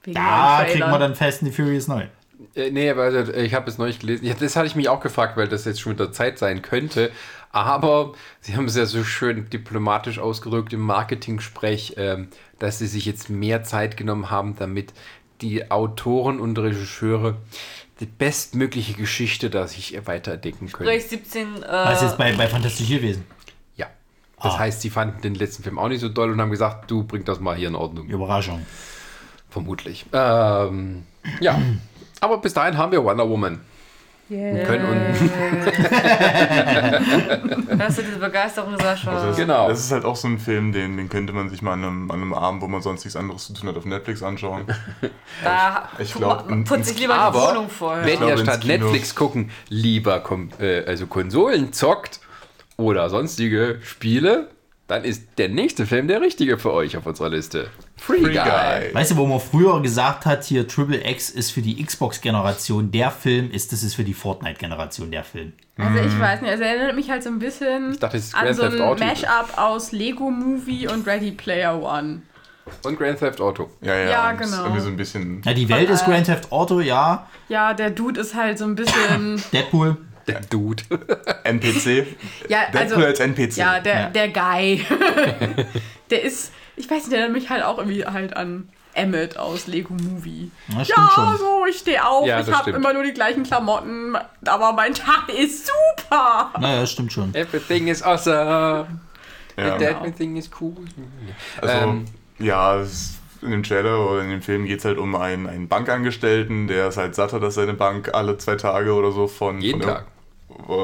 Wegen 0.04 0.16
Da 0.16 0.66
kriegen 0.66 0.90
wir 0.90 1.00
dann 1.00 1.16
Fast 1.16 1.42
and 1.44 1.52
the 1.52 1.56
Furious 1.62 1.88
neu. 1.88 2.06
Äh, 2.56 2.72
nee, 2.72 2.90
aber 2.90 3.04
also, 3.04 3.34
ich 3.34 3.54
habe 3.54 3.70
es 3.70 3.78
neulich 3.78 4.00
gelesen. 4.00 4.26
Ja, 4.26 4.34
das 4.34 4.56
hatte 4.56 4.68
ich 4.68 4.76
mich 4.76 4.90
auch 4.90 5.00
gefragt, 5.00 5.38
weil 5.38 5.48
das 5.48 5.66
jetzt 5.66 5.80
schon 5.80 5.94
wieder 5.94 6.12
Zeit 6.12 6.40
sein 6.40 6.62
könnte. 6.62 7.12
Aber 7.52 8.14
sie 8.42 8.56
haben 8.56 8.66
es 8.66 8.76
ja 8.76 8.86
so 8.86 9.04
schön 9.04 9.50
diplomatisch 9.50 10.20
ausgedrückt 10.20 10.74
im 10.74 10.80
Marketing-Sprech, 10.82 11.96
ähm, 11.98 12.30
dass 12.60 12.80
sie 12.80 12.88
sich 12.88 13.06
jetzt 13.06 13.30
mehr 13.30 13.64
Zeit 13.64 13.98
genommen 13.98 14.32
haben, 14.32 14.56
damit 14.58 14.94
die 15.42 15.70
Autoren 15.72 16.40
und 16.40 16.58
Regisseure 16.58 17.38
die 18.00 18.06
bestmögliche 18.08 18.94
Geschichte 18.94 19.50
da 19.52 19.68
sich 19.68 20.00
weiterdenken 20.06 20.72
können. 20.72 20.90
Sprich 20.90 21.06
17. 21.08 21.62
Äh, 21.62 21.68
Was 21.68 22.02
jetzt 22.02 22.18
bei, 22.18 22.34
bei 22.34 22.48
Fantastische 22.48 22.88
Tierwesen? 22.88 23.24
Ja. 23.76 23.88
Das 24.42 24.54
Ah. 24.56 24.60
heißt, 24.60 24.82
sie 24.82 24.90
fanden 24.90 25.22
den 25.22 25.36
letzten 25.36 25.62
Film 25.64 25.78
auch 25.78 25.88
nicht 25.88 26.02
so 26.02 26.10
doll 26.10 26.32
und 26.32 26.42
haben 26.42 26.50
gesagt, 26.50 26.90
du 26.90 27.04
bring 27.04 27.24
das 27.26 27.40
mal 27.40 27.56
hier 27.56 27.68
in 27.68 27.76
Ordnung. 27.76 28.08
Überraschung. 28.08 28.66
Vermutlich. 29.52 30.06
Ähm, 30.14 31.04
ja. 31.40 31.60
Aber 32.22 32.38
bis 32.40 32.54
dahin 32.54 32.78
haben 32.78 32.92
wir 32.92 33.04
Wonder 33.04 33.28
Woman. 33.30 33.60
Yeah. 34.30 34.64
Können 34.66 34.86
und, 34.86 34.96
Hörst 37.80 37.98
du 37.98 38.02
diese 38.04 38.18
Begeisterung, 38.18 38.78
Sascha? 38.78 39.12
Also 39.12 39.28
das, 39.28 39.36
Genau. 39.36 39.68
Das 39.68 39.80
ist 39.82 39.92
halt 39.92 40.06
auch 40.06 40.16
so 40.16 40.30
ein 40.30 40.40
Film, 40.40 40.72
den, 40.72 40.96
den 40.96 41.10
könnte 41.10 41.34
man 41.34 41.50
sich 41.50 41.62
mal 41.62 41.74
an 41.74 41.84
einem, 41.84 42.10
an 42.12 42.22
einem 42.22 42.34
Abend, 42.34 42.62
wo 42.62 42.68
man 42.70 42.82
sonst 42.82 43.04
nichts 43.04 43.18
anderes 43.18 43.48
zu 43.48 43.54
tun 43.54 43.68
hat, 43.68 43.76
auf 43.76 43.84
Netflix 43.86 44.24
anschauen. 44.24 44.64
da 45.44 45.90
ich 46.00 46.14
pu- 46.14 46.20
glaub, 46.20 46.48
putze 46.66 46.94
ich 46.94 47.00
lieber 47.00 47.16
die 47.16 47.20
aber 47.20 47.50
Wohnung 47.50 47.68
vorher. 47.70 48.06
wenn 48.06 48.22
ihr 48.26 48.38
statt. 48.38 48.64
Netflix 48.64 49.16
gucken 49.16 49.52
lieber 49.68 50.22
Kom 50.22 50.50
äh, 50.62 50.86
also 50.86 51.08
Konsolen 51.08 51.74
zockt 51.74 52.22
oder 52.78 53.10
sonstige 53.10 53.80
Spiele, 53.84 54.48
dann 54.88 55.04
ist 55.04 55.24
der 55.40 55.50
nächste 55.50 55.86
Film 55.86 56.08
der 56.08 56.22
richtige 56.22 56.58
für 56.58 56.72
euch 56.72 56.96
auf 56.96 57.06
unserer 57.06 57.28
Liste. 57.30 57.68
Free, 58.02 58.20
Free 58.20 58.34
Guy. 58.34 58.44
Guy. 58.90 58.94
Weißt 58.96 59.12
du, 59.12 59.18
wo 59.18 59.28
man 59.28 59.40
früher 59.40 59.80
gesagt 59.80 60.26
hat, 60.26 60.44
hier 60.44 60.68
Triple 60.68 61.08
X 61.08 61.30
ist 61.30 61.52
für 61.52 61.62
die 61.62 61.84
Xbox-Generation 61.86 62.90
der 62.92 63.12
Film, 63.12 63.52
ist 63.52 63.72
das 63.72 63.84
ist 63.84 63.94
für 63.94 64.04
die 64.04 64.16
Fortnite-Generation 64.16 65.12
der 65.12 65.24
Film. 65.24 65.54
Also 65.78 66.00
ich 66.00 66.20
weiß 66.20 66.42
nicht, 66.42 66.52
es 66.52 66.60
erinnert 66.62 66.96
mich 66.96 67.12
halt 67.12 67.22
so 67.22 67.30
ein 67.30 67.38
bisschen 67.38 67.96
dachte, 68.00 68.20
an 68.34 68.54
so 68.56 68.64
ein. 68.64 68.78
Mashup 68.98 69.56
aus 69.56 69.92
Lego 69.92 70.32
Movie 70.32 70.88
und 70.88 71.06
Ready 71.06 71.32
Player 71.32 71.80
One. 71.80 72.24
Und 72.84 72.98
Grand 72.98 73.20
Theft 73.20 73.40
Auto. 73.40 73.70
Ja, 73.82 73.96
ja, 73.96 74.10
Ja, 74.10 74.32
genau. 74.32 74.64
Irgendwie 74.64 74.82
so 74.82 74.88
ein 74.88 74.98
bisschen. 74.98 75.42
Ja, 75.46 75.54
die 75.54 75.70
Welt 75.70 75.90
ist 75.92 76.04
Grand 76.06 76.26
Theft 76.26 76.52
Auto, 76.52 76.80
ja. 76.80 77.28
Ja, 77.50 77.74
der 77.76 77.92
Dude 77.92 78.20
ist 78.22 78.34
halt 78.34 78.58
so 78.58 78.66
ein 78.66 78.74
bisschen. 78.76 79.42
Deadpool. 79.54 79.98
Der 80.28 80.40
Dude. 80.42 80.82
NPC. 81.44 82.08
Ja, 82.50 82.62
also. 82.74 82.78
Deadpool 82.80 83.06
als 83.06 83.20
NPC. 83.20 83.58
Ja, 83.58 83.80
der, 83.80 83.94
Ja. 83.94 84.10
der 84.10 84.30
Guy. 84.30 84.86
der 86.10 86.24
ist. 86.24 86.52
Ich 86.82 86.90
weiß 86.90 87.04
nicht, 87.04 87.12
der 87.12 87.20
erinnert 87.20 87.38
mich 87.38 87.50
halt 87.50 87.64
auch 87.64 87.78
irgendwie 87.78 88.06
halt 88.06 88.36
an 88.36 88.70
Emmett 88.94 89.38
aus 89.38 89.68
Lego 89.68 89.94
Movie. 89.94 90.52
Ja, 90.68 90.84
schon. 90.84 91.38
so, 91.38 91.66
ich 91.70 91.78
stehe 91.78 92.06
auf, 92.06 92.28
Ja, 92.28 92.40
ich 92.40 92.52
habe 92.52 92.72
immer 92.72 92.92
nur 92.94 93.04
die 93.04 93.14
gleichen 93.14 93.44
Klamotten, 93.44 94.18
aber 94.46 94.74
mein 94.74 94.94
Tag 94.94 95.30
ist 95.30 95.68
super. 95.68 96.52
Naja, 96.60 96.86
stimmt 96.86 97.14
schon. 97.14 97.34
Everything 97.36 97.88
is 97.88 98.02
awesome. 98.02 99.00
Ja. 99.58 99.78
Everything 99.78 100.36
is 100.38 100.50
cool. 100.60 100.76
Also, 101.62 101.74
Ähm, 101.74 102.06
ja, 102.40 102.78
es, 102.80 103.18
in 103.42 103.52
dem 103.52 103.64
Trailer 103.64 104.10
oder 104.10 104.24
in 104.24 104.30
dem 104.30 104.42
Film 104.42 104.66
geht 104.66 104.80
es 104.80 104.86
halt 104.86 104.98
um 104.98 105.16
einen, 105.16 105.48
einen 105.48 105.68
Bankangestellten, 105.68 106.68
der 106.68 106.88
ist 106.88 106.98
halt 106.98 107.16
satt 107.16 107.34
hat, 107.34 107.44
dass 107.44 107.56
seine 107.56 107.74
Bank 107.74 108.14
alle 108.14 108.38
zwei 108.40 108.56
Tage 108.56 108.94
oder 108.94 109.12
so 109.12 109.28
von. 109.28 109.62
Jeden 109.62 109.82
von 109.82 109.92
Tag. 109.92 110.06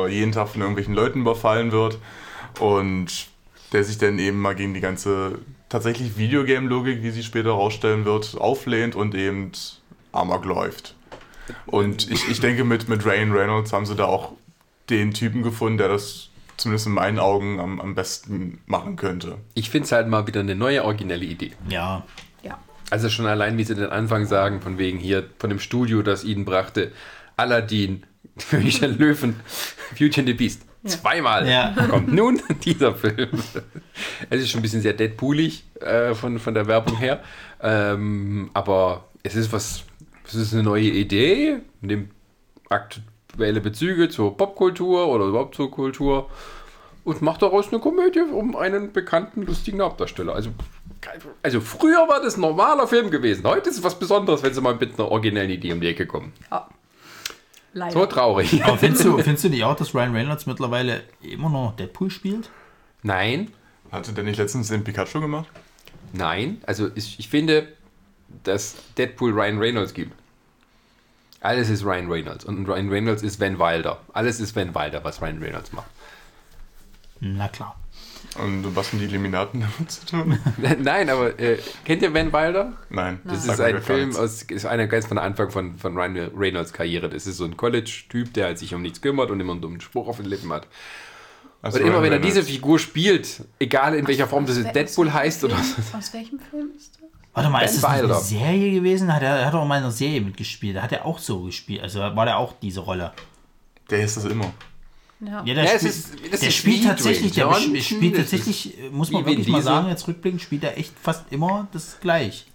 Jeden 0.09 0.31
Tag 0.31 0.49
von 0.49 0.61
irgendwelchen 0.61 0.93
Leuten 0.93 1.21
überfallen 1.21 1.71
wird. 1.71 1.97
Und 2.59 3.27
der 3.73 3.83
sich 3.83 3.97
dann 3.97 4.17
eben 4.17 4.39
mal 4.39 4.55
gegen 4.55 4.73
die 4.73 4.79
ganze 4.79 5.39
tatsächlich 5.69 6.17
Videogame-Logik, 6.17 7.03
wie 7.03 7.11
sie 7.11 7.23
später 7.23 7.49
herausstellen 7.49 8.05
wird, 8.05 8.35
auflehnt 8.37 8.95
und 8.95 9.15
eben 9.15 9.51
Amok 10.11 10.45
läuft. 10.45 10.95
Und 11.65 12.09
ich, 12.11 12.29
ich 12.29 12.39
denke, 12.39 12.63
mit, 12.63 12.89
mit 12.89 13.05
Ryan 13.05 13.31
Reynolds 13.31 13.73
haben 13.73 13.85
sie 13.85 13.95
da 13.95 14.05
auch 14.05 14.33
den 14.89 15.13
Typen 15.13 15.43
gefunden, 15.43 15.77
der 15.77 15.89
das 15.89 16.29
zumindest 16.57 16.87
in 16.87 16.93
meinen 16.93 17.19
Augen 17.19 17.59
am, 17.59 17.79
am 17.79 17.95
besten 17.95 18.61
machen 18.65 18.95
könnte. 18.95 19.37
Ich 19.53 19.69
finde 19.69 19.85
es 19.85 19.91
halt 19.91 20.07
mal 20.07 20.27
wieder 20.27 20.39
eine 20.39 20.55
neue, 20.55 20.83
originelle 20.83 21.25
Idee. 21.25 21.51
Ja. 21.69 22.03
Ja. 22.41 22.59
Also 22.89 23.09
schon 23.09 23.27
allein, 23.27 23.57
wie 23.57 23.63
sie 23.63 23.75
den 23.75 23.89
Anfang 23.89 24.25
sagen, 24.25 24.61
von 24.61 24.77
wegen 24.77 24.97
hier, 24.97 25.29
von 25.39 25.49
dem 25.49 25.59
Studio, 25.59 26.01
das 26.01 26.23
ihnen 26.23 26.45
brachte, 26.45 26.91
Aladdin, 27.35 28.03
König 28.49 28.79
der 28.79 28.89
Löwen, 28.89 29.39
Beauty 29.97 30.21
and 30.21 30.29
the 30.29 30.33
Beast. 30.33 30.66
Zweimal 30.85 31.47
Ja. 31.49 31.73
kommt 31.89 32.13
nun 32.13 32.41
dieser 32.63 32.93
Film. 32.95 33.29
Es 34.29 34.41
ist 34.41 34.49
schon 34.49 34.59
ein 34.59 34.61
bisschen 34.61 34.81
sehr 34.81 34.93
Deadpoolig 34.93 35.63
äh, 35.81 36.13
von, 36.13 36.39
von 36.39 36.53
der 36.53 36.67
Werbung 36.67 36.97
her. 36.97 37.21
Ähm, 37.61 38.49
aber 38.53 39.05
es 39.23 39.35
ist 39.35 39.51
was, 39.51 39.83
es 40.27 40.35
ist 40.35 40.53
eine 40.53 40.63
neue 40.63 40.83
Idee, 40.89 41.57
nimmt 41.81 42.11
aktuelle 42.69 43.61
Bezüge 43.61 44.09
zur 44.09 44.35
Popkultur 44.37 45.07
oder 45.07 45.25
überhaupt 45.25 45.55
zur 45.55 45.71
Kultur 45.71 46.29
und 47.03 47.21
macht 47.21 47.41
daraus 47.41 47.69
eine 47.69 47.79
Komödie 47.79 48.19
um 48.21 48.55
einen 48.55 48.91
bekannten, 48.91 49.43
lustigen 49.45 49.81
Hauptdarsteller. 49.81 50.35
Also, 50.35 50.49
also 51.41 51.61
früher 51.61 52.07
war 52.09 52.21
das 52.21 52.37
ein 52.37 52.41
normaler 52.41 52.85
Film 52.87 53.09
gewesen. 53.11 53.45
Heute 53.45 53.69
ist 53.69 53.77
es 53.77 53.83
was 53.83 53.97
Besonderes, 53.97 54.43
wenn 54.43 54.53
sie 54.53 54.61
mal 54.61 54.75
mit 54.75 54.99
einer 54.99 55.09
originellen 55.09 55.49
Idee 55.49 55.71
um 55.73 55.79
die 55.81 55.87
Ecke 55.87 56.05
kommen. 56.05 56.33
ja. 56.51 56.67
Leider. 57.77 57.93
So 57.93 58.05
traurig. 58.07 58.63
Aber 58.65 58.77
findest 58.77 59.05
du, 59.05 59.17
findest 59.19 59.43
du 59.43 59.49
nicht 59.49 59.63
auch, 59.63 59.75
dass 59.75 59.93
Ryan 59.93 60.13
Reynolds 60.15 60.47
mittlerweile 60.47 61.03
immer 61.21 61.49
noch 61.49 61.75
Deadpool 61.75 62.09
spielt? 62.09 62.49
Nein, 63.03 63.51
Hatte 63.91 64.13
der 64.13 64.23
nicht 64.23 64.37
letztens 64.37 64.69
den 64.69 64.83
Pikachu 64.83 65.21
gemacht? 65.21 65.47
nein. 66.13 66.61
Also 66.65 66.89
ich, 66.95 67.19
ich 67.19 67.29
finde, 67.29 67.67
dass 68.43 68.75
Deadpool 68.97 69.31
Ryan 69.31 69.59
Reynolds 69.59 69.93
gibt. 69.93 70.13
Alles 71.41 71.69
ist 71.69 71.85
Ryan 71.85 72.11
Reynolds. 72.11 72.45
Und 72.45 72.65
Ryan 72.67 72.89
Reynolds 72.89 73.21
ist 73.21 73.39
Van 73.39 73.59
Wilder. 73.59 74.01
Alles 74.13 74.39
ist 74.39 74.55
Van 74.55 74.73
Wilder, 74.73 75.03
was 75.03 75.21
Ryan 75.21 75.37
Reynolds 75.43 75.71
macht. 75.71 75.89
Na 77.19 77.47
klar. 77.47 77.75
Und 78.43 78.75
was 78.75 78.91
haben 78.91 78.99
die 78.99 79.05
Illuminaten 79.05 79.61
damit 79.61 79.91
zu 79.91 80.05
tun? 80.05 80.39
Nein, 80.79 81.09
aber 81.09 81.39
äh, 81.39 81.57
kennt 81.85 82.01
ihr 82.01 82.13
Van 82.13 82.31
Wilder? 82.31 82.73
Nein. 82.89 83.19
Das 83.23 83.45
Sagt 83.45 83.59
ist 83.59 83.65
ein 83.65 83.81
Film 83.81 84.15
aus, 84.15 84.43
ist 84.43 84.65
einer 84.65 84.87
ganz 84.87 85.07
von 85.07 85.15
der 85.15 85.23
Anfang 85.23 85.49
von, 85.49 85.77
von 85.77 85.97
Ryan 85.97 86.31
Reynolds 86.35 86.73
Karriere. 86.73 87.09
Das 87.09 87.25
ist 87.27 87.37
so 87.37 87.45
ein 87.45 87.57
College-Typ, 87.57 88.33
der 88.33 88.45
halt 88.45 88.59
sich 88.59 88.73
um 88.73 88.81
nichts 88.81 89.01
kümmert 89.01 89.31
und 89.31 89.39
immer 89.39 89.53
einen 89.53 89.61
dummen 89.61 89.81
Spruch 89.81 90.07
auf 90.07 90.17
den 90.17 90.25
Lippen 90.27 90.51
hat. 90.53 90.67
Also 91.61 91.79
Und 91.79 91.87
immer 91.87 92.01
wenn 92.01 92.11
er 92.11 92.19
diese. 92.19 92.43
Figur 92.43 92.79
spielt, 92.79 93.43
egal 93.59 93.95
in 93.95 94.07
welcher 94.07 94.27
Form 94.27 94.45
das 94.45 94.61
Deadpool 94.61 95.11
heißt 95.11 95.43
oder 95.43 95.57
so. 95.57 95.97
Aus 95.97 96.13
welchem 96.13 96.39
Film 96.39 96.69
ist 96.77 96.95
das? 96.95 97.09
Warte 97.33 97.49
mal, 97.49 97.59
Ben 97.59 97.69
ist 97.69 97.77
das 97.77 97.83
eine 97.83 98.03
Wilder. 98.03 98.15
Serie 98.19 98.71
gewesen? 98.71 99.13
Hat 99.13 99.21
er 99.21 99.45
hat 99.45 99.53
auch 99.53 99.65
mal 99.65 99.77
in 99.77 99.83
einer 99.83 99.91
Serie 99.91 100.21
mitgespielt. 100.21 100.75
Da 100.75 100.81
hat 100.83 100.91
er 100.91 101.05
auch 101.05 101.19
so 101.19 101.43
gespielt. 101.43 101.81
Also 101.81 101.99
war 101.99 102.25
der 102.25 102.37
auch 102.37 102.53
diese 102.61 102.79
Rolle. 102.79 103.11
Der 103.89 104.01
ist 104.01 104.17
das 104.17 104.25
immer. 104.25 104.51
Ja. 105.19 105.41
Ja, 105.45 105.53
der 105.55 105.63
Ja, 105.63 105.71
es 105.71 105.77
spielt, 105.81 105.93
ist- 105.95 106.13
das 106.31 106.39
der 106.41 106.49
ist 106.49 106.55
spielt 106.55 106.83
tatsächlich, 106.85 107.31
der 107.33 107.45
Johnson, 107.45 107.81
spielt 107.81 108.15
tatsächlich, 108.17 108.77
äh, 108.79 108.89
muss 108.91 109.11
man 109.11 109.25
wirklich 109.25 109.47
mal 109.47 109.61
sagen, 109.63 109.87
jetzt 109.89 110.07
rückblickend 110.07 110.41
spielt 110.41 110.63
er 110.63 110.77
echt 110.77 110.93
fast 111.01 111.25
immer 111.31 111.67
das 111.73 111.97
gleich. 111.99 112.45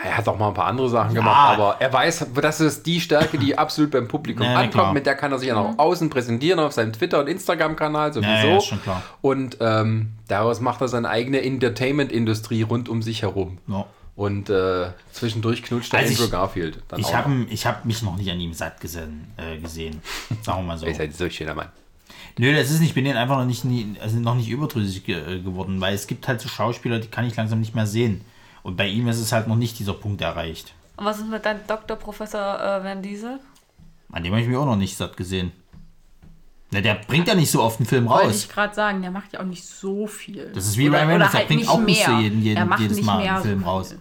Er 0.00 0.16
hat 0.16 0.28
auch 0.28 0.38
mal 0.38 0.48
ein 0.48 0.54
paar 0.54 0.66
andere 0.66 0.88
Sachen 0.88 1.12
gemacht, 1.14 1.58
aber 1.58 1.76
er 1.80 1.92
weiß, 1.92 2.26
das 2.40 2.60
ist 2.60 2.86
die 2.86 3.00
Stärke, 3.00 3.36
die 3.36 3.58
absolut 3.58 3.90
beim 3.90 4.06
Publikum 4.06 4.44
Ja, 4.46 4.54
ankommt. 4.54 4.72
klar. 4.72 4.92
Mit 4.92 5.06
der 5.06 5.16
kann 5.16 5.32
er 5.32 5.38
sich 5.40 5.48
ja 5.48 5.54
nach 5.60 5.76
außen 5.76 6.08
präsentieren 6.08 6.60
auf 6.60 6.72
seinem 6.72 6.92
Twitter- 6.92 7.18
und 7.18 7.26
Instagram-Kanal 7.28 8.12
sowieso. 8.12 8.30
Ja, 8.30 8.44
ja, 8.44 8.56
ist 8.58 8.66
schon 8.66 8.80
klar. 8.82 9.02
Und 9.22 9.56
ähm, 9.60 10.12
daraus 10.28 10.60
macht 10.60 10.80
er 10.82 10.88
seine 10.88 11.08
eigene 11.08 11.42
Entertainment-Industrie 11.42 12.62
rund 12.62 12.88
um 12.88 13.02
sich 13.02 13.22
herum. 13.22 13.58
Ja. 13.66 13.86
Und 14.18 14.50
äh, 14.50 14.90
zwischendurch 15.12 15.62
knutscht 15.62 15.92
der 15.92 16.00
Also 16.00 16.10
Andrew 16.10 16.24
ich- 16.24 16.30
Garfield. 16.32 16.82
Dann 16.88 16.98
Ich 16.98 17.14
habe 17.14 17.46
hab 17.64 17.84
mich 17.84 18.02
noch 18.02 18.16
nicht 18.16 18.28
an 18.28 18.40
ihm 18.40 18.52
satt 18.52 18.80
gesehen, 18.80 19.28
äh, 19.36 19.58
gesehen. 19.60 20.02
Sagen 20.42 20.58
wir 20.62 20.66
mal 20.66 20.76
so. 20.76 20.86
Er 20.86 20.90
ist 20.92 20.98
halt 20.98 21.16
so 21.16 21.22
ein 21.24 21.30
schöner 21.30 21.54
Mann. 21.54 21.68
Nö, 22.36 22.52
das 22.52 22.68
ist 22.72 22.80
nicht, 22.80 22.88
ich 22.88 22.94
bin 22.96 23.04
denen 23.04 23.16
einfach 23.16 23.36
noch 23.38 23.44
nicht, 23.44 23.64
also 24.00 24.18
noch 24.18 24.34
nicht 24.34 24.48
überdrüssig 24.48 25.04
ge 25.04 25.36
äh, 25.36 25.40
geworden, 25.40 25.80
weil 25.80 25.94
es 25.94 26.08
gibt 26.08 26.26
halt 26.26 26.40
so 26.40 26.48
Schauspieler, 26.48 26.98
die 26.98 27.06
kann 27.06 27.26
ich 27.26 27.36
langsam 27.36 27.60
nicht 27.60 27.76
mehr 27.76 27.86
sehen. 27.86 28.22
Und 28.64 28.76
bei 28.76 28.88
ihm 28.88 29.06
ist 29.06 29.18
es 29.20 29.30
halt 29.30 29.46
noch 29.46 29.54
nicht 29.54 29.78
dieser 29.78 29.94
Punkt 29.94 30.20
erreicht. 30.20 30.74
Und 30.96 31.04
was 31.04 31.18
ist 31.18 31.28
mit 31.28 31.44
deinem 31.46 31.60
Doktor 31.68 31.94
Professor 31.94 32.58
äh, 32.60 32.82
Van 32.82 33.00
Diesel? 33.02 33.38
An 34.10 34.24
dem 34.24 34.32
habe 34.32 34.42
ich 34.42 34.48
mich 34.48 34.56
auch 34.56 34.66
noch 34.66 34.74
nicht 34.76 34.96
satt 34.96 35.16
gesehen. 35.16 35.52
Na, 36.72 36.80
der 36.80 36.94
bringt 36.96 37.28
ja 37.28 37.36
nicht 37.36 37.52
so 37.52 37.62
oft 37.62 37.78
einen 37.78 37.86
Film 37.86 38.08
Wollte 38.08 38.26
raus. 38.26 38.36
ich 38.44 38.48
gerade 38.48 38.74
sagen, 38.74 39.00
der 39.00 39.12
macht 39.12 39.32
ja 39.32 39.40
auch 39.40 39.44
nicht 39.44 39.64
so 39.64 40.08
viel. 40.08 40.50
Das 40.54 40.66
ist 40.66 40.76
wie 40.76 40.88
Ryan 40.88 41.08
Reynolds, 41.08 41.32
der 41.32 41.44
bringt 41.44 41.60
nicht 41.60 41.70
auch 41.70 41.78
nicht 41.80 42.04
so 42.04 42.10
mehr. 42.10 42.20
jeden- 42.20 42.42
jeden- 42.42 42.56
er 42.58 42.66
macht 42.66 42.80
jedes 42.80 42.96
nicht 42.96 43.06
Mal 43.06 43.22
mehr 43.22 43.34
einen 43.36 43.42
Film 43.44 43.60
so 43.60 43.66
raus. 43.66 43.88
viel. 43.90 43.98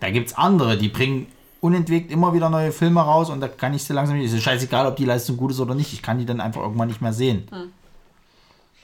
Da 0.00 0.10
gibt 0.10 0.28
es 0.28 0.36
andere, 0.36 0.76
die 0.76 0.88
bringen 0.88 1.26
unentwegt 1.60 2.10
immer 2.10 2.32
wieder 2.32 2.48
neue 2.48 2.72
Filme 2.72 3.00
raus 3.00 3.30
und 3.30 3.40
da 3.40 3.48
kann 3.48 3.74
ich 3.74 3.84
sie 3.84 3.92
langsam 3.92 4.16
nicht. 4.16 4.26
Es 4.26 4.32
ist 4.32 4.42
scheißegal, 4.42 4.86
ob 4.86 4.96
die 4.96 5.04
Leistung 5.04 5.36
gut 5.36 5.50
ist 5.50 5.60
oder 5.60 5.74
nicht. 5.74 5.92
Ich 5.92 6.02
kann 6.02 6.18
die 6.18 6.26
dann 6.26 6.40
einfach 6.40 6.62
irgendwann 6.62 6.88
nicht 6.88 7.02
mehr 7.02 7.12
sehen. 7.12 7.48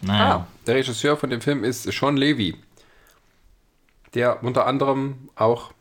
Naja. 0.03 0.37
Ah, 0.37 0.47
der 0.67 0.77
Regisseur 0.77 1.17
von 1.17 1.31
dem 1.31 1.41
Film 1.41 1.65
ist 1.65 1.85
Sean 1.85 2.17
Levy. 2.17 2.57
Der 4.15 4.43
unter 4.43 4.67
anderem 4.67 5.29
auch 5.37 5.73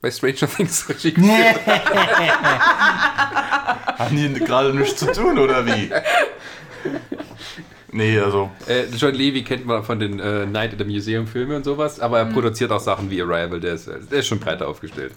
bei 0.00 0.10
Stranger 0.10 0.48
Things 0.56 0.88
Regie 0.88 1.12
geführt 1.12 1.66
hat. 1.66 1.86
Haben 3.98 4.16
die 4.16 4.40
gerade 4.40 4.74
nichts 4.74 5.00
zu 5.00 5.12
tun, 5.12 5.38
oder 5.38 5.66
wie? 5.66 5.90
Nee, 7.92 8.18
also 8.18 8.50
Äh, 8.66 8.84
John 8.96 9.14
Levy 9.14 9.42
kennt 9.44 9.64
man 9.66 9.82
von 9.84 9.98
den 10.00 10.18
äh, 10.20 10.44
Night 10.46 10.72
at 10.72 10.78
the 10.78 10.84
Museum 10.84 11.26
Filmen 11.26 11.56
und 11.56 11.64
sowas, 11.64 12.00
aber 12.00 12.18
er 12.18 12.26
produziert 12.26 12.70
auch 12.72 12.80
Sachen 12.80 13.10
wie 13.10 13.22
Arrival, 13.22 13.60
der 13.60 13.74
ist, 13.74 13.86
der 13.88 14.18
ist 14.18 14.26
schon 14.26 14.40
breiter 14.40 14.66
aufgestellt. 14.68 15.12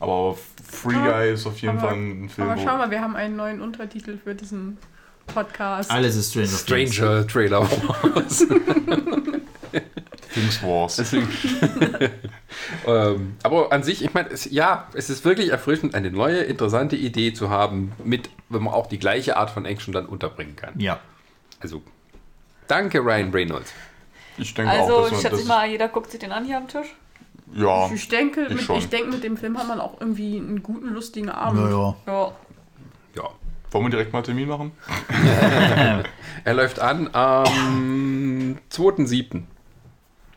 Aber 0.00 0.36
Free 0.70 0.94
Guy 0.94 1.32
ist 1.32 1.44
auf 1.46 1.58
jeden 1.60 1.78
Aber- 1.78 1.88
Fall 1.88 1.96
ein 1.96 2.28
Film, 2.28 2.48
Aber 2.48 2.60
schau 2.60 2.76
mal, 2.78 2.90
wir 2.90 3.00
haben 3.00 3.16
einen 3.16 3.34
neuen 3.36 3.60
Untertitel 3.60 4.16
für 4.22 4.34
diesen 4.34 4.78
Podcast. 5.26 5.90
Alles 5.90 6.14
ist 6.16 6.30
Stranger, 6.30 6.48
Things. 6.64 6.94
Stranger 6.94 7.26
Trailer 7.26 7.62
Wars. 7.62 8.46
Things 10.32 10.62
Wars. 10.62 11.02
ähm, 12.86 13.36
aber 13.42 13.72
an 13.72 13.82
sich, 13.82 14.04
ich 14.04 14.14
meine, 14.14 14.30
es, 14.30 14.50
ja, 14.50 14.86
es 14.94 15.10
ist 15.10 15.24
wirklich 15.24 15.50
erfrischend, 15.50 15.94
eine 15.94 16.10
neue, 16.10 16.38
interessante 16.38 16.96
Idee 16.96 17.32
zu 17.32 17.50
haben, 17.50 17.92
mit, 18.04 18.30
wenn 18.48 18.62
man 18.62 18.72
auch 18.74 18.86
die 18.86 18.98
gleiche 18.98 19.36
Art 19.36 19.50
von 19.50 19.64
Action 19.64 19.92
dann 19.92 20.06
unterbringen 20.06 20.54
kann. 20.56 20.78
Ja. 20.78 21.00
Also, 21.60 21.82
danke 22.66 23.00
Ryan 23.00 23.30
Reynolds. 23.32 23.72
Ich 24.36 24.54
denke 24.54 24.70
Also, 24.70 24.96
auch, 24.96 25.02
dass 25.08 25.12
ich 25.12 25.20
schätze 25.22 25.36
das, 25.38 25.44
mal, 25.46 25.68
jeder 25.68 25.88
guckt 25.88 26.10
sich 26.10 26.20
den 26.20 26.32
an 26.32 26.44
hier 26.44 26.56
am 26.58 26.68
Tisch. 26.68 26.94
Ja, 27.54 27.90
Ich 27.92 28.08
denke, 28.08 28.42
Ich 28.46 28.54
mit, 28.54 28.60
schon. 28.62 28.78
ich 28.78 28.88
denke, 28.88 29.08
mit 29.10 29.24
dem 29.24 29.36
Film 29.36 29.58
hat 29.58 29.66
man 29.66 29.80
auch 29.80 30.00
irgendwie 30.00 30.36
einen 30.36 30.62
guten, 30.62 30.88
lustigen 30.92 31.30
Abend. 31.30 31.62
Naja. 31.64 31.96
Ja. 32.06 32.32
Ja. 33.16 33.22
wollen 33.70 33.86
wir 33.86 33.90
direkt 33.90 34.12
mal 34.12 34.18
einen 34.18 34.26
Termin 34.26 34.48
machen? 34.48 34.72
Er 36.44 36.54
läuft 36.54 36.78
an 36.78 37.12
am 37.14 38.58
2.7. 38.70 39.42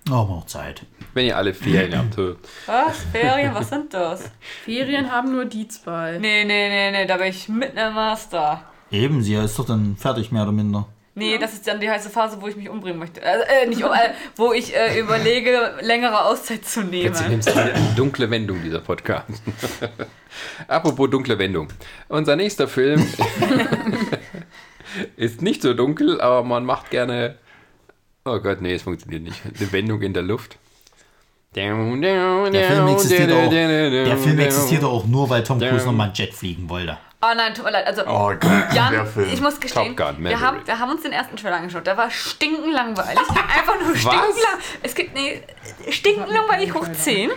Oh, 0.10 0.14
haben 0.14 0.30
wir 0.30 0.35
noch 0.38 0.45
Zeit. 0.48 0.85
Wenn 1.14 1.27
ihr 1.27 1.38
alle 1.38 1.53
Ferien 1.53 1.95
habt. 1.98 2.18
Was? 2.65 2.98
Ferien? 3.11 3.53
Was 3.53 3.69
sind 3.69 3.93
das? 3.93 4.31
Ferien 4.65 5.11
haben 5.11 5.31
nur 5.31 5.45
die 5.45 5.68
zwei. 5.68 6.18
Nee, 6.18 6.43
nee, 6.43 6.69
nee, 6.69 6.91
nee, 6.91 7.06
da 7.06 7.18
bin 7.18 7.27
ich 7.27 7.48
mitten 7.49 7.77
im 7.77 7.93
Master. 7.93 8.64
Eben, 8.89 9.22
sie 9.22 9.35
ist 9.35 9.60
doch 9.60 9.65
dann 9.65 9.95
fertig, 9.95 10.31
mehr 10.31 10.43
oder 10.43 10.52
minder. 10.52 10.88
Nee, 11.14 11.38
das 11.38 11.54
ist 11.54 11.68
dann 11.68 11.80
die 11.82 11.90
heiße 11.90 12.10
Phase, 12.10 12.42
wo 12.42 12.48
ich 12.48 12.56
mich 12.56 12.70
umbringen 12.70 12.98
möchte. 12.98 13.22
Also, 13.22 13.44
äh, 13.44 13.68
nicht 13.68 13.84
um, 13.84 13.92
äh, 13.92 14.12
wo 14.38 14.54
ich 14.54 14.74
äh, 14.76 14.98
überlege, 14.98 15.74
längere 15.82 16.24
Auszeit 16.26 16.64
zu 16.64 16.82
Jetzt 16.82 17.20
nehmen. 17.20 17.32
nimmst 17.32 17.50
du 17.50 17.60
eine 17.60 17.74
dunkle 17.98 18.30
Wendung, 18.32 18.62
dieser 18.64 18.80
Podcast. 18.80 19.42
Apropos 20.68 21.10
dunkle 21.10 21.38
Wendung. 21.38 21.68
Unser 22.08 22.38
nächster 22.38 22.70
Film 22.70 23.06
ist 25.18 25.42
nicht 25.42 25.62
so 25.62 25.74
dunkel, 25.74 26.22
aber 26.22 26.44
man 26.44 26.66
macht 26.66 26.92
gerne. 26.92 27.36
Oh 28.24 28.40
Gott, 28.40 28.62
nee, 28.62 28.74
es 28.76 28.84
funktioniert 28.84 29.24
nicht. 29.24 29.42
Eine 29.46 29.72
Wendung 29.74 30.02
in 30.02 30.14
der 30.14 30.24
Luft. 30.24 30.58
Der 31.54 31.76
Film 31.76 32.88
existiert 32.88 33.32
auch, 33.34 33.50
der 33.50 34.18
Film 34.18 34.40
existiert 34.40 34.84
auch 34.86 35.06
nur, 35.06 35.30
weil 35.30 35.44
Tom 35.44 35.60
Cruise 35.60 35.86
nochmal 35.86 36.08
einen 36.08 36.16
Jet 36.16 36.34
fliegen 36.34 36.70
wollte. 36.70 36.98
Oh 37.23 37.34
nein, 37.35 37.53
tut 37.53 37.64
mir 37.65 37.72
leid. 37.72 37.85
Also, 37.85 38.02
Oh 38.07 38.30
Gott, 38.31 38.41
der 38.43 38.69
Jan, 38.73 39.06
Film. 39.07 39.30
ich 39.31 39.39
muss 39.41 39.60
gestehen, 39.60 39.95
Top 39.95 40.07
Gun, 40.15 40.23
wir, 40.26 40.39
haben, 40.39 40.65
wir 40.65 40.80
haben 40.80 40.89
uns 40.91 41.03
den 41.03 41.11
ersten 41.11 41.35
Trailer 41.38 41.57
angeschaut. 41.57 41.85
Der 41.85 41.95
war 41.95 42.10
stinkenlangweilig. 42.10 43.19
Einfach 43.19 43.80
nur 43.80 43.95
stinkenlang. 43.95 44.57
Es 44.81 44.95
gibt, 44.95 45.14
nee, 45.14 45.43
stinkenlangweilig 45.89 46.73
hoch 46.73 46.88
10. 46.91 47.30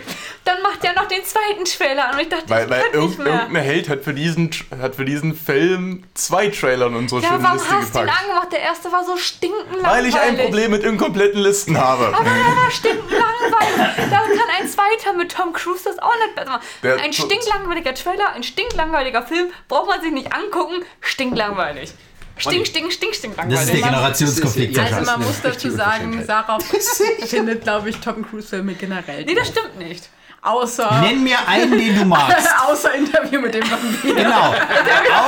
Dann 0.43 0.61
macht 0.63 0.83
er 0.83 0.93
noch 0.93 1.07
den 1.07 1.23
zweiten 1.23 1.65
Trailer 1.65 2.07
an 2.09 2.15
und 2.15 2.21
ich 2.21 2.29
dachte, 2.29 2.49
Weil, 2.49 2.63
ich 2.65 2.69
weil 2.71 2.81
kann 2.81 2.93
irgend, 2.93 3.09
nicht 3.09 3.19
mehr. 3.19 3.33
irgendein 3.41 3.63
Held 3.63 3.89
hat 3.89 4.03
für, 4.03 4.13
diesen, 4.13 4.49
hat 4.81 4.95
für 4.95 5.05
diesen 5.05 5.35
Film 5.35 6.03
zwei 6.13 6.47
Trailer 6.49 6.87
in 6.87 6.95
unsere 6.95 7.21
Ja, 7.21 7.29
schöne 7.29 7.43
warum 7.43 7.57
Liste 7.57 7.75
hast 7.75 7.93
du 7.95 7.99
ihn 7.99 8.05
gepackt. 8.05 8.21
angemacht? 8.23 8.51
Der 8.53 8.59
erste 8.61 8.91
war 8.91 9.03
so 9.05 9.17
stinkenlangweilig. 9.17 9.85
Weil 9.85 10.05
ich 10.07 10.19
ein 10.19 10.37
Problem 10.45 10.71
mit 10.71 10.83
inkompletten 10.83 11.41
Listen 11.41 11.77
habe. 11.79 12.07
Aber 12.07 12.23
der 12.23 12.33
war 12.33 12.71
stinklangweilig. 12.71 14.09
Da 14.09 14.17
kann 14.17 14.49
ein 14.59 14.67
zweiter 14.67 15.13
mit 15.17 15.31
Tom 15.31 15.53
Cruise 15.53 15.83
das 15.83 15.99
auch 15.99 16.13
nicht 16.25 16.35
besser 16.35 16.49
machen. 16.51 16.63
Der- 16.83 16.99
ein 16.99 17.13
stinklangweiliger 17.13 17.93
Trailer, 17.93 18.33
ein 18.33 18.43
stinklangweiliger 18.43 19.23
Film, 19.23 19.47
braucht 19.75 19.89
man 19.89 20.01
sich 20.01 20.11
nicht 20.11 20.31
angucken. 20.31 20.83
Stinklangweilig. 21.01 21.91
Stink, 22.37 22.65
stink, 22.67 22.93
stink, 22.93 23.13
stinklangweilig. 23.13 23.59
Das 23.59 23.67
ist 23.67 23.73
der 23.73 23.89
Generationskonflikt. 23.89 24.79
Also 24.79 25.11
man 25.11 25.21
muss 25.21 25.41
dazu 25.41 25.69
sagen. 25.69 26.23
Sarah 26.25 26.59
findet, 27.25 27.63
glaube 27.63 27.89
ich, 27.89 27.97
Tom 27.97 28.25
Cruise-Filme 28.25 28.75
generell. 28.75 29.25
Nee, 29.25 29.35
das 29.35 29.49
stimmt 29.49 29.77
nicht. 29.77 30.09
Außer, 30.45 31.01
Nenn 31.01 31.23
mir 31.23 31.37
einen, 31.47 31.71
den 31.77 31.95
du 31.97 32.05
magst. 32.05 32.47
außer 32.69 32.93
Interview 32.93 33.41
mit 33.41 33.53
dem 33.53 33.63
Vampir. 33.69 34.13
Genau. 34.15 34.53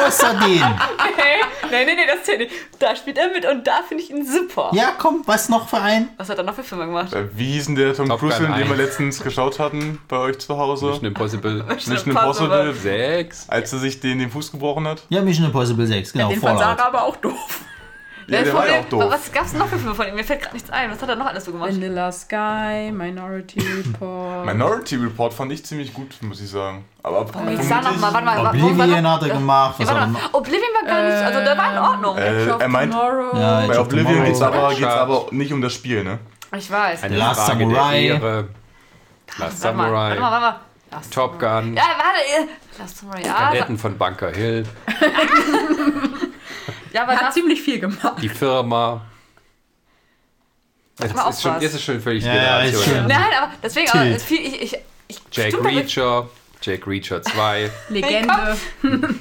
Außer 0.06 0.34
den. 0.46 0.64
Okay. 0.64 1.44
Nee, 1.72 1.86
nee, 1.86 1.96
nee, 1.96 2.06
das 2.08 2.24
zählt 2.24 2.40
nicht. 2.40 2.52
Da 2.80 2.96
spielt 2.96 3.18
er 3.18 3.30
mit 3.30 3.46
und 3.46 3.66
da 3.66 3.80
finde 3.88 4.04
ich 4.04 4.10
ihn 4.12 4.26
super. 4.26 4.70
Ja, 4.74 4.92
komm, 4.98 5.24
was 5.26 5.50
noch 5.50 5.68
für 5.68 5.82
ein? 5.82 6.10
Was 6.18 6.30
hat 6.30 6.38
er 6.38 6.44
noch 6.44 6.54
für 6.54 6.64
Filme 6.64 6.86
gemacht? 6.86 7.14
Äh, 7.14 7.26
Wie 7.36 7.54
hieß 7.54 7.66
denn 7.66 7.76
der 7.76 7.94
Tom 7.96 8.08
Top 8.08 8.20
Cruise, 8.20 8.38
Gun 8.38 8.46
Film, 8.46 8.58
den 8.60 8.68
wir 8.68 8.76
1. 8.76 8.86
letztens 8.86 9.24
geschaut 9.24 9.60
hatten 9.60 10.00
bei 10.08 10.18
euch 10.18 10.38
zu 10.40 10.58
Hause? 10.58 10.86
Mission 10.86 11.06
Impossible 11.06 11.64
Mission 11.64 11.98
Impossible, 12.12 12.74
6. 12.74 13.50
als 13.50 13.74
er 13.74 13.80
sich 13.80 14.00
den, 14.00 14.20
den 14.20 14.30
Fuß 14.32 14.52
gebrochen 14.52 14.88
hat? 14.88 15.04
Ja, 15.10 15.22
Mission 15.22 15.46
Impossible 15.48 15.88
6, 15.88 16.14
genau, 16.14 16.30
Den 16.30 16.40
fand 16.40 16.60
Fallout. 16.60 16.78
Sarah 16.78 16.88
aber 16.90 17.04
auch 17.04 17.16
doof. 17.18 17.62
Ja, 18.28 18.42
der 18.44 18.54
war 18.54 18.68
ja 18.68 18.80
auch 18.82 18.86
doof. 18.90 19.06
Was 19.10 19.32
gab's 19.32 19.54
noch 19.54 19.68
für 19.68 19.78
Filme 19.78 19.96
von 19.96 20.06
ihm? 20.08 20.16
Mir 20.16 20.24
fällt 20.24 20.42
gerade 20.42 20.54
nichts 20.54 20.70
ein. 20.70 20.92
Was 20.92 21.02
hat 21.02 21.08
er 21.10 21.16
noch 21.16 21.28
alles 21.28 21.46
so 21.46 21.52
gemacht? 21.54 21.70
Vanilla 21.72 22.12
Sky, 22.12 22.92
Minority 22.92 23.60
Report. 23.62 24.46
Minority 24.46 24.96
Report 24.98 25.34
fand 25.34 25.52
ich 25.54 25.66
ziemlich 25.66 25.94
gut, 25.94 26.10
muss 26.22 26.42
ich 26.42 26.50
sagen. 26.50 26.84
Aber 27.04 27.26
Wie 27.48 27.56
hieß 27.58 27.72
er 27.72 27.82
noch 27.82 27.98
mal? 27.98 28.14
Warte 28.14 28.26
mal, 28.26 28.46
Oblivion 28.48 29.02
noch- 29.04 29.12
hat 29.16 29.24
er 29.24 29.30
gemacht. 29.30 29.76
Ja, 29.80 29.86
Was 29.86 29.90
hat 29.92 29.96
er 29.96 30.00
warte 30.02 30.12
mal. 30.12 30.22
Oblivion 30.34 30.62
war 30.82 30.88
gar 30.90 31.04
nicht, 31.04 31.14
also 31.24 31.40
der 31.40 31.58
war 31.58 31.72
in 31.72 31.78
Ordnung. 31.80 32.18
Äh, 32.18 32.46
er 32.64 32.68
meint- 32.68 32.92
Tomorrow. 32.92 33.38
Ja, 33.38 33.66
bei 33.68 33.80
Oblivion 33.80 34.08
Tomorrow. 34.14 34.26
geht's 34.28 34.42
aber, 34.42 34.70
geht's 34.76 34.84
aber 34.94 35.26
nicht 35.32 35.54
um 35.54 35.62
das 35.62 35.74
Spiel, 35.74 36.04
ne? 36.04 36.20
Ich 36.56 36.70
weiß. 36.70 37.04
Eine 37.04 37.16
Last 37.18 37.42
Frage 37.42 37.60
Samurai. 37.60 38.10
Last 38.10 38.22
mal, 38.22 38.48
warte 39.38 39.48
mal, 39.48 39.52
Samurai. 39.52 40.10
warte 40.20 40.42
mal. 40.42 40.56
Last 40.92 41.14
Top 41.14 41.32
Samurai. 41.42 41.62
Gun. 41.62 41.76
Ja, 41.76 41.84
warte. 41.84 42.20
äh, 42.50 42.80
Last 42.82 42.98
Samurai, 42.98 43.22
ja. 43.26 43.34
Kadetten 43.34 43.78
von 43.78 43.98
Bunker 43.98 44.30
Hill. 44.32 44.66
Ja, 46.98 47.04
aber 47.04 47.14
Er 47.14 47.20
hat 47.20 47.34
ziemlich 47.34 47.62
viel 47.62 47.80
gemacht. 47.80 48.14
Die 48.24 48.30
Firma. 48.30 49.02
Das 50.98 51.14
mal 51.14 51.30
ist 51.30 51.46
auch 51.46 51.52
schon, 51.52 51.62
das 51.62 51.74
ist 51.76 51.84
schon 51.84 52.02
völlig 52.02 52.24
Ja, 52.26 52.64
ja, 52.64 52.72
schön. 52.72 53.06
Nein, 53.06 53.22
aber 53.40 53.52
deswegen, 53.62 53.88
aber 53.92 54.20
viel, 54.20 54.40
ich, 54.42 54.62
ich, 54.64 54.78
ich 55.08 55.20
Jack 55.32 55.64
Reacher. 55.64 56.28
Jack 56.60 56.88
Reacher 56.88 57.22
2. 57.22 57.70
Legende. 57.90 58.58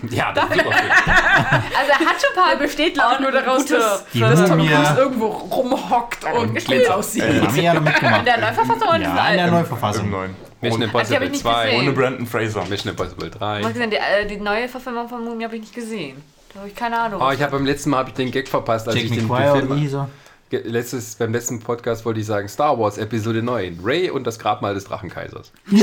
Ja, 0.08 0.32
das 0.32 0.44
ist 0.46 0.54
super 0.54 0.72
Film. 0.72 0.90
Also 1.78 1.92
er 1.92 1.98
hat 1.98 2.16
schon 2.18 2.30
ein 2.34 2.42
paar 2.42 2.56
besteht, 2.56 2.96
ich, 2.96 3.20
nur 3.20 3.30
daraus, 3.30 3.66
dass, 3.66 4.06
Tom. 4.10 4.22
Cruise 4.66 4.94
irgendwo 4.96 5.26
rumhockt 5.26 6.24
und 6.24 6.64
gut 6.64 6.88
aussieht. 6.88 7.24
Haben 7.24 7.54
wir 7.54 7.62
ja 7.62 7.78
mitgemacht. 7.78 8.20
In 8.20 8.24
der 8.24 8.38
Neuverfassung 8.38 8.88
und 8.88 9.02
Ja, 9.02 9.28
in 9.28 9.36
der 9.36 9.50
Neuverfassung. 9.50 10.08
neuen. 10.10 10.34
Mission 10.62 10.80
Impossible 10.80 11.28
nicht 11.28 11.42
2. 11.42 11.64
gesehen. 11.66 11.80
ohne 11.82 11.92
Brandon 11.92 12.26
Fraser. 12.26 12.64
Mission 12.64 12.90
Impossible 12.92 13.30
3. 13.30 13.62
Was 13.64 13.72
gesehen, 13.74 13.90
die, 13.90 13.96
äh, 13.96 14.26
die 14.26 14.38
neue 14.38 14.66
Verfilmung 14.66 15.10
von 15.10 15.22
Mumie 15.22 15.44
habe 15.44 15.56
ich 15.56 15.60
nicht 15.60 15.74
gesehen. 15.74 16.22
Da 16.56 16.60
habe 16.60 16.70
ich 16.70 16.74
keine 16.74 16.98
Ahnung. 16.98 17.20
Oh, 17.22 17.30
ich 17.32 17.42
habe 17.42 17.52
beim 17.52 17.66
letzten 17.66 17.90
Mal 17.90 18.06
ich 18.08 18.14
den 18.14 18.30
Gag 18.30 18.48
verpasst, 18.48 18.86
als 18.88 18.96
Jack 18.96 19.04
ich 19.04 19.10
den, 19.10 19.28
den 19.28 19.36
Film. 19.68 20.06
Ge- 20.48 20.62
Letztes, 20.64 21.16
beim 21.16 21.30
letzten 21.30 21.60
Podcast 21.60 22.06
wollte 22.06 22.20
ich 22.20 22.24
sagen 22.26 22.48
Star 22.48 22.78
Wars 22.78 22.96
Episode 22.96 23.42
9. 23.42 23.80
Ray 23.84 24.08
und 24.08 24.26
das 24.26 24.38
Grabmal 24.38 24.72
des 24.72 24.84
Drachenkaisers. 24.84 25.52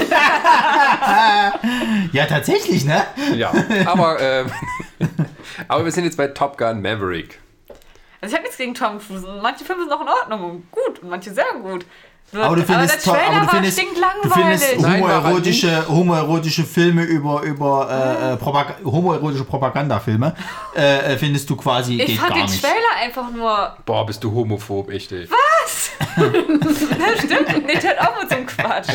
Ja, 2.12 2.26
tatsächlich, 2.26 2.86
ne? 2.86 3.04
Ja, 3.36 3.54
aber, 3.86 4.20
ähm, 4.20 4.48
aber 5.68 5.86
wir 5.86 5.92
sind 5.92 6.06
jetzt 6.06 6.18
bei 6.18 6.28
Top 6.28 6.58
Gun 6.58 6.82
Maverick. 6.82 7.40
Also 8.20 8.34
ich 8.34 8.34
habe 8.34 8.44
nichts 8.44 8.58
gegen 8.58 8.74
Tom 8.74 9.00
Cruise. 9.00 9.28
Manche 9.44 9.64
Filme 9.66 9.84
sind 9.84 9.92
auch 9.92 10.02
in 10.02 10.08
Ordnung 10.08 10.50
und 10.50 10.72
gut 10.72 11.00
und 11.04 11.10
manche 11.10 11.32
sehr 11.34 11.46
gut. 11.62 11.86
Aber 12.42 12.56
du 12.56 12.64
findest, 12.64 12.96
der 12.96 13.02
toll- 13.02 13.14
Trailer 13.20 13.28
aber 13.30 13.40
du 13.42 13.46
war 13.48 13.56
findest, 13.56 13.80
du 14.24 14.30
findest 14.34 14.74
er 14.74 14.98
homoerotische, 15.24 15.88
homoerotische 15.90 16.64
Filme 16.64 17.04
über, 17.04 17.42
über 17.44 17.90
äh, 17.90 18.34
äh, 18.34 18.38
Propag 18.38 18.76
homoerotische 18.84 19.44
Propagandafilme, 19.44 20.36
äh, 20.76 21.14
äh, 21.14 21.18
findest 21.18 21.50
du 21.50 21.56
quasi, 21.56 22.00
ich 22.00 22.06
geht 22.08 22.18
fand 22.18 22.30
gar 22.30 22.38
den 22.40 22.46
nicht. 22.52 22.62
Trailer 22.62 23.02
einfach 23.04 23.32
nur. 23.32 23.76
Boah, 23.86 24.06
bist 24.06 24.24
du 24.24 24.32
homophob, 24.34 24.90
echt, 24.90 25.12
ey. 25.12 25.28
Das 25.28 25.90
stimmt 27.24 27.66
nicht, 27.66 27.84
hört 27.84 28.00
auf 28.00 28.22
mit 28.22 28.30
so 28.30 28.36
einem 28.36 28.46
Quatsch. 28.46 28.90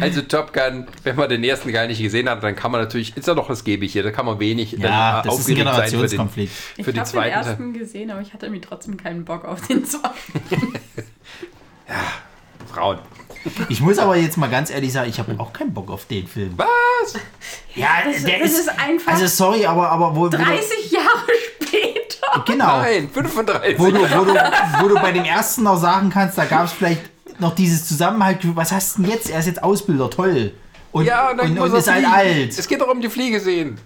Also 0.00 0.22
Top 0.22 0.52
Gun, 0.52 0.86
wenn 1.04 1.16
man 1.16 1.28
den 1.28 1.44
ersten 1.44 1.70
gar 1.72 1.86
nicht 1.86 2.00
gesehen 2.00 2.28
hat, 2.28 2.42
dann 2.42 2.56
kann 2.56 2.72
man 2.72 2.80
natürlich, 2.80 3.16
ist 3.16 3.26
ja 3.28 3.34
doch 3.34 3.48
das 3.48 3.62
gebe 3.64 3.84
ich 3.84 3.92
hier, 3.92 4.02
da 4.02 4.10
kann 4.10 4.26
man 4.26 4.40
wenig 4.40 4.72
Ja, 4.72 4.78
dann, 4.78 5.20
äh, 5.20 5.28
das 5.28 5.38
ist 5.38 5.48
ein 5.48 5.66
aufgeregt 5.66 5.68
sein 5.68 5.74
für 5.76 5.90
den, 5.90 5.90
Generationskonflikt. 5.90 6.52
Ich 6.76 6.84
für 6.84 6.92
den 6.92 7.00
habe 7.02 7.10
den 7.20 7.30
ersten 7.30 7.72
gesehen, 7.72 8.10
aber 8.10 8.20
ich 8.20 8.32
hatte 8.32 8.46
irgendwie 8.46 8.60
trotzdem 8.62 8.96
keinen 8.96 9.24
Bock 9.24 9.44
auf 9.44 9.66
den 9.66 9.84
zweiten. 9.84 10.12
Frauen. 12.72 12.98
Ich 13.68 13.80
muss 13.80 13.98
aber 13.98 14.16
jetzt 14.16 14.36
mal 14.36 14.48
ganz 14.48 14.70
ehrlich 14.70 14.92
sagen, 14.92 15.10
ich 15.10 15.18
habe 15.18 15.34
auch 15.38 15.52
keinen 15.52 15.74
Bock 15.74 15.90
auf 15.90 16.06
den 16.06 16.26
Film. 16.26 16.52
Was? 16.56 17.14
Ja, 17.74 17.88
der 18.04 18.38
das 18.38 18.52
ist, 18.52 18.58
ist 18.60 18.68
einfach 18.68 19.12
Also 19.12 19.26
sorry, 19.26 19.66
aber, 19.66 19.90
aber 19.90 20.14
wo, 20.14 20.20
wo 20.20 20.28
du, 20.28 20.36
30 20.38 20.92
Jahre 20.92 21.06
später. 21.60 22.44
genau, 22.46 22.78
Nein, 22.78 23.10
35. 23.12 23.78
wo 23.78 23.90
du, 23.90 24.00
wo, 24.00 24.24
du, 24.24 24.34
wo 24.80 24.88
du 24.88 24.94
bei 25.00 25.10
dem 25.12 25.24
ersten 25.24 25.64
noch 25.64 25.76
sagen 25.76 26.10
kannst, 26.10 26.38
da 26.38 26.44
gab 26.44 26.66
es 26.66 26.72
vielleicht 26.72 27.02
noch 27.40 27.54
dieses 27.54 27.88
Zusammenhalt, 27.88 28.38
was 28.56 28.70
hast 28.70 28.98
du 28.98 29.02
denn 29.02 29.10
jetzt? 29.10 29.28
Er 29.28 29.40
ist 29.40 29.46
jetzt 29.46 29.62
Ausbilder, 29.62 30.08
toll. 30.08 30.52
Und, 30.92 31.04
ja, 31.06 31.30
und, 31.30 31.38
dann 31.38 31.48
und, 31.48 31.58
muss 31.58 31.70
und 31.70 31.74
er 31.74 31.78
ist 31.78 31.90
halt 31.90 32.06
alt. 32.06 32.58
Es 32.58 32.68
geht 32.68 32.80
doch 32.80 32.88
um 32.88 33.00
die 33.00 33.08
Fliege 33.08 33.40
sehen. 33.40 33.80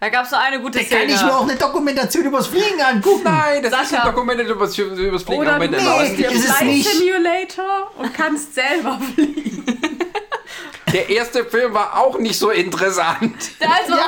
Da 0.00 0.10
gab 0.10 0.26
es 0.26 0.30
nur 0.30 0.38
eine 0.40 0.60
gute 0.60 0.78
Da 0.78 0.84
kann 0.84 0.98
Szene. 0.98 1.12
ich 1.12 1.22
mir 1.22 1.36
auch 1.36 1.42
eine 1.42 1.56
Dokumentation 1.56 2.24
übers 2.24 2.46
Fliegen 2.46 2.80
angucken. 2.80 3.22
Nein, 3.24 3.62
das 3.64 3.72
ist 3.82 3.90
Sascha. 3.90 4.04
ein 4.04 4.14
Dokument 4.14 4.40
über 4.40 4.66
das, 4.66 4.78
über 4.78 5.10
das 5.12 5.22
Fliegen. 5.24 5.40
Oder 5.40 5.54
du 5.54 5.60
wenn 5.62 5.70
nee, 5.72 6.24
ist 6.24 6.48
es 6.48 6.60
nicht. 6.60 6.88
Simulator 6.88 7.90
und 7.98 8.14
kannst 8.14 8.54
selber 8.54 9.00
fliegen. 9.14 9.77
Der 10.92 11.08
erste 11.10 11.44
Film 11.44 11.74
war 11.74 11.96
auch 11.98 12.18
nicht 12.18 12.38
so 12.38 12.50
interessant. 12.50 13.34
Da 13.60 13.66
ist 13.80 13.88
man 13.88 13.98
Ja, 13.98 14.04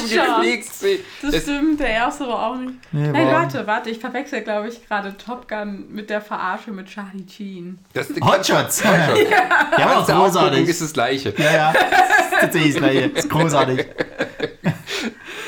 Um 0.00 0.08
die 0.08 0.18
anschauen? 0.20 0.40
Fliegszene. 0.42 0.98
Das, 1.22 1.30
Das- 1.32 1.42
stimmt, 1.42 1.80
der 1.80 1.88
erste 1.88 2.26
war 2.26 2.46
auch 2.48 2.56
nicht. 2.56 2.74
Nee, 2.92 3.08
Nein, 3.08 3.26
war- 3.26 3.32
warte, 3.42 3.66
warte, 3.66 3.90
ich 3.90 3.98
verwechsel, 3.98 4.42
glaube 4.42 4.68
ich, 4.68 4.86
gerade 4.86 5.16
Top 5.16 5.48
Gun 5.48 5.86
mit 5.90 6.10
der 6.10 6.20
Verarsche 6.20 6.70
mit 6.70 6.86
Charlie 6.88 7.24
Sheen. 7.30 7.78
Das, 7.92 8.08
Hotshots. 8.20 8.82
Ja, 8.82 8.92
ja. 8.94 9.14
ja 9.78 9.86
Kannst 9.86 10.08
du 10.08 10.12
auch 10.14 10.24
großartig. 10.24 10.68
ist 10.68 10.82
das 10.82 10.92
Gleiche. 10.92 11.34
Ja, 11.36 11.52
ja. 11.52 11.72
Das 11.72 11.82
ist 12.30 12.40
tatsächlich 12.40 12.72
das 12.74 12.82
Gleiche. 12.82 13.08
Das 13.10 13.24
ist 13.24 13.30
großartig. 13.30 13.86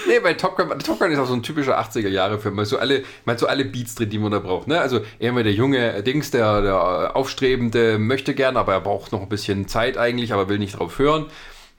Nee, 0.07 0.23
weil 0.23 0.37
Top 0.37 0.57
Gun, 0.57 0.79
Top 0.79 0.99
Gun 0.99 1.11
ist 1.11 1.19
auch 1.19 1.27
so 1.27 1.35
ein 1.35 1.43
typischer 1.43 1.79
80er-Jahre-Film. 1.81 2.55
Man 2.55 2.65
so 2.65 2.79
alle, 2.79 3.03
man 3.25 3.35
hat 3.35 3.41
so 3.41 3.47
alle 3.47 3.65
Beats 3.65 3.95
drin, 3.95 4.11
die 4.11 4.19
man 4.19 4.31
da 4.31 4.39
braucht. 4.39 4.69
Ne? 4.69 4.81
Also 4.81 5.01
immer 5.19 5.43
der 5.43 5.53
junge 5.53 6.03
Dings, 6.03 6.31
der, 6.31 6.63
der 6.63 7.17
Aufstrebende 7.17 7.99
möchte 7.99 8.35
gern, 8.35 8.57
aber 8.57 8.75
er 8.75 8.81
braucht 8.81 9.13
noch 9.13 9.23
ein 9.23 9.29
bisschen 9.29 9.69
Zeit 9.69 9.99
eigentlich, 9.99 10.33
aber 10.33 10.49
will 10.49 10.59
nicht 10.59 10.79
drauf 10.79 10.99
hören. 10.99 11.27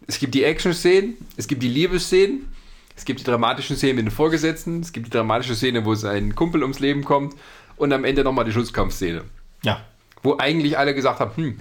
Es 0.08 0.20
gibt 0.20 0.36
die 0.36 0.44
Action-Szenen, 0.44 1.18
es 1.38 1.48
gibt 1.48 1.64
die 1.64 1.70
Liebesszenen, 1.70 2.54
es 2.96 3.06
gibt 3.06 3.20
die 3.20 3.24
dramatischen 3.24 3.76
Szenen 3.76 3.98
mit 3.98 4.06
den 4.06 4.12
Vorgesetzten, 4.12 4.82
es 4.82 4.92
gibt 4.92 5.08
die 5.08 5.12
dramatische 5.12 5.56
Szene, 5.56 5.86
wo 5.86 5.96
sein 5.96 6.36
Kumpel 6.36 6.62
ums 6.62 6.80
Leben 6.80 7.04
kommt 7.04 7.36
und 7.76 7.94
am 7.94 8.04
Ende 8.04 8.24
nochmal 8.24 8.46
die 8.46 8.52
Schutzkampfszene. 8.52 9.24
Ja. 9.64 9.82
Wo 10.24 10.38
eigentlich 10.38 10.78
alle 10.78 10.96
gesagt 10.96 11.20
haben, 11.20 11.32
hm, 11.36 11.58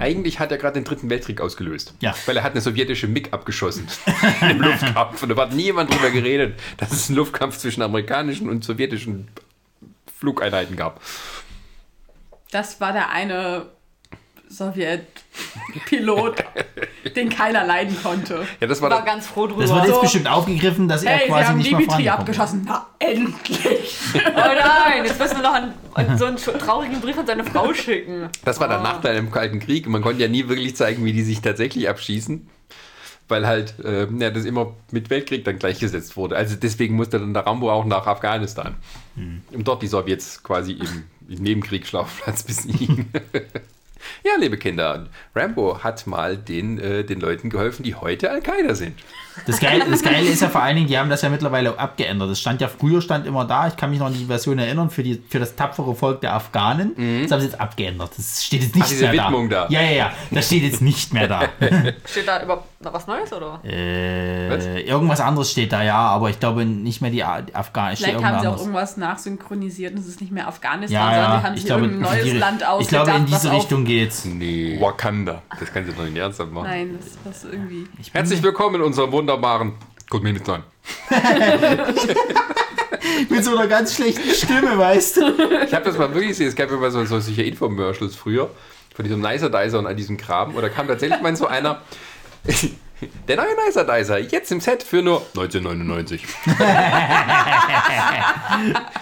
Eigentlich 0.00 0.38
hat 0.38 0.50
er 0.50 0.58
gerade 0.58 0.74
den 0.74 0.84
Dritten 0.84 1.10
Weltkrieg 1.10 1.40
ausgelöst. 1.40 1.94
Ja. 2.00 2.14
Weil 2.26 2.36
er 2.36 2.42
hat 2.42 2.52
eine 2.52 2.60
sowjetische 2.60 3.06
MiG 3.06 3.32
abgeschossen 3.32 3.86
im 4.40 4.60
Luftkampf. 4.60 5.22
Und 5.22 5.28
da 5.28 5.36
hat 5.36 5.52
niemand 5.52 5.92
drüber 5.92 6.10
geredet, 6.10 6.58
dass 6.78 6.92
es 6.92 7.08
einen 7.08 7.16
Luftkampf 7.16 7.58
zwischen 7.58 7.82
amerikanischen 7.82 8.48
und 8.48 8.64
sowjetischen 8.64 9.28
Flugeinheiten 10.18 10.76
gab. 10.76 11.00
Das 12.50 12.80
war 12.80 12.92
der 12.92 13.10
eine 13.10 13.66
Sowjet-Pilot, 14.50 16.44
den 17.16 17.28
keiner 17.28 17.64
leiden 17.64 17.96
konnte. 18.02 18.46
Ja, 18.60 18.66
das 18.66 18.82
war 18.82 18.90
war 18.90 19.04
ganz 19.04 19.26
froh 19.26 19.46
drüber. 19.46 19.62
Das 19.62 19.70
wird 19.72 19.84
jetzt 19.84 19.94
So. 19.94 20.00
bestimmt 20.02 20.28
aufgegriffen, 20.28 20.88
dass 20.88 21.02
er 21.02 21.18
sie 21.20 21.26
quasi 21.26 21.44
haben 21.46 21.58
nicht 21.58 21.70
Dimitri 21.70 22.02
ist. 22.04 22.10
abgeschossen. 22.10 22.62
Na, 22.66 22.86
endlich! 22.98 23.96
oh 24.14 24.20
nein, 24.34 25.04
jetzt 25.04 25.18
müssen 25.18 25.36
wir 25.36 25.42
noch 25.42 25.54
einen, 25.94 26.18
so 26.18 26.24
einen 26.26 26.36
traurigen 26.36 27.00
Brief 27.00 27.16
an 27.18 27.26
seine 27.26 27.44
Frau 27.44 27.72
schicken. 27.72 28.28
das 28.44 28.60
war 28.60 28.68
der 28.68 28.80
Nachteil 28.80 29.16
im 29.16 29.30
Kalten 29.30 29.60
Krieg. 29.60 29.88
Man 29.88 30.02
konnte 30.02 30.20
ja 30.22 30.28
nie 30.28 30.48
wirklich 30.48 30.76
zeigen, 30.76 31.04
wie 31.04 31.12
die 31.12 31.22
sich 31.22 31.40
tatsächlich 31.40 31.88
abschießen. 31.88 32.48
Weil 33.28 33.46
halt 33.46 33.74
äh, 33.84 34.08
ja, 34.18 34.30
das 34.32 34.44
immer 34.44 34.74
mit 34.90 35.08
Weltkrieg 35.08 35.44
dann 35.44 35.60
gleichgesetzt 35.60 36.16
wurde. 36.16 36.34
Also 36.36 36.56
deswegen 36.56 36.96
musste 36.96 37.20
dann 37.20 37.32
der 37.32 37.46
Rambo 37.46 37.70
auch 37.70 37.84
nach 37.84 38.08
Afghanistan. 38.08 38.74
Um 39.52 39.62
dort 39.62 39.82
die 39.82 39.86
Sowjets 39.86 40.42
quasi 40.42 40.72
im, 40.72 41.04
im 41.28 41.40
Nebenkriegsschauplatz 41.40 42.42
besiegen. 42.42 43.08
Ja, 44.24 44.32
liebe 44.38 44.56
Kinder, 44.56 45.08
Rambo 45.34 45.82
hat 45.82 46.06
mal 46.06 46.36
den, 46.36 46.78
äh, 46.78 47.04
den 47.04 47.20
Leuten 47.20 47.50
geholfen, 47.50 47.82
die 47.82 47.94
heute 47.94 48.30
Al-Qaida 48.30 48.74
sind. 48.74 48.98
Das 49.46 49.58
Geile, 49.60 49.84
das 49.90 50.02
Geile 50.02 50.28
ist 50.28 50.42
ja 50.42 50.48
vor 50.48 50.62
allen 50.62 50.76
Dingen, 50.76 50.88
die 50.88 50.98
haben 50.98 51.10
das 51.10 51.22
ja 51.22 51.28
mittlerweile 51.28 51.78
abgeändert. 51.78 52.30
Das 52.30 52.40
stand 52.40 52.60
ja 52.60 52.68
früher 52.68 53.00
stand 53.00 53.26
immer 53.26 53.44
da, 53.44 53.68
ich 53.68 53.76
kann 53.76 53.90
mich 53.90 53.98
noch 53.98 54.06
an 54.06 54.14
die 54.14 54.24
Version 54.26 54.58
erinnern, 54.58 54.90
für, 54.90 55.02
die, 55.02 55.20
für 55.28 55.38
das 55.38 55.56
tapfere 55.56 55.94
Volk 55.94 56.20
der 56.20 56.34
Afghanen. 56.34 56.94
Das 57.22 57.32
haben 57.32 57.40
sie 57.40 57.46
jetzt 57.46 57.60
abgeändert. 57.60 58.10
Das 58.16 58.44
steht 58.44 58.62
jetzt 58.62 58.74
nicht 58.76 58.84
Mhm. 58.86 58.90
diese 58.90 59.04
mehr 59.08 59.12
Widmung 59.24 59.48
da. 59.48 59.64
da. 59.66 59.70
Ja, 59.72 59.80
ja, 59.82 59.90
ja. 59.90 60.12
Das 60.30 60.46
steht 60.46 60.62
jetzt 60.62 60.82
nicht 60.82 61.12
mehr 61.12 61.28
da. 61.28 61.42
Steht 62.04 62.26
da 62.28 62.42
überhaupt 62.42 62.66
noch 62.82 62.92
was 62.92 63.06
Neues, 63.06 63.32
oder? 63.32 63.60
äh, 63.64 64.80
irgendwas 64.82 65.20
anderes 65.20 65.50
steht 65.50 65.72
da, 65.72 65.82
ja, 65.82 65.96
aber 65.98 66.30
ich 66.30 66.40
glaube 66.40 66.64
nicht 66.64 67.00
mehr 67.02 67.10
die 67.10 67.20
die 67.46 67.54
Afghanen. 67.54 67.96
Vielleicht 67.96 68.22
haben 68.24 68.40
sie 68.40 68.46
auch 68.48 68.56
irgendwas 68.58 68.60
irgendwas 68.60 68.96
nachsynchronisiert 68.96 69.92
und 69.94 70.00
es 70.00 70.06
ist 70.06 70.20
nicht 70.20 70.32
mehr 70.32 70.48
Afghanistan, 70.48 70.94
Ja, 70.98 71.04
sondern 71.12 71.22
ja, 71.32 71.38
sie 71.40 71.46
haben 71.46 71.54
ich 71.54 71.60
sich 71.60 71.66
glaube, 71.66 71.82
irgendein 71.84 72.12
neues 72.12 72.24
die- 72.24 72.30
Land 72.38 72.60
ich 72.62 72.66
ausgedacht. 72.66 73.04
glaube, 73.06 73.18
in 73.20 73.32
was 73.32 73.40
diese 73.42 73.52
Richtung 73.52 73.84
geht's. 73.84 74.24
Nee. 74.24 74.78
Wakanda. 74.80 75.42
Das 75.58 75.72
kannst 75.72 75.90
du 75.90 75.94
doch 75.94 76.04
nicht 76.04 76.16
ernsthaft 76.16 76.52
machen. 76.52 76.66
Nein, 76.68 76.98
das 76.98 77.18
was 77.24 77.44
irgendwie. 77.52 77.86
Herzlich 78.12 78.42
willkommen 78.42 78.76
in 78.76 78.82
unserem 78.82 79.10
wunderbaren. 79.30 79.72
Guck 80.08 80.22
mir 80.22 80.32
nicht 80.32 80.48
an. 80.48 80.64
Mit 83.28 83.44
so 83.44 83.56
einer 83.56 83.68
ganz 83.68 83.94
schlechten 83.94 84.30
Stimme, 84.30 84.76
weißt 84.76 85.16
du? 85.18 85.22
Ich 85.66 85.72
habe 85.74 85.84
das 85.84 85.96
mal 85.96 86.08
wirklich 86.12 86.28
gesehen. 86.30 86.48
Es 86.48 86.56
gab 86.56 86.70
immer 86.70 86.90
so, 86.90 87.04
so 87.04 87.20
solche 87.20 87.42
Infomercials 87.42 88.16
früher 88.16 88.50
von 88.94 89.04
diesem 89.04 89.20
Nicer 89.20 89.48
Dicer 89.48 89.78
und 89.78 89.86
an 89.86 89.96
diesem 89.96 90.16
Kram. 90.16 90.54
Und 90.54 90.62
da 90.62 90.68
kam 90.68 90.88
tatsächlich 90.88 91.20
mal 91.20 91.34
so 91.36 91.46
einer. 91.46 91.80
Der 93.28 93.36
neue 93.36 93.54
Nicer 93.66 93.84
Dicer, 93.84 94.18
jetzt 94.18 94.52
im 94.52 94.60
Set 94.60 94.82
für 94.82 95.00
nur 95.00 95.22
1999. 95.34 96.22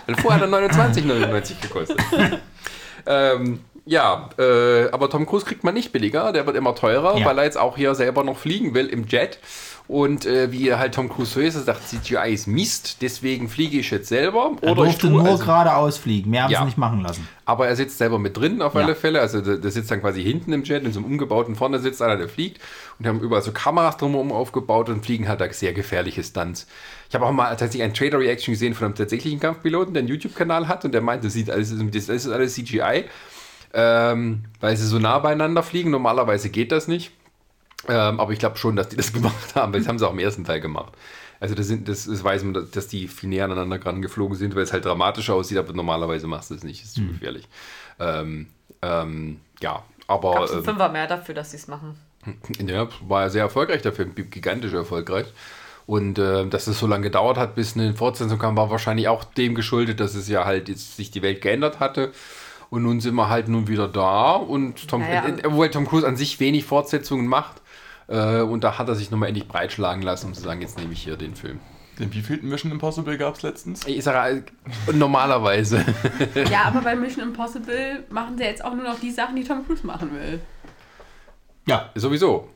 Dann 0.06 0.16
vorher 0.22 0.40
hat 0.40 0.52
er 0.52 0.94
29,99 0.94 1.60
gekostet. 1.62 1.98
ähm, 3.06 3.59
ja, 3.86 4.28
äh, 4.38 4.88
aber 4.92 5.10
Tom 5.10 5.26
Cruise 5.26 5.44
kriegt 5.44 5.64
man 5.64 5.74
nicht 5.74 5.90
billiger, 5.90 6.30
der 6.32 6.46
wird 6.46 6.55
immer 6.56 6.76
teurer, 6.76 7.18
Ja. 7.18 7.24
weil 7.26 7.38
er 7.38 7.44
jetzt 7.44 7.59
auch 7.59 7.76
hier 7.76 7.96
selber 7.96 8.22
noch 8.22 8.38
fliegen 8.38 8.72
will 8.74 8.86
im 8.86 9.05
Jet. 9.09 9.40
Und 9.89 10.27
äh, 10.27 10.52
wie 10.52 10.74
halt 10.74 10.94
Tom 10.94 11.09
Cruise 11.09 11.32
so 11.32 11.40
ist, 11.40 11.55
er 11.55 11.62
sagt, 11.62 11.89
CGI 11.89 12.35
ist 12.35 12.47
Mist, 12.47 12.98
deswegen 13.01 13.48
fliege 13.48 13.78
ich 13.78 13.90
jetzt 13.90 14.09
selber. 14.09 14.52
Er 14.60 14.73
Oder 14.73 14.82
ich 14.82 14.90
durfte 14.98 15.01
tue 15.09 15.10
nur 15.12 15.24
also- 15.24 15.43
geradeaus 15.44 15.97
fliegen. 15.97 16.28
Mehr 16.31 16.43
haben 16.44 16.51
Ja. 16.52 16.59
sie 16.60 16.66
nicht 16.66 16.77
machen 16.78 17.01
lassen. 17.01 17.27
aber 17.47 17.66
er 17.66 17.74
sitzt 17.77 17.97
selber 17.97 18.19
mit 18.19 18.36
drin 18.36 18.60
auf 18.60 18.74
Ja. 18.74 18.82
alle 18.82 18.94
Fälle. 18.94 19.23
Also 19.23 19.40
der, 19.40 19.56
der 19.56 19.70
sitzt 19.70 19.90
dann 19.90 20.02
quasi 20.02 20.23
hinten 20.23 20.52
im 20.52 20.65
Jet, 20.65 20.85
in 20.85 20.93
so 20.93 20.98
einem 20.98 21.06
umgebauten 21.10 21.56
vorne 21.56 21.78
sitzt 21.78 22.02
einer, 22.02 22.19
der 22.19 22.28
fliegt. 22.28 22.59
Und 22.98 23.05
die 23.05 23.09
haben 23.09 23.20
überall 23.20 23.40
so 23.40 23.51
Kameras 23.52 23.97
drumherum 23.97 24.31
aufgebaut 24.31 24.90
und 24.90 25.02
fliegen 25.02 25.27
halt 25.27 25.40
da 25.40 25.51
sehr 25.51 25.73
gefährliche 25.73 26.23
Stunts. 26.23 26.66
Ich 27.09 27.15
habe 27.15 27.24
auch 27.24 27.32
mal 27.32 27.48
tatsächlich 27.56 27.82
ein 27.85 27.94
Trader-Reaction 27.94 28.52
gesehen 28.52 28.74
von 28.74 28.85
einem 28.85 28.94
tatsächlichen 28.97 29.40
Kampfpiloten, 29.40 29.94
der 29.94 30.02
einen 30.02 30.09
YouTube-Kanal 30.10 30.69
hat 30.69 30.85
und 30.85 30.93
der 30.93 31.01
meinte, 31.01 31.28
das, 31.28 31.32
sieht 31.32 31.51
alles, 31.51 31.74
das 31.74 32.09
ist 32.10 32.28
alles 32.28 32.52
CGI, 32.52 33.05
ähm, 33.73 34.44
weil 34.60 34.77
sie 34.77 34.86
so 34.86 34.98
nah 34.98 35.19
beieinander 35.19 35.62
fliegen. 35.62 35.90
Normalerweise 35.90 36.51
geht 36.51 36.70
das 36.73 36.86
nicht. 36.89 37.12
Ähm, 37.86 38.18
aber 38.18 38.32
ich 38.32 38.38
glaube 38.38 38.56
schon, 38.59 38.74
dass 38.76 38.88
die 38.88 38.96
das 38.96 39.12
gemacht 39.12 39.55
haben, 39.55 39.72
weil 39.72 39.80
das 39.80 39.88
haben 39.88 39.98
sie 39.98 40.06
auch 40.06 40.12
im 40.12 40.18
ersten 40.18 40.44
Teil 40.44 40.60
gemacht. 40.60 40.92
Also 41.40 41.55
das, 41.55 41.68
sind, 41.68 41.88
das, 41.88 42.06
das 42.06 42.24
weiß 42.24 42.42
man, 42.42 42.66
dass- 42.72 42.88
die 42.88 43.06
viel 43.06 43.28
näher 43.28 43.44
aneinander 43.44 43.78
dran 43.78 44.02
geflogen 44.02 44.36
sind, 44.36 44.56
weil 44.56 44.62
es 44.64 44.72
halt 44.72 44.84
dramatischer 44.84 45.34
aussieht, 45.34 45.59
aber 45.59 45.72
normalerweise 45.72 46.26
machst 46.26 46.50
du 46.50 46.55
es 46.56 46.64
nicht. 46.64 46.80
Das 46.82 46.88
ist 46.88 46.94
zu 46.96 47.06
gefährlich. 47.06 47.46
Ähm, 48.00 48.48
ähm, 48.82 49.38
ja, 49.60 49.84
aber 50.09 50.32
Gab 50.34 50.44
es 50.44 50.50
einen 50.50 50.60
ähm, 50.60 50.64
Fünfer 50.64 50.88
mehr 50.88 51.06
dafür, 51.06 51.34
dass 51.34 51.52
sie 51.52 51.56
es 51.59 51.68
machen? 51.68 51.96
ja, 52.59 52.88
war 53.06 53.22
ja 53.22 53.28
sehr 53.30 53.42
erfolgreich, 53.42 53.82
der 53.82 53.92
Film, 53.92 54.14
gigantisch 54.14 54.72
erfolgreich. 54.72 55.26
Und 55.86 56.18
äh, 56.18 56.46
dass 56.46 56.66
es 56.66 56.78
so 56.80 56.86
lange 56.86 57.05
gedauert 57.05 57.38
hat, 57.38 57.55
bis 57.55 57.74
eine 57.74 57.94
Fortsetzung 57.94 58.38
kam, 58.38 58.56
war 58.56 58.68
wahrscheinlich 58.70 59.09
auch 59.09 59.24
dem 59.24 59.55
geschuldet, 59.55 60.00
dass 60.00 60.14
es 60.14 60.28
ja 60.28 60.44
halt 60.44 60.68
jetzt 60.68 60.96
sich 60.96 61.10
die 61.10 61.22
Welt 61.22 61.40
geändert 61.40 61.78
hatte. 61.80 62.12
Und 62.68 62.82
nun 62.82 63.00
sind 63.00 63.14
wir 63.14 63.30
halt 63.30 63.48
nun 63.48 63.68
wieder 63.68 63.88
da. 63.88 64.32
Und 64.32 64.88
Tom, 64.88 65.00
Naja. 65.00 65.26
äh, 65.28 65.46
obwohl 65.46 65.70
Tom 65.70 65.86
Cruise 65.88 66.06
an 66.06 66.16
sich 66.16 66.40
wenig 66.40 66.64
Fortsetzungen 66.64 67.26
macht. 67.26 67.62
Äh, 68.09 68.40
und 68.40 68.64
da 68.64 68.78
hat 68.78 68.89
er 68.89 68.94
sich 68.94 69.10
nochmal 69.10 69.28
endlich 69.28 69.47
breitschlagen 69.47 70.02
lassen, 70.02 70.26
um 70.28 70.35
zu 70.35 70.40
sagen, 70.40 70.60
jetzt 70.62 70.78
nehme 70.78 70.93
ich 70.93 71.02
hier 71.02 71.16
den 71.16 71.35
Film. 71.36 71.60
Den 71.98 72.12
wievielten 72.14 72.48
Mission 72.48 72.70
Impossible 72.72 73.18
gab 73.18 73.35
es 73.36 73.43
letztens? 73.43 73.86
Ich 73.86 74.02
sage, 74.05 74.44
äh, 74.86 74.93
normalerweise. 74.93 75.85
Ja, 76.51 76.62
aber 76.66 76.80
bei 76.80 76.94
Mission 76.97 77.24
Impossible 77.24 78.05
machen 78.10 78.39
sie 78.39 78.44
jetzt 78.44 78.64
auch 78.64 78.74
nur 78.74 78.85
noch 78.85 78.98
die 79.01 79.10
Sachen, 79.10 79.36
die 79.36 79.44
Tom 79.44 79.66
Cruise 79.66 79.86
machen 79.86 80.12
will. 80.14 80.40
Ja. 81.66 81.90
Sowieso. 81.94 82.48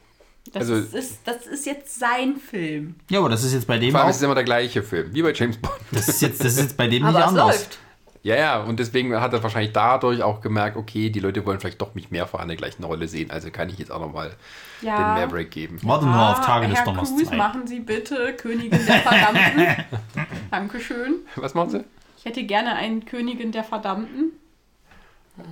Das, 0.52 0.68
Also- 0.70 0.96
ist, 0.96 1.20
das 1.24 1.46
ist 1.46 1.66
jetzt 1.66 1.98
sein 1.98 2.36
Film. 2.36 2.94
Ja, 3.10 3.18
aber 3.20 3.28
das 3.28 3.44
ist 3.44 3.52
jetzt 3.52 3.66
bei 3.66 3.78
dem 3.78 3.90
Vor 3.90 4.00
allem 4.00 4.06
auch. 4.06 4.10
ist 4.10 4.16
es 4.16 4.22
immer 4.22 4.34
der 4.34 4.44
gleiche 4.44 4.82
Film, 4.82 5.12
wie 5.12 5.22
bei 5.22 5.32
James 5.32 5.56
Bond. 5.58 5.74
Das 5.92 6.08
ist 6.08 6.22
jetzt, 6.22 6.40
das 6.40 6.54
ist 6.54 6.60
jetzt 6.60 6.76
bei 6.76 6.86
dem 6.88 7.02
nicht 7.02 7.04
Aber 7.04 7.18
es 7.20 7.24
anders. 7.26 7.46
läuft. 7.46 7.78
Ja, 8.24 8.36
ja, 8.36 8.60
und 8.62 8.78
deswegen 8.78 9.20
hat 9.20 9.32
er 9.32 9.42
wahrscheinlich 9.42 9.72
dadurch 9.72 10.22
auch 10.22 10.40
gemerkt, 10.40 10.76
okay, 10.76 11.10
die 11.10 11.18
Leute 11.18 11.44
wollen 11.44 11.58
vielleicht 11.58 11.80
doch 11.80 11.94
mich 11.96 12.12
mehrfach 12.12 12.40
in 12.42 12.46
der 12.48 12.56
gleichen 12.56 12.84
Rolle 12.84 13.08
sehen, 13.08 13.32
also 13.32 13.50
kann 13.50 13.68
ich 13.68 13.78
jetzt 13.78 13.90
auch 13.90 13.98
nochmal 14.00 14.32
Ja. 14.80 14.96
den 15.16 15.24
Maverick 15.24 15.50
geben. 15.50 15.78
Warte 15.82 16.06
nur 16.06 16.30
auf 16.30 16.40
Tage 16.46 16.68
des 16.68 16.78
Herr 16.78 16.84
Donners 16.84 17.08
Cruise, 17.08 17.24
2. 17.26 17.36
machen 17.36 17.66
Sie 17.66 17.80
bitte 17.80 18.34
Königin 18.34 18.70
der 18.86 18.98
Verdammten. 19.00 19.84
Dankeschön. 20.52 21.14
Was 21.34 21.54
machen 21.54 21.70
sie? 21.70 21.84
Ich 22.18 22.24
hätte 22.24 22.44
gerne 22.44 22.76
einen 22.76 23.04
Königin 23.04 23.50
der 23.50 23.64
Verdammten. 23.64 24.30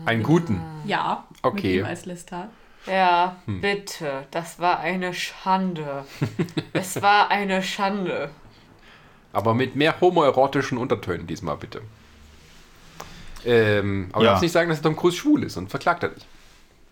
Einen 0.06 0.22
guten. 0.22 0.60
Ja, 0.84 1.24
Okay. 1.42 1.72
mit 1.72 1.80
ihm 1.80 1.84
als 1.86 2.06
Lestat. 2.06 2.50
Ja, 2.86 3.36
Hm. 3.46 3.60
bitte. 3.60 4.26
Das 4.30 4.60
war 4.60 4.78
eine 4.78 5.12
Schande. 5.12 6.04
es 6.72 7.02
war 7.02 7.30
eine 7.32 7.62
Schande. 7.64 8.30
Aber 9.32 9.54
mit 9.54 9.74
mehr 9.74 10.00
homoerotischen 10.00 10.78
Untertönen 10.78 11.26
diesmal 11.26 11.56
bitte. 11.56 11.82
Ähm, 13.46 14.08
aber 14.12 14.20
du 14.20 14.24
Ja. 14.24 14.30
darfst 14.32 14.42
nicht 14.42 14.52
sagen, 14.52 14.70
dass 14.70 14.82
Tom 14.82 14.96
Cruise 14.96 15.16
schwul 15.16 15.44
ist, 15.44 15.54
sonst 15.54 15.70
verklagt 15.70 16.02
er 16.02 16.10
dich. 16.10 16.24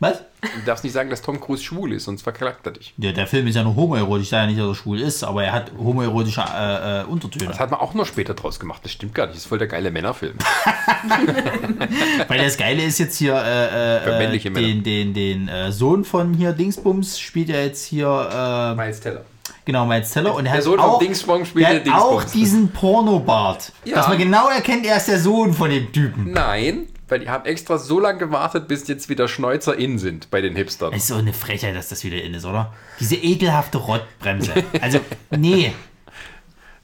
Was? 0.01 0.19
Du 0.41 0.49
darfst 0.65 0.85
nicht 0.85 0.93
sagen, 0.93 1.11
dass 1.11 1.23
Tom 1.23 1.41
Cruise 1.41 1.61
schwul 1.65 1.93
ist, 1.93 2.05
sonst 2.05 2.23
verklagt 2.23 2.65
er 2.65 2.71
dich. 2.71 2.95
Ja, 2.99 3.11
der 3.11 3.27
Film 3.27 3.49
ist 3.49 3.57
ja 3.57 3.65
nur 3.65 3.75
homoerotisch, 3.75 4.29
sage 4.29 4.43
ja 4.43 4.47
nicht, 4.47 4.61
dass 4.61 4.69
er 4.69 4.75
schwul 4.77 5.01
ist, 5.01 5.25
aber 5.25 5.43
er 5.43 5.51
hat 5.53 5.73
homoerotische 5.77 6.41
äh, 6.41 7.01
äh, 7.01 7.05
Untertöne. 7.05 7.47
Das 7.47 7.59
hat 7.59 7.73
man 7.73 7.81
auch 7.81 7.95
noch 7.95 8.07
später 8.07 8.35
draus 8.35 8.61
gemacht. 8.61 8.81
Das 8.85 8.93
stimmt 8.93 9.13
gar 9.17 9.25
nicht. 9.27 9.35
Das 9.35 9.43
ist 9.43 9.49
voll 9.49 9.59
der 9.59 9.67
geile 9.67 9.91
Männerfilm. 9.91 10.35
Weil 12.29 12.39
das 12.45 12.57
Geile 12.57 12.85
ist 12.85 12.99
jetzt 12.99 13.17
hier, 13.17 13.35
äh, 13.35 13.97
äh, 14.15 14.19
männliche 14.19 14.51
Männer. 14.51 14.69
den, 14.69 14.83
den, 14.85 15.15
den 15.15 15.49
äh, 15.49 15.73
Sohn 15.73 16.05
von 16.05 16.33
hier 16.35 16.53
Dingsbums 16.53 17.19
spielt 17.19 17.49
ja 17.49 17.57
jetzt 17.61 17.85
hier, 17.85 18.07
äh, 18.07 18.75
Miles 18.77 19.01
Teller. 19.01 19.25
Genau, 19.65 19.89
Teller. 20.01 20.35
Und 20.35 20.47
er 20.47 20.53
Der 20.53 20.59
hat 20.59 20.65
Sohn 20.65 20.79
vom 20.79 20.91
auch, 20.91 20.99
der 21.01 21.85
hat 21.85 21.89
auch 21.89 22.25
diesen 22.25 22.71
Pornobart. 22.71 23.73
Ja. 23.85 23.97
Dass 23.97 24.09
man 24.09 24.19
genau 24.19 24.49
erkennt, 24.49 24.87
er 24.87 24.97
ist 24.97 25.09
der 25.09 25.19
Sohn 25.19 25.53
von 25.55 25.71
dem 25.71 25.93
Typen. 25.93 26.33
Nein, 26.33 26.89
weil 27.09 27.21
die 27.21 27.29
haben 27.29 27.45
extra 27.47 27.79
so 27.79 28.01
lange 28.01 28.19
gewartet, 28.19 28.69
bis 28.69 28.87
jetzt 28.89 29.09
wieder 29.09 29.29
Schnäuzer 29.29 29.77
in 29.77 29.99
sind 29.99 30.31
bei 30.31 30.41
den 30.41 30.57
Hipstern. 30.57 30.93
Es 30.93 31.03
ist 31.03 31.09
so 31.09 31.15
eine 31.17 31.33
Frechheit, 31.33 31.75
dass 31.75 31.89
das 31.89 32.05
wieder 32.05 32.23
in 32.23 32.35
ist, 32.35 32.45
oder? 32.45 32.73
Diese 33.01 33.17
ekelhafte 33.17 33.79
Rottbremse. 33.79 34.53
Also, 34.81 35.01
nee. 35.31 35.73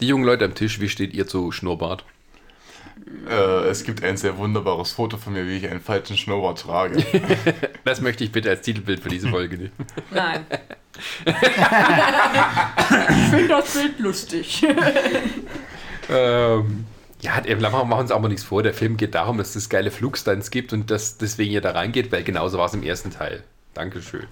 Die 0.00 0.08
jungen 0.08 0.24
Leute 0.24 0.44
am 0.44 0.54
Tisch, 0.54 0.80
wie 0.80 0.88
steht 0.88 1.14
ihr 1.14 1.26
zu 1.26 1.52
Schnurrbart? 1.52 2.04
Äh, 3.28 3.68
es 3.68 3.84
gibt 3.84 4.02
ein 4.02 4.16
sehr 4.16 4.36
wunderbares 4.38 4.92
Foto 4.92 5.16
von 5.16 5.32
mir, 5.32 5.46
wie 5.46 5.56
ich 5.56 5.68
einen 5.68 5.80
falschen 5.80 6.16
Schnurrbart 6.16 6.60
trage. 6.60 7.04
Das 7.84 8.00
möchte 8.00 8.24
ich 8.24 8.32
bitte 8.32 8.48
als 8.48 8.62
Titelbild 8.62 9.00
für 9.00 9.10
diese 9.10 9.28
Folge 9.28 9.58
nehmen. 9.58 9.72
Nein. 10.10 10.46
Ich 11.24 11.34
finde 13.30 13.48
das 13.48 13.72
Bild 13.74 13.98
lustig. 13.98 14.66
ähm, 16.10 16.86
ja, 17.20 17.42
machen 17.58 17.88
wir 17.88 17.96
uns 17.96 18.10
aber 18.10 18.28
nichts 18.28 18.44
vor. 18.44 18.62
Der 18.62 18.74
Film 18.74 18.96
geht 18.96 19.14
darum, 19.14 19.38
dass 19.38 19.56
es 19.56 19.68
geile 19.68 19.90
Flugstunts 19.90 20.50
gibt 20.50 20.72
und 20.72 20.90
dass 20.90 21.18
deswegen 21.18 21.52
ihr 21.52 21.60
da 21.60 21.72
reingeht, 21.72 22.12
weil 22.12 22.22
genauso 22.22 22.58
war 22.58 22.66
es 22.66 22.74
im 22.74 22.82
ersten 22.82 23.10
Teil. 23.10 23.42
Dankeschön. 23.72 24.26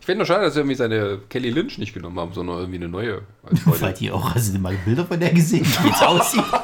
Ich 0.00 0.06
finde 0.06 0.18
nur 0.18 0.26
schade, 0.26 0.44
dass 0.44 0.54
sie 0.54 0.60
irgendwie 0.60 0.76
seine 0.76 1.18
Kelly 1.28 1.50
Lynch 1.50 1.78
nicht 1.78 1.92
genommen 1.92 2.18
haben, 2.18 2.32
sondern 2.32 2.58
irgendwie 2.58 2.78
eine 2.78 2.88
neue. 2.88 3.22
Weil 3.42 3.92
die 3.94 4.10
auch, 4.10 4.34
hast 4.34 4.54
du 4.54 4.58
mal 4.58 4.74
Bilder 4.84 5.04
von 5.04 5.20
der 5.20 5.32
gesehen, 5.32 5.66
wie 5.82 5.90
es 5.90 6.02
aussieht? 6.02 6.44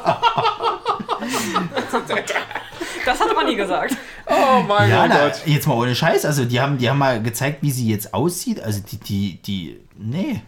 Das 3.07 3.19
hat 3.21 3.33
man 3.35 3.45
nie 3.45 3.55
gesagt. 3.55 3.95
Oh 4.29 4.61
mein 4.67 4.89
Ja, 4.89 5.07
na, 5.07 5.29
Gott. 5.29 5.41
jetzt 5.45 5.67
mal 5.67 5.75
ohne 5.75 5.95
Scheiß. 5.95 6.25
Also 6.25 6.43
die 6.43 6.59
haben, 6.59 6.77
die 6.77 6.89
haben 6.89 6.97
mal 6.97 7.23
gezeigt, 7.23 7.59
wie 7.61 7.71
sie 7.71 7.87
jetzt 7.87 8.13
aussieht. 8.13 8.59
Also 8.61 8.81
die, 8.81 8.97
die, 8.97 9.41
die, 9.41 9.79
nee. 9.95 10.41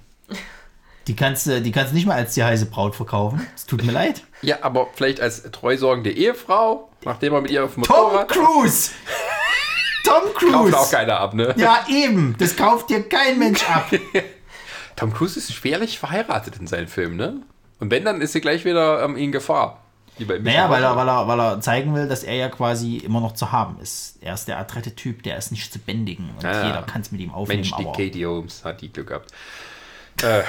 Die 1.07 1.15
kannst 1.15 1.48
du, 1.48 1.61
die 1.61 1.72
kannst 1.72 1.94
nicht 1.94 2.06
mal 2.06 2.15
als 2.18 2.34
die 2.34 2.44
heiße 2.44 2.65
Braut 2.65 2.94
verkaufen. 2.94 3.48
Es 3.56 3.65
tut 3.65 3.86
mir 3.86 3.94
leid. 3.94 4.22
Ja, 4.41 4.57
aber 4.64 4.88
vielleicht 4.94 5.22
als 5.22 5.44
treusorgende 5.52 6.11
Ehefrau, 6.11 6.90
nachdem 7.06 7.34
er 7.36 7.41
mit 7.41 7.52
ihr 7.52 7.64
auf 7.64 7.76
dem 7.76 7.84
Tom 7.84 7.95
Motorrad... 7.95 8.27
Cruise! 8.27 8.91
Tom 10.03 10.23
Kauft 10.52 10.73
auch 10.73 10.77
Cruise! 10.80 10.91
keiner 10.95 11.19
ab, 11.22 11.34
ne? 11.34 11.53
Ja, 11.56 11.86
eben. 11.88 12.36
Das 12.38 12.57
kauft 12.57 12.90
dir 12.90 13.07
kein 13.07 13.40
Mensch 13.40 13.64
ab. 13.69 13.90
Tom 14.98 15.14
Cruise 15.14 15.40
ist 15.40 15.53
schwerlich 15.53 15.99
verheiratet 15.99 16.57
in 16.60 16.68
seinen 16.68 16.90
Filmen, 16.90 17.15
ne? 17.15 17.38
Und 17.80 17.91
wenn, 17.91 18.03
dann 18.03 18.19
ist 18.19 18.34
sie 18.34 18.41
gleich 18.41 18.65
wieder 18.65 19.02
ähm, 19.03 19.15
in 19.15 19.31
Gefahr. 19.31 19.81
Naja, 20.20 20.70
weil 20.70 20.84
er, 20.84 20.96
weil, 20.96 21.08
er, 21.08 21.28
weil 21.28 21.40
er 21.40 21.62
zeigen 21.62 21.94
will, 21.96 22.08
dass 22.08 22.24
er 22.24 22.36
ja 22.36 22.50
quasi 22.50 22.98
immer 22.98 23.22
noch 23.22 23.34
zu 23.34 23.52
haben 23.52 23.78
ist. 23.82 24.18
Er 24.22 24.34
ist 24.34 24.48
der 24.48 24.58
adrette 24.60 24.96
Typ, 24.96 25.24
der 25.24 25.38
ist 25.38 25.52
nicht 25.52 25.72
zu 25.72 25.80
bändigen. 25.80 26.30
Und 26.38 26.46
Ah. 26.46 26.66
jeder 26.68 26.82
kann 26.84 27.02
es 27.02 27.12
mit 27.12 27.22
ihm 27.22 27.32
aufnehmen. 27.32 27.62
Mensch, 27.62 27.74
die 27.78 27.86
aber 27.86 27.91
Katie 27.94 28.26
Holmes 28.26 28.64
hat 28.66 28.82
die 28.82 28.91
Glück 28.91 29.08
gehabt. 29.08 29.32
Äh, 30.22 30.44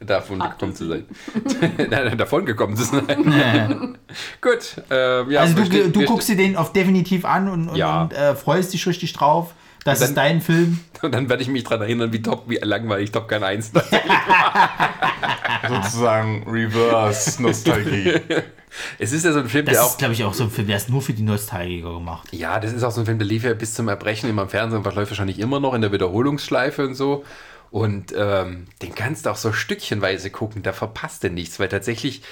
davon 0.04 0.38
gekommen 0.40 0.74
zu 0.74 0.86
sein. 0.88 1.06
nein, 1.78 1.88
nein, 1.90 2.18
davon 2.18 2.44
gekommen 2.44 2.76
zu 2.76 2.84
sein. 2.84 3.06
Gut. 4.42 4.76
ähm, 4.90 5.30
ja, 5.30 5.40
also 5.40 5.54
du, 5.64 5.88
du 5.90 6.04
guckst 6.04 6.28
dir 6.28 6.36
den 6.36 6.56
auf 6.56 6.72
definitiv 6.72 7.24
an 7.24 7.48
und, 7.48 7.68
und, 7.70 7.76
Ja. 7.76 8.02
und 8.02 8.12
äh, 8.12 8.34
freust 8.34 8.72
dich 8.74 8.86
richtig 8.86 9.12
drauf. 9.14 9.54
Das 9.84 9.98
Und 10.00 10.04
ist 10.04 10.08
dann- 10.16 10.24
dein 10.24 10.40
Film. 10.40 10.78
Und 11.02 11.12
dann 11.14 11.28
werde 11.28 11.42
ich 11.42 11.48
mich 11.48 11.64
daran 11.64 11.82
erinnern, 11.82 12.12
wie, 12.12 12.22
top, 12.22 12.44
wie 12.48 12.56
langweilig 12.56 13.10
Top 13.10 13.28
Gun 13.28 13.42
1 13.42 13.74
war. 13.74 13.82
Sozusagen 15.68 16.44
Reverse 16.48 17.42
Nostalgie. 17.42 18.20
Es 18.98 19.12
ist 19.12 19.24
ja 19.24 19.32
so 19.32 19.40
ein 19.40 19.48
Film, 19.48 19.66
Das 19.66 19.74
der 19.74 19.82
ist, 19.84 19.88
auch. 19.94 19.98
glaube 19.98 20.14
ich, 20.14 20.24
auch 20.24 20.34
so 20.34 20.44
ein 20.44 20.50
Film, 20.50 20.66
der 20.66 20.76
ist 20.76 20.88
nur 20.88 21.02
für 21.02 21.12
die 21.12 21.22
Nostalgiker 21.22 21.92
gemacht. 21.94 22.28
Ja, 22.32 22.58
das 22.60 22.72
ist 22.72 22.82
auch 22.84 22.90
so 22.90 23.00
ein 23.00 23.06
Film, 23.06 23.18
der 23.18 23.26
lief 23.26 23.44
ja 23.44 23.52
bis 23.54 23.74
zum 23.74 23.88
Erbrechen 23.88 24.30
immer 24.30 24.42
im 24.42 24.48
Fernsehen 24.48 24.82
und 24.84 24.94
läuft 24.94 25.10
wahrscheinlich 25.10 25.38
immer 25.38 25.60
noch 25.60 25.74
in 25.74 25.82
der 25.82 25.92
Wiederholungsschleife 25.92 26.86
und 26.86 26.94
so. 26.94 27.24
Und 27.70 28.12
ähm, 28.16 28.66
den 28.82 28.94
kannst 28.94 29.26
du 29.26 29.30
auch 29.30 29.36
so 29.36 29.52
stückchenweise 29.52 30.30
gucken, 30.30 30.62
da 30.62 30.72
verpasst 30.72 31.24
du 31.24 31.30
nichts, 31.30 31.58
weil 31.58 31.68
tatsächlich, 31.68 32.18
äh, 32.20 32.24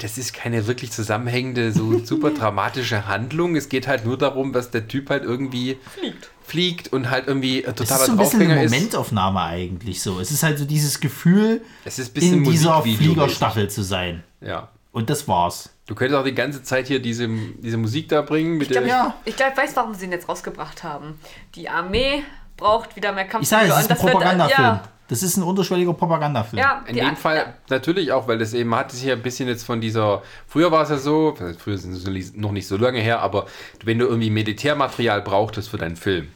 das 0.00 0.16
ist 0.18 0.32
keine 0.32 0.66
wirklich 0.66 0.92
zusammenhängende, 0.92 1.72
so 1.72 1.98
super 2.04 2.30
dramatische 2.30 3.06
Handlung. 3.06 3.56
Es 3.56 3.68
geht 3.68 3.86
halt 3.88 4.04
nur 4.04 4.16
darum, 4.18 4.52
dass 4.52 4.70
der 4.70 4.86
Typ 4.88 5.10
halt 5.10 5.24
irgendwie 5.24 5.78
Fliegt. 5.98 6.30
fliegt 6.44 6.92
und 6.92 7.10
halt 7.10 7.26
irgendwie 7.26 7.64
ein 7.66 7.74
Das 7.74 7.88
totaler 7.88 8.00
ist 8.00 8.06
so 8.06 8.12
ein 8.12 8.18
bisschen 8.18 8.40
eine 8.42 8.48
Draufgänger 8.50 8.64
ist. 8.64 8.72
Momentaufnahme 8.72 9.40
eigentlich 9.42 10.00
so. 10.02 10.20
Es 10.20 10.30
ist 10.30 10.42
halt 10.42 10.58
so 10.58 10.64
dieses 10.64 11.00
Gefühl, 11.00 11.62
Es 11.84 11.98
ist 11.98 12.10
ein 12.10 12.14
bisschen 12.14 12.44
in 12.44 12.50
dieser. 12.50 12.82
Fliegerstaffel 12.82 13.68
zu 13.68 13.82
sein. 13.82 14.22
Ja. 14.40 14.68
Und 14.92 15.08
das 15.10 15.26
war's. 15.26 15.70
Du 15.86 15.94
könntest 15.94 16.20
auch 16.20 16.24
die 16.24 16.34
ganze 16.34 16.62
Zeit 16.62 16.86
hier 16.86 17.00
diese, 17.00 17.28
diese 17.58 17.76
Musik 17.76 18.08
da 18.08 18.22
bringen. 18.22 18.58
Mit 18.58 18.68
Ich 18.68 18.72
glaube, 18.72 18.88
Ja. 18.88 19.14
ich, 19.24 19.34
glaub, 19.36 19.50
ich 19.52 19.56
weiß, 19.56 19.74
warum 19.76 19.94
sie 19.94 20.04
ihn 20.04 20.12
jetzt 20.12 20.28
rausgebracht 20.28 20.84
haben. 20.84 21.18
Die 21.54 21.68
Armee 21.68 22.22
braucht 22.56 22.94
wieder 22.94 23.12
mehr 23.12 23.24
Kampf. 23.24 23.42
Ich 23.42 23.48
sage, 23.48 23.68
es 23.70 23.80
ist 23.80 23.90
ein 23.90 23.96
äh, 23.96 24.00
Propagandafilm. 24.00 24.60
Ja, 24.64 24.82
Das 25.12 25.22
ist 25.22 25.36
ein 25.36 25.42
unterschwelliger 25.42 25.92
Propagandafilm. 25.92 26.58
ja, 26.58 26.82
In 26.86 26.96
dem 26.96 27.16
Fall 27.16 27.36
ja. 27.36 27.54
natürlich 27.68 28.12
auch, 28.12 28.28
weil 28.28 28.38
das 28.38 28.54
eben 28.54 28.74
hat 28.74 28.90
sich 28.92 29.04
ja 29.04 29.14
ein 29.14 29.22
bisschen 29.22 29.48
jetzt 29.48 29.64
von 29.64 29.80
dieser. 29.80 30.22
Früher 30.46 30.72
war 30.72 30.82
es 30.82 30.88
ja 30.88 30.96
so, 30.96 31.36
früher 31.58 31.74
ist 31.74 31.84
es 31.84 32.34
noch 32.34 32.52
nicht 32.52 32.66
so 32.66 32.76
lange 32.76 33.00
her, 33.00 33.20
aber 33.20 33.46
wenn 33.84 33.98
du 33.98 34.06
irgendwie 34.06 34.30
Militärmaterial 34.30 35.20
brauchtest 35.20 35.68
für 35.68 35.78
deinen 35.78 35.96
Film, 35.96 36.28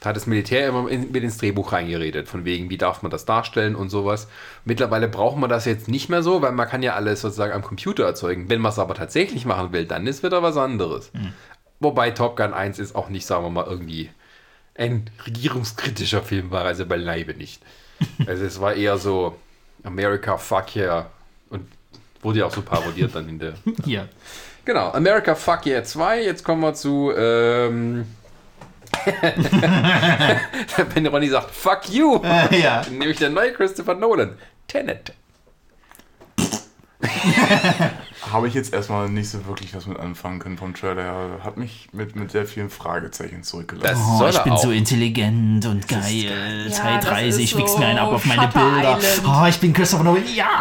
da 0.00 0.10
hat 0.10 0.16
das 0.16 0.26
Militär 0.26 0.68
immer 0.68 0.88
in, 0.88 1.12
mit 1.12 1.22
ins 1.22 1.36
Drehbuch 1.36 1.72
reingeredet, 1.72 2.26
von 2.28 2.44
wegen, 2.44 2.70
wie 2.70 2.78
darf 2.78 3.02
man 3.02 3.10
das 3.10 3.26
darstellen 3.26 3.74
und 3.74 3.90
sowas. 3.90 4.28
Mittlerweile 4.64 5.08
braucht 5.08 5.36
man 5.36 5.50
das 5.50 5.66
jetzt 5.66 5.88
nicht 5.88 6.08
mehr 6.08 6.22
so, 6.22 6.40
weil 6.40 6.52
man 6.52 6.68
kann 6.68 6.82
ja 6.82 6.94
alles 6.94 7.20
sozusagen 7.20 7.52
am 7.52 7.62
Computer 7.62 8.04
erzeugen. 8.04 8.48
Wenn 8.48 8.60
man 8.60 8.72
es 8.72 8.78
aber 8.78 8.94
tatsächlich 8.94 9.44
machen 9.44 9.72
will, 9.72 9.84
dann 9.84 10.06
ist 10.06 10.22
wieder 10.22 10.42
was 10.42 10.56
anderes. 10.56 11.12
Wobei 11.80 12.10
Top 12.12 12.36
Gun 12.36 12.54
1 12.54 12.78
ist 12.78 12.94
auch 12.94 13.10
nicht, 13.10 13.26
sagen 13.26 13.44
wir 13.44 13.50
mal, 13.50 13.66
irgendwie 13.66 14.10
ein 14.74 15.10
regierungskritischer 15.26 16.22
Film 16.22 16.50
war, 16.50 16.64
also 16.64 16.86
beileibe 16.86 17.34
nicht. 17.34 17.62
Also 18.26 18.44
es 18.44 18.60
war 18.60 18.74
eher 18.74 18.98
so 18.98 19.36
America, 19.84 20.36
fuck 20.36 20.76
yeah. 20.76 21.06
Und 21.50 21.66
wurde 22.22 22.40
ja 22.40 22.46
auch 22.46 22.52
so 22.54 22.62
parodiert 22.62 23.14
dann 23.14 23.28
in 23.28 23.38
der. 23.38 23.54
Hier. 23.84 24.08
Genau, 24.64 24.90
America, 24.92 25.34
fuck 25.34 25.66
yeah 25.66 25.82
2. 25.82 26.22
Jetzt 26.22 26.44
kommen 26.44 26.60
wir 26.62 26.74
zu. 26.74 27.12
Ähm, 27.16 28.06
wenn 30.94 31.06
Ronny 31.06 31.28
sagt, 31.28 31.50
fuck 31.50 31.88
you, 31.88 32.20
Äh, 32.22 32.60
ja. 32.60 32.82
nämlich 32.90 33.18
der 33.18 33.30
neue 33.30 33.52
Christopher 33.52 33.94
Nolan. 33.94 34.36
Tenet. 34.68 35.12
Habe 38.30 38.48
ich 38.48 38.54
jetzt 38.54 38.72
erstmal 38.74 39.08
nicht 39.08 39.30
so 39.30 39.46
wirklich 39.46 39.74
was 39.74 39.86
mit 39.86 39.98
anfangen 39.98 40.38
können 40.40 40.58
vom 40.58 40.74
Trailer 40.74 41.02
her. 41.02 41.28
Hat 41.42 41.56
mich 41.56 41.88
mit, 41.92 42.16
mit 42.16 42.30
sehr 42.30 42.44
vielen 42.46 42.68
Fragezeichen 42.68 43.42
zurückgelassen. 43.42 43.98
Das 43.98 44.20
Oh, 44.20 44.26
ich 44.28 44.36
er 44.36 44.42
bin 44.44 44.52
auch. 44.52 44.62
so 44.62 44.70
intelligent 44.70 45.64
und 45.66 45.88
geil. 45.88 46.02
Ja, 46.66 46.70
Zeitreise, 46.70 47.38
das 47.40 47.50
ist 47.52 47.58
ich 47.58 47.68
so 47.68 47.78
mir 47.78 47.86
einen 47.86 47.98
ab 47.98 48.12
auf 48.12 48.24
meine 48.26 48.48
Bilder. 48.48 48.98
Island. 48.98 49.22
Oh, 49.26 49.46
ich 49.46 49.58
bin 49.58 49.72
Christopher 49.72 50.04
Nolan. 50.04 50.22
Ja, 50.34 50.60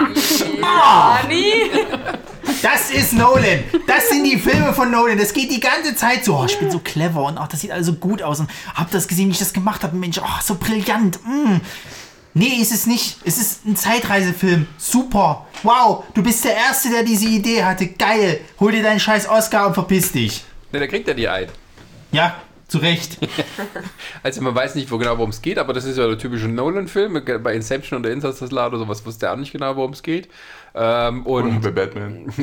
Anni! 0.64 1.54
das 2.62 2.92
ist 2.92 3.14
Nolan. 3.14 3.64
Das 3.88 4.10
sind 4.10 4.24
die 4.24 4.38
Filme 4.38 4.74
von 4.74 4.90
Nolan. 4.92 5.18
Das 5.18 5.34
geht 5.34 5.52
die 5.52 5.60
ganze 5.60 5.96
Zeit 5.96 6.24
so. 6.26 6.38
Oh, 6.38 6.46
ich 6.46 6.58
bin 6.60 6.72
so 6.72 6.80
clever 6.80 7.24
und 7.26 7.38
ach, 7.38 7.48
das 7.48 7.62
sieht 7.62 7.72
alles 7.72 7.88
so 7.88 7.94
gut 7.94 8.22
aus. 8.22 8.40
Und 8.40 8.50
hab 8.74 8.90
das 8.92 9.08
gesehen, 9.08 9.28
wie 9.28 9.34
ich 9.34 9.40
das 9.40 9.54
gemacht 9.54 9.84
habe. 9.84 9.96
Mensch, 9.98 10.18
oh, 10.20 10.42
so 10.42 10.56
brillant. 10.56 11.20
Mm. 11.26 11.58
Nee, 12.34 12.60
ist 12.62 12.72
es 12.72 12.86
nicht. 12.86 13.18
Es 13.26 13.38
ist 13.38 13.66
ein 13.66 13.76
Zeitreisefilm. 13.76 14.68
Super. 14.78 15.48
Wow, 15.64 16.04
du 16.14 16.22
bist 16.24 16.46
der 16.46 16.56
Erste, 16.56 16.90
der 16.90 17.04
diese 17.04 17.26
Idee 17.28 17.64
hatte. 17.64 17.88
Geil. 17.88 18.40
Hol 18.60 18.72
dir 18.72 18.84
deinen 18.84 19.00
scheiß 19.00 19.28
Oscar 19.28 19.68
und 19.68 19.74
verpiss 19.74 20.12
dich. 20.12 20.44
Ne, 20.72 20.80
da 20.80 20.88
kriegt 20.88 21.08
er 21.08 21.16
die 21.16 21.28
ein. 21.28 21.48
Ja, 22.12 22.36
zu 22.68 22.78
Recht. 22.80 23.18
Also 24.22 24.42
man 24.42 24.54
weiß 24.54 24.76
nicht 24.76 24.92
wo 24.92 24.98
genau, 24.98 25.18
worum 25.18 25.30
es 25.30 25.42
geht, 25.42 25.58
aber 25.58 25.74
das 25.74 25.86
ist 25.86 25.98
ja 25.98 26.06
der 26.06 26.18
typische 26.18 26.48
Nolan-Film. 26.50 27.22
Bei 27.42 27.54
Inception 27.56 28.00
oder 28.00 28.12
Interstellar 28.12 28.68
oder 28.68 28.80
sowas 28.80 29.06
wusste 29.06 29.28
er 29.28 29.34
auch 29.34 29.38
nicht 29.38 29.52
genau, 29.54 29.76
worum 29.78 29.94
es 29.94 30.04
geht. 30.04 30.28
Ähm, 30.76 31.26
und 31.26 31.58
Oder 31.58 31.72
bei 31.72 31.86
Batman. 31.86 32.26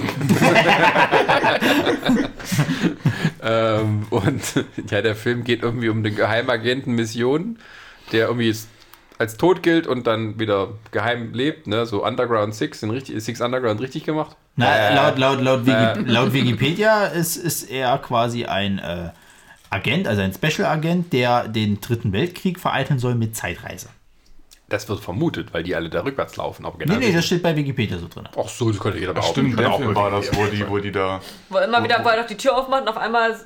Ähm, 3.43 4.07
und 4.11 4.43
ja, 4.91 5.03
der 5.03 5.15
Film 5.15 5.45
geht 5.45 5.63
irgendwie 5.63 5.89
um 5.89 6.03
den 6.03 6.17
Geheimagenten 6.17 6.95
Mission, 6.95 7.59
der 8.13 8.27
irgendwie 8.29 8.51
s- 8.51 8.67
als 9.19 9.37
tot 9.37 9.63
gilt 9.63 9.87
und 9.87 10.07
dann 10.07 10.39
wieder 10.39 10.69
geheim 10.93 11.33
lebt, 11.33 11.67
ne? 11.67 11.87
So 11.87 12.05
Underground 12.05 12.55
Six, 12.55 12.83
in 12.83 12.91
richtig, 12.91 13.15
ist 13.15 13.25
Six 13.27 13.41
Underground 13.41 13.81
richtig 13.81 14.05
gemacht? 14.05 14.37
Na, 14.57 14.75
Äh, 14.75 14.95
laut, 14.95 15.19
laut, 15.19 15.41
laut, 15.41 15.67
Wiki, 15.67 16.01
laut 16.11 16.33
Wikipedia 16.33 17.07
ist, 17.07 17.37
ist 17.37 17.71
er 17.71 17.97
quasi 17.99 18.45
ein 18.45 18.79
äh, 18.79 19.11
Agent, 19.71 20.07
also 20.07 20.23
ein 20.23 20.33
Special-Agent, 20.33 21.13
der 21.13 21.49
den 21.49 21.81
Dritten 21.81 22.13
Weltkrieg 22.13 22.61
vereiteln 22.61 22.99
soll 22.99 23.15
mit 23.15 23.37
Zeitreise. 23.37 23.89
Das 24.69 24.89
wird 24.89 24.99
vermutet, 25.01 25.55
weil 25.55 25.63
die 25.63 25.77
alle 25.77 25.89
da 25.89 26.03
rückwärts 26.03 26.37
laufen. 26.37 26.67
Aber 26.67 26.77
genau 26.77 26.95
Nee, 26.95 27.07
nee, 27.07 27.13
das 27.13 27.25
steht 27.27 27.43
bei 27.43 27.55
Wikipedia 27.55 27.99
so 27.99 28.09
drin. 28.09 28.29
Ach 28.37 28.49
so, 28.49 28.69
das 28.69 28.81
könnte 28.81 28.99
jeder 28.99 29.15
behaupten. 29.15 29.43
Stimmt, 29.43 29.61
der 29.61 29.71
auch 29.71 29.79
Film 29.79 29.95
war 29.95 30.11
das, 30.11 30.35
wo 30.37 30.45
die, 30.47 30.69
wo 30.69 30.79
die 30.79 30.91
da. 30.91 31.21
Wo 31.49 31.59
immer 31.59 31.85
wieder, 31.85 32.05
wo 32.05 32.09
er 32.09 32.23
doch 32.23 32.27
die 32.27 32.37
Tür 32.37 32.57
aufmacht 32.57 32.83
und 32.83 32.89
auf 32.89 32.97
einmal 32.97 33.37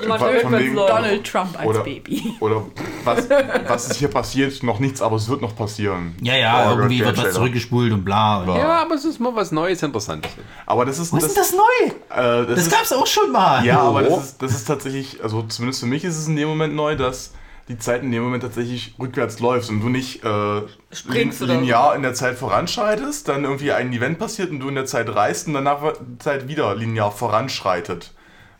jemand 0.00 0.20
Von 0.20 0.30
rückwärts 0.30 0.64
wegen. 0.64 0.74
Donald 0.76 1.24
Trump 1.26 1.58
als 1.58 1.66
Oder, 1.68 1.80
Baby. 1.80 2.34
oder 2.40 2.62
was, 3.04 3.28
was 3.68 3.90
ist 3.90 3.96
hier 3.96 4.08
passiert? 4.08 4.62
Noch 4.62 4.78
nichts, 4.78 5.00
aber 5.02 5.16
es 5.16 5.28
wird 5.28 5.40
noch 5.42 5.54
passieren. 5.56 6.14
Ja, 6.20 6.34
ja, 6.36 6.68
Oh, 6.70 6.76
irgendwie 6.76 7.04
wird 7.04 7.16
was 7.16 7.34
zurückgespult 7.34 7.92
und 7.92 8.04
bla. 8.04 8.38
Und 8.42 8.56
Ja, 8.56 8.82
aber 8.82 8.94
es 8.94 9.04
ist 9.04 9.20
mal 9.20 9.34
was 9.34 9.52
Neues, 9.52 9.82
Interessantes. 9.82 10.30
Aber 10.66 10.84
das 10.84 10.98
ist. 10.98 11.12
Was 11.12 11.24
ist 11.24 11.36
das 11.36 11.52
neu? 11.52 11.60
Äh, 11.86 11.92
das 12.10 12.46
Das 12.48 12.58
ist, 12.60 12.72
gab's 12.72 12.92
auch 12.92 13.06
schon 13.06 13.30
mal. 13.32 13.64
Ja, 13.64 13.80
aber 13.80 14.02
Oh. 14.06 14.16
das 14.16 14.24
ist, 14.24 14.42
das 14.42 14.52
ist 14.52 14.64
tatsächlich, 14.66 15.22
also 15.22 15.42
zumindest 15.42 15.80
für 15.80 15.86
mich 15.86 16.04
ist 16.04 16.18
es 16.18 16.26
in 16.28 16.36
dem 16.36 16.48
Moment 16.48 16.74
neu, 16.74 16.96
dass 16.96 17.32
die 17.68 17.78
Zeit 17.78 18.02
in 18.02 18.12
dem 18.12 18.22
Moment 18.22 18.42
tatsächlich 18.42 18.94
rückwärts 18.98 19.40
läuft 19.40 19.70
und 19.70 19.80
du 19.80 19.88
nicht 19.88 20.22
äh, 20.22 20.60
Springst 20.92 21.40
lin 21.40 21.60
linear 21.60 21.94
in 21.96 22.02
der 22.02 22.12
Zeit 22.12 22.36
voranschreitest, 22.36 23.26
dann 23.28 23.44
irgendwie 23.44 23.72
ein 23.72 23.90
Event 23.92 24.18
passiert 24.18 24.50
und 24.50 24.60
du 24.60 24.68
in 24.68 24.74
der 24.74 24.84
Zeit 24.84 25.08
reist 25.14 25.46
und 25.46 25.54
danach 25.54 25.80
die 25.98 26.18
Zeit 26.18 26.46
wieder 26.46 26.74
linear 26.74 27.10
voranschreitet. 27.10 28.12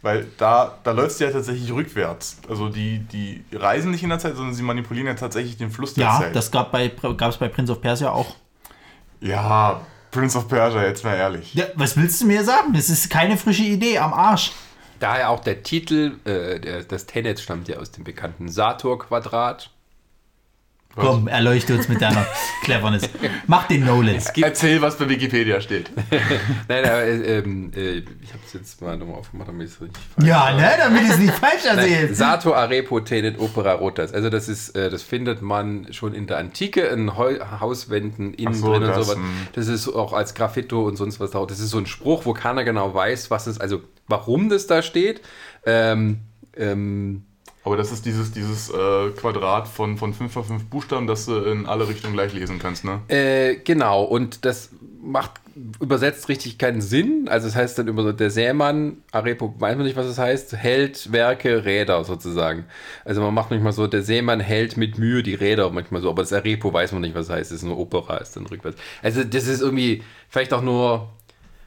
Weil 0.05 0.27
da, 0.37 0.77
da 0.85 0.91
läuft 0.91 1.13
es 1.13 1.19
ja 1.21 1.31
tatsächlich 1.31 1.73
rückwärts. 1.73 2.37
Also 2.47 2.69
die, 2.69 2.99
die 2.99 3.43
reisen 3.53 3.91
nicht 3.91 4.03
in 4.03 4.11
der 4.11 4.19
Zeit, 4.19 4.37
sondern 4.37 4.55
sie 4.55 4.63
manipulieren 4.63 5.07
ja 5.07 5.15
tatsächlich 5.15 5.57
den 5.57 5.71
Fluss 5.71 5.95
der 5.95 6.05
Ja, 6.05 6.19
Zeit. 6.21 6.37
das 6.37 6.51
gab 6.51 6.71
bei, 6.73 6.89
gab's 7.17 7.39
bei 7.39 7.49
Prince 7.49 7.73
of 7.73 7.81
Persia 7.81 8.11
auch. 8.11 8.37
ja, 9.23 9.81
Prince 10.11 10.37
of 10.39 10.47
Persia, 10.47 10.83
jetzt 10.85 11.03
mal 11.05 11.17
ehrlich. 11.17 11.55
Ja, 11.55 11.65
was 11.75 11.97
willst 11.97 12.21
du 12.21 12.27
mir 12.27 12.45
sagen? 12.45 12.73
Das 12.75 12.91
ist 12.91 13.09
keine 13.09 13.37
frische 13.39 13.63
Idee, 13.65 13.99
am 13.99 14.13
Arsch. 14.13 14.53
Daher 15.01 15.31
auch 15.31 15.41
der 15.41 15.63
Titel, 15.63 16.19
äh, 16.27 16.85
das 16.87 17.07
Tenet 17.07 17.41
stammt 17.41 17.67
ja 17.69 17.79
aus 17.79 17.91
dem 17.91 18.05
bekannten 18.05 18.49
Sator-Quadrat. 18.49 19.71
Komm, 20.97 21.27
erleuchte 21.29 21.75
uns 21.75 21.89
mit 21.89 22.01
deiner 22.01 22.27
Cleverness. 22.63 23.09
Mach 23.47 23.67
den 23.67 23.85
Nolan. 23.85 24.17
Erzähl, 24.41 24.81
was 24.81 24.97
bei 24.97 25.09
Wikipedia 25.09 25.61
steht. 25.61 25.91
Nein, 26.69 26.85
aber, 26.85 27.03
äh, 27.03 27.39
ähm, 27.39 27.73
äh, 27.75 27.99
ich 27.99 28.33
habe 28.33 28.43
es 28.47 28.53
jetzt 28.53 28.81
mal 28.81 28.97
nochmal 28.97 29.17
aufgemacht, 29.17 29.49
damit 29.49 29.67
ich 29.69 29.75
es 29.75 29.81
richtig 29.81 30.03
falsch 30.15 30.29
Ja, 30.29 30.55
ne, 30.55 30.71
damit 30.79 31.03
ich 31.03 31.11
es 31.11 31.19
nicht 31.19 31.35
falsch 31.35 31.65
erzähle. 31.65 32.15
Sato 32.15 32.55
Arepo 32.55 33.01
Tenet 33.01 33.41
Opera 33.41 33.73
Rotas. 33.73 34.15
Also 34.15 34.31
das 34.31 34.49
ist, 34.49 34.71
äh, 34.77 34.89
das 34.89 35.03
findet 35.03 35.43
man 35.43 35.93
schon 35.93 36.15
in 36.15 36.27
der 36.27 36.39
Antike 36.39 36.83
in 36.83 37.17
Heu 37.17 37.39
Hauswänden 37.61 38.35
innen 38.35 38.55
so, 38.55 38.71
drin 38.73 38.83
und 38.85 38.89
das, 38.89 39.07
sowas. 39.07 39.17
hm. 39.17 39.49
Das 39.55 39.67
ist 39.67 39.89
auch 39.89 40.13
als 40.13 40.35
Graffito 40.35 40.85
und 40.87 40.97
sonst 40.97 41.19
was 41.19 41.33
drauf. 41.33 41.47
Das 41.49 41.59
ist 41.61 41.71
so 41.71 41.79
ein 41.79 41.87
Spruch, 41.87 42.25
wo 42.25 42.35
keiner 42.35 42.63
genau 42.65 42.95
weiß, 42.95 43.31
was 43.31 43.47
es, 43.47 43.61
also 43.61 43.83
warum 44.07 44.49
das 44.49 44.67
da 44.67 44.83
steht. 44.83 45.23
Ähm, 45.67 46.21
Ähm, 46.57 47.25
Aber 47.65 47.77
das 47.77 47.91
ist 47.91 48.05
dieses, 48.05 48.31
dieses 48.31 48.71
äh, 48.71 49.11
Quadrat 49.11 49.67
von, 49.67 49.97
von 49.97 50.13
5 50.13 50.37
x 50.37 50.47
5 50.47 50.65
Buchstaben, 50.67 51.07
das 51.07 51.27
du 51.27 51.39
in 51.39 51.67
alle 51.67 51.89
Richtungen 51.89 52.13
gleich 52.13 52.35
lesen 52.35 52.59
kannst, 52.59 52.85
ne? 52.85 53.01
Äh, 53.09 53.57
genau, 53.57 54.05
und 54.05 54.45
das 54.45 54.71
macht 55.03 55.33
übersetzt 55.81 56.29
richtig 56.29 56.59
keinen 56.59 56.81
Sinn. 56.81 57.29
Also 57.29 57.47
es 57.47 57.55
heißt 57.55 57.79
dann 57.79 57.89
immer 57.89 58.03
so, 58.03 58.13
der 58.13 58.31
Sämann, 58.31 58.99
Arepo, 59.13 59.55
weiß 59.59 59.77
man 59.77 59.87
nicht, 59.87 59.97
was 59.97 60.07
es 60.07 60.19
heißt, 60.19 60.57
hält 60.57 61.13
Werke, 61.13 61.65
Räder 61.65 62.05
sozusagen. 62.05 62.65
Also 63.05 63.21
man 63.21 63.33
macht 63.33 63.51
manchmal 63.51 63.73
so, 63.73 63.87
der 63.87 64.03
Sämann 64.03 64.41
hält 64.41 64.77
mit 64.77 64.99
Mühe 64.99 65.23
die 65.23 65.35
Räder 65.35 65.71
manchmal 65.71 66.01
so, 66.01 66.11
aber 66.11 66.23
das 66.23 66.33
Arepo 66.33 66.73
weiß 66.73 66.93
man 66.93 67.03
nicht, 67.03 67.15
was 67.15 67.27
es 67.27 67.33
heißt, 67.33 67.51
das 67.51 67.59
ist 67.59 67.65
nur 67.65 67.79
Opera, 67.79 68.17
ist 68.17 68.37
dann 68.37 68.47
rückwärts. 68.47 68.79
Also 69.03 69.23
das 69.23 69.47
ist 69.47 69.61
irgendwie 69.61 70.03
vielleicht 70.29 70.53
auch 70.53 70.63
nur, 70.63 71.13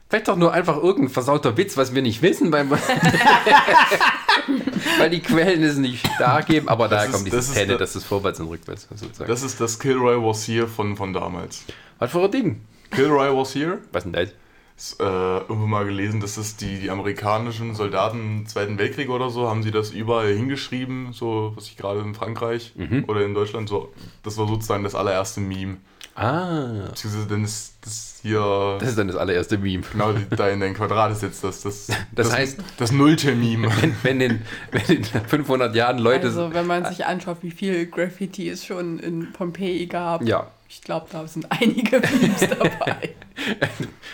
vielleicht 0.08 0.28
auch 0.30 0.36
nur 0.36 0.52
einfach 0.52 0.76
irgendein 0.76 1.08
versauter 1.10 1.56
Witz, 1.56 1.76
was 1.76 1.94
wir 1.94 2.02
nicht 2.02 2.22
wissen, 2.22 2.52
weil, 2.52 2.68
weil 4.98 5.10
die 5.10 5.20
Quellen 5.20 5.62
es 5.62 5.76
nicht 5.76 6.08
da 6.18 6.40
geben, 6.40 6.68
aber 6.68 6.88
Das 6.88 7.00
da 7.00 7.04
ist- 7.06 7.12
kommt 7.12 7.26
das 7.26 7.30
dieses 7.32 7.48
ist 7.48 7.54
Tenne, 7.54 7.66
der- 7.68 7.78
das 7.78 7.96
ist 7.96 8.04
vorwärts 8.04 8.40
und 8.40 8.48
rückwärts 8.48 8.88
sozusagen. 8.94 9.28
Das 9.28 9.42
ist 9.42 9.60
das 9.60 9.78
Kilroy 9.78 10.16
was 10.16 10.46
here 10.46 10.66
von, 10.66 10.96
von 10.96 11.12
damals. 11.12 11.64
was 11.98 12.10
für 12.10 12.22
ein 12.24 12.30
Ding? 12.30 12.60
Kilroy 12.90 13.34
was 13.36 13.54
here? 13.54 13.78
Was 13.92 14.04
denn 14.04 14.12
das? 14.12 14.30
Ist, 14.76 15.00
äh, 15.00 15.04
irgendwo 15.04 15.66
mal 15.66 15.84
gelesen, 15.84 16.20
dass 16.20 16.36
es 16.36 16.56
die, 16.56 16.78
die 16.78 16.90
amerikanischen 16.90 17.74
Soldaten 17.74 18.40
im 18.42 18.46
Zweiten 18.46 18.78
Weltkrieg 18.78 19.10
oder 19.10 19.28
so, 19.28 19.48
haben 19.48 19.64
sie 19.64 19.72
das 19.72 19.90
überall 19.90 20.32
hingeschrieben, 20.32 21.12
so, 21.12 21.52
was 21.56 21.66
ich 21.66 21.76
gerade 21.76 21.98
in 22.00 22.14
Frankreich 22.14 22.74
oder 23.08 23.24
in 23.24 23.34
Deutschland, 23.34 23.68
so, 23.68 23.92
das 24.22 24.38
war 24.38 24.46
sozusagen 24.46 24.84
das 24.84 24.94
allererste 24.94 25.40
Meme. 25.40 25.78
Ah, 26.20 26.88
Beziehungsweise 26.88 27.26
dann 27.28 27.44
ist 27.44 27.74
das 27.82 28.18
hier, 28.22 28.76
das 28.80 28.88
ist 28.88 28.98
dann 28.98 29.06
das 29.06 29.16
allererste 29.16 29.56
Meme. 29.56 29.84
genau, 29.92 30.12
die- 30.12 30.26
da 30.34 30.48
in 30.48 30.58
dein 30.58 30.74
Quadrat 30.74 31.12
ist 31.12 31.22
jetzt 31.22 31.44
das, 31.44 31.62
das, 31.62 31.86
Das 32.10 32.32
heißt- 32.34 32.56
das 32.76 32.90
nullte 32.90 33.34
Meme. 33.36 33.68
wenn, 33.80 33.94
wenn, 34.02 34.20
in, 34.20 34.42
wenn 34.72 34.96
in 34.96 35.04
500 35.04 35.74
Jahren 35.76 35.98
Leute. 35.98 36.26
Also, 36.26 36.52
wenn 36.52 36.66
man 36.66 36.84
sich 36.86 37.06
anschaut, 37.06 37.38
wie 37.42 37.52
viel 37.52 37.86
Graffiti 37.86 38.48
es 38.48 38.64
schon 38.66 38.98
in 38.98 39.32
Pompeji 39.32 39.86
gab, 39.86 40.22
ja, 40.26 40.48
ich 40.68 40.82
glaube, 40.82 41.06
da 41.12 41.24
sind 41.28 41.46
einige 41.50 42.00
Memes 42.00 42.40
dabei. 42.58 43.10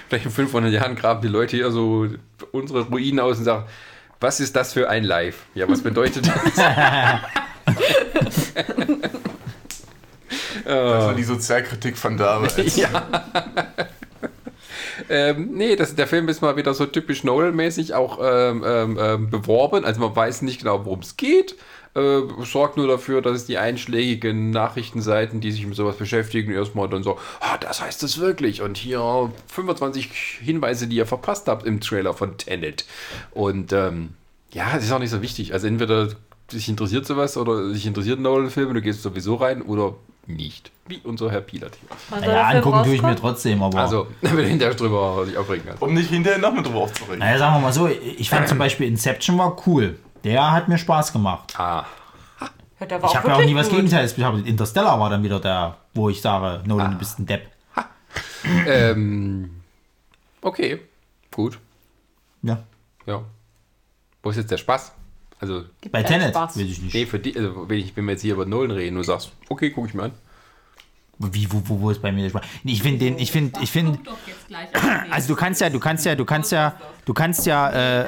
vielleicht 0.08 0.26
in 0.26 0.31
500 0.31 0.70
Jahren 0.73 0.97
graben 0.97 1.23
die 1.23 1.28
Leute 1.28 1.57
hier 1.57 1.70
so 1.70 2.07
unsere 2.52 2.83
Ruinen 2.83 3.18
aus 3.20 3.39
und 3.39 3.44
sagen: 3.44 3.65
Was 4.20 4.41
ist 4.41 4.55
das 4.55 4.74
für 4.74 4.91
ein 4.91 5.05
Live? 5.05 5.47
Ja, 5.55 5.66
was 5.68 5.81
bedeutet 5.81 6.26
das? 6.28 6.65
Das 10.65 11.05
war 11.05 11.15
die 11.15 11.25
Sozialkritik 11.25 11.97
von 11.97 12.17
damals. 12.17 12.57
ja. 12.76 12.89
ähm, 15.09 15.51
nee, 15.52 15.76
das, 15.76 15.94
der 15.94 16.07
Film 16.07 16.28
ist 16.28 16.43
mal 16.43 16.57
wieder 16.57 16.75
so 16.75 16.86
typisch 16.86 17.25
Nolan-mäßig 17.25 17.94
auch 17.94 18.18
ähm, 18.23 18.65
ähm, 18.67 18.99
ähm, 19.01 19.31
beworben. 19.31 19.84
Also 19.84 20.01
man 20.01 20.15
weiß 20.15 20.43
nicht 20.43 20.60
genau, 20.60 20.84
worum 20.84 21.01
es 21.01 21.17
geht. 21.17 21.57
Äh, 21.94 22.23
sorgt 22.43 22.76
nur 22.76 22.89
dafür, 22.89 23.23
dass 23.23 23.47
die 23.47 23.57
einschlägigen 23.57 24.51
Nachrichtenseiten, 24.51 25.41
die 25.41 25.52
sich 25.52 25.65
mit 25.65 25.76
sowas 25.76 25.97
beschäftigen, 25.97 26.52
erstmal 26.52 26.89
dann 26.89 27.05
so, 27.05 27.18
ah, 27.39 27.57
das 27.59 27.81
heißt 27.81 28.02
es 28.02 28.18
wirklich. 28.18 28.62
Und 28.62 28.76
hier 28.76 29.33
25 29.47 30.10
Hinweise, 30.43 30.89
die 30.89 30.97
ihr 30.97 31.07
verpasst 31.07 31.47
habt 31.47 31.65
im 31.65 31.81
Trailer 31.81 32.12
von 32.12 32.36
Tenet. 32.36 32.84
Und 33.31 33.73
ähm, 33.73 34.15
ja, 34.51 34.76
es 34.76 34.84
ist 34.84 34.93
auch 34.93 34.99
nicht 34.99 35.10
so 35.10 35.23
wichtig. 35.23 35.52
Also 35.52 35.68
entweder 35.68 36.09
dich 36.52 36.68
interessiert 36.68 37.07
sowas 37.07 37.36
oder 37.36 37.73
dich 37.73 37.86
interessiert 37.86 38.18
Nolan-Filme, 38.18 38.75
du 38.75 38.83
gehst 38.83 39.02
sowieso 39.02 39.36
rein 39.36 39.62
oder 39.62 39.94
nicht. 40.27 40.70
Wie 40.86 40.99
unser 41.05 41.31
Herr 41.31 41.41
Pilat 41.41 41.77
hier. 41.81 41.89
Wann 42.11 42.20
soll 42.20 42.28
Ja, 42.28 42.35
der 42.35 42.44
Film 42.44 42.57
angucken 42.57 42.85
tue 42.85 42.94
ich 42.94 43.03
mir 43.03 43.17
trotzdem, 43.17 43.62
aber. 43.62 43.78
Also, 43.78 44.07
wenn 44.20 44.36
du 44.36 44.44
hinterher 44.44 44.75
drüber 44.75 45.25
dich 45.27 45.36
aufregen 45.36 45.65
kannst. 45.67 45.83
Um 45.83 45.94
nicht 45.94 46.11
hinterher 46.11 46.39
noch 46.39 46.53
mit 46.53 46.67
drüber 46.67 46.81
aufzuregen. 46.81 47.19
Naja, 47.19 47.39
sagen 47.39 47.57
wir 47.57 47.61
mal 47.61 47.73
so, 47.73 47.89
ich 47.89 48.28
fand 48.31 48.49
zum 48.49 48.59
Beispiel 48.59 48.86
Inception 48.86 49.39
war 49.39 49.57
cool. 49.67 49.99
Der 50.25 50.53
hat 50.53 50.69
mir 50.69 50.78
Spaß 50.78 51.12
gemacht. 51.12 51.59
Ah, 51.59 51.85
Ja, 52.81 52.86
der 52.86 53.03
war 53.03 53.11
Ich 53.11 53.17
habe 53.17 53.28
ja 53.28 53.35
auch 53.36 53.44
nie 53.44 53.55
was. 53.55 53.69
Gegenteils. 53.69 54.17
Ich 54.17 54.25
habe 54.25 54.41
Interstellar 54.41 54.99
war 54.99 55.11
dann 55.11 55.23
wieder 55.23 55.41
der, 55.41 55.77
wo 55.94 56.09
ich 56.09 56.20
sage, 56.20 56.62
Nolan, 56.67 56.93
du 56.93 56.99
bist 56.99 57.19
ein 57.19 57.27
Depp. 57.27 57.49
ähm, 58.67 59.62
okay, 60.43 60.81
gut, 61.33 61.59
Ja. 62.43 62.59
ja. 63.07 63.23
Wo 64.23 64.31
ist 64.31 64.36
jetzt 64.36 64.51
der 64.51 64.57
Spaß? 64.59 64.93
Also, 65.41 65.65
Bei 65.91 66.03
Tenet 66.03 66.31
Spaß. 66.31 66.57
weiß 66.57 66.63
ich 66.63 66.81
nicht. 66.81 66.95
nee, 66.95 67.07
für 67.07 67.19
die, 67.19 67.37
also, 67.37 67.69
wenn 67.69 67.79
ich 67.79 67.97
wenn 67.97 68.05
wir 68.07 68.13
jetzt 68.13 68.23
hier 68.23 68.35
über 68.35 68.47
Nolan 68.47 68.71
reden, 68.71 68.97
du 68.97 69.03
sagst, 69.03 69.33
okay, 69.49 69.71
guck 69.71 69.89
ich 69.89 69.95
mir 69.95 70.05
an. 70.05 70.13
Wie, 71.19 71.51
wo, 71.53 71.63
wo, 71.65 71.81
wo 71.81 71.91
ist 71.91 72.03
bei 72.03 72.11
mir 72.11 72.23
der 72.23 72.31
Spaß? 72.31 72.43
Nee, 72.65 72.73
Ich 72.73 72.83
finde 72.83 72.99
den, 72.99 73.19
ich 73.19 73.31
finde, 73.31 73.61
ich 73.63 73.71
finde, 73.71 73.99
also 75.11 75.29
du 75.29 75.37
kannst 75.37 75.61
ja, 75.61 75.71
du 75.71 75.79
kannst 75.79 76.05
ja, 76.05 76.15
du 76.17 76.25
kannst 76.25 76.51
ja, 76.51 76.75
du 77.05 77.15
kannst 77.15 77.47
ja, 77.47 77.71
äh, 78.01 78.07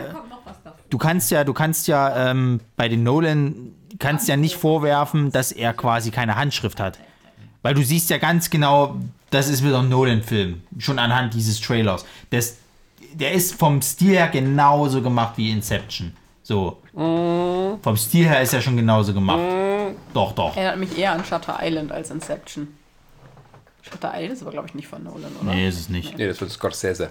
du 0.90 0.98
kannst 0.98 1.30
ja, 1.30 1.44
du 1.44 1.52
kannst 1.52 1.86
ja 1.88 2.30
ähm, 2.30 2.60
bei 2.76 2.88
den 2.88 3.04
Nolan 3.04 3.72
kannst 3.98 4.28
ja 4.28 4.36
nicht 4.36 4.56
vorwerfen, 4.56 5.30
dass 5.30 5.52
er 5.52 5.72
quasi 5.72 6.10
keine 6.10 6.34
Handschrift 6.36 6.80
hat, 6.80 6.98
weil 7.62 7.74
du 7.74 7.82
siehst 7.82 8.10
ja 8.10 8.18
ganz 8.18 8.50
genau, 8.50 8.96
das 9.30 9.48
ist 9.48 9.64
wieder 9.64 9.78
ein 9.78 9.88
Nolan-Film, 9.88 10.62
schon 10.78 10.98
anhand 10.98 11.32
dieses 11.34 11.60
Trailers. 11.60 12.04
Das, 12.30 12.56
der 13.14 13.32
ist 13.32 13.54
vom 13.54 13.80
Stil 13.82 14.10
her 14.16 14.28
genauso 14.28 15.00
gemacht 15.00 15.34
wie 15.36 15.50
Inception. 15.50 16.12
So. 16.42 16.82
Vom 16.96 17.96
Stil 17.96 18.26
her 18.26 18.40
ist 18.40 18.54
er 18.54 18.62
schon 18.62 18.76
genauso 18.76 19.12
gemacht. 19.12 19.40
Doch, 20.14 20.32
doch. 20.32 20.56
Erinnert 20.56 20.78
mich 20.78 20.98
eher 20.98 21.12
an 21.12 21.24
Shutter 21.24 21.58
Island 21.60 21.92
als 21.92 22.10
Inception. 22.10 22.68
Shutter 23.82 24.12
Island 24.14 24.32
ist 24.32 24.42
aber, 24.42 24.50
glaube 24.52 24.68
ich, 24.68 24.74
nicht 24.74 24.88
von 24.88 25.02
Nolan, 25.04 25.30
oder? 25.42 25.52
Nee, 25.54 25.68
ist 25.68 25.78
es 25.78 25.88
nicht. 25.90 26.16
Nee, 26.16 26.26
das 26.26 26.40
wird 26.40 26.50
Scorsese. 26.50 27.10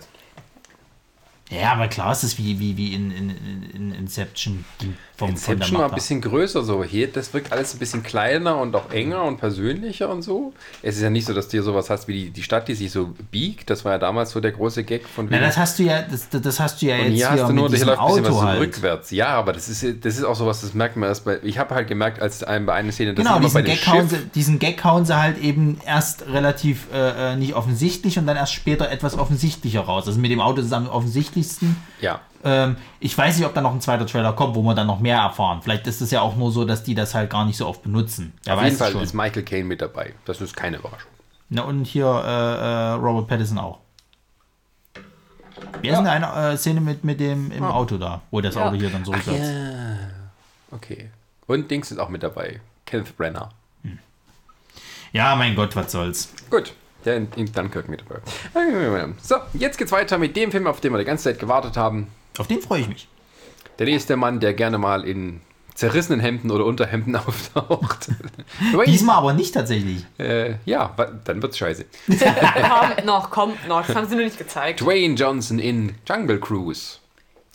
Ja, 1.51 1.73
aber 1.73 1.88
klar 1.88 2.11
ist 2.11 2.23
es 2.23 2.39
wie, 2.39 2.59
wie, 2.59 2.75
wie 2.77 2.95
in, 2.95 3.11
in- 3.11 3.69
in 3.72 3.91
Inception. 4.06 4.66
die 4.82 4.93
Vom, 5.17 5.30
Inception 5.30 5.80
war 5.80 5.90
ein 5.90 5.95
bisschen 5.95 6.22
größer 6.22 6.64
so. 6.64 6.84
Hier, 6.84 7.11
das 7.11 7.34
wirkt 7.34 7.51
alles 7.51 7.74
ein 7.74 7.80
bisschen 7.80 8.03
kleiner 8.03 8.58
und 8.58 8.75
auch 8.75 8.92
enger 8.92 9.24
und 9.24 9.38
persönlicher 9.38 10.09
und 10.09 10.22
so. 10.22 10.53
Es 10.82 10.98
ist 10.98 11.01
ja 11.01 11.09
nicht 11.09 11.25
so, 11.25 11.34
dass 11.34 11.48
du 11.48 11.51
hier 11.51 11.64
sowas 11.64 11.90
hast 11.90 12.08
wie 12.08 12.14
die, 12.25 12.30
die 12.32 12.43
Stadt, 12.43 12.67
die 12.67 12.75
sich 12.75 12.92
so 12.92 13.14
biegt. 13.32 13.69
Das 13.69 13.85
war 13.85 13.93
ja 13.93 13.98
damals 13.98 14.32
so 14.32 14.40
der 14.40 14.51
große 14.51 14.84
Gag 14.84 15.08
von 15.08 15.27
Na, 15.30 15.40
das 15.40 15.58
hast 15.58 15.80
du 15.80 15.84
ja, 15.84 16.01
das, 16.01 16.30
das 16.30 16.59
hast 16.59 16.82
du 16.82 16.88
ja 16.88 16.98
Und 16.98 17.11
jetzt 17.11 17.16
hier 17.16 17.30
hast 17.32 17.50
du 17.50 17.53
nur, 17.53 17.69
mit 17.69 17.77
hier 17.77 17.85
läuft 17.88 18.00
ein 18.00 18.06
bisschen 18.08 18.25
Auto 18.25 18.34
was 18.35 18.42
so 18.42 18.48
halt. 18.48 18.59
rückwärts. 18.61 19.11
Ja, 19.11 19.27
aber 19.30 19.53
das 19.53 19.69
ist, 19.69 20.06
das 20.06 20.17
ist 20.17 20.24
auch 20.24 20.35
sowas, 20.35 20.61
das 20.61 20.74
merkt 20.74 20.98
man 20.98 21.09
erst 21.09 21.25
bei. 21.25 21.40
Ich 21.43 21.58
habe 21.58 21.74
halt 21.74 21.88
gemerkt, 21.88 22.22
als 22.22 22.43
einem 22.43 22.66
bei 22.66 22.74
einer 22.74 22.92
Szene, 22.92 23.14
das 23.14 23.24
Genau, 23.25 23.38
ist 23.40 23.53
bei 23.53 23.61
diesen 23.61 23.64
dem 23.64 23.85
Gag, 23.85 23.88
hauen 23.88 24.09
sie, 24.09 24.17
diesen 24.35 24.59
Gag 24.59 24.84
hauen 24.84 25.06
sie 25.06 25.19
halt 25.19 25.38
eben 25.40 25.80
erst 25.85 26.27
relativ 26.27 26.88
äh, 26.93 27.34
äh, 27.34 27.35
nicht 27.38 27.53
offensichtlich 27.56 28.19
und 28.19 28.27
dann 28.27 28.38
erst 28.38 28.53
später 28.53 28.92
etwas 28.92 29.17
offensichtlicher 29.17 29.82
raus. 29.82 30.08
Also 30.08 30.19
mit 30.19 30.30
dem 30.30 30.42
Auto 30.42 30.61
zusammen 30.61 30.88
am 30.88 30.93
offensichtlichsten. 30.93 31.77
Ja. 32.01 32.19
Ähm, 32.45 32.77
ich 32.99 33.17
weiß 33.17 33.38
nicht, 33.38 33.45
ob 33.45 33.53
da 33.53 33.61
noch 33.61 33.74
ein 33.74 33.82
zweiter 33.82 34.06
Trailer 34.06 34.33
kommt, 34.33 34.56
wo 34.56 34.61
wir 34.61 34.75
dann 34.75 34.88
noch 34.88 34.99
mehr 34.99 35.17
erfahren. 35.17 35.61
Vielleicht 35.61 35.88
ist 35.88 35.99
es 36.01 36.11
ja 36.11 36.22
auch 36.22 36.35
nur 36.35 36.51
so, 36.51 36.64
dass 36.64 36.83
die 36.83 36.93
das 36.95 37.14
halt 37.15 37.30
gar 37.32 37.43
nicht 37.45 37.57
so 37.57 37.67
oft 37.67 37.82
benutzen. 37.83 38.33
Wer 38.43 38.56
Auf 38.56 38.64
jeden 38.64 38.77
Fall 38.77 38.91
schon. 38.91 39.01
ist 39.01 39.14
Michael 39.14 39.43
Caine 39.43 39.65
mit 39.65 39.82
dabei. 39.82 40.14
Das 40.25 40.40
ist 40.41 40.56
keine 40.56 40.77
Überraschung. 40.77 41.09
Na, 41.49 41.64
und 41.64 41.85
hier 41.85 42.06
äh, 42.06 42.30
äh, 42.30 42.91
Robert 42.93 43.27
Pattinson 43.27 43.57
auch. 43.57 43.80
Wer 45.82 45.91
ist 45.93 45.98
denn 45.99 46.07
eine 46.07 46.53
äh, 46.53 46.57
Szene 46.57 46.82
mit, 46.82 47.03
mit 47.03 47.19
dem 47.19 47.51
im 47.51 47.64
Auto 47.64 47.98
da, 47.98 48.22
wo 48.32 48.41
das 48.41 48.56
Ja. 48.56 48.67
Auto 48.67 48.75
hier 48.77 48.90
dann 48.90 49.03
so 49.06 49.14
sitzt? 49.14 49.53
Okay. 50.72 51.09
Und 51.48 51.69
Dings 51.72 51.91
ist 51.91 51.98
auch 51.99 52.09
mit 52.09 52.24
dabei. 52.24 52.61
Kenneth 52.85 53.15
Brenner. 53.17 53.49
Ja, 55.11 55.35
mein 55.35 55.56
Gott, 55.56 55.75
was 55.75 55.91
soll's. 55.91 56.33
Gut. 56.49 56.74
Der 57.06 57.17
in, 57.17 57.32
in 57.35 57.51
Dunkirk 57.51 57.88
mit 57.88 58.01
dabei. 58.01 58.19
So, 59.22 59.35
jetzt 59.53 59.77
geht's 59.77 59.91
weiter 59.91 60.17
mit 60.17 60.35
dem 60.35 60.51
Film, 60.51 60.67
auf 60.67 60.82
den 60.82 60.91
wir 60.91 60.98
die 60.98 61.06
ganze 61.06 61.25
Zeit 61.25 61.40
gewartet 61.40 61.77
haben. 61.77 62.07
Auf 62.38 62.47
den 62.47 62.61
freue 62.61 62.81
ich 62.81 62.88
mich. 62.88 63.07
Der 63.80 63.85
nächste 63.85 64.15
Mann, 64.15 64.39
der 64.39 64.53
gerne 64.53 64.77
mal 64.77 65.03
in 65.03 65.41
zerrissenen 65.73 66.22
Hemden 66.22 66.51
oder 66.51 66.65
Unterhemden 66.65 67.15
auftaucht. 67.15 68.09
Diesmal 68.88 69.17
aber 69.17 69.33
nicht 69.33 69.53
tatsächlich. 69.53 70.05
Äh, 70.17 70.55
ja, 70.65 70.95
dann 71.25 71.41
wird's 71.41 71.57
scheiße. 71.57 71.85
Kommt 72.07 73.05
noch, 73.05 73.30
kommt 73.30 73.67
noch. 73.67 73.85
Das 73.85 73.95
haben 73.95 74.07
sie 74.07 74.15
nur 74.15 74.23
nicht 74.23 74.38
gezeigt. 74.38 74.81
Dwayne 74.81 75.15
Johnson 75.15 75.59
in 75.59 75.95
Jungle 76.07 76.39
Cruise. 76.39 76.99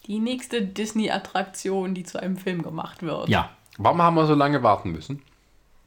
Die 0.07 0.18
nächste 0.18 0.62
Disney-Attraktion, 0.62 1.94
die 1.94 2.05
zu 2.05 2.20
einem 2.20 2.36
Film 2.36 2.62
gemacht 2.62 3.02
wird. 3.02 3.28
Ja. 3.28 3.50
Warum 3.78 4.02
haben 4.02 4.17
wir 4.17 4.26
so 4.26 4.34
lange 4.34 4.62
warten 4.62 4.92
müssen? 4.92 5.23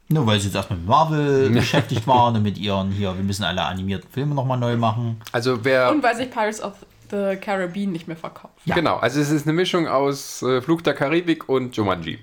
Nur 0.08 0.26
weil 0.26 0.38
sie 0.40 0.46
jetzt 0.46 0.56
erstmal 0.56 0.78
mit 0.78 0.88
Marvel 0.88 1.50
beschäftigt 1.54 2.06
waren 2.06 2.36
und 2.36 2.42
mit 2.42 2.58
ihren 2.58 2.90
hier, 2.90 3.16
wir 3.16 3.22
müssen 3.22 3.44
alle 3.44 3.62
animierten 3.62 4.10
Filme 4.10 4.34
nochmal 4.34 4.58
neu 4.58 4.76
machen. 4.76 5.20
Also 5.32 5.64
wer. 5.64 5.90
Und 5.90 6.02
weil 6.02 6.16
sich 6.16 6.30
Pirates 6.30 6.62
of 6.62 6.72
the 7.14 7.36
Caribbean 7.36 7.92
nicht 7.92 8.08
mehr 8.08 8.16
verkauft. 8.16 8.54
Ja. 8.64 8.74
Genau, 8.74 8.96
also 8.96 9.20
es 9.20 9.30
ist 9.30 9.46
eine 9.46 9.52
Mischung 9.52 9.86
aus 9.86 10.42
äh, 10.42 10.60
Flug 10.60 10.82
der 10.82 10.94
Karibik 10.94 11.48
und 11.48 11.76
Jumanji. 11.76 12.18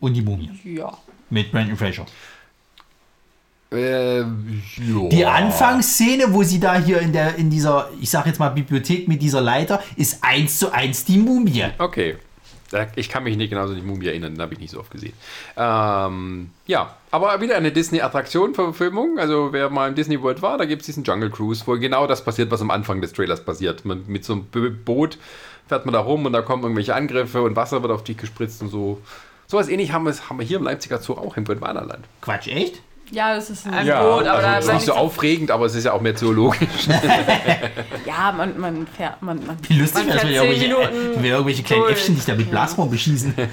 Und 0.00 0.14
die 0.14 0.22
Mumie. 0.22 0.50
Ja. 0.64 0.92
Mit 1.30 1.50
Brandon 1.50 1.76
Fraser. 1.76 2.06
Äh, 3.70 4.24
Die 5.10 5.26
Anfangsszene, 5.26 6.32
wo 6.32 6.42
sie 6.42 6.60
da 6.60 6.78
hier 6.78 7.00
in 7.00 7.12
der, 7.12 7.36
in 7.36 7.50
dieser, 7.50 7.90
ich 8.00 8.10
sag 8.10 8.26
jetzt 8.26 8.38
mal 8.38 8.50
Bibliothek 8.50 9.08
mit 9.08 9.20
dieser 9.22 9.40
Leiter, 9.40 9.82
ist 9.96 10.22
eins 10.22 10.58
zu 10.58 10.70
eins 10.70 11.04
die 11.04 11.18
Mumie. 11.18 11.64
Okay. 11.78 12.16
Ich 12.96 13.08
kann 13.08 13.24
mich 13.24 13.36
nicht 13.36 13.50
genauso 13.50 13.74
an 13.74 13.80
die 13.80 13.86
Mumie 13.86 14.06
erinnern, 14.06 14.34
den 14.34 14.42
habe 14.42 14.54
ich 14.54 14.60
nicht 14.60 14.70
so 14.70 14.80
oft 14.80 14.90
gesehen. 14.90 15.12
Ähm, 15.56 16.50
ja, 16.66 16.96
aber 17.10 17.40
wieder 17.40 17.56
eine 17.56 17.70
Disney-Attraktion-Verfilmung. 17.70 19.18
Also 19.18 19.52
wer 19.52 19.70
mal 19.70 19.88
im 19.88 19.94
Disney 19.94 20.20
World 20.20 20.42
war, 20.42 20.58
da 20.58 20.64
gibt 20.64 20.82
es 20.82 20.86
diesen 20.86 21.04
Jungle 21.04 21.30
Cruise, 21.30 21.62
wo 21.66 21.78
genau 21.78 22.06
das 22.06 22.24
passiert, 22.24 22.50
was 22.50 22.60
am 22.60 22.70
Anfang 22.70 23.00
des 23.00 23.12
Trailers 23.12 23.44
passiert. 23.44 23.84
Man, 23.84 24.04
mit 24.06 24.24
so 24.24 24.32
einem 24.32 24.46
Bo- 24.46 24.70
Boot 24.84 25.18
fährt 25.68 25.86
man 25.86 25.92
da 25.92 26.00
rum 26.00 26.26
und 26.26 26.32
da 26.32 26.42
kommen 26.42 26.62
irgendwelche 26.62 26.94
Angriffe 26.94 27.42
und 27.42 27.56
Wasser 27.56 27.82
wird 27.82 27.92
auf 27.92 28.04
dich 28.04 28.16
gespritzt 28.16 28.62
und 28.62 28.68
so. 28.68 29.00
Sowas 29.46 29.68
ähnlich 29.68 29.92
haben 29.92 30.04
wir, 30.04 30.12
haben 30.28 30.38
wir 30.40 30.46
hier 30.46 30.58
im 30.58 30.64
Leipziger 30.64 30.98
Zoo 30.98 31.14
auch 31.14 31.36
im 31.36 31.46
Waldweinerland. 31.46 32.04
Quatsch, 32.20 32.48
echt? 32.48 32.82
Ja, 33.10 33.34
das 33.34 33.50
ist 33.50 33.66
ein 33.66 33.74
Ein 33.74 33.86
Boot, 33.86 34.26
aber 34.26 34.42
da 34.42 34.52
also, 34.54 34.68
ist 34.68 34.74
nicht 34.74 34.86
so 34.86 34.92
aufregend, 34.94 35.50
aber 35.50 35.66
es 35.66 35.74
ist 35.74 35.84
ja 35.84 35.92
auch 35.92 36.00
mehr 36.00 36.16
zoologisch. 36.16 36.88
Ja, 38.06 38.32
man, 38.32 38.58
man 38.58 38.86
fährt, 38.86 39.20
man, 39.20 39.44
man. 39.44 39.56
Wie 39.68 39.78
lustig 39.78 40.06
Man 40.06 40.08
wäre 40.08 40.16
es, 40.18 40.22
wenn 40.24 40.30
wir 40.30 40.40
fährt 40.40 40.44
irgendwelche, 40.44 40.60
zehn 40.60 40.92
Minuten 40.92 41.14
wenn 41.14 41.22
wir 41.22 41.30
irgendwelche 41.32 41.62
kleinen 41.62 41.82
durch. 41.82 41.92
Äffchen 41.92 42.14
dich 42.14 42.24
da 42.24 42.34
mit 42.34 42.50
Blasrohr 42.50 42.88
beschießen. 42.88 43.34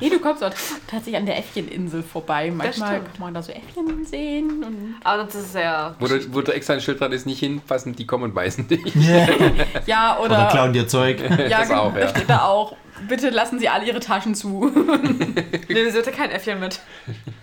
Nee, 0.00 0.10
du 0.10 0.18
kommst 0.18 0.42
dort 0.42 0.56
tatsächlich 0.88 1.16
an 1.16 1.24
der 1.24 1.38
Äffcheninsel 1.38 2.02
vorbei. 2.02 2.50
Manchmal 2.50 2.98
kann 2.98 3.20
man 3.20 3.32
da 3.32 3.40
so 3.40 3.52
Äffchen 3.52 4.04
sehen. 4.04 4.64
Und 4.64 4.96
Aber 5.04 5.22
das 5.22 5.36
ist 5.36 5.52
sehr. 5.52 5.94
wo, 6.00 6.08
da, 6.08 6.16
wo 6.30 6.40
da 6.40 6.52
extra 6.52 6.74
ein 6.74 6.80
Schild 6.80 6.98
dran 6.98 7.12
ist, 7.12 7.26
nicht 7.26 7.38
hinfassen, 7.38 7.94
die 7.94 8.04
kommen 8.04 8.24
und 8.24 8.34
beißen 8.34 8.66
dich. 8.66 8.92
ja, 9.86 10.18
oder. 10.18 10.24
Oder 10.24 10.48
klauen 10.50 10.72
dir 10.72 10.88
Zeug. 10.88 11.20
ja, 11.20 11.60
Das 11.60 11.70
auch, 11.70 11.94
genau, 11.94 12.04
ja. 12.04 12.08
steht 12.08 12.28
da 12.28 12.42
auch. 12.42 12.76
Bitte 13.08 13.30
lassen 13.30 13.58
Sie 13.58 13.68
alle 13.68 13.84
Ihre 13.84 14.00
Taschen 14.00 14.34
zu. 14.34 14.70
Nee, 15.68 15.90
sie 15.90 15.98
hatte 15.98 16.12
kein 16.12 16.30
Äffchen 16.30 16.60
mit. 16.60 16.80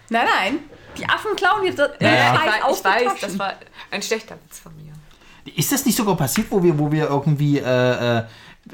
nein, 0.10 0.26
nein. 0.40 0.60
Die 0.98 1.06
Affen 1.08 1.36
klauen 1.36 1.66
jetzt 1.66 1.80
äh, 1.80 1.90
Ja. 2.00 2.36
Scheiß 2.36 2.54
ich, 2.58 2.64
aus 2.64 2.84
weiß, 2.86 3.02
ich 3.02 3.06
weiß, 3.08 3.14
Taschen. 3.14 3.30
das 3.30 3.40
war 3.40 3.54
ein 3.92 4.02
schlechter 4.02 4.36
Witz 4.46 4.60
von 4.60 4.72
mir. 4.78 4.92
Ist 5.56 5.72
das 5.72 5.86
nicht 5.86 5.98
sogar 5.98 6.16
passiert, 6.16 6.48
wo 6.52 6.62
wir, 6.64 6.78
wo 6.78 6.92
wir 6.92 7.06
irgendwie 7.10 7.58
äh, 7.60 8.20
äh, 8.20 8.24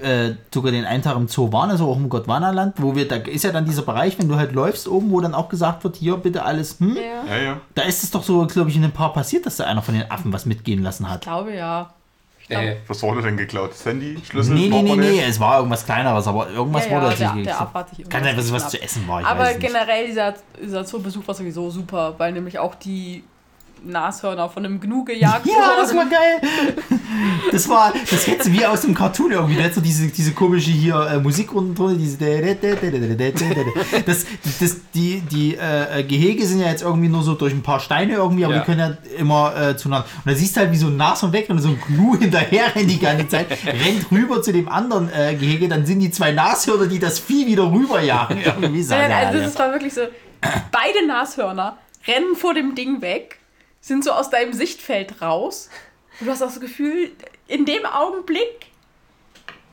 äh, 0.01 0.35
sogar 0.53 0.71
den 0.71 0.85
einen 0.85 1.01
Tag 1.01 1.15
im 1.15 1.27
Zoo 1.27 1.51
waren, 1.53 1.69
also 1.71 1.89
auch 1.89 1.95
im 1.95 2.09
Gottwanderland, 2.09 2.75
wo 2.77 2.95
wir, 2.95 3.07
da 3.07 3.15
ist 3.15 3.43
ja 3.45 3.51
dann 3.51 3.65
dieser 3.65 3.83
Bereich, 3.83 4.19
wenn 4.19 4.27
du 4.27 4.35
halt 4.35 4.51
läufst 4.51 4.87
oben, 4.87 5.09
wo 5.11 5.21
dann 5.21 5.33
auch 5.33 5.47
gesagt 5.49 5.83
wird, 5.85 5.95
hier 5.95 6.17
bitte 6.17 6.43
alles, 6.43 6.79
hm? 6.79 6.95
ja. 6.97 7.35
Ja, 7.35 7.41
ja. 7.41 7.61
Da 7.73 7.83
ist 7.83 8.03
es 8.03 8.11
doch 8.11 8.23
so, 8.23 8.45
glaube 8.47 8.69
ich, 8.69 8.75
in 8.75 8.83
ein 8.83 8.91
paar 8.91 9.13
passiert, 9.13 9.45
dass 9.45 9.57
da 9.57 9.63
einer 9.63 9.81
von 9.81 9.93
den 9.95 10.11
Affen 10.11 10.33
was 10.33 10.45
mitgehen 10.45 10.83
lassen 10.83 11.05
Ich 11.05 11.09
hat. 11.09 11.21
glaube 11.21 11.53
ja. 11.55 11.93
Äh, 12.49 12.75
Was 12.87 13.03
wurde 13.03 13.21
denn 13.21 13.35
geklaut? 13.35 13.71
Das 13.71 13.85
Handy? 13.85 14.17
Schlüssel? 14.23 14.55
Nee, 14.55 14.69
nee, 14.69 14.81
nee, 14.81 14.95
nee, 14.95 15.21
es 15.21 15.37
war 15.39 15.57
irgendwas 15.57 15.85
kleineres, 15.85 16.25
aber 16.27 16.49
irgendwas 16.49 16.85
Ja, 16.85 16.91
wurde 16.91 17.03
ja, 17.05 17.09
tatsächlich 17.09 17.43
der- 17.45 17.53
der. 17.53 17.61
Aff 17.61 17.73
hat 17.73 17.89
sich 17.95 18.09
Kann 18.09 18.23
sein, 18.23 18.35
dass 18.37 18.45
es 18.45 18.51
was 18.53 18.69
zu 18.69 18.81
essen 18.81 19.07
war, 19.07 19.19
ich 19.21 19.27
Aber 19.27 19.39
weiß 19.41 19.55
es 19.55 19.57
nicht. 19.61 19.67
generell, 19.67 20.07
dieser, 20.07 20.33
dieser 20.61 20.85
Zoobesuch 20.85 21.27
war 21.27 21.35
sowieso 21.35 21.69
super, 21.69 22.15
weil 22.17 22.31
nämlich 22.31 22.57
auch 22.59 22.75
die 22.75 23.23
Nashörner 23.83 24.49
von 24.49 24.65
einem 24.65 24.79
Gnu 24.79 25.03
gejagt 25.05 25.45
Ja, 25.45 25.75
das 25.77 25.93
wurden. 25.93 25.97
war 25.97 26.05
geil. 26.19 26.41
Das 27.51 27.67
war, 27.69 27.93
das 28.09 28.27
hätte 28.27 28.51
wie 28.51 28.65
aus 28.65 28.81
dem 28.81 28.93
Cartoon 28.93 29.31
irgendwie. 29.31 29.61
Da 29.61 29.71
so 29.71 29.81
diese, 29.81 30.07
diese 30.07 30.31
komische 30.33 30.71
hier 30.71 30.95
äh, 31.11 31.19
Musik 31.19 31.53
unten 31.53 31.73
drunter, 31.75 31.97
diese. 31.97 32.17
Das, 34.05 34.25
das, 34.59 34.77
die 34.93 35.21
die 35.21 35.55
äh, 35.55 36.03
Gehege 36.03 36.45
sind 36.45 36.59
ja 36.59 36.67
jetzt 36.67 36.81
irgendwie 36.83 37.09
nur 37.09 37.23
so 37.23 37.33
durch 37.35 37.53
ein 37.53 37.63
paar 37.63 37.79
Steine 37.79 38.13
irgendwie, 38.13 38.45
aber 38.45 38.55
Ja. 38.55 38.59
die 38.59 38.65
können 38.65 38.79
ja 38.79 38.97
immer 39.17 39.53
äh, 39.55 39.77
zueinander. 39.77 40.07
Und 40.25 40.31
da 40.31 40.35
siehst 40.35 40.55
du 40.55 40.61
halt, 40.61 40.71
wie 40.71 40.77
so 40.77 40.87
ein 40.87 40.97
Nashorn 40.97 41.31
weg 41.33 41.49
und 41.49 41.59
so 41.59 41.69
ein 41.69 41.79
Gnu 41.87 42.17
hinterher 42.19 42.75
rennt 42.75 42.89
die 42.91 42.99
ganze 42.99 43.27
Zeit, 43.27 43.47
rennt 43.65 44.11
rüber 44.11 44.41
zu 44.41 44.51
dem 44.53 44.67
anderen 44.69 45.09
äh, 45.13 45.35
Gehege, 45.35 45.67
dann 45.67 45.85
sind 45.85 45.99
die 45.99 46.11
zwei 46.11 46.31
Nashörner, 46.31 46.87
die 46.87 46.99
das 46.99 47.19
Vieh 47.19 47.47
wieder 47.47 47.71
rüberjagen. 47.71 48.37
Irgendwie 48.43 48.83
der 48.83 49.17
also 49.17 49.39
das 49.39 49.57
war 49.59 49.71
wirklich 49.71 49.93
so, 49.93 50.01
beide 50.71 51.05
Nashörner 51.07 51.77
rennen 52.07 52.35
vor 52.35 52.53
dem 52.53 52.75
Ding 52.75 53.01
weg, 53.01 53.39
sind 53.87 54.03
so 54.03 54.11
aus 54.11 54.29
deinem 54.29 54.53
Sichtfeld 54.53 55.21
raus. 55.21 55.69
Und 56.19 56.27
du 56.27 56.31
hast 56.31 56.41
auch 56.41 56.47
das 56.47 56.59
Gefühl, 56.59 57.11
in 57.47 57.65
dem 57.65 57.85
Augenblick 57.85 58.67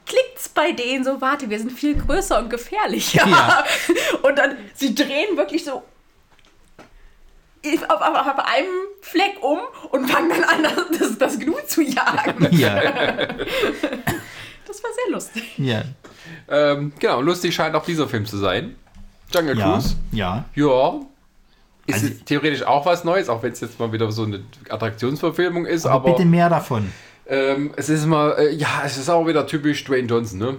klickt's 0.07 0.49
bei 0.49 0.73
denen 0.73 1.05
so, 1.05 1.20
warte, 1.20 1.51
wir 1.51 1.59
sind 1.59 1.73
viel 1.73 1.97
größer 1.97 2.39
und 2.39 2.51
gefährlicher. 2.51 3.26
Ja. 3.26 3.65
Und 4.23 4.39
dann, 4.39 4.57
sie 4.75 4.94
drehen 4.94 5.36
wirklich 5.36 5.65
so 5.65 5.83
auf, 7.89 8.01
auf, 8.01 8.26
auf 8.26 8.39
einem 8.41 8.68
Fleck 9.01 9.43
um 9.43 9.59
und 9.91 10.07
fangen 10.07 10.28
dann 10.28 10.44
an, 10.44 10.73
das, 10.99 11.17
das, 11.17 11.39
Gnu 11.39 11.55
zu 11.67 11.81
jagen. 11.81 12.47
Ja, 12.59 12.75
Das 14.67 14.83
war 14.83 14.91
sehr 14.93 15.12
lustig. 15.12 15.44
ja, 15.57 15.83
ähm, 16.49 16.93
genau, 16.99 17.23
lustig 17.23 17.55
scheint 17.55 17.75
auch 17.75 17.84
dieser 17.86 18.07
Film 18.07 18.26
zu 18.26 18.36
sein. 18.36 18.76
Jungle 19.33 19.57
ja, 19.59 19.65
Cruise. 19.65 19.97
ja. 20.12 20.44
Ja. 20.55 21.01
Ist 21.87 22.03
Also- 22.03 22.15
theoretisch 22.25 22.63
auch 22.63 22.87
was 22.87 23.05
Neues, 23.05 23.29
auch 23.29 23.43
wenn 23.43 23.53
es 23.53 23.61
jetzt 23.61 23.79
mal 23.79 23.93
wieder 23.93 24.11
so 24.11 24.25
eine 24.25 24.41
Attraktionsverfilmung 24.71 25.67
ist, 25.67 25.85
Aber, 25.87 25.95
aber, 25.97 26.11
bitte 26.13 26.25
mehr 26.25 26.49
davon. 26.49 26.91
ähm, 27.27 27.73
es 27.77 27.89
ist 27.89 28.07
mal, 28.07 28.33
äh, 28.39 28.55
ja, 28.55 28.83
es 28.85 28.97
ist 28.97 29.09
auch 29.11 29.27
wieder 29.27 29.47
typisch 29.47 29.85
Dwayne 29.85 30.09
Johnson, 30.09 30.39
ne? 30.39 30.57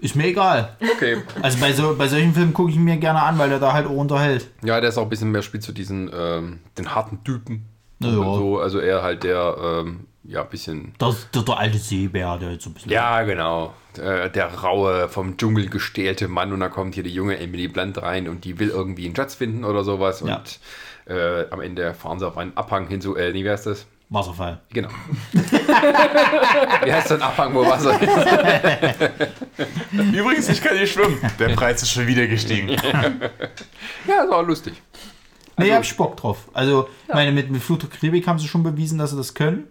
Ist 0.00 0.16
mir 0.16 0.26
egal. 0.26 0.76
Okay. 0.96 1.18
Also 1.40 1.58
bei, 1.60 1.72
so, 1.72 1.94
bei 1.96 2.08
solchen 2.08 2.34
Filmen 2.34 2.52
gucke 2.52 2.70
ich 2.70 2.76
mir 2.76 2.96
gerne 2.98 3.22
an, 3.22 3.38
weil 3.38 3.48
der 3.48 3.58
da 3.58 3.72
halt 3.72 3.86
auch 3.86 3.90
unterhält. 3.96 4.48
ja, 4.62 4.78
der 4.80 4.90
ist 4.90 4.98
auch 4.98 5.04
ein 5.04 5.08
bisschen 5.08 5.30
mehr 5.30 5.42
spielt 5.42 5.62
zu 5.62 5.72
diesen, 5.72 6.10
ähm, 6.14 6.58
den 6.76 6.94
harten 6.94 7.24
Typen. 7.24 7.64
Ja. 8.00 8.10
So, 8.12 8.58
also 8.58 8.80
er 8.80 9.02
halt 9.02 9.22
der, 9.24 9.56
ähm, 9.62 10.06
ja, 10.24 10.42
ein 10.42 10.48
bisschen 10.50 10.94
Das, 10.98 11.28
der, 11.30 11.42
der 11.42 11.56
alte 11.58 11.78
Seebär, 11.78 12.36
der 12.38 12.52
jetzt 12.52 12.64
so 12.64 12.70
ein 12.70 12.74
bisschen. 12.74 12.90
Ja, 12.92 13.22
genau. 13.22 13.72
Äh, 13.98 14.30
Der 14.30 14.52
raue, 14.54 15.08
vom 15.08 15.36
Dschungel 15.36 15.68
gestählte 15.68 16.28
Mann 16.28 16.52
und 16.52 16.60
da 16.60 16.68
kommt 16.68 16.94
hier 16.94 17.02
die 17.04 17.12
junge 17.14 17.38
Emily 17.38 17.68
Blunt 17.68 18.00
rein 18.02 18.28
und 18.28 18.44
die 18.44 18.58
will 18.58 18.68
irgendwie 18.70 19.06
einen 19.06 19.16
Schatz 19.16 19.34
finden 19.34 19.64
oder 19.64 19.84
sowas 19.84 20.22
Ja. 20.24 20.36
und 20.36 20.58
äh, 21.06 21.46
am 21.50 21.60
Ende 21.60 21.92
fahren 21.94 22.18
sie 22.18 22.26
auf 22.26 22.36
einen 22.38 22.56
Abhang 22.56 22.88
hin 22.88 23.00
zu, 23.00 23.14
äh, 23.16 23.32
nee, 23.32 23.44
wie 23.44 23.50
heißt 23.50 23.66
das? 23.66 23.86
Wasserfall. 24.10 24.60
Genau. 24.72 24.90
wie 25.32 26.92
heißt 26.92 27.08
so 27.08 27.14
ein 27.14 27.22
Abhang, 27.22 27.54
wo 27.54 27.64
Wasser 27.66 28.00
ist? 28.00 29.10
Übrigens, 30.14 30.48
ich 30.50 30.62
kann 30.62 30.76
nicht 30.76 30.92
schwimmen. 30.92 31.18
Der 31.38 31.48
Preis 31.50 31.82
ist 31.82 31.90
schon 31.90 32.06
wieder 32.06 32.26
gestiegen. 32.26 32.68
Ja, 34.06 34.22
das 34.22 34.30
war 34.30 34.42
lustig. 34.42 34.74
Nee, 35.56 35.66
ich 35.68 35.72
hab 35.72 35.82
ich 35.82 35.96
Bock 35.96 36.16
drauf. 36.18 36.48
Also, 36.52 36.88
ich 37.08 37.14
meine, 37.14 37.32
mit, 37.32 37.50
mit 37.50 37.62
Flut 37.62 37.82
der 37.82 37.88
Karibik 37.88 38.26
haben 38.26 38.38
sie 38.38 38.46
schon 38.48 38.62
bewiesen, 38.62 38.98
dass 38.98 39.10
sie 39.12 39.16
das 39.16 39.32
können. 39.34 39.64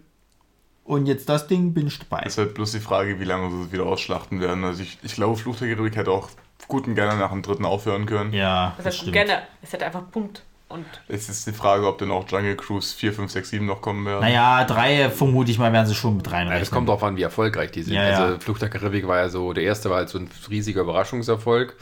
Und 0.84 1.06
jetzt 1.06 1.28
das 1.30 1.46
Ding 1.46 1.72
bin 1.72 1.86
ich 1.86 1.98
dabei. 1.98 2.22
Es 2.26 2.32
ist 2.34 2.38
halt 2.38 2.54
bloß 2.54 2.72
die 2.72 2.80
Frage, 2.80 3.18
wie 3.18 3.24
lange 3.24 3.50
sie 3.50 3.62
es 3.62 3.72
wieder 3.72 3.86
ausschlachten 3.86 4.40
werden. 4.40 4.64
Also 4.64 4.82
ich, 4.82 4.98
ich 5.02 5.14
glaube, 5.14 5.36
Fluch 5.36 5.56
der 5.56 5.68
Karibik 5.74 5.96
hätte 5.96 6.10
auch 6.10 6.28
gut 6.68 6.86
und 6.86 6.94
gerne 6.94 7.16
nach 7.18 7.30
dem 7.30 7.42
dritten 7.42 7.64
aufhören 7.64 8.04
können. 8.06 8.32
Ja, 8.34 8.74
Das 8.76 8.76
das 8.76 8.86
heißt, 8.86 8.96
stimmt. 8.98 9.12
gerne. 9.14 9.42
Es 9.62 9.72
hätte 9.72 9.86
einfach 9.86 10.02
Punkt. 10.10 10.42
Und 10.68 10.84
Es 11.08 11.28
ist 11.28 11.46
die 11.46 11.52
Frage, 11.52 11.86
ob 11.86 11.98
dann 11.98 12.10
auch 12.10 12.28
Jungle 12.28 12.56
Cruise 12.56 12.94
4, 12.96 13.12
5, 13.12 13.30
6, 13.30 13.50
7 13.50 13.66
noch 13.66 13.80
kommen 13.80 14.04
werden. 14.06 14.20
Naja, 14.22 14.64
drei 14.64 15.08
vermute 15.10 15.50
ich 15.50 15.58
mal, 15.58 15.72
werden 15.72 15.86
sie 15.86 15.94
schon 15.94 16.16
mit 16.16 16.26
Ja, 16.26 16.32
reinrechnen. 16.34 16.62
es 16.62 16.70
kommt 16.70 16.88
darauf 16.88 17.02
an, 17.04 17.16
wie 17.16 17.22
erfolgreich 17.22 17.70
die 17.70 17.82
sind. 17.82 17.94
Ja, 17.94 18.08
ja. 18.08 18.18
Also 18.24 18.40
Flucht 18.40 18.60
der 18.62 18.70
Karibik 18.70 19.06
war 19.06 19.18
ja 19.18 19.28
so, 19.28 19.52
der 19.52 19.62
erste 19.64 19.88
war 19.90 19.98
halt 19.98 20.08
so 20.08 20.18
ein 20.18 20.28
riesiger 20.50 20.80
Überraschungserfolg 20.82 21.76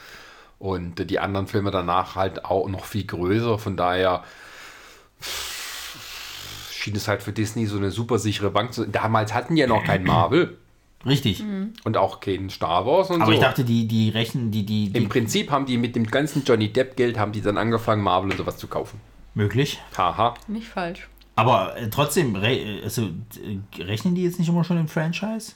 und 0.58 1.08
die 1.10 1.18
anderen 1.20 1.46
Filme 1.46 1.70
danach 1.70 2.16
halt 2.16 2.44
auch 2.44 2.68
noch 2.68 2.84
viel 2.84 3.04
größer. 3.04 3.58
Von 3.58 3.76
daher 3.76 4.24
schien 6.82 6.96
es 6.96 7.06
halt 7.06 7.22
für 7.22 7.32
Disney 7.32 7.66
so 7.66 7.76
eine 7.76 7.90
super 7.90 8.18
sichere 8.18 8.50
Bank 8.50 8.72
zu 8.72 8.86
Damals 8.86 9.32
hatten 9.32 9.54
die 9.54 9.60
ja 9.60 9.66
noch 9.68 9.84
kein 9.84 10.02
Marvel 10.02 10.58
Richtig. 11.06 11.42
und 11.84 11.96
auch 11.96 12.20
kein 12.20 12.50
Star 12.50 12.86
Wars 12.86 13.10
und 13.10 13.22
Aber 13.22 13.26
so. 13.26 13.32
ich 13.32 13.40
dachte, 13.40 13.64
die, 13.64 13.86
die 13.86 14.10
rechnen, 14.10 14.50
die, 14.50 14.64
die, 14.64 14.90
die 14.90 14.98
Im 14.98 15.08
Prinzip 15.08 15.50
haben 15.50 15.66
die 15.66 15.78
mit 15.78 15.94
dem 15.96 16.06
ganzen 16.06 16.44
Johnny 16.44 16.72
Depp 16.72 16.96
Geld 16.96 17.18
haben 17.18 17.32
die 17.32 17.40
dann 17.40 17.56
angefangen, 17.56 18.02
Marvel 18.02 18.30
und 18.30 18.36
sowas 18.36 18.56
zu 18.56 18.66
kaufen. 18.66 19.00
möglich. 19.34 19.78
möglich. 19.78 19.98
Haha. 19.98 20.34
Nicht 20.48 20.68
falsch. 20.68 21.08
Aber 21.34 21.76
äh, 21.76 21.88
trotzdem, 21.88 22.36
re 22.36 22.80
also, 22.84 23.02
äh, 23.06 23.82
rechnen 23.82 24.14
die 24.14 24.24
jetzt 24.24 24.38
nicht 24.38 24.48
immer 24.48 24.64
schon 24.64 24.78
im 24.78 24.88
Franchise? 24.88 25.52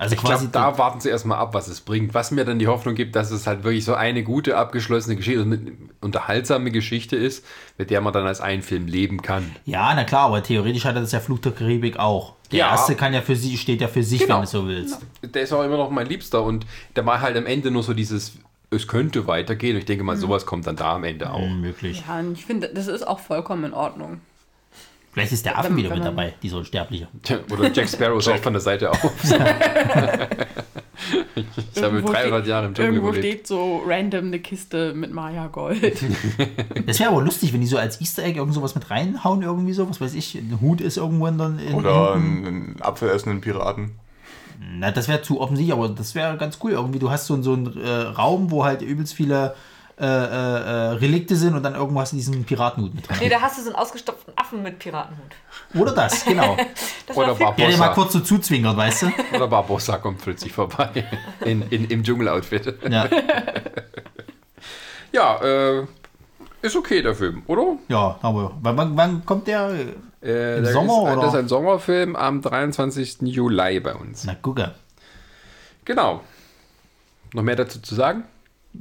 Also 0.00 0.14
Ich 0.14 0.20
glaube, 0.22 0.48
da 0.52 0.78
warten 0.78 1.00
sie 1.00 1.08
erstmal 1.08 1.38
ab, 1.38 1.54
was 1.54 1.66
es 1.66 1.80
bringt. 1.80 2.14
Was 2.14 2.30
mir 2.30 2.44
dann 2.44 2.60
die 2.60 2.68
Hoffnung 2.68 2.94
gibt, 2.94 3.16
dass 3.16 3.32
es 3.32 3.48
halt 3.48 3.64
wirklich 3.64 3.84
so 3.84 3.94
eine 3.94 4.22
gute, 4.22 4.56
abgeschlossene 4.56 5.16
Geschichte, 5.16 5.40
also 5.42 5.52
eine 5.52 5.72
unterhaltsame 6.00 6.70
Geschichte 6.70 7.16
ist, 7.16 7.44
mit 7.78 7.90
der 7.90 8.00
man 8.00 8.12
dann 8.12 8.24
als 8.24 8.40
einen 8.40 8.62
Film 8.62 8.86
leben 8.86 9.20
kann. 9.22 9.50
Ja, 9.64 9.92
na 9.96 10.04
klar, 10.04 10.26
aber 10.26 10.42
theoretisch 10.42 10.84
hat 10.84 10.94
er 10.94 11.00
das 11.00 11.10
ja 11.10 11.18
Fluch 11.18 11.40
der 11.40 11.50
Karibik 11.52 11.98
auch. 11.98 12.34
Der 12.52 12.60
Ja. 12.60 12.70
erste 12.70 12.94
kann 12.94 13.12
ja 13.12 13.22
für 13.22 13.34
sie, 13.34 13.58
steht 13.58 13.80
ja 13.80 13.88
für 13.88 14.04
sich, 14.04 14.20
Genau. 14.20 14.36
wenn 14.36 14.42
du 14.42 14.46
so 14.48 14.66
willst. 14.68 15.00
Der 15.22 15.42
ist 15.42 15.52
auch 15.52 15.64
immer 15.64 15.76
noch 15.76 15.90
mein 15.90 16.06
Liebster 16.06 16.44
und 16.44 16.64
der 16.94 17.04
war 17.04 17.20
halt 17.20 17.36
am 17.36 17.46
Ende 17.46 17.72
nur 17.72 17.82
so 17.82 17.92
dieses, 17.92 18.34
es 18.70 18.86
könnte 18.86 19.26
weitergehen. 19.26 19.74
Und 19.74 19.80
ich 19.80 19.86
denke 19.86 20.04
mal, 20.04 20.16
sowas 20.16 20.46
kommt 20.46 20.66
dann 20.68 20.76
da 20.76 20.94
am 20.94 21.02
Ende 21.02 21.32
auch. 21.32 21.40
Hm, 21.40 21.60
möglich. 21.60 22.04
Ja, 22.06 22.20
und 22.20 22.34
ich 22.34 22.46
finde, 22.46 22.68
das 22.72 22.86
ist 22.86 23.06
auch 23.06 23.18
vollkommen 23.18 23.64
in 23.64 23.74
Ordnung. 23.74 24.20
Vielleicht 25.12 25.32
ist 25.32 25.44
der 25.46 25.58
Affen 25.58 25.76
wieder 25.76 25.94
mit 25.94 26.04
dabei, 26.04 26.34
dieser 26.42 26.58
Unsterbliche. 26.58 27.08
Oder 27.50 27.72
Jack 27.72 27.88
Sparrow 27.88 28.18
ist 28.24 28.28
auch 28.28 28.36
von 28.38 28.52
der 28.52 28.60
Seite 28.60 28.90
auf. 28.90 28.98
ich 31.34 31.82
habe 31.82 31.96
Irgendwo 31.96 32.12
300 32.12 32.40
steht- 32.40 32.46
Jahre 32.48 32.66
im 32.66 32.74
Dschungel 32.74 32.92
Irgendwo 32.94 33.08
überlebt. 33.10 33.34
steht 33.34 33.46
so 33.46 33.82
random 33.86 34.26
eine 34.26 34.38
Kiste 34.40 34.94
mit 34.94 35.12
Maya 35.12 35.46
Gold. 35.48 36.02
Das 36.86 36.98
wäre 37.00 37.10
aber 37.10 37.22
lustig, 37.22 37.52
wenn 37.52 37.60
die 37.60 37.66
so 37.66 37.78
als 37.78 38.00
Easter 38.00 38.24
Egg 38.24 38.38
irgend 38.38 38.54
sowas 38.54 38.74
mit 38.74 38.90
reinhauen, 38.90 39.42
irgendwie 39.42 39.72
so, 39.72 39.88
was 39.88 40.00
weiß 40.00 40.14
ich, 40.14 40.34
ein 40.34 40.58
Hut 40.60 40.80
ist 40.80 40.96
irgendwo 40.96 41.26
in, 41.26 41.38
der- 41.38 41.52
in 41.68 41.74
Oder 41.74 42.14
einen, 42.14 42.46
einen 42.46 42.76
apfelessenden 42.80 43.40
Piraten. 43.40 43.92
Na, 44.78 44.90
das 44.90 45.06
wäre 45.08 45.22
zu 45.22 45.40
offensichtlich, 45.40 45.72
aber 45.72 45.88
das 45.88 46.14
wäre 46.16 46.36
ganz 46.36 46.58
cool. 46.62 46.72
Irgendwie, 46.72 46.98
du 46.98 47.10
hast 47.10 47.26
so, 47.26 47.40
so 47.42 47.52
einen 47.52 47.80
äh, 47.80 47.88
Raum, 47.88 48.50
wo 48.50 48.64
halt 48.64 48.82
übelst 48.82 49.14
viele 49.14 49.54
äh, 50.00 50.04
äh, 50.04 50.06
äh, 50.06 50.70
Relikte 50.98 51.34
sind 51.34 51.54
und 51.54 51.62
dann 51.62 51.74
irgendwas 51.74 52.12
in 52.12 52.18
diesem 52.18 52.44
Piratenhut 52.44 52.94
mit 52.94 53.08
drin. 53.08 53.16
Nee, 53.20 53.28
da 53.28 53.40
hast 53.40 53.58
du 53.58 53.62
so 53.62 53.70
einen 53.70 53.76
ausgestopften 53.76 54.32
Affen 54.36 54.62
mit 54.62 54.78
Piratenhut. 54.78 55.32
Oder 55.74 55.92
das, 55.92 56.24
genau. 56.26 56.56
Das 57.06 57.16
Oder 57.16 57.34
Der 57.34 57.52
dir 57.52 57.64
mal 57.76 57.88
Barbossa. 57.88 57.88
kurz 57.94 58.12
so 58.12 58.20
zuzwinkert, 58.20 58.76
weißt 58.76 59.02
du? 59.02 59.06
Oder 59.34 59.48
Barbossa 59.48 59.98
kommt 59.98 60.20
plötzlich 60.22 60.52
vorbei. 60.52 61.04
In, 61.44 61.62
in, 61.70 61.86
Im 61.86 62.02
Dschungeloutfit. 62.04 62.74
Ja, 62.88 63.08
Ja, 65.12 65.36
äh, 65.42 65.86
ist 66.62 66.76
okay, 66.76 67.02
der 67.02 67.14
Film, 67.14 67.42
oder? 67.46 67.76
ja 67.88 68.18
aber 68.20 68.52
wann, 68.60 68.76
wann, 68.76 68.96
wann 68.96 69.24
kommt 69.26 69.46
der? 69.46 69.70
Äh, 70.22 70.58
Im 70.58 70.64
der 70.64 70.72
Sommer, 70.72 70.92
ist, 71.08 71.12
oder? 71.12 71.22
Das 71.22 71.34
ist 71.34 71.38
ein 71.40 71.48
Sommerfilm 71.48 72.16
am 72.16 72.42
23. 72.42 73.18
Juli 73.22 73.80
bei 73.80 73.94
uns. 73.94 74.24
Na, 74.24 74.34
gucke. 74.34 74.74
Genau. 75.84 76.20
Noch 77.32 77.42
mehr 77.42 77.56
dazu 77.56 77.80
zu 77.80 77.94
sagen? 77.94 78.24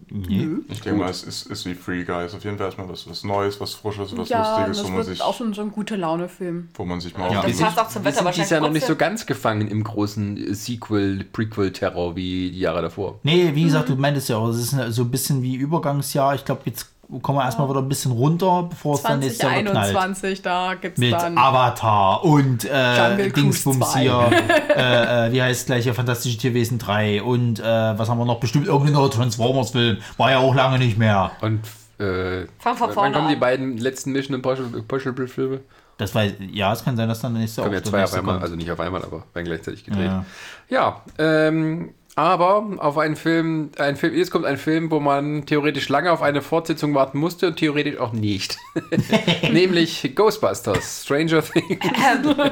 Nee. 0.09 0.47
Ich 0.69 0.81
denke 0.81 0.99
mal, 0.99 1.09
es 1.09 1.23
ist, 1.23 1.47
ist 1.47 1.65
wie 1.65 1.73
Free 1.73 2.03
Guys. 2.03 2.33
Auf 2.33 2.43
jeden 2.43 2.57
Fall 2.57 2.67
erstmal 2.67 2.87
was, 2.89 3.09
was 3.09 3.23
Neues, 3.23 3.59
was 3.59 3.73
Frisches, 3.73 4.15
was 4.17 4.29
Ja, 4.29 4.67
Lustiges, 4.67 4.77
wo 4.77 4.81
das 4.81 4.89
man, 4.89 4.97
wird 4.97 5.07
sich, 5.07 5.21
auch 5.21 5.33
schon 5.33 5.53
so 5.53 5.61
ein 5.61 5.71
gute 5.71 5.95
Laune-Film. 5.95 6.69
wo 6.75 6.85
man 6.85 6.99
sich 6.99 7.17
mal 7.17 7.31
Ja. 7.31 7.39
auf 7.39 7.45
Das 7.45 7.57
passt 7.57 7.79
auch 7.79 7.89
zum 7.89 8.03
Wetter 8.05 8.23
wahrscheinlich. 8.25 8.51
Jahr 8.51 8.61
noch 8.61 8.71
nicht 8.71 8.85
so 8.85 8.95
ganz 8.95 9.25
gefangen 9.25 9.67
im 9.69 9.83
großen 9.83 10.53
Sequel, 10.53 11.23
Prequel-Terror 11.31 12.15
wie 12.15 12.51
die 12.51 12.59
Jahre 12.59 12.81
davor. 12.81 13.19
Nee, 13.23 13.51
wie 13.55 13.63
gesagt, 13.63 13.89
du 13.89 13.95
meintest 13.95 14.29
ja 14.29 14.37
auch, 14.37 14.49
es 14.49 14.73
ist 14.73 14.93
so 14.93 15.03
ein 15.03 15.11
bisschen 15.11 15.41
wie 15.41 15.55
Übergangsjahr. 15.55 16.35
Ich 16.35 16.45
glaube, 16.45 16.61
jetzt 16.65 16.89
kommen 17.21 17.39
wir 17.39 17.45
erstmal 17.45 17.69
wieder 17.69 17.79
ein 17.79 17.89
bisschen 17.89 18.11
runter, 18.11 18.67
bevor 18.69 18.95
es 18.95 19.03
dann 19.03 19.19
nächstes 19.19 19.41
Jahr 19.41 19.59
wieder 19.59 19.71
knallt. 19.71 19.91
2021, 19.93 20.41
da 20.41 20.73
gibt's 20.75 20.99
Mit 20.99 21.13
dann. 21.13 21.37
Avatar 21.37 22.23
und 22.23 22.65
äh, 22.65 23.29
Dingsbums 23.29 23.91
2. 23.91 23.99
hier, 23.99 24.29
äh, 24.75 25.27
äh, 25.27 25.31
wie 25.31 25.41
heißt 25.41 25.67
gleich 25.67 25.83
hier, 25.83 25.93
Fantastische 25.93 26.37
Tierwesen 26.37 26.79
3 26.79 27.23
und 27.23 27.59
äh, 27.59 27.63
was 27.63 28.09
haben 28.09 28.17
wir 28.17 28.25
noch? 28.25 28.39
Bestimmt 28.39 28.67
irgendein 28.67 28.93
neuer 28.93 29.11
Transformers-Film. 29.11 29.97
War 30.17 30.31
ja 30.31 30.39
auch 30.39 30.53
lange 30.53 30.79
nicht 30.79 30.97
mehr. 30.97 31.31
Und 31.41 31.61
äh, 31.99 32.45
Fang 32.59 32.77
von 32.77 32.89
wann 32.95 33.13
kommen 33.13 33.27
die 33.29 33.35
an. 33.35 33.39
beiden 33.39 33.77
letzten 33.77 34.11
Mission 34.11 34.35
Impossible 34.35 34.79
Impossible 34.79 35.27
Filme? 35.27 35.61
Das 35.97 36.13
war, 36.13 36.25
ja, 36.51 36.73
es 36.73 36.83
kann 36.83 36.95
sein, 36.95 37.09
dass 37.09 37.21
dann 37.21 37.33
der 37.33 37.41
nächste 37.41 37.61
Kommen 37.61 37.73
ja 37.73 37.81
zwei 37.81 38.03
auf 38.03 38.13
einmal, 38.13 38.35
kommt. 38.35 38.43
also 38.43 38.55
nicht 38.55 38.69
auf 38.69 38.79
einmal, 38.79 39.03
aber 39.03 39.23
werden 39.33 39.45
gleichzeitig 39.45 39.83
gedreht. 39.83 40.05
Ja. 40.05 40.25
Ja, 40.69 41.01
ähm, 41.17 41.93
aber 42.17 42.65
auf 42.79 42.97
einen 42.97 43.15
Film, 43.15 43.69
ein 43.77 43.95
Film, 43.95 44.15
jetzt 44.15 44.31
kommt 44.31 44.45
ein 44.45 44.57
Film, 44.57 44.89
wo 44.89 44.99
man 44.99 45.45
theoretisch 45.45 45.87
lange 45.87 46.11
auf 46.11 46.23
eine 46.23 46.41
Fortsetzung 46.41 46.95
warten 46.95 47.19
musste 47.19 47.45
und 47.45 47.57
theoretisch 47.57 47.99
auch 47.99 48.11
nicht. 48.11 48.57
Nämlich 49.51 50.13
Ghostbusters, 50.15 51.03
Stranger 51.03 51.43
Things. 51.43 51.79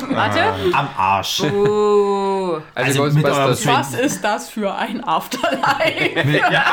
Warte. 0.09 0.53
Am 0.71 0.87
Arsch. 0.95 1.39
Uh, 1.39 2.59
Also, 2.75 3.01
Also 3.01 3.03
Ghostbusters, 3.05 3.65
Was 3.65 3.93
ist 3.95 4.23
das 4.23 4.49
für 4.51 4.75
ein 4.75 5.03
Afterlife? 5.03 6.29
ja, 6.51 6.65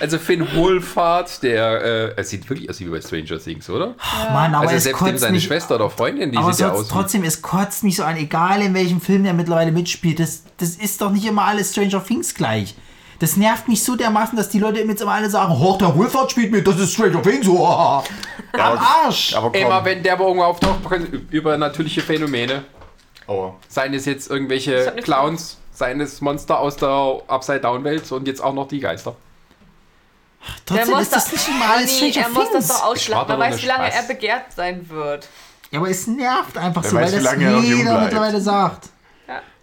also 0.00 0.18
Finn 0.18 0.46
Wohlfahrt, 0.54 1.42
der, 1.42 1.82
äh, 1.82 2.20
es 2.20 2.30
sieht 2.30 2.48
wirklich 2.48 2.68
aus 2.70 2.80
wie 2.80 2.86
bei 2.86 3.00
Stranger 3.00 3.38
Things, 3.38 3.68
oder? 3.68 3.94
Mann, 4.32 4.54
aber 4.54 4.68
also 4.68 4.76
es 4.76 4.84
selbst 4.84 5.20
seine 5.20 5.34
mich, 5.34 5.44
Schwester 5.44 5.74
oder 5.76 5.90
Freundin, 5.90 6.32
die 6.32 6.38
aber 6.38 6.52
sieht 6.52 6.66
ja 6.66 6.72
aus. 6.72 6.88
trotzdem, 6.88 7.24
es 7.24 7.42
kotzt 7.42 7.84
mich 7.84 7.96
so 7.96 8.04
an, 8.04 8.16
egal 8.16 8.62
in 8.62 8.74
welchem 8.74 9.00
Film 9.00 9.24
der 9.24 9.34
mittlerweile 9.34 9.72
mitspielt. 9.72 10.20
Das, 10.20 10.44
das 10.58 10.70
ist 10.76 10.89
doch 10.98 11.10
nicht 11.10 11.24
immer 11.24 11.44
alles 11.44 11.70
Stranger 11.72 12.04
Things 12.04 12.34
gleich. 12.34 12.74
Das 13.18 13.36
nervt 13.36 13.68
mich 13.68 13.84
so 13.84 13.96
dermaßen, 13.96 14.36
dass 14.36 14.48
die 14.48 14.58
Leute 14.58 14.80
jetzt 14.80 15.02
immer 15.02 15.12
alle 15.12 15.28
sagen, 15.28 15.58
hoch, 15.58 15.76
der 15.76 15.94
Wohlfahrt 15.94 16.30
spielt 16.30 16.50
mit, 16.52 16.66
das 16.66 16.78
ist 16.78 16.94
Stranger 16.94 17.20
Things. 17.22 17.46
Oh, 17.48 17.66
am 17.66 18.04
Arsch. 18.54 19.34
Aber 19.34 19.52
komm, 19.52 19.60
Immer 19.60 19.84
wenn 19.84 20.02
der 20.02 20.18
wo 20.18 20.24
irgendwo 20.24 20.44
auftaucht, 20.44 20.82
können 20.88 21.28
übernatürliche 21.30 22.00
Phänomene. 22.00 22.64
Aua. 23.26 23.54
Seien 23.68 23.92
es 23.94 24.06
jetzt 24.06 24.28
Das 24.28 24.30
irgendwelche 24.30 24.94
Clowns, 25.02 25.58
seien 25.72 26.00
es 26.00 26.20
Monster 26.22 26.58
aus 26.58 26.76
der 26.76 27.20
Upside-Down-Welt 27.28 28.10
und 28.10 28.26
jetzt 28.26 28.42
auch 28.42 28.54
noch 28.54 28.68
die 28.68 28.80
Geister. 28.80 29.14
Trotzdem 30.64 30.98
ist 30.98 31.12
das 31.14 31.30
nicht 31.32 31.48
immer 31.48 31.70
alles 31.70 32.00
Nee, 32.00 32.10
Stranger 32.10 32.26
er 32.26 32.32
muss 32.32 32.44
das 32.52 32.66
Things. 32.66 32.68
doch 32.68 32.84
ausschlachten. 32.86 33.28
war 33.28 33.36
Man 33.38 33.50
doch 33.50 33.54
weiß, 33.56 33.62
wie 33.62 33.66
lange 33.66 33.86
Spaß. 33.86 33.94
er 34.02 34.14
begehrt 34.14 34.52
sein 34.56 34.88
wird. 34.88 35.28
Ja, 35.70 35.78
aber 35.78 35.90
es 35.90 36.06
nervt 36.06 36.56
einfach 36.56 36.82
Wer 36.82 36.90
so, 36.90 36.96
weiß, 36.96 37.12
weil 37.12 37.22
das 37.22 37.32
er 37.34 37.58
jeder 37.60 38.00
mittlerweile 38.00 38.40
sagt. 38.40 38.88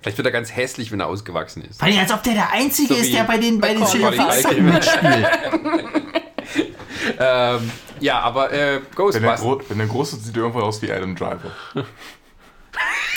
Vielleicht 0.08 0.19
wird 0.19 0.27
er 0.27 0.32
ganz 0.32 0.56
hässlich, 0.56 0.90
wenn 0.94 1.02
er 1.02 1.08
ausgewachsen 1.08 1.66
ist. 1.69 1.84
Allem, 1.84 2.00
als 2.00 2.14
ob 2.14 2.24
der 2.24 2.32
der 2.34 2.50
Einzige 2.53 2.94
So 2.94 3.02
ist, 3.02 3.14
der 3.14 3.26
bei 3.26 3.38
den, 3.38 3.60
bei 3.60 3.74
den 3.74 3.84
Culkin. 3.84 4.66
mitspielt. 4.66 5.27
Ähm, 7.19 7.72
ja, 8.00 8.19
aber 8.19 8.52
äh, 8.52 8.76
Wenn 8.76 9.22
der, 9.22 9.36
Ghostbusters. 9.36 9.69
Wenn 9.69 9.77
der 9.77 9.88
Große 9.88 10.16
sieht 10.18 10.36
er 10.36 10.42
irgendwann 10.44 10.64
aus 10.64 10.82
wie 10.82 10.92
Adam 10.92 11.16
Driver. 11.16 11.52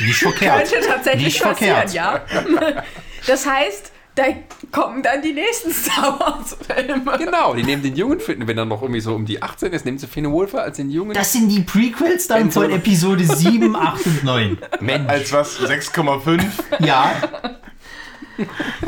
Nicht 0.01 0.19
verkehrt. 0.19 0.70
Könnte 0.70 0.86
tatsächlich 0.86 1.25
Nicht 1.25 1.43
passieren, 1.43 1.89
verkehrt. 1.89 1.93
ja. 1.93 2.83
Das 3.27 3.47
heißt, 3.47 3.90
da 4.15 4.25
kommen 4.73 5.03
dann 5.03 5.23
die 5.23 5.33
nächsten 5.33 5.71
Star 5.73 6.19
Wars-Filme. 6.19 7.19
Genau, 7.19 7.55
die 7.55 7.63
nehmen 7.63 7.83
den 7.83 7.97
Jungen, 7.97 8.21
Finn, 8.21 8.47
wenn 8.47 8.59
er 8.59 8.65
noch 8.65 8.83
irgendwie 8.83 9.01
so 9.01 9.15
um 9.15 9.25
die 9.25 9.43
18 9.43 9.73
ist, 9.73 9.85
nehmen 9.85 9.99
sie 9.99 10.07
Finn 10.07 10.31
Wolfer 10.31 10.63
als 10.63 10.77
den 10.77 10.91
Jungen. 10.91 11.15
Das 11.15 11.33
sind 11.33 11.49
die 11.49 11.61
Prequels 11.61 12.27
dann 12.27 12.51
von 12.51 12.71
Episode 12.71 13.25
7, 13.25 13.75
8 13.77 14.07
und 14.07 14.25
9. 14.25 14.59
Mensch, 14.81 15.09
Als 15.09 15.33
was? 15.33 15.61
6,5? 15.61 16.43
Ja, 16.81 17.13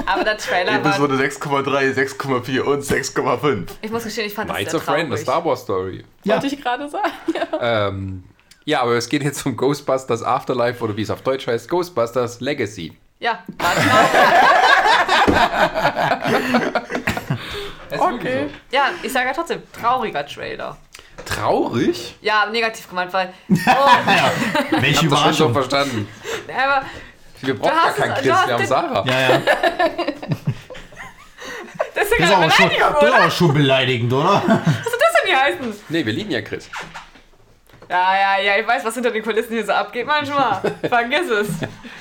Aber 0.06 0.24
der 0.24 0.38
Trailer 0.38 0.82
war. 0.82 0.90
Episode 0.92 1.14
6,3, 1.16 1.94
6,4 1.94 2.60
und 2.60 2.82
6,5. 2.82 3.66
Ich 3.82 3.90
muss 3.90 4.04
gestehen, 4.04 4.26
ich 4.26 4.34
fand 4.34 4.48
das 4.50 4.56
Knights 4.56 4.70
sehr 4.72 4.80
of 4.80 4.88
Ren, 4.88 4.94
eine 4.94 5.08
traurig. 5.10 5.20
Star 5.22 5.44
Wars 5.44 5.60
Story. 5.62 6.04
ja. 6.24 6.34
Wollte 6.34 6.46
ich 6.54 6.60
gerade 6.62 6.88
sagen. 6.88 7.12
Ähm, 7.60 8.24
ja, 8.64 8.80
aber 8.82 8.92
es 8.96 9.08
geht 9.08 9.22
jetzt 9.22 9.44
um 9.44 9.56
Ghostbusters 9.56 10.22
Afterlife 10.22 10.82
oder 10.82 10.96
wie 10.96 11.02
es 11.02 11.10
auf 11.10 11.20
Deutsch 11.22 11.46
heißt, 11.46 11.68
Ghostbusters 11.68 12.40
Legacy. 12.40 12.96
Ja, 13.18 13.40
warte 13.58 13.80
mal. 13.86 14.08
Okay. 17.98 18.48
Ja, 18.70 18.90
ich 19.02 19.12
sage 19.12 19.26
ja 19.26 19.32
trotzdem, 19.34 19.62
trauriger 19.72 20.24
Trailer. 20.26 20.76
Traurig? 21.26 22.16
Ja, 22.20 22.46
negativ 22.46 22.88
gemeint, 22.88 23.12
weil. 23.12 23.32
Oh, 23.50 23.56
Welche 24.80 25.02
Hab 25.02 25.10
das 25.10 25.20
schon 25.20 25.32
so 25.32 25.48
Überraschung. 25.48 25.52
verstanden. 25.52 26.08
aber 26.48 26.82
Wir 27.40 27.58
brauchen 27.58 27.74
gar 27.74 27.92
keinen 27.92 28.14
Chris, 28.14 28.24
wir 28.26 28.34
haben 28.54 28.66
Sarah. 28.66 29.04
Ja, 29.06 29.20
ja. 29.20 29.38
das 31.94 32.04
ist 32.10 32.18
ja 32.18 32.40
Das 32.40 32.46
ist 32.48 32.54
schon, 32.56 32.70
das 32.78 33.02
ist 33.02 33.14
aber 33.14 33.30
schon 33.30 33.54
beleidigend, 33.54 34.12
oder? 34.12 34.42
Was 34.46 34.46
soll 34.46 34.98
das 34.98 35.12
denn 35.22 35.26
hier 35.26 35.40
heißen? 35.40 35.74
Nee, 35.88 36.06
wir 36.06 36.12
lieben 36.12 36.30
ja 36.30 36.40
Chris. 36.40 36.70
Ja, 37.92 38.14
ja, 38.14 38.40
ja, 38.42 38.58
ich 38.58 38.66
weiß, 38.66 38.86
was 38.86 38.94
hinter 38.94 39.10
den 39.10 39.22
Kulissen 39.22 39.52
hier 39.52 39.66
so 39.66 39.72
abgeht 39.72 40.06
manchmal. 40.06 40.62
Vergiss 40.88 41.28
es. 41.28 41.48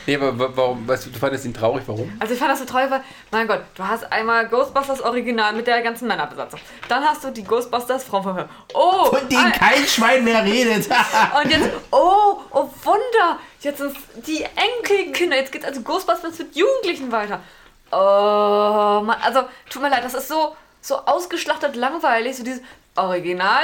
Nee, 0.08 0.16
aber 0.16 0.40
wa- 0.40 0.50
warum, 0.56 0.88
weißt 0.88 1.08
du, 1.08 1.10
du 1.10 1.20
fandest 1.20 1.44
ihn 1.44 1.54
traurig, 1.54 1.84
warum? 1.86 2.10
Also 2.18 2.34
ich 2.34 2.40
fand 2.40 2.50
das 2.50 2.60
so 2.60 2.66
toll, 2.66 2.86
weil, 2.90 3.02
mein 3.30 3.46
Gott, 3.46 3.60
du 3.76 3.86
hast 3.86 4.10
einmal 4.10 4.48
Ghostbusters 4.48 5.02
Original 5.02 5.52
mit 5.52 5.68
der 5.68 5.82
ganzen 5.82 6.08
Männerbesatzung. 6.08 6.62
Dann 6.88 7.04
hast 7.04 7.26
du 7.26 7.32
die 7.32 7.44
Ghostbusters 7.44 8.06
Frauen 8.06 8.24
von 8.24 8.46
Oh! 8.74 9.08
Von 9.08 9.28
denen 9.28 9.52
ah, 9.54 9.58
kein 9.58 9.86
Schwein 9.86 10.24
mehr 10.24 10.46
redet. 10.46 10.88
Und 11.44 11.52
jetzt, 11.52 11.70
oh, 11.92 12.38
oh 12.52 12.70
Wunder, 12.86 13.40
jetzt 13.60 13.80
sind 13.80 13.94
die 14.26 14.44
Enkelkinder, 14.44 15.36
jetzt 15.36 15.52
geht 15.52 15.66
also 15.66 15.82
Ghostbusters 15.82 16.40
mit 16.40 16.56
Jugendlichen 16.56 17.12
weiter. 17.12 17.42
Oh, 17.92 19.02
Mann, 19.04 19.18
also 19.22 19.42
tut 19.70 19.82
mir 19.82 19.90
leid, 19.90 20.06
das 20.06 20.14
ist 20.14 20.30
so, 20.30 20.56
so 20.80 20.96
ausgeschlachtet 21.06 21.76
langweilig, 21.76 22.38
so 22.38 22.46
dieses 22.46 22.62
Original, 22.96 23.64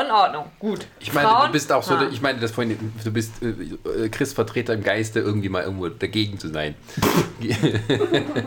in 0.00 0.10
Ordnung, 0.10 0.52
gut. 0.60 0.86
Ich 1.00 1.12
meine, 1.12 1.28
Frauen? 1.28 1.46
du 1.46 1.52
bist 1.52 1.72
auch 1.72 1.82
so, 1.82 1.94
Ah. 1.94 2.08
ich 2.12 2.20
meine 2.20 2.38
das 2.38 2.52
vorhin, 2.52 2.92
du 3.04 3.10
bist 3.10 3.32
äh, 3.42 4.08
Chris 4.08 4.32
Vertreter 4.32 4.72
im 4.74 4.84
Geiste, 4.84 5.18
irgendwie 5.18 5.48
mal 5.48 5.64
irgendwo 5.64 5.88
dagegen 5.88 6.38
zu 6.38 6.48
sein. 6.48 6.76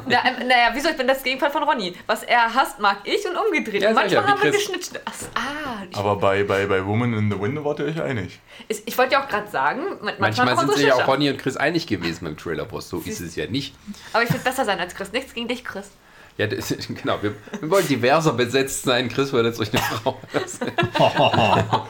Ja, 0.08 0.19
ähm, 0.26 0.48
naja, 0.48 0.69
wieso, 0.74 0.90
ich 0.90 0.98
bin 0.98 1.08
das 1.08 1.24
Gegenteil 1.24 1.51
von 1.51 1.64
Ronny. 1.64 1.93
Was 2.08 2.24
er 2.24 2.53
hasst, 2.53 2.80
mag 2.80 2.98
ich 3.06 3.26
und 3.27 3.35
umgedreht. 3.38 3.82
Ja, 3.82 3.90
und 3.90 3.95
ja, 3.95 4.01
manchmal 4.01 4.24
wie 4.26 4.27
haben 4.30 4.43
wir 4.43 4.51
geschnitten. 4.51 4.98
Ach, 5.06 5.14
ah, 5.35 5.84
ich, 5.90 5.95
Aber 5.98 6.16
bei, 6.18 6.43
bei, 6.43 6.66
bei 6.66 6.85
Woman 6.85 7.14
in 7.14 7.32
the 7.32 7.40
Window 7.40 7.64
wart 7.64 7.80
ihr 7.80 7.85
euch 7.85 8.01
einig. 8.01 8.40
ich, 8.68 8.85
ich 8.85 8.98
wollte 8.98 9.14
ja 9.14 9.24
auch 9.24 9.27
gerade 9.30 9.50
sagen, 9.50 9.82
manchmal, 10.01 10.16
Manchmal 10.19 10.58
sind 10.58 10.69
so 10.69 10.76
sich 10.76 10.88
ja 10.88 10.95
auch. 10.95 11.08
Ronny 11.08 11.30
und 11.30 11.38
Chris 11.40 11.56
einig 11.58 11.88
gewesen 11.88 12.26
beim 12.26 12.38
Trailer 12.38 12.66
Boss. 12.66 12.90
So 12.90 13.00
ist 13.00 13.19
es 13.22 13.35
ja 13.35 13.48
nicht. 13.48 13.76
Aber 14.14 14.24
ich 14.24 14.32
will 14.32 14.40
besser 14.40 14.66
sein 14.66 14.80
als 14.80 14.95
Chris. 14.95 15.11
Nichts 15.11 15.34
gegen 15.34 15.48
dich, 15.48 15.64
Chris. 15.64 15.92
Ja, 16.38 16.48
das, 16.48 16.74
genau. 16.88 17.22
Wir, 17.22 17.34
wir 17.60 17.69
wollen 17.69 17.88
diverser 17.88 18.34
besetzt 18.34 18.84
sein. 18.84 19.10
Chris 19.10 19.34
wird 19.34 19.45
jetzt 19.45 19.60
durch 19.60 19.72
eine 19.74 19.82
Frau. 19.82 20.19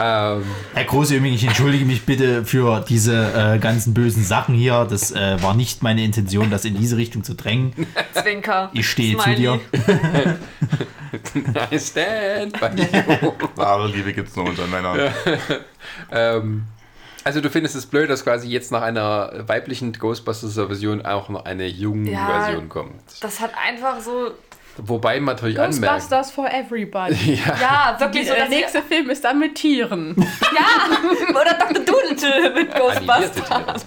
ähm, 0.00 0.44
Herr 0.74 0.84
Große, 0.84 1.16
übrigens, 1.16 1.42
ich 1.42 1.48
entschuldige 1.48 1.84
mich 1.84 2.04
bitte 2.04 2.44
für 2.44 2.84
diese 2.88 3.54
äh, 3.54 3.58
ganzen 3.58 3.94
bösen 3.94 4.22
Sachen 4.22 4.54
hier. 4.54 4.86
Das 4.88 5.10
äh, 5.12 5.42
war 5.42 5.54
nicht 5.54 5.82
meine 5.82 6.04
Intention, 6.04 6.50
das 6.50 6.64
in 6.64 6.76
diese 6.76 6.96
Richtung 6.96 7.24
zu 7.24 7.34
drängen. 7.34 7.72
Zwinker. 8.12 8.70
Ich 8.72 8.88
stehe 8.88 9.16
zu 9.16 9.22
Smiley. 9.22 9.36
dir. 9.36 9.60
I 11.72 11.78
stand 11.78 12.60
by 12.60 12.68
you. 12.76 13.32
Wahre 13.56 13.88
Liebe 13.88 14.12
gibt's 14.12 14.36
nur 14.36 14.46
unter 14.46 14.66
Männern. 14.66 15.12
ähm, 16.12 16.64
also 17.28 17.42
du 17.42 17.50
findest 17.50 17.76
es 17.76 17.84
blöd, 17.84 18.08
dass 18.08 18.24
quasi 18.24 18.48
jetzt 18.48 18.72
nach 18.72 18.80
einer 18.80 19.30
weiblichen 19.46 19.92
Ghostbusters-Version 19.92 21.04
auch 21.04 21.28
noch 21.28 21.44
eine 21.44 21.66
junge 21.66 22.10
Ja. 22.10 22.26
Version 22.44 22.70
kommt. 22.70 23.02
Das 23.20 23.38
hat 23.40 23.50
einfach 23.66 24.00
so. 24.00 24.30
Wobei 24.78 25.20
man 25.20 25.34
natürlich 25.34 25.60
anmerkt. 25.60 25.82
Ghostbusters 25.82 26.30
for 26.30 26.48
everybody. 26.50 27.34
Ja, 27.60 27.96
wirklich 27.98 28.26
so. 28.28 28.32
Der 28.32 28.48
nächste 28.48 28.80
Film 28.80 29.10
ist 29.10 29.24
dann 29.24 29.38
mit 29.40 29.56
Tieren. 29.56 30.16
Ja, 30.56 31.30
oder 31.38 31.52
Dr. 31.58 31.84
Doolittle 31.84 32.54
mit 32.54 32.74
Ghostbusters. 32.74 33.84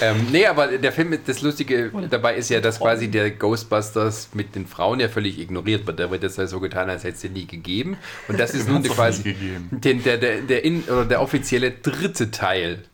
Ähm, 0.00 0.26
nee, 0.32 0.46
aber 0.46 0.78
der 0.78 0.92
Film, 0.92 1.16
das 1.24 1.42
Lustige 1.42 1.92
dabei 2.10 2.36
ist 2.36 2.48
ja, 2.50 2.60
dass 2.60 2.80
quasi 2.80 3.08
der 3.08 3.30
Ghostbusters 3.30 4.30
mit 4.34 4.54
den 4.54 4.66
Frauen 4.66 5.00
ja 5.00 5.08
völlig 5.08 5.38
ignoriert 5.38 5.86
wird. 5.86 6.00
Da 6.00 6.10
wird 6.10 6.22
jetzt 6.22 6.38
ja 6.38 6.46
so 6.46 6.60
getan, 6.60 6.90
als 6.90 7.04
hätte 7.04 7.14
es 7.14 7.20
den 7.20 7.32
nie 7.32 7.46
gegeben. 7.46 7.96
Und 8.28 8.38
das 8.40 8.54
ist 8.54 8.68
nun 8.68 8.82
quasi 8.82 9.36
den, 9.70 10.02
der, 10.02 10.18
der, 10.18 10.40
der, 10.40 10.64
in, 10.64 10.82
oder 10.84 11.04
der 11.04 11.20
offizielle 11.20 11.70
dritte 11.70 12.30
Teil 12.30 12.84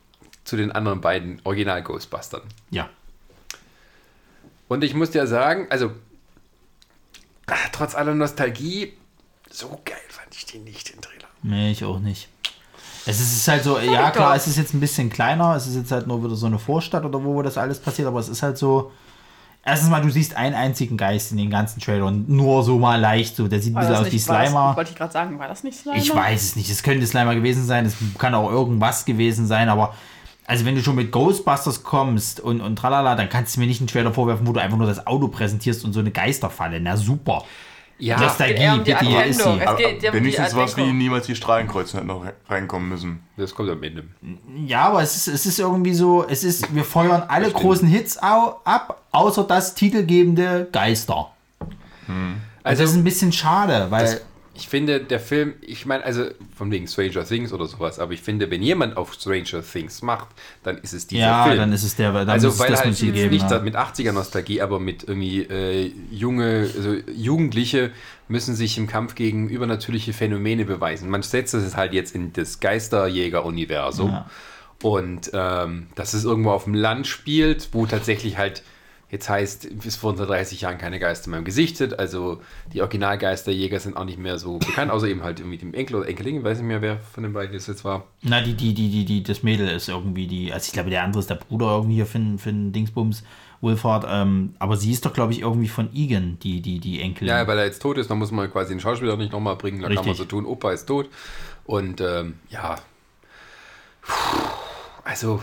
zu 0.45 0.57
den 0.57 0.73
anderen 0.73 1.01
beiden 1.01 1.41
Original-Ghostbustern. 1.45 2.43
Ja. 2.71 2.91
Und 4.69 4.85
ich 4.85 4.95
muss 4.95 5.11
dir 5.11 5.27
sagen, 5.27 5.67
also 5.71 5.93
ah, 7.47 7.55
trotz 7.73 7.95
aller 7.95 8.15
Nostalgie, 8.15 8.93
so 9.51 9.81
geil 9.85 9.99
fand 10.09 10.35
ich 10.35 10.47
den 10.47 10.65
nicht, 10.65 10.93
den 10.93 11.01
Trailer. 11.01 11.29
Nee, 11.43 11.73
ich 11.73 11.85
auch 11.85 11.99
nicht. 11.99 12.29
Es 13.19 13.21
ist, 13.21 13.49
halt 13.49 13.65
so, 13.65 13.79
ja 13.79 14.11
klar, 14.11 14.35
es 14.37 14.47
ist 14.47 14.57
jetzt 14.57 14.75
ein 14.75 14.81
bisschen 14.81 15.11
kleiner, 15.11 15.55
es 15.57 15.67
ist 15.67 15.77
jetzt 15.77 15.91
halt 15.93 16.07
nur 16.07 16.23
wieder 16.25 16.35
so 16.37 16.47
eine 16.47 16.59
Vorstadt 16.59 17.05
oder 17.05 17.23
wo 17.25 17.43
das 17.43 17.59
alles 17.59 17.79
passiert, 17.81 18.09
aber 18.09 18.21
es 18.21 18.29
ist 18.29 18.43
halt 18.43 18.57
so. 18.59 18.93
Erstens 19.63 19.91
mal, 19.91 20.01
du 20.01 20.09
siehst 20.09 20.35
einen 20.37 20.55
einzigen 20.55 20.97
Geist 20.97 21.33
in 21.33 21.37
den 21.37 21.51
ganzen 21.51 21.81
Trailern, 21.81 22.25
nur 22.29 22.63
so 22.65 22.79
mal 22.79 22.99
leicht 22.99 23.37
so. 23.37 23.47
Der 23.47 23.61
sieht 23.61 23.75
ein 23.77 23.81
bisschen 23.81 23.95
aus 23.97 24.11
wie 24.11 24.29
war 24.29 24.39
das- 24.41 24.49
Slimer. 24.49 24.77
Wollte 24.77 24.91
ich 24.93 24.97
gerade 24.97 25.13
sagen, 25.13 25.39
war 25.39 25.49
das 25.49 25.63
nicht 25.65 25.79
Slimer? 25.79 25.99
Ich 25.99 26.15
weiß 26.15 26.43
es 26.43 26.57
nicht. 26.57 26.71
Es 26.71 26.83
könnte 26.83 27.07
Slimer 27.07 27.35
gewesen 27.35 27.67
sein. 27.67 27.85
Es 27.85 27.95
kann 28.17 28.35
auch 28.35 28.51
irgendwas 28.51 29.05
gewesen 29.05 29.47
sein. 29.47 29.69
Aber 29.69 29.95
also 30.47 30.65
wenn 30.65 30.77
du 30.77 30.83
schon 30.83 30.97
mit 30.97 31.13
Ghostbusters 31.13 31.83
kommst 31.83 32.41
und, 32.41 32.63
und 32.63 32.77
tralala, 32.77 33.15
dann 33.17 33.29
kannst 33.29 33.55
du 33.57 33.61
mir 33.61 33.67
nicht 33.67 33.81
einen 33.81 33.87
Trailer 33.89 34.15
vorwerfen, 34.15 34.47
wo 34.47 34.53
du 34.53 34.61
einfach 34.63 34.79
nur 34.79 34.87
das 34.87 35.07
Auto 35.07 35.29
präsentierst 35.29 35.85
und 35.85 35.93
so 35.93 36.01
eine 36.01 36.11
Geisterfalle. 36.11 36.81
Na 36.81 36.97
super. 36.97 37.45
Ja, 38.01 38.19
Nostalgie, 38.19 38.69
um 38.69 38.85
die 38.85 38.93
bitte, 38.93 39.05
hier 39.05 39.25
ist 39.25 39.43
sie. 39.43 39.59
Geht 39.77 40.09
um 40.09 40.15
Wenigstens 40.15 40.57
was 40.57 40.77
wie 40.77 40.93
niemals 40.93 41.27
die 41.27 41.37
Strahlenkreuze 41.37 41.99
hätten 41.99 42.07
noch 42.09 42.25
reinkommen 42.49 42.89
müssen. 42.89 43.21
das 43.37 43.55
kommt 43.55 43.71
am 43.71 43.83
Ende. 43.83 44.05
Ja, 44.67 44.89
aber 44.89 45.03
es 45.03 45.17
ist, 45.17 45.29
es 45.29 45.47
ist 45.47 45.59
irgendwie 45.59 45.95
so, 45.95 46.27
es 46.29 46.43
ist, 46.45 46.75
wir 46.75 46.85
feuern 46.85 47.23
alle 47.29 47.47
stimmt. 47.47 47.61
großen 47.63 47.89
Hits 47.89 48.23
au, 48.23 48.61
ab, 48.65 49.03
außer 49.13 49.45
das 49.45 49.75
titelgebende 49.75 50.69
Geister. 50.73 51.31
Also 52.63 52.83
das 52.83 52.91
ist 52.91 52.97
ein 52.97 53.05
bisschen 53.05 53.33
schade, 53.33 53.87
weil 53.91 54.05
Das, 54.05 54.21
ich 54.61 54.69
finde, 54.69 55.01
der 55.01 55.21
Film, 55.21 55.55
ich 55.63 55.87
meine, 55.87 56.05
also 56.05 56.27
von 56.55 56.71
wegen 56.71 56.87
Stranger 56.87 57.25
Things 57.25 57.51
oder 57.55 57.65
sowas, 57.65 57.99
aber 57.99 58.13
ich 58.13 58.21
finde, 58.21 58.51
wenn 58.51 58.63
jemand 58.63 58.99
auf 58.99 59.15
Stranger 59.15 59.63
Things 59.63 60.03
macht, 60.03 60.29
dann 60.63 60.77
ist 60.77 60.93
es 60.93 61.07
dieser 61.07 61.23
ja, 61.23 61.45
Film. 61.45 61.57
dann 61.57 61.73
ist 61.73 61.83
es 61.83 61.97
der, 61.97 62.13
dann 62.13 62.29
also 62.29 62.49
ist 62.49 62.55
es 62.55 62.61
weil 62.61 62.69
das 62.69 62.81
halt 62.81 62.89
jetzt 62.91 63.01
geben. 63.01 63.31
nicht 63.31 63.51
ja. 63.51 63.59
mit 63.61 63.75
80er 63.75 64.13
Nostalgie, 64.13 64.61
aber 64.61 64.79
mit 64.79 65.05
irgendwie 65.09 65.45
äh, 65.45 65.91
junge, 66.11 66.69
also 66.77 66.95
Jugendliche 67.11 67.91
müssen 68.29 68.55
sich 68.55 68.77
im 68.77 68.87
Kampf 68.87 69.15
gegen 69.15 69.49
übernatürliche 69.49 70.13
Phänomene 70.13 70.67
beweisen. 70.67 71.09
Man 71.09 71.23
setzt 71.23 71.55
es 71.55 71.75
halt 71.75 71.95
jetzt 71.95 72.15
in 72.15 72.35
das 72.35 72.61
Geisterjäger-Universum 72.61 74.11
Ja. 74.11 74.31
und 74.83 75.31
ähm, 75.33 75.87
dass 75.95 76.13
es 76.13 76.25
irgendwo 76.25 76.51
auf 76.51 76.65
dem 76.65 76.75
Land 76.75 77.07
spielt, 77.07 77.71
wo 77.73 77.87
tatsächlich 77.87 78.37
halt 78.37 78.63
jetzt 79.11 79.29
heißt, 79.29 79.81
bis 79.83 79.97
vor 79.97 80.11
unter 80.11 80.27
30 80.27 80.61
Jahren 80.61 80.79
keine 80.79 80.99
Geister 80.99 81.31
mehr 81.31 81.43
gesichtet. 81.43 81.99
Also 81.99 82.41
die 82.73 82.81
Originalgeisterjäger 82.81 83.81
sind 83.81 83.97
auch 83.97 84.05
nicht 84.05 84.19
mehr 84.19 84.39
so 84.39 84.59
bekannt, 84.59 84.91
außer 84.91 85.09
eben 85.09 85.23
halt 85.23 85.41
irgendwie 85.41 85.59
dem 85.59 85.75
Enkel 85.75 85.97
oder 85.97 86.09
Enkelin, 86.09 86.39
ich 86.39 86.45
weiß 86.45 86.59
nicht 86.59 86.67
mehr, 86.67 86.81
wer 86.81 86.99
von 86.99 87.23
den 87.23 87.33
beiden 87.33 87.55
das 87.55 87.67
jetzt 87.67 87.85
war. 87.85 88.07
Na, 88.23 88.41
die, 88.41 88.55
die, 88.55 88.75
die, 88.75 88.89
die, 88.91 89.05
die, 89.05 89.23
das 89.23 89.43
Mädel 89.43 89.69
ist 89.69 89.89
irgendwie 89.89 90.27
die, 90.27 90.53
also 90.53 90.67
ich 90.67 90.73
glaube, 90.73 90.91
der 90.91 91.03
andere 91.03 91.21
ist 91.21 91.31
der 91.31 91.37
Bruder 91.37 91.77
irgendwie 91.77 91.97
hier 91.97 92.07
für, 92.07 92.21
für 92.39 92.51
den 92.51 92.73
Dingsbums, 92.73 93.25
Wolfhard, 93.63 94.07
ähm, 94.09 94.55
aber 94.59 94.77
sie 94.79 94.91
ist 94.91 95.05
doch, 95.05 95.13
glaube 95.13 95.33
ich, 95.33 95.41
irgendwie 95.41 95.69
von 95.69 95.95
Egan, 95.95 96.39
die, 96.43 96.63
die, 96.63 96.79
die 96.79 97.01
Enkelin. 97.01 97.29
Ja, 97.29 97.47
weil 97.47 97.59
er 97.59 97.67
jetzt 97.67 97.83
tot 97.83 97.99
ist, 97.99 98.09
dann 98.11 98.19
muss 98.19 98.31
man 98.31 98.51
quasi 98.51 98.73
den 98.73 98.81
Schauspieler 98.81 99.17
nicht 99.19 99.33
nochmal 99.33 99.57
bringen. 99.57 99.83
Da 99.83 99.89
kann 99.93 100.07
man 100.07 100.15
so 100.15 100.25
tun, 100.25 100.47
Opa 100.47 100.73
ist 100.73 100.87
tot. 100.87 101.11
Und 101.65 102.01
ähm, 102.01 102.35
ja, 102.49 102.79
Puh, 104.03 104.39
also 105.05 105.43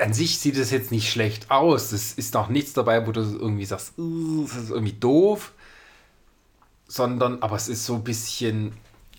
an 0.00 0.12
sich 0.12 0.38
sieht 0.38 0.56
es 0.56 0.70
jetzt 0.70 0.90
nicht 0.90 1.10
schlecht 1.10 1.50
aus. 1.50 1.92
Es 1.92 2.12
ist 2.14 2.36
auch 2.36 2.48
nichts 2.48 2.72
dabei, 2.72 3.06
wo 3.06 3.12
du 3.12 3.20
irgendwie 3.20 3.64
sagst, 3.64 3.98
"Uh, 3.98 4.44
das 4.46 4.56
ist 4.64 4.70
irgendwie 4.70 4.92
doof. 4.94 5.52
Sondern, 6.88 7.42
aber 7.42 7.56
es 7.56 7.68
ist 7.68 7.86
so 7.86 7.94
ein 7.94 8.04
bisschen, 8.04 8.72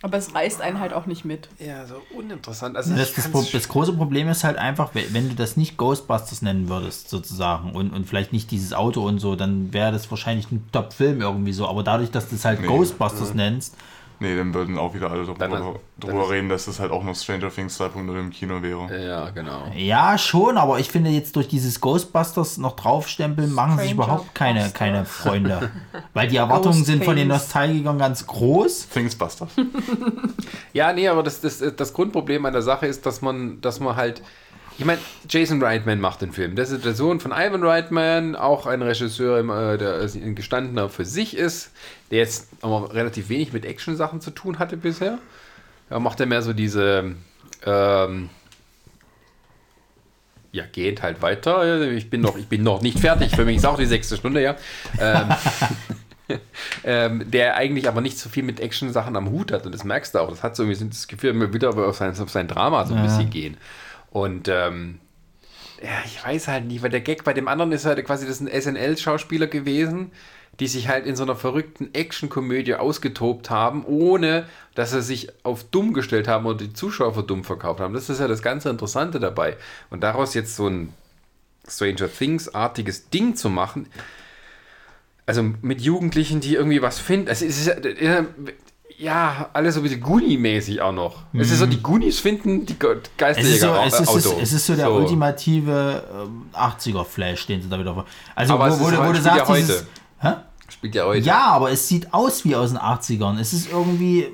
Aber 0.04 0.18
es 0.18 0.36
reißt 0.36 0.62
einen 0.62 0.80
halt 0.80 0.94
auch 0.94 1.08
nicht 1.08 1.26
mit. 1.26 1.50
ja, 1.58 1.86
so 1.88 1.96
uninteressant. 2.16 2.78
Also 2.78 2.94
Das, 2.96 3.10
ich 3.10 3.16
das, 3.16 3.32
Pro- 3.32 3.46
das 3.52 3.68
große 3.68 3.94
Problem 3.94 4.28
ist 4.28 4.44
halt 4.44 4.58
einfach, 4.58 4.92
wenn 4.94 5.30
du 5.30 5.34
das 5.36 5.58
nicht 5.58 5.76
Ghostbusters 5.78 6.44
nennen 6.44 6.70
würdest, 6.70 7.10
sozusagen, 7.10 7.72
und, 7.72 7.92
und 7.92 8.06
vielleicht 8.08 8.32
nicht 8.32 8.52
dieses 8.52 8.74
Auto 8.74 9.02
und 9.08 9.18
so, 9.20 9.36
dann 9.36 9.74
wäre 9.74 9.92
das 9.92 10.12
wahrscheinlich 10.12 10.52
ein 10.52 10.68
Top-Film 10.72 11.22
irgendwie 11.22 11.54
so. 11.54 11.68
Aber 11.68 11.82
dadurch, 11.84 12.12
dass 12.12 12.30
du 12.30 12.36
es 12.36 12.46
halt 12.46 12.62
Nee. 12.62 12.68
Ghostbusters 12.68 13.34
nennst, 13.34 13.76
Nee, 14.24 14.38
dann 14.38 14.54
würden 14.54 14.78
auch 14.78 14.94
wieder 14.94 15.12
alle 15.12 15.26
Dann- 15.26 15.36
drüber, 15.52 15.80
dann 15.98 16.10
drüber 16.10 16.24
ist- 16.24 16.30
reden, 16.32 16.48
dass 16.48 16.64
das 16.66 16.80
halt 16.80 16.92
auch 16.92 17.04
noch 17.04 17.14
Stranger 17.14 17.50
Things 17.50 17.78
2.0 17.78 18.18
im 18.18 18.30
Kino 18.30 18.62
wäre. 18.62 19.06
Ja, 19.06 19.30
genau. 19.32 19.64
ja, 19.76 20.18
schon, 20.18 20.58
aber 20.58 20.80
ich 20.80 20.90
finde 20.90 21.10
jetzt 21.10 21.36
durch 21.36 21.50
dieses 21.50 21.82
Ghostbusters 21.82 22.58
noch 22.58 22.78
draufstempeln, 22.78 23.52
machen 23.52 23.78
sich 23.80 23.90
Stranger 23.92 24.04
überhaupt 24.06 24.34
keine, 24.34 24.70
keine 24.72 25.04
Freunde. 25.04 25.72
Weil 26.14 26.30
die 26.30 26.38
Erwartungen 26.38 26.86
sind 26.86 27.04
von 27.04 27.18
den. 27.18 27.28
Nostalgikern 27.28 27.98
ganz 27.98 28.26
groß. 28.26 28.88
Thingsbuster. 28.90 29.48
Ja, 30.74 30.92
nee, 30.94 31.08
aber 31.08 31.22
das, 31.24 31.42
das, 31.42 31.62
das 31.76 31.94
Grundproblem 31.94 32.46
an 32.46 32.54
der 32.54 32.62
Sache 32.62 32.88
ist, 32.88 33.06
dass 33.06 33.22
man, 33.22 33.62
dass 33.62 33.80
man 33.80 33.96
halt. 33.96 34.22
Ich 34.78 34.86
meine, 34.86 35.00
Jason 35.30 35.62
Reitman 35.62 36.00
macht 36.00 36.22
den 36.22 36.32
Film. 36.32 36.56
Das 36.56 36.72
ist 36.72 36.84
der 36.84 36.94
Sohn 36.94 37.20
von 37.20 37.32
Ivan 37.32 37.64
Reitman, 37.64 38.36
auch 38.36 38.66
ein 38.66 38.82
Regisseur, 38.82 39.38
äh, 39.40 39.78
der 39.78 40.02
ein 40.02 40.36
gestandener 40.36 40.90
für 40.90 41.06
sich 41.06 41.38
ist, 41.38 41.72
der 42.12 42.20
jetzt 42.20 42.50
aber 42.62 42.94
relativ 42.94 43.30
wenig 43.30 43.54
mit 43.54 43.66
Action-Sachen 43.66 44.20
zu 44.20 44.32
tun 44.32 44.58
hatte 44.60 44.76
bisher. 44.78 45.20
Er 45.90 46.00
macht 46.00 46.20
ja 46.20 46.26
mehr 46.26 46.42
so 46.42 46.54
diese. 46.54 47.16
Ähm, 47.66 48.30
ja, 50.52 50.64
geht 50.72 51.02
halt 51.02 51.22
weiter. 51.22 51.82
Ich 51.92 52.10
bin 52.10 52.22
noch, 52.22 52.38
ich 52.38 52.48
bin 52.48 52.64
noch 52.64 52.82
nicht 52.82 53.00
fertig. 53.00 53.36
Für 53.36 53.46
mich 53.46 53.58
ist 53.58 53.66
auch 53.66 53.78
die 53.78 53.86
sechste 53.86 54.18
Stunde, 54.18 54.42
ja. 54.42 54.56
Ähm, 55.00 55.30
ähm, 56.84 57.32
der 57.32 57.56
eigentlich 57.58 57.88
aber 57.88 58.02
nicht 58.02 58.18
so 58.20 58.30
viel 58.30 58.44
mit 58.44 58.60
Action-Sachen 58.60 59.16
am 59.16 59.30
Hut 59.32 59.52
hat. 59.52 59.66
Und 59.66 59.74
das 59.74 59.84
merkst 59.84 60.14
du 60.16 60.20
auch. 60.20 60.30
Das 60.30 60.44
hat 60.44 60.56
so 60.56 60.64
ein 60.64 60.70
bisschen 60.70 60.90
das 60.90 61.08
Gefühl, 61.08 61.32
immer 61.32 61.54
wieder 61.54 61.70
auf 61.76 61.98
sein, 61.98 62.12
auf 62.20 62.30
sein 62.30 62.48
Drama 62.48 62.86
so 62.86 62.94
ein 62.94 63.00
Ja. 63.04 63.06
bisschen 63.08 63.30
gehen. 63.30 63.58
Und 64.14 64.48
ähm, 64.48 65.00
ja, 65.82 65.90
ich 66.06 66.24
weiß 66.24 66.48
halt 66.48 66.66
nicht, 66.66 66.84
weil 66.84 66.92
der 66.92 67.02
Gag 67.02 67.24
bei 67.24 67.34
dem 67.34 67.48
anderen 67.48 67.72
ist 67.72 67.86
halt 67.86 68.06
quasi, 68.06 68.28
das 68.28 68.38
sind 68.38 68.48
SNL-Schauspieler 68.48 69.48
gewesen, 69.48 70.12
die 70.60 70.68
sich 70.68 70.88
halt 70.88 71.08
in 71.08 71.16
so 71.16 71.24
einer 71.24 71.36
verrückten 71.36 71.92
Action-Komödie 71.96 72.76
ausgetobt 72.76 73.50
haben, 73.50 73.84
ohne 73.86 74.46
dass 74.76 74.92
sie 74.92 75.02
sich 75.02 75.30
auf 75.42 75.64
dumm 75.64 75.94
gestellt 75.94 76.28
haben 76.28 76.46
oder 76.46 76.60
die 76.60 76.74
Zuschauer 76.74 77.16
für 77.16 77.24
dumm 77.24 77.44
verkauft 77.44 77.80
haben. 77.80 77.96
Das 77.96 78.08
ist 78.08 78.20
ja 78.20 78.28
das 78.28 78.44
ganze 78.44 78.70
Interessante 78.70 79.20
dabei. 79.20 79.58
Und 79.90 80.04
daraus 80.04 80.36
jetzt 80.36 80.56
so 80.56 80.68
ein 80.68 80.94
Stranger 81.68 82.08
Things-artiges 82.08 83.10
Ding 83.10 83.36
zu 83.36 83.50
machen, 83.50 83.88
also 85.26 85.42
mit 85.64 85.82
Jugendlichen, 85.82 86.40
die 86.40 86.54
irgendwie 86.54 86.84
was 86.84 87.00
finden. 87.00 87.30
Es 87.30 87.42
ist 87.42 87.68
ja, 89.04 89.50
alles 89.54 89.76
so 89.76 89.80
ein 89.82 89.84
bisschen 89.84 90.02
Goonie-mäßig 90.02 90.82
auch 90.82 90.92
noch. 90.94 91.24
Es 91.34 91.52
ist 91.52 91.60
so, 91.60 91.66
die 91.66 91.82
Goonies 91.82 92.20
finden 92.20 92.66
die 92.66 92.78
Ge- 92.80 92.98
Es 93.18 93.38
ist, 93.38 93.62
so, 93.62 93.68
Geisterjäger 93.68 93.86
es, 93.86 93.94
ist, 93.94 94.00
es, 94.02 94.08
Auto. 94.08 94.18
ist, 94.38 94.42
es 94.44 94.54
ist 94.54 94.66
so 94.66 94.76
der 94.76 94.92
ultimative 94.92 96.04
ähm, 96.24 96.46
80er-Flash, 96.54 97.46
den 97.48 97.62
sie 97.62 97.70
da 97.70 97.80
wieder. 97.80 98.06
Also, 98.36 98.54
Aber 98.54 98.70
wo, 98.72 98.80
wo, 98.80 98.92
wo 98.92 98.98
heute- 98.98 98.98
du 98.98 99.04
spielt 99.20 99.26
ja 99.26 99.46
sagst, 99.46 99.58
dieses. 99.58 99.86
Hä? 100.20 100.34
Spielt 100.70 100.96
ja 100.96 101.06
heute 101.06 101.26
Ja, 101.26 101.48
aber 101.48 101.72
es 101.72 101.88
sieht 101.88 102.14
aus 102.14 102.46
wie 102.46 102.56
aus 102.56 102.70
den 102.70 102.80
80ern. 102.80 103.38
Es 103.40 103.54
ist 103.54 103.70
irgendwie. 103.72 104.28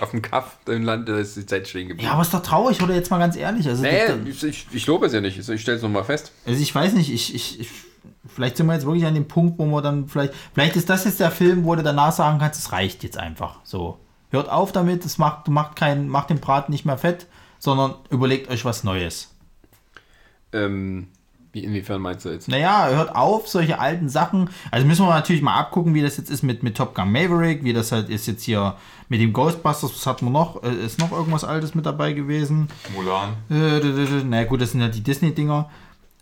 auf 0.00 0.10
dem 0.10 0.20
Kaff 0.22 0.58
im 0.66 0.84
Land, 0.84 1.08
da 1.08 1.16
ist 1.18 1.36
die 1.36 1.46
Zeit 1.46 1.66
stehen 1.66 1.88
geblieben. 1.88 2.06
Ja, 2.06 2.12
aber 2.12 2.22
ist 2.22 2.34
doch 2.34 2.42
traurig, 2.42 2.82
oder 2.82 2.94
jetzt 2.94 3.10
mal 3.10 3.18
ganz 3.18 3.36
ehrlich. 3.36 3.66
Also, 3.68 3.82
nee, 3.82 4.06
das, 4.06 4.16
ich, 4.26 4.44
ich, 4.44 4.66
ich 4.72 4.86
lobe 4.86 5.06
es 5.06 5.12
ja 5.12 5.20
nicht. 5.20 5.38
Ich 5.48 5.60
stelle 5.60 5.76
es 5.78 5.82
nochmal 5.82 6.04
fest. 6.04 6.32
also 6.46 6.60
ich 6.60 6.74
weiß 6.74 6.92
nicht, 6.92 7.10
ich, 7.12 7.34
ich, 7.34 7.60
ich. 7.60 7.68
Vielleicht 8.34 8.56
sind 8.56 8.66
wir 8.66 8.74
jetzt 8.74 8.86
wirklich 8.86 9.04
an 9.04 9.14
dem 9.14 9.26
Punkt, 9.26 9.58
wo 9.58 9.66
wir 9.66 9.82
dann 9.82 10.06
vielleicht. 10.08 10.32
Vielleicht 10.54 10.76
ist 10.76 10.88
das 10.88 11.04
jetzt 11.04 11.18
der 11.18 11.30
Film, 11.32 11.64
wo 11.64 11.74
du 11.74 11.82
danach 11.82 12.12
sagen 12.12 12.38
kannst, 12.38 12.60
es 12.60 12.70
reicht 12.72 13.02
jetzt 13.02 13.18
einfach. 13.18 13.56
So. 13.64 13.98
Hört 14.32 14.48
auf 14.48 14.72
damit, 14.72 15.04
es 15.04 15.18
macht, 15.18 15.48
macht, 15.48 15.76
kein, 15.76 16.08
macht 16.08 16.30
den 16.30 16.40
Braten 16.40 16.72
nicht 16.72 16.84
mehr 16.84 16.98
fett, 16.98 17.26
sondern 17.58 17.94
überlegt 18.10 18.50
euch 18.50 18.64
was 18.64 18.82
Neues. 18.82 19.30
Ähm, 20.52 21.08
wie, 21.52 21.64
inwiefern 21.64 22.00
meinst 22.00 22.24
du 22.24 22.30
jetzt? 22.30 22.48
Naja, 22.48 22.88
hört 22.88 23.14
auf, 23.14 23.46
solche 23.46 23.78
alten 23.78 24.08
Sachen. 24.08 24.48
Also 24.70 24.86
müssen 24.86 25.04
wir 25.04 25.10
natürlich 25.10 25.42
mal 25.42 25.58
abgucken, 25.58 25.92
wie 25.92 26.00
das 26.00 26.16
jetzt 26.16 26.30
ist 26.30 26.42
mit, 26.42 26.62
mit 26.62 26.78
Top 26.78 26.94
Gun 26.94 27.12
Maverick, 27.12 27.62
wie 27.62 27.74
das 27.74 27.92
halt 27.92 28.08
ist 28.08 28.26
jetzt 28.26 28.42
hier 28.42 28.76
mit 29.10 29.20
dem 29.20 29.34
Ghostbusters. 29.34 29.94
Was 29.94 30.06
hatten 30.06 30.24
wir 30.24 30.30
noch? 30.30 30.62
Äh, 30.62 30.72
Ist 30.82 30.98
noch 30.98 31.12
irgendwas 31.12 31.44
Altes 31.44 31.74
mit 31.74 31.84
dabei 31.84 32.14
gewesen? 32.14 32.68
Mulan. 32.94 33.34
Äh, 33.50 33.80
Na 34.24 34.44
gut, 34.44 34.62
das 34.62 34.72
sind 34.72 34.80
ja 34.80 34.88
die 34.88 35.02
Disney-Dinger. 35.02 35.68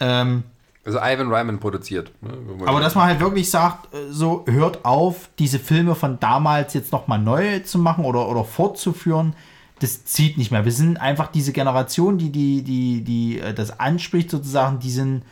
Ähm, 0.00 0.42
Also 0.84 0.99
Ivan 0.99 1.33
Ryman 1.33 1.60
produziert. 1.60 2.10
ne? 2.23 2.33
aber 2.67 2.81
dass 2.81 2.94
man 2.94 3.07
halt 3.07 3.20
wirklich 3.20 3.50
sagt, 3.50 3.92
äh, 3.94 4.10
so 4.10 4.44
hört 4.47 4.84
auf, 4.84 5.28
diese 5.39 5.59
Filme 5.59 5.94
von 5.94 6.18
damals 6.20 6.73
jetzt 6.75 6.91
nochmal 6.92 7.18
neu 7.18 7.60
zu 7.60 7.78
machen 7.78 8.05
oder, 8.05 8.28
oder 8.28 8.44
fortzuführen, 8.44 9.34
das 9.81 10.05
zieht 10.05 10.39
nicht 10.39 10.50
mehr. 10.50 10.65
Wir 10.65 10.73
sind 10.73 10.99
einfach 10.99 11.28
diese 11.28 11.52
Generation, 11.52 12.18
die, 12.18 12.31
die, 12.31 12.62
die, 12.62 13.02
die 13.02 13.41
äh, 13.41 13.52
das 13.52 13.78
anspricht 13.78 14.31
sozusagen, 14.31 14.78
die 14.78 14.91
sind 14.91 15.23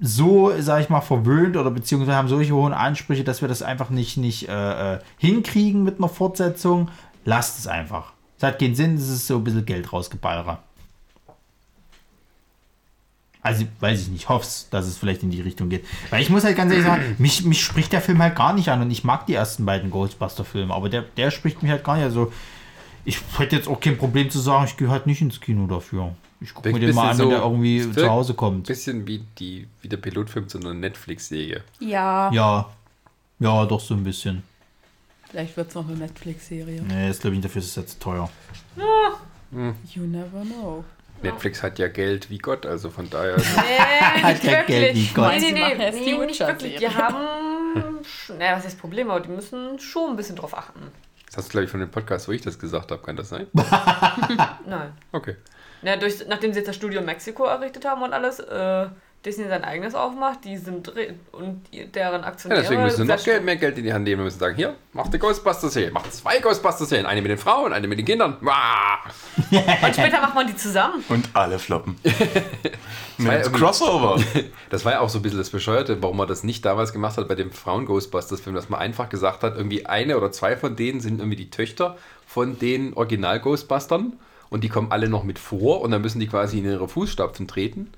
so, 0.00 0.52
sag 0.58 0.80
ich 0.80 0.88
mal, 0.88 1.00
verwöhnt 1.00 1.56
oder 1.56 1.70
beziehungsweise 1.70 2.16
haben 2.16 2.28
solche 2.28 2.54
hohen 2.54 2.72
Ansprüche, 2.72 3.22
dass 3.22 3.42
wir 3.42 3.48
das 3.48 3.62
einfach 3.62 3.90
nicht, 3.90 4.16
nicht 4.16 4.48
äh, 4.48 4.94
äh, 4.94 4.98
hinkriegen 5.18 5.84
mit 5.84 5.98
einer 5.98 6.08
Fortsetzung. 6.08 6.88
Lasst 7.24 7.58
es 7.58 7.66
einfach. 7.66 8.12
Es 8.38 8.44
hat 8.44 8.58
keinen 8.58 8.74
Sinn, 8.74 8.94
es 8.94 9.08
ist 9.08 9.26
so 9.26 9.36
ein 9.36 9.44
bisschen 9.44 9.66
Geld 9.66 9.92
rausgeballere. 9.92 10.58
Also, 13.42 13.64
weiß 13.80 14.02
ich 14.02 14.08
nicht, 14.08 14.28
hoff's, 14.28 14.68
dass 14.70 14.86
es 14.86 14.98
vielleicht 14.98 15.22
in 15.22 15.30
die 15.30 15.40
Richtung 15.40 15.70
geht. 15.70 15.84
Weil 16.10 16.20
ich 16.20 16.28
muss 16.28 16.44
halt 16.44 16.56
ganz 16.56 16.70
ehrlich 16.72 16.86
sagen, 16.86 17.02
mich, 17.18 17.44
mich 17.44 17.64
spricht 17.64 17.92
der 17.92 18.02
Film 18.02 18.20
halt 18.22 18.36
gar 18.36 18.52
nicht 18.52 18.68
an 18.68 18.82
und 18.82 18.90
ich 18.90 19.02
mag 19.04 19.24
die 19.26 19.34
ersten 19.34 19.64
beiden 19.64 19.90
Ghostbuster-Filme, 19.90 20.74
aber 20.74 20.88
der, 20.90 21.02
der 21.16 21.30
spricht 21.30 21.62
mich 21.62 21.70
halt 21.72 21.82
gar 21.84 21.94
nicht. 21.96 22.04
Also, 22.04 22.32
ich 23.06 23.18
hätte 23.38 23.56
jetzt 23.56 23.66
auch 23.68 23.80
kein 23.80 23.96
Problem 23.96 24.28
zu 24.28 24.38
sagen, 24.40 24.66
ich 24.66 24.76
gehe 24.76 24.88
halt 24.90 25.06
nicht 25.06 25.22
ins 25.22 25.40
Kino 25.40 25.66
dafür. 25.66 26.14
Ich 26.42 26.52
gucke 26.54 26.70
mir 26.72 26.80
den 26.80 26.94
mal 26.94 27.02
ein 27.02 27.08
an, 27.10 27.16
bisschen 27.16 27.24
wenn 27.26 27.30
der 27.30 27.38
so- 27.40 27.44
irgendwie 27.44 27.92
zu 27.92 28.08
Hause 28.10 28.32
Ein 28.32 28.36
kommt. 28.36 28.66
bisschen 28.66 29.06
wie, 29.06 29.24
die, 29.38 29.66
wie 29.80 29.88
der 29.88 29.96
Pilotfilm 29.98 30.48
zu 30.48 30.58
einer 30.58 30.74
Netflix-Serie. 30.74 31.62
Ja, 31.80 32.30
Ja. 32.32 32.70
Ja, 33.38 33.64
doch 33.64 33.80
so 33.80 33.94
ein 33.94 34.04
bisschen. 34.04 34.42
vielleicht 35.30 35.56
wird 35.56 35.68
es 35.70 35.74
noch 35.74 35.88
eine 35.88 35.96
Netflix-Serie. 35.96 36.82
Nee, 36.82 37.08
ist 37.08 37.22
glaube 37.22 37.36
ich 37.36 37.42
dafür 37.42 37.60
ist 37.62 37.68
es 37.68 37.76
jetzt 37.76 38.00
teuer. 38.02 38.28
You 39.94 40.02
never 40.06 40.42
know. 40.42 40.84
Netflix 41.22 41.62
hat 41.62 41.78
ja 41.78 41.88
Geld 41.88 42.30
wie 42.30 42.38
Gott, 42.38 42.66
also 42.66 42.90
von 42.90 43.08
daher. 43.10 43.36
Nee, 43.38 44.22
Hat 44.22 44.32
nicht 44.32 44.44
der 44.44 44.62
Geld 44.64 44.94
wie 44.94 44.98
wirklich. 44.98 45.14
Gott. 45.14 45.32
Nee, 45.38 45.52
nee, 45.52 45.74
nee, 45.76 45.90
die 45.90 46.12
nee 46.12 46.26
nicht 46.26 46.40
wirklich. 46.40 46.76
Die 46.76 46.88
haben. 46.88 47.16
Naja, 48.38 48.52
was 48.52 48.64
ist 48.64 48.72
das 48.72 48.74
Problem? 48.74 49.10
Aber 49.10 49.20
die 49.20 49.28
müssen 49.28 49.78
schon 49.78 50.10
ein 50.10 50.16
bisschen 50.16 50.36
drauf 50.36 50.56
achten. 50.56 50.80
Das 51.26 51.36
hast 51.36 51.48
du, 51.48 51.50
glaube 51.52 51.64
ich, 51.66 51.70
von 51.70 51.80
dem 51.80 51.90
Podcast, 51.90 52.26
wo 52.26 52.32
ich 52.32 52.40
das 52.40 52.58
gesagt 52.58 52.90
habe. 52.90 53.02
Kann 53.02 53.16
das 53.16 53.28
sein? 53.28 53.46
Nein. 54.66 54.92
Okay. 55.12 55.36
Ja, 55.82 55.96
durch, 55.96 56.26
nachdem 56.26 56.52
sie 56.52 56.58
jetzt 56.58 56.68
das 56.68 56.76
Studio 56.76 57.00
in 57.00 57.06
Mexiko 57.06 57.44
errichtet 57.44 57.84
haben 57.84 58.02
und 58.02 58.12
alles, 58.12 58.40
äh, 58.40 58.88
Disney 59.24 59.46
sein 59.48 59.64
eigenes 59.64 59.94
aufmacht, 59.94 60.44
die 60.46 60.56
sind 60.56 60.94
re- 60.96 61.14
und 61.32 61.62
die- 61.72 61.84
deren 61.86 62.22
Ja, 62.22 62.26
Aktionäre. 62.26 62.62
deswegen 62.62 62.82
müssen 62.82 63.02
sie 63.02 63.04
noch 63.04 63.22
Geld, 63.22 63.44
mehr 63.44 63.56
Geld 63.56 63.76
in 63.76 63.84
die 63.84 63.92
Hand 63.92 64.04
nehmen. 64.04 64.20
Wir 64.20 64.24
müssen 64.24 64.38
sagen, 64.38 64.56
hier, 64.56 64.74
mach 64.94 65.08
die 65.08 65.18
Ghostbusters-Serie. 65.18 65.90
Mach 65.92 66.08
zwei 66.08 66.38
Ghostbusters-Serien. 66.38 67.04
Eine 67.06 67.20
mit 67.20 67.30
den 67.30 67.36
Frauen, 67.36 67.74
eine 67.74 67.86
mit 67.86 67.98
den 67.98 68.06
Kindern. 68.06 68.38
Und 68.40 69.94
später 69.94 70.20
macht 70.22 70.34
man 70.34 70.46
die 70.46 70.56
zusammen. 70.56 71.04
Und 71.10 71.28
alle 71.34 71.58
floppen. 71.58 71.96
war 72.02 72.12
nee, 73.18 73.28
irgendwie- 73.42 73.58
Crossover. 73.60 74.18
Das 74.70 74.84
war 74.84 74.92
ja 74.92 75.00
auch 75.00 75.08
so 75.10 75.18
ein 75.18 75.22
bisschen 75.22 75.38
das 75.38 75.50
Bescheuerte, 75.50 76.00
warum 76.02 76.16
man 76.16 76.28
das 76.28 76.44
nicht 76.44 76.64
damals 76.64 76.92
gemacht 76.92 77.18
hat 77.18 77.28
bei 77.28 77.34
dem 77.34 77.50
Frauen-Ghostbusters-Film, 77.50 78.54
dass 78.54 78.68
man 78.70 78.80
einfach 78.80 79.08
gesagt 79.10 79.42
hat, 79.42 79.56
irgendwie 79.56 79.84
eine 79.84 80.16
oder 80.16 80.30
zwei 80.32 80.56
von 80.56 80.76
denen 80.76 81.00
sind 81.00 81.18
irgendwie 81.18 81.36
die 81.36 81.50
Töchter 81.50 81.98
von 82.26 82.58
den 82.58 82.94
Original-Ghostbustern 82.94 84.14
und 84.48 84.64
die 84.64 84.68
kommen 84.68 84.92
alle 84.92 85.08
noch 85.08 85.24
mit 85.24 85.38
vor 85.38 85.80
und 85.82 85.90
dann 85.90 86.00
müssen 86.02 86.20
die 86.20 86.28
quasi 86.28 86.58
in 86.60 86.64
ihre 86.64 86.88
Fußstapfen 86.88 87.48
treten. 87.48 87.92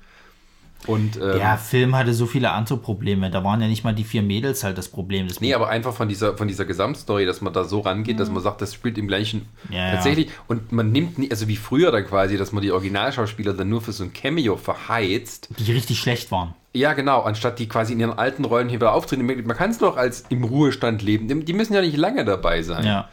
Und, 0.87 1.17
ähm, 1.17 1.37
Der 1.37 1.57
Film 1.57 1.95
hatte 1.95 2.13
so 2.13 2.25
viele 2.25 2.51
andere 2.51 2.77
Probleme. 2.77 3.29
Da 3.31 3.43
waren 3.43 3.61
ja 3.61 3.67
nicht 3.67 3.83
mal 3.83 3.93
die 3.93 4.03
vier 4.03 4.21
Mädels 4.21 4.63
halt 4.63 4.77
das 4.77 4.89
Problem. 4.89 5.27
Das 5.27 5.39
Nee, 5.39 5.53
aber 5.53 5.69
einfach 5.69 5.93
von 5.93 6.07
dieser, 6.09 6.37
von 6.37 6.47
dieser 6.47 6.65
Gesamtstory, 6.65 7.25
dass 7.25 7.41
man 7.41 7.53
da 7.53 7.63
so 7.63 7.79
rangeht, 7.81 8.19
dass 8.19 8.29
man 8.29 8.43
sagt, 8.43 8.61
das 8.61 8.73
spielt 8.73 8.97
im 8.97 9.07
gleichen 9.07 9.47
Ja, 9.69 9.91
tatsächlich. 9.91 10.29
Und 10.47 10.71
man 10.71 10.91
nimmt 10.91 11.19
also 11.31 11.47
wie 11.47 11.55
früher 11.55 11.91
dann 11.91 12.05
quasi, 12.05 12.37
dass 12.37 12.51
man 12.51 12.61
die 12.63 12.71
Originalschauspieler 12.71 13.53
dann 13.53 13.69
nur 13.69 13.81
für 13.81 13.91
so 13.91 14.03
ein 14.03 14.13
Cameo 14.13 14.57
verheizt. 14.57 15.49
die 15.57 15.71
richtig 15.71 15.99
schlecht 15.99 16.31
waren. 16.31 16.53
Ja, 16.75 16.93
genau, 16.93 17.21
anstatt 17.21 17.59
die 17.59 17.67
quasi 17.67 17.93
in 17.93 17.99
ihren 17.99 18.17
alten 18.17 18.45
Rollen 18.45 18.67
hier 18.67 18.79
wieder 18.79 18.93
auftreten. 18.93 19.25
Man 19.25 19.55
kann 19.55 19.69
es 19.69 19.77
doch 19.77 19.95
als 19.95 20.25
im 20.29 20.43
Ruhestand 20.43 21.03
leben. 21.03 21.45
Die 21.45 21.53
müssen 21.53 21.73
ja 21.73 21.81
nicht 21.81 21.97
lange 21.97 22.25
dabei 22.25 22.63
sein. 22.63 22.85
Ja. 22.85 23.09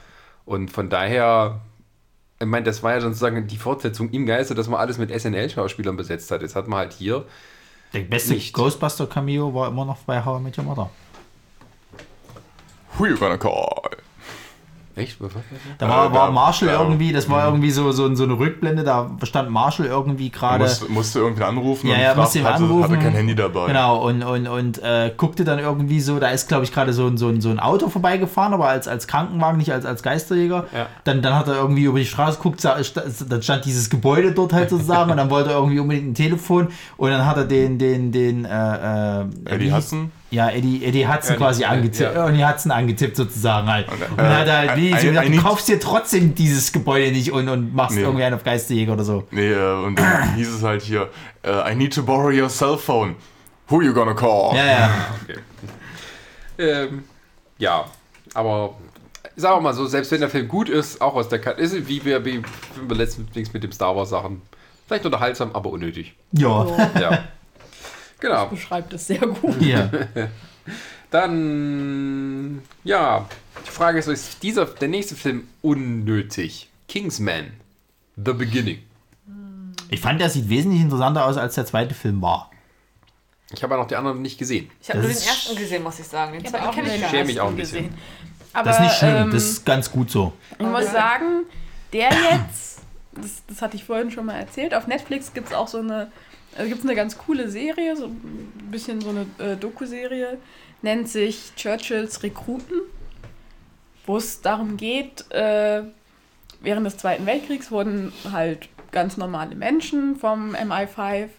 Und 0.47 0.71
von 0.71 0.89
daher, 0.89 1.61
ich 2.41 2.47
meine, 2.47 2.65
das 2.65 2.83
war 2.83 2.95
ja 2.95 3.01
sozusagen 3.03 3.47
die 3.47 3.59
Fortsetzung 3.59 4.11
im 4.11 4.25
Geiste, 4.25 4.55
dass 4.55 4.69
man 4.69 4.81
alles 4.81 4.97
mit 4.97 5.11
SNL-Schauspielern 5.11 5.97
besetzt 5.97 6.31
hat. 6.31 6.41
Jetzt 6.41 6.57
hat 6.57 6.69
man 6.69 6.79
halt 6.79 6.95
hier. 6.95 7.27
Der 7.93 8.01
beste 8.01 8.35
Nicht. 8.35 8.53
Ghostbuster-Cameo 8.55 9.53
war 9.55 9.69
immer 9.69 9.85
noch 9.85 9.99
bei 9.99 10.25
How 10.25 10.39
I 10.41 10.43
Met 10.43 10.59
Your 10.59 10.65
Mother. 10.65 10.91
Who 12.99 13.07
you 13.07 13.17
gonna 13.17 13.39
call? 13.39 13.97
Echt? 15.01 15.17
Da 15.79 15.89
war, 15.89 16.07
Äh, 16.11 16.13
war 16.15 16.27
da- 16.27 16.31
Marshall 16.33 16.69
da- 16.69 16.81
irgendwie, 16.83 17.13
das 17.13 17.29
war 17.31 17.47
irgendwie 17.47 17.71
so, 17.71 17.91
so, 17.93 18.15
so 18.15 18.25
eine 18.25 18.39
Rückblende, 18.39 18.85
da 18.85 19.11
stand 19.23 19.51
Marshall 19.51 19.87
irgendwie 19.87 20.31
gerade. 20.31 20.65
Musste, 20.65 20.91
musste 20.93 21.19
irgendwie 21.21 21.43
anrufen 21.45 21.87
Ja, 21.89 21.95
und 21.95 22.01
ja, 22.01 22.07
fragt, 22.09 22.19
musste 22.19 22.39
ihn 22.41 22.45
hatte, 22.45 22.63
anrufen. 22.65 22.83
hatte 22.85 22.99
kein 22.99 23.13
Handy 23.13 23.35
dabei. 23.35 23.67
Genau, 23.67 24.07
und, 24.07 24.23
und, 24.23 24.47
und 24.49 24.83
äh, 24.83 25.13
guckte 25.17 25.45
dann 25.45 25.59
irgendwie 25.59 26.01
so, 26.01 26.19
da 26.19 26.29
ist, 26.29 26.49
glaube 26.49 26.65
ich, 26.65 26.73
gerade 26.73 26.93
so, 26.93 27.07
ein- 27.07 27.17
so, 27.17 27.29
ein- 27.29 27.41
so 27.41 27.49
ein 27.51 27.59
Auto 27.61 27.89
vorbeigefahren, 27.89 28.53
aber 28.55 28.69
als, 28.69 28.87
als 28.89 29.07
Krankenwagen, 29.07 29.59
nicht 29.59 29.73
als, 29.73 29.85
als 29.87 30.03
Geisterjäger. 30.03 30.67
Ja. 30.75 30.87
Dann, 31.05 31.23
dann 31.23 31.35
hat 31.35 31.49
er 31.49 31.55
irgendwie 31.55 31.85
über 31.85 31.99
die 31.99 32.07
Straße 32.07 32.37
geguckt, 32.39 32.65
dann 32.65 33.43
stand 33.43 33.65
dieses 33.65 33.91
Gebäude 33.91 34.33
dort 34.33 34.53
halt 34.53 34.71
sozusagen 34.71 35.11
und 35.11 35.17
dann 35.17 35.31
wollte 35.31 35.51
er 35.51 35.57
irgendwie 35.57 35.79
unbedingt 35.81 36.09
ein 36.09 36.15
Telefon 36.15 36.69
und 36.97 37.11
dann 37.11 37.25
hat 37.25 37.37
er 37.37 37.45
den, 37.45 37.79
den, 37.79 38.13
den, 38.13 38.45
äh, 38.45 39.21
äh, 39.23 39.25
Eddie 39.47 39.73
Hudson? 39.73 40.13
Ja, 40.33 40.49
Eddie, 40.49 40.85
Eddie 40.85 41.07
Hudson 41.09 41.33
Eddie, 41.33 41.39
quasi 41.45 41.63
äh, 41.63 41.67
angetippt, 41.67 42.15
ja. 42.15 42.29
Eddie 42.29 42.45
Hudson 42.45 42.71
angetippt 42.71 43.17
sozusagen 43.17 43.67
halt. 43.69 43.89
Und, 43.91 44.01
äh, 44.01 44.07
dann 44.17 44.37
hat 44.39 44.47
er 44.47 44.59
halt, 44.59 44.77
wie, 44.77 44.91
I- 44.91 44.97
so 44.99 45.07
gesagt, 45.09 45.27
du 45.27 45.31
need- 45.31 45.43
kaufst 45.43 45.69
dir 45.69 45.81
trotzdem 45.81 46.35
dieses 46.37 46.71
Gebäude 46.73 47.11
nicht 47.11 47.33
und, 47.33 47.49
und 47.49 47.75
machst 47.75 47.97
Nee. 47.97 48.03
irgendwie 48.03 48.23
einen 48.25 48.37
auf 48.37 48.45
Geisterjäger 48.45 48.93
oder 48.93 49.03
so. 49.05 49.27
Nee, 49.33 49.51
äh, 49.53 49.85
und 49.85 49.99
dann 49.99 50.35
hieß 50.37 50.49
es 50.55 50.63
halt 50.63 50.83
hier, 50.83 51.09
äh, 51.43 51.73
I 51.73 51.75
need 51.75 51.93
to 51.95 52.03
borrow 52.05 52.33
your 52.33 52.49
cell 52.49 52.77
phone. 52.79 53.17
Who 53.69 53.83
you 53.83 53.93
gonna 53.93 54.15
call? 54.15 54.55
Ja, 54.57 54.65
ja. 54.67 54.91
Ähm, 56.59 57.05
ja, 57.59 57.87
aber 58.35 58.75
sagen 59.37 59.57
wir 59.57 59.61
mal 59.63 59.75
so, 59.75 59.87
selbst 59.87 60.11
wenn 60.13 60.21
der 60.21 60.29
Film 60.29 60.47
gut 60.49 60.69
ist, 60.69 61.01
auch 61.01 61.15
aus 61.15 61.29
der 61.29 61.39
Karte, 61.41 61.61
ist 61.61 61.73
es 61.73 61.89
wie 61.89 62.05
wir, 62.05 62.25
wie 62.25 62.43
wir 62.87 62.97
letztens 62.97 63.53
mit 63.53 63.63
dem 63.63 63.73
Star 63.73 63.97
Wars 63.97 64.11
Sachen. 64.11 64.43
Vielleicht 64.87 65.07
unterhaltsam, 65.07 65.51
aber 65.55 65.71
unnötig. 65.71 66.15
Ja. 66.33 66.67
Ja. 67.01 67.19
Genau. 68.21 68.47
Beschreibt 68.47 68.93
es 68.93 69.07
sehr 69.07 69.19
gut. 69.21 69.61
ja. 69.63 69.91
Dann, 71.11 72.63
ja, 72.85 73.29
die 73.67 73.71
Frage 73.71 73.99
ist, 73.99 74.07
ist 74.07 74.43
dieser, 74.43 74.65
der 74.67 74.89
nächste 74.89 75.17
Film 75.17 75.49
unnötig? 75.61 76.69
Kingsman, 76.89 77.53
The 78.17 78.33
Beginning. 78.33 78.79
Ich 79.91 80.01
fand, 80.01 80.21
der 80.21 80.31
sieht 80.31 80.49
wesentlich 80.49 80.81
interessanter 80.83 81.25
aus, 81.27 81.37
als 81.37 81.57
der 81.57 81.67
zweite 81.67 81.95
Film 81.95 82.23
war. 82.23 82.51
Ich 83.53 83.63
habe 83.65 83.75
ja 83.75 83.81
noch 83.81 83.89
die 83.89 83.97
anderen 83.97 84.23
nicht 84.23 84.39
gesehen. 84.39 84.71
Ich 84.81 84.89
habe 84.91 85.01
Das 85.01 85.09
nur 85.11 85.19
den 85.21 85.29
ersten 85.29 85.57
gesehen, 85.57 85.83
muss 85.83 85.99
ich 85.99 86.07
sagen. 86.07 86.33
Den 86.33 86.45
Ich 86.45 86.51
zweiten 86.51 86.63
habe 86.65 86.71
auch 86.71 86.75
kenne 86.77 86.95
ich 86.95 87.01
schäme 87.07 87.17
nicht. 87.19 87.27
mich 87.27 87.41
auch 87.41 87.49
ein 87.49 87.57
bisschen. 87.57 87.85
gesehen. 87.89 87.99
Aber, 88.53 88.65
Das 88.71 88.77
ist 88.79 88.83
nicht 88.85 88.95
schlimm, 88.99 89.17
ähm, 89.17 89.31
das 89.33 89.45
ist 89.45 89.67
ganz 89.67 89.91
gut 89.91 90.11
so. 90.11 90.33
Ich 90.59 90.67
muss 90.67 90.91
sagen, 90.93 91.45
der 91.93 92.11
jetzt, 92.11 92.81
das, 93.13 93.43
das 93.49 93.63
hatte 93.63 93.77
ich 93.77 93.85
vorhin 93.85 94.13
schon 94.13 94.27
mal 94.27 94.35
erzählt, 94.39 94.75
auf 94.75 94.87
Netflix 94.87 95.33
gibt 95.35 95.49
es 95.49 95.55
auch 95.55 95.67
so 95.67 95.79
eine, 95.79 96.11
also 96.61 96.69
gibt's 96.69 96.85
eine 96.85 96.95
ganz 96.95 97.17
coole 97.17 97.49
Serie, 97.49 97.97
so 97.97 98.07
ein 98.07 98.69
bisschen 98.71 99.01
so 99.01 99.09
eine 99.09 99.27
äh, 99.39 99.57
Doku-Serie, 99.57 100.37
nennt 100.83 101.09
sich 101.09 101.53
Churchills 101.57 102.23
Rekruten, 102.23 102.83
wo 104.05 104.19
es 104.19 104.43
darum 104.43 104.77
geht, 104.77 105.31
äh, 105.31 105.83
während 106.61 106.87
des 106.87 106.99
Zweiten 106.99 107.25
Weltkriegs 107.25 107.71
wurden 107.71 108.13
halt 108.31 108.69
ganz 108.93 109.17
normale 109.17 109.55
Menschen 109.55 110.17
vom 110.17 110.55
MI5 110.55 111.31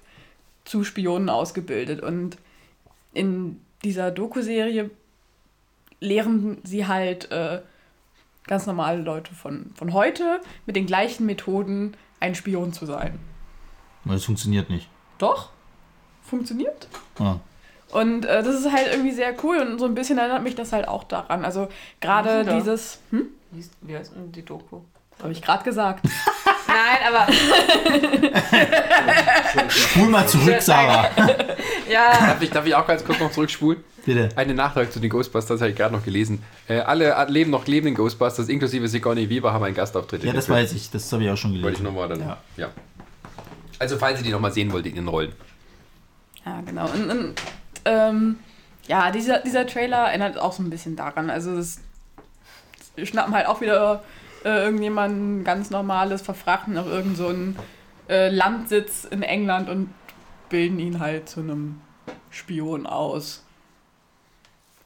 zu 0.65 0.83
Spionen 0.83 1.29
ausgebildet 1.29 2.01
und 2.01 2.37
in 3.13 3.61
dieser 3.83 4.09
Doku-Serie 4.09 4.89
lehren 5.99 6.57
sie 6.63 6.87
halt 6.87 7.29
äh, 7.29 7.61
ganz 8.47 8.65
normale 8.65 9.03
Leute 9.03 9.35
von, 9.35 9.71
von 9.75 9.93
heute 9.93 10.41
mit 10.65 10.75
den 10.75 10.87
gleichen 10.87 11.27
Methoden 11.27 11.95
ein 12.19 12.33
Spion 12.33 12.73
zu 12.73 12.87
sein. 12.87 13.19
Das 14.03 14.23
funktioniert 14.23 14.71
nicht. 14.71 14.89
Doch, 15.21 15.49
funktioniert. 16.27 16.87
Ja. 17.19 17.39
Und 17.91 18.25
äh, 18.25 18.41
das 18.41 18.55
ist 18.55 18.71
halt 18.71 18.87
irgendwie 18.91 19.11
sehr 19.11 19.33
cool 19.43 19.57
und 19.57 19.77
so 19.77 19.85
ein 19.85 19.93
bisschen 19.93 20.17
erinnert 20.17 20.41
mich 20.43 20.55
das 20.55 20.71
halt 20.73 20.87
auch 20.87 21.03
daran. 21.03 21.43
Also 21.45 21.67
gerade 21.99 22.45
dieses, 22.45 22.99
hm, 23.11 23.27
Wie 23.51 23.59
ist- 23.59 23.73
Wie 23.81 23.95
heißt 23.95 24.13
denn 24.15 24.31
die 24.31 24.43
Doku? 24.43 24.79
habe 25.21 25.31
ich 25.33 25.41
gerade 25.43 25.63
gesagt. 25.63 26.03
Nein, 26.67 27.13
aber 27.13 27.27
Spul 29.69 30.07
mal 30.09 30.27
zurück, 30.27 30.61
Sarah. 30.61 31.09
ja, 31.89 32.11
Darf 32.27 32.41
ich, 32.41 32.49
darf 32.49 32.65
ich 32.65 32.73
auch 32.75 32.87
ganz 32.87 33.03
kurz 33.03 33.19
noch 33.19 33.31
zurückspulen? 33.31 33.83
Bitte. 34.05 34.29
Eine 34.35 34.55
Nachtrag 34.55 34.91
zu 34.91 34.99
den 34.99 35.09
Ghostbusters 35.11 35.61
habe 35.61 35.69
ich 35.71 35.77
gerade 35.77 35.93
noch 35.93 36.03
gelesen. 36.03 36.41
Äh, 36.67 36.79
alle 36.79 37.13
leben 37.29 37.51
noch 37.51 37.67
lebenden 37.67 37.93
Ghostbusters, 37.95 38.49
inklusive 38.49 38.87
Sigourney 38.87 39.29
Weaver, 39.29 39.53
haben 39.53 39.63
einen 39.63 39.75
Gastauftritt. 39.75 40.23
Ja, 40.23 40.33
das 40.33 40.49
weiß 40.49 40.73
ich. 40.73 40.89
Das 40.89 41.11
habe 41.13 41.23
ich 41.23 41.29
auch 41.29 41.37
schon 41.37 41.51
Wollte 41.51 41.57
ich 41.59 41.77
gelesen. 41.77 41.83
nochmal 41.83 42.07
dann. 42.09 42.19
Ja. 42.21 42.37
Ja. 42.57 42.69
Also, 43.81 43.97
falls 43.97 44.19
ihr 44.19 44.25
die 44.25 44.31
nochmal 44.31 44.53
sehen 44.53 44.71
wollt 44.71 44.85
in 44.85 44.93
den 44.93 45.07
Rollen. 45.07 45.33
Ja, 46.45 46.61
genau. 46.61 46.85
Und, 46.85 47.09
und 47.09 47.33
ähm, 47.83 48.37
ja, 48.87 49.09
dieser, 49.09 49.39
dieser 49.39 49.65
Trailer 49.65 50.09
erinnert 50.09 50.37
auch 50.37 50.53
so 50.53 50.61
ein 50.61 50.69
bisschen 50.69 50.95
daran. 50.95 51.31
Also 51.31 51.57
es 51.57 51.79
sie 52.95 53.07
schnappen 53.07 53.33
halt 53.33 53.47
auch 53.47 53.59
wieder 53.59 54.03
äh, 54.45 54.65
irgendjemanden 54.65 55.43
ganz 55.43 55.71
normales, 55.71 56.21
verfrachten 56.21 56.77
auf 56.77 56.85
irgendeinen 56.85 57.55
so 58.07 58.13
äh, 58.13 58.29
Landsitz 58.29 59.03
in 59.05 59.23
England 59.23 59.67
und 59.67 59.91
bilden 60.49 60.77
ihn 60.77 60.99
halt 60.99 61.27
zu 61.27 61.39
einem 61.39 61.81
Spion 62.29 62.85
aus. 62.85 63.43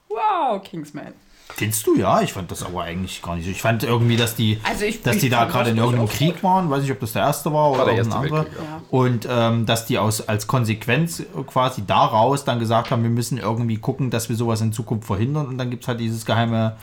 Wow, 0.07 0.63
Kingsman. 0.63 1.13
Findest 1.49 1.87
du? 1.87 1.95
Ja, 1.95 2.21
ich 2.21 2.33
fand 2.33 2.51
das 2.51 2.63
aber 2.63 2.83
eigentlich 2.83 3.21
gar 3.21 3.35
nicht 3.35 3.45
so. 3.45 3.51
Ich 3.51 3.61
fand 3.61 3.83
irgendwie, 3.83 4.17
dass 4.17 4.35
die, 4.35 4.59
Also 4.63 4.83
ich, 4.85 5.01
dass 5.01 5.15
ich 5.15 5.21
die 5.21 5.29
da 5.29 5.45
gerade 5.45 5.69
in 5.69 5.77
irgendeinem 5.77 6.09
Krieg 6.09 6.43
waren. 6.43 6.69
Weiß 6.69 6.81
nicht, 6.81 6.91
ob 6.91 6.99
das 6.99 7.13
der 7.13 7.21
erste 7.21 7.53
war 7.53 7.71
oder 7.71 7.85
der 7.85 7.93
irgendein 7.95 8.21
anderer. 8.23 8.43
Ja. 8.45 8.81
Und 8.89 9.27
ähm, 9.29 9.65
dass 9.65 9.85
die 9.85 9.97
aus, 9.97 10.27
als 10.27 10.47
Konsequenz 10.47 11.23
quasi 11.47 11.85
daraus 11.85 12.43
dann 12.43 12.59
gesagt 12.59 12.91
haben, 12.91 13.03
wir 13.03 13.09
müssen 13.09 13.37
irgendwie 13.37 13.77
gucken, 13.77 14.09
dass 14.09 14.27
wir 14.27 14.35
sowas 14.35 14.59
in 14.61 14.73
Zukunft 14.73 15.07
verhindern. 15.07 15.47
Und 15.47 15.57
dann 15.57 15.69
gibt 15.69 15.83
es 15.83 15.87
halt 15.87 15.99
dieses 15.99 16.25
geheime. 16.25 16.75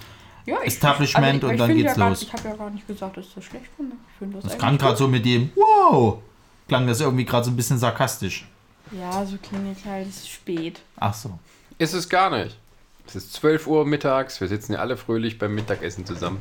Ja, 0.47 0.57
ich- 0.63 0.69
Establishment 0.69 1.43
ich 1.45 1.51
und 1.51 1.59
dann 1.59 1.75
geht's 1.77 1.97
ja 1.97 2.09
los. 2.09 2.21
Gar, 2.21 2.29
ich 2.29 2.33
habe 2.33 2.49
ja 2.49 2.55
gar 2.57 2.71
nicht 2.71 2.87
gesagt, 2.87 3.17
dass 3.17 3.27
ich 3.27 3.35
das 3.35 3.45
schlecht 3.45 3.67
finde. 3.77 3.97
Ich 4.13 4.19
finde 4.19 4.37
das, 4.37 4.45
Das 4.45 4.59
klang 4.59 4.79
gerade 4.79 4.97
so 4.97 5.07
mit 5.07 5.25
dem 5.27 5.51
Wow! 5.55 6.19
Klang 6.69 6.87
das 6.87 7.01
irgendwie 7.01 7.25
gerade 7.25 7.45
so 7.45 7.51
ein 7.51 7.57
bisschen 7.57 7.79
sarkastisch. 7.79 8.47
Ja, 8.99 9.25
so 9.27 9.37
klingelt 9.43 9.79
halt, 9.85 10.09
es 10.09 10.17
ist 10.19 10.31
spät. 10.31 10.81
Ach 10.97 11.13
so. 11.13 11.39
Ist 11.79 11.93
es 11.93 12.09
gar 12.09 12.31
nicht. 12.31 12.57
Es 13.15 13.25
ist 13.25 13.35
12 13.35 13.67
Uhr 13.67 13.85
mittags, 13.85 14.41
wir 14.41 14.49
sitzen 14.49 14.73
ja 14.73 14.79
alle 14.79 14.97
fröhlich 14.97 15.39
beim 15.39 15.55
Mittagessen 15.55 16.07
zusammen. 16.07 16.41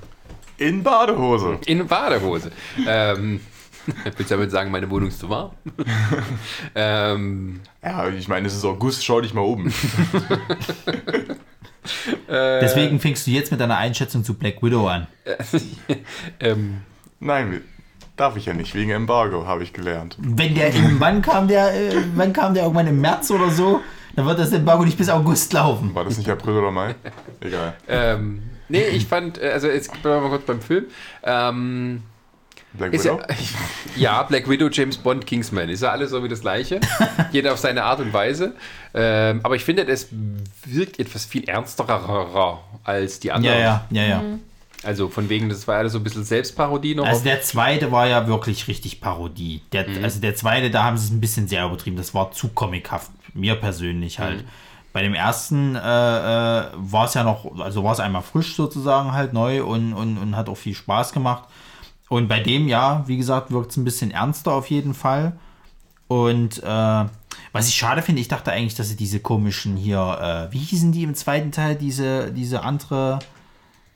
In 0.58 0.84
Badehose. 0.84 1.60
In 1.66 1.86
Badehose. 1.86 2.50
ähm, 2.88 3.42
willst 4.16 4.32
du 4.32 4.36
damit 4.36 4.52
sagen, 4.52 4.72
meine 4.72 4.90
Wohnung 4.90 5.10
ist 5.10 5.20
zu 5.20 5.30
warm? 5.30 5.52
ähm, 6.76 7.60
Ja, 7.84 8.08
ich 8.08 8.30
meine, 8.30 8.48
es 8.48 8.56
ist 8.56 8.64
August, 8.64 9.04
schau 9.04 9.20
dich 9.20 9.34
mal 9.34 9.42
um. 9.42 9.66
Deswegen 12.30 13.02
fängst 13.02 13.28
du 13.28 13.32
jetzt 13.32 13.52
mit 13.52 13.60
deiner 13.60 13.76
Einschätzung 13.78 14.24
zu 14.24 14.36
Black 14.36 14.64
Widow 14.64 14.88
an. 14.88 15.08
ähm, 16.40 16.84
Nein, 17.20 17.64
darf 18.16 18.38
ich 18.38 18.46
ja 18.46 18.54
nicht, 18.54 18.74
wegen 18.76 18.92
Embargo, 18.92 19.46
habe 19.46 19.64
ich 19.64 19.74
gelernt. 19.74 20.16
Wenn 20.20 20.56
der 20.56 20.72
wann 21.00 21.22
kam 21.22 21.50
der, 21.50 21.74
äh, 21.74 21.98
wann 22.16 22.32
kam 22.32 22.54
der 22.54 22.64
irgendwann 22.64 22.88
im 22.88 23.02
März 23.02 23.30
oder 23.30 23.50
so? 23.50 23.82
Dann 24.16 24.26
wird 24.26 24.40
das 24.40 24.52
Embargo 24.52 24.84
nicht 24.84 24.98
bis 24.98 25.10
August 25.10 25.54
laufen. 25.54 25.94
War 25.96 26.04
das 26.06 26.18
nicht 26.18 26.30
April 26.30 26.56
oder 26.56 26.72
Mai? 26.72 26.96
Egal. 27.40 27.74
ähm, 27.88 28.44
nee, 28.70 28.84
ich 28.84 29.06
fand, 29.06 29.42
äh, 29.42 29.52
also 29.52 29.68
jetzt 29.68 29.92
bleiben 30.02 30.18
wir 30.18 30.22
mal 30.22 30.30
kurz 30.30 30.46
beim 30.46 30.62
Film. 30.62 30.86
Ähm, 31.24 32.04
Black 32.74 32.94
Widow? 32.94 33.20
ja, 33.20 33.36
ja, 33.96 34.24
Black 34.24 34.50
Widow, 34.50 34.70
James 34.70 34.98
Bond, 34.98 35.26
Kingsman. 35.26 35.70
Ist 35.70 35.84
ja 35.84 35.92
alles 35.92 36.12
so 36.12 36.24
wie 36.24 36.30
das 36.30 36.42
Gleiche. 36.42 36.80
Jeder 37.32 37.54
auf 37.54 37.60
seine 37.60 37.84
Art 37.84 38.00
und 38.00 38.14
Weise. 38.14 38.56
Ähm, 38.94 39.42
aber 39.44 39.56
ich 39.56 39.64
finde, 39.66 39.86
es 39.88 40.08
wirkt 40.66 41.00
etwas 41.00 41.26
viel 41.26 41.44
ernsterer 41.46 42.60
als 42.84 43.20
die 43.20 43.32
anderen. 43.32 43.58
Ja, 43.58 43.86
ja, 43.92 44.02
ja, 44.02 44.08
ja. 44.08 44.24
Also 44.84 45.10
von 45.10 45.30
wegen, 45.30 45.50
das 45.50 45.68
war 45.68 45.78
alles 45.78 45.94
so 45.94 46.00
ein 46.00 46.04
bisschen 46.04 46.24
Selbstparodie 46.24 46.96
noch. 46.96 47.06
Also 47.06 47.24
der 47.24 47.42
zweite 47.42 47.92
war 47.92 48.08
ja 48.08 48.28
wirklich 48.28 48.68
richtig 48.68 49.00
Parodie. 49.00 49.62
Der, 49.72 49.86
Also 50.02 50.20
der 50.20 50.36
zweite, 50.36 50.72
da 50.72 50.86
haben 50.86 50.98
sie 50.98 51.06
es 51.06 51.12
ein 51.12 51.22
bisschen 51.22 51.48
sehr 51.48 51.66
übertrieben. 51.66 51.98
Das 51.98 52.14
war 52.14 52.32
zu 52.32 52.48
comichaft. 52.50 53.12
Mir 53.34 53.56
persönlich 53.56 54.20
halt. 54.20 54.46
Bei 54.94 55.02
dem 55.02 55.14
ersten 55.14 55.76
äh, 55.76 55.80
äh, 55.80 56.66
war 56.76 57.06
es 57.06 57.14
ja 57.14 57.24
noch, 57.24 57.60
also 57.60 57.84
war 57.84 57.94
es 57.94 58.02
einmal 58.02 58.22
frisch 58.24 58.56
sozusagen 58.56 59.14
halt 59.14 59.32
neu 59.32 59.64
und, 59.64 59.94
und, 59.94 60.18
und 60.18 60.36
hat 60.36 60.50
auch 60.50 60.58
viel 60.58 60.76
Spaß 60.76 61.14
gemacht. 61.14 61.48
Und 62.10 62.28
bei 62.28 62.42
dem, 62.42 62.68
ja, 62.68 63.04
wie 63.08 63.16
gesagt, 63.16 63.52
wirkt 63.52 63.72
es 63.72 63.78
ein 63.78 63.86
bisschen 63.86 64.12
ernster 64.12 64.52
auf 64.52 64.70
jeden 64.70 64.94
Fall. 64.94 65.38
Und 66.10 66.62
äh, 66.62 67.06
was 67.54 67.70
ich 67.70 67.76
schade 67.76 68.02
finde, 68.02 68.20
ich 68.20 68.28
dachte 68.28 68.52
eigentlich, 68.52 68.76
dass 68.76 68.90
sie 68.90 68.98
diese 68.98 69.22
komischen 69.22 69.78
hier, 69.78 70.50
äh, 70.50 70.54
wie 70.54 70.60
hießen 70.60 70.92
die 70.92 71.04
im 71.04 71.16
zweiten 71.16 71.54
Teil, 71.54 71.76
diese, 71.76 72.34
diese 72.34 72.64
andere 72.64 73.20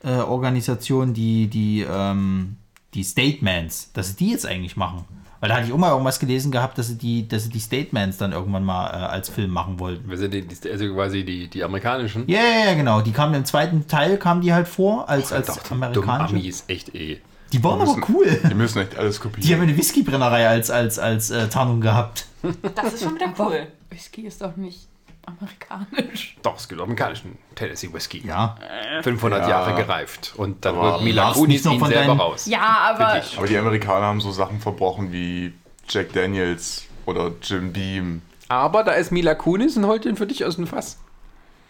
äh, 0.02 0.12
Organisation, 0.14 1.12
die, 1.12 1.48
die, 1.48 1.82
ähm, 1.82 2.56
die 2.94 3.04
Statements, 3.04 3.92
dass 3.92 4.08
sie 4.08 4.16
die 4.16 4.30
jetzt 4.30 4.46
eigentlich 4.46 4.76
machen. 4.76 5.04
Weil 5.46 5.50
da 5.50 5.56
hatte 5.56 5.66
ich 5.68 5.72
auch 5.72 5.78
mal 5.78 5.90
irgendwas 5.90 6.18
gelesen 6.18 6.50
gehabt, 6.50 6.76
dass 6.78 6.88
sie 6.88 6.96
die, 6.98 7.28
dass 7.28 7.44
sie 7.44 7.50
die 7.50 7.60
Statements 7.60 8.18
dann 8.18 8.32
irgendwann 8.32 8.64
mal 8.64 8.86
äh, 8.88 8.92
als 9.06 9.28
Film 9.28 9.50
machen 9.50 9.78
wollten. 9.78 10.14
Sind 10.16 10.34
die, 10.34 10.42
die- 10.42 10.70
also 10.70 10.92
quasi 10.94 11.24
die, 11.24 11.48
die 11.48 11.62
amerikanischen. 11.62 12.24
Ja, 12.26 12.38
ja, 12.40 12.70
ja, 12.70 12.74
genau. 12.74 13.00
Die 13.00 13.12
kamen 13.12 13.34
im 13.34 13.44
zweiten 13.44 13.86
Teil, 13.86 14.16
kamen 14.18 14.40
die 14.40 14.52
halt 14.52 14.68
vor 14.68 15.08
als, 15.08 15.32
als 15.32 15.46
Doch, 15.46 15.58
die 15.62 15.72
amerikanische. 15.72 16.34
Amis, 16.36 16.64
echt 16.68 16.94
eh. 16.94 17.18
Die 17.52 17.62
waren 17.62 17.80
aber 17.80 17.96
cool. 18.08 18.26
Die 18.50 18.54
müssen 18.54 18.80
echt 18.80 18.98
alles 18.98 19.16
Die 19.16 19.22
kopieren. 19.22 19.52
haben 19.60 19.68
eine 19.68 19.76
Whiskybrennerei 19.78 20.48
als, 20.48 20.68
als, 20.70 20.98
als 20.98 21.30
äh, 21.30 21.46
Tarnung 21.48 21.80
gehabt. 21.80 22.26
Das 22.74 22.92
ist 22.94 23.04
schon 23.04 23.14
wieder 23.14 23.32
cool. 23.38 23.68
Whisky 23.90 24.22
ist 24.22 24.42
doch 24.42 24.56
nicht 24.56 24.80
amerikanisch. 25.26 26.36
Doch, 26.42 26.56
es 26.56 26.68
gibt 26.68 26.80
amerikanischen 26.80 27.36
Tennessee 27.54 27.92
Whiskey. 27.92 28.26
Ja. 28.26 28.56
500 29.02 29.42
Ja. 29.42 29.48
Jahre 29.48 29.74
gereift. 29.74 30.32
Und 30.36 30.64
dann 30.64 30.76
Aber 30.76 30.94
holt 30.94 31.04
Mila 31.04 31.32
Kunis 31.32 31.64
noch 31.64 31.72
ihn 31.74 31.78
von 31.80 31.88
selber 31.88 32.06
deinen- 32.06 32.20
raus. 32.20 32.46
Ja, 32.46 32.94
aber. 32.94 33.22
Aber 33.36 33.46
die 33.46 33.58
Amerikaner 33.58 34.06
haben 34.06 34.20
so 34.20 34.30
Sachen 34.32 34.60
verbrochen 34.60 35.12
wie 35.12 35.52
Jack 35.88 36.12
Daniels 36.12 36.84
oder 37.04 37.32
Jim 37.42 37.72
Beam. 37.72 38.22
Aber 38.48 38.84
da 38.84 38.92
ist 38.92 39.10
Mila 39.12 39.34
Kunis 39.34 39.76
und 39.76 39.86
holt 39.86 40.04
ihn 40.04 40.16
für 40.16 40.26
dich 40.26 40.44
aus 40.44 40.56
dem 40.56 40.66
Fass. 40.66 40.98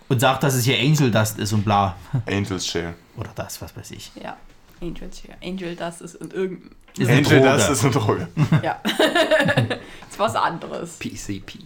Und 0.08 0.20
sagt, 0.20 0.42
dass 0.44 0.54
es 0.54 0.64
hier 0.64 0.78
Angel 0.78 1.10
Dust 1.10 1.38
ist 1.38 1.52
und 1.52 1.64
bla. 1.64 1.96
Angels 2.26 2.66
Share. 2.66 2.94
Oder 3.16 3.30
das, 3.34 3.60
was 3.60 3.76
weiß 3.76 3.90
ich. 3.92 4.12
ja, 4.22 4.36
Angel, 4.80 5.10
Angel, 5.42 5.74
das 5.74 6.00
ist 6.00 6.14
in 6.16 6.30
irgendeinem. 6.30 6.70
Angel, 6.98 7.22
Droge. 7.24 7.40
das 7.42 7.70
ist 7.70 7.82
eine 7.84 7.92
Droge. 7.92 8.28
Ja. 8.62 8.80
ist 10.08 10.18
was 10.18 10.34
anderes. 10.36 10.98
PCP. 10.98 11.58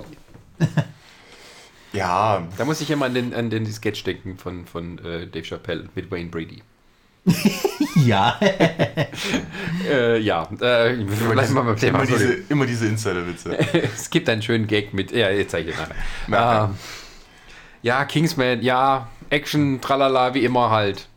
Ja, 1.92 2.46
Da 2.56 2.64
muss 2.64 2.80
ich 2.80 2.90
immer 2.90 3.06
an 3.06 3.14
den, 3.14 3.34
an 3.34 3.50
den 3.50 3.66
Sketch 3.66 4.04
denken 4.04 4.36
von, 4.38 4.64
von 4.66 4.98
äh, 4.98 5.26
Dave 5.26 5.44
Chappelle 5.44 5.88
mit 5.94 6.10
Wayne 6.10 6.30
Brady. 6.30 6.62
Ja. 7.96 8.38
Äh, 9.88 10.18
ja, 10.20 10.42
äh, 10.60 10.94
bleiben 10.94 11.54
wir 11.54 11.62
beim 11.64 11.76
Thema. 11.76 11.98
immer 12.02 12.06
diese, 12.06 12.34
immer 12.48 12.66
diese 12.66 12.86
Insider-Witze. 12.86 13.58
es 13.94 14.10
gibt 14.10 14.28
einen 14.28 14.42
schönen 14.42 14.66
Gag 14.66 14.92
mit. 14.92 15.10
Ja, 15.10 15.30
jetzt 15.30 15.50
zeige 15.52 15.70
ich 15.70 15.76
nachher. 15.76 15.94
Nachher. 16.28 16.64
Ähm, 16.70 16.74
ja, 17.82 18.04
Kingsman, 18.04 18.62
ja, 18.62 19.08
Action, 19.30 19.80
tralala, 19.80 20.34
wie 20.34 20.44
immer 20.44 20.70
halt. 20.70 21.08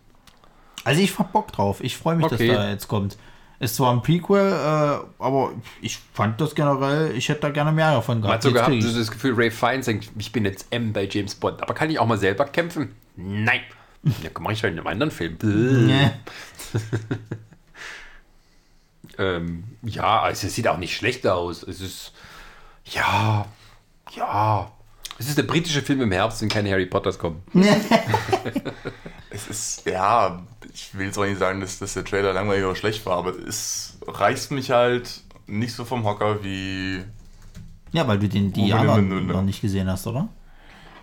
Also 0.85 1.01
ich 1.01 1.17
hab 1.19 1.33
Bock 1.33 1.51
drauf. 1.51 1.79
Ich 1.81 1.97
freue 1.97 2.15
mich, 2.15 2.25
Okay. 2.25 2.47
dass 2.47 2.57
da 2.57 2.69
jetzt 2.69 2.87
kommt. 2.87 3.17
Ist 3.63 3.75
zwar 3.77 3.93
ein 3.93 4.01
Prequel, 4.01 4.51
äh, 4.51 5.23
aber 5.23 5.53
ich 5.81 5.97
fand 6.13 6.41
das 6.41 6.53
generell, 6.53 7.15
ich 7.15 7.29
hätte 7.29 7.41
da 7.41 7.49
gerne 7.49 7.71
mehr 7.71 7.93
davon 7.93 8.19
Man 8.19 8.31
hat 8.31 8.41
gehabt. 8.41 8.43
so 8.43 8.49
Jetzt 8.49 8.55
gehabt, 8.55 8.71
krieg 8.71 8.83
ich's. 8.83 8.95
das 8.97 9.09
Gefühl, 9.11 9.33
Ray 9.35 9.51
Fiennes 9.51 9.85
denkt, 9.85 10.09
ich 10.17 10.31
bin 10.31 10.43
jetzt 10.45 10.67
M 10.71 10.91
bei 10.91 11.07
James 11.09 11.35
Bond. 11.35 11.61
Aber 11.61 11.73
kann 11.73 11.89
ich 11.89 11.97
auch 11.99 12.05
mal 12.07 12.17
selber 12.17 12.45
kämpfen? 12.45 12.95
Nein. 13.15 13.61
Ja, 14.21 14.29
mache 14.37 14.51
ich 14.51 14.61
halt 14.63 14.73
in 14.73 14.79
einem 14.79 14.87
anderen 14.87 15.11
Film. 15.11 15.37
Nee. 15.41 16.11
Ähm, 19.17 19.63
ja, 19.83 20.21
also 20.21 20.47
es 20.47 20.55
sieht 20.55 20.67
auch 20.67 20.77
nicht 20.77 20.95
schlecht 20.95 21.27
aus. 21.27 21.61
Es 21.63 21.81
ist, 21.81 22.13
ja, 22.85 23.45
ja. 24.15 24.71
Es 25.19 25.27
ist 25.29 25.37
der 25.37 25.43
britische 25.43 25.83
Film 25.83 26.01
im 26.01 26.11
Herbst, 26.11 26.41
wenn 26.41 26.49
keine 26.49 26.71
Harry 26.71 26.87
Potters 26.87 27.19
kommen. 27.19 27.43
Es 29.33 29.47
ist, 29.47 29.85
ja, 29.87 30.43
ich 30.71 30.95
will 30.95 31.09
auch 31.17 31.25
nicht 31.25 31.39
sagen, 31.39 31.59
dass, 31.59 31.79
dass 31.79 31.95
der 31.95 32.05
Trailer 32.05 32.33
langweilig 32.33 32.63
oder 32.65 32.75
schlecht 32.75 33.03
war, 33.07 33.17
aber 33.17 33.31
es 33.31 33.97
reißt 34.05 34.51
mich 34.51 34.69
halt 34.69 35.21
nicht 35.47 35.73
so 35.73 35.85
vom 35.85 36.03
Hocker 36.05 36.43
wie. 36.43 37.03
Ja, 37.91 38.07
weil 38.07 38.19
du 38.19 38.29
den, 38.29 38.53
die 38.53 38.71
anderen 38.73 39.09
ne, 39.09 39.21
noch 39.21 39.41
nicht 39.41 39.61
gesehen 39.61 39.89
hast, 39.89 40.05
oder? 40.05 40.29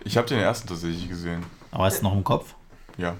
Ich 0.05 0.15
habe 0.17 0.27
den 0.27 0.39
ersten 0.39 0.67
tatsächlich 0.69 1.09
gesehen. 1.09 1.43
Aber 1.71 1.83
hast 1.85 1.99
du 1.99 2.03
noch 2.05 2.13
im 2.13 2.23
Kopf? 2.23 2.55
Ja. 2.97 3.15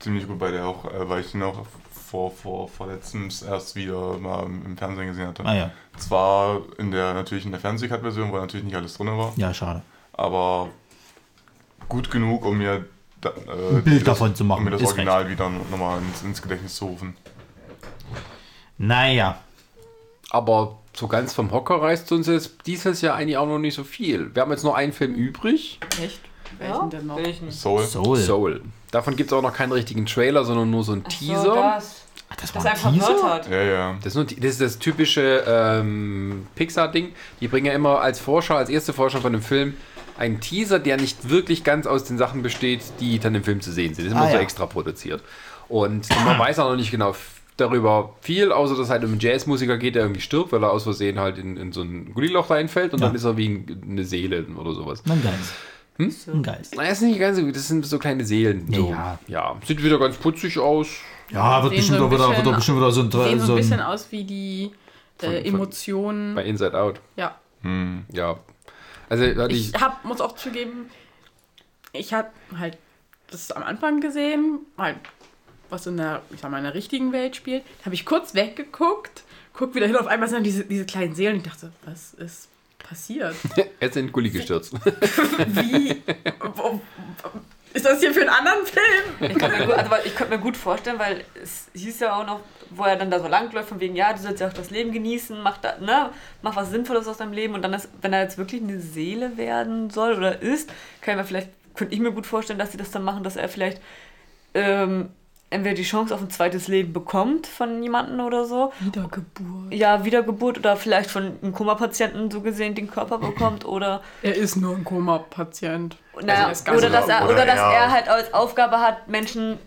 Ziemlich 0.00 0.26
gut 0.26 0.38
bei 0.38 0.50
der 0.50 0.66
auch, 0.66 0.84
äh, 0.84 1.08
weil 1.08 1.20
ich 1.22 1.32
den 1.32 1.42
auch 1.42 1.64
vor, 1.90 2.30
vor, 2.30 2.68
vor 2.68 2.88
letztens 2.88 3.40
erst 3.42 3.74
wieder 3.74 4.18
mal 4.18 4.44
im 4.44 4.76
Fernsehen 4.76 5.06
gesehen 5.08 5.28
hatte. 5.28 5.44
Ah 5.46 5.54
ja. 5.54 5.70
Zwar 5.96 6.60
in 6.78 6.90
der 6.90 7.14
natürlich 7.14 7.44
in 7.46 7.52
der 7.52 7.60
Fernsehcut-Version, 7.60 8.30
wo 8.32 8.36
natürlich 8.36 8.64
nicht 8.66 8.76
alles 8.76 8.96
drin 8.96 9.08
war, 9.08 9.32
Ja, 9.36 9.52
schade. 9.54 9.82
aber 10.12 10.68
gut 11.88 12.10
genug, 12.10 12.44
um 12.44 12.58
mir 12.58 12.84
da, 13.20 13.30
äh, 13.30 13.76
Ein 13.76 13.82
Bild 13.84 14.00
das, 14.00 14.04
davon 14.04 14.34
zu 14.34 14.44
machen, 14.44 14.58
um 14.58 14.64
mir 14.64 14.70
das 14.70 14.82
ist 14.82 14.88
Original 14.88 15.28
wieder 15.28 15.48
nochmal 15.48 16.00
ins, 16.00 16.22
ins 16.22 16.42
Gedächtnis 16.42 16.74
zu 16.76 16.86
rufen. 16.86 17.16
Naja. 18.78 19.38
Aber 20.30 20.78
so 20.92 21.08
ganz 21.08 21.34
vom 21.34 21.50
Hocker 21.52 21.80
reißt 21.80 22.10
uns 22.12 22.26
jetzt 22.26 22.52
dieses 22.66 23.00
Jahr 23.00 23.16
eigentlich 23.16 23.36
auch 23.36 23.46
noch 23.46 23.58
nicht 23.58 23.74
so 23.74 23.84
viel. 23.84 24.34
Wir 24.34 24.42
haben 24.42 24.50
jetzt 24.50 24.64
noch 24.64 24.74
einen 24.74 24.92
Film 24.92 25.14
übrig, 25.14 25.78
Echt? 26.02 26.20
Welchen 26.58 26.90
denn 26.90 27.06
noch? 27.06 27.16
Welchen? 27.16 27.50
Soul. 27.50 27.84
Soul. 27.84 28.16
Soul. 28.16 28.62
Davon 28.90 29.16
gibt 29.16 29.30
es 29.30 29.36
auch 29.36 29.42
noch 29.42 29.52
keinen 29.52 29.72
richtigen 29.72 30.06
Trailer, 30.06 30.44
sondern 30.44 30.70
nur 30.70 30.84
so 30.84 30.92
einen 30.92 31.04
Teaser. 31.04 31.42
So, 31.42 31.54
das, 31.54 32.02
Ach, 32.28 32.36
das 32.36 32.52
das 32.52 32.64
war 32.64 32.72
ein 32.72 32.94
Teaser? 32.94 33.22
hat. 33.24 33.50
Ja, 33.50 33.62
ja. 33.62 33.94
Das 34.02 34.06
ist, 34.06 34.14
nur, 34.14 34.24
das 34.24 34.36
ist 34.36 34.60
das 34.60 34.78
typische 34.78 35.44
ähm, 35.46 36.46
Pixar-Ding. 36.54 37.12
Die 37.40 37.48
bringen 37.48 37.66
ja 37.66 37.72
immer 37.72 38.00
als 38.00 38.20
Vorschau, 38.20 38.56
als 38.56 38.70
erste 38.70 38.92
Vorschau 38.92 39.20
von 39.20 39.34
einem 39.34 39.42
Film 39.42 39.74
einen 40.18 40.40
Teaser, 40.40 40.78
der 40.78 40.96
nicht 40.96 41.28
wirklich 41.28 41.64
ganz 41.64 41.86
aus 41.86 42.04
den 42.04 42.18
Sachen 42.18 42.42
besteht, 42.42 42.80
die 43.00 43.18
dann 43.18 43.34
im 43.34 43.44
Film 43.44 43.60
zu 43.60 43.72
sehen 43.72 43.94
sind. 43.94 44.06
Das 44.06 44.12
ist 44.12 44.18
immer 44.18 44.26
Ah, 44.26 44.30
so 44.30 44.36
ja. 44.36 44.40
extra 44.42 44.66
produziert. 44.66 45.22
Und 45.68 46.08
man 46.24 46.38
weiß 46.38 46.58
auch 46.60 46.70
noch 46.70 46.76
nicht 46.76 46.90
genau 46.90 47.14
darüber 47.56 48.14
viel, 48.20 48.52
außer 48.52 48.74
dass 48.74 48.84
es 48.84 48.90
halt 48.90 49.02
um 49.04 49.12
einen 49.12 49.20
Jazzmusiker 49.20 49.78
geht, 49.78 49.94
der 49.94 50.02
irgendwie 50.02 50.20
stirbt, 50.20 50.52
weil 50.52 50.62
er 50.62 50.70
aus 50.72 50.82
Versehen 50.84 51.18
halt 51.18 51.38
in, 51.38 51.56
in 51.56 51.72
so 51.72 51.82
ein 51.82 52.12
Gulliloch 52.12 52.50
reinfällt 52.50 52.92
und 52.92 53.00
Ja. 53.00 53.06
dann 53.06 53.16
ist 53.16 53.24
er 53.24 53.36
wie 53.36 53.48
ein, 53.48 53.82
eine 53.90 54.04
Seele 54.04 54.44
oder 54.56 54.72
sowas. 54.74 55.02
Ein 55.08 55.22
Geist. 55.22 55.54
Hm? 55.98 56.34
Ein 56.34 56.42
Geist. 56.42 56.76
Das 56.78 56.90
ist 56.92 57.02
nicht 57.02 57.18
ganz 57.18 57.38
so, 57.38 57.50
das 57.50 57.66
sind 57.68 57.86
so 57.86 57.98
kleine 57.98 58.24
Seelen. 58.26 58.70
Ja, 58.70 58.78
So. 58.78 58.90
ja. 58.90 59.18
ja. 59.28 59.56
Sieht 59.66 59.82
wieder 59.82 59.98
ganz 59.98 60.16
putzig 60.16 60.58
aus. 60.58 60.88
Ja, 61.32 61.62
wird 61.62 61.74
bestimmt, 61.74 61.98
so 61.98 62.04
ein 62.06 62.12
auch 62.12 62.14
wieder, 62.30 62.44
wird 62.44 62.56
bestimmt 62.56 62.78
wieder 62.78 62.90
so 62.92 63.00
ein, 63.00 63.10
Sehen 63.10 63.40
so 63.40 63.46
so 63.46 63.52
ein 63.54 63.56
bisschen 63.56 63.80
ein 63.80 63.86
aus 63.86 64.06
wie 64.12 64.24
die 64.24 64.70
äh, 65.22 65.26
von- 65.26 65.34
Emotionen. 65.46 66.34
Bei 66.34 66.44
Inside 66.44 66.78
Out. 66.78 67.00
ja. 67.16 67.34
Hm. 67.62 68.04
Ja. 68.12 68.36
Also, 69.08 69.24
ich, 69.24 69.74
Ich 69.74 69.80
hab, 69.80 70.04
muss 70.04 70.20
auch 70.20 70.34
zugeben, 70.34 70.90
ich 71.92 72.12
habe 72.12 72.30
halt 72.58 72.78
das 73.30 73.50
am 73.50 73.62
Anfang 73.62 74.00
gesehen, 74.00 74.60
halt, 74.78 74.96
was 75.70 75.86
in 75.86 75.96
der, 75.96 76.22
ich 76.30 76.40
sag 76.40 76.50
mal, 76.50 76.58
in 76.58 76.64
der 76.64 76.74
richtigen 76.74 77.12
Welt 77.12 77.36
spielt. 77.36 77.64
Da 77.80 77.86
habe 77.86 77.94
ich 77.94 78.04
kurz 78.04 78.34
weggeguckt, 78.34 79.24
guck 79.52 79.74
wieder 79.74 79.86
hin, 79.86 79.96
auf 79.96 80.06
einmal 80.06 80.28
sind 80.28 80.44
diese, 80.44 80.64
diese 80.64 80.86
kleinen 80.86 81.14
Seelen. 81.14 81.36
Ich 81.36 81.42
dachte, 81.42 81.72
was 81.84 82.14
ist 82.14 82.48
passiert? 82.78 83.34
er 83.80 83.88
ist 83.88 83.96
in 83.96 84.06
den 84.06 84.12
Gully 84.12 84.30
gestürzt. 84.30 84.74
Wie? 85.46 86.02
Ist 87.76 87.84
das 87.84 88.00
hier 88.00 88.14
für 88.14 88.20
einen 88.20 88.30
anderen 88.30 88.64
Film? 88.64 89.30
Ich 89.30 89.38
könnte 89.38 89.58
mir, 89.58 89.66
gut, 89.66 89.74
also, 89.74 89.90
könnte 90.16 90.34
mir 90.34 90.40
gut 90.40 90.56
vorstellen, 90.56 90.98
weil 90.98 91.24
es 91.42 91.68
hieß 91.74 92.00
ja 92.00 92.18
auch 92.18 92.26
noch, 92.26 92.40
wo 92.70 92.84
er 92.84 92.96
dann 92.96 93.10
da 93.10 93.20
so 93.20 93.28
langläuft, 93.28 93.68
von 93.68 93.80
wegen, 93.80 93.94
ja, 93.94 94.14
du 94.14 94.18
sollst 94.18 94.40
ja 94.40 94.48
auch 94.48 94.52
das 94.54 94.70
Leben 94.70 94.92
genießen, 94.92 95.42
mach, 95.42 95.58
da, 95.58 95.76
ne, 95.78 96.08
mach 96.40 96.56
was 96.56 96.70
Sinnvolles 96.70 97.06
aus 97.06 97.18
deinem 97.18 97.34
Leben. 97.34 97.52
Und 97.52 97.60
dann, 97.60 97.74
ist, 97.74 97.90
wenn 98.00 98.14
er 98.14 98.22
jetzt 98.22 98.38
wirklich 98.38 98.62
eine 98.62 98.80
Seele 98.80 99.36
werden 99.36 99.90
soll 99.90 100.14
oder 100.14 100.40
ist, 100.40 100.70
kann 101.02 101.12
ich 101.12 101.18
mir 101.18 101.24
vielleicht, 101.24 101.50
könnte 101.74 101.92
ich 101.92 102.00
mir 102.00 102.12
gut 102.12 102.26
vorstellen, 102.26 102.58
dass 102.58 102.72
sie 102.72 102.78
das 102.78 102.90
dann 102.92 103.04
machen, 103.04 103.22
dass 103.22 103.36
er 103.36 103.50
vielleicht 103.50 103.82
ähm, 104.54 105.10
entweder 105.50 105.74
die 105.74 105.82
Chance 105.84 106.14
auf 106.14 106.20
ein 106.20 106.30
zweites 106.30 106.68
Leben 106.68 106.92
bekommt 106.92 107.46
von 107.46 107.82
jemandem 107.82 108.20
oder 108.20 108.44
so. 108.46 108.72
Wiedergeburt. 108.80 109.72
Ja, 109.72 110.04
Wiedergeburt 110.04 110.58
oder 110.58 110.76
vielleicht 110.76 111.10
von 111.10 111.32
einem 111.42 111.52
Koma-Patienten 111.52 112.30
so 112.30 112.40
gesehen 112.40 112.74
den 112.74 112.90
Körper 112.90 113.18
bekommt 113.18 113.64
oder 113.64 114.02
Er 114.22 114.34
ist 114.34 114.56
nur 114.56 114.74
ein 114.76 114.84
Koma-Patient. 114.84 115.96
naja, 116.22 116.46
ganz 116.64 116.68
oder, 116.78 116.90
dass 116.90 117.08
er, 117.08 117.24
oder 117.24 117.34
oder 117.34 117.46
dass 117.46 117.58
er- 117.58 117.72
er 117.72 117.90
halt 117.92 118.08
als 118.08 118.34
Aufgabe 118.34 118.78
hat, 118.80 119.08
Menschen 119.08 119.58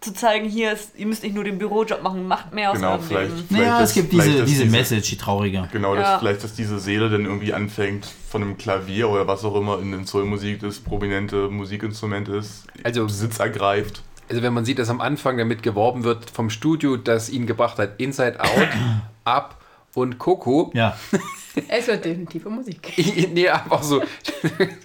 zu 0.00 0.12
zeigen, 0.12 0.46
hier 0.48 0.72
ist, 0.72 0.90
ihr 0.96 1.06
müsst 1.06 1.22
nicht 1.22 1.34
nur 1.34 1.42
den 1.42 1.58
Bürojob 1.58 2.02
machen, 2.02 2.28
macht 2.28 2.52
mehr 2.54 2.70
aus 2.70 2.76
Genau, 2.76 2.92
eurem 2.92 3.02
vielleicht. 3.02 3.30
Leben. 3.34 3.46
Naja, 3.50 3.80
ist- 3.80 3.88
es 3.90 3.94
gibt 3.94 4.10
vielleicht 4.10 4.28
diese, 4.28 4.44
diese 4.44 4.64
Message, 4.66 5.08
die 5.10 5.16
traurige. 5.16 5.68
Genau, 5.72 5.94
dass 5.96 6.06
Ja. 6.06 6.18
vielleicht, 6.18 6.44
dass 6.44 6.54
diese 6.54 6.78
Seele 6.78 7.08
dann 7.10 7.24
irgendwie 7.24 7.52
anfängt, 7.54 8.06
von 8.30 8.42
einem 8.42 8.56
Klavier 8.58 9.08
oder 9.08 9.26
was 9.26 9.44
auch 9.44 9.56
immer 9.56 9.80
in, 9.80 9.92
in 9.92 10.04
Soulmusik 10.04 10.60
das 10.60 10.78
prominente 10.80 11.48
Musikinstrument 11.48 12.28
ist, 12.28 12.64
Also- 12.84 13.04
Besitz 13.06 13.38
ergreift. 13.38 14.02
Also 14.28 14.42
wenn 14.42 14.52
man 14.52 14.64
sieht, 14.64 14.78
dass 14.78 14.88
am 14.90 15.00
Anfang 15.00 15.38
damit 15.38 15.62
geworben 15.62 16.02
wird 16.04 16.30
vom 16.30 16.50
Studio, 16.50 16.96
das 16.96 17.28
ihn 17.30 17.46
gebracht 17.46 17.78
hat, 17.78 17.98
Inside 17.98 18.40
Out, 18.40 18.68
Up 19.24 19.56
und 19.94 20.18
Coco. 20.18 20.70
Ja, 20.74 20.96
Es 21.68 21.86
wird 21.86 22.04
definitiv 22.04 22.44
um 22.44 22.56
Musik. 22.56 22.92
nee, 23.32 23.48
einfach 23.48 23.82
so. 23.82 24.02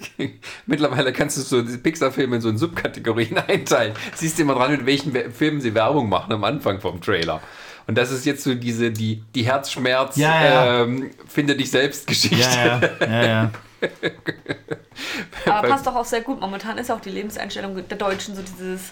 Mittlerweile 0.65 1.11
kannst 1.11 1.37
du 1.37 1.41
so 1.41 1.61
die 1.61 1.77
Pixar-Filme 1.77 2.37
in 2.37 2.41
so 2.41 2.49
in 2.49 2.57
Subkategorien 2.57 3.37
einteilen. 3.39 3.93
Siehst 4.15 4.37
du 4.37 4.43
immer 4.43 4.55
dran, 4.55 4.71
mit 4.71 4.85
welchen 4.85 5.13
We- 5.13 5.29
Filmen 5.31 5.59
sie 5.59 5.73
Werbung 5.73 6.07
machen 6.07 6.31
am 6.31 6.43
Anfang 6.45 6.79
vom 6.79 7.01
Trailer. 7.01 7.41
Und 7.87 7.97
das 7.97 8.11
ist 8.11 8.25
jetzt 8.25 8.43
so 8.43 8.53
diese, 8.55 8.91
die, 8.91 9.23
die 9.35 9.43
Herzschmerz, 9.43 10.15
Ja, 10.15 10.45
ja. 10.45 10.83
Ähm, 10.83 11.09
finde 11.27 11.55
dich 11.57 11.71
selbst 11.71 12.07
Geschichte. 12.07 12.37
ja, 12.39 12.79
ja, 12.79 13.07
ja, 13.09 13.23
ja. 13.25 13.51
Aber 15.45 15.67
passt 15.67 15.87
doch 15.87 15.95
auch 15.95 16.05
sehr 16.05 16.21
gut. 16.21 16.39
Momentan 16.39 16.77
ist 16.77 16.91
auch 16.91 17.01
die 17.01 17.09
Lebenseinstellung 17.09 17.85
der 17.87 17.97
Deutschen 17.97 18.35
so 18.35 18.41
dieses 18.43 18.91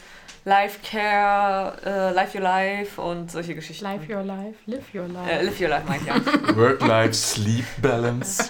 Life 0.50 0.80
Care, 0.84 1.74
äh, 1.86 2.12
Life 2.12 2.36
Your 2.36 2.44
Life 2.44 3.00
und 3.00 3.30
solche 3.32 3.54
Geschichten. 3.54 3.86
Live 3.86 4.10
your 4.10 4.24
life, 4.24 4.58
live 4.66 4.84
your 4.96 5.08
life. 5.08 5.30
Äh, 5.32 5.44
live 5.44 5.62
Your 5.62 5.70
Life 5.70 5.84
meine 5.88 6.02
ich 6.02 6.08
ja. 6.08 6.16
Work-Life-Sleep-Balance. 6.56 8.50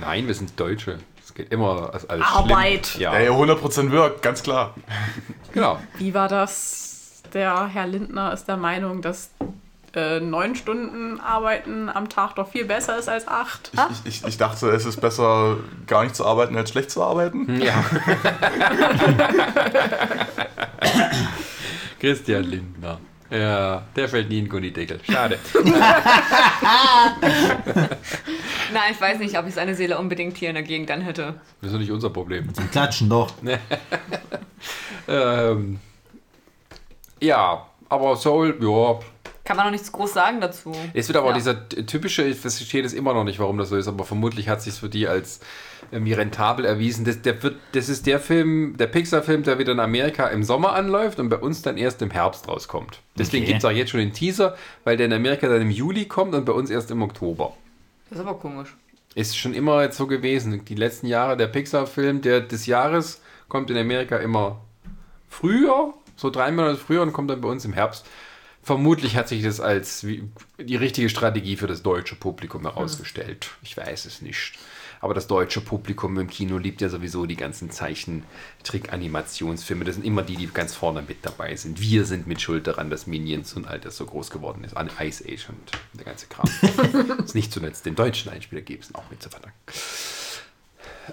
Nein, 0.00 0.28
wir 0.28 0.34
sind 0.34 0.58
Deutsche. 0.60 0.98
Es 1.24 1.34
geht 1.34 1.50
immer 1.52 1.92
als 1.92 2.08
alles 2.08 2.24
Arbeit. 2.24 2.86
Schlimm. 2.86 3.02
Ja, 3.02 3.18
Ja, 3.18 3.24
ja, 3.24 3.30
100% 3.32 3.90
Work, 3.90 4.22
ganz 4.22 4.44
klar. 4.44 4.74
genau. 5.52 5.80
Wie 5.98 6.14
war 6.14 6.28
das? 6.28 7.20
Der 7.34 7.66
Herr 7.66 7.88
Lindner 7.88 8.32
ist 8.32 8.46
der 8.46 8.56
Meinung, 8.56 9.02
dass 9.02 9.30
äh, 9.96 10.20
neun 10.20 10.54
Stunden 10.54 11.18
Arbeiten 11.20 11.88
am 11.88 12.08
Tag 12.08 12.34
doch 12.36 12.48
viel 12.50 12.64
besser 12.66 12.98
ist 12.98 13.08
als 13.08 13.26
acht. 13.26 13.72
Ich, 13.72 13.80
ich, 14.04 14.20
ich, 14.22 14.28
ich 14.28 14.36
dachte, 14.36 14.68
es 14.68 14.84
ist 14.84 15.00
besser, 15.00 15.56
gar 15.86 16.04
nicht 16.04 16.14
zu 16.14 16.24
arbeiten, 16.24 16.56
als 16.56 16.70
schlecht 16.70 16.90
zu 16.90 17.02
arbeiten. 17.02 17.60
Ja. 17.60 17.82
Christian 21.98 22.44
Lindner. 22.44 23.00
Ja, 23.30 23.82
der 23.96 24.08
fällt 24.08 24.28
nie 24.28 24.38
in 24.38 24.44
den 24.44 24.50
Gunnideckel. 24.50 25.00
Schade. 25.02 25.38
Nein, 28.72 28.92
ich 28.92 29.00
weiß 29.00 29.18
nicht, 29.18 29.36
ob 29.36 29.48
ich 29.48 29.54
seine 29.54 29.74
Seele 29.74 29.98
unbedingt 29.98 30.36
hier 30.36 30.50
in 30.50 30.54
der 30.54 30.62
Gegend 30.62 30.90
dann 30.90 31.00
hätte. 31.00 31.40
Das 31.60 31.68
ist 31.68 31.74
doch 31.74 31.80
nicht 31.80 31.90
unser 31.90 32.10
Problem. 32.10 32.52
Die 32.52 32.66
klatschen 32.68 33.08
doch. 33.08 33.32
Ähm, 35.08 35.78
ja, 37.20 37.64
aber 37.88 38.16
Soul, 38.16 38.58
ja. 38.60 38.98
Kann 39.46 39.56
man 39.56 39.66
noch 39.66 39.70
nichts 39.72 39.90
groß 39.92 40.12
sagen 40.12 40.40
dazu. 40.40 40.72
Es 40.92 41.08
wird 41.08 41.16
aber 41.16 41.28
Ja. 41.28 41.32
auch 41.32 41.36
dieser 41.36 41.68
typische, 41.68 42.24
ich 42.24 42.36
verstehe 42.38 42.82
das 42.82 42.92
immer 42.92 43.14
noch 43.14 43.24
nicht, 43.24 43.38
warum 43.38 43.56
das 43.58 43.68
so 43.70 43.76
ist, 43.76 43.88
aber 43.88 44.04
vermutlich 44.04 44.48
hat 44.48 44.60
sich 44.60 44.74
für 44.74 44.88
die 44.90 45.06
als 45.08 45.40
irgendwie 45.92 46.12
rentabel 46.14 46.64
erwiesen. 46.64 47.04
Das, 47.04 47.22
der 47.22 47.42
wird, 47.42 47.56
das 47.72 47.88
ist 47.88 48.06
der 48.06 48.18
Film, 48.20 48.76
der 48.76 48.88
Pixar-Film, 48.88 49.44
der 49.44 49.58
wieder 49.58 49.72
in 49.72 49.80
Amerika 49.80 50.26
im 50.26 50.42
Sommer 50.42 50.72
anläuft 50.74 51.18
und 51.20 51.28
bei 51.28 51.36
uns 51.36 51.62
dann 51.62 51.78
erst 51.78 52.02
im 52.02 52.10
Herbst 52.10 52.48
rauskommt. 52.48 53.00
Deswegen 53.16 53.44
Okay. 53.44 53.52
gibt 53.52 53.64
es 53.64 53.70
auch 53.70 53.74
jetzt 53.74 53.90
schon 53.90 54.00
den 54.00 54.12
Teaser, 54.12 54.56
weil 54.84 54.96
der 54.96 55.06
in 55.06 55.12
Amerika 55.12 55.48
dann 55.48 55.62
im 55.62 55.70
Juli 55.70 56.06
kommt 56.06 56.34
und 56.34 56.44
bei 56.44 56.52
uns 56.52 56.68
erst 56.68 56.90
im 56.90 57.00
Oktober. 57.02 57.54
Das 58.10 58.18
ist 58.18 58.26
aber 58.26 58.38
komisch. 58.38 58.74
Ist 59.14 59.38
schon 59.38 59.54
immer 59.54 59.80
jetzt 59.82 59.96
so 59.96 60.06
gewesen. 60.08 60.64
Die 60.64 60.74
letzten 60.74 61.06
Jahre, 61.06 61.36
der 61.36 61.46
Pixar-Film 61.46 62.20
der 62.20 62.40
des 62.40 62.66
Jahres 62.66 63.22
kommt 63.48 63.70
in 63.70 63.76
Amerika 63.78 64.16
immer 64.16 64.60
früher, 65.28 65.94
so 66.16 66.30
drei 66.30 66.50
Monate 66.50 66.76
früher 66.78 67.02
und 67.02 67.12
kommt 67.12 67.30
dann 67.30 67.40
bei 67.40 67.48
uns 67.48 67.64
im 67.64 67.72
Herbst. 67.72 68.06
Vermutlich 68.66 69.14
hat 69.14 69.28
sich 69.28 69.44
das 69.44 69.60
als 69.60 70.00
die 70.00 70.28
richtige 70.74 71.08
Strategie 71.08 71.56
für 71.56 71.68
das 71.68 71.84
deutsche 71.84 72.16
Publikum 72.16 72.62
herausgestellt. 72.62 73.50
Ich 73.62 73.76
weiß 73.76 74.06
es 74.06 74.22
nicht. 74.22 74.54
Aber 75.00 75.14
das 75.14 75.28
deutsche 75.28 75.60
Publikum 75.60 76.18
im 76.18 76.28
Kino 76.28 76.58
liebt 76.58 76.80
ja 76.80 76.88
sowieso 76.88 77.26
die 77.26 77.36
ganzen 77.36 77.70
Zeichentrick-Animationsfilme. 77.70 79.84
Das 79.84 79.94
sind 79.94 80.04
immer 80.04 80.22
die, 80.22 80.34
die 80.34 80.48
ganz 80.48 80.74
vorne 80.74 81.04
mit 81.06 81.18
dabei 81.24 81.54
sind. 81.54 81.80
Wir 81.80 82.04
sind 82.04 82.26
mit 82.26 82.40
Schuld 82.40 82.66
daran, 82.66 82.90
dass 82.90 83.06
Minions 83.06 83.54
und 83.54 83.68
all 83.68 83.78
das 83.78 83.96
so 83.96 84.04
groß 84.04 84.30
geworden 84.30 84.64
ist. 84.64 84.76
An 84.76 84.90
Ice 85.00 85.22
Age 85.24 85.48
und 85.50 85.70
der 85.92 86.06
ganze 86.06 86.26
Kram. 86.26 86.50
das 87.18 87.18
ist 87.26 87.36
nicht 87.36 87.52
zuletzt 87.52 87.86
den 87.86 87.94
deutschen 87.94 88.32
Einspieler 88.32 88.62
Gibson 88.62 88.96
auch 88.96 89.08
mit 89.12 89.22
zu 89.22 89.28
verdanken. 89.30 89.54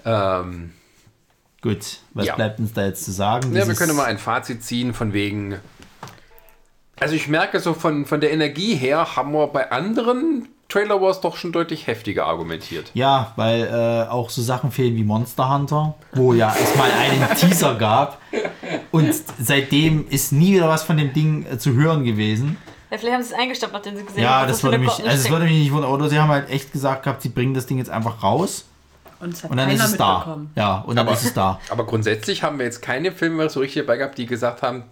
Ähm, 0.04 0.72
Gut, 1.64 2.00
was 2.12 2.26
Ja. 2.26 2.36
bleibt 2.36 2.60
uns 2.60 2.74
da 2.74 2.84
jetzt 2.84 3.06
zu 3.06 3.10
sagen? 3.10 3.56
ja, 3.56 3.66
wir 3.66 3.74
können 3.74 3.96
mal 3.96 4.04
ein 4.04 4.18
Fazit 4.18 4.62
ziehen 4.62 4.92
von 4.92 5.14
wegen. 5.14 5.54
Also 7.00 7.14
ich 7.14 7.28
merke 7.28 7.60
so 7.60 7.74
von, 7.74 8.06
von 8.06 8.20
der 8.20 8.32
Energie 8.32 8.74
her 8.74 9.16
haben 9.16 9.32
wir 9.32 9.46
bei 9.48 9.70
anderen 9.70 10.48
Trailer 10.68 11.00
Wars 11.00 11.20
doch 11.20 11.36
schon 11.36 11.52
deutlich 11.52 11.86
heftiger 11.86 12.24
argumentiert. 12.26 12.90
Ja, 12.94 13.32
weil 13.36 13.62
äh, 13.66 14.10
auch 14.10 14.30
so 14.30 14.40
Sachen 14.42 14.70
fehlen 14.70 14.96
wie 14.96 15.04
Monster 15.04 15.52
Hunter, 15.52 15.94
wo 16.12 16.32
ja 16.32 16.54
es 16.60 16.74
mal 16.76 16.90
einen 16.90 17.28
Teaser 17.36 17.74
gab. 17.74 18.18
Und 18.90 19.12
seitdem 19.38 20.06
ist 20.08 20.32
nie 20.32 20.54
wieder 20.54 20.68
was 20.68 20.82
von 20.84 20.96
dem 20.96 21.12
Ding 21.12 21.44
äh, 21.46 21.58
zu 21.58 21.74
hören 21.74 22.04
gewesen. 22.04 22.56
Ja, 22.90 22.98
vielleicht 22.98 23.14
haben 23.14 23.22
sie 23.22 23.34
es 23.34 23.38
eingestoppt, 23.38 23.72
nachdem 23.72 23.96
sie 23.96 24.04
gesehen 24.04 24.22
Ja, 24.22 24.40
haben, 24.40 24.48
das 24.48 24.56
dass 24.56 24.60
so 24.62 24.68
würde 24.68 24.78
mich, 24.78 24.90
also 24.90 25.08
es 25.08 25.28
würde 25.30 25.44
mich 25.46 25.54
nicht 25.58 25.72
wundern. 25.72 25.90
Oder 25.90 26.08
sie 26.08 26.18
haben 26.18 26.30
halt 26.30 26.48
echt 26.48 26.72
gesagt 26.72 27.02
gehabt, 27.02 27.22
sie 27.22 27.28
bringen 27.28 27.52
das 27.54 27.66
Ding 27.66 27.78
jetzt 27.78 27.90
einfach 27.90 28.22
raus 28.22 28.64
Und 29.20 29.34
es 29.34 29.42
hat 29.44 29.50
und 29.50 29.56
dann 29.58 29.68
ist 29.68 29.84
es 29.84 29.96
da. 29.96 30.18
mitbekommen. 30.18 30.50
Ja, 30.56 30.78
und 30.86 30.96
dann 30.96 31.06
Aber- 31.06 31.16
ist 31.16 31.24
es 31.24 31.34
da. 31.34 31.60
Aber 31.70 31.84
grundsätzlich 31.84 32.42
haben 32.42 32.58
wir 32.58 32.64
jetzt 32.64 32.80
keine 32.82 33.12
Filme 33.12 33.48
so 33.50 33.60
richtig 33.60 33.82
dabei 33.84 33.98
gehabt, 33.98 34.16
die 34.16 34.26
gesagt 34.26 34.62
haben, 34.62 34.84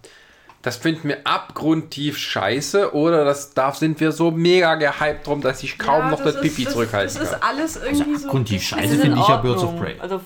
das 0.62 0.76
finden 0.76 1.08
wir 1.08 1.26
abgrundtief 1.26 2.16
scheiße 2.18 2.94
oder 2.94 3.24
das 3.24 3.52
darf 3.54 3.76
sind 3.76 3.98
wir 4.00 4.12
so 4.12 4.30
mega 4.30 4.76
gehypt 4.76 5.26
drum, 5.26 5.40
dass 5.40 5.62
ich 5.62 5.76
kaum 5.78 6.02
Ja, 6.04 6.10
noch 6.10 6.22
das, 6.22 6.36
ist- 6.36 6.40
Pipi 6.42 6.64
das, 6.64 6.72
zurückhalten 6.72 7.14
Das 7.14 7.22
ist 7.24 7.32
kann. 7.32 7.42
alles 7.42 7.76
irgendwie 7.76 8.16
so. 8.16 8.26
abgrundtief 8.26 8.62
scheiße 8.62 8.96
finde 8.98 9.18
ich 9.20 9.28
ja 9.28 9.36
Birds 9.38 9.62
of. 9.62 9.76
Prey. 9.78 9.96
Also 9.98 10.20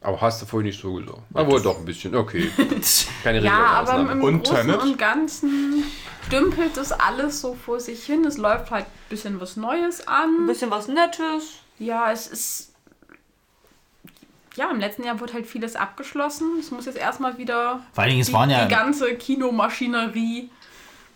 Aber 0.00 0.20
hast 0.20 0.42
du 0.42 0.46
vorhin 0.46 0.66
nicht 0.66 0.80
so 0.80 0.94
gesagt. 0.94 1.18
Aber 1.34 1.60
doch 1.60 1.78
ein 1.78 1.84
bisschen, 1.84 2.14
okay. 2.16 2.50
Keine 3.22 3.38
Ja, 3.40 3.52
Regel, 3.54 3.66
aber 3.66 3.80
Ausnahme. 3.92 4.12
im 4.12 4.22
Und 4.24 4.44
Großen 4.44 4.56
Tenet? 4.66 4.82
und 4.82 4.98
Ganzen 4.98 5.84
dümpelt 6.32 6.76
das 6.76 6.90
alles 6.90 7.40
so 7.40 7.54
vor 7.54 7.78
sich 7.78 8.04
hin. 8.04 8.24
Es 8.24 8.36
läuft 8.38 8.72
halt 8.72 8.86
ein 8.86 9.08
bisschen 9.08 9.40
was 9.40 9.56
Neues 9.56 10.06
ein 10.08 10.14
an. 10.40 10.46
bisschen 10.48 10.70
was 10.72 10.88
Nettes. 10.88 11.44
Ja, 11.78 12.10
es 12.10 12.26
ist. 12.26 12.71
Ja, 14.56 14.70
im 14.70 14.80
letzten 14.80 15.04
Jahr 15.04 15.18
wurde 15.20 15.32
halt 15.32 15.46
vieles 15.46 15.76
abgeschlossen. 15.76 16.58
Es 16.60 16.70
muss 16.70 16.86
jetzt 16.86 16.98
erstmal 16.98 17.38
wieder. 17.38 17.80
Vor 17.92 18.02
allen 18.02 18.10
Dingen, 18.10 18.20
es 18.20 18.28
die, 18.28 18.32
waren 18.32 18.50
ja. 18.50 18.64
die 18.64 18.74
ganze 18.74 19.14
Kinomaschinerie 19.14 20.50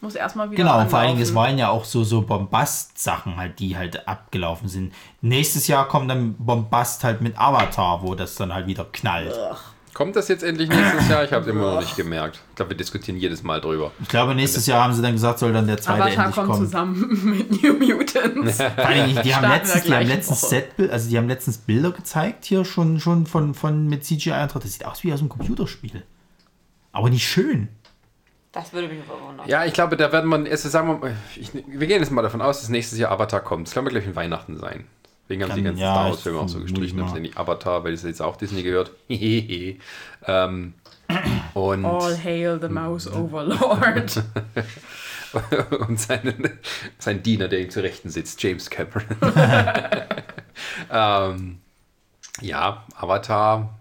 muss 0.01 0.15
erstmal 0.15 0.51
wieder. 0.51 0.63
Genau, 0.63 0.81
und 0.81 0.91
vor 0.91 0.99
allen 0.99 1.09
Dingen, 1.09 1.23
es 1.23 1.31
anlaufen. 1.31 1.49
waren 1.51 1.59
ja 1.59 1.69
auch 1.71 1.85
so, 1.85 2.05
so 2.05 2.23
Bombast-Sachen 2.23 3.37
halt, 3.37 3.59
die 3.59 3.77
halt 3.77 4.07
abgelaufen 4.07 4.69
sind. 4.69 4.95
Nächstes 5.21 5.67
Jahr 5.67 5.89
kommt 5.89 6.11
dann 6.11 6.35
Bombast 6.39 7.05
halt 7.05 7.21
mit 7.21 7.39
Avatar, 7.39 8.03
wo 8.03 8.15
das 8.15 8.35
dann 8.37 8.55
halt 8.55 8.67
wieder 8.67 8.85
knallt. 8.85 9.35
Kommt 9.97 10.15
das 10.15 10.29
jetzt 10.29 10.43
endlich 10.43 10.69
nächstes 10.69 11.09
Jahr? 11.09 11.25
Ich 11.25 11.33
habe 11.33 11.41
es 11.41 11.49
immer 11.49 11.73
noch 11.73 11.81
nicht 11.81 11.97
gemerkt. 11.97 12.39
Ich 12.51 12.57
glaube, 12.57 12.73
wir 12.73 12.77
diskutieren 12.77 13.17
jedes 13.17 13.43
Mal 13.43 13.63
drüber. 13.63 13.93
Ich 14.03 14.09
glaube, 14.09 14.35
nächstes 14.35 14.67
Jahr 14.67 14.85
haben 14.85 14.93
sie 14.93 15.01
dann 15.01 15.13
gesagt, 15.13 15.39
soll 15.39 15.55
dann 15.55 15.67
der 15.67 15.79
zweite 15.79 16.03
Avatar 16.03 16.27
endlich 16.27 16.35
kommt 16.35 16.51
kommen. 16.51 16.65
zusammen 16.67 17.21
mit 17.25 17.63
New 17.63 17.73
Mutants. 17.73 18.57
Vor 18.77 19.23
die 19.23 19.35
haben 19.35 19.51
letztens, 19.51 19.85
die 19.85 19.95
haben 19.95 20.07
letztens. 20.07 20.51
Setbild, 20.51 20.91
also 20.91 21.09
die 21.09 21.17
haben 21.17 21.29
letztens 21.29 21.57
Bilder 21.57 21.93
gezeigt 21.93 22.45
hier 22.45 22.67
schon, 22.67 23.01
schon 23.01 23.25
von, 23.25 23.55
von 23.55 23.87
mit 23.87 24.05
CGI 24.05 24.33
Eintracht. 24.33 24.65
Das 24.65 24.75
sieht 24.75 24.85
aus 24.85 25.03
wie 25.03 25.15
aus 25.15 25.21
einem 25.21 25.31
Computerspiel. 25.31 26.03
Aber 26.93 27.09
nicht 27.09 27.27
schön. 27.27 27.69
Das 28.53 28.75
würde 28.75 28.89
mich 28.89 29.03
verwundern. 29.03 29.49
Ja, 29.49 29.65
ich 29.65 29.73
glaube, 29.73 29.97
da 29.97 30.13
werden 30.13 30.45
ist, 30.45 30.63
sagen 30.65 31.01
wir, 31.01 31.17
ich, 31.37 31.55
wir 31.55 31.87
gehen 31.87 32.01
jetzt 32.01 32.11
mal 32.11 32.21
davon 32.21 32.43
aus, 32.43 32.61
dass 32.61 32.69
nächstes 32.69 32.99
Jahr 32.99 33.13
Avatar 33.13 33.41
kommt. 33.41 33.67
Das 33.67 33.73
kann 33.73 33.87
wir 33.87 33.91
gleich 33.91 34.05
in 34.05 34.15
Weihnachten 34.15 34.59
sein. 34.59 34.85
Deswegen 35.29 35.43
haben 35.43 35.51
sie 35.51 35.57
die 35.57 35.65
ganzen 35.65 35.81
ja, 35.81 35.93
Star 35.93 36.11
Wars-Filme 36.11 36.39
auch 36.39 36.49
so 36.49 36.61
gestrichen. 36.61 37.01
Haben 37.01 37.13
sie 37.13 37.21
nicht 37.21 37.37
Avatar, 37.37 37.83
weil 37.83 37.95
es 37.95 38.05
jetzt 38.05 38.23
auch 38.23 38.37
Disney 38.37 38.63
gehört. 38.63 38.93
Ähm, 40.29 40.75
und, 41.55 41.85
All 41.85 42.17
hail 42.17 42.59
the 42.61 42.69
Mouse 42.69 43.07
Overlord. 43.07 44.25
und 45.89 46.01
seinen, 46.01 46.51
sein 46.99 47.23
Diener, 47.23 47.47
der 47.47 47.61
ihm 47.61 47.71
zu 47.71 47.81
Rechten 47.81 48.11
sitzt, 48.11 48.43
James 48.43 48.69
Cameron. 48.71 49.05
ähm, 50.91 51.59
ja, 52.41 52.85
Avatar, 52.97 53.79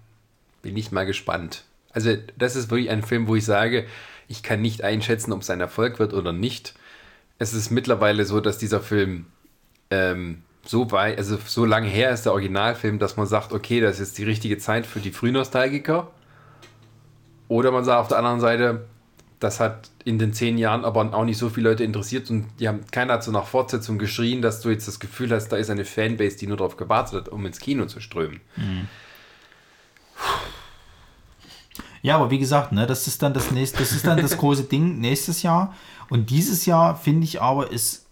bin 0.61 0.77
ich 0.77 0.91
mal 0.91 1.07
gespannt. 1.07 1.63
Also, 1.91 2.15
das 2.37 2.55
ist 2.55 2.69
wirklich 2.69 2.91
ein 2.91 3.01
Film, 3.01 3.27
wo 3.27 3.35
ich 3.35 3.45
sage, 3.45 3.87
ich 4.27 4.43
kann 4.43 4.61
nicht 4.61 4.83
einschätzen, 4.83 5.31
ob 5.33 5.41
es 5.41 5.49
ein 5.49 5.61
Erfolg 5.61 5.97
wird 5.97 6.13
oder 6.13 6.31
nicht. 6.31 6.75
Es 7.39 7.53
ist 7.53 7.71
mittlerweile 7.71 8.25
so, 8.25 8.39
dass 8.39 8.59
dieser 8.59 8.81
Film 8.81 9.25
ähm, 9.89 10.43
so 10.65 10.91
weit, 10.91 11.17
also 11.17 11.37
so 11.45 11.65
lange 11.65 11.87
her 11.87 12.11
ist 12.11 12.25
der 12.25 12.33
Originalfilm, 12.33 12.99
dass 12.99 13.17
man 13.17 13.27
sagt, 13.27 13.53
okay, 13.53 13.79
das 13.79 13.99
ist 13.99 14.17
die 14.17 14.23
richtige 14.23 14.57
Zeit 14.57 14.85
für 14.85 14.99
die 14.99 15.11
Frühnostalgiker. 15.11 16.09
Oder 17.47 17.71
man 17.71 17.83
sagt 17.83 18.01
auf 18.01 18.07
der 18.07 18.17
anderen 18.17 18.39
Seite, 18.39 18.85
das 19.39 19.59
hat 19.59 19.91
in 20.03 20.17
den 20.17 20.33
zehn 20.33 20.57
Jahren 20.57 20.85
aber 20.85 21.13
auch 21.13 21.25
nicht 21.25 21.37
so 21.37 21.49
viele 21.49 21.69
Leute 21.69 21.83
interessiert 21.83 22.29
und 22.29 22.47
die 22.59 22.67
haben, 22.67 22.81
keiner 22.91 23.13
hat 23.13 23.23
so 23.23 23.31
nach 23.31 23.45
Fortsetzung 23.45 23.97
geschrien, 23.97 24.41
dass 24.41 24.61
du 24.61 24.69
jetzt 24.69 24.87
das 24.87 24.99
Gefühl 24.99 25.31
hast, 25.31 25.49
da 25.49 25.57
ist 25.57 25.69
eine 25.69 25.85
Fanbase, 25.85 26.37
die 26.37 26.47
nur 26.47 26.57
darauf 26.57 26.77
gewartet 26.77 27.13
hat, 27.13 27.29
um 27.29 27.45
ins 27.45 27.59
Kino 27.59 27.85
zu 27.85 27.99
strömen. 27.99 28.41
Ja, 32.01 32.15
aber 32.15 32.31
wie 32.31 32.39
gesagt, 32.39 32.71
ne, 32.71 32.85
das 32.85 33.07
ist 33.07 33.21
dann 33.21 33.33
das 33.33 33.51
nächste, 33.51 33.79
das 33.79 33.91
ist 33.91 34.05
dann 34.05 34.21
das 34.21 34.37
große 34.37 34.63
Ding 34.63 34.99
nächstes 34.99 35.41
Jahr. 35.43 35.75
Und 36.09 36.29
dieses 36.29 36.65
Jahr 36.65 36.95
finde 36.95 37.25
ich 37.25 37.41
aber 37.41 37.71
ist 37.71 38.04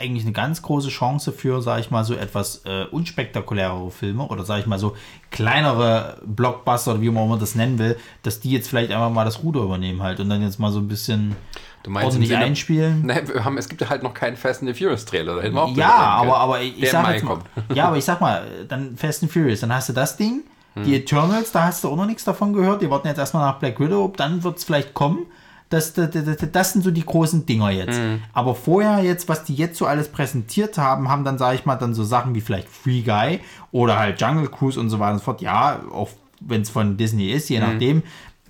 eigentlich 0.00 0.24
eine 0.24 0.32
ganz 0.32 0.62
große 0.62 0.88
Chance 0.88 1.32
für, 1.32 1.60
sage 1.62 1.80
ich 1.82 1.90
mal, 1.90 2.04
so 2.04 2.14
etwas 2.14 2.62
äh, 2.64 2.84
unspektakulärere 2.90 3.90
Filme 3.90 4.26
oder 4.26 4.44
sage 4.44 4.60
ich 4.60 4.66
mal 4.66 4.78
so 4.78 4.96
kleinere 5.30 6.18
Blockbuster 6.26 6.92
oder 6.92 7.00
wie 7.00 7.10
man 7.10 7.24
immer 7.24 7.38
das 7.38 7.54
nennen 7.54 7.78
will, 7.78 7.96
dass 8.22 8.40
die 8.40 8.50
jetzt 8.50 8.68
vielleicht 8.68 8.90
einfach 8.92 9.10
mal 9.10 9.24
das 9.24 9.42
Ruder 9.42 9.60
übernehmen 9.62 10.02
halt 10.02 10.20
und 10.20 10.28
dann 10.28 10.42
jetzt 10.42 10.58
mal 10.58 10.72
so 10.72 10.78
ein 10.80 10.88
bisschen 10.88 11.36
Du 11.82 11.90
meinst 11.90 12.06
ordentlich 12.08 12.28
Sinne- 12.30 12.44
einspielen. 12.44 13.02
Nein, 13.06 13.26
wir 13.28 13.44
haben, 13.44 13.56
es 13.56 13.68
gibt 13.68 13.88
halt 13.88 14.02
noch 14.02 14.12
keinen 14.12 14.36
Fast 14.36 14.62
and 14.62 14.74
the 14.74 14.78
Furious 14.82 15.04
Trailer. 15.06 15.36
Da 15.36 15.42
hätten 15.42 15.54
wir 15.54 15.62
auch 15.62 15.76
Ja, 15.76 15.88
aber, 15.94 16.36
aber 16.36 16.60
ich, 16.60 16.82
ich 16.82 16.90
sag 16.90 17.08
jetzt 17.14 17.24
mal, 17.24 17.38
ja, 17.74 17.86
aber 17.88 17.96
ich 17.96 18.04
sag 18.04 18.20
mal, 18.20 18.42
dann 18.68 18.96
Fast 18.96 19.22
and 19.22 19.32
Furious, 19.32 19.60
dann 19.60 19.74
hast 19.74 19.88
du 19.88 19.92
das 19.92 20.16
Ding, 20.16 20.42
Hm. 20.74 20.84
die 20.84 20.94
Eternals, 20.94 21.50
da 21.52 21.64
hast 21.64 21.82
du 21.82 21.88
auch 21.88 21.96
noch 21.96 22.06
nichts 22.06 22.22
davon 22.24 22.52
gehört, 22.52 22.80
die 22.80 22.88
warten 22.90 23.08
jetzt 23.08 23.18
erstmal 23.18 23.44
nach 23.44 23.58
Black 23.58 23.80
Widow, 23.80 24.12
dann 24.16 24.44
wird 24.44 24.58
es 24.58 24.62
vielleicht 24.64 24.94
kommen. 24.94 25.26
Das, 25.70 25.94
das, 25.94 26.10
das, 26.10 26.36
das 26.52 26.72
sind 26.72 26.82
so 26.82 26.90
die 26.90 27.04
großen 27.04 27.46
Dinger 27.46 27.70
jetzt. 27.70 27.96
Hm. 27.98 28.20
Aber 28.32 28.54
vorher 28.54 29.02
jetzt, 29.02 29.28
was 29.28 29.44
die 29.44 29.54
jetzt 29.54 29.78
so 29.78 29.86
alles 29.86 30.08
präsentiert 30.08 30.76
haben, 30.76 31.08
haben 31.08 31.24
dann, 31.24 31.38
sage 31.38 31.54
ich 31.54 31.64
mal, 31.64 31.76
dann 31.76 31.94
so 31.94 32.04
Sachen 32.04 32.34
wie 32.34 32.40
vielleicht 32.40 32.68
Free 32.68 33.02
Guy 33.02 33.40
oder 33.72 33.98
halt 33.98 34.20
Jungle 34.20 34.48
Cruise 34.48 34.78
und 34.78 34.90
so 34.90 34.98
weiter 34.98 35.12
und 35.12 35.18
so 35.18 35.24
fort. 35.24 35.40
Ja, 35.40 35.80
auch 35.92 36.10
wenn 36.40 36.62
es 36.62 36.70
von 36.70 36.96
Disney 36.96 37.30
ist, 37.30 37.48
je 37.48 37.60
Hm. 37.60 37.70
nachdem. 37.70 38.02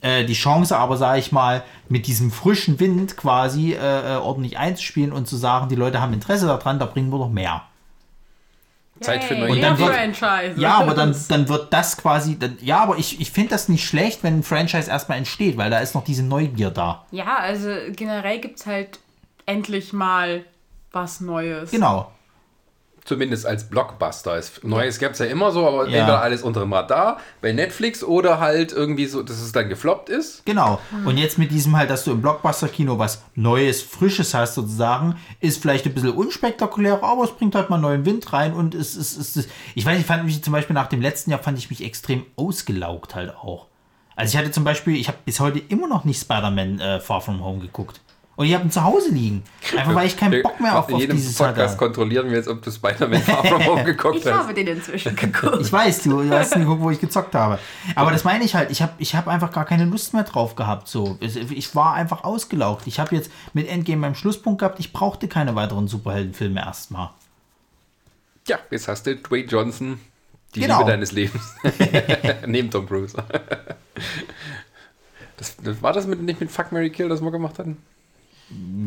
Äh, 0.02 0.24
die 0.24 0.32
Chance 0.32 0.78
aber, 0.78 0.96
sage 0.96 1.18
ich 1.18 1.30
mal, 1.30 1.62
mit 1.90 2.06
diesem 2.06 2.30
frischen 2.30 2.80
Wind 2.80 3.18
quasi 3.18 3.72
äh, 3.74 4.14
äh, 4.14 4.16
ordentlich 4.16 4.56
einzuspielen 4.58 5.12
und 5.12 5.28
zu 5.28 5.36
sagen, 5.36 5.68
die 5.68 5.74
Leute 5.74 6.00
haben 6.00 6.14
Interesse 6.14 6.46
daran, 6.46 6.78
da 6.78 6.86
bringen 6.86 7.10
wir 7.10 7.18
noch 7.18 7.30
mehr. 7.30 7.62
Zeit 9.00 9.24
für 9.24 9.34
neue 9.34 9.52
Und 9.52 9.60
dann 9.60 9.78
wird- 9.78 9.94
Franchise. 9.94 10.60
Ja, 10.60 10.78
aber 10.78 10.94
dann, 10.94 11.16
dann 11.28 11.48
wird 11.48 11.72
das 11.72 11.96
quasi, 11.96 12.38
dann, 12.38 12.58
ja, 12.60 12.80
aber 12.80 12.98
ich, 12.98 13.20
ich 13.20 13.30
finde 13.30 13.50
das 13.50 13.68
nicht 13.68 13.84
schlecht, 13.86 14.22
wenn 14.22 14.38
ein 14.38 14.42
Franchise 14.42 14.90
erstmal 14.90 15.18
entsteht, 15.18 15.56
weil 15.56 15.70
da 15.70 15.78
ist 15.78 15.94
noch 15.94 16.04
diese 16.04 16.22
Neugier 16.22 16.70
da. 16.70 17.04
Ja, 17.10 17.36
also 17.38 17.70
generell 17.96 18.38
gibt 18.40 18.60
es 18.60 18.66
halt 18.66 18.98
endlich 19.46 19.92
mal 19.92 20.44
was 20.92 21.20
Neues. 21.20 21.70
Genau. 21.70 22.10
Zumindest 23.04 23.46
als 23.46 23.68
Blockbuster. 23.68 24.36
Es, 24.36 24.62
Neues 24.62 24.98
gab 24.98 25.12
es 25.12 25.18
ja 25.20 25.26
immer 25.26 25.50
so, 25.52 25.66
aber 25.66 25.88
Ja. 25.88 25.98
entweder 26.00 26.20
alles 26.22 26.42
unter 26.42 26.60
dem 26.60 26.72
Radar 26.72 27.18
bei 27.40 27.52
Netflix 27.52 28.04
oder 28.04 28.38
halt 28.40 28.72
irgendwie 28.72 29.06
so, 29.06 29.22
dass 29.22 29.40
es 29.40 29.52
dann 29.52 29.68
gefloppt 29.68 30.08
ist. 30.10 30.44
Genau. 30.44 30.78
Und 31.04 31.16
jetzt 31.16 31.38
mit 31.38 31.50
diesem 31.50 31.76
halt, 31.76 31.90
dass 31.90 32.04
du 32.04 32.12
im 32.12 32.20
Blockbuster-Kino 32.22 32.98
was 32.98 33.22
Neues, 33.34 33.82
Frisches 33.82 34.34
hast 34.34 34.54
sozusagen, 34.54 35.16
ist 35.40 35.60
vielleicht 35.62 35.86
ein 35.86 35.94
bisschen 35.94 36.10
unspektakulärer, 36.12 37.02
aber 37.02 37.24
es 37.24 37.30
bringt 37.32 37.54
halt 37.54 37.70
mal 37.70 37.78
neuen 37.78 38.04
Wind 38.04 38.32
rein 38.32 38.52
und 38.52 38.74
es 38.74 38.94
ist, 38.96 39.16
es 39.16 39.34
ist, 39.36 39.50
ich 39.74 39.84
weiß, 39.86 39.98
ich 39.98 40.06
fand 40.06 40.24
mich 40.24 40.44
zum 40.44 40.52
Beispiel 40.52 40.74
nach 40.74 40.88
dem 40.88 41.00
letzten 41.00 41.30
Jahr, 41.30 41.40
fand 41.40 41.58
ich 41.58 41.70
mich 41.70 41.82
extrem 41.82 42.24
ausgelaugt 42.36 43.14
halt 43.14 43.34
auch. 43.34 43.66
Also 44.14 44.32
ich 44.34 44.38
hatte 44.38 44.50
zum 44.50 44.64
Beispiel, 44.64 44.96
ich 44.96 45.08
habe 45.08 45.18
bis 45.24 45.40
heute 45.40 45.58
immer 45.58 45.88
noch 45.88 46.04
nicht 46.04 46.20
Spider-Man 46.20 46.78
äh, 46.80 47.00
Far 47.00 47.22
From 47.22 47.42
Home 47.42 47.60
geguckt. 47.60 48.00
Und 48.40 48.46
ich 48.46 48.54
habe 48.54 48.64
ihn 48.64 48.70
zu 48.70 48.82
Hause 48.82 49.10
liegen. 49.10 49.42
Einfach 49.76 49.94
weil 49.94 50.06
ich 50.06 50.16
keinen 50.16 50.42
Bock 50.42 50.58
mehr 50.60 50.78
auf, 50.78 50.90
auf 50.90 50.98
jedem 50.98 51.14
dieses 51.14 51.36
Podcast 51.36 51.72
hatte. 51.72 51.76
kontrollieren 51.76 52.30
wir 52.30 52.38
jetzt, 52.38 52.48
ob 52.48 52.62
du 52.62 52.70
Spider-Man 52.70 53.20
Far 53.22 53.44
From 53.44 53.66
Home 53.66 53.84
geguckt 53.84 54.16
Ich 54.16 54.24
hast. 54.24 54.32
habe 54.32 54.54
den 54.54 54.66
inzwischen 54.66 55.14
geguckt. 55.14 55.58
Ich 55.60 55.70
weiß, 55.70 56.04
du, 56.04 56.22
du 56.22 56.30
hast 56.30 56.56
nie 56.56 56.62
geguckt, 56.62 56.80
wo 56.80 56.90
ich 56.90 56.98
gezockt 56.98 57.34
habe. 57.34 57.58
Aber 57.96 58.12
das 58.12 58.24
meine 58.24 58.42
ich 58.42 58.54
halt, 58.54 58.70
ich 58.70 58.80
habe 58.80 58.94
ich 58.96 59.14
hab 59.14 59.28
einfach 59.28 59.52
gar 59.52 59.66
keine 59.66 59.84
Lust 59.84 60.14
mehr 60.14 60.22
drauf 60.22 60.56
gehabt. 60.56 60.88
So. 60.88 61.18
Ich 61.20 61.76
war 61.76 61.92
einfach 61.92 62.24
ausgelaugt. 62.24 62.86
Ich 62.86 62.98
habe 62.98 63.14
jetzt 63.14 63.30
mit 63.52 63.68
Endgame 63.68 63.98
meinen 63.98 64.14
Schlusspunkt 64.14 64.60
gehabt, 64.60 64.80
ich 64.80 64.94
brauchte 64.94 65.28
keine 65.28 65.54
weiteren 65.54 65.86
Superheldenfilme 65.86 66.60
erstmal. 66.60 67.10
Ja, 68.48 68.58
jetzt 68.70 68.88
hast 68.88 69.06
du 69.06 69.16
Dwayne 69.16 69.48
Johnson, 69.48 70.00
die 70.54 70.60
Genau. 70.60 70.78
Liebe 70.78 70.90
deines 70.92 71.12
Lebens. 71.12 71.56
Neben 72.46 72.70
Tom 72.70 72.86
Cruise. 72.88 73.14
Das, 75.36 75.56
das, 75.62 75.82
war 75.82 75.92
das 75.92 76.06
mit, 76.06 76.22
nicht 76.22 76.40
mit 76.40 76.50
Fuck 76.50 76.72
Mary 76.72 76.88
Kill, 76.88 77.10
das 77.10 77.20
wir 77.20 77.30
gemacht 77.30 77.58
hatten? 77.58 77.76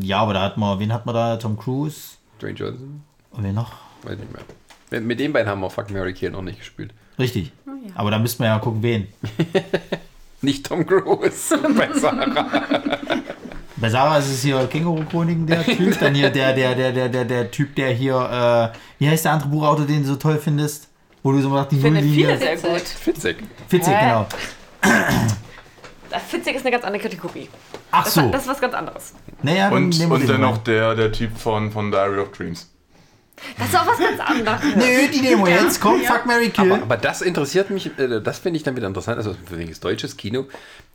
Ja, 0.01 0.19
aber 0.19 0.33
da 0.33 0.41
hat 0.41 0.57
man, 0.57 0.79
wen 0.79 0.91
hat 0.93 1.05
man 1.05 1.15
da? 1.15 1.37
Tom 1.37 1.57
Cruise? 1.57 2.15
Dwayne 2.41 2.55
Johnson? 2.57 3.03
Und 3.31 3.43
wen 3.43 3.55
noch? 3.55 3.71
Weiß 4.03 4.17
nicht 4.17 4.31
mehr. 4.33 4.41
Mit, 4.91 5.03
mit 5.05 5.19
den 5.19 5.31
beiden 5.33 5.47
haben 5.49 5.61
wir 5.61 5.69
Fuck 5.69 5.89
Mary 5.91 6.13
Kill 6.13 6.31
noch 6.31 6.41
nicht 6.41 6.59
gespielt. 6.59 6.93
Richtig. 7.17 7.51
Aber 7.95 8.11
da 8.11 8.19
müssten 8.19 8.43
wir 8.43 8.47
ja 8.47 8.59
gucken, 8.59 8.81
wen. 8.83 9.07
Nicht 10.41 10.65
Tom 10.65 10.85
Cruise. 10.85 11.57
Besser. 11.77 12.13
Bei 13.77 13.89
Sarah 13.89 14.17
ist 14.17 14.29
es 14.29 14.41
hier 14.41 14.67
Känguru-Chroniken, 14.67 15.47
der 15.47 15.63
Typ. 15.65 15.97
Dann 15.99 16.13
hier 16.15 16.29
der, 16.29 16.53
der, 16.53 16.75
der, 16.75 16.91
der, 16.91 17.07
der, 17.09 17.25
der 17.25 17.51
Typ, 17.51 17.75
der 17.75 17.93
hier, 17.93 18.71
äh, 18.73 18.77
wie 18.99 19.07
heißt 19.09 19.23
der 19.25 19.31
andere 19.33 19.49
Buchautor, 19.49 19.85
den 19.85 20.01
du 20.01 20.07
so 20.09 20.15
toll 20.17 20.37
findest? 20.37 20.89
Wo 21.21 21.31
du 21.31 21.41
so 21.41 21.49
nach 21.49 21.65
die 21.67 21.77
Ich 21.77 21.81
finde 21.81 22.01
Nulllinie. 22.01 22.37
viele 22.37 22.37
sehr 22.37 22.57
gut. 22.57 22.81
Fitzig, 22.81 23.37
Hä? 23.71 23.99
genau. 24.01 24.27
Fitzig 26.19 26.55
ist 26.55 26.61
eine 26.65 26.71
ganz 26.71 26.83
andere 26.83 27.01
Kategorie. 27.01 27.49
Ach 27.91 28.03
Das, 28.05 28.13
so. 28.13 28.29
das 28.29 28.43
ist 28.43 28.47
was 28.47 28.61
ganz 28.61 28.73
anderes. 28.73 29.13
Naja, 29.41 29.69
dann 29.69 29.85
Und, 29.85 29.99
und 29.99 30.29
dann 30.29 30.41
noch 30.41 30.57
der, 30.59 30.95
der 30.95 31.11
Typ 31.11 31.37
von, 31.37 31.71
von 31.71 31.91
Diary 31.91 32.19
of 32.19 32.31
Dreams. 32.31 32.72
Das 33.57 33.67
ist 33.67 33.75
auch 33.75 33.87
was 33.87 33.99
ganz 33.99 34.19
anderes. 34.19 34.61
Nö, 34.75 35.07
die 35.11 35.21
wir 35.23 35.49
jetzt. 35.49 35.81
Komm, 35.81 36.01
fuck 36.01 36.25
Mary 36.25 36.49
Kill. 36.49 36.71
Aber, 36.71 36.83
aber 36.83 36.97
das 36.97 37.21
interessiert 37.21 37.69
mich, 37.69 37.97
äh, 37.97 38.21
das 38.21 38.39
finde 38.39 38.57
ich 38.57 38.63
dann 38.63 38.75
wieder 38.75 38.87
interessant, 38.87 39.17
also 39.17 39.35
für 39.45 39.57
wegen 39.57 39.73
deutsches 39.79 40.17
Kino. 40.17 40.45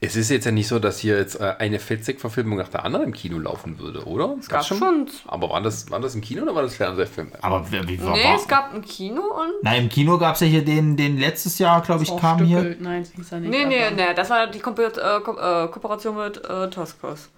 Es 0.00 0.16
ist 0.16 0.30
jetzt 0.30 0.44
ja 0.44 0.52
nicht 0.52 0.68
so, 0.68 0.78
dass 0.78 0.98
hier 0.98 1.18
jetzt 1.18 1.40
äh, 1.40 1.54
eine 1.58 1.78
Fitzek-Verfilmung 1.78 2.56
nach 2.58 2.68
der 2.68 2.84
anderen 2.84 3.06
im 3.06 3.12
Kino 3.12 3.38
laufen 3.38 3.78
würde, 3.78 4.04
oder? 4.04 4.36
Es 4.40 4.48
gab 4.48 4.64
schon. 4.64 5.08
Aber 5.26 5.50
war 5.50 5.60
das, 5.60 5.90
war 5.90 6.00
das 6.00 6.14
im 6.14 6.20
Kino 6.20 6.42
oder 6.42 6.54
war 6.54 6.62
das 6.62 6.76
Fernsehfilm? 6.76 7.32
Aber 7.40 7.70
wie, 7.70 7.88
wie 7.88 8.02
war, 8.02 8.16
Nee, 8.16 8.24
war, 8.24 8.36
es 8.36 8.48
gab 8.48 8.72
ein 8.72 8.82
Kino 8.82 9.22
und. 9.22 9.54
Na, 9.62 9.76
im 9.76 9.88
Kino 9.88 10.16
gab 10.18 10.34
es 10.34 10.40
ja 10.40 10.46
hier 10.46 10.64
den, 10.64 10.96
den 10.96 11.18
letztes 11.18 11.58
Jahr, 11.58 11.82
glaube 11.82 12.04
ich, 12.04 12.16
kam 12.16 12.44
hier. 12.44 12.58
Aufstückelt. 12.58 12.80
Nein, 12.80 13.02
das 13.02 13.12
hieß 13.12 13.32
er 13.32 13.40
nicht. 13.40 13.50
Nee, 13.50 13.64
nee, 13.66 13.90
nee, 13.90 14.14
das 14.14 14.30
war 14.30 14.46
die 14.46 14.58
äh, 14.58 14.60
Ko 14.62 15.68
Kooperation 15.70 16.16
mit 16.16 16.36
äh, 16.48 16.70
Toscos. 16.70 17.30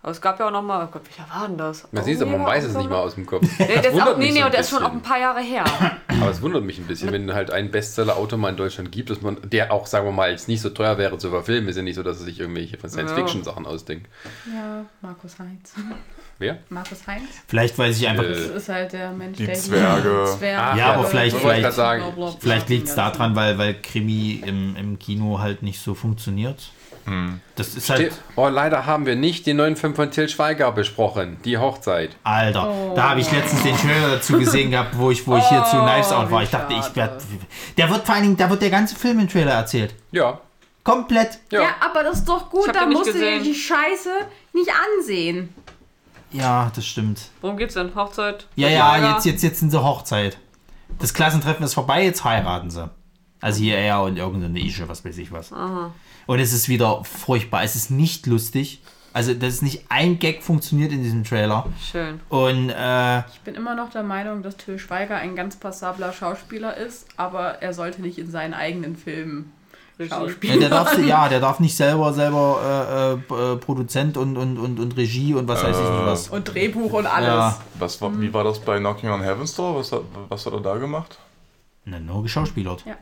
Aber 0.00 0.12
es 0.12 0.20
gab 0.20 0.38
ja 0.38 0.46
auch 0.46 0.52
noch 0.52 0.62
mal, 0.62 0.84
oh 0.84 0.88
Gott, 0.92 1.02
welcher 1.06 1.28
war 1.28 1.48
denn 1.48 1.58
das? 1.58 1.88
Man 1.90 2.04
sieht 2.04 2.16
es, 2.16 2.22
aber 2.22 2.30
man 2.38 2.46
weiß 2.46 2.64
es 2.64 2.76
nicht 2.76 2.88
mal 2.88 2.98
aus 3.00 3.16
dem 3.16 3.26
Kopf. 3.26 3.42
Nee, 3.58 3.66
der 3.66 3.76
Das 3.78 3.86
ist 3.86 3.92
wundert 3.94 4.08
auch, 4.14 4.16
nee, 4.18 4.24
mich 4.26 4.34
nee, 4.34 4.40
so 4.40 4.46
und 4.46 4.52
der 4.54 4.60
ist 4.60 4.70
schon 4.70 4.82
auch 4.84 4.92
ein 4.92 5.02
paar 5.02 5.18
Jahre 5.18 5.40
her. 5.40 5.64
Aber 6.08 6.30
es 6.30 6.40
wundert 6.40 6.62
mich 6.64 6.78
ein 6.78 6.86
bisschen, 6.86 7.10
wenn 7.12 7.34
halt 7.34 7.50
ein 7.50 7.70
Bestseller-Autor 7.72 8.38
mal 8.38 8.50
in 8.50 8.56
Deutschland 8.56 8.92
gibt, 8.92 9.10
dass 9.10 9.22
man, 9.22 9.38
der 9.42 9.72
auch, 9.72 9.86
sagen 9.86 10.06
wir 10.06 10.12
mal, 10.12 10.30
jetzt 10.30 10.46
nicht 10.46 10.60
so 10.60 10.70
teuer 10.70 10.98
wäre 10.98 11.18
zu 11.18 11.30
verfilmen, 11.30 11.68
ist 11.68 11.76
ja 11.76 11.82
nicht 11.82 11.96
so, 11.96 12.04
dass 12.04 12.20
er 12.20 12.24
sich 12.26 12.38
irgendwelche 12.38 12.78
Science-Fiction-Sachen 12.78 13.66
ausdenkt. 13.66 14.08
Ja, 14.54 14.84
Markus 15.00 15.36
Heinz. 15.40 15.74
Wer? 16.38 16.58
Markus 16.68 17.04
Heinz? 17.08 17.24
Vielleicht 17.48 17.76
weiß 17.76 17.96
ich 17.98 18.06
einfach. 18.06 18.22
Äh, 18.22 18.28
Das 18.30 18.40
ist 18.50 18.68
halt 18.68 18.92
der 18.92 19.10
Mensch, 19.10 19.36
Die 19.38 19.46
der 19.46 19.54
hier- 19.56 19.64
Zwerge. 19.64 20.24
Zwerge. 20.38 20.62
Ah, 20.62 20.76
Ja, 20.76 20.92
aber 20.94 21.04
vielleicht- 21.04 21.34
das 21.34 21.42
ich 21.42 21.48
vielleicht-. 21.48 21.74
Blablabla. 21.74 22.34
Vielleicht 22.38 22.68
liegt 22.68 22.88
es 22.88 22.94
daran, 22.94 23.34
weil, 23.34 23.58
weil 23.58 23.74
Krimi 23.82 24.44
im, 24.46 24.76
im 24.76 24.98
Kino 25.00 25.40
halt 25.40 25.64
nicht 25.64 25.80
so 25.80 25.94
funktioniert. 25.94 26.70
Das 27.54 27.74
ist 27.74 27.90
halt. 27.90 28.12
Oh, 28.36 28.48
leider 28.48 28.86
haben 28.86 29.06
wir 29.06 29.16
nicht 29.16 29.46
den 29.46 29.56
neuen 29.56 29.76
Film 29.76 29.94
von 29.94 30.10
Till 30.10 30.28
Schweiger 30.28 30.70
besprochen, 30.72 31.38
die 31.44 31.58
Hochzeit. 31.58 32.16
Alter, 32.24 32.92
da 32.94 33.10
habe 33.10 33.20
ich 33.20 33.30
letztens 33.30 33.62
den 33.62 33.76
Trailer 33.76 34.08
dazu 34.16 34.38
gesehen 34.38 34.70
gehabt, 34.70 34.96
wo 34.96 35.10
ich, 35.10 35.26
wo 35.26 35.36
ich 35.36 35.48
hier 35.48 35.64
zu 35.64 35.76
Knives 35.78 36.12
Out 36.12 36.30
war. 36.30 36.42
Ich 36.42 36.50
dachte, 36.50 36.74
ich 36.74 36.96
werde. 36.96 37.18
Der 37.76 37.90
wird 37.90 38.06
vor 38.06 38.14
allen 38.14 38.24
Dingen, 38.24 38.36
da 38.36 38.48
wird 38.50 38.62
der 38.62 38.70
ganze 38.70 38.94
Film 38.96 39.18
im 39.20 39.28
Trailer 39.28 39.52
erzählt. 39.52 39.94
Ja. 40.12 40.40
Komplett. 40.84 41.38
Ja. 41.50 41.62
Ja, 41.62 41.68
aber 41.80 42.02
das 42.02 42.18
ist 42.18 42.28
doch 42.28 42.48
gut, 42.48 42.74
da 42.74 42.86
musst 42.86 43.08
du 43.08 43.18
dir 43.18 43.42
die 43.42 43.54
Scheiße 43.54 44.10
nicht 44.52 44.70
ansehen. 44.70 45.52
Ja, 46.30 46.70
das 46.74 46.86
stimmt. 46.86 47.20
Worum 47.40 47.56
geht's 47.56 47.74
denn? 47.74 47.94
Hochzeit? 47.94 48.46
Ja, 48.54 48.68
ja, 48.68 49.14
jetzt, 49.14 49.26
jetzt, 49.26 49.42
jetzt 49.42 49.60
sind 49.60 49.70
sie 49.70 49.82
Hochzeit. 49.82 50.38
Das 50.98 51.14
Klassentreffen 51.14 51.64
ist 51.64 51.74
vorbei, 51.74 52.04
jetzt 52.04 52.24
heiraten 52.24 52.70
sie. 52.70 52.90
Also 53.40 53.60
hier 53.60 53.78
er 53.78 54.02
und 54.02 54.16
irgendeine 54.16 54.58
Ische, 54.60 54.88
was 54.88 55.04
weiß 55.04 55.16
ich 55.18 55.30
was. 55.32 55.52
Und 56.28 56.40
es 56.40 56.52
ist 56.52 56.68
wieder 56.68 57.02
furchtbar. 57.04 57.62
Es 57.62 57.74
ist 57.74 57.90
nicht 57.90 58.26
lustig. 58.26 58.82
Also, 59.14 59.32
das 59.32 59.54
ist 59.54 59.62
nicht 59.62 59.86
ein 59.88 60.18
Gag 60.18 60.42
funktioniert 60.42 60.92
in 60.92 61.02
diesem 61.02 61.24
Trailer. 61.24 61.64
Schön. 61.90 62.20
Und 62.28 62.68
äh, 62.68 63.20
Ich 63.20 63.40
bin 63.44 63.54
immer 63.54 63.74
noch 63.74 63.88
der 63.88 64.02
Meinung, 64.02 64.42
dass 64.42 64.58
Till 64.58 64.78
Schweiger 64.78 65.16
ein 65.16 65.36
ganz 65.36 65.56
passabler 65.56 66.12
Schauspieler 66.12 66.76
ist, 66.76 67.06
aber 67.16 67.62
er 67.62 67.72
sollte 67.72 68.02
nicht 68.02 68.18
in 68.18 68.30
seinen 68.30 68.52
eigenen 68.52 68.94
Filmen 68.94 69.54
ja, 69.98 70.06
Schauspieler. 70.06 70.58
der 70.58 70.68
darf, 70.68 70.98
ja, 71.06 71.30
der 71.30 71.40
darf 71.40 71.60
nicht 71.60 71.74
selber 71.74 72.12
selber 72.12 73.18
äh, 73.30 73.34
äh, 73.34 73.52
äh, 73.54 73.56
Produzent 73.56 74.18
und, 74.18 74.36
und, 74.36 74.58
und, 74.58 74.78
und 74.78 74.96
Regie 74.98 75.32
und 75.32 75.48
was 75.48 75.64
weiß 75.64 75.76
ich 75.76 75.82
nicht 75.82 76.04
was. 76.04 76.28
Und 76.28 76.44
Drehbuch 76.44 76.92
und 76.92 77.06
alles. 77.06 77.26
Ja, 77.26 77.58
Was 77.78 78.02
war, 78.02 78.20
Wie 78.20 78.32
war 78.34 78.44
das 78.44 78.58
bei 78.58 78.78
Knocking 78.78 79.08
on 79.08 79.22
Heaven's 79.22 79.54
Door? 79.54 79.76
Was 79.76 79.92
hat, 79.92 80.02
was 80.28 80.44
hat 80.44 80.52
er 80.52 80.60
da 80.60 80.76
gemacht? 80.76 81.16
na, 81.86 81.98
nur 81.98 82.22
geschauspielert. 82.22 82.84
Ja. 82.84 82.96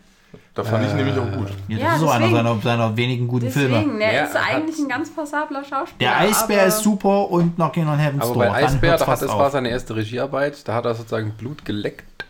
Da 0.57 0.65
fand 0.65 0.86
ich 0.86 0.94
nämlich 0.94 1.17
auch 1.18 1.31
gut. 1.31 1.49
Ja, 1.68 1.76
das 1.76 1.81
Ja, 1.85 1.94
ist 1.94 2.01
so 2.01 2.09
einer 2.09 2.18
deswegen. 2.26 2.36
seiner, 2.36 2.60
seiner 2.62 2.97
wenigen 2.97 3.28
guten 3.28 3.51
Filme. 3.51 3.76
Deswegen, 3.76 3.99
der 3.99 4.12
Ja, 4.15 4.25
ist 4.25 4.36
eigentlich 4.36 4.78
ein 4.78 4.89
ganz 4.89 5.10
passabler 5.15 5.62
Schauspieler. 5.62 5.99
Der 6.01 6.18
Eisbär 6.18 6.59
aber 6.60 6.68
ist 6.68 6.78
super 6.83 7.31
und 7.31 7.57
Knocking 7.57 7.86
on 7.86 7.99
Heaven's 7.99 8.25
Aber 8.25 8.33
Door. 8.35 8.43
bei 8.44 8.47
Dann 8.60 8.65
Eisbär, 8.65 8.97
da 8.97 9.07
hat, 9.07 9.23
das 9.23 9.28
auf. 9.31 9.39
war 9.39 9.51
seine 9.51 9.68
erste 9.68 9.94
Regiearbeit, 9.94 10.67
da 10.67 10.73
hat 10.75 10.86
er 10.86 10.94
sozusagen 10.94 11.33
Blut 11.33 11.65
geleckt. 11.67 12.25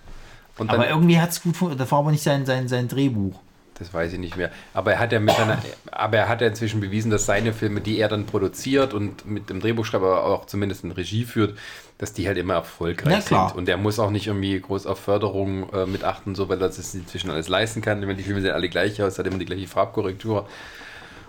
Und 0.59 0.73
dann, 0.73 0.81
Aber 0.81 0.89
irgendwie 0.89 1.21
hat 1.21 1.31
es 1.31 1.41
gut 1.43 1.57
funktioniert. 1.57 1.81
Das 1.81 1.93
war 1.93 2.01
aber 2.01 2.11
nicht 2.11 2.23
sein, 2.25 2.45
sein, 2.47 2.67
sein 2.67 2.89
Drehbuch. 2.89 3.39
Das 3.79 3.93
weiß 3.93 4.13
ich 4.13 4.19
nicht 4.19 4.37
mehr. 4.37 4.51
Aber 4.75 4.93
er 4.93 4.99
hat 4.99 5.13
ja 5.13 5.21
mit 5.21 5.35
seiner, 5.35 5.59
aber 5.91 6.17
er 6.17 6.29
hat 6.29 6.41
ja 6.41 6.47
inzwischen 6.47 6.81
bewiesen, 6.81 7.11
dass 7.11 7.27
seine 7.27 7.53
Filme, 7.53 7.81
die 7.81 7.99
er 7.99 8.09
dann 8.09 8.27
produziert 8.27 8.95
und 8.95 9.27
mit 9.27 9.51
dem 9.51 9.61
Drehbuchschreiber 9.61 10.25
auch 10.25 10.47
zumindest 10.47 10.85
in 10.85 10.93
Regie 10.93 11.25
führt, 11.25 11.59
dass 11.99 12.13
die 12.13 12.27
halt 12.27 12.39
immer 12.39 12.55
erfolgreich 12.55 13.25
sind. 13.25 13.55
Und 13.55 13.69
er 13.69 13.77
muss 13.77 13.99
auch 13.99 14.11
nicht 14.11 14.27
irgendwie 14.27 14.59
groß 14.61 14.87
auf 14.87 14.99
Förderung 14.99 15.71
äh, 15.73 15.87
mit 15.87 16.05
achten, 16.05 16.35
so 16.35 16.49
weil 16.49 16.61
er 16.61 16.69
das 16.69 16.95
inzwischen 16.95 17.31
alles 17.31 17.49
leisten 17.49 17.83
kann. 17.83 18.01
Ich 18.01 18.07
meine, 18.07 18.17
die 18.19 18.25
Filme 18.25 18.41
sehen 18.41 18.53
alle 18.53 18.69
gleich 18.69 19.03
aus, 19.03 19.19
hat 19.19 19.27
immer 19.27 19.39
die 19.39 19.47
gleiche 19.47 19.67
Farbkorrektur, 19.67 20.49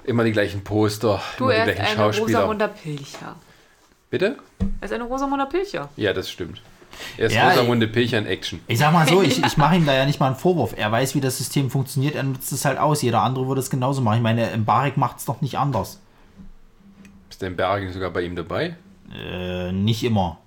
immer 0.03 0.23
die 0.23 0.31
gleichen 0.31 0.63
Poster, 0.63 1.21
Du, 1.37 1.45
immer 1.49 1.53
die 1.53 1.59
er 1.59 1.67
ist 1.67 1.75
gleichen 1.75 1.99
eine 1.99 2.13
Schauspieler. 2.13 2.39
Rosamunder 2.39 2.67
Pilcher. 2.69 3.35
Bitte? 4.09 4.37
Er 4.79 4.85
ist 4.85 4.93
eine 4.93 5.03
Rosamunder 5.03 5.45
Pilcher. 5.47 5.89
Ja, 5.97 6.13
das 6.13 6.29
stimmt. 6.29 6.61
Er 7.17 7.27
ist 7.27 7.33
Ja, 7.33 7.49
Rosamunde 7.49 7.87
Pilcher 7.87 8.17
in 8.17 8.25
Action. 8.25 8.59
Ich 8.67 8.79
sag 8.79 8.93
mal 8.93 9.07
so, 9.07 9.21
ich, 9.21 9.43
ich 9.43 9.57
mache 9.57 9.75
ihm 9.75 9.85
da 9.85 9.93
ja 9.93 10.05
nicht 10.05 10.19
mal 10.19 10.27
einen 10.27 10.35
Vorwurf. 10.35 10.73
Er 10.77 10.91
weiß, 10.91 11.15
wie 11.15 11.21
das 11.21 11.37
System 11.37 11.69
funktioniert, 11.69 12.15
er 12.15 12.23
nutzt 12.23 12.51
es 12.51 12.65
halt 12.65 12.77
aus. 12.77 13.01
Jeder 13.01 13.21
andere 13.21 13.47
würde 13.47 13.61
es 13.61 13.69
genauso 13.69 14.01
machen. 14.01 14.17
Ich 14.17 14.23
meine, 14.23 14.55
Mbarek 14.57 14.97
macht 14.97 15.19
es 15.19 15.25
doch 15.25 15.41
nicht 15.41 15.57
anders. 15.57 15.99
Ist 17.29 17.41
der 17.41 17.49
Berg 17.51 17.91
sogar 17.93 18.09
bei 18.09 18.21
ihm 18.21 18.35
dabei? 18.35 18.75
Äh, 19.13 19.71
nicht 19.71 20.03
immer. 20.03 20.39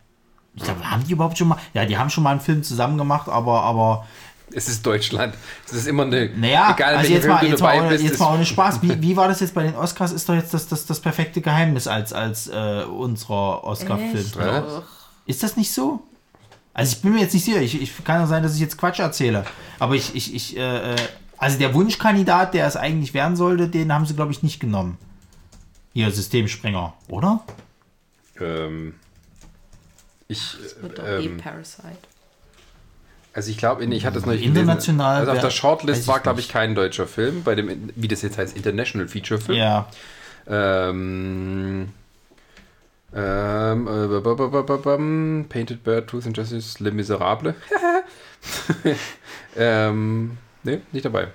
Ich 0.55 0.65
glaube, 0.65 0.91
haben 0.91 1.05
die 1.07 1.13
überhaupt 1.13 1.39
schon 1.39 1.49
mal. 1.49 1.59
Ja, 1.75 1.85
die 1.85 1.97
haben 1.97 2.11
schon 2.11 2.25
mal 2.25 2.33
einen 2.33 2.41
Film 2.41 2.63
zusammen 2.63 2.99
gemacht, 2.99 3.29
aber, 3.29 3.63
aber. 3.63 4.07
Es 4.53 4.69
ist 4.69 4.85
Deutschland. 4.85 5.35
Es 5.67 5.73
ist 5.73 5.87
immer 5.87 6.03
eine. 6.03 6.31
Naja, 6.37 6.75
egal, 6.77 6.97
also 6.97 7.13
jetzt 7.13 7.23
Film 7.23 7.35
mal, 7.35 7.47
jetzt, 7.47 7.61
mal 7.61 7.79
ohne, 7.79 7.89
bist, 7.91 8.05
jetzt 8.05 8.19
mal 8.19 8.35
ohne 8.35 8.45
Spaß. 8.45 8.83
Wie, 8.83 9.01
wie 9.01 9.17
war 9.17 9.29
das 9.29 9.41
jetzt 9.41 9.55
bei 9.55 9.63
den 9.63 9.77
Oscars? 9.77 10.13
Ist 10.13 10.29
doch 10.29 10.35
jetzt 10.35 10.53
das, 10.53 10.67
das, 10.67 10.87
das 10.87 11.01
perfekte 11.01 11.41
Geheimnis 11.41 11.87
als, 11.87 12.13
als 12.13 12.49
äh, 12.49 12.83
unserer 12.85 13.63
Oscar-Film. 13.63 14.83
Ist 15.27 15.43
das 15.45 15.57
nicht 15.57 15.73
so? 15.73 16.03
Also 16.81 16.97
ich 16.97 17.03
bin 17.03 17.13
mir 17.13 17.21
jetzt 17.21 17.35
nicht 17.35 17.45
sicher. 17.45 17.61
Ich, 17.61 17.81
ich 17.81 18.05
kann 18.05 18.21
ja 18.21 18.27
sein, 18.27 18.43
dass 18.43 18.55
ich 18.55 18.61
jetzt 18.61 18.79
Quatsch 18.79 19.01
erzähle. 19.01 19.45
Aber 19.79 19.95
ich, 19.95 20.15
ich, 20.15 20.35
ich, 20.35 20.57
äh, 20.57 20.95
äh, 20.95 20.97
also 21.37 21.59
der 21.59 21.75
Wunschkandidat, 21.75 22.55
der 22.55 22.67
es 22.67 22.77
eigentlich 22.77 23.13
werden 23.13 23.37
sollte, 23.37 23.69
den 23.69 23.93
haben 23.93 24.07
sie, 24.07 24.15
glaube 24.15 24.33
ich, 24.33 24.43
nicht 24.43 24.61
genommen. 24.61 24.97
Ihr 25.93 26.11
Systemsprenger, 26.11 26.95
oder? 27.09 27.45
Ähm, 28.41 28.95
ich, 30.27 30.57
Wird 30.81 30.99
doch 30.99 31.07
ähm, 31.07 31.39
eh 31.39 31.43
Parasite. 31.43 31.99
also 33.35 33.51
ich 33.51 33.59
glaube, 33.59 33.85
ich 33.85 34.07
hatte 34.07 34.19
es 34.19 34.25
noch 34.25 34.33
nicht 34.33 34.45
International 34.45 35.21
gelesen. 35.21 35.31
Also 35.31 35.33
auf 35.33 35.45
der 35.45 35.51
Shortlist 35.51 36.09
war, 36.09 36.21
glaube 36.21 36.41
ich, 36.41 36.49
kein 36.49 36.75
deutscher 36.75 37.07
Film, 37.07 37.43
bei 37.43 37.57
dem, 37.57 37.91
wie 37.95 38.09
das 38.09 38.23
jetzt 38.23 38.39
heißt, 38.39 38.57
International 38.57 39.07
Feature 39.07 39.39
Film. 39.39 39.59
Ja. 39.59 39.87
Ähm, 40.47 41.91
ähm, 43.15 43.89
äh, 43.89 45.45
Painted 45.49 45.83
Bird, 45.83 46.09
Truth 46.09 46.27
and 46.27 46.37
Justice, 46.37 46.83
Les 46.83 46.93
Miserables. 46.93 47.55
ähm, 49.57 50.39
ne, 50.63 50.83
nicht 50.93 51.05
dabei. 51.05 51.29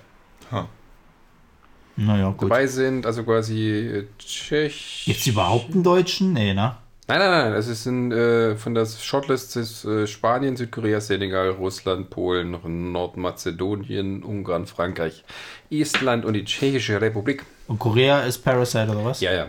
Naja, 1.97 2.29
gut. 2.31 2.49
Dabei 2.49 2.67
sind 2.67 3.05
also 3.05 3.23
quasi 3.23 3.69
äh, 3.69 4.07
Tschech. 4.19 5.07
Es 5.09 5.25
überhaupt 5.27 5.73
einen 5.73 5.83
Deutschen? 5.83 6.33
Nee, 6.33 6.53
ne? 6.53 6.75
Nein, 7.07 7.19
nein, 7.19 7.29
nein, 7.29 7.53
es 7.53 7.67
ist 7.67 7.85
in, 7.85 8.11
äh, 8.11 8.55
von 8.55 8.73
der 8.73 8.87
Shortlist 8.87 9.55
ist 9.57 9.85
äh, 9.85 10.07
Spanien, 10.07 10.57
Südkorea, 10.57 10.99
Senegal, 10.99 11.51
Russland, 11.51 12.09
Polen, 12.09 12.57
Nordmazedonien, 12.91 14.23
Ungarn, 14.23 14.65
Frankreich, 14.65 15.23
Estland 15.69 16.25
und 16.25 16.33
die 16.33 16.43
Tschechische 16.43 16.99
Republik. 16.99 17.45
Und 17.67 17.77
Korea 17.77 18.21
ist 18.21 18.39
Parasite 18.39 18.89
oder 18.89 19.05
was? 19.05 19.21
Ja, 19.21 19.33
ja. 19.33 19.45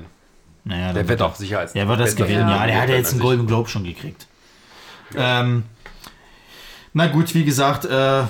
Naja, 0.67 0.93
Der 0.93 1.09
wird 1.09 1.23
auch 1.23 1.36
sicher 1.36 1.61
als 1.61 1.75
Der 1.75 1.86
wird 1.86 2.01
das 2.01 2.17
gewinnen, 2.17 2.49
ja. 2.49 2.67
Der 2.67 2.81
hat 2.83 2.89
ja 2.89 2.97
jetzt 2.97 3.12
einen. 3.12 3.20
Golden 3.20 3.47
Globe 3.47 3.69
schon 3.69 3.85
gekriegt. 3.85 4.27
Ähm, 5.15 5.62
na 6.93 7.07
gut, 7.07 7.33
wie 7.35 7.45
gesagt, 7.45 7.85
äh, 7.85 8.25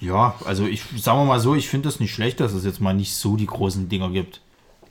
ja, 0.00 0.34
also 0.44 0.66
ich 0.66 0.82
sagen 0.98 1.20
wir 1.20 1.24
mal 1.24 1.40
so, 1.40 1.54
ich 1.54 1.70
finde 1.70 1.88
das 1.88 1.98
nicht 1.98 2.12
schlecht, 2.12 2.40
dass 2.40 2.52
es 2.52 2.64
jetzt 2.66 2.82
mal 2.82 2.92
nicht 2.92 3.16
so 3.16 3.36
die 3.36 3.46
großen 3.46 3.88
Dinger 3.88 4.10
gibt. 4.10 4.42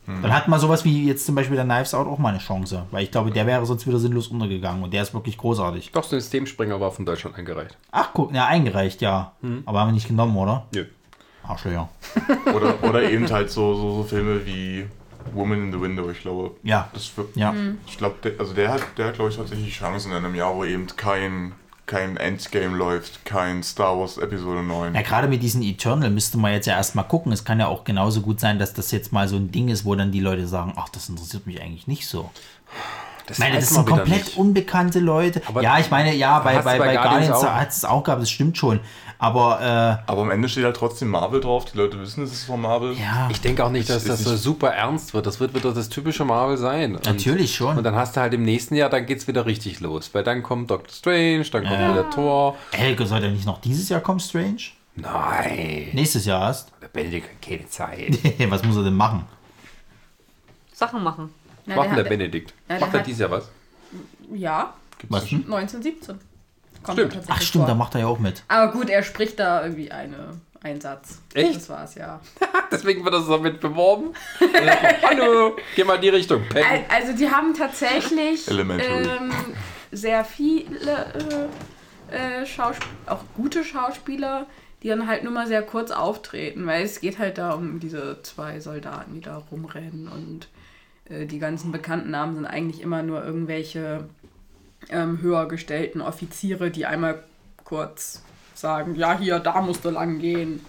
Dann 0.05 0.33
hat 0.33 0.49
mal 0.49 0.59
sowas 0.59 0.83
wie 0.83 1.07
jetzt 1.07 1.25
zum 1.25 1.35
Beispiel 1.35 1.55
der 1.55 1.63
Knives 1.63 1.93
Out 1.93 2.07
auch 2.07 2.17
mal 2.17 2.29
eine 2.29 2.39
Chance, 2.39 2.87
weil 2.91 3.03
ich 3.05 3.11
glaube, 3.11 3.31
der 3.31 3.45
wäre 3.47 3.65
sonst 3.65 3.87
wieder 3.87 3.99
sinnlos 3.99 4.27
untergegangen 4.27 4.83
und 4.83 4.91
der 4.91 5.01
ist 5.03 5.13
wirklich 5.13 5.37
großartig. 5.37 5.91
Doch, 5.93 6.03
so 6.03 6.17
ein 6.17 6.19
Systemspringer 6.19 6.81
war 6.81 6.91
von 6.91 7.05
Deutschland 7.05 7.37
eingereicht. 7.37 7.77
Ach, 7.91 8.09
guck, 8.13 8.33
ja, 8.33 8.45
eingereicht, 8.47 9.01
ja. 9.01 9.31
Aber 9.65 9.79
haben 9.79 9.89
wir 9.89 9.93
nicht 9.93 10.09
genommen, 10.09 10.35
oder? 10.35 10.65
Nö. 10.73 10.85
Arschlöcher. 11.47 11.89
Oder, 12.53 12.81
oder 12.83 13.03
eben 13.09 13.29
halt 13.31 13.49
so, 13.49 13.73
so, 13.75 13.95
so 13.97 14.03
Filme 14.03 14.45
wie 14.45 14.85
Woman 15.33 15.63
in 15.63 15.71
the 15.71 15.79
Window, 15.81 16.09
ich 16.09 16.21
glaube. 16.21 16.51
Ja. 16.63 16.89
Das 16.93 17.15
wird, 17.17 17.35
Ja. 17.35 17.53
Ich 17.87 17.97
glaube, 17.97 18.15
der, 18.23 18.39
also 18.39 18.53
der 18.53 18.71
hat, 18.71 18.81
der 18.97 19.07
hat, 19.07 19.15
glaube 19.15 19.29
ich, 19.31 19.37
tatsächlich 19.37 19.73
Chancen 19.75 20.11
in 20.11 20.17
einem 20.17 20.35
Jahr, 20.35 20.55
wo 20.55 20.63
eben 20.63 20.87
kein, 20.95 21.53
kein 21.85 22.17
Endgame 22.17 22.75
läuft, 22.77 23.25
kein 23.25 23.63
Star 23.63 23.97
Wars 23.99 24.17
Episode 24.17 24.63
9. 24.63 24.95
Ja, 24.95 25.01
gerade 25.01 25.27
mit 25.27 25.41
diesen 25.43 25.61
Eternal 25.63 26.09
müsste 26.09 26.37
man 26.37 26.51
jetzt 26.53 26.65
ja 26.67 26.75
erstmal 26.75 27.05
gucken. 27.05 27.31
Es 27.31 27.43
kann 27.43 27.59
ja 27.59 27.67
auch 27.67 27.83
genauso 27.83 28.21
gut 28.21 28.39
sein, 28.39 28.59
dass 28.59 28.73
das 28.73 28.91
jetzt 28.91 29.11
mal 29.11 29.27
so 29.27 29.35
ein 29.35 29.51
Ding 29.51 29.69
ist, 29.69 29.85
wo 29.85 29.95
dann 29.95 30.11
die 30.11 30.19
Leute 30.21 30.47
sagen, 30.47 30.73
ach, 30.75 30.89
das 30.89 31.09
interessiert 31.09 31.47
mich 31.47 31.61
eigentlich 31.61 31.87
nicht 31.87 32.07
so. 32.07 32.29
Das 33.25 33.37
Ich 33.37 33.43
meine, 33.43 33.55
das 33.55 33.69
sind 33.69 33.85
komplett 33.87 34.25
nicht. 34.25 34.37
unbekannte 34.37 34.99
Leute. 34.99 35.41
Aber 35.47 35.61
ja, 35.61 35.79
ich 35.79 35.89
meine, 35.89 36.13
ja, 36.13 36.39
bei, 36.39 36.55
bei, 36.57 36.77
bei 36.77 36.87
bei 36.87 36.95
Guardians 36.97 37.41
hat 37.43 37.69
es 37.69 37.85
auch 37.85 38.03
gehabt, 38.03 38.21
das 38.21 38.29
stimmt 38.29 38.57
schon. 38.57 38.81
Aber 39.19 39.59
Aber 40.05 40.21
am 40.23 40.31
Ende 40.31 40.49
steht 40.49 40.63
halt 40.65 40.75
trotzdem 40.75 41.09
Marvel 41.09 41.39
drauf. 41.41 41.65
Die 41.65 41.77
Leute 41.77 41.99
wissen, 41.99 42.23
es 42.23 42.33
ist 42.33 42.43
von 42.45 42.61
Marvel. 42.61 42.93
äh, 42.93 43.01
ja, 43.01 43.27
Ich 43.31 43.41
denke 43.41 43.63
auch 43.65 43.69
nicht, 43.71 43.89
dass 43.89 44.03
das 44.03 44.19
ist 44.19 44.25
so 44.27 44.35
super 44.35 44.69
ernst 44.69 45.13
wird. 45.13 45.25
Das 45.25 45.39
wird 45.39 45.53
wieder 45.55 45.73
das 45.73 45.89
typische 45.89 46.25
Marvel 46.25 46.57
sein. 46.57 46.95
Und, 46.95 47.05
Natürlich 47.05 47.55
schon. 47.55 47.77
Und 47.77 47.83
dann 47.83 47.95
hast 47.95 48.15
du 48.15 48.21
halt 48.21 48.33
im 48.33 48.43
nächsten 48.43 48.75
Jahr, 48.75 48.89
dann 48.89 49.05
geht's 49.05 49.27
wieder 49.27 49.45
richtig 49.45 49.79
los. 49.79 50.09
Weil 50.13 50.23
dann 50.23 50.43
kommt 50.43 50.69
Doctor 50.71 50.93
Strange, 50.93 51.43
dann 51.51 51.63
kommt 51.63 51.79
Ja. 51.79 51.91
wieder 51.91 52.09
Thor. 52.09 52.55
Helge, 52.71 53.05
soll 53.05 53.21
der 53.21 53.31
nicht 53.31 53.45
noch 53.45 53.61
dieses 53.61 53.89
Jahr 53.89 54.01
kommen, 54.01 54.19
Strange? 54.19 54.57
Nein, 54.95 55.89
Nächstes 55.93 56.25
Jahr 56.25 56.41
erst? 56.47 56.71
der 56.81 56.87
Benedikt 56.87 57.27
hat 57.29 57.41
keine 57.41 57.67
Zeit. 57.67 58.17
Was 58.51 58.63
muss 58.63 58.75
er 58.75 58.83
denn 58.83 58.95
machen? 58.95 59.23
Sachen 60.73 61.03
machen. 61.03 61.29
Na, 61.65 61.75
Macht 61.75 61.87
denn 61.89 61.95
der 61.95 62.03
hat- 62.03 62.09
Benedikt? 62.09 62.53
Der 62.69 62.79
Macht 62.79 62.93
er 62.93 62.99
hat- 62.99 63.07
dieses 63.07 63.21
Jahr 63.21 63.31
was? 63.31 63.49
Ja, 64.33 64.73
Was 65.09 65.25
denn? 65.29 65.39
1917. 65.45 66.19
Kommt 66.83 66.97
Stimmt. 66.99 67.13
tatsächlich 67.13 67.37
Ach 67.37 67.41
stimmt, 67.41 67.61
vor. 67.63 67.67
da 67.69 67.75
macht 67.75 67.95
er 67.95 68.01
ja 68.01 68.07
auch 68.07 68.19
mit. 68.19 68.43
Aber 68.47 68.71
gut, 68.71 68.89
er 68.89 69.01
spricht 69.03 69.39
da 69.39 69.63
irgendwie 69.63 69.91
eine, 69.91 70.39
einen 70.61 70.81
Satz. 70.81 71.21
Echt? 71.33 71.55
Das 71.55 71.69
war's, 71.69 71.95
ja. 71.95 72.19
Deswegen 72.71 73.03
wird 73.05 73.13
er 73.13 73.21
so 73.21 73.37
mit 73.37 73.59
beworben. 73.59 74.13
Hallo, 75.03 75.55
geh 75.75 75.83
mal 75.83 75.95
in 75.95 76.01
die 76.01 76.09
Richtung. 76.09 76.43
Peng. 76.49 76.63
Al- 76.65 76.85
Also 76.93 77.13
die 77.13 77.29
haben 77.29 77.53
tatsächlich 77.53 78.47
Elementary. 78.49 79.03
ähm, 79.03 79.31
sehr 79.91 80.23
viele 80.25 81.49
äh, 82.11 82.15
äh, 82.41 82.45
Schausp 82.45 82.83
auch 83.05 83.23
gute 83.35 83.63
Schauspieler, 83.63 84.45
die 84.81 84.89
dann 84.89 85.07
halt 85.07 85.23
nur 85.23 85.31
mal 85.31 85.47
sehr 85.47 85.61
kurz 85.61 85.91
auftreten, 85.91 86.65
weil 86.65 86.83
es 86.83 86.99
geht 86.99 87.19
halt 87.19 87.37
da 87.37 87.53
um 87.53 87.79
diese 87.79 88.21
zwei 88.23 88.59
Soldaten, 88.59 89.13
die 89.13 89.21
da 89.21 89.41
rumrennen 89.51 90.07
und 90.09 90.47
äh, 91.13 91.25
die 91.25 91.39
ganzen 91.39 91.71
bekannten 91.71 92.11
Namen 92.11 92.35
sind 92.35 92.45
eigentlich 92.45 92.81
immer 92.81 93.01
nur 93.03 93.23
irgendwelche 93.23 94.05
ähm, 94.89 95.21
höher 95.21 95.47
gestellten 95.47 96.01
Offiziere, 96.01 96.71
die 96.71 96.85
einmal 96.85 97.23
kurz 97.63 98.23
sagen, 98.53 98.95
ja 98.95 99.17
hier, 99.17 99.39
da 99.39 99.61
musst 99.61 99.83
du 99.85 99.89
lang 99.89 100.19
gehen. 100.19 100.65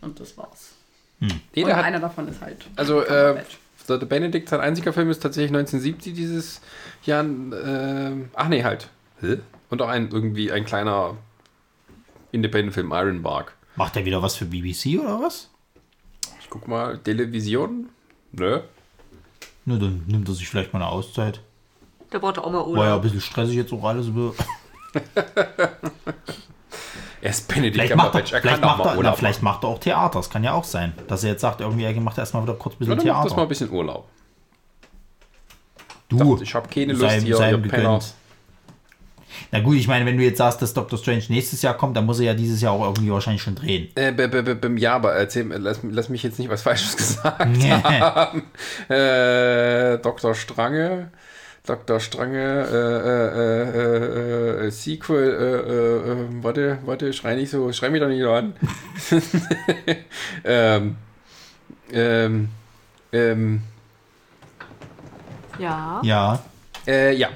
Und 0.00 0.20
das 0.20 0.36
war's. 0.36 0.72
Nee, 1.20 1.32
und 1.56 1.66
der 1.66 1.76
hat, 1.76 1.84
einer 1.84 1.98
davon 1.98 2.28
ist 2.28 2.40
halt 2.40 2.64
also, 2.76 3.00
äh, 3.02 3.42
der 3.88 3.96
Benedikt, 3.96 4.48
sein 4.48 4.60
einziger 4.60 4.92
Film 4.92 5.10
ist 5.10 5.20
tatsächlich 5.20 5.50
1970 5.50 6.14
dieses 6.14 6.60
Jahr. 7.04 7.24
Äh, 7.24 8.12
ach 8.34 8.48
nee, 8.48 8.62
halt. 8.62 8.88
Hä? 9.20 9.38
Und 9.70 9.82
auch 9.82 9.88
ein 9.88 10.10
irgendwie 10.10 10.52
ein 10.52 10.64
kleiner 10.64 11.16
Independent-Film, 12.32 12.92
Iron 12.92 13.22
Bark. 13.22 13.54
Macht 13.76 13.96
er 13.96 14.04
wieder 14.04 14.22
was 14.22 14.36
für 14.36 14.44
BBC 14.44 15.00
oder 15.00 15.20
was? 15.22 15.48
Ich 16.40 16.50
guck 16.50 16.68
mal, 16.68 16.98
Television? 16.98 17.88
Nö. 18.32 18.60
Nur 19.64 19.78
dann 19.78 20.04
nimmt 20.06 20.28
er 20.28 20.34
sich 20.34 20.48
vielleicht 20.48 20.72
mal 20.72 20.80
eine 20.80 20.90
Auszeit. 20.90 21.40
Der 22.12 22.18
braucht 22.20 22.38
auch 22.38 22.50
mal 22.50 22.58
War 22.58 22.62
ja 22.62 22.64
ein 22.64 22.70
Urlaub. 22.78 23.02
bisschen 23.02 23.20
stressig 23.20 23.54
jetzt 23.56 23.72
auch 23.72 23.84
alles. 23.84 24.06
über- 24.06 24.32
Er 27.20 27.30
ist 27.30 27.48
Benedikt 27.48 27.74
Vielleicht 27.74 27.96
macht, 27.96 28.14
er. 28.14 28.20
Er 28.20 28.26
vielleicht, 28.40 28.60
macht 28.62 28.78
mal 28.78 28.84
er, 28.84 28.90
na, 28.92 28.96
Urlaub 28.96 29.16
vielleicht 29.18 29.42
macht 29.42 29.64
er 29.64 29.68
auch 29.70 29.78
Theater. 29.80 30.18
Das 30.20 30.30
kann 30.30 30.44
ja 30.44 30.52
auch 30.52 30.62
sein. 30.64 30.92
Dass 31.08 31.24
er 31.24 31.30
jetzt 31.32 31.40
sagt, 31.40 31.60
irgendwie, 31.60 31.82
er 31.84 31.92
macht 32.00 32.16
erstmal 32.16 32.44
wieder 32.44 32.54
kurz 32.54 32.76
ein 32.76 32.78
bisschen. 32.78 32.92
Ja, 32.98 33.04
dann 33.04 33.06
macht 33.16 33.24
das 33.26 33.32
mal 33.32 33.42
ein 33.42 33.48
Theater. 33.48 33.48
bisschen 33.48 33.70
Urlaub. 33.70 34.08
Du, 36.08 36.38
Ich 36.40 36.54
habe 36.54 36.68
keine 36.68 36.92
Lust 36.92 37.02
sei, 37.02 37.20
hier, 37.20 37.36
sei 37.36 37.50
ihr 37.50 37.56
ihm 37.56 37.62
Penner. 37.62 37.76
gegönnt. 37.98 38.14
Na 39.50 39.60
gut, 39.60 39.76
ich 39.76 39.86
meine, 39.88 40.06
wenn 40.06 40.16
du 40.16 40.22
jetzt 40.24 40.38
sagst, 40.38 40.62
dass 40.62 40.72
Doctor 40.74 40.98
Strange 40.98 41.22
nächstes 41.28 41.60
Jahr 41.62 41.74
kommt, 41.74 41.96
dann 41.96 42.06
muss 42.06 42.18
er 42.20 42.26
ja 42.26 42.34
dieses 42.34 42.60
Jahr 42.60 42.72
auch 42.72 42.82
irgendwie 42.84 43.10
wahrscheinlich 43.10 43.42
schon 43.42 43.54
drehen. 43.56 43.88
Äh, 43.94 44.12
b- 44.12 44.26
b- 44.28 44.54
b- 44.54 44.80
ja, 44.80 44.94
aber 44.94 45.12
erzähl, 45.14 45.46
lass, 45.48 45.80
lass 45.82 46.08
mich 46.08 46.22
jetzt 46.22 46.38
nicht 46.38 46.50
was 46.50 46.62
Falsches 46.62 46.96
gesagt 46.96 47.40
haben. 47.40 48.44
Äh, 48.88 49.98
Dr. 49.98 50.34
Strange 50.34 51.10
Dr. 51.68 52.00
Strange, 52.00 52.38
äh, 52.38 52.76
äh, 53.08 54.64
äh, 54.64 54.66
äh, 54.66 54.70
Sequel, 54.70 55.18
äh, 55.18 56.10
äh, 56.10 56.12
äh, 56.12 56.42
warte, 56.42 56.78
warte, 56.86 57.12
schrei 57.12 57.34
nicht 57.34 57.50
so, 57.50 57.70
schrei 57.72 57.90
mich 57.90 58.00
doch 58.00 58.08
nicht 58.08 58.22
so 58.22 58.32
an. 58.32 58.54
ähm, 60.44 60.96
ähm, 61.92 62.48
ähm, 63.12 63.62
Ja. 65.58 66.00
Ja. 66.02 66.38
äh, 66.86 67.14
ja, 67.14 67.28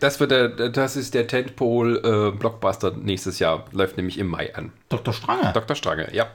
das 0.00 0.20
wird 0.20 0.32
der, 0.32 0.48
das 0.68 0.96
ist 0.96 1.14
der 1.14 1.26
Tentpole 1.26 2.28
äh, 2.28 2.36
Blockbuster 2.36 2.92
nächstes 2.92 3.38
Jahr, 3.38 3.64
läuft 3.72 3.96
nämlich 3.96 4.18
im 4.18 4.26
Mai 4.28 4.54
an. 4.54 4.72
Dr. 4.90 5.14
Strange. 5.14 5.52
Dr. 5.54 5.74
Strange, 5.76 6.08
ja. 6.12 6.26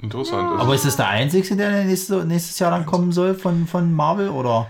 Interessant. 0.00 0.60
Aber 0.60 0.76
ist 0.76 0.84
das 0.84 0.96
der 0.96 1.08
einzige, 1.08 1.56
der 1.56 1.84
nächste, 1.84 2.24
nächstes 2.24 2.56
Jahr 2.60 2.70
dann 2.70 2.86
kommen 2.86 3.10
soll 3.10 3.34
von, 3.34 3.66
von 3.66 3.92
Marvel? 3.92 4.28
Oder? 4.28 4.68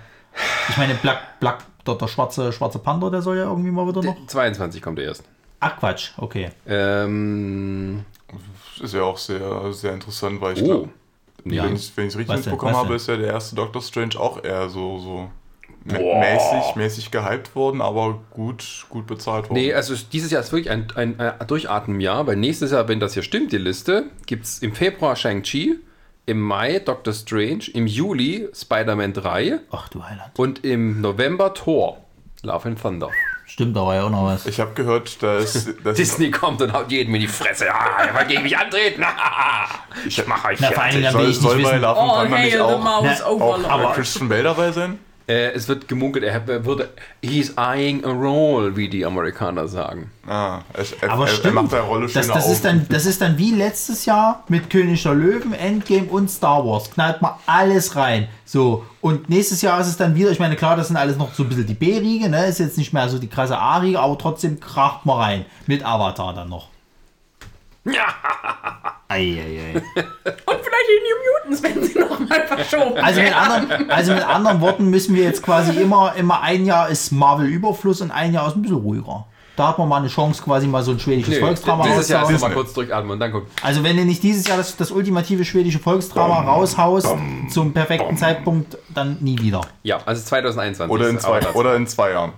Ich 0.71 0.77
meine, 0.79 0.95
Black, 0.95 1.39
Black, 1.41 1.59
der, 1.89 1.97
der 1.97 2.09
schwarze, 2.09 2.53
schwarze 2.53 2.79
Panther, 2.79 3.11
der 3.11 3.23
soll 3.23 3.37
ja 3.37 3.45
irgendwie 3.45 3.71
mal 3.71 3.89
wieder 3.89 4.03
noch. 4.03 4.27
22 4.27 4.81
kommt 4.81 4.99
er 4.99 5.07
erst. 5.07 5.25
Ach 5.61 5.77
Quatsch, 5.79 6.11
okay. 6.19 6.51
Ähm, 6.67 8.05
ist 8.81 8.95
ja 8.95 9.03
auch 9.03 9.19
sehr, 9.19 9.73
sehr 9.73 9.95
interessant, 9.95 10.41
weil 10.41 10.55
ich 10.55 10.63
oh. 10.63 10.67
glaube, 10.67 10.89
Nee, 11.45 11.63
wenn 11.63 11.77
ich 11.77 11.93
es 11.97 11.99
richtig 11.99 12.29
mitbekommen 12.29 12.77
habe, 12.77 12.89
denn? 12.89 12.97
ist 12.97 13.09
ja 13.09 13.17
der 13.17 13.29
erste 13.29 13.57
Doctor 13.57 13.81
Strange 13.81 14.19
auch 14.19 14.43
eher 14.43 14.69
so, 14.69 14.99
so 14.99 15.31
Boah. 15.85 16.21
mäßig, 16.21 16.77
mäßig 16.77 17.11
gehypt 17.11 17.55
worden, 17.55 17.81
aber 17.81 18.21
gut, 18.31 18.87
gut 18.89 19.07
bezahlt 19.07 19.49
worden. 19.49 19.59
Nee, 19.59 19.73
also 19.73 19.95
es- 19.95 20.09
dieses 20.09 20.31
Jahr 20.31 20.43
ist 20.43 20.53
wirklich 20.53 20.71
ein, 20.71 20.89
ein, 20.95 21.19
ein 21.19 21.47
Durchatmenjahr, 21.47 22.27
weil 22.27 22.37
nächstes 22.37 22.73
Jahr, 22.73 22.89
wenn 22.89 23.01
das 23.01 23.15
hier 23.15 23.23
stimmt, 23.23 23.53
die 23.53 23.59
Liste, 23.59 24.11
gibt 24.27 24.45
es 24.45 24.59
im 24.59 24.75
Februar 24.75 25.17
Shang-Chi, 25.17 25.79
im 26.29 26.41
Mai 26.41 26.79
Doctor 26.79 27.15
Strange, 27.15 27.71
im 27.73 27.87
Juli 27.87 28.49
Spider-Man 28.55 29.15
3 29.15 29.61
Ach 29.71 29.89
du 29.89 30.05
Heiland. 30.05 30.39
und 30.39 30.65
im 30.65 31.01
November 31.01 31.55
Thor, 31.55 32.05
Love 32.43 32.69
and 32.69 32.81
Thunder. 32.81 33.11
Stimmt, 33.47 33.75
da 33.75 33.81
war 33.81 33.95
ja 33.95 34.05
auch 34.05 34.11
noch 34.11 34.27
was. 34.27 34.45
Ich 34.45 34.61
habe 34.61 34.75
gehört, 34.75 35.23
dass, 35.23 35.71
dass 35.85 35.97
Disney 35.97 36.31
kommt 36.31 36.61
und 36.61 36.75
haut 36.75 36.93
jedem 36.93 37.15
in 37.15 37.23
die 37.23 37.27
Fresse. 37.27 37.73
Ah, 37.73 38.05
er 38.05 38.15
will 38.15 38.27
gegen 38.27 38.43
mich 38.43 38.57
antreten. 38.59 39.03
ich 40.07 40.27
mache 40.27 40.49
euch 40.49 40.61
Na, 40.61 40.71
vor 40.71 40.85
will 40.85 41.03
soll, 41.11 41.23
ich 41.23 41.29
nicht 41.29 41.41
soll 41.41 41.57
bei 41.57 41.63
wissen. 41.63 41.81
Love 41.81 41.99
and 42.01 42.11
Oh, 42.11 42.21
Thunder 42.21 42.37
hey, 42.37 42.45
nicht 42.45 42.61
auch, 42.61 43.03
Na, 43.03 43.25
auch, 43.25 43.85
auch 43.85 43.95
Christian 43.95 44.29
Bale 44.29 44.43
dabei 44.43 44.71
sein? 44.71 44.99
Äh, 45.29 45.53
es 45.53 45.69
wird 45.69 45.89
gemunkelt, 45.89 46.25
er 46.25 46.65
würde. 46.65 46.89
He's 47.23 47.53
eyeing 47.59 48.03
a 48.03 48.11
role, 48.11 48.75
wie 48.77 48.89
die 48.89 49.05
Amerikaner 49.05 49.69
sagen. 49.69 50.11
Ah, 50.27 50.63
er, 50.73 50.87
er, 51.03 51.11
Aber 51.11 51.25
er, 51.25 51.29
stimmt. 51.29 51.45
er 51.45 51.53
macht 51.53 51.73
der 51.73 51.81
Rolle 51.83 52.09
das, 52.09 52.29
das, 52.29 52.51
ist 52.51 52.65
dann, 52.65 52.87
das 52.89 53.05
ist 53.05 53.21
dann 53.21 53.37
wie 53.37 53.51
letztes 53.51 54.07
Jahr 54.07 54.45
mit 54.49 54.71
König 54.71 55.03
der 55.03 55.15
Löwen, 55.15 55.53
Endgame 55.53 56.07
und 56.07 56.31
Star 56.31 56.65
Wars. 56.65 56.91
Knallt 56.91 57.21
mal 57.21 57.39
alles 57.45 57.95
rein. 57.95 58.29
So. 58.47 58.87
Und 59.03 59.29
nächstes 59.29 59.61
Jahr 59.61 59.79
ist 59.81 59.89
es 59.89 59.99
dann 59.99 60.15
wieder, 60.15 60.31
ich 60.31 60.39
meine, 60.39 60.57
klar, 60.57 60.77
das 60.77 60.89
sind 60.89 60.97
alles 60.97 61.19
noch 61.19 61.35
so 61.35 61.43
ein 61.43 61.51
bisschen 61.51 61.67
die 61.67 61.75
B-Riege, 61.75 62.31
ne? 62.31 62.47
Ist 62.47 62.59
jetzt 62.59 62.79
nicht 62.79 62.95
mehr 62.95 63.09
so 63.11 63.19
die 63.19 63.29
krasse 63.29 63.59
A-Riege, 63.59 64.01
aber 64.01 64.17
trotzdem 64.17 64.59
kracht 64.59 65.05
mal 65.05 65.19
rein. 65.19 65.45
Mit 65.67 65.85
Avatar 65.85 66.33
dann 66.33 66.49
noch. 66.49 66.69
Eieiei. 69.09 69.75
Und 69.75 69.85
vielleicht 69.95 70.89
die 70.89 71.01
New 71.05 71.17
Mutants, 71.49 71.63
wenn 71.63 71.83
sie 71.83 71.99
nochmal 71.99 72.47
verschoben 72.47 72.99
Also 72.99 73.21
mit, 73.23 73.35
anderen, 73.35 73.91
also 73.91 74.13
mit 74.13 74.23
anderen 74.27 74.61
Worten 74.61 74.91
müssen 74.91 75.15
wir 75.15 75.25
jetzt 75.25 75.43
quasi 75.43 75.81
immer, 75.81 76.15
immer 76.17 76.43
ein 76.43 76.67
Jahr 76.67 76.89
ist 76.89 77.11
Marvel 77.13 77.47
Überfluss 77.47 78.01
und 78.01 78.11
ein 78.11 78.35
Jahr 78.35 78.49
ist 78.49 78.57
ein 78.57 78.63
bisschen 78.63 78.77
ruhiger. 78.77 79.27
Da 79.57 79.69
hat 79.69 79.79
man 79.79 79.89
mal 79.89 79.97
eine 79.97 80.07
Chance, 80.09 80.41
quasi 80.41 80.69
mal 80.69 80.85
so 80.85 80.93
ein 80.93 81.01
schwedisches 81.01 81.35
Nö, 81.35 81.41
Volksdrama 81.41 81.83
dieses 81.83 82.09
Jahr 82.09 82.23
ist 82.23 82.29
rauszuhauen. 82.31 82.55
mal 82.55 82.57
kurz 82.63 82.75
durchatmen 82.75 83.11
und 83.11 83.19
dann 83.19 83.33
gucken. 83.33 83.49
Also 83.61 83.83
wenn 83.83 83.97
du 83.97 84.05
nicht 84.05 84.23
dieses 84.23 84.47
Jahr 84.47 84.57
das, 84.57 84.77
das 84.77 84.93
ultimative 84.93 85.45
schwedische 85.45 85.81
Volksdrama 85.81 86.43
raushaust 86.43 87.09
zum 87.51 87.73
perfekten 87.73 88.17
Zeitpunkt, 88.17 88.79
dann 88.95 89.17
nie 89.21 89.37
wieder. 89.41 89.63
Ja, 89.83 89.99
also 90.07 90.23
2021. 90.23 90.95
Oder 90.95 91.09
in, 91.09 91.19
zwei, 91.19 91.41
oder 91.55 91.75
in 91.75 91.89
zwei 91.89 92.13
Jahren. 92.13 92.35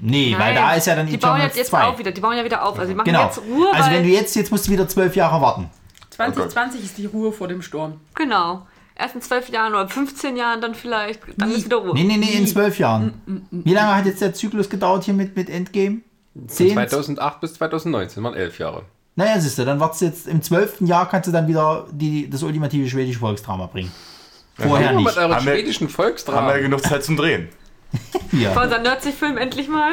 Nee, 0.00 0.32
weil 0.38 0.54
Nein, 0.54 0.54
da 0.54 0.74
ist 0.74 0.86
ja 0.86 0.94
dann 0.96 1.06
Die 1.06 1.16
bauen 1.16 1.30
Eternals 1.36 1.44
jetzt, 1.56 1.56
jetzt 1.58 1.68
2. 1.70 1.84
auch 1.84 1.98
wieder. 1.98 2.10
Die 2.12 2.20
bauen 2.20 2.36
ja 2.36 2.44
wieder 2.44 2.64
auf. 2.64 2.78
Also 2.78 2.90
die 2.90 2.94
machen 2.96 3.06
Genau. 3.06 3.24
jetzt 3.26 3.38
Ruhe, 3.38 3.68
Also 3.72 3.90
weil, 3.90 3.96
wenn 3.98 4.02
du 4.04 4.08
jetzt, 4.10 4.34
jetzt 4.36 4.50
musst 4.50 4.66
du 4.66 4.70
wieder 4.72 4.88
zwölf 4.88 5.14
Jahre 5.16 5.40
warten. 5.40 5.70
2020 6.10 6.82
ist 6.84 6.98
die 6.98 7.06
Ruhe 7.06 7.32
vor 7.32 7.48
dem 7.48 7.62
Sturm. 7.62 8.00
Genau. 8.14 8.66
Erst 8.96 9.14
in 9.14 9.22
zwölf 9.22 9.48
Jahren 9.48 9.74
oder 9.74 9.88
15 9.88 10.36
Jahren 10.36 10.60
dann 10.60 10.74
vielleicht. 10.74 11.20
Dann 11.36 11.52
ist 11.52 11.64
wieder 11.66 11.76
Ruhe. 11.76 11.94
Nee, 11.94 12.02
nee, 12.04 12.16
nee, 12.16 12.32
in 12.32 12.46
zwölf 12.46 12.78
Jahren. 12.78 13.46
Wie 13.52 13.72
lange 13.72 13.94
hat 13.94 14.06
jetzt 14.06 14.20
der 14.20 14.34
Zyklus 14.34 14.68
gedauert 14.68 15.04
hier 15.04 15.14
mit, 15.14 15.36
mit 15.36 15.48
Endgame? 15.48 15.98
Von 16.34 16.48
Zehn? 16.48 16.72
2008 16.74 17.40
bis 17.40 17.54
2019 17.54 18.22
waren 18.24 18.34
elf 18.34 18.58
Jahre. 18.58 18.82
Naja, 19.14 19.40
siehst 19.40 19.58
du, 19.58 19.64
dann 19.64 19.78
wartest 19.80 20.00
du 20.02 20.06
jetzt 20.06 20.26
im 20.28 20.42
zwölften 20.42 20.86
Jahr 20.86 21.08
kannst 21.08 21.28
du 21.28 21.32
dann 21.32 21.46
wieder 21.48 21.86
die, 21.92 22.28
das 22.30 22.42
ultimative 22.42 22.88
schwedische 22.88 23.18
Volksdrama 23.20 23.66
bringen. 23.66 23.92
Vorher 24.56 24.92
Nur 24.92 25.00
nicht. 25.02 25.08
mit 25.10 25.16
euren 25.16 25.34
Haben 25.34 25.46
wir- 25.46 25.52
schwedischen 25.54 25.88
Haben 25.88 26.46
wir 26.46 26.56
ja 26.56 26.62
genug 26.62 26.82
Zeit 26.82 27.04
zum 27.04 27.16
Drehen. 27.16 27.48
Hier. 28.30 28.50
Für 28.52 28.60
unseren 28.60 28.82
Nerdsy-Film 28.82 29.38
endlich 29.38 29.68
mal. 29.68 29.92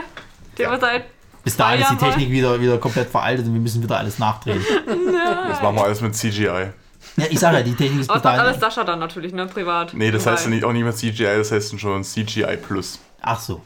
Den 0.57 0.72
wir 0.72 0.80
seit 0.80 1.06
Bis 1.43 1.57
dahin 1.57 1.82
ist 1.82 1.91
die 1.91 1.98
Technik 1.98 2.30
wieder, 2.30 2.59
wieder 2.59 2.77
komplett 2.77 3.09
veraltet 3.09 3.45
und 3.45 3.53
wir 3.53 3.61
müssen 3.61 3.83
wieder 3.83 3.98
alles 3.98 4.19
nachdrehen. 4.19 4.64
Das 5.48 5.61
machen 5.61 5.75
wir 5.75 5.83
alles 5.83 6.01
mit 6.01 6.15
CGI. 6.15 6.72
Ja, 7.17 7.25
ich 7.30 7.40
sage 7.40 7.57
ja, 7.57 7.64
die 7.64 7.75
Technik 7.75 8.01
ist 8.01 8.07
bis 8.07 8.22
das 8.22 8.24
macht 8.24 8.40
alles. 8.40 8.59
Sascha 8.59 8.83
dann 8.83 8.99
natürlich, 8.99 9.32
ne? 9.32 9.45
Privat. 9.45 9.93
Nee, 9.93 10.11
das 10.11 10.25
heißt 10.25 10.45
ja 10.45 10.49
nicht, 10.49 10.64
auch 10.65 10.74
nicht 10.74 10.83
mehr 10.83 10.93
CGI, 10.95 11.38
das 11.38 11.51
heißt 11.51 11.80
schon 11.80 12.03
CGI 12.03 12.57
Plus. 12.57 12.99
Ach 13.22 13.40
so. 13.40 13.61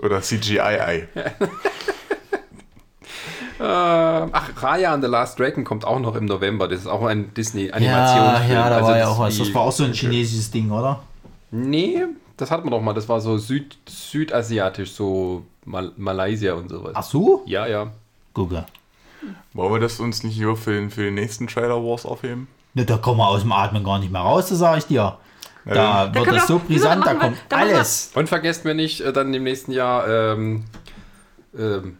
Oder 0.00 0.22
CGI. 0.22 1.08
Ähm, 3.62 4.30
ach, 4.32 4.50
Raya 4.62 4.94
and 4.94 5.04
the 5.04 5.10
Last 5.10 5.38
Dragon 5.38 5.64
kommt 5.64 5.84
auch 5.84 5.98
noch 6.00 6.16
im 6.16 6.24
November. 6.24 6.66
Das 6.66 6.80
ist 6.80 6.86
auch 6.86 7.04
ein 7.04 7.24
Ja, 7.24 7.28
Disney-Animationsfilm. 7.36 8.52
ja, 8.58 8.70
da 8.70 8.76
Also 8.76 8.88
war 8.88 8.96
ja 8.96 9.04
das 9.04 9.08
auch 9.14 9.18
was. 9.18 9.38
Das 9.38 9.54
war 9.54 9.60
auch 9.62 9.72
so 9.72 9.84
ein 9.84 9.92
chinesisches 9.92 10.50
Ding, 10.50 10.70
oder? 10.70 11.02
Nee, 11.50 12.04
das 12.38 12.50
hatten 12.50 12.64
wir 12.66 12.70
doch 12.70 12.80
mal. 12.80 12.94
Das 12.94 13.08
war 13.08 13.20
so 13.20 13.36
Süd 13.36 13.76
südasiatisch, 13.88 14.92
so 14.92 15.44
Mal 15.66 15.92
Malaysia 15.98 16.54
und 16.54 16.70
sowas. 16.70 16.92
Ach 16.94 17.02
so? 17.02 17.42
Ja, 17.44 17.66
ja. 17.66 17.88
Gucke. 18.32 18.64
Wollen 19.52 19.72
wir 19.74 19.80
das 19.80 20.00
uns 20.00 20.22
nicht 20.22 20.40
nur 20.40 20.56
für 20.56 20.72
den, 20.72 20.90
für 20.90 21.02
den 21.02 21.14
nächsten 21.14 21.46
Trailer 21.46 21.84
Wars 21.84 22.06
aufheben? 22.06 22.48
Ne, 22.72 22.86
da 22.86 22.96
kommen 22.96 23.18
wir 23.18 23.28
aus 23.28 23.42
dem 23.42 23.52
Atmen 23.52 23.84
gar 23.84 23.98
nicht 23.98 24.10
mehr 24.10 24.22
raus, 24.22 24.48
das 24.48 24.58
sage 24.58 24.78
ich 24.78 24.86
dir. 24.86 25.18
Da 25.66 25.74
Ja, 26.06 26.14
wird 26.14 26.28
das 26.28 26.46
so 26.46 26.58
brisant, 26.66 27.04
da 27.04 27.12
kommt 27.14 27.36
alles. 27.50 28.10
Und 28.14 28.28
vergesst 28.30 28.64
mir 28.64 28.74
nicht, 28.74 29.02
äh, 29.02 29.12
dann 29.12 29.34
im 29.34 29.42
nächsten 29.42 29.72
Jahr, 29.72 30.08
ähm, 30.08 30.64
ähm, 31.58 31.98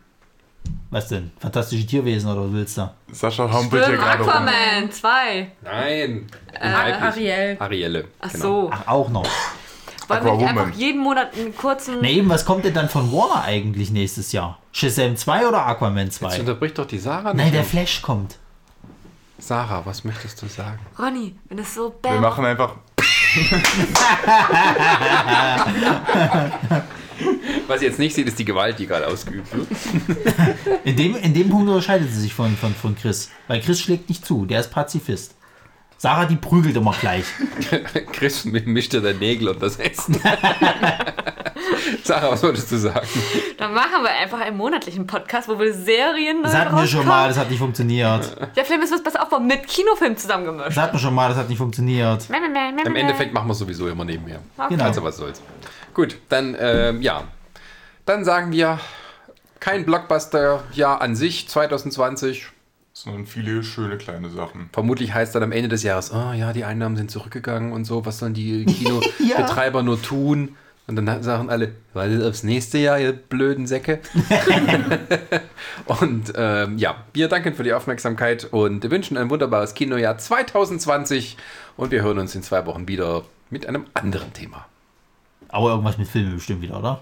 Was 0.91 1.09
denn? 1.09 1.31
Fantastische 1.39 1.87
Tierwesen 1.87 2.31
oder 2.31 2.45
was 2.47 2.53
willst 2.53 2.77
du? 2.79 2.91
Sascha 3.13 3.51
hampelt 3.51 3.87
hier 3.87 3.97
gerade 3.97 4.23
rum. 4.23 4.29
Aquaman 4.29 4.91
2. 4.91 5.53
nein. 5.63 6.27
Äh. 6.53 6.67
Ariel. 6.69 7.57
Arielle. 7.61 8.09
Ach 8.21 8.33
genau. 8.33 8.43
so. 8.43 8.71
Ach, 8.73 8.87
auch 8.89 9.09
noch. 9.09 9.27
Wollen 10.09 10.25
wir 10.25 10.33
nicht 10.33 10.49
einfach 10.49 10.71
jeden 10.75 11.01
Monat 11.01 11.33
einen 11.37 11.55
kurzen. 11.57 11.99
Na 12.03 12.09
eben, 12.09 12.29
was 12.29 12.45
kommt 12.45 12.65
denn 12.65 12.75
dann 12.75 12.89
von 12.89 13.13
Warner 13.13 13.45
eigentlich 13.45 13.93
nächstes 13.93 14.33
Jahr? 14.33 14.59
Shazam 14.73 15.17
2 15.17 15.47
oder 15.47 15.65
Aquaman 15.67 16.07
Jetzt 16.07 16.17
2? 16.19 16.41
unterbricht 16.41 16.77
doch 16.79 16.87
die 16.87 16.99
Sarah 16.99 17.33
Nein, 17.35 17.47
nicht. 17.47 17.55
der 17.55 17.65
Flash 17.65 18.03
kommt. 18.03 18.37
Sarah, 19.39 19.83
was 19.87 20.03
möchtest 20.03 20.43
du 20.43 20.47
sagen? 20.49 20.81
Ronny, 20.99 21.37
wenn 21.49 21.61
es 21.61 21.73
so 21.75 21.95
Wir 22.03 22.11
bam. 22.11 22.21
machen 22.21 22.45
einfach. 22.45 22.75
Was 27.67 27.83
ihr 27.83 27.89
jetzt 27.89 27.99
nicht 27.99 28.15
seht, 28.15 28.27
ist 28.27 28.39
die 28.39 28.45
Gewalt, 28.45 28.79
die 28.79 28.87
gerade 28.87 29.07
ausgeübt 29.07 29.49
wird. 29.55 29.67
In 30.85 30.97
dem, 30.97 31.17
in 31.17 31.35
dem 31.35 31.51
Punkt 31.51 31.69
unterscheidet 31.69 32.11
sie 32.11 32.21
sich 32.21 32.35
von, 32.35 32.57
von, 32.57 32.75
von 32.75 32.97
Chris. 32.97 33.31
Weil 33.49 33.61
Chris 33.61 33.81
schlägt 33.81 34.09
nicht 34.09 34.25
zu, 34.25 34.47
der 34.47 34.61
ist 34.61 34.71
Pazifist. 34.71 35.35
Sarah, 35.99 36.25
die 36.25 36.37
prügelt 36.37 36.77
immer 36.77 36.95
gleich. 36.99 37.27
Chris 38.13 38.47
mischte 38.47 39.03
der 39.03 39.13
Nägel 39.15 39.49
und 39.49 39.63
das 39.63 39.77
Essen. 39.77 40.19
Sarah, 42.03 42.31
was 42.31 42.43
wolltest 42.43 42.73
du 42.73 42.79
sagen? 42.79 43.07
Dann 43.59 43.75
machen 43.75 44.03
wir 44.03 44.11
einfach 44.11 44.41
einen 44.41 44.57
monatlichen 44.57 45.07
Podcast, 45.07 45.47
wo 45.49 45.59
wir 45.59 45.75
Serien. 45.75 46.43
Das 46.43 46.55
hatten 46.55 46.75
wir 46.75 46.87
schon 46.87 47.07
mal, 47.07 47.29
das 47.29 47.37
hat 47.37 47.51
nicht 47.51 47.59
funktioniert. 47.59 48.35
Ja, 48.57 48.65
vielleicht 48.65 48.81
müssen 48.81 48.93
wir 48.93 48.97
es 48.97 49.05
besser 49.05 49.23
aufbauen. 49.23 49.47
Mit 49.47 49.67
Kinofilm 49.67 50.17
zusammengemischt. 50.17 50.71
Das 50.71 50.77
hatten 50.79 50.95
wir 50.95 51.01
schon 51.01 51.15
mal, 51.15 51.29
das 51.29 51.37
hat 51.37 51.51
nicht 51.51 51.59
funktioniert. 51.59 52.27
Im 52.31 52.97
Endeffekt 52.97 53.35
machen 53.35 53.49
wir 53.49 53.53
es 53.53 53.59
sowieso 53.59 53.87
immer 53.89 54.07
nebenher. 54.07 54.41
Genau. 54.71 54.85
Also 54.85 55.05
was 55.05 55.19
soll's. 55.19 55.43
Gut, 55.95 56.17
dann 56.29 56.57
ähm, 56.59 57.03
ja. 57.03 57.25
Dann 58.07 58.25
sagen 58.25 58.53
wir 58.53 58.81
kein 59.61 59.85
Blockbuster-Jahr 59.85 61.01
an 61.01 61.15
sich 61.15 61.49
2020. 61.49 62.47
Sondern 62.93 63.27
viele 63.27 63.63
schöne 63.63 63.99
kleine 63.99 64.31
Sachen. 64.31 64.69
Vermutlich 64.73 65.15
heißt 65.15 65.35
dann 65.35 65.43
am 65.43 65.53
Ende 65.53 65.69
des 65.69 65.83
Jahres, 65.83 66.13
oh 66.13 66.33
ja, 66.33 66.53
die 66.53 66.65
Einnahmen 66.65 66.97
sind 66.97 67.11
zurückgegangen 67.11 67.73
und 67.73 67.85
so, 67.85 68.05
was 68.05 68.19
sollen 68.19 68.35
die 68.35 68.65
Kinobetreiber 69.19 69.83
nur 69.83 70.01
tun? 70.03 70.57
Und 70.87 70.97
dann 70.97 71.23
sagen 71.23 71.51
alle, 71.51 71.73
wartet 71.95 72.25
aufs 72.25 72.43
nächste 72.43 72.79
Jahr, 72.79 72.99
ihr 72.99 73.13
blöden 73.13 73.69
Säcke. 73.69 74.01
und 75.87 76.33
ähm, 76.35 76.79
ja, 76.79 77.05
wir 77.13 77.29
danken 77.29 77.55
für 77.55 77.63
die 77.63 77.73
Aufmerksamkeit 77.73 78.49
und 78.51 78.91
wünschen 78.91 79.17
ein 79.17 79.31
wunderbares 79.31 79.75
Kinojahr 79.75 80.19
2020 80.19 81.37
und 81.77 81.93
wir 81.93 82.03
hören 82.03 82.19
uns 82.19 82.35
in 82.35 82.43
zwei 82.43 82.67
Wochen 82.67 82.89
wieder 82.89 83.23
mit 83.51 83.67
einem 83.67 83.87
anderen 83.95 84.33
Thema. 84.33 84.67
Aber 85.53 85.71
irgendwas 85.71 85.99
mit 85.99 86.09
Filmen 86.09 86.35
bestimmt 86.35 86.63
wieder, 86.63 86.79
oder? 86.79 87.01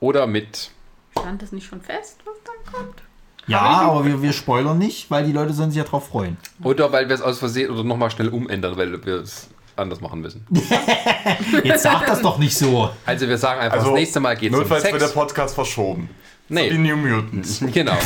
Oder 0.00 0.26
mit, 0.26 0.70
Stand 1.18 1.42
das 1.42 1.52
nicht 1.52 1.66
schon 1.66 1.80
fest, 1.80 2.18
was 2.24 2.34
dann 2.44 2.72
kommt? 2.72 3.02
Ja, 3.46 3.60
aber 3.60 4.04
wir, 4.04 4.22
wir 4.22 4.32
spoilern 4.32 4.78
nicht, 4.78 5.10
weil 5.10 5.24
die 5.24 5.32
Leute 5.32 5.52
sollen 5.52 5.70
sich 5.70 5.78
ja 5.78 5.84
drauf 5.84 6.08
freuen. 6.08 6.36
oder 6.62 6.92
weil 6.92 7.08
wir 7.08 7.14
es 7.14 7.22
aus 7.22 7.38
Versehen 7.38 7.70
oder 7.70 7.82
nochmal 7.84 8.10
schnell 8.10 8.28
umändern, 8.28 8.76
weil 8.76 9.04
wir 9.04 9.14
es 9.16 9.48
anders 9.76 10.00
machen 10.00 10.20
müssen. 10.20 10.46
Jetzt 11.64 11.82
sag 11.82 12.06
das 12.06 12.20
doch 12.22 12.38
nicht 12.38 12.56
so. 12.56 12.90
Also 13.06 13.28
wir 13.28 13.38
sagen 13.38 13.60
einfach, 13.60 13.78
Also, 13.78 13.90
das 13.90 13.98
nächste 13.98 14.20
Mal 14.20 14.36
geht 14.36 14.50
es 14.52 14.54
um 14.56 14.60
Notfalls 14.60 14.84
wird 14.84 14.94
der 14.94 15.00
Sex. 15.00 15.14
Podcast 15.14 15.54
verschoben. 15.54 16.10
Nee. 16.50 16.72
Wie 16.72 16.78
New 16.78 16.96
Mutants. 16.96 17.60
Genau. 17.72 17.96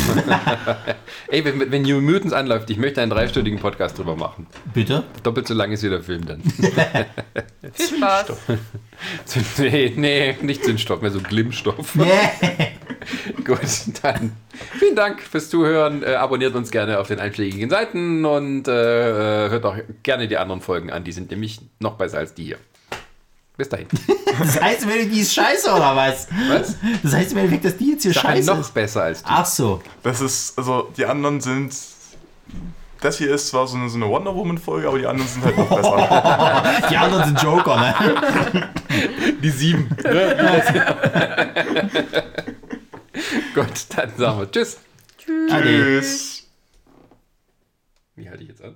Ey, 1.28 1.44
wenn, 1.44 1.72
wenn 1.72 1.82
New 1.82 2.00
Mutants 2.02 2.34
anläuft, 2.34 2.68
ich 2.68 2.76
möchte 2.76 3.00
einen 3.00 3.10
dreistündigen 3.10 3.58
Podcast 3.58 3.98
drüber 3.98 4.16
machen. 4.16 4.46
Bitte? 4.74 5.04
Doppelt 5.22 5.48
so 5.48 5.54
lang 5.54 5.72
ist 5.72 5.82
wie 5.82 5.88
der 5.88 6.02
Film 6.02 6.26
dann. 6.26 6.42
Viel 7.72 7.96
Spaß. 7.96 8.32
nee, 9.58 9.92
nee, 9.96 10.36
nicht 10.42 10.62
Zündstoff, 10.62 11.00
mehr 11.00 11.10
so 11.10 11.20
Glimmstoff. 11.20 11.96
Yeah. 11.96 12.68
Gut, 13.44 13.60
dann 14.02 14.32
vielen 14.78 14.96
Dank 14.96 15.22
fürs 15.22 15.48
Zuhören. 15.48 16.02
Äh, 16.02 16.14
abonniert 16.14 16.54
uns 16.54 16.70
gerne 16.70 16.98
auf 16.98 17.08
den 17.08 17.20
einschlägigen 17.20 17.70
Seiten 17.70 18.24
und 18.26 18.68
äh, 18.68 18.72
hört 18.72 19.64
auch 19.64 19.76
gerne 20.02 20.28
die 20.28 20.36
anderen 20.36 20.60
Folgen 20.60 20.90
an. 20.90 21.04
Die 21.04 21.12
sind 21.12 21.30
nämlich 21.30 21.60
noch 21.80 21.94
besser 21.94 22.18
als 22.18 22.34
die 22.34 22.44
hier. 22.44 22.58
Bis 23.56 23.68
dahin. 23.68 23.86
Das 24.38 24.60
heißt 24.60 24.82
im 24.82 24.88
Endeffekt, 24.88 25.14
die 25.14 25.20
ist 25.20 25.32
scheiße 25.32 25.70
oder 25.72 25.94
was? 25.94 26.26
Was? 26.48 26.76
Das 27.04 27.14
heißt 27.14 27.30
im 27.32 27.38
Endeffekt, 27.38 27.64
dass 27.64 27.76
die 27.76 27.90
jetzt 27.92 28.02
hier 28.02 28.12
sag 28.12 28.22
scheiße 28.22 28.50
noch 28.50 28.58
ist. 28.60 28.74
besser 28.74 29.02
als 29.04 29.22
die. 29.22 29.28
Ach 29.28 29.46
so. 29.46 29.80
Das 30.02 30.20
ist, 30.20 30.58
also 30.58 30.90
die 30.96 31.06
anderen 31.06 31.40
sind. 31.40 31.72
Das 33.00 33.18
hier 33.18 33.32
ist 33.34 33.48
zwar 33.48 33.66
so 33.68 33.76
eine, 33.76 33.88
so 33.90 33.96
eine 33.96 34.08
Wonder 34.08 34.34
Woman-Folge, 34.34 34.88
aber 34.88 34.98
die 34.98 35.06
anderen 35.06 35.28
sind 35.28 35.44
halt 35.44 35.56
noch 35.58 35.68
besser. 35.68 36.86
Die 36.90 36.96
anderen 36.96 37.24
sind 37.26 37.42
Joker, 37.42 37.76
ne? 37.76 38.70
Die 39.42 39.50
sieben. 39.50 39.88
Gut, 43.54 43.68
dann 43.94 44.10
sagen 44.16 44.38
wir 44.40 44.50
Tschüss. 44.50 44.78
Ade. 45.50 45.64
Tschüss. 45.64 46.48
Wie 48.16 48.28
halte 48.28 48.42
ich 48.42 48.48
jetzt 48.48 48.62
an? 48.62 48.74